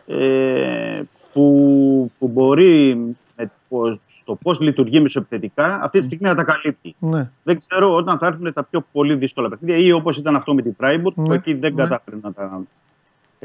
ε, 0.07 1.03
που, 1.33 2.11
που 2.19 2.29
μπορεί 2.29 2.95
με, 3.37 3.51
το- 3.69 3.99
στο 4.23 4.35
πώς 4.43 4.61
λειτουργεί 4.61 5.01
μεσοεπιθετικά 5.01 5.81
αυτή 5.83 5.99
τη 5.99 6.05
στιγμή 6.07 6.29
να 6.29 6.35
τα 6.35 6.43
καλύπτει. 6.43 6.95
ναι. 6.99 7.31
Δεν 7.43 7.59
ξέρω 7.67 7.95
όταν 7.95 8.19
θα 8.19 8.27
έρθουν 8.27 8.53
τα 8.53 8.65
πιο 8.65 8.85
πολύ 8.93 9.15
δύσκολα 9.15 9.49
παιχνίδια 9.49 9.77
ή 9.77 9.93
όπως 9.93 10.17
ήταν 10.17 10.37
αυτό 10.37 10.55
με 10.55 10.63
την 10.63 10.75
Φράιμπουργκ 10.75 11.15
που 11.15 11.23
Ναι, 11.29 11.35
εκεί 11.35 11.55
δεν 11.55 11.75
ναι. 11.75 11.83
κατάφερε 11.83 12.17
να 12.23 12.33
τα 12.33 12.63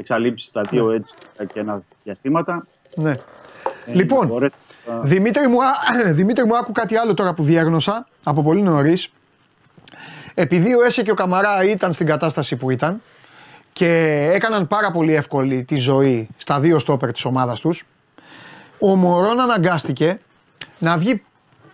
εξαλείψεις 0.00 0.50
τα 0.52 0.60
δύο 0.70 0.90
έτσι 0.90 1.12
και 1.52 1.60
ένα 1.60 1.82
διαστήματα. 2.04 2.66
ναι. 2.94 3.10
Ε, 3.86 3.92
Λοιπόν, 3.92 4.26
μπορέσει 4.26 4.54
να- 4.88 4.98
Δημήτρη 5.00 5.46
μου, 5.48 5.64
α- 5.64 6.12
Δημήτρη 6.20 6.44
μου, 6.44 6.56
άκου 6.56 6.72
κάτι 6.72 6.96
άλλο 6.96 7.14
τώρα 7.14 7.34
που 7.34 7.42
διέγνωσα 7.42 8.06
από 8.22 8.42
πολύ 8.42 8.62
νωρίς. 8.62 9.12
Επειδή 10.34 10.74
ο 10.74 10.82
Έσε 10.84 11.02
και 11.02 11.10
ο 11.10 11.14
Καμαρά 11.14 11.64
ήταν 11.64 11.92
στην 11.92 12.06
κατάσταση 12.06 12.56
που 12.56 12.70
ήταν 12.70 13.02
και 13.72 13.86
έκαναν 14.34 14.66
πάρα 14.68 14.90
πολύ 14.90 15.14
εύκολη 15.14 15.64
τη 15.64 15.76
ζωή 15.76 16.28
στα 16.36 16.60
δύο 16.60 16.78
στόπερ 16.78 17.12
της 17.12 17.24
ομάδας 17.24 17.60
τους, 17.60 17.84
ο 18.78 18.96
Μωρόν 18.96 19.40
αναγκάστηκε 19.40 20.18
να 20.78 20.96
βγει 20.98 21.22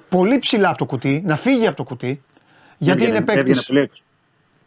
πολύ 0.09 0.39
ψηλά 0.39 0.69
από 0.69 0.79
το 0.79 0.85
κουτί, 0.85 1.23
να 1.27 1.37
φύγει 1.37 1.67
από 1.67 1.77
το 1.77 1.83
κουτί, 1.85 2.23
γιατί 2.79 3.03
έβγαινε- 3.05 3.21
είναι 3.21 3.33
έβγαινε 3.33 3.45
παίκτης 3.47 3.67
πολύ 3.67 3.81
έξω. 3.81 4.03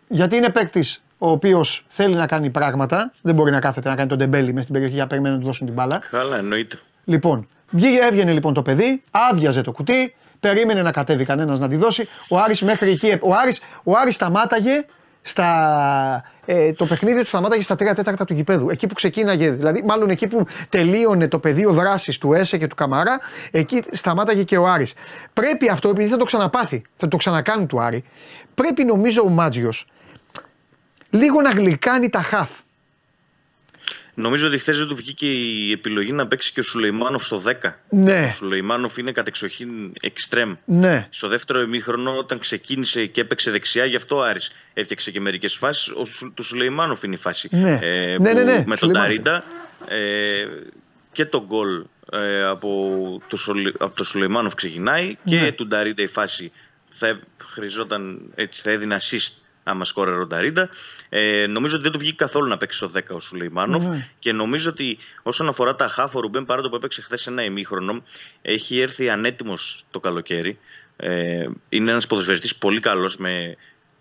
γιατί 0.08 0.36
είναι 0.36 0.50
παίκτης 0.50 1.04
ο 1.20 1.30
οποίος 1.30 1.86
θέλει 1.88 2.16
να 2.16 2.28
κάνει 2.28 2.50
πράγματα. 2.50 3.12
Δεν 3.22 3.36
μπορεί 3.36 3.52
να 3.52 3.60
κάθεται 3.60 3.90
να 3.90 3.96
κάνει 3.96 4.10
τον 4.10 4.18
τεμπέλη 4.18 4.48
μέσα 4.50 4.62
στην 4.62 4.74
περιοχή 4.74 4.94
για 4.94 5.04
να 5.04 5.10
περιμένει 5.10 5.34
να 5.34 5.40
του 5.40 5.46
δώσουν 5.46 5.66
την 5.66 5.76
μπάλα. 5.76 6.02
Καλά, 6.12 6.38
εννοείται. 6.38 6.80
Λοιπόν, 7.04 7.48
βγήκε, 7.70 8.00
έβγαινε 8.10 8.32
λοιπόν 8.32 8.54
το 8.54 8.62
παιδί, 8.62 9.04
άδειαζε 9.12 9.62
το 9.62 9.72
κουτί, 9.72 10.16
περίμενε 10.40 10.82
να 10.82 10.92
κατέβει 10.92 11.26
κανένας 11.26 11.60
να 11.60 11.68
τη 11.68 11.76
δώσει. 11.76 12.08
Ο 12.30 12.38
Άρης 12.38 12.62
μέχρι 12.62 12.92
εκεί. 12.92 13.18
Ο 13.22 13.34
Άρης, 13.34 13.62
ο 13.84 13.92
Άρης 13.98 14.16
σταμάταγε 14.16 14.86
στα, 15.22 16.24
ε, 16.46 16.72
το 16.72 16.86
παιχνίδι 16.86 17.22
του 17.22 17.28
σταμάταγε 17.28 17.62
στα 17.62 17.76
3 17.76 17.94
τέταρτα 17.96 18.26
του 18.26 18.34
γηπέδου. 18.34 18.70
Εκεί 18.70 18.88
που 18.88 18.94
ξεκίναγε, 18.94 19.50
δηλαδή, 19.50 19.84
μάλλον 19.84 20.10
εκεί 20.10 20.28
που 20.28 20.46
τελείωνε 20.70 21.28
το 21.28 21.40
πεδίο 21.40 21.72
δράσης 21.72 22.18
του 22.18 22.34
Έσε 22.34 22.58
και 22.58 22.68
του 22.68 22.76
Καμαρά, 22.76 23.20
εκεί 23.52 23.84
σταμάταγε 23.92 24.44
και 24.44 24.58
ο 24.58 24.68
Άρης. 24.68 24.94
Πρέπει 25.34 25.70
αυτό, 25.70 25.90
επειδή 25.90 26.10
θα 26.10 26.18
το 26.18 26.26
ξαναπάθει, 26.26 26.82
θα 26.96 27.08
το 27.08 27.18
ξανακάνει 27.18 27.66
του 27.66 27.82
Άρη, 27.82 28.04
πρέπει 28.54 28.84
νομίζω 28.84 29.22
ο 29.22 29.30
Μάτζιος 29.30 29.88
λίγο 31.10 31.42
να 31.42 31.50
γλυκάνει 31.50 32.10
τα 32.10 32.22
χαφ. 32.22 32.50
Νομίζω 34.14 34.48
ότι 34.48 34.58
χθες 34.58 34.78
δεν 34.78 34.88
του 34.88 34.96
βγήκε 34.96 35.32
η 35.32 35.72
επιλογή 35.72 36.12
να 36.12 36.28
παίξει 36.28 36.52
και 36.54 36.60
ο 36.60 36.64
Σουλεϊμάνοφ 36.64 37.24
στο 37.26 37.42
10. 37.46 37.52
Ναι. 37.90 38.26
Ο 38.26 38.30
Σουλεϊμάνοφ 38.34 38.98
είναι 38.98 39.12
κατεξοχήν 39.12 39.94
εξτρέμ. 40.02 40.56
Ναι. 40.66 41.08
Στο 41.10 41.28
δεύτερο 41.28 41.62
ημίχρονο, 41.62 42.18
όταν 42.18 42.40
ξεκίνησε 42.40 43.06
και 43.06 43.22
έπαιξε 43.22 43.52
δεξιά, 43.52 43.86
γι' 43.86 43.96
αυτό 43.96 44.16
ο 44.18 44.24
Άρης 44.24 44.52
έφτιαξε 44.74 45.12
και 45.12 45.20
μερικές 45.22 45.54
φάσεις. 45.56 45.94
Του 46.34 46.44
Σουλεϊμάνοφ 46.44 47.04
είναι 47.04 47.14
η 47.16 47.18
φάση. 47.18 47.48
Ναι. 47.52 47.80
Ε, 47.82 48.18
Ναι, 48.20 48.30
που 48.30 48.36
ναι, 48.36 48.44
ναι, 48.44 48.64
Με 48.66 48.76
τον 48.76 48.78
Σουλεϊμάνοφ. 48.78 49.04
Νταρίντα 49.04 49.44
ε, 49.88 50.46
και 51.12 51.26
το 51.26 51.46
γκολ 51.48 51.84
ε, 52.12 52.46
από, 52.46 53.22
το, 53.28 53.38
Σολε- 53.38 53.76
από 53.82 53.96
το 53.96 54.04
Σουλεϊμάνοφ 54.04 54.56
ξεκινάει 54.56 55.18
Ναι. 55.24 55.40
και 55.40 55.52
του 55.52 55.68
Νταρίντα 55.68 56.02
η 56.04 56.08
φάση 56.08 56.52
θα 56.90 57.20
χρειαζόταν, 57.54 58.22
έτσι, 58.36 58.62
θα 58.62 58.72
έδινε 58.72 58.98
assist 59.02 59.32
άμα 59.70 59.86
σκόρε 59.86 60.12
ο 60.12 60.26
Νταρίντα. 60.26 60.70
Ε, 61.10 61.46
νομίζω 61.48 61.74
ότι 61.74 61.84
δεν 61.84 61.92
του 61.92 62.00
βγήκε 62.00 62.16
καθόλου 62.16 62.48
να 62.48 62.58
παίξει 62.58 62.78
στο 62.78 62.92
10 62.96 63.00
ο 63.10 63.20
Σουλεϊμάνοφ 63.20 63.86
Ναι. 63.86 64.10
και 64.20 64.32
νομίζω 64.34 64.70
ότι 64.70 64.98
όσον 65.24 65.48
αφορά 65.48 65.76
τα 65.76 65.88
χαφ, 65.88 66.16
ο 66.16 66.20
Ρουμπέν 66.20 66.46
παρά 66.46 66.62
το 66.62 66.70
που 66.70 66.76
έπαιξε 66.76 67.02
χθες 67.02 67.28
ένα 67.28 67.44
ημίχρονο, 67.44 68.04
έχει 68.42 68.80
έρθει 68.80 69.10
ανέτοιμος 69.10 69.86
το 69.92 70.00
καλοκαίρι. 70.00 70.60
Ε, 70.98 71.46
είναι 71.70 71.92
ένας 71.92 72.08
ποδοσφαιριστής 72.08 72.56
πολύ 72.56 72.80
καλός 72.80 73.18
με 73.18 73.56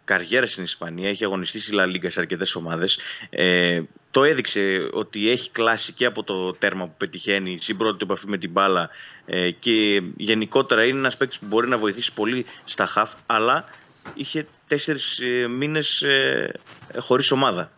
καριέρα 0.04 0.46
στην 0.46 0.62
Ισπανία. 0.64 1.08
Έχει 1.08 1.24
αγωνιστεί 1.24 1.60
στη 1.60 1.72
Λα 1.72 1.86
Λίγκα 1.86 2.10
σε 2.10 2.20
αρκετές 2.20 2.54
ομάδες. 2.54 2.98
Ε, 3.30 3.82
το 4.10 4.24
έδειξε 4.24 4.88
ότι 4.92 5.30
έχει 5.30 5.50
κλάσει 5.50 5.92
και 5.92 6.04
από 6.04 6.22
το 6.22 6.52
τέρμα 6.52 6.84
που 6.84 6.94
πετυχαίνει, 6.96 7.58
στην 7.60 7.76
πρώτη 7.76 7.98
του 7.98 8.04
επαφή 8.04 8.28
με 8.28 8.38
την 8.38 8.50
μπάλα. 8.50 8.90
Ε, 9.26 9.50
και 9.50 10.02
γενικότερα 10.16 10.84
είναι 10.84 10.98
ένας 10.98 11.16
παίκτης 11.16 11.38
που 11.38 11.46
μπορεί 11.46 11.68
να 11.68 11.78
βοηθήσει 11.78 12.14
πολύ 12.14 12.46
στα 12.64 12.86
χαφ, 12.86 13.10
αλλά 13.26 13.64
είχε 14.14 14.46
τέσσερις 14.68 15.20
μήνες 15.48 16.04
χωρίς 16.98 17.30
ομάδα. 17.30 17.72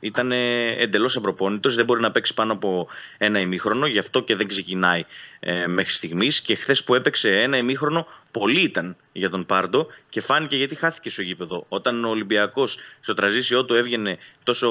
Ήταν 0.00 0.32
εντελώς 0.78 1.16
απροπόνητο, 1.16 1.70
δεν 1.70 1.84
μπορεί 1.84 2.00
να 2.00 2.10
παίξει 2.10 2.34
πάνω 2.34 2.52
από 2.52 2.88
ένα 3.18 3.40
ημίχρονο, 3.40 3.86
γι' 3.86 3.98
αυτό 3.98 4.20
και 4.20 4.36
δεν 4.36 4.48
ξεκινάει 4.48 5.04
ε, 5.40 5.66
μέχρι 5.66 5.92
στιγμής. 5.92 6.40
Και 6.40 6.54
χθες 6.54 6.84
που 6.84 6.94
έπαιξε 6.94 7.40
ένα 7.40 7.56
ημίχρονο, 7.56 8.06
πολύ 8.30 8.60
ήταν 8.60 8.96
για 9.12 9.30
τον 9.30 9.46
Πάρντο 9.46 9.86
και 10.08 10.20
φάνηκε 10.20 10.56
γιατί 10.56 10.74
χάθηκε 10.74 11.10
στο 11.10 11.22
γήπεδο. 11.22 11.64
Όταν 11.68 12.04
ο 12.04 12.08
Ολυμπιακός 12.08 12.78
στο 13.00 13.14
τραζίσιό 13.14 13.64
του 13.64 13.74
έβγαινε 13.74 14.18
τόσο 14.44 14.68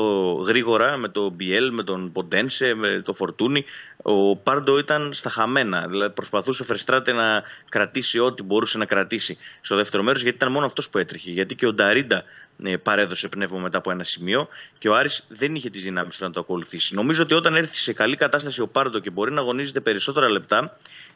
γρήγορα 0.48 0.98
με 0.98 1.07
τον 1.07 1.31
Μπιέλ, 1.31 1.73
με 1.73 1.84
τον 1.84 2.11
Ποντένσε, 2.11 2.73
με 2.73 3.02
τον 3.02 3.15
Φορτούνι, 3.15 3.65
ο 4.02 4.35
Πάρντο 4.35 4.77
ήταν 4.77 5.14
στα 5.14 5.30
χαμένα. 5.30 5.88
Δηλαδή 5.88 6.14
προσπαθούσε 6.14 6.61
ο 6.61 6.65
Φερστράτε 6.65 7.11
να 7.11 7.44
κρατήσει 7.69 8.19
ό,τι 8.19 8.44
μπορούσε 8.44 8.77
να 8.77 8.85
κρατήσει 8.85 9.38
στο 9.61 9.76
δεύτερο 9.76 10.03
μέρος, 10.03 10.22
γιατί 10.22 10.38
ήταν 10.38 10.52
μόνο 10.52 10.65
αυτός 10.65 10.89
που 10.89 10.98
έτρεχε. 10.98 11.31
Γιατί 11.31 11.56
και 11.56 11.68
ο 11.68 11.73
Νταρίντα 11.73 12.23
ε, 12.64 12.77
παρέδωσε 12.77 13.27
πνεύμα 13.27 13.60
μετά 13.60 13.77
από 13.77 13.91
ένα 13.91 14.03
σημείο 14.03 14.48
και 14.77 14.89
ο 14.89 14.95
Άρης 14.95 15.26
δεν 15.30 15.56
είχε 15.56 15.69
τις 15.69 15.81
δυνάμεις 15.81 16.18
του 16.18 16.23
να 16.23 16.31
το 16.31 16.39
ακολουθήσει. 16.39 16.95
Νομίζω 16.95 17.23
ότι 17.23 17.34
όταν 17.34 17.56
έρθει 17.56 17.76
σε 17.76 17.94
καλή 17.94 18.15
κατάσταση 18.15 18.61
ο 18.61 18.68
Πάρντο 18.68 18.99
και 18.99 19.10
μπορεί 19.10 19.31
να 19.31 19.41
αγωνίζεται 19.41 19.80
περισσότερα 19.80 20.30
λεπτά, 20.30 20.56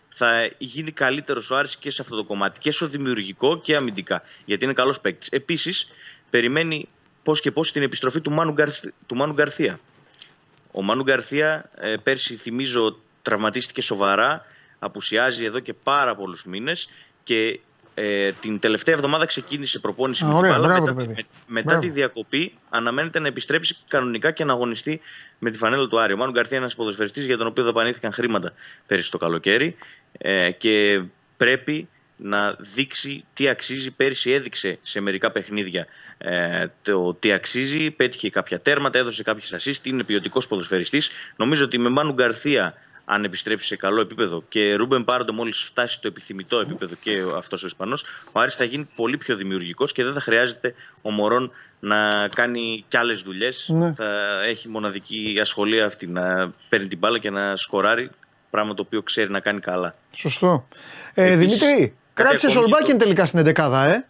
θα 0.10 0.50
γίνει 0.58 0.92
καλύτερος 0.92 1.52
ο 1.52 1.56
Άρης 1.56 1.78
και 1.78 1.90
σε 1.90 2.02
αυτό 2.02 2.16
το 2.16 2.24
κομμάτι. 2.24 2.60
Και 2.60 2.72
στο 2.72 2.88
δημιουργικό 2.88 3.60
και 3.60 3.76
αμυντικά. 3.76 4.24
Γιατί 4.46 4.64
είναι 4.64 4.74
καλός 4.74 5.02
παίκτης. 5.02 5.30
Επίσης, 5.30 5.92
περιμένει 6.30 6.88
πώς 7.24 7.42
και 7.42 7.52
πώς 7.52 7.72
την 7.72 7.82
επιστροφή 7.82 8.22
του 8.22 8.32
Μάνου, 8.32 8.52
Γκαρθ... 8.52 8.86
του 9.08 9.16
Μάνου 9.16 9.34
Γκαρθία. 9.34 9.80
Ο 10.72 10.82
Μάνου 10.82 11.04
Γκαρθία 11.04 11.70
ε, 11.78 11.96
πέρσι, 12.04 12.36
θυμίζω, 12.36 13.00
τραυματίστηκε 13.22 13.82
σοβαρά. 13.82 14.46
Απουσιάζει 14.80 15.46
εδώ 15.46 15.60
και 15.60 15.74
πάρα 15.74 16.16
πολλούς 16.16 16.46
μήνες. 16.46 16.90
Και 17.24 17.60
ε, 17.94 18.32
την 18.32 18.60
τελευταία 18.60 18.94
εβδομάδα 18.96 19.26
ξεκίνησε 19.26 19.80
προπόνηση 19.80 20.24
Α, 20.24 20.28
με 20.28 20.34
ωραία, 20.34 20.52
την 20.52 20.62
μπάλα. 20.62 20.74
μπράβο, 20.82 20.86
Μετά, 20.86 21.02
το 21.04 21.08
παιδί. 21.08 21.14
με- 21.28 21.54
μετά 21.54 21.66
Μπράβο. 21.70 21.82
τη 21.82 21.90
διακοπή 21.90 22.54
αναμένεται 22.70 23.20
να 23.20 23.28
επιστρέψει 23.28 23.78
κανονικά 23.88 24.32
και 24.32 24.44
να 24.46 24.54
αγωνιστεί 24.54 25.02
με 25.40 25.52
τη 25.52 25.58
φανέλα 25.58 25.88
του 25.88 26.00
Άρη. 26.00 26.14
Ο 26.14 26.18
Μάνου 26.18 26.32
Γκαρθία 26.32 26.56
είναι 26.58 26.66
ένας 26.66 26.76
ποδοσφαιριστής 26.78 27.26
για 27.26 27.38
τον 27.38 27.48
οποίο 27.48 27.64
δαπανήθηκαν 27.64 28.12
χρήματα 28.12 28.54
πέρυσι 28.88 29.12
το 29.12 29.18
καλοκαίρι 29.18 29.76
ε, 30.18 30.52
και 30.52 31.02
πρέπει 31.38 31.88
να 32.18 32.56
δείξει 32.60 33.26
τι 33.34 33.50
αξίζει. 33.50 33.92
Πέρυσι 33.92 34.32
έδειξε 34.32 34.78
σε 34.82 35.00
μερικά 35.02 35.32
παιχνίδια 35.32 35.88
ε, 36.18 36.66
το 36.82 37.14
τι 37.14 37.32
αξίζει. 37.32 37.92
Πέτυχε 37.92 38.30
κάποια 38.30 38.60
τέρματα, 38.60 39.00
έδωσε 39.00 39.24
κάποιες 39.24 39.56
assist. 39.58 39.86
Είναι 39.88 40.04
ποιοτικός 40.04 40.48
ποδοσφαιριστής. 40.48 41.10
Νομίζω 41.36 41.66
ότι 41.66 41.78
με 41.78 41.90
Μάνου 41.90 42.14
Γκαρθία, 42.14 42.74
αν 43.14 43.24
επιστρέψει 43.24 43.68
σε 43.68 43.76
καλό 43.76 44.02
επίπεδο 44.02 44.44
και 44.50 44.76
Ρούμπεν 44.76 45.04
Πάρντο 45.04 45.34
μόλις 45.34 45.64
φτάσει 45.64 45.94
στο 45.94 46.08
επιθυμητό 46.08 46.60
επίπεδο 46.60 46.96
και 47.02 47.24
αυτός 47.38 47.64
ο 47.64 47.66
Ισπανός, 47.66 48.06
ο 48.32 48.40
Άρης 48.40 48.56
θα 48.56 48.64
γίνει 48.64 48.88
πολύ 48.96 49.18
πιο 49.18 49.36
δημιουργικός 49.36 49.92
και 49.92 50.04
δεν 50.04 50.14
θα 50.14 50.22
χρειάζεται 50.22 50.74
ο 51.02 51.12
Μωρόν 51.12 51.52
να 51.80 52.28
κάνει 52.28 52.86
κι 52.88 52.98
άλλες 52.98 53.22
δουλειές. 53.22 53.70
Ναι. 53.74 53.94
Θα 53.94 54.44
έχει 54.48 54.68
μοναδική 54.68 55.38
ασχολία 55.42 55.86
αυτή 55.86 56.08
να 56.08 56.52
παίρνει 56.70 56.88
την 56.88 56.98
μπάλα 56.98 57.20
και 57.20 57.30
να 57.30 57.58
σκοράρει. 57.58 58.10
Πράγμα 58.50 58.74
το 58.74 58.82
οποίο 58.86 59.02
ξέρει 59.02 59.32
να 59.32 59.40
κάνει 59.40 59.60
καλά. 59.60 59.96
Σωστό. 60.14 60.68
Ε, 61.14 61.34
Επίσης, 61.34 61.60
Δημήτρη, 61.60 61.96
κράτησε 62.14 62.48
ακόμη 62.48 62.62
Σολμπάκιν 62.62 62.98
τελικά 62.98 63.26
στην 63.26 63.54
11 63.56 63.88
ε. 63.88 64.06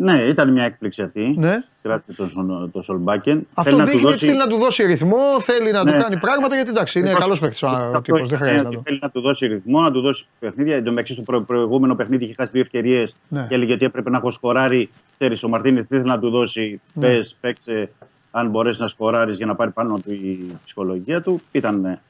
Ναι, 0.00 0.22
ήταν 0.22 0.52
μια 0.52 0.64
έκπληξη 0.64 1.02
αυτή. 1.02 1.34
Ναι. 1.38 1.54
Κράτησε 1.82 2.12
τον, 2.16 2.28
Σον- 2.30 2.70
τον 2.72 2.82
Σολμπάκεν. 2.82 3.46
Αυτό 3.54 3.62
Θέλει 3.70 3.76
να 3.76 3.84
του 3.84 3.90
δείχνει 3.90 4.04
ότι 4.06 4.12
δώσει- 4.14 4.26
θέλει 4.26 4.38
να 4.38 4.46
του 4.46 4.56
δώσει 4.56 4.84
ρυθμό, 4.84 5.40
θέλει 5.40 5.70
να 5.72 5.84
του 5.84 5.90
Ναι. 5.90 5.98
κάνει 5.98 6.16
πράγματα 6.16 6.54
γιατί 6.54 6.70
εντάξει 6.70 6.98
είναι 6.98 7.08
Αυτό- 7.08 7.20
καλός 7.20 7.38
παίκτης 7.38 7.62
ο 7.62 7.66
αυτό 7.66 8.00
τύπος, 8.00 8.20
δεν 8.20 8.28
είναι, 8.28 8.36
χρειάζεται 8.36 8.62
να 8.62 8.68
ότι 8.68 8.76
το. 8.76 8.82
Θέλει 8.84 8.98
να 9.02 9.10
του 9.10 9.20
δώσει 9.20 9.46
ρυθμό, 9.46 9.80
να 9.80 9.90
του 9.92 10.00
δώσει 10.00 10.26
παιχνίδια. 10.38 10.76
Εν 10.76 10.84
τω 10.84 10.90
μεταξύ, 10.90 11.12
στο 11.12 11.22
προ- 11.22 11.44
προηγούμενο 11.44 11.94
παιχνίδι 11.94 12.24
είχε 12.24 12.34
χάσει 12.34 12.50
δύο 12.52 12.60
ευκαιρίες 12.60 13.14
Ναι. 13.28 13.46
και 13.48 13.54
έλεγε 13.54 13.72
ότι 13.72 13.84
έπρεπε 13.84 14.10
να 14.10 14.16
έχω 14.16 14.30
σκοράρει. 14.30 14.90
Ξέρεις, 15.18 15.42
ο 15.42 15.48
Μαρτίνες 15.48 15.86
τι 15.86 15.96
ήθελε 15.96 16.10
να 16.12 16.18
του 16.18 16.30
δώσει. 16.30 16.80
Ναι. 16.92 17.06
Πες, 17.06 17.36
παίξε, 17.40 17.90
αν 18.30 18.48
μπορέσεις 18.50 18.80
να 18.80 18.88
σκοράρεις 18.88 19.36
για 19.36 19.46
να 19.46 19.54
πάρει 19.54 19.70
πάνω 19.70 19.94
του 20.04 20.12
η 20.12 20.52
ψυχολογία 20.64 21.22
του. 21.22 21.40
Ήταν 21.52 21.84
ε, 21.84 22.00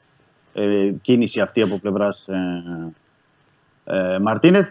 ε, 0.53 0.91
κίνηση 1.01 1.39
αυτή 1.39 1.61
από 1.61 1.79
πλευράς 1.79 2.27
ε, 2.27 2.93
ε, 3.83 4.19
Μαρτίνεθ. 4.19 4.69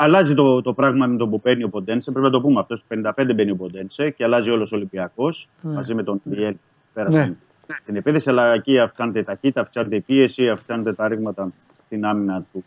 Αλλάζει 0.00 0.34
το, 0.34 0.62
το 0.62 0.72
πράγμα 0.72 1.06
με 1.06 1.16
τον 1.16 1.30
που 1.30 1.40
παίρνει 1.40 1.64
ο 1.64 1.68
Ποντένσε. 1.68 2.10
Πρέπει 2.10 2.26
να 2.26 2.32
το 2.32 2.40
πούμε 2.40 2.60
αυτό. 2.60 2.76
Στο 2.76 2.86
55 3.16 3.34
μπαίνει 3.34 3.50
ο 3.50 3.56
Ποντένσε 3.56 4.10
και 4.10 4.24
αλλάζει 4.24 4.50
όλος 4.50 4.72
ο 4.72 4.76
Ολυμπιακός 4.76 5.48
Ναι. 5.60 5.72
μαζί 5.74 5.94
με 5.94 6.02
τον 6.02 6.20
Διέλ. 6.24 6.44
Ναι. 6.50 6.56
Πέρασαν 6.92 7.36
την 7.84 7.96
επίθεση, 7.96 8.28
αλλά 8.30 8.52
εκεί 8.52 8.78
αυξάνεται 8.78 9.18
η 9.18 9.22
ταχύτητα, 9.22 9.60
αυξάνεται 9.60 9.96
η 9.96 10.00
πίεση, 10.00 10.48
αυξάνεται 10.48 10.94
τα 10.94 11.08
ρήγματα 11.08 11.52
στην 11.86 12.04
άμυνα 12.04 12.44
του, 12.52 12.64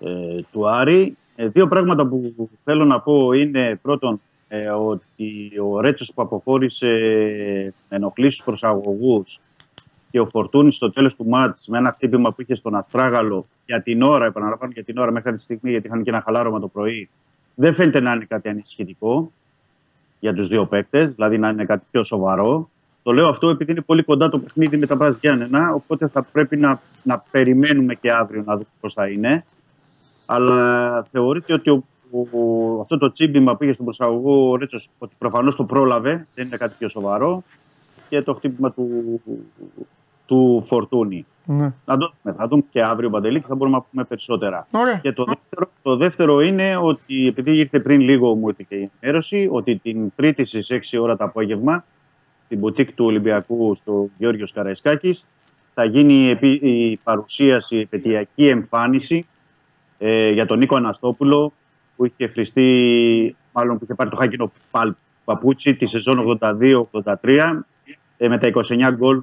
ε, 0.00 0.40
του 0.52 0.68
Άρη. 0.68 1.16
Ε, 1.36 1.48
δύο 1.48 1.68
πράγματα 1.68 2.06
που 2.06 2.48
θέλω 2.64 2.84
να 2.84 3.00
πω 3.00 3.32
είναι 3.32 3.78
πρώτον 3.82 4.20
ε, 4.48 4.68
ότι 4.70 5.52
ο 5.72 5.80
Ρέτσος 5.80 6.12
που 6.14 6.22
αποχώρησε 6.22 6.86
με 7.88 7.96
ενοχλήσεις 7.96 8.34
στους 8.34 8.46
προσαγωγούς 8.46 9.40
και 10.14 10.20
ο 10.20 10.26
Φορτούνης 10.26 10.74
στο 10.74 10.92
τέλος 10.92 11.14
του 11.14 11.26
μάτς 11.28 11.66
με 11.68 11.78
ένα 11.78 11.92
χτύπημα 11.92 12.30
που 12.30 12.42
είχε 12.42 12.54
στον 12.54 12.74
Αστράγαλο 12.74 13.46
για 13.66 13.82
την 13.82 14.02
ώρα, 14.02 14.26
επαναλαμβάνω 14.26 14.72
για 14.72 14.84
την 14.84 14.98
ώρα 14.98 15.10
μέχρι 15.10 15.32
τη 15.32 15.40
στιγμή 15.40 15.70
γιατί 15.70 15.86
είχαν 15.86 16.02
και 16.02 16.10
ένα 16.10 16.20
χαλάρωμα 16.20 16.60
το 16.60 16.68
πρωί, 16.68 17.08
δεν 17.54 17.74
φαίνεται 17.74 18.00
να 18.00 18.12
είναι 18.12 18.24
κάτι 18.24 18.48
ανησυχητικό 18.48 19.32
για 20.20 20.34
τους 20.34 20.48
δύο 20.48 20.66
παίκτες, 20.66 21.14
δηλαδή 21.14 21.38
να 21.38 21.48
είναι 21.48 21.64
κάτι 21.64 21.84
πιο 21.90 22.04
σοβαρό. 22.04 22.68
Το 23.02 23.12
λέω 23.12 23.28
αυτό 23.28 23.48
επειδή 23.48 23.70
είναι 23.70 23.80
πολύ 23.80 24.02
κοντά 24.02 24.28
το 24.28 24.38
παιχνίδι 24.38 24.76
με 24.76 24.86
τα 24.86 24.96
Μπρας 24.96 25.18
Γιάννενα, 25.20 25.72
οπότε 25.72 26.08
θα 26.08 26.22
πρέπει 26.22 26.56
να, 26.56 26.80
να 27.02 27.24
περιμένουμε 27.30 27.94
και 27.94 28.12
αύριο 28.12 28.42
να 28.46 28.52
δούμε 28.52 28.66
πώς 28.80 28.92
θα 28.92 29.08
είναι. 29.08 29.44
Αλλά 30.26 31.02
θεωρείται 31.10 31.52
ότι 31.52 31.70
ο, 31.70 31.84
ο- 32.10 32.80
αυτό 32.80 32.98
το 32.98 33.12
τσίμπημα 33.12 33.56
που 33.56 33.64
είχε 33.64 33.72
στον 33.72 33.84
προσαγωγό 33.84 34.50
ο 34.50 34.56
Ρέτσος, 34.56 34.88
ότι 34.98 35.14
προφανώς 35.18 35.56
το 35.56 35.64
πρόλαβε, 35.64 36.26
δεν 36.34 36.46
είναι 36.46 36.56
κάτι 36.56 36.74
πιο 36.78 36.88
σοβαρό, 36.88 37.42
και 38.08 38.22
το 38.22 38.34
χτύπημα 38.34 38.72
του, 38.72 39.20
του 40.26 40.62
Φορτούνη. 40.66 41.26
Ναι. 41.46 41.72
Να 41.84 41.96
το 41.96 42.12
δούμε. 42.22 42.36
Θα 42.38 42.48
δούμε 42.48 42.62
και 42.70 42.82
αύριο 42.82 43.10
Παντελή 43.10 43.40
και 43.40 43.46
θα 43.48 43.54
μπορούμε 43.54 43.76
να 43.76 43.82
πούμε 43.90 44.04
περισσότερα. 44.04 44.66
Ωραία. 44.70 44.96
Και 44.98 45.12
το 45.12 45.24
δεύτερο, 45.24 45.70
το 45.82 45.96
δεύτερο 45.96 46.40
είναι 46.40 46.76
ότι 46.76 47.26
επειδή 47.26 47.56
ήρθε 47.58 47.80
πριν 47.80 48.00
λίγο 48.00 48.34
μου 48.34 48.48
ήρθε 48.48 48.64
και 48.68 48.74
η 48.74 48.90
ενημέρωση 49.00 49.48
ότι 49.52 49.76
την 49.76 50.12
Τρίτη 50.16 50.44
στις 50.44 50.68
6 50.92 50.98
ώρα 51.00 51.16
το 51.16 51.24
απόγευμα 51.24 51.84
στην 52.44 52.58
μπουτίκ 52.58 52.92
του 52.92 53.04
Ολυμπιακού 53.04 53.74
στο 53.74 54.08
Γιώργος 54.18 54.52
Καραϊσκάκης 54.52 55.26
θα 55.74 55.84
γίνει 55.84 56.14
η, 56.14 56.28
επί- 56.28 56.62
η 56.62 56.98
παρουσίαση, 57.04 57.76
η 57.76 57.80
επαιτειακή 57.80 58.46
εμφάνιση 58.48 59.26
ε, 59.98 60.30
για 60.30 60.46
τον 60.46 60.58
Νίκο 60.58 60.76
Αναστόπουλο 60.76 61.52
που 61.96 62.04
είχε 62.04 62.26
χρηστεί, 62.28 63.36
μάλλον 63.52 63.78
που 63.78 63.84
είχε 63.84 63.94
πάρει 63.94 64.10
το 64.10 64.16
χάκινο 64.16 64.52
παλ- 64.70 64.96
παπούτσι 65.24 65.74
τη 65.74 65.86
σεζόν 65.86 66.38
82-83 66.40 67.60
ε, 68.16 68.28
με 68.28 68.38
τα 68.38 68.50
29 68.54 68.90
γκολ 68.94 69.16
ε, 69.16 69.22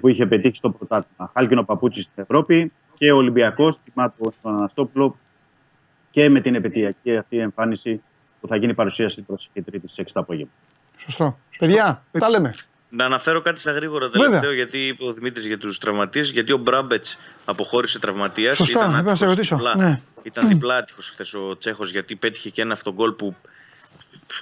που 0.00 0.08
είχε 0.08 0.26
πετύχει 0.26 0.56
στο 0.56 0.70
πρωτάθλημα. 0.70 1.30
Χάλκινο 1.34 1.64
παπούτσι 1.64 2.02
στην 2.02 2.22
Ευρώπη 2.22 2.72
και 2.94 3.12
ο 3.12 3.16
Ολυμπιακός 3.16 3.78
τιμά 3.84 4.14
τον 4.18 4.32
τον 4.42 4.56
Αναστόπουλο 4.56 5.18
και 6.10 6.28
με 6.28 6.40
την 6.40 6.54
επαιτειακή 6.54 7.16
αυτή 7.16 7.38
εμφάνιση 7.38 8.02
που 8.40 8.48
θα 8.48 8.56
γίνει 8.56 8.70
η 8.70 8.74
παρουσίαση 8.74 9.14
την 9.14 9.26
προσεχή 9.26 9.62
Τρίτη 9.62 9.88
στις 9.88 10.04
6 10.06 10.10
το 10.12 10.20
απόγευμα. 10.20 10.52
Σωστό. 10.96 11.38
Παιδιά, 11.58 12.02
τα 12.18 12.28
λέμε. 12.28 12.52
Να 12.90 13.04
αναφέρω 13.04 13.40
κάτι 13.40 13.60
στα 13.60 13.72
γρήγορα 13.72 14.08
Βέβαια. 14.08 14.26
τελευταίο, 14.28 14.52
γιατί 14.52 14.78
είπε 14.78 15.04
ο 15.04 15.12
Δημήτρης 15.12 15.46
για 15.46 15.58
τους 15.58 15.78
τραυματίες. 15.78 16.30
Γιατί 16.30 16.52
ο 16.52 16.56
Μπράμπετς 16.56 17.18
αποχώρησε 17.44 17.98
τραυματίας. 17.98 18.56
Σωστά, 18.56 18.78
ήταν 18.78 18.90
είπα 18.90 19.02
να 19.02 19.14
σε 19.14 19.24
άτυχος 19.24 19.34
ρωτήσω. 19.34 19.56
διπλά. 19.56 19.76
Ναι. 19.76 20.00
Ήταν 20.22 20.48
διπλά 20.48 20.76
άτυχος 20.76 21.10
χθες 21.10 21.34
ο 21.34 21.58
Τσέχος, 21.58 21.90
γιατί 21.90 22.16
πέτυχε 22.16 22.50
και 22.50 22.62
ένα 22.62 22.72
αυτογκολ 22.72 23.12
που 23.12 23.36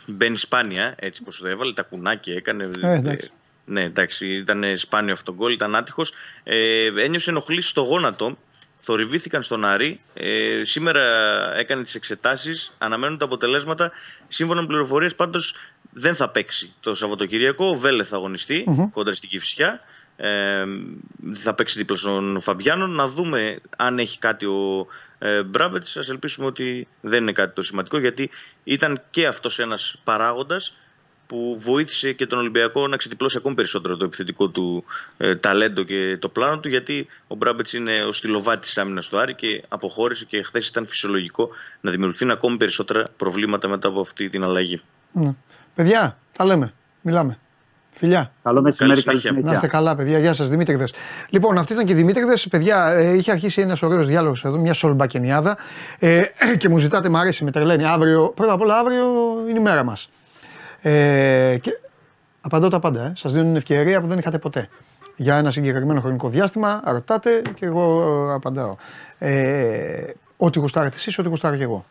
μπαίνει 0.07 0.37
σπάνια, 0.37 0.95
έτσι 0.99 1.23
πως 1.23 1.39
το 1.39 1.49
έβαλε. 1.49 1.73
Τα 1.73 1.83
κουνάκια 1.83 2.35
έκανε. 2.35 2.71
Ε, 2.81 2.93
εντάξει. 2.93 3.31
Ναι, 3.67 3.83
εντάξει, 3.83 4.27
ήταν 4.27 4.65
σπάνιο 4.77 5.13
αυτό 5.13 5.35
γκολ, 5.35 5.53
ήταν 5.53 5.75
άτυχος. 5.75 6.13
Ε, 6.45 6.87
ένιωσε 6.97 7.31
ενοχλήσει 7.31 7.69
στο 7.69 7.81
γόνατο. 7.81 8.39
Θορυβήθηκαν 8.81 9.43
στον 9.43 9.65
Άρη. 9.65 10.01
Ε, 10.15 10.65
σήμερα 10.65 11.03
έκανε 11.57 11.83
τις 11.83 11.95
εξετάσεις. 11.95 12.75
Αναμένουν 12.79 13.19
τα 13.19 13.25
αποτελέσματα. 13.25 13.93
Σύμφωνα 14.29 14.61
με 14.61 14.67
πληροφορίες, 14.67 15.15
πάντως 15.15 15.55
δεν 15.93 16.15
θα 16.15 16.29
παίξει 16.29 16.73
το 16.81 16.95
Σαββατοκύριακο. 16.95 17.69
Ο 17.69 17.75
Βέλε 17.75 18.05
θα 18.05 18.17
αγωνιστεί 18.17 18.65
Μμμ. 18.67 18.91
κόντρα 18.91 19.15
στην 19.15 19.29
Κυφσιά. 19.29 19.81
Ε, 20.17 20.65
θα 21.33 21.55
παίξει 21.55 21.79
δίπλα 21.79 21.97
στον 21.97 22.41
Φαμπιάνο. 22.41 22.87
Να 22.87 23.09
δούμε 23.09 23.59
αν 23.77 23.99
έχει 23.99 24.19
κάτι 24.19 24.47
ο 24.47 24.87
ε, 25.19 25.43
Μπράμπετ. 25.43 25.87
Α 25.87 26.01
ελπίσουμε 26.09 26.47
ότι 26.47 26.89
δεν 27.01 27.23
είναι 27.23 27.33
κάτι 27.33 27.55
το 27.55 27.63
σημαντικό 27.63 27.99
γιατί 27.99 28.31
ήταν 28.65 29.03
και 29.11 29.27
αυτός 29.27 29.59
ένας 29.59 30.01
παράγοντας 30.05 30.77
που 31.27 31.59
βοήθησε 31.61 32.13
και 32.13 32.27
τον 32.27 32.39
Ολυμπιακό 32.39 32.87
να 32.87 32.97
ξετυπλώσει 32.97 33.37
ακόμη 33.37 33.55
περισσότερο 33.55 33.97
το 33.97 34.05
επιθετικό 34.05 34.49
του 34.49 34.85
ε, 35.17 35.37
ταλέντο 35.37 35.83
και 35.83 36.17
το 36.21 36.29
πλάνο 36.29 36.59
του 36.59 36.69
γιατί 36.69 37.07
ο 37.27 37.35
Μπράμπετς 37.35 37.73
είναι 37.73 38.05
ο 38.05 38.13
στυλοβάτης 38.13 38.67
της 38.67 38.79
άμυνας 38.79 39.09
του 39.09 39.19
Άρη 39.19 39.35
και 39.35 39.63
αποχώρησε 39.69 40.25
και 40.25 40.43
χθες 40.43 40.69
ήταν 40.69 40.87
φυσιολογικό 40.87 41.49
να 41.81 41.91
δημιουργηθούν 41.91 42.31
ακόμη 42.31 42.57
περισσότερα 42.57 43.03
προβλήματα 43.17 43.69
μετά 43.69 43.89
από 43.89 44.01
αυτή 44.01 44.29
την 44.29 44.43
αλλαγή. 44.45 44.81
Ναι. 45.13 45.35
Παιδιά, 45.75 46.19
τα 46.37 46.45
λέμε. 46.45 46.73
Μιλάμε. 47.03 47.39
Φιλιά. 47.91 48.33
Καλό 48.43 48.63
μεσημέρι, 48.63 49.03
Καλή 49.03 49.03
καλή 49.03 49.21
συνέχεια. 49.21 49.31
συνέχεια. 49.31 49.49
Να 49.51 49.53
είστε 49.53 49.67
καλά, 49.67 49.97
παιδιά. 49.97 50.19
Γεια 50.19 50.33
σας, 50.33 50.49
Δημήτριδε. 50.49 50.85
Λοιπόν, 51.31 51.59
αυτή 51.59 51.73
ήταν 51.73 51.85
και 51.85 51.93
η 51.93 51.97
Δημήτριδε. 51.97 52.35
Παιδιά, 52.51 52.87
ε, 52.87 53.17
είχε 53.17 53.31
αρχίσει 53.31 53.61
ένας 53.61 53.83
ωραίος 53.83 54.07
διάλογος 54.07 54.45
εδώ, 54.45 54.59
μια 54.59 54.75
σολμπακενιάδα. 54.75 55.57
Ε, 55.99 56.23
και 56.59 56.69
μου 56.69 56.79
ζητάτε, 56.79 57.09
μου 57.09 57.19
αρέσει, 57.19 57.45
με 57.45 57.51
τρελαίνει. 57.51 57.85
Αύριο, 57.85 58.33
πρώτα 58.37 58.53
απ' 58.53 58.61
όλα, 58.61 58.79
αύριο 58.79 59.05
είναι 59.49 59.59
η 59.59 59.63
μέρα 59.63 59.85
μας. 59.85 60.09
Ε, 60.81 61.57
και 61.61 61.71
απαντώ 62.41 62.69
τα 62.69 62.79
πάντα. 62.79 63.05
Ε. 63.05 63.13
Σας 63.17 63.33
δίνω 63.33 63.45
την 63.45 63.57
ευκαιρία 63.57 64.01
που 64.01 64.07
δεν 64.07 64.19
είχατε 64.19 64.39
ποτέ. 64.39 64.69
Για 65.17 65.37
ένα 65.37 65.51
συγκεκριμένο 65.51 66.01
χρονικό 66.01 66.29
διάστημα, 66.29 66.83
ρωτάτε 66.85 67.43
και 67.55 67.67
εγώ 67.67 68.03
ε, 68.31 68.35
απαντάω. 68.35 68.77
Ε, 69.19 70.05
ό,τι 70.37 70.59
γουστάρετε 70.59 70.97
εσείς, 70.97 71.19
ό,τι 71.19 71.29
γουστάρω 71.29 71.57
και 71.57 71.63
εγώ. 71.63 71.85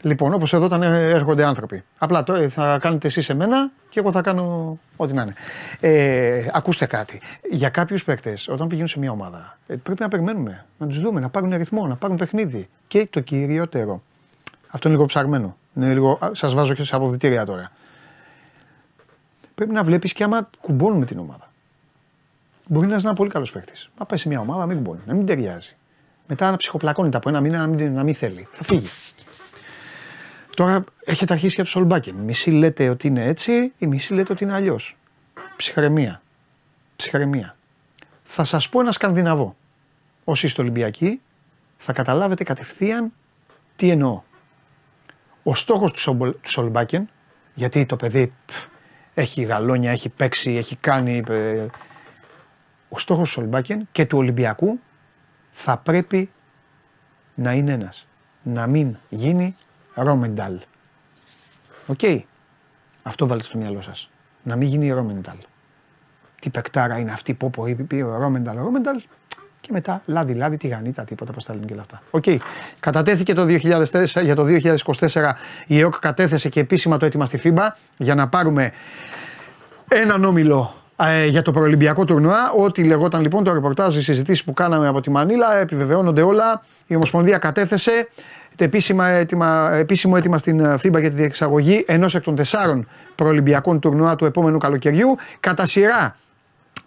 Λοιπόν, 0.00 0.34
όπως 0.34 0.52
εδώ 0.52 0.64
όταν 0.64 0.82
ε, 0.82 1.02
έρχονται 1.02 1.44
άνθρωποι. 1.44 1.84
Απλά 1.98 2.24
το, 2.24 2.34
ε, 2.34 2.48
θα 2.48 2.78
κάνετε 2.78 3.06
εσείς 3.06 3.28
εμένα 3.28 3.70
και 3.88 4.00
εγώ 4.00 4.12
θα 4.12 4.20
κάνω 4.20 4.78
ό,τι 4.96 5.12
να 5.12 5.22
είναι. 5.22 5.34
Ε, 5.80 6.46
ακούστε 6.52 6.86
κάτι. 6.86 7.20
Για 7.50 7.68
κάποιους 7.68 8.04
παίκτες, 8.04 8.48
όταν 8.48 8.68
πηγαίνουν 8.68 8.88
σε 8.88 8.98
μια 8.98 9.10
ομάδα, 9.10 9.58
ε, 9.66 9.74
πρέπει 9.74 10.02
να 10.02 10.08
περιμένουμε, 10.08 10.64
να 10.78 10.86
τους 10.86 11.00
δούμε, 11.00 11.20
να 11.20 11.28
πάρουν 11.28 11.56
ρυθμό, 11.56 11.86
να 11.86 11.96
πάρουν 11.96 12.16
παιχνίδι. 12.16 12.68
Και 12.86 13.06
το 13.10 13.20
κυριότερο. 13.20 14.02
Αυτό 14.68 14.88
είναι 14.88 14.96
λίγο 14.96 15.08
ψαγμένο. 15.08 15.56
Είναι 15.76 15.92
λίγο, 15.92 16.18
σας 16.32 16.54
βάζω 16.54 16.74
και 16.74 16.84
σε 16.84 16.96
αποδητήρια 16.96 17.44
τώρα. 17.44 17.70
Πρέπει 19.54 19.72
να 19.72 19.84
βλέπεις 19.84 20.12
και 20.12 20.24
άμα 20.24 20.50
κουμπώνουν 20.60 20.98
με 20.98 21.06
την 21.06 21.18
ομάδα. 21.18 21.52
Μπορεί 22.66 22.86
να 22.86 22.96
είσαι 22.96 23.06
ένα 23.06 23.16
πολύ 23.16 23.30
καλός 23.30 23.52
παίκτης. 23.52 23.90
Να 23.98 24.04
πάει 24.04 24.18
σε 24.18 24.28
μια 24.28 24.40
ομάδα, 24.40 24.60
να 24.60 24.66
μην 24.66 24.76
κουμπώνει, 24.76 25.00
να 25.06 25.14
μην 25.14 25.26
ταιριάζει. 25.26 25.76
Μετά 26.26 26.50
να 26.50 26.56
ψυχοπλακώνεται 26.56 27.16
από 27.16 27.28
ένα 27.28 27.40
μήνα 27.40 27.58
να 27.58 27.66
μην, 27.66 27.92
να 27.92 28.02
μην 28.02 28.14
θέλει. 28.14 28.48
Θα 28.50 28.64
φύγει. 28.64 28.86
Τώρα 30.56 30.84
έχετε 31.04 31.32
αρχίσει 31.32 31.54
για 31.54 31.64
το 31.64 31.70
Σολμπάκεν. 31.70 32.14
Μισή 32.14 32.50
λέτε 32.50 32.88
ότι 32.88 33.06
είναι 33.06 33.24
έτσι, 33.24 33.72
η 33.78 33.86
μισή 33.86 34.14
λέτε 34.14 34.32
ότι 34.32 34.44
είναι 34.44 34.54
αλλιώς. 34.54 34.96
Ψυχαρεμία. 35.56 36.22
Ψυχαρεμία. 36.96 37.56
Θα 38.24 38.44
σας 38.44 38.68
πω 38.68 38.80
ένα 38.80 38.92
σκανδιναβό. 38.92 39.56
Όσοι 40.24 40.46
είστε 40.46 40.60
Ολυμπιακοί, 40.60 41.20
θα 41.78 41.92
καταλάβετε 41.92 42.44
κατευθείαν 42.44 43.12
τι 43.76 43.90
εννοώ. 43.90 44.22
Ο 45.42 45.54
στόχος 45.54 45.92
του, 45.92 46.00
Σομπολ, 46.00 46.34
του 46.42 46.50
Σολμπάκεν, 46.50 47.08
γιατί 47.54 47.86
το 47.86 47.96
παιδί 47.96 48.32
πφ, 48.46 48.66
έχει 49.14 49.42
γαλόνια, 49.42 49.90
έχει 49.90 50.08
παίξει, 50.08 50.52
έχει 50.52 50.76
κάνει. 50.76 51.22
ε, 51.28 51.66
ο 52.88 52.98
στόχος 52.98 53.28
του 53.28 53.34
Σολμπάκεν 53.34 53.88
και 53.92 54.06
του 54.06 54.18
Ολυμπιακού 54.18 54.78
θα 55.52 55.76
πρέπει 55.76 56.30
να 57.34 57.52
είναι 57.52 57.72
ένας. 57.72 58.06
Να 58.42 58.66
μην 58.66 58.96
γίνει 59.10 59.56
Ρόμενταλ. 59.94 60.60
Οκ. 61.86 62.00
Αυτό 63.02 63.26
βάλτε 63.26 63.44
στο 63.44 63.58
μυαλό 63.58 63.80
σας. 63.80 64.10
Να 64.42 64.56
μην 64.56 64.68
γίνει 64.68 64.90
Ρόμενταλ. 64.90 65.36
Τι 66.40 66.50
παικτάρα 66.50 66.98
είναι 66.98 67.12
αυτή, 67.12 67.34
πω 67.34 67.50
πω, 67.50 67.66
είπε 67.66 68.02
ο 68.02 68.18
Ρόμενταλ, 68.18 68.56
Ρόμενταλ. 68.56 69.02
Και 69.66 69.70
μετά 69.72 70.02
λάδι, 70.06 70.34
λάδι, 70.34 70.56
τηγανίτα, 70.56 71.04
τίποτα, 71.04 71.32
πώς 71.32 71.44
τα 71.44 71.54
λένε 71.54 71.66
και 71.66 71.72
όλα 71.72 71.82
αυτά. 71.82 72.02
Οκ. 72.10 72.24
Κατατέθηκε 72.80 73.34
το 73.34 73.42
2004, 73.42 74.22
για 74.22 74.34
το 74.34 74.44
2024 74.44 75.30
η 75.66 75.78
ΕΟΚ 75.78 75.98
κατέθεσε 75.98 76.48
και 76.48 76.60
επίσημα 76.60 76.96
το 76.96 77.06
αίτημα 77.06 77.26
στη 77.26 77.40
FIBA 77.44 77.68
για 77.96 78.14
να 78.14 78.28
πάρουμε 78.28 78.72
έναν 79.88 80.24
όμιλο 80.24 80.74
ε, 80.96 81.26
για 81.26 81.42
το 81.42 81.52
προολυμπιακό 81.52 82.04
τουρνουά. 82.04 82.50
Ό,τι 82.50 82.84
λεγόταν 82.84 83.20
λοιπόν 83.20 83.44
το 83.44 83.52
ρεπορτάζ, 83.52 83.96
οι 83.96 84.02
συζητήσεις 84.02 84.44
που 84.44 84.52
κάναμε 84.52 84.88
από 84.88 85.00
τη 85.00 85.10
Μανίλα 85.10 85.56
επιβεβαιώνονται 85.56 86.22
όλα. 86.22 86.62
Η 86.86 86.94
Ομοσπονδία 86.94 87.38
κατέθεσε 87.38 88.08
το 88.56 88.64
επίσημα 88.64 89.08
έτοιμα, 89.08 89.72
επίσημο 89.72 90.14
έτοιμα 90.18 90.38
στην 90.38 90.60
ε, 90.60 90.74
FIBA 90.74 91.00
για 91.00 91.10
τη 91.10 91.16
διεξαγωγή 91.16 91.84
ενός 91.86 92.14
εκ 92.14 92.22
των 92.22 92.34
τεσσάρων 92.34 92.88
προολυμπιακών 93.14 93.80
τουρνουά 93.80 94.16
του 94.16 94.24
επόμενου 94.24 94.58
καλοκαιριού. 94.58 95.16
Κατά 95.40 95.66
σειρά 95.66 96.16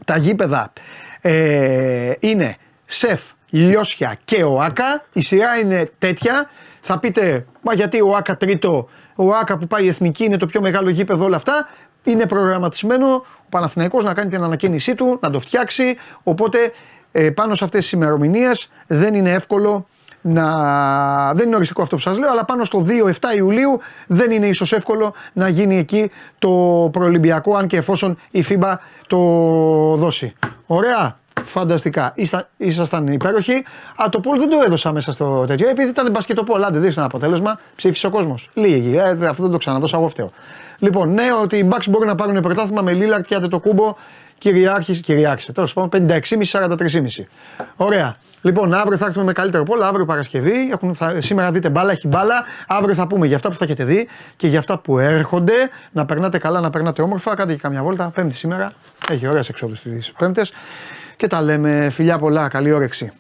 τα 0.06 0.18
γήπεδα 0.18 0.74
ε, 1.22 2.12
είναι 2.20 2.58
ΣΕΦ, 2.90 3.22
Λιώσια 3.50 4.18
και 4.26 4.44
ΟΑΚΑ. 4.44 5.06
Η 5.14 5.22
σειρά 5.22 5.58
είναι 5.58 5.92
τέτοια. 5.98 6.50
Θα 6.82 7.00
πείτε, 7.00 7.46
μα 7.62 7.74
γιατί 7.74 8.02
ο 8.02 8.08
ΟΑΚΑ 8.10 8.38
τρίτο, 8.38 8.88
ο 9.16 9.26
ΟΑΚΑ 9.26 9.58
που 9.58 9.68
πάει 9.68 9.84
η 9.84 9.88
εθνική 9.88 10.24
είναι 10.24 10.38
το 10.38 10.46
πιο 10.46 10.62
μεγάλο 10.62 10.90
γήπεδο 10.90 11.26
όλα 11.26 11.36
αυτά. 11.36 11.70
Είναι 12.04 12.26
προγραμματισμένο 12.26 13.14
ο 13.16 13.50
Παναθηναϊκός 13.50 14.04
να 14.04 14.14
κάνει 14.14 14.30
την 14.30 14.44
ανακαίνισή 14.44 14.96
του, 14.96 15.18
να 15.22 15.30
το 15.30 15.40
φτιάξει. 15.40 15.98
Οπότε 16.24 16.72
ε, 17.12 17.30
πάνω 17.30 17.56
σε 17.56 17.64
αυτές 17.64 17.82
τις 17.82 17.92
ημερομηνίες 17.92 18.72
δεν 18.88 19.14
είναι 19.14 19.32
εύκολο 19.32 19.88
να. 20.22 21.34
Δεν 21.34 21.48
είναι 21.48 21.56
οριστικό 21.56 21.82
αυτό 21.82 21.96
που 21.96 22.02
σας 22.02 22.18
λέω, 22.18 22.32
αλλά 22.32 22.46
πάνω 22.46 22.64
στο 22.64 22.86
2-7 22.88 23.38
Ιουλίου 23.38 23.80
δεν 24.08 24.32
είναι 24.32 24.48
ίσως 24.48 24.74
εύκολο 24.74 25.14
να 25.34 25.48
γίνει 25.48 25.78
εκεί 25.78 26.12
το 26.40 26.50
προολυμπιακό, 26.92 27.56
αν 27.56 27.68
και 27.68 27.78
εφόσον 27.78 28.18
η 28.32 28.46
FIBA 28.50 28.76
το 29.08 29.18
δώσει. 29.96 30.34
Ωραία. 30.66 31.18
Φανταστικά. 31.48 32.12
Ήστα, 32.16 32.50
ήσασταν 32.58 33.08
υπέροχοι. 33.08 33.54
Α, 34.04 34.10
το 34.10 34.20
Πολ 34.20 34.40
δεν 34.40 34.50
το 34.50 34.58
έδωσα 34.66 34.92
μέσα 34.92 35.12
στο 35.12 35.46
τέτοιο. 35.48 35.70
Επειδή 35.70 35.90
ήταν 35.90 36.12
μπασκετοπόλ. 36.12 36.64
Άντε, 36.64 36.80
δείξτε 36.80 37.00
ένα 37.00 37.10
αποτέλεσμα. 37.10 37.60
Ψήφισε 37.76 38.08
ο 38.08 38.10
κόσμος. 38.10 38.50
Λίγοι. 38.54 38.98
Ε, 38.98 39.10
αυτό 39.10 39.44
δεν 39.44 39.52
το 39.52 39.58
ξαναδώσα. 39.58 39.98
Εγώ 39.98 40.08
φταίω. 40.08 40.32
Λοιπόν, 40.80 41.14
ναι, 41.14 41.24
ότι 41.42 41.58
οι 41.58 41.70
Bucks 41.72 41.86
μπορούν 41.90 42.08
να 42.08 42.16
πάρουν 42.16 42.42
πρωτάθλημα 42.42 42.82
με 42.82 42.94
Λίλαρτ 42.94 43.26
και 43.26 43.36
άντε 43.36 43.48
το 43.48 43.60
κούμπο. 43.60 43.94
Κυριάρχησε, 44.38 45.02
κυριάρχησε. 45.02 45.52
Τέλος 45.52 45.74
πάντων, 45.74 46.08
56,5-43,5. 46.10 47.28
Ωραία. 47.76 48.16
Λοιπόν, 48.42 48.74
αύριο 48.74 48.98
θα 48.98 49.06
έρθουμε 49.06 49.26
με 49.26 49.32
καλύτερο 49.32 49.64
πόλο. 49.64 49.84
Αύριο 49.84 50.06
Παρασκευή. 50.06 50.70
Έχουν, 50.72 50.96
θα, 50.96 51.22
σήμερα 51.22 51.52
δείτε 51.52 51.70
μπάλα, 51.70 51.92
έχει 51.92 52.08
μπάλα. 52.08 52.46
Αύριο 52.68 52.96
θα 52.96 53.08
πούμε 53.08 53.28
για 53.28 53.36
αυτά 53.36 53.50
που 53.50 53.56
θα 53.56 53.64
έχετε 53.64 53.84
δει 53.84 54.08
και 54.36 54.48
για 54.48 54.60
αυτά 54.60 54.78
που 54.78 55.00
έρχονται. 55.00 55.54
Να 55.92 56.06
περνάτε 56.06 56.38
καλά, 56.38 56.60
να 56.60 56.70
περνάτε 56.70 57.02
όμορφα. 57.02 57.36
Κάντε 57.36 57.54
και 57.54 57.60
καμιά 57.60 57.84
βόλτα. 57.84 58.12
Πέμπτη 58.16 58.36
σήμερα. 58.36 58.74
Έχει 59.10 59.28
ωραίες 59.28 59.50
εξόδους 59.50 59.82
τι 59.82 59.90
Πέμπτες. 60.18 60.54
Και 61.18 61.28
τα 61.28 61.42
λέμε. 61.42 61.90
Φιλιά 61.90 62.18
πολλά. 62.18 62.48
Καλή 62.48 62.72
όρεξη. 62.72 63.12